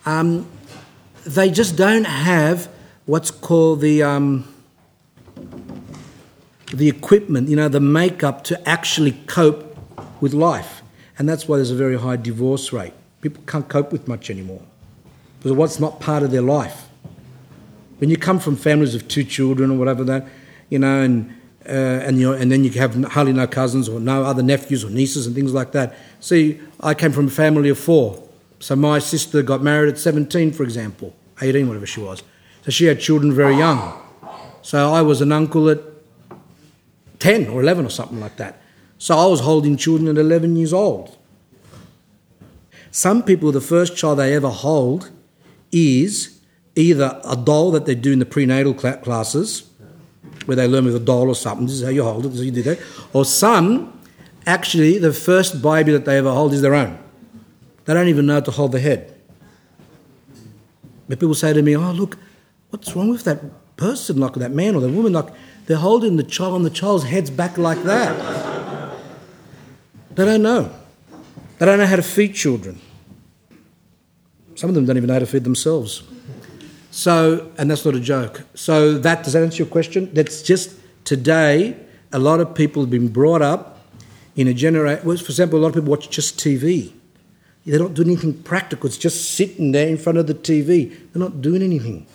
um, 0.05 0.47
they 1.25 1.51
just 1.51 1.75
don't 1.75 2.05
have 2.05 2.67
what's 3.05 3.29
called 3.29 3.81
the 3.81 4.01
um, 4.01 4.47
the 6.73 6.87
equipment, 6.87 7.49
you 7.49 7.55
know, 7.55 7.67
the 7.67 7.79
makeup 7.79 8.43
to 8.45 8.69
actually 8.69 9.11
cope 9.27 9.77
with 10.21 10.33
life, 10.33 10.81
and 11.17 11.27
that's 11.27 11.47
why 11.47 11.57
there's 11.57 11.71
a 11.71 11.75
very 11.75 11.97
high 11.97 12.15
divorce 12.15 12.71
rate. 12.71 12.93
People 13.21 13.43
can't 13.45 13.67
cope 13.67 13.91
with 13.91 14.07
much 14.07 14.29
anymore 14.29 14.61
because 15.37 15.51
what's 15.51 15.79
not 15.79 15.99
part 15.99 16.23
of 16.23 16.31
their 16.31 16.41
life. 16.41 16.87
When 18.01 18.09
you 18.09 18.17
come 18.17 18.39
from 18.39 18.55
families 18.55 18.95
of 18.95 19.07
two 19.07 19.23
children 19.23 19.69
or 19.69 19.77
whatever 19.77 20.03
that, 20.05 20.27
you 20.69 20.79
know, 20.79 21.01
and 21.01 21.35
uh, 21.69 21.69
and 21.69 22.19
you 22.19 22.31
know, 22.31 22.33
and 22.33 22.51
then 22.51 22.63
you 22.63 22.71
have 22.71 22.95
hardly 23.03 23.31
no 23.31 23.45
cousins 23.45 23.87
or 23.87 23.99
no 23.99 24.23
other 24.23 24.41
nephews 24.41 24.83
or 24.83 24.89
nieces 24.89 25.27
and 25.27 25.35
things 25.35 25.53
like 25.53 25.71
that. 25.73 25.95
See, 26.19 26.59
I 26.79 26.95
came 26.95 27.11
from 27.11 27.27
a 27.27 27.29
family 27.29 27.69
of 27.69 27.77
four. 27.77 28.27
So 28.57 28.75
my 28.75 28.97
sister 28.97 29.43
got 29.43 29.61
married 29.61 29.89
at 29.89 29.99
17, 29.99 30.51
for 30.53 30.63
example, 30.63 31.15
18, 31.39 31.67
whatever 31.67 31.85
she 31.85 32.01
was. 32.01 32.23
So 32.65 32.71
she 32.71 32.85
had 32.85 32.99
children 32.99 33.31
very 33.33 33.55
young. 33.55 34.01
So 34.63 34.91
I 34.91 35.03
was 35.03 35.21
an 35.21 35.31
uncle 35.31 35.69
at 35.69 35.81
10 37.19 37.49
or 37.49 37.61
11 37.61 37.85
or 37.85 37.89
something 37.89 38.19
like 38.19 38.37
that. 38.37 38.59
So 38.97 39.15
I 39.15 39.27
was 39.27 39.41
holding 39.41 39.77
children 39.77 40.07
at 40.07 40.19
11 40.19 40.55
years 40.55 40.73
old. 40.73 41.15
Some 42.89 43.21
people, 43.21 43.51
the 43.51 43.61
first 43.61 43.95
child 43.95 44.17
they 44.17 44.33
ever 44.33 44.49
hold 44.49 45.11
is 45.71 46.40
either 46.75 47.19
a 47.25 47.35
doll 47.35 47.71
that 47.71 47.85
they 47.85 47.95
do 47.95 48.11
in 48.11 48.19
the 48.19 48.25
prenatal 48.25 48.73
classes, 48.73 49.69
where 50.45 50.55
they 50.55 50.67
learn 50.67 50.85
with 50.85 50.95
a 50.95 50.99
doll 50.99 51.27
or 51.27 51.35
something. 51.35 51.67
This 51.67 51.75
is 51.75 51.83
how 51.83 51.89
you 51.89 52.03
hold 52.03 52.25
it. 52.25 52.29
This 52.29 52.39
is 52.39 52.41
how 52.41 52.45
you 52.45 52.51
do 52.51 52.61
that. 52.63 52.79
Or 53.13 53.25
some, 53.25 53.99
actually, 54.45 54.97
the 54.97 55.13
first 55.13 55.61
baby 55.61 55.91
that 55.91 56.05
they 56.05 56.17
ever 56.17 56.31
hold 56.31 56.53
is 56.53 56.61
their 56.61 56.73
own. 56.73 56.97
They 57.85 57.93
don't 57.93 58.07
even 58.07 58.25
know 58.25 58.35
how 58.35 58.39
to 58.41 58.51
hold 58.51 58.71
the 58.71 58.79
head. 58.79 59.15
But 61.07 61.19
people 61.19 61.35
say 61.35 61.53
to 61.53 61.61
me, 61.61 61.75
oh, 61.75 61.91
look, 61.91 62.17
what's 62.69 62.95
wrong 62.95 63.09
with 63.09 63.23
that 63.25 63.41
person, 63.75 64.19
like 64.19 64.33
that 64.33 64.51
man 64.51 64.75
or 64.75 64.81
that 64.81 64.89
woman? 64.89 65.13
Like 65.13 65.29
they're 65.65 65.77
holding 65.77 66.15
the 66.15 66.23
child 66.23 66.55
and 66.55 66.65
the 66.65 66.69
child's 66.69 67.03
head's 67.03 67.29
back 67.29 67.57
like 67.57 67.83
that. 67.83 68.95
they 70.15 70.25
don't 70.25 70.41
know. 70.41 70.73
They 71.59 71.65
don't 71.65 71.79
know 71.79 71.85
how 71.85 71.97
to 71.97 72.03
feed 72.03 72.33
children. 72.33 72.79
Some 74.55 74.69
of 74.69 74.75
them 74.75 74.85
don't 74.85 74.97
even 74.97 75.07
know 75.07 75.13
how 75.13 75.19
to 75.19 75.25
feed 75.25 75.43
themselves. 75.43 76.03
So, 76.91 77.51
and 77.57 77.71
that's 77.71 77.85
not 77.85 77.95
a 77.95 77.99
joke. 77.99 78.43
So 78.53 78.97
that 78.99 79.23
does 79.23 79.33
that 79.33 79.43
answer 79.43 79.63
your 79.63 79.67
question? 79.67 80.13
That's 80.13 80.41
just 80.41 80.75
today. 81.05 81.77
A 82.13 82.19
lot 82.19 82.41
of 82.41 82.53
people 82.53 82.83
have 82.83 82.89
been 82.89 83.07
brought 83.07 83.41
up 83.41 83.79
in 84.35 84.47
a 84.47 84.53
generation. 84.53 85.05
Well, 85.05 85.15
for 85.15 85.25
example, 85.25 85.59
a 85.59 85.61
lot 85.61 85.69
of 85.69 85.75
people 85.75 85.89
watch 85.89 86.09
just 86.09 86.37
TV. 86.37 86.91
They 87.65 87.77
don't 87.77 87.93
do 87.93 88.01
anything 88.01 88.33
practical. 88.43 88.87
It's 88.87 88.97
just 88.97 89.31
sitting 89.35 89.71
there 89.71 89.87
in 89.87 89.97
front 89.97 90.17
of 90.17 90.27
the 90.27 90.33
TV. 90.33 90.89
They're 91.13 91.21
not 91.21 91.41
doing 91.41 91.61
anything. 91.61 92.05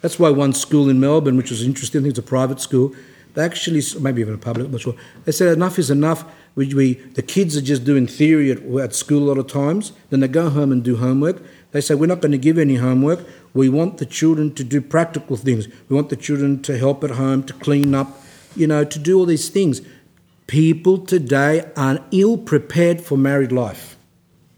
That's 0.00 0.18
why 0.18 0.30
one 0.30 0.52
school 0.52 0.88
in 0.88 0.98
Melbourne, 0.98 1.36
which 1.36 1.50
was 1.50 1.62
interesting, 1.62 2.00
I 2.00 2.02
think 2.02 2.10
it's 2.12 2.18
a 2.18 2.22
private 2.22 2.60
school, 2.60 2.94
They 3.34 3.44
actually, 3.44 3.82
maybe 4.00 4.20
even 4.20 4.34
a 4.34 4.38
public, 4.38 4.66
I'm 4.66 4.72
not 4.72 4.80
sure. 4.80 4.94
They 5.24 5.32
said 5.32 5.52
enough 5.52 5.78
is 5.78 5.90
enough. 5.90 6.24
We, 6.54 6.72
we, 6.74 6.94
the 6.94 7.22
kids 7.22 7.56
are 7.56 7.62
just 7.62 7.84
doing 7.84 8.06
theory 8.06 8.50
at, 8.50 8.62
at 8.62 8.94
school 8.94 9.22
a 9.22 9.28
lot 9.28 9.38
of 9.38 9.46
times. 9.46 9.92
Then 10.10 10.20
they 10.20 10.28
go 10.28 10.50
home 10.50 10.70
and 10.70 10.82
do 10.82 10.96
homework. 10.96 11.42
They 11.70 11.80
say, 11.80 11.94
We're 11.94 12.06
not 12.06 12.20
going 12.20 12.32
to 12.32 12.38
give 12.38 12.58
any 12.58 12.76
homework. 12.76 13.20
We 13.54 13.68
want 13.68 13.98
the 13.98 14.06
children 14.06 14.54
to 14.54 14.64
do 14.64 14.80
practical 14.80 15.36
things. 15.36 15.68
We 15.88 15.96
want 15.96 16.08
the 16.08 16.16
children 16.16 16.62
to 16.62 16.78
help 16.78 17.04
at 17.04 17.10
home, 17.10 17.42
to 17.44 17.52
clean 17.52 17.94
up, 17.94 18.20
you 18.56 18.66
know, 18.66 18.84
to 18.84 18.98
do 18.98 19.18
all 19.18 19.26
these 19.26 19.48
things. 19.50 19.82
People 20.46 20.98
today 20.98 21.70
are 21.76 22.00
ill 22.10 22.36
prepared 22.38 23.00
for 23.00 23.16
married 23.18 23.52
life. 23.52 23.96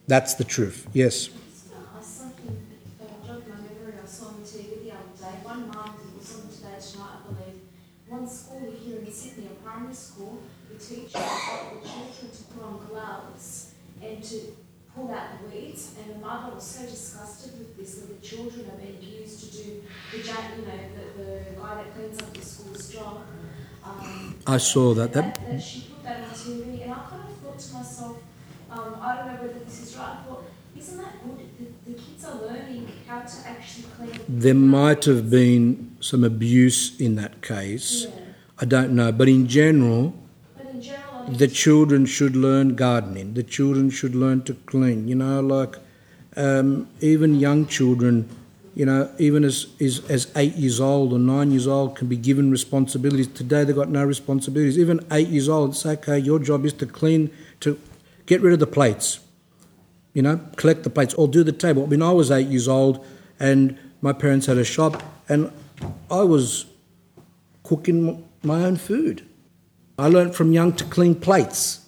That's 0.06 0.34
the 0.34 0.44
truth. 0.44 0.86
Yes. 0.92 1.28
I 1.28 2.02
something 2.02 2.56
that 3.00 3.08
I 3.10 3.26
jogged 3.26 3.48
my 3.48 3.54
memory. 3.56 3.94
I 4.02 4.06
saw 4.06 4.26
on 4.26 4.34
TV 4.42 4.84
the 4.84 4.90
other 4.92 5.14
day. 5.18 5.38
One 5.42 5.68
month, 5.68 6.00
it 6.00 6.18
was 6.18 6.34
on 6.36 6.48
Today 6.48 6.78
Tonight, 6.92 7.18
I 7.28 7.32
believe. 7.32 7.60
One 8.08 8.28
school 8.28 8.72
here 8.84 8.98
in 8.98 9.12
Sydney, 9.12 9.46
a 9.46 9.62
primary 9.66 9.94
school, 9.94 10.42
the 10.70 10.78
teacher 10.78 11.10
got 11.14 11.82
the 11.82 11.88
children 11.88 12.30
to 12.30 12.42
put 12.52 12.62
on 12.64 12.86
gloves 12.88 13.74
and 14.02 14.22
to 14.22 14.40
pull 14.94 15.10
out 15.10 15.40
the 15.40 15.56
weeds. 15.56 15.94
And 16.00 16.14
the 16.16 16.18
mother 16.26 16.54
was 16.54 16.64
so 16.64 16.82
disgusted 16.86 17.58
with 17.58 17.76
this 17.76 17.94
that 17.96 18.20
the 18.20 18.26
children 18.26 18.66
are 18.70 18.76
being 18.76 19.00
used 19.00 19.40
to 19.52 19.56
do 19.64 19.82
the, 20.12 20.18
ja- 20.18 20.34
you 20.56 20.66
know, 20.66 20.78
the, 21.16 21.22
the 21.22 21.60
guy 21.60 21.74
that 21.76 21.94
cleans 21.94 22.20
up 22.20 22.32
the 22.34 22.42
school's 22.42 22.92
job. 22.92 23.22
Um, 23.84 24.33
I 24.46 24.58
saw 24.58 24.94
that. 24.94 25.12
that, 25.12 25.38
That, 25.46 25.62
she 25.62 25.80
put 25.82 26.04
that 26.04 26.18
on 26.24 26.30
TV, 26.30 26.82
and 26.82 26.92
I 26.92 26.96
kind 26.96 27.22
of 27.28 27.36
thought 27.42 27.58
to 27.58 27.74
myself, 27.74 28.16
um, 28.70 28.96
I 29.00 29.16
don't 29.16 29.26
know 29.26 29.40
whether 29.42 29.58
this 29.64 29.80
is 29.82 29.96
right. 29.96 30.16
I 30.20 30.22
thought, 30.28 30.44
isn't 30.76 30.98
that 30.98 31.14
good? 31.24 31.38
The, 31.58 31.90
the 31.92 31.98
kids 31.98 32.24
are 32.24 32.34
learning 32.36 32.88
how 33.06 33.20
to 33.20 33.36
actually 33.48 33.84
clean. 33.96 34.20
there 34.28 34.54
might 34.54 35.04
have 35.06 35.30
been 35.30 35.96
some 36.00 36.24
abuse 36.24 36.98
in 37.00 37.14
that 37.16 37.40
case. 37.42 38.04
Yeah. 38.04 38.10
I 38.60 38.64
don't 38.66 38.92
know. 38.94 39.10
But 39.12 39.28
in 39.28 39.46
general, 39.48 40.14
But 40.56 40.66
in 40.66 40.82
general, 40.82 41.24
the 41.26 41.48
children 41.48 42.04
should 42.06 42.36
learn 42.36 42.74
gardening. 42.76 43.34
The 43.34 43.42
children 43.42 43.88
should 43.90 44.14
learn 44.14 44.42
to 44.42 44.54
clean. 44.66 45.08
You 45.08 45.14
know, 45.16 45.40
like 45.40 45.76
um, 46.36 46.88
even 47.00 47.34
young 47.40 47.66
children, 47.66 48.28
you 48.74 48.84
know, 48.84 49.10
even 49.18 49.44
as, 49.44 49.68
as 49.80 50.00
as 50.10 50.32
eight 50.36 50.54
years 50.54 50.80
old 50.80 51.12
or 51.12 51.18
nine 51.18 51.52
years 51.52 51.66
old 51.66 51.96
can 51.96 52.08
be 52.08 52.16
given 52.16 52.50
responsibilities. 52.50 53.28
Today 53.28 53.62
they've 53.62 53.74
got 53.74 53.88
no 53.88 54.04
responsibilities. 54.04 54.78
Even 54.78 55.04
eight 55.12 55.28
years 55.28 55.48
old, 55.48 55.70
it's 55.70 55.86
okay. 55.86 56.18
Your 56.18 56.40
job 56.40 56.64
is 56.64 56.72
to 56.74 56.86
clean, 56.86 57.30
to 57.60 57.78
get 58.26 58.40
rid 58.40 58.52
of 58.52 58.58
the 58.58 58.66
plates. 58.66 59.20
You 60.12 60.22
know, 60.22 60.40
collect 60.56 60.82
the 60.82 60.90
plates 60.90 61.14
or 61.14 61.28
do 61.28 61.44
the 61.44 61.52
table. 61.52 61.84
I 61.84 61.86
mean, 61.86 62.02
I 62.02 62.12
was 62.12 62.30
eight 62.30 62.48
years 62.48 62.68
old, 62.68 63.04
and 63.38 63.78
my 64.00 64.12
parents 64.12 64.46
had 64.46 64.58
a 64.58 64.64
shop, 64.64 65.02
and 65.28 65.52
I 66.10 66.22
was 66.22 66.66
cooking 67.62 68.28
my 68.42 68.64
own 68.64 68.76
food. 68.76 69.26
I 69.98 70.08
learned 70.08 70.34
from 70.34 70.52
young 70.52 70.72
to 70.74 70.84
clean 70.84 71.14
plates. 71.14 71.86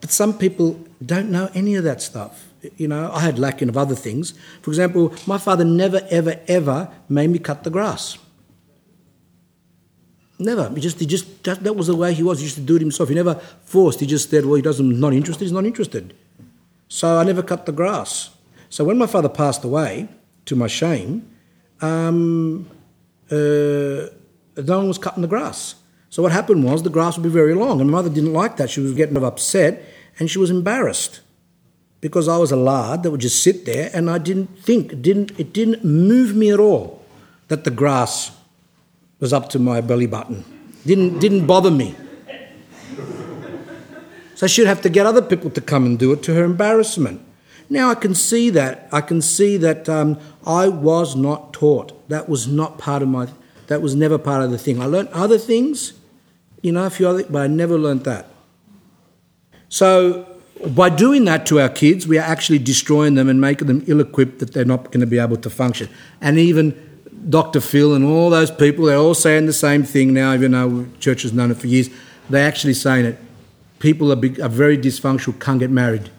But 0.00 0.10
some 0.10 0.36
people 0.36 0.78
don't 1.04 1.30
know 1.30 1.48
any 1.54 1.74
of 1.76 1.84
that 1.84 2.02
stuff. 2.02 2.51
You 2.76 2.88
know, 2.88 3.10
I 3.12 3.20
had 3.20 3.38
lacking 3.38 3.68
of 3.68 3.76
other 3.76 3.94
things. 3.94 4.34
For 4.62 4.70
example, 4.70 5.14
my 5.26 5.38
father 5.38 5.64
never, 5.64 6.06
ever, 6.10 6.40
ever 6.46 6.90
made 7.08 7.30
me 7.30 7.38
cut 7.38 7.64
the 7.64 7.70
grass. 7.70 8.18
Never. 10.38 10.70
He 10.70 10.80
just, 10.80 10.98
he 10.98 11.06
just, 11.06 11.44
that, 11.44 11.62
that 11.62 11.74
was 11.74 11.86
the 11.86 11.96
way 11.96 12.14
he 12.14 12.22
was. 12.22 12.38
He 12.38 12.44
used 12.44 12.56
to 12.56 12.62
do 12.62 12.76
it 12.76 12.80
himself. 12.80 13.08
He 13.08 13.14
never 13.14 13.34
forced. 13.64 14.00
He 14.00 14.06
just 14.06 14.30
said, 14.30 14.44
well, 14.44 14.54
he 14.54 14.62
doesn't, 14.62 14.98
not 14.98 15.12
interested, 15.12 15.44
he's 15.44 15.52
not 15.52 15.64
interested. 15.64 16.14
So 16.88 17.18
I 17.18 17.24
never 17.24 17.42
cut 17.42 17.66
the 17.66 17.72
grass. 17.72 18.30
So 18.68 18.84
when 18.84 18.98
my 18.98 19.06
father 19.06 19.28
passed 19.28 19.64
away, 19.64 20.08
to 20.46 20.56
my 20.56 20.66
shame, 20.66 21.28
um, 21.80 22.68
uh, 23.30 23.34
no 23.34 24.78
one 24.78 24.88
was 24.88 24.98
cutting 24.98 25.22
the 25.22 25.28
grass. 25.28 25.76
So 26.10 26.22
what 26.22 26.32
happened 26.32 26.64
was 26.64 26.82
the 26.82 26.90
grass 26.90 27.16
would 27.16 27.22
be 27.22 27.30
very 27.30 27.54
long, 27.54 27.80
and 27.80 27.90
my 27.90 27.98
mother 27.98 28.10
didn't 28.10 28.32
like 28.32 28.56
that. 28.56 28.70
She 28.70 28.80
was 28.80 28.92
getting 28.92 29.16
upset, 29.22 29.84
and 30.18 30.30
she 30.30 30.38
was 30.38 30.50
embarrassed 30.50 31.20
because 32.02 32.28
I 32.28 32.36
was 32.36 32.50
a 32.50 32.56
lard 32.56 33.04
that 33.04 33.10
would 33.12 33.20
just 33.20 33.42
sit 33.42 33.64
there, 33.64 33.88
and 33.94 34.10
I 34.10 34.18
didn't 34.18 34.58
think, 34.58 34.92
it 34.92 35.00
didn't 35.00 35.40
it 35.40 35.54
didn't 35.54 35.82
move 35.84 36.36
me 36.36 36.50
at 36.50 36.60
all 36.60 37.02
that 37.48 37.64
the 37.64 37.70
grass 37.70 38.32
was 39.20 39.32
up 39.32 39.48
to 39.50 39.58
my 39.58 39.80
belly 39.80 40.06
button. 40.06 40.44
Didn't 40.84 41.20
didn't 41.20 41.46
bother 41.46 41.70
me. 41.70 41.94
So 44.34 44.48
she'd 44.48 44.66
have 44.66 44.82
to 44.82 44.90
get 44.90 45.06
other 45.06 45.22
people 45.22 45.50
to 45.50 45.60
come 45.60 45.86
and 45.86 45.96
do 45.96 46.10
it 46.12 46.24
to 46.24 46.34
her 46.34 46.42
embarrassment. 46.42 47.20
Now 47.70 47.90
I 47.90 47.94
can 47.94 48.12
see 48.12 48.50
that. 48.50 48.88
I 48.90 49.00
can 49.00 49.22
see 49.22 49.56
that 49.58 49.88
um, 49.88 50.18
I 50.44 50.66
was 50.66 51.14
not 51.14 51.52
taught. 51.52 52.08
That 52.08 52.28
was 52.28 52.48
not 52.48 52.78
part 52.78 53.02
of 53.02 53.08
my. 53.08 53.28
That 53.68 53.80
was 53.80 53.94
never 53.94 54.18
part 54.18 54.42
of 54.42 54.50
the 54.50 54.58
thing. 54.58 54.82
I 54.82 54.86
learned 54.86 55.10
other 55.10 55.38
things, 55.38 55.92
you 56.62 56.72
know, 56.72 56.84
a 56.84 56.90
few 56.90 57.06
other, 57.06 57.24
but 57.30 57.42
I 57.42 57.46
never 57.46 57.78
learned 57.78 58.02
that. 58.04 58.26
So 59.68 60.31
by 60.68 60.88
doing 60.88 61.24
that 61.24 61.46
to 61.46 61.60
our 61.60 61.68
kids, 61.68 62.06
we 62.06 62.18
are 62.18 62.22
actually 62.22 62.58
destroying 62.58 63.14
them 63.14 63.28
and 63.28 63.40
making 63.40 63.66
them 63.66 63.82
ill-equipped 63.86 64.38
that 64.38 64.52
they're 64.52 64.64
not 64.64 64.84
going 64.86 65.00
to 65.00 65.06
be 65.06 65.18
able 65.18 65.36
to 65.38 65.50
function. 65.50 65.88
And 66.20 66.38
even 66.38 66.74
Dr. 67.28 67.60
Phil 67.60 67.94
and 67.94 68.04
all 68.04 68.30
those 68.30 68.50
people, 68.50 68.86
they're 68.86 68.96
all 68.96 69.14
saying 69.14 69.46
the 69.46 69.52
same 69.52 69.82
thing 69.82 70.12
now, 70.12 70.34
even 70.34 70.52
though 70.52 70.86
church 71.00 71.22
has 71.22 71.32
known 71.32 71.50
it 71.50 71.56
for 71.56 71.66
years. 71.66 71.90
They're 72.30 72.46
actually 72.46 72.74
saying 72.74 73.06
it. 73.06 73.18
People 73.78 74.12
are, 74.12 74.16
big, 74.16 74.40
are 74.40 74.48
very 74.48 74.78
dysfunctional, 74.78 75.38
can't 75.40 75.58
get 75.58 75.70
married. 75.70 76.10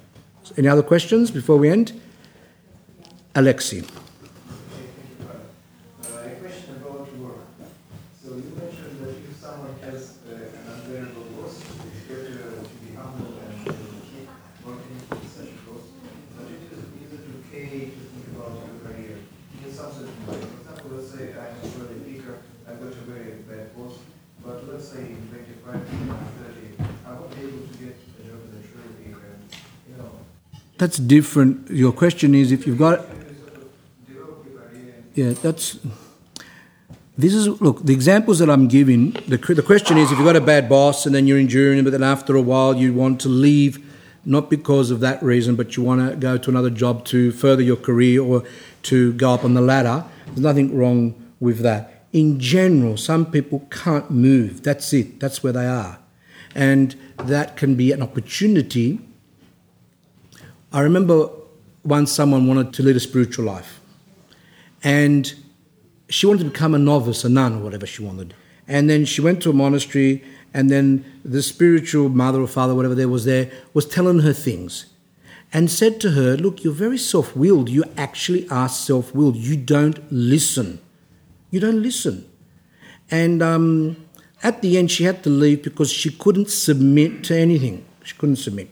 Any 0.57 0.67
other 0.67 0.83
questions 0.83 1.31
before 1.31 1.57
we 1.57 1.69
end? 1.69 1.99
Alexi. 3.33 3.83
Uh, 3.83 3.87
a 6.05 6.35
question 6.35 6.75
about 6.75 7.11
work. 7.17 7.37
So 8.21 8.35
you 8.35 8.51
mentioned 8.59 8.99
that 9.01 9.15
if 9.17 9.35
someone 9.41 9.73
has 9.81 10.17
uh, 10.29 10.33
an 10.35 10.69
unbearable 10.69 11.23
boss, 11.41 11.57
it's 11.57 12.05
better 12.05 12.61
to 12.61 12.69
be 12.85 12.93
humble 12.93 13.33
and 13.41 13.65
to 13.65 13.73
keep 14.11 14.29
working 14.63 15.01
with 15.09 15.25
such 15.33 15.49
a 15.49 15.57
boss. 15.65 15.81
But 16.37 16.45
it 16.51 16.61
is, 16.69 16.77
is 16.77 17.09
it 17.17 17.25
okay 17.49 17.89
to 17.89 17.91
think 18.13 18.37
about 18.37 18.53
your 18.53 18.77
career 18.85 19.17
in 19.65 19.71
some 19.73 19.89
certain 19.93 20.13
way? 20.27 20.37
For 20.37 20.45
example, 20.61 20.91
let's 20.93 21.09
say 21.09 21.33
I'm 21.33 21.57
a 21.57 21.65
really 21.81 21.97
speaker, 22.05 22.37
I've 22.67 22.77
got 22.77 22.91
a 22.91 22.93
very 23.09 23.31
bad 23.49 23.73
boss, 23.75 23.97
but 24.45 24.61
let's 24.69 24.85
say 24.89 25.17
in 25.17 25.25
25 25.31 25.73
or 25.73 25.81
30, 26.53 26.85
I 27.07 27.09
won't 27.17 27.33
be 27.33 27.41
able 27.49 27.65
to 27.65 27.73
get 27.81 27.97
a 27.97 28.21
job 28.29 28.45
as 28.45 28.53
a 28.53 28.61
jury 28.61 28.93
speaker. 28.93 29.41
You 29.89 29.97
know, 29.97 30.21
That's 30.83 30.97
different. 30.97 31.71
Your 31.71 31.93
question 31.93 32.35
is 32.35 32.51
if 32.51 32.67
you've 32.67 32.77
got 32.77 33.05
Yeah, 35.15 35.31
that's. 35.31 35.79
This 37.17 37.33
is 37.33 37.47
look. 37.61 37.85
The 37.85 37.93
examples 37.93 38.39
that 38.39 38.49
I'm 38.49 38.67
giving. 38.67 39.11
The 39.29 39.37
the 39.37 39.61
question 39.61 39.97
is, 39.97 40.11
if 40.11 40.17
you've 40.17 40.27
got 40.27 40.35
a 40.35 40.41
bad 40.41 40.67
boss 40.67 41.05
and 41.05 41.15
then 41.15 41.25
you're 41.25 41.39
enduring, 41.39 41.85
but 41.85 41.91
then 41.91 42.03
after 42.03 42.35
a 42.35 42.41
while 42.41 42.75
you 42.75 42.93
want 42.93 43.21
to 43.21 43.29
leave, 43.29 43.79
not 44.25 44.49
because 44.49 44.91
of 44.91 44.99
that 44.99 45.23
reason, 45.23 45.55
but 45.55 45.77
you 45.77 45.83
want 45.83 46.01
to 46.05 46.17
go 46.17 46.37
to 46.37 46.49
another 46.49 46.69
job 46.69 47.05
to 47.05 47.31
further 47.31 47.61
your 47.61 47.77
career 47.77 48.21
or 48.21 48.43
to 48.91 49.13
go 49.13 49.33
up 49.35 49.45
on 49.45 49.53
the 49.53 49.61
ladder. 49.61 50.03
There's 50.25 50.41
nothing 50.41 50.77
wrong 50.77 51.15
with 51.39 51.59
that. 51.59 52.07
In 52.11 52.41
general, 52.41 52.97
some 52.97 53.31
people 53.31 53.65
can't 53.71 54.11
move. 54.11 54.63
That's 54.63 54.91
it. 54.91 55.21
That's 55.21 55.41
where 55.41 55.53
they 55.53 55.65
are, 55.65 55.99
and 56.53 56.93
that 57.19 57.55
can 57.55 57.75
be 57.75 57.93
an 57.93 58.01
opportunity. 58.01 58.99
I 60.73 60.81
remember 60.81 61.29
once 61.83 62.11
someone 62.11 62.47
wanted 62.47 62.73
to 62.73 62.83
lead 62.83 62.95
a 62.95 62.99
spiritual 62.99 63.45
life 63.45 63.79
and 64.83 65.31
she 66.09 66.25
wanted 66.25 66.45
to 66.45 66.49
become 66.49 66.73
a 66.73 66.79
novice, 66.79 67.23
a 67.23 67.29
nun, 67.29 67.55
or 67.55 67.59
whatever 67.59 67.85
she 67.85 68.03
wanted. 68.03 68.33
And 68.67 68.89
then 68.89 69.05
she 69.05 69.21
went 69.21 69.41
to 69.43 69.49
a 69.49 69.53
monastery, 69.53 70.23
and 70.53 70.69
then 70.69 71.05
the 71.23 71.41
spiritual 71.41 72.09
mother 72.09 72.41
or 72.41 72.47
father, 72.47 72.75
whatever 72.75 72.95
there 72.95 73.07
was 73.07 73.25
there, 73.25 73.51
was 73.73 73.85
telling 73.85 74.19
her 74.19 74.33
things 74.33 74.85
and 75.51 75.69
said 75.69 75.99
to 76.01 76.11
her, 76.11 76.35
Look, 76.35 76.63
you're 76.63 76.73
very 76.73 76.97
self 76.97 77.35
willed. 77.35 77.69
You 77.69 77.83
actually 77.97 78.47
are 78.49 78.69
self 78.69 79.13
willed. 79.13 79.35
You 79.35 79.57
don't 79.57 79.99
listen. 80.11 80.79
You 81.51 81.59
don't 81.59 81.81
listen. 81.81 82.29
And 83.11 83.43
um, 83.43 83.97
at 84.41 84.61
the 84.61 84.77
end, 84.77 84.91
she 84.91 85.03
had 85.03 85.23
to 85.23 85.29
leave 85.29 85.63
because 85.63 85.91
she 85.91 86.09
couldn't 86.11 86.49
submit 86.49 87.23
to 87.25 87.37
anything. 87.37 87.85
She 88.03 88.15
couldn't 88.15 88.37
submit. 88.37 88.69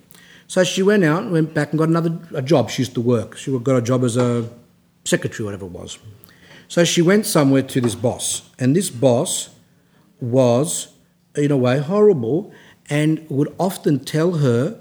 So 0.51 0.65
she 0.65 0.83
went 0.83 1.05
out, 1.05 1.31
went 1.31 1.53
back, 1.53 1.69
and 1.69 1.79
got 1.79 1.87
another 1.87 2.19
a 2.33 2.41
job. 2.41 2.69
She 2.69 2.81
used 2.81 2.93
to 2.95 2.99
work. 2.99 3.37
She 3.37 3.57
got 3.59 3.77
a 3.77 3.81
job 3.81 4.03
as 4.03 4.17
a 4.17 4.49
secretary, 5.05 5.45
whatever 5.45 5.65
it 5.65 5.71
was. 5.71 5.97
So 6.67 6.83
she 6.83 7.01
went 7.01 7.25
somewhere 7.25 7.61
to 7.61 7.79
this 7.79 7.95
boss, 7.95 8.49
and 8.59 8.75
this 8.75 8.89
boss 8.89 9.51
was, 10.19 10.93
in 11.37 11.51
a 11.51 11.57
way, 11.57 11.79
horrible 11.79 12.51
and 12.89 13.25
would 13.29 13.55
often 13.57 14.03
tell 14.03 14.39
her 14.39 14.77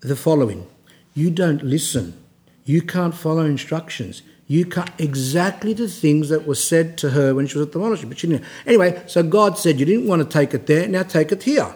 the 0.00 0.16
following 0.16 0.66
You 1.14 1.30
don't 1.30 1.62
listen, 1.62 2.20
you 2.64 2.82
can't 2.82 3.14
follow 3.14 3.44
instructions. 3.44 4.22
You 4.48 4.66
can't 4.66 4.90
exactly 4.98 5.74
the 5.74 5.86
things 5.86 6.28
that 6.28 6.44
were 6.44 6.56
said 6.56 6.98
to 6.98 7.10
her 7.10 7.36
when 7.36 7.46
she 7.46 7.56
was 7.56 7.68
at 7.68 7.72
the 7.72 7.78
monastery, 7.78 8.08
but 8.08 8.18
she 8.18 8.26
didn't. 8.26 8.44
Anyway, 8.66 9.00
so 9.06 9.22
God 9.22 9.58
said 9.58 9.78
you 9.78 9.86
didn't 9.86 10.08
want 10.08 10.22
to 10.22 10.28
take 10.28 10.54
it 10.54 10.66
there, 10.66 10.88
now 10.88 11.04
take 11.04 11.30
it 11.30 11.44
here. 11.44 11.72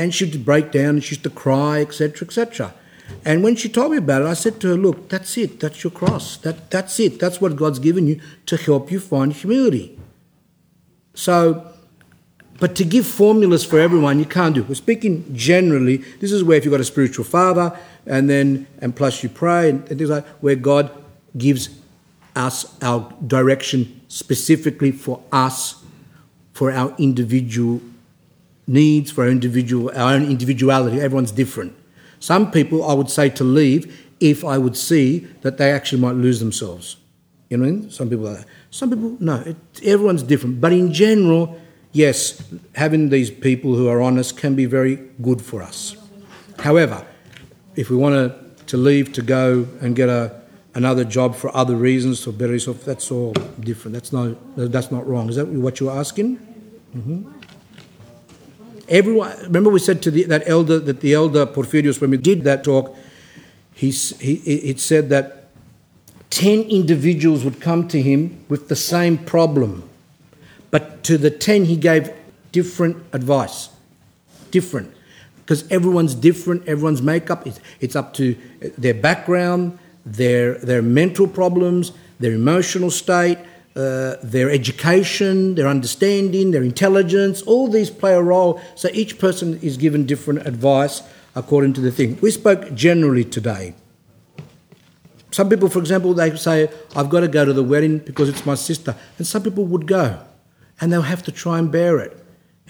And 0.00 0.14
she'd 0.14 0.44
break 0.44 0.72
down 0.72 0.90
and 0.96 1.04
she 1.04 1.10
used 1.14 1.24
to 1.24 1.30
cry, 1.30 1.80
etc., 1.80 2.26
etc. 2.26 2.74
And 3.24 3.42
when 3.44 3.54
she 3.56 3.68
told 3.68 3.92
me 3.92 3.98
about 3.98 4.22
it, 4.22 4.28
I 4.28 4.34
said 4.34 4.60
to 4.60 4.68
her, 4.68 4.76
Look, 4.76 5.08
that's 5.08 5.36
it. 5.36 5.60
That's 5.60 5.84
your 5.84 5.90
cross. 5.90 6.36
That, 6.38 6.70
that's 6.70 6.98
it. 7.00 7.20
That's 7.20 7.40
what 7.40 7.56
God's 7.56 7.78
given 7.78 8.06
you 8.06 8.20
to 8.46 8.56
help 8.56 8.90
you 8.90 9.00
find 9.00 9.32
humility. 9.32 9.98
So 11.12 11.70
But 12.60 12.76
to 12.76 12.84
give 12.84 13.06
formulas 13.06 13.64
for 13.64 13.78
everyone, 13.80 14.18
you 14.18 14.26
can't 14.26 14.54
do. 14.54 14.62
We're 14.62 14.74
speaking 14.74 15.24
generally. 15.34 15.96
This 16.20 16.30
is 16.30 16.44
where 16.44 16.58
if 16.58 16.64
you've 16.64 16.72
got 16.72 16.80
a 16.80 16.84
spiritual 16.84 17.24
father, 17.24 17.76
and 18.06 18.28
then 18.28 18.66
and 18.80 18.94
plus 18.94 19.22
you 19.22 19.30
pray 19.30 19.70
and, 19.70 19.80
and 19.88 19.98
things 19.98 20.10
like 20.10 20.26
where 20.42 20.56
God 20.56 20.90
gives 21.36 21.70
us 22.36 22.76
our 22.82 23.12
direction 23.26 24.02
specifically 24.08 24.92
for 24.92 25.22
us, 25.32 25.82
for 26.52 26.70
our 26.70 26.94
individual 26.98 27.80
needs, 28.70 29.10
for 29.10 29.24
our 29.24 29.30
individual 29.30 29.90
our 29.96 30.14
own 30.14 30.24
individuality. 30.24 31.00
Everyone's 31.00 31.32
different. 31.32 31.74
Some 32.20 32.50
people 32.50 32.88
I 32.88 32.94
would 32.94 33.10
say 33.10 33.28
to 33.30 33.44
leave 33.44 34.06
if 34.20 34.44
I 34.44 34.58
would 34.58 34.76
see 34.76 35.26
that 35.40 35.56
they 35.58 35.72
actually 35.72 36.00
might 36.00 36.14
lose 36.14 36.40
themselves. 36.40 36.96
You 37.48 37.56
know 37.56 37.64
what 37.64 37.68
I 37.68 37.72
mean? 37.72 37.90
Some 37.90 38.08
people 38.10 38.28
are 38.28 38.34
that. 38.34 38.46
Some 38.70 38.90
people, 38.90 39.16
no, 39.18 39.36
it, 39.40 39.56
everyone's 39.82 40.22
different. 40.22 40.60
But 40.60 40.72
in 40.72 40.92
general, 40.92 41.60
yes, 41.92 42.42
having 42.76 43.08
these 43.08 43.30
people 43.30 43.74
who 43.74 43.88
are 43.88 44.00
honest 44.00 44.36
can 44.36 44.54
be 44.54 44.66
very 44.66 44.96
good 45.20 45.42
for 45.42 45.62
us. 45.62 45.96
However, 46.60 47.04
if 47.74 47.90
we 47.90 47.96
want 47.96 48.14
to, 48.14 48.64
to 48.66 48.76
leave 48.76 49.12
to 49.14 49.22
go 49.22 49.66
and 49.80 49.96
get 49.96 50.08
a, 50.08 50.40
another 50.74 51.04
job 51.04 51.34
for 51.34 51.54
other 51.56 51.74
reasons 51.74 52.20
to 52.22 52.32
better 52.32 52.52
yourself, 52.52 52.84
that's 52.84 53.10
all 53.10 53.32
different. 53.58 53.94
That's 53.94 54.12
not, 54.12 54.36
that's 54.54 54.92
not 54.92 55.08
wrong. 55.08 55.28
Is 55.28 55.36
that 55.36 55.48
what 55.48 55.80
you're 55.80 55.90
asking? 55.90 56.36
Mm-hmm. 56.94 57.39
Everyone, 58.90 59.34
remember 59.42 59.70
we 59.70 59.78
said 59.78 60.02
to 60.02 60.10
the, 60.10 60.24
that 60.24 60.42
elder, 60.46 60.80
that 60.80 61.00
the 61.00 61.14
elder 61.14 61.46
Porphyrios, 61.46 62.00
when 62.00 62.10
we 62.10 62.16
did 62.16 62.42
that 62.42 62.64
talk, 62.64 62.96
he, 63.72 63.90
he, 63.90 64.34
it 64.34 64.80
said 64.80 65.08
that 65.10 65.48
10 66.30 66.62
individuals 66.62 67.44
would 67.44 67.60
come 67.60 67.86
to 67.88 68.02
him 68.02 68.44
with 68.48 68.68
the 68.68 68.76
same 68.76 69.16
problem. 69.16 69.88
But 70.72 71.02
to 71.04 71.16
the 71.16 71.30
10, 71.30 71.66
he 71.66 71.76
gave 71.76 72.10
different 72.52 72.96
advice. 73.12 73.68
Different. 74.50 74.92
Because 75.36 75.70
everyone's 75.70 76.14
different, 76.14 76.66
everyone's 76.68 77.02
makeup, 77.02 77.46
it's, 77.46 77.60
it's 77.80 77.96
up 77.96 78.12
to 78.14 78.36
their 78.76 78.94
background, 78.94 79.78
their, 80.04 80.54
their 80.58 80.82
mental 80.82 81.26
problems, 81.26 81.92
their 82.18 82.32
emotional 82.32 82.90
state, 82.90 83.38
uh, 83.76 84.16
their 84.22 84.50
education, 84.50 85.54
their 85.54 85.68
understanding, 85.68 86.50
their 86.50 86.62
intelligence, 86.62 87.42
all 87.42 87.68
these 87.68 87.90
play 87.90 88.14
a 88.14 88.22
role. 88.22 88.60
So 88.74 88.88
each 88.92 89.18
person 89.18 89.58
is 89.62 89.76
given 89.76 90.06
different 90.06 90.46
advice 90.46 91.02
according 91.34 91.74
to 91.74 91.80
the 91.80 91.92
thing. 91.92 92.18
We 92.20 92.30
spoke 92.30 92.74
generally 92.74 93.24
today. 93.24 93.74
Some 95.30 95.48
people, 95.48 95.68
for 95.68 95.78
example, 95.78 96.12
they 96.14 96.34
say, 96.36 96.68
I've 96.96 97.08
got 97.08 97.20
to 97.20 97.28
go 97.28 97.44
to 97.44 97.52
the 97.52 97.62
wedding 97.62 97.98
because 97.98 98.28
it's 98.28 98.44
my 98.44 98.56
sister. 98.56 98.96
And 99.16 99.26
some 99.26 99.44
people 99.44 99.64
would 99.66 99.86
go 99.86 100.18
and 100.80 100.92
they'll 100.92 101.02
have 101.02 101.22
to 101.24 101.32
try 101.32 101.58
and 101.58 101.70
bear 101.70 102.00
it 102.00 102.16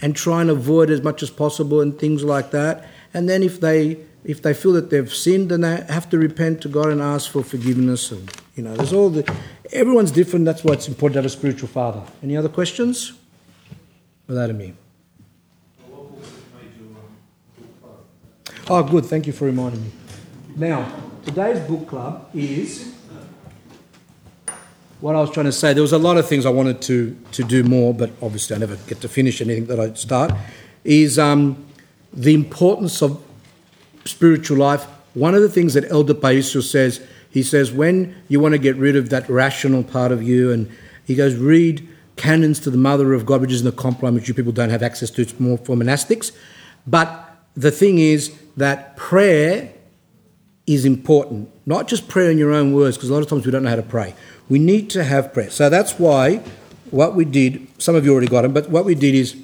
and 0.02 0.14
try 0.14 0.40
and 0.42 0.50
avoid 0.50 0.90
as 0.90 1.02
much 1.02 1.22
as 1.22 1.30
possible 1.30 1.80
and 1.80 1.98
things 1.98 2.22
like 2.22 2.50
that. 2.50 2.86
And 3.14 3.28
then 3.28 3.42
if 3.42 3.60
they 3.60 3.98
if 4.24 4.42
they 4.42 4.54
feel 4.54 4.72
that 4.72 4.90
they've 4.90 5.12
sinned, 5.12 5.50
then 5.50 5.62
they 5.62 5.84
have 5.88 6.08
to 6.10 6.18
repent 6.18 6.60
to 6.62 6.68
God 6.68 6.88
and 6.88 7.00
ask 7.00 7.30
for 7.30 7.42
forgiveness. 7.42 8.10
And 8.10 8.30
you 8.54 8.62
know, 8.62 8.76
there's 8.76 8.92
all 8.92 9.10
the 9.10 9.24
everyone's 9.72 10.10
different. 10.10 10.44
That's 10.44 10.62
why 10.62 10.74
it's 10.74 10.88
important 10.88 11.14
to 11.14 11.18
have 11.18 11.26
a 11.26 11.30
spiritual 11.30 11.68
father. 11.68 12.02
Any 12.22 12.36
other 12.36 12.48
questions? 12.48 13.12
Without 14.26 14.54
me. 14.54 14.74
Oh, 18.68 18.84
good. 18.84 19.04
Thank 19.04 19.26
you 19.26 19.32
for 19.32 19.46
reminding 19.46 19.82
me. 19.82 19.90
Now, 20.54 20.92
today's 21.24 21.58
book 21.60 21.88
club 21.88 22.30
is 22.34 22.94
what 25.00 25.16
I 25.16 25.20
was 25.20 25.30
trying 25.30 25.46
to 25.46 25.52
say. 25.52 25.72
There 25.72 25.82
was 25.82 25.92
a 25.92 25.98
lot 25.98 26.16
of 26.18 26.28
things 26.28 26.46
I 26.46 26.50
wanted 26.50 26.80
to, 26.82 27.16
to 27.32 27.42
do 27.42 27.64
more, 27.64 27.92
but 27.92 28.10
obviously 28.22 28.54
I 28.54 28.58
never 28.60 28.76
get 28.76 29.00
to 29.00 29.08
finish 29.08 29.40
anything 29.40 29.66
that 29.66 29.80
I 29.80 29.94
start. 29.94 30.32
Is 30.84 31.18
um, 31.18 31.66
the 32.12 32.34
importance 32.34 33.02
of 33.02 33.20
spiritual 34.10 34.58
life. 34.58 34.84
One 35.14 35.34
of 35.34 35.42
the 35.42 35.48
things 35.48 35.74
that 35.74 35.90
Elder 35.90 36.14
Paisios 36.14 36.70
says, 36.70 37.00
he 37.30 37.42
says, 37.42 37.72
when 37.72 38.14
you 38.28 38.40
want 38.40 38.52
to 38.52 38.58
get 38.58 38.76
rid 38.76 38.96
of 38.96 39.10
that 39.10 39.28
rational 39.28 39.82
part 39.82 40.12
of 40.12 40.22
you, 40.22 40.52
and 40.52 40.70
he 41.04 41.14
goes, 41.14 41.34
read 41.36 41.88
Canons 42.16 42.60
to 42.60 42.70
the 42.70 42.78
Mother 42.78 43.12
of 43.14 43.24
God, 43.24 43.40
which 43.40 43.52
is 43.52 43.60
in 43.60 43.66
the 43.66 43.72
Compline, 43.72 44.14
which 44.14 44.28
you 44.28 44.34
people 44.34 44.52
don't 44.52 44.70
have 44.70 44.82
access 44.82 45.10
to, 45.10 45.22
it's 45.22 45.38
more 45.40 45.58
for 45.58 45.76
monastics. 45.76 46.32
But 46.86 47.08
the 47.54 47.70
thing 47.70 47.98
is 47.98 48.36
that 48.56 48.96
prayer 48.96 49.72
is 50.66 50.84
important, 50.84 51.50
not 51.66 51.88
just 51.88 52.08
prayer 52.08 52.30
in 52.30 52.38
your 52.38 52.52
own 52.52 52.72
words, 52.74 52.96
because 52.96 53.10
a 53.10 53.12
lot 53.12 53.22
of 53.22 53.28
times 53.28 53.46
we 53.46 53.52
don't 53.52 53.62
know 53.62 53.70
how 53.70 53.76
to 53.76 53.82
pray. 53.82 54.14
We 54.48 54.58
need 54.58 54.90
to 54.90 55.04
have 55.04 55.32
prayer. 55.32 55.50
So 55.50 55.68
that's 55.68 55.98
why 55.98 56.42
what 56.90 57.14
we 57.14 57.24
did, 57.24 57.66
some 57.80 57.94
of 57.94 58.04
you 58.04 58.12
already 58.12 58.28
got 58.28 58.42
them, 58.42 58.52
but 58.52 58.68
what 58.70 58.84
we 58.84 58.94
did 58.94 59.14
is 59.14 59.36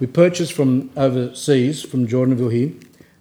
we 0.00 0.06
purchased 0.06 0.52
from 0.52 0.90
overseas, 0.96 1.82
from 1.82 2.06
Jordanville 2.06 2.52
here, 2.52 2.72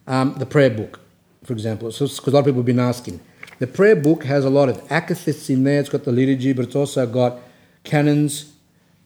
um, 0.07 0.35
the 0.37 0.45
prayer 0.45 0.69
book, 0.69 0.99
for 1.43 1.53
example, 1.53 1.89
because 1.89 2.15
so, 2.15 2.29
a 2.29 2.31
lot 2.31 2.39
of 2.39 2.45
people 2.45 2.59
have 2.59 2.65
been 2.65 2.79
asking. 2.79 3.19
The 3.59 3.67
prayer 3.67 3.95
book 3.95 4.25
has 4.25 4.43
a 4.43 4.49
lot 4.49 4.69
of 4.69 4.81
akathist 4.89 5.49
in 5.49 5.63
there. 5.63 5.79
It's 5.79 5.89
got 5.89 6.03
the 6.03 6.11
liturgy, 6.11 6.53
but 6.53 6.65
it's 6.65 6.75
also 6.75 7.07
got 7.07 7.39
canons 7.83 8.53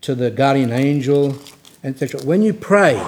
to 0.02 0.16
the 0.16 0.32
guardian 0.32 0.72
angel, 0.72 1.38
etc. 1.84 2.22
When 2.24 2.42
you 2.42 2.54
pray 2.54 3.02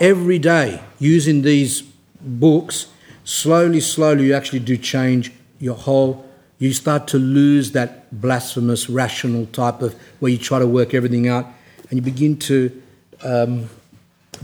every 0.00 0.38
day 0.38 0.80
using 0.98 1.42
these 1.42 1.82
books, 2.20 2.86
slowly, 3.24 3.80
slowly, 3.80 4.26
you 4.26 4.34
actually 4.34 4.60
do 4.60 4.76
change 4.76 5.32
your 5.58 5.74
whole. 5.74 6.24
You 6.58 6.72
start 6.72 7.06
to 7.08 7.18
lose 7.18 7.72
that 7.72 8.20
blasphemous, 8.20 8.88
rational 8.88 9.46
type 9.46 9.82
of 9.82 9.94
where 10.20 10.32
you 10.32 10.38
try 10.38 10.58
to 10.58 10.66
work 10.66 10.94
everything 10.94 11.28
out, 11.28 11.46
and 11.90 11.98
you 11.98 12.02
begin 12.02 12.38
to 12.38 12.82
um, 13.22 13.68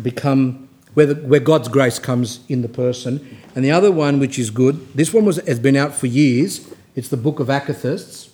become 0.02 0.67
where, 0.98 1.06
the, 1.06 1.14
where 1.14 1.38
God's 1.38 1.68
grace 1.68 2.00
comes 2.00 2.40
in 2.48 2.62
the 2.62 2.68
person. 2.68 3.38
And 3.54 3.64
the 3.64 3.70
other 3.70 3.92
one, 3.92 4.18
which 4.18 4.36
is 4.36 4.50
good, 4.50 4.92
this 4.96 5.14
one 5.14 5.24
was, 5.24 5.36
has 5.46 5.60
been 5.60 5.76
out 5.76 5.94
for 5.94 6.08
years. 6.08 6.68
It's 6.96 7.08
the 7.08 7.16
Book 7.16 7.38
of 7.38 7.46
Akathists. 7.46 8.30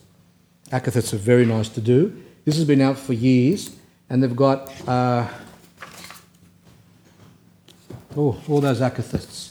Akathists 0.71 1.13
are 1.13 1.19
very 1.19 1.45
nice 1.45 1.69
to 1.69 1.83
do. 1.83 2.19
This 2.47 2.57
has 2.57 2.65
been 2.65 2.81
out 2.81 2.99
for 2.99 3.13
years, 3.13 3.77
and 4.09 4.23
they've 4.23 4.35
got 4.35 4.73
uh, 4.89 5.29
oh, 8.17 8.41
all 8.49 8.63
those 8.63 8.81
Akathists. 8.81 9.51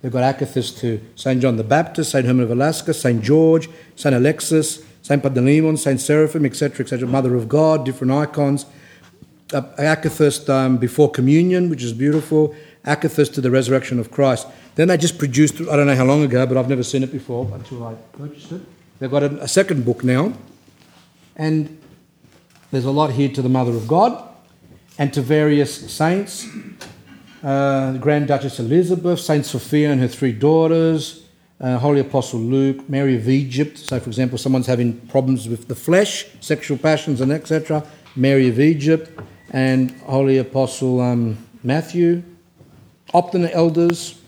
They've 0.00 0.10
got 0.10 0.34
Akathists 0.34 0.80
to 0.80 0.98
St. 1.14 1.42
John 1.42 1.58
the 1.58 1.64
Baptist, 1.64 2.10
St. 2.10 2.24
Herman 2.24 2.44
of 2.44 2.50
Alaska, 2.50 2.94
St. 2.94 3.22
George, 3.22 3.68
St. 3.96 4.14
Alexis, 4.14 4.82
St. 5.02 5.22
Panteleimon, 5.22 5.76
St. 5.76 6.00
Seraphim, 6.00 6.46
etc., 6.46 6.86
etc., 6.86 7.06
Mother 7.06 7.34
of 7.34 7.50
God, 7.50 7.84
different 7.84 8.14
icons 8.14 8.64
uh, 9.52 9.62
Akathist 9.78 10.48
um, 10.48 10.76
before 10.76 11.10
communion, 11.10 11.70
which 11.70 11.82
is 11.82 11.92
beautiful, 11.92 12.54
Akathist 12.84 13.34
to 13.34 13.40
the 13.40 13.50
resurrection 13.50 13.98
of 13.98 14.10
Christ. 14.10 14.46
Then 14.74 14.88
they 14.88 14.96
just 14.96 15.18
produced, 15.18 15.60
I 15.60 15.76
don't 15.76 15.86
know 15.86 15.96
how 15.96 16.04
long 16.04 16.22
ago, 16.22 16.46
but 16.46 16.56
I've 16.56 16.68
never 16.68 16.82
seen 16.82 17.02
it 17.02 17.12
before 17.12 17.50
until 17.54 17.86
I 17.86 17.94
purchased 18.12 18.52
it. 18.52 18.60
They've 18.98 19.10
got 19.10 19.22
a, 19.22 19.42
a 19.42 19.48
second 19.48 19.84
book 19.84 20.04
now, 20.04 20.32
and 21.36 21.78
there's 22.70 22.84
a 22.84 22.90
lot 22.90 23.12
here 23.12 23.28
to 23.28 23.42
the 23.42 23.48
Mother 23.48 23.72
of 23.72 23.86
God 23.86 24.22
and 24.98 25.12
to 25.14 25.20
various 25.20 25.92
saints. 25.92 26.46
Uh, 27.42 27.96
Grand 27.98 28.28
Duchess 28.28 28.58
Elizabeth, 28.58 29.20
Saint 29.20 29.46
Sophia 29.46 29.92
and 29.92 30.00
her 30.00 30.08
three 30.08 30.32
daughters, 30.32 31.26
uh, 31.60 31.78
Holy 31.78 32.00
Apostle 32.00 32.40
Luke, 32.40 32.88
Mary 32.88 33.16
of 33.16 33.28
Egypt. 33.28 33.78
So, 33.78 34.00
for 34.00 34.08
example, 34.08 34.38
someone's 34.38 34.66
having 34.66 34.98
problems 35.08 35.48
with 35.48 35.68
the 35.68 35.74
flesh, 35.74 36.26
sexual 36.40 36.76
passions, 36.76 37.20
and 37.20 37.30
etc. 37.30 37.84
Mary 38.16 38.48
of 38.48 38.58
Egypt, 38.58 39.10
and 39.50 39.90
Holy 40.02 40.38
Apostle 40.38 41.00
um, 41.00 41.38
Matthew, 41.62 42.22
Optina 43.14 43.50
Elders, 43.52 44.20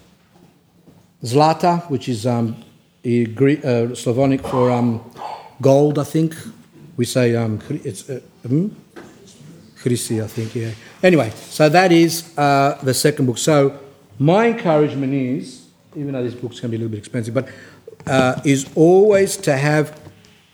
Zlata, 1.22 1.88
which 1.90 2.08
is 2.08 2.26
um, 2.26 2.56
Greek, 3.02 3.64
uh, 3.64 3.94
Slavonic 3.94 4.40
for 4.46 4.70
um, 4.70 5.00
gold, 5.60 5.98
I 5.98 6.04
think. 6.04 6.34
We 6.96 7.04
say 7.04 7.34
um, 7.34 7.60
it's 7.68 8.08
uh, 8.08 8.20
hmm? 8.46 8.68
Chrissy, 9.80 10.20
I 10.22 10.26
think, 10.26 10.54
yeah. 10.54 10.72
Anyway, 11.02 11.30
so 11.30 11.68
that 11.68 11.92
is 11.92 12.36
uh, 12.36 12.78
the 12.82 12.94
second 12.94 13.26
book. 13.26 13.38
So 13.38 13.78
my 14.18 14.48
encouragement 14.48 15.14
is, 15.14 15.66
even 15.94 16.12
though 16.12 16.22
this 16.22 16.34
book's 16.34 16.60
going 16.60 16.70
to 16.72 16.76
be 16.76 16.76
a 16.76 16.78
little 16.80 16.90
bit 16.90 16.98
expensive, 16.98 17.34
but 17.34 17.48
uh, 18.06 18.40
is 18.44 18.68
always 18.74 19.36
to 19.36 19.56
have 19.56 20.00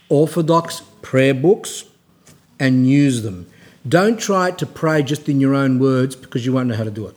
orthodox 0.09 0.83
prayer 1.03 1.35
books 1.35 1.85
and 2.61 2.87
use 2.87 3.23
them. 3.23 3.47
Don't 3.87 4.19
try 4.19 4.51
to 4.51 4.65
pray 4.65 5.03
just 5.03 5.29
in 5.29 5.41
your 5.41 5.55
own 5.55 5.79
words 5.79 6.17
because 6.17 6.47
you 6.47 6.55
won't 6.55 6.69
know 6.69 6.75
how 6.75 6.85
to 6.85 6.91
do 6.91 7.07
it, 7.07 7.15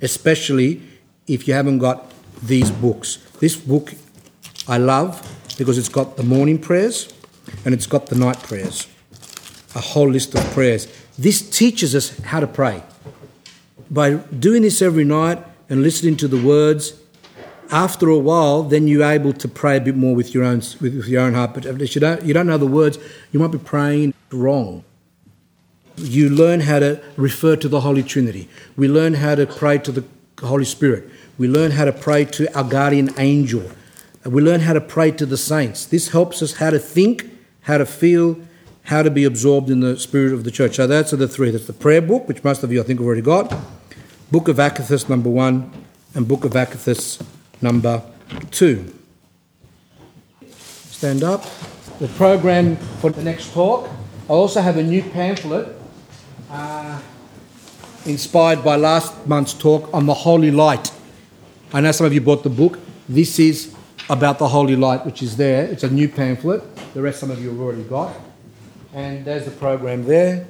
especially 0.00 0.80
if 1.26 1.46
you 1.46 1.52
haven't 1.52 1.78
got 1.78 2.10
these 2.42 2.70
books. 2.70 3.18
This 3.38 3.54
book 3.54 3.92
I 4.66 4.78
love 4.78 5.20
because 5.58 5.76
it's 5.76 5.90
got 5.90 6.16
the 6.16 6.22
morning 6.22 6.58
prayers 6.58 7.12
and 7.66 7.74
it's 7.74 7.86
got 7.86 8.06
the 8.06 8.14
night 8.14 8.42
prayers, 8.42 8.86
a 9.74 9.80
whole 9.80 10.08
list 10.08 10.34
of 10.34 10.42
prayers. 10.52 10.88
This 11.18 11.48
teaches 11.50 11.94
us 11.94 12.18
how 12.20 12.40
to 12.40 12.46
pray. 12.46 12.82
By 13.90 14.14
doing 14.14 14.62
this 14.62 14.80
every 14.80 15.04
night 15.04 15.44
and 15.68 15.82
listening 15.82 16.16
to 16.16 16.28
the 16.28 16.42
words, 16.42 16.94
after 17.70 18.08
a 18.08 18.18
while, 18.18 18.62
then 18.62 18.88
you're 18.88 19.04
able 19.04 19.34
to 19.34 19.48
pray 19.48 19.76
a 19.76 19.80
bit 19.80 19.96
more 19.96 20.14
with 20.14 20.32
your 20.32 20.44
own 20.44 20.62
with 20.80 21.06
your 21.08 21.20
own 21.20 21.34
heart. 21.34 21.52
But 21.52 21.66
if 21.66 21.94
you 21.94 22.00
don't 22.00 22.22
you 22.24 22.32
don't 22.32 22.46
know 22.46 22.56
the 22.56 22.66
words, 22.66 22.98
you 23.32 23.38
might 23.38 23.52
be 23.52 23.58
praying 23.58 24.14
wrong. 24.30 24.82
You 25.96 26.28
learn 26.28 26.60
how 26.60 26.78
to 26.80 27.02
refer 27.16 27.56
to 27.56 27.68
the 27.68 27.80
Holy 27.80 28.02
Trinity. 28.02 28.48
We 28.76 28.88
learn 28.88 29.14
how 29.14 29.34
to 29.34 29.46
pray 29.46 29.78
to 29.78 29.92
the 29.92 30.04
Holy 30.40 30.64
Spirit. 30.64 31.08
We 31.38 31.48
learn 31.48 31.70
how 31.72 31.86
to 31.86 31.92
pray 31.92 32.24
to 32.26 32.54
our 32.56 32.64
guardian 32.64 33.10
angel. 33.18 33.70
We 34.24 34.42
learn 34.42 34.60
how 34.60 34.72
to 34.72 34.80
pray 34.80 35.10
to 35.12 35.26
the 35.26 35.36
saints. 35.36 35.86
This 35.86 36.08
helps 36.08 36.42
us 36.42 36.54
how 36.54 36.70
to 36.70 36.78
think, 36.78 37.30
how 37.62 37.78
to 37.78 37.86
feel, 37.86 38.38
how 38.84 39.02
to 39.02 39.10
be 39.10 39.24
absorbed 39.24 39.70
in 39.70 39.80
the 39.80 39.98
spirit 39.98 40.32
of 40.32 40.44
the 40.44 40.50
church. 40.50 40.76
So 40.76 40.86
that's 40.86 41.10
the 41.10 41.28
three. 41.28 41.50
That's 41.50 41.66
the 41.66 41.72
prayer 41.72 42.02
book, 42.02 42.28
which 42.28 42.44
most 42.44 42.62
of 42.62 42.72
you 42.72 42.80
I 42.80 42.84
think 42.84 43.00
have 43.00 43.06
already 43.06 43.22
got. 43.22 43.54
Book 44.30 44.48
of 44.48 44.56
Akathists 44.56 45.08
number 45.08 45.30
one, 45.30 45.72
and 46.14 46.26
Book 46.26 46.44
of 46.44 46.52
Akathists 46.52 47.24
number 47.62 48.02
two. 48.50 48.92
Stand 50.50 51.22
up. 51.22 51.44
The 51.98 52.08
program 52.08 52.76
for 53.00 53.10
the 53.10 53.22
next 53.22 53.52
talk. 53.52 53.88
I 54.28 54.32
also 54.32 54.60
have 54.60 54.76
a 54.76 54.82
new 54.82 55.02
pamphlet 55.02 55.68
inspired 58.04 58.62
by 58.64 58.76
last 58.76 59.26
month's 59.26 59.52
talk 59.52 59.92
on 59.92 60.06
the 60.06 60.14
holy 60.14 60.50
light. 60.50 60.92
I 61.72 61.80
know 61.80 61.92
some 61.92 62.06
of 62.06 62.14
you 62.14 62.20
bought 62.20 62.42
the 62.42 62.50
book. 62.50 62.78
This 63.08 63.38
is 63.38 63.74
about 64.08 64.38
the 64.38 64.48
holy 64.48 64.76
light, 64.76 65.04
which 65.04 65.22
is 65.22 65.36
there. 65.36 65.64
It's 65.64 65.82
a 65.82 65.90
new 65.90 66.08
pamphlet. 66.08 66.62
The 66.94 67.02
rest, 67.02 67.20
some 67.20 67.30
of 67.30 67.42
you 67.42 67.50
have 67.50 67.60
already 67.60 67.82
got. 67.82 68.14
And 68.94 69.24
there's 69.24 69.44
the 69.44 69.50
program 69.50 70.04
there. 70.04 70.46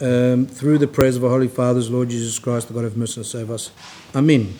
Um, 0.00 0.46
through 0.46 0.78
the 0.78 0.88
prayers 0.88 1.16
of 1.16 1.24
our 1.24 1.30
Holy 1.30 1.48
Fathers, 1.48 1.90
Lord 1.90 2.10
Jesus 2.10 2.38
Christ, 2.38 2.68
the 2.68 2.74
God 2.74 2.84
of 2.84 2.96
mercy, 2.96 3.22
save 3.22 3.50
us. 3.50 3.70
Amen. 4.14 4.52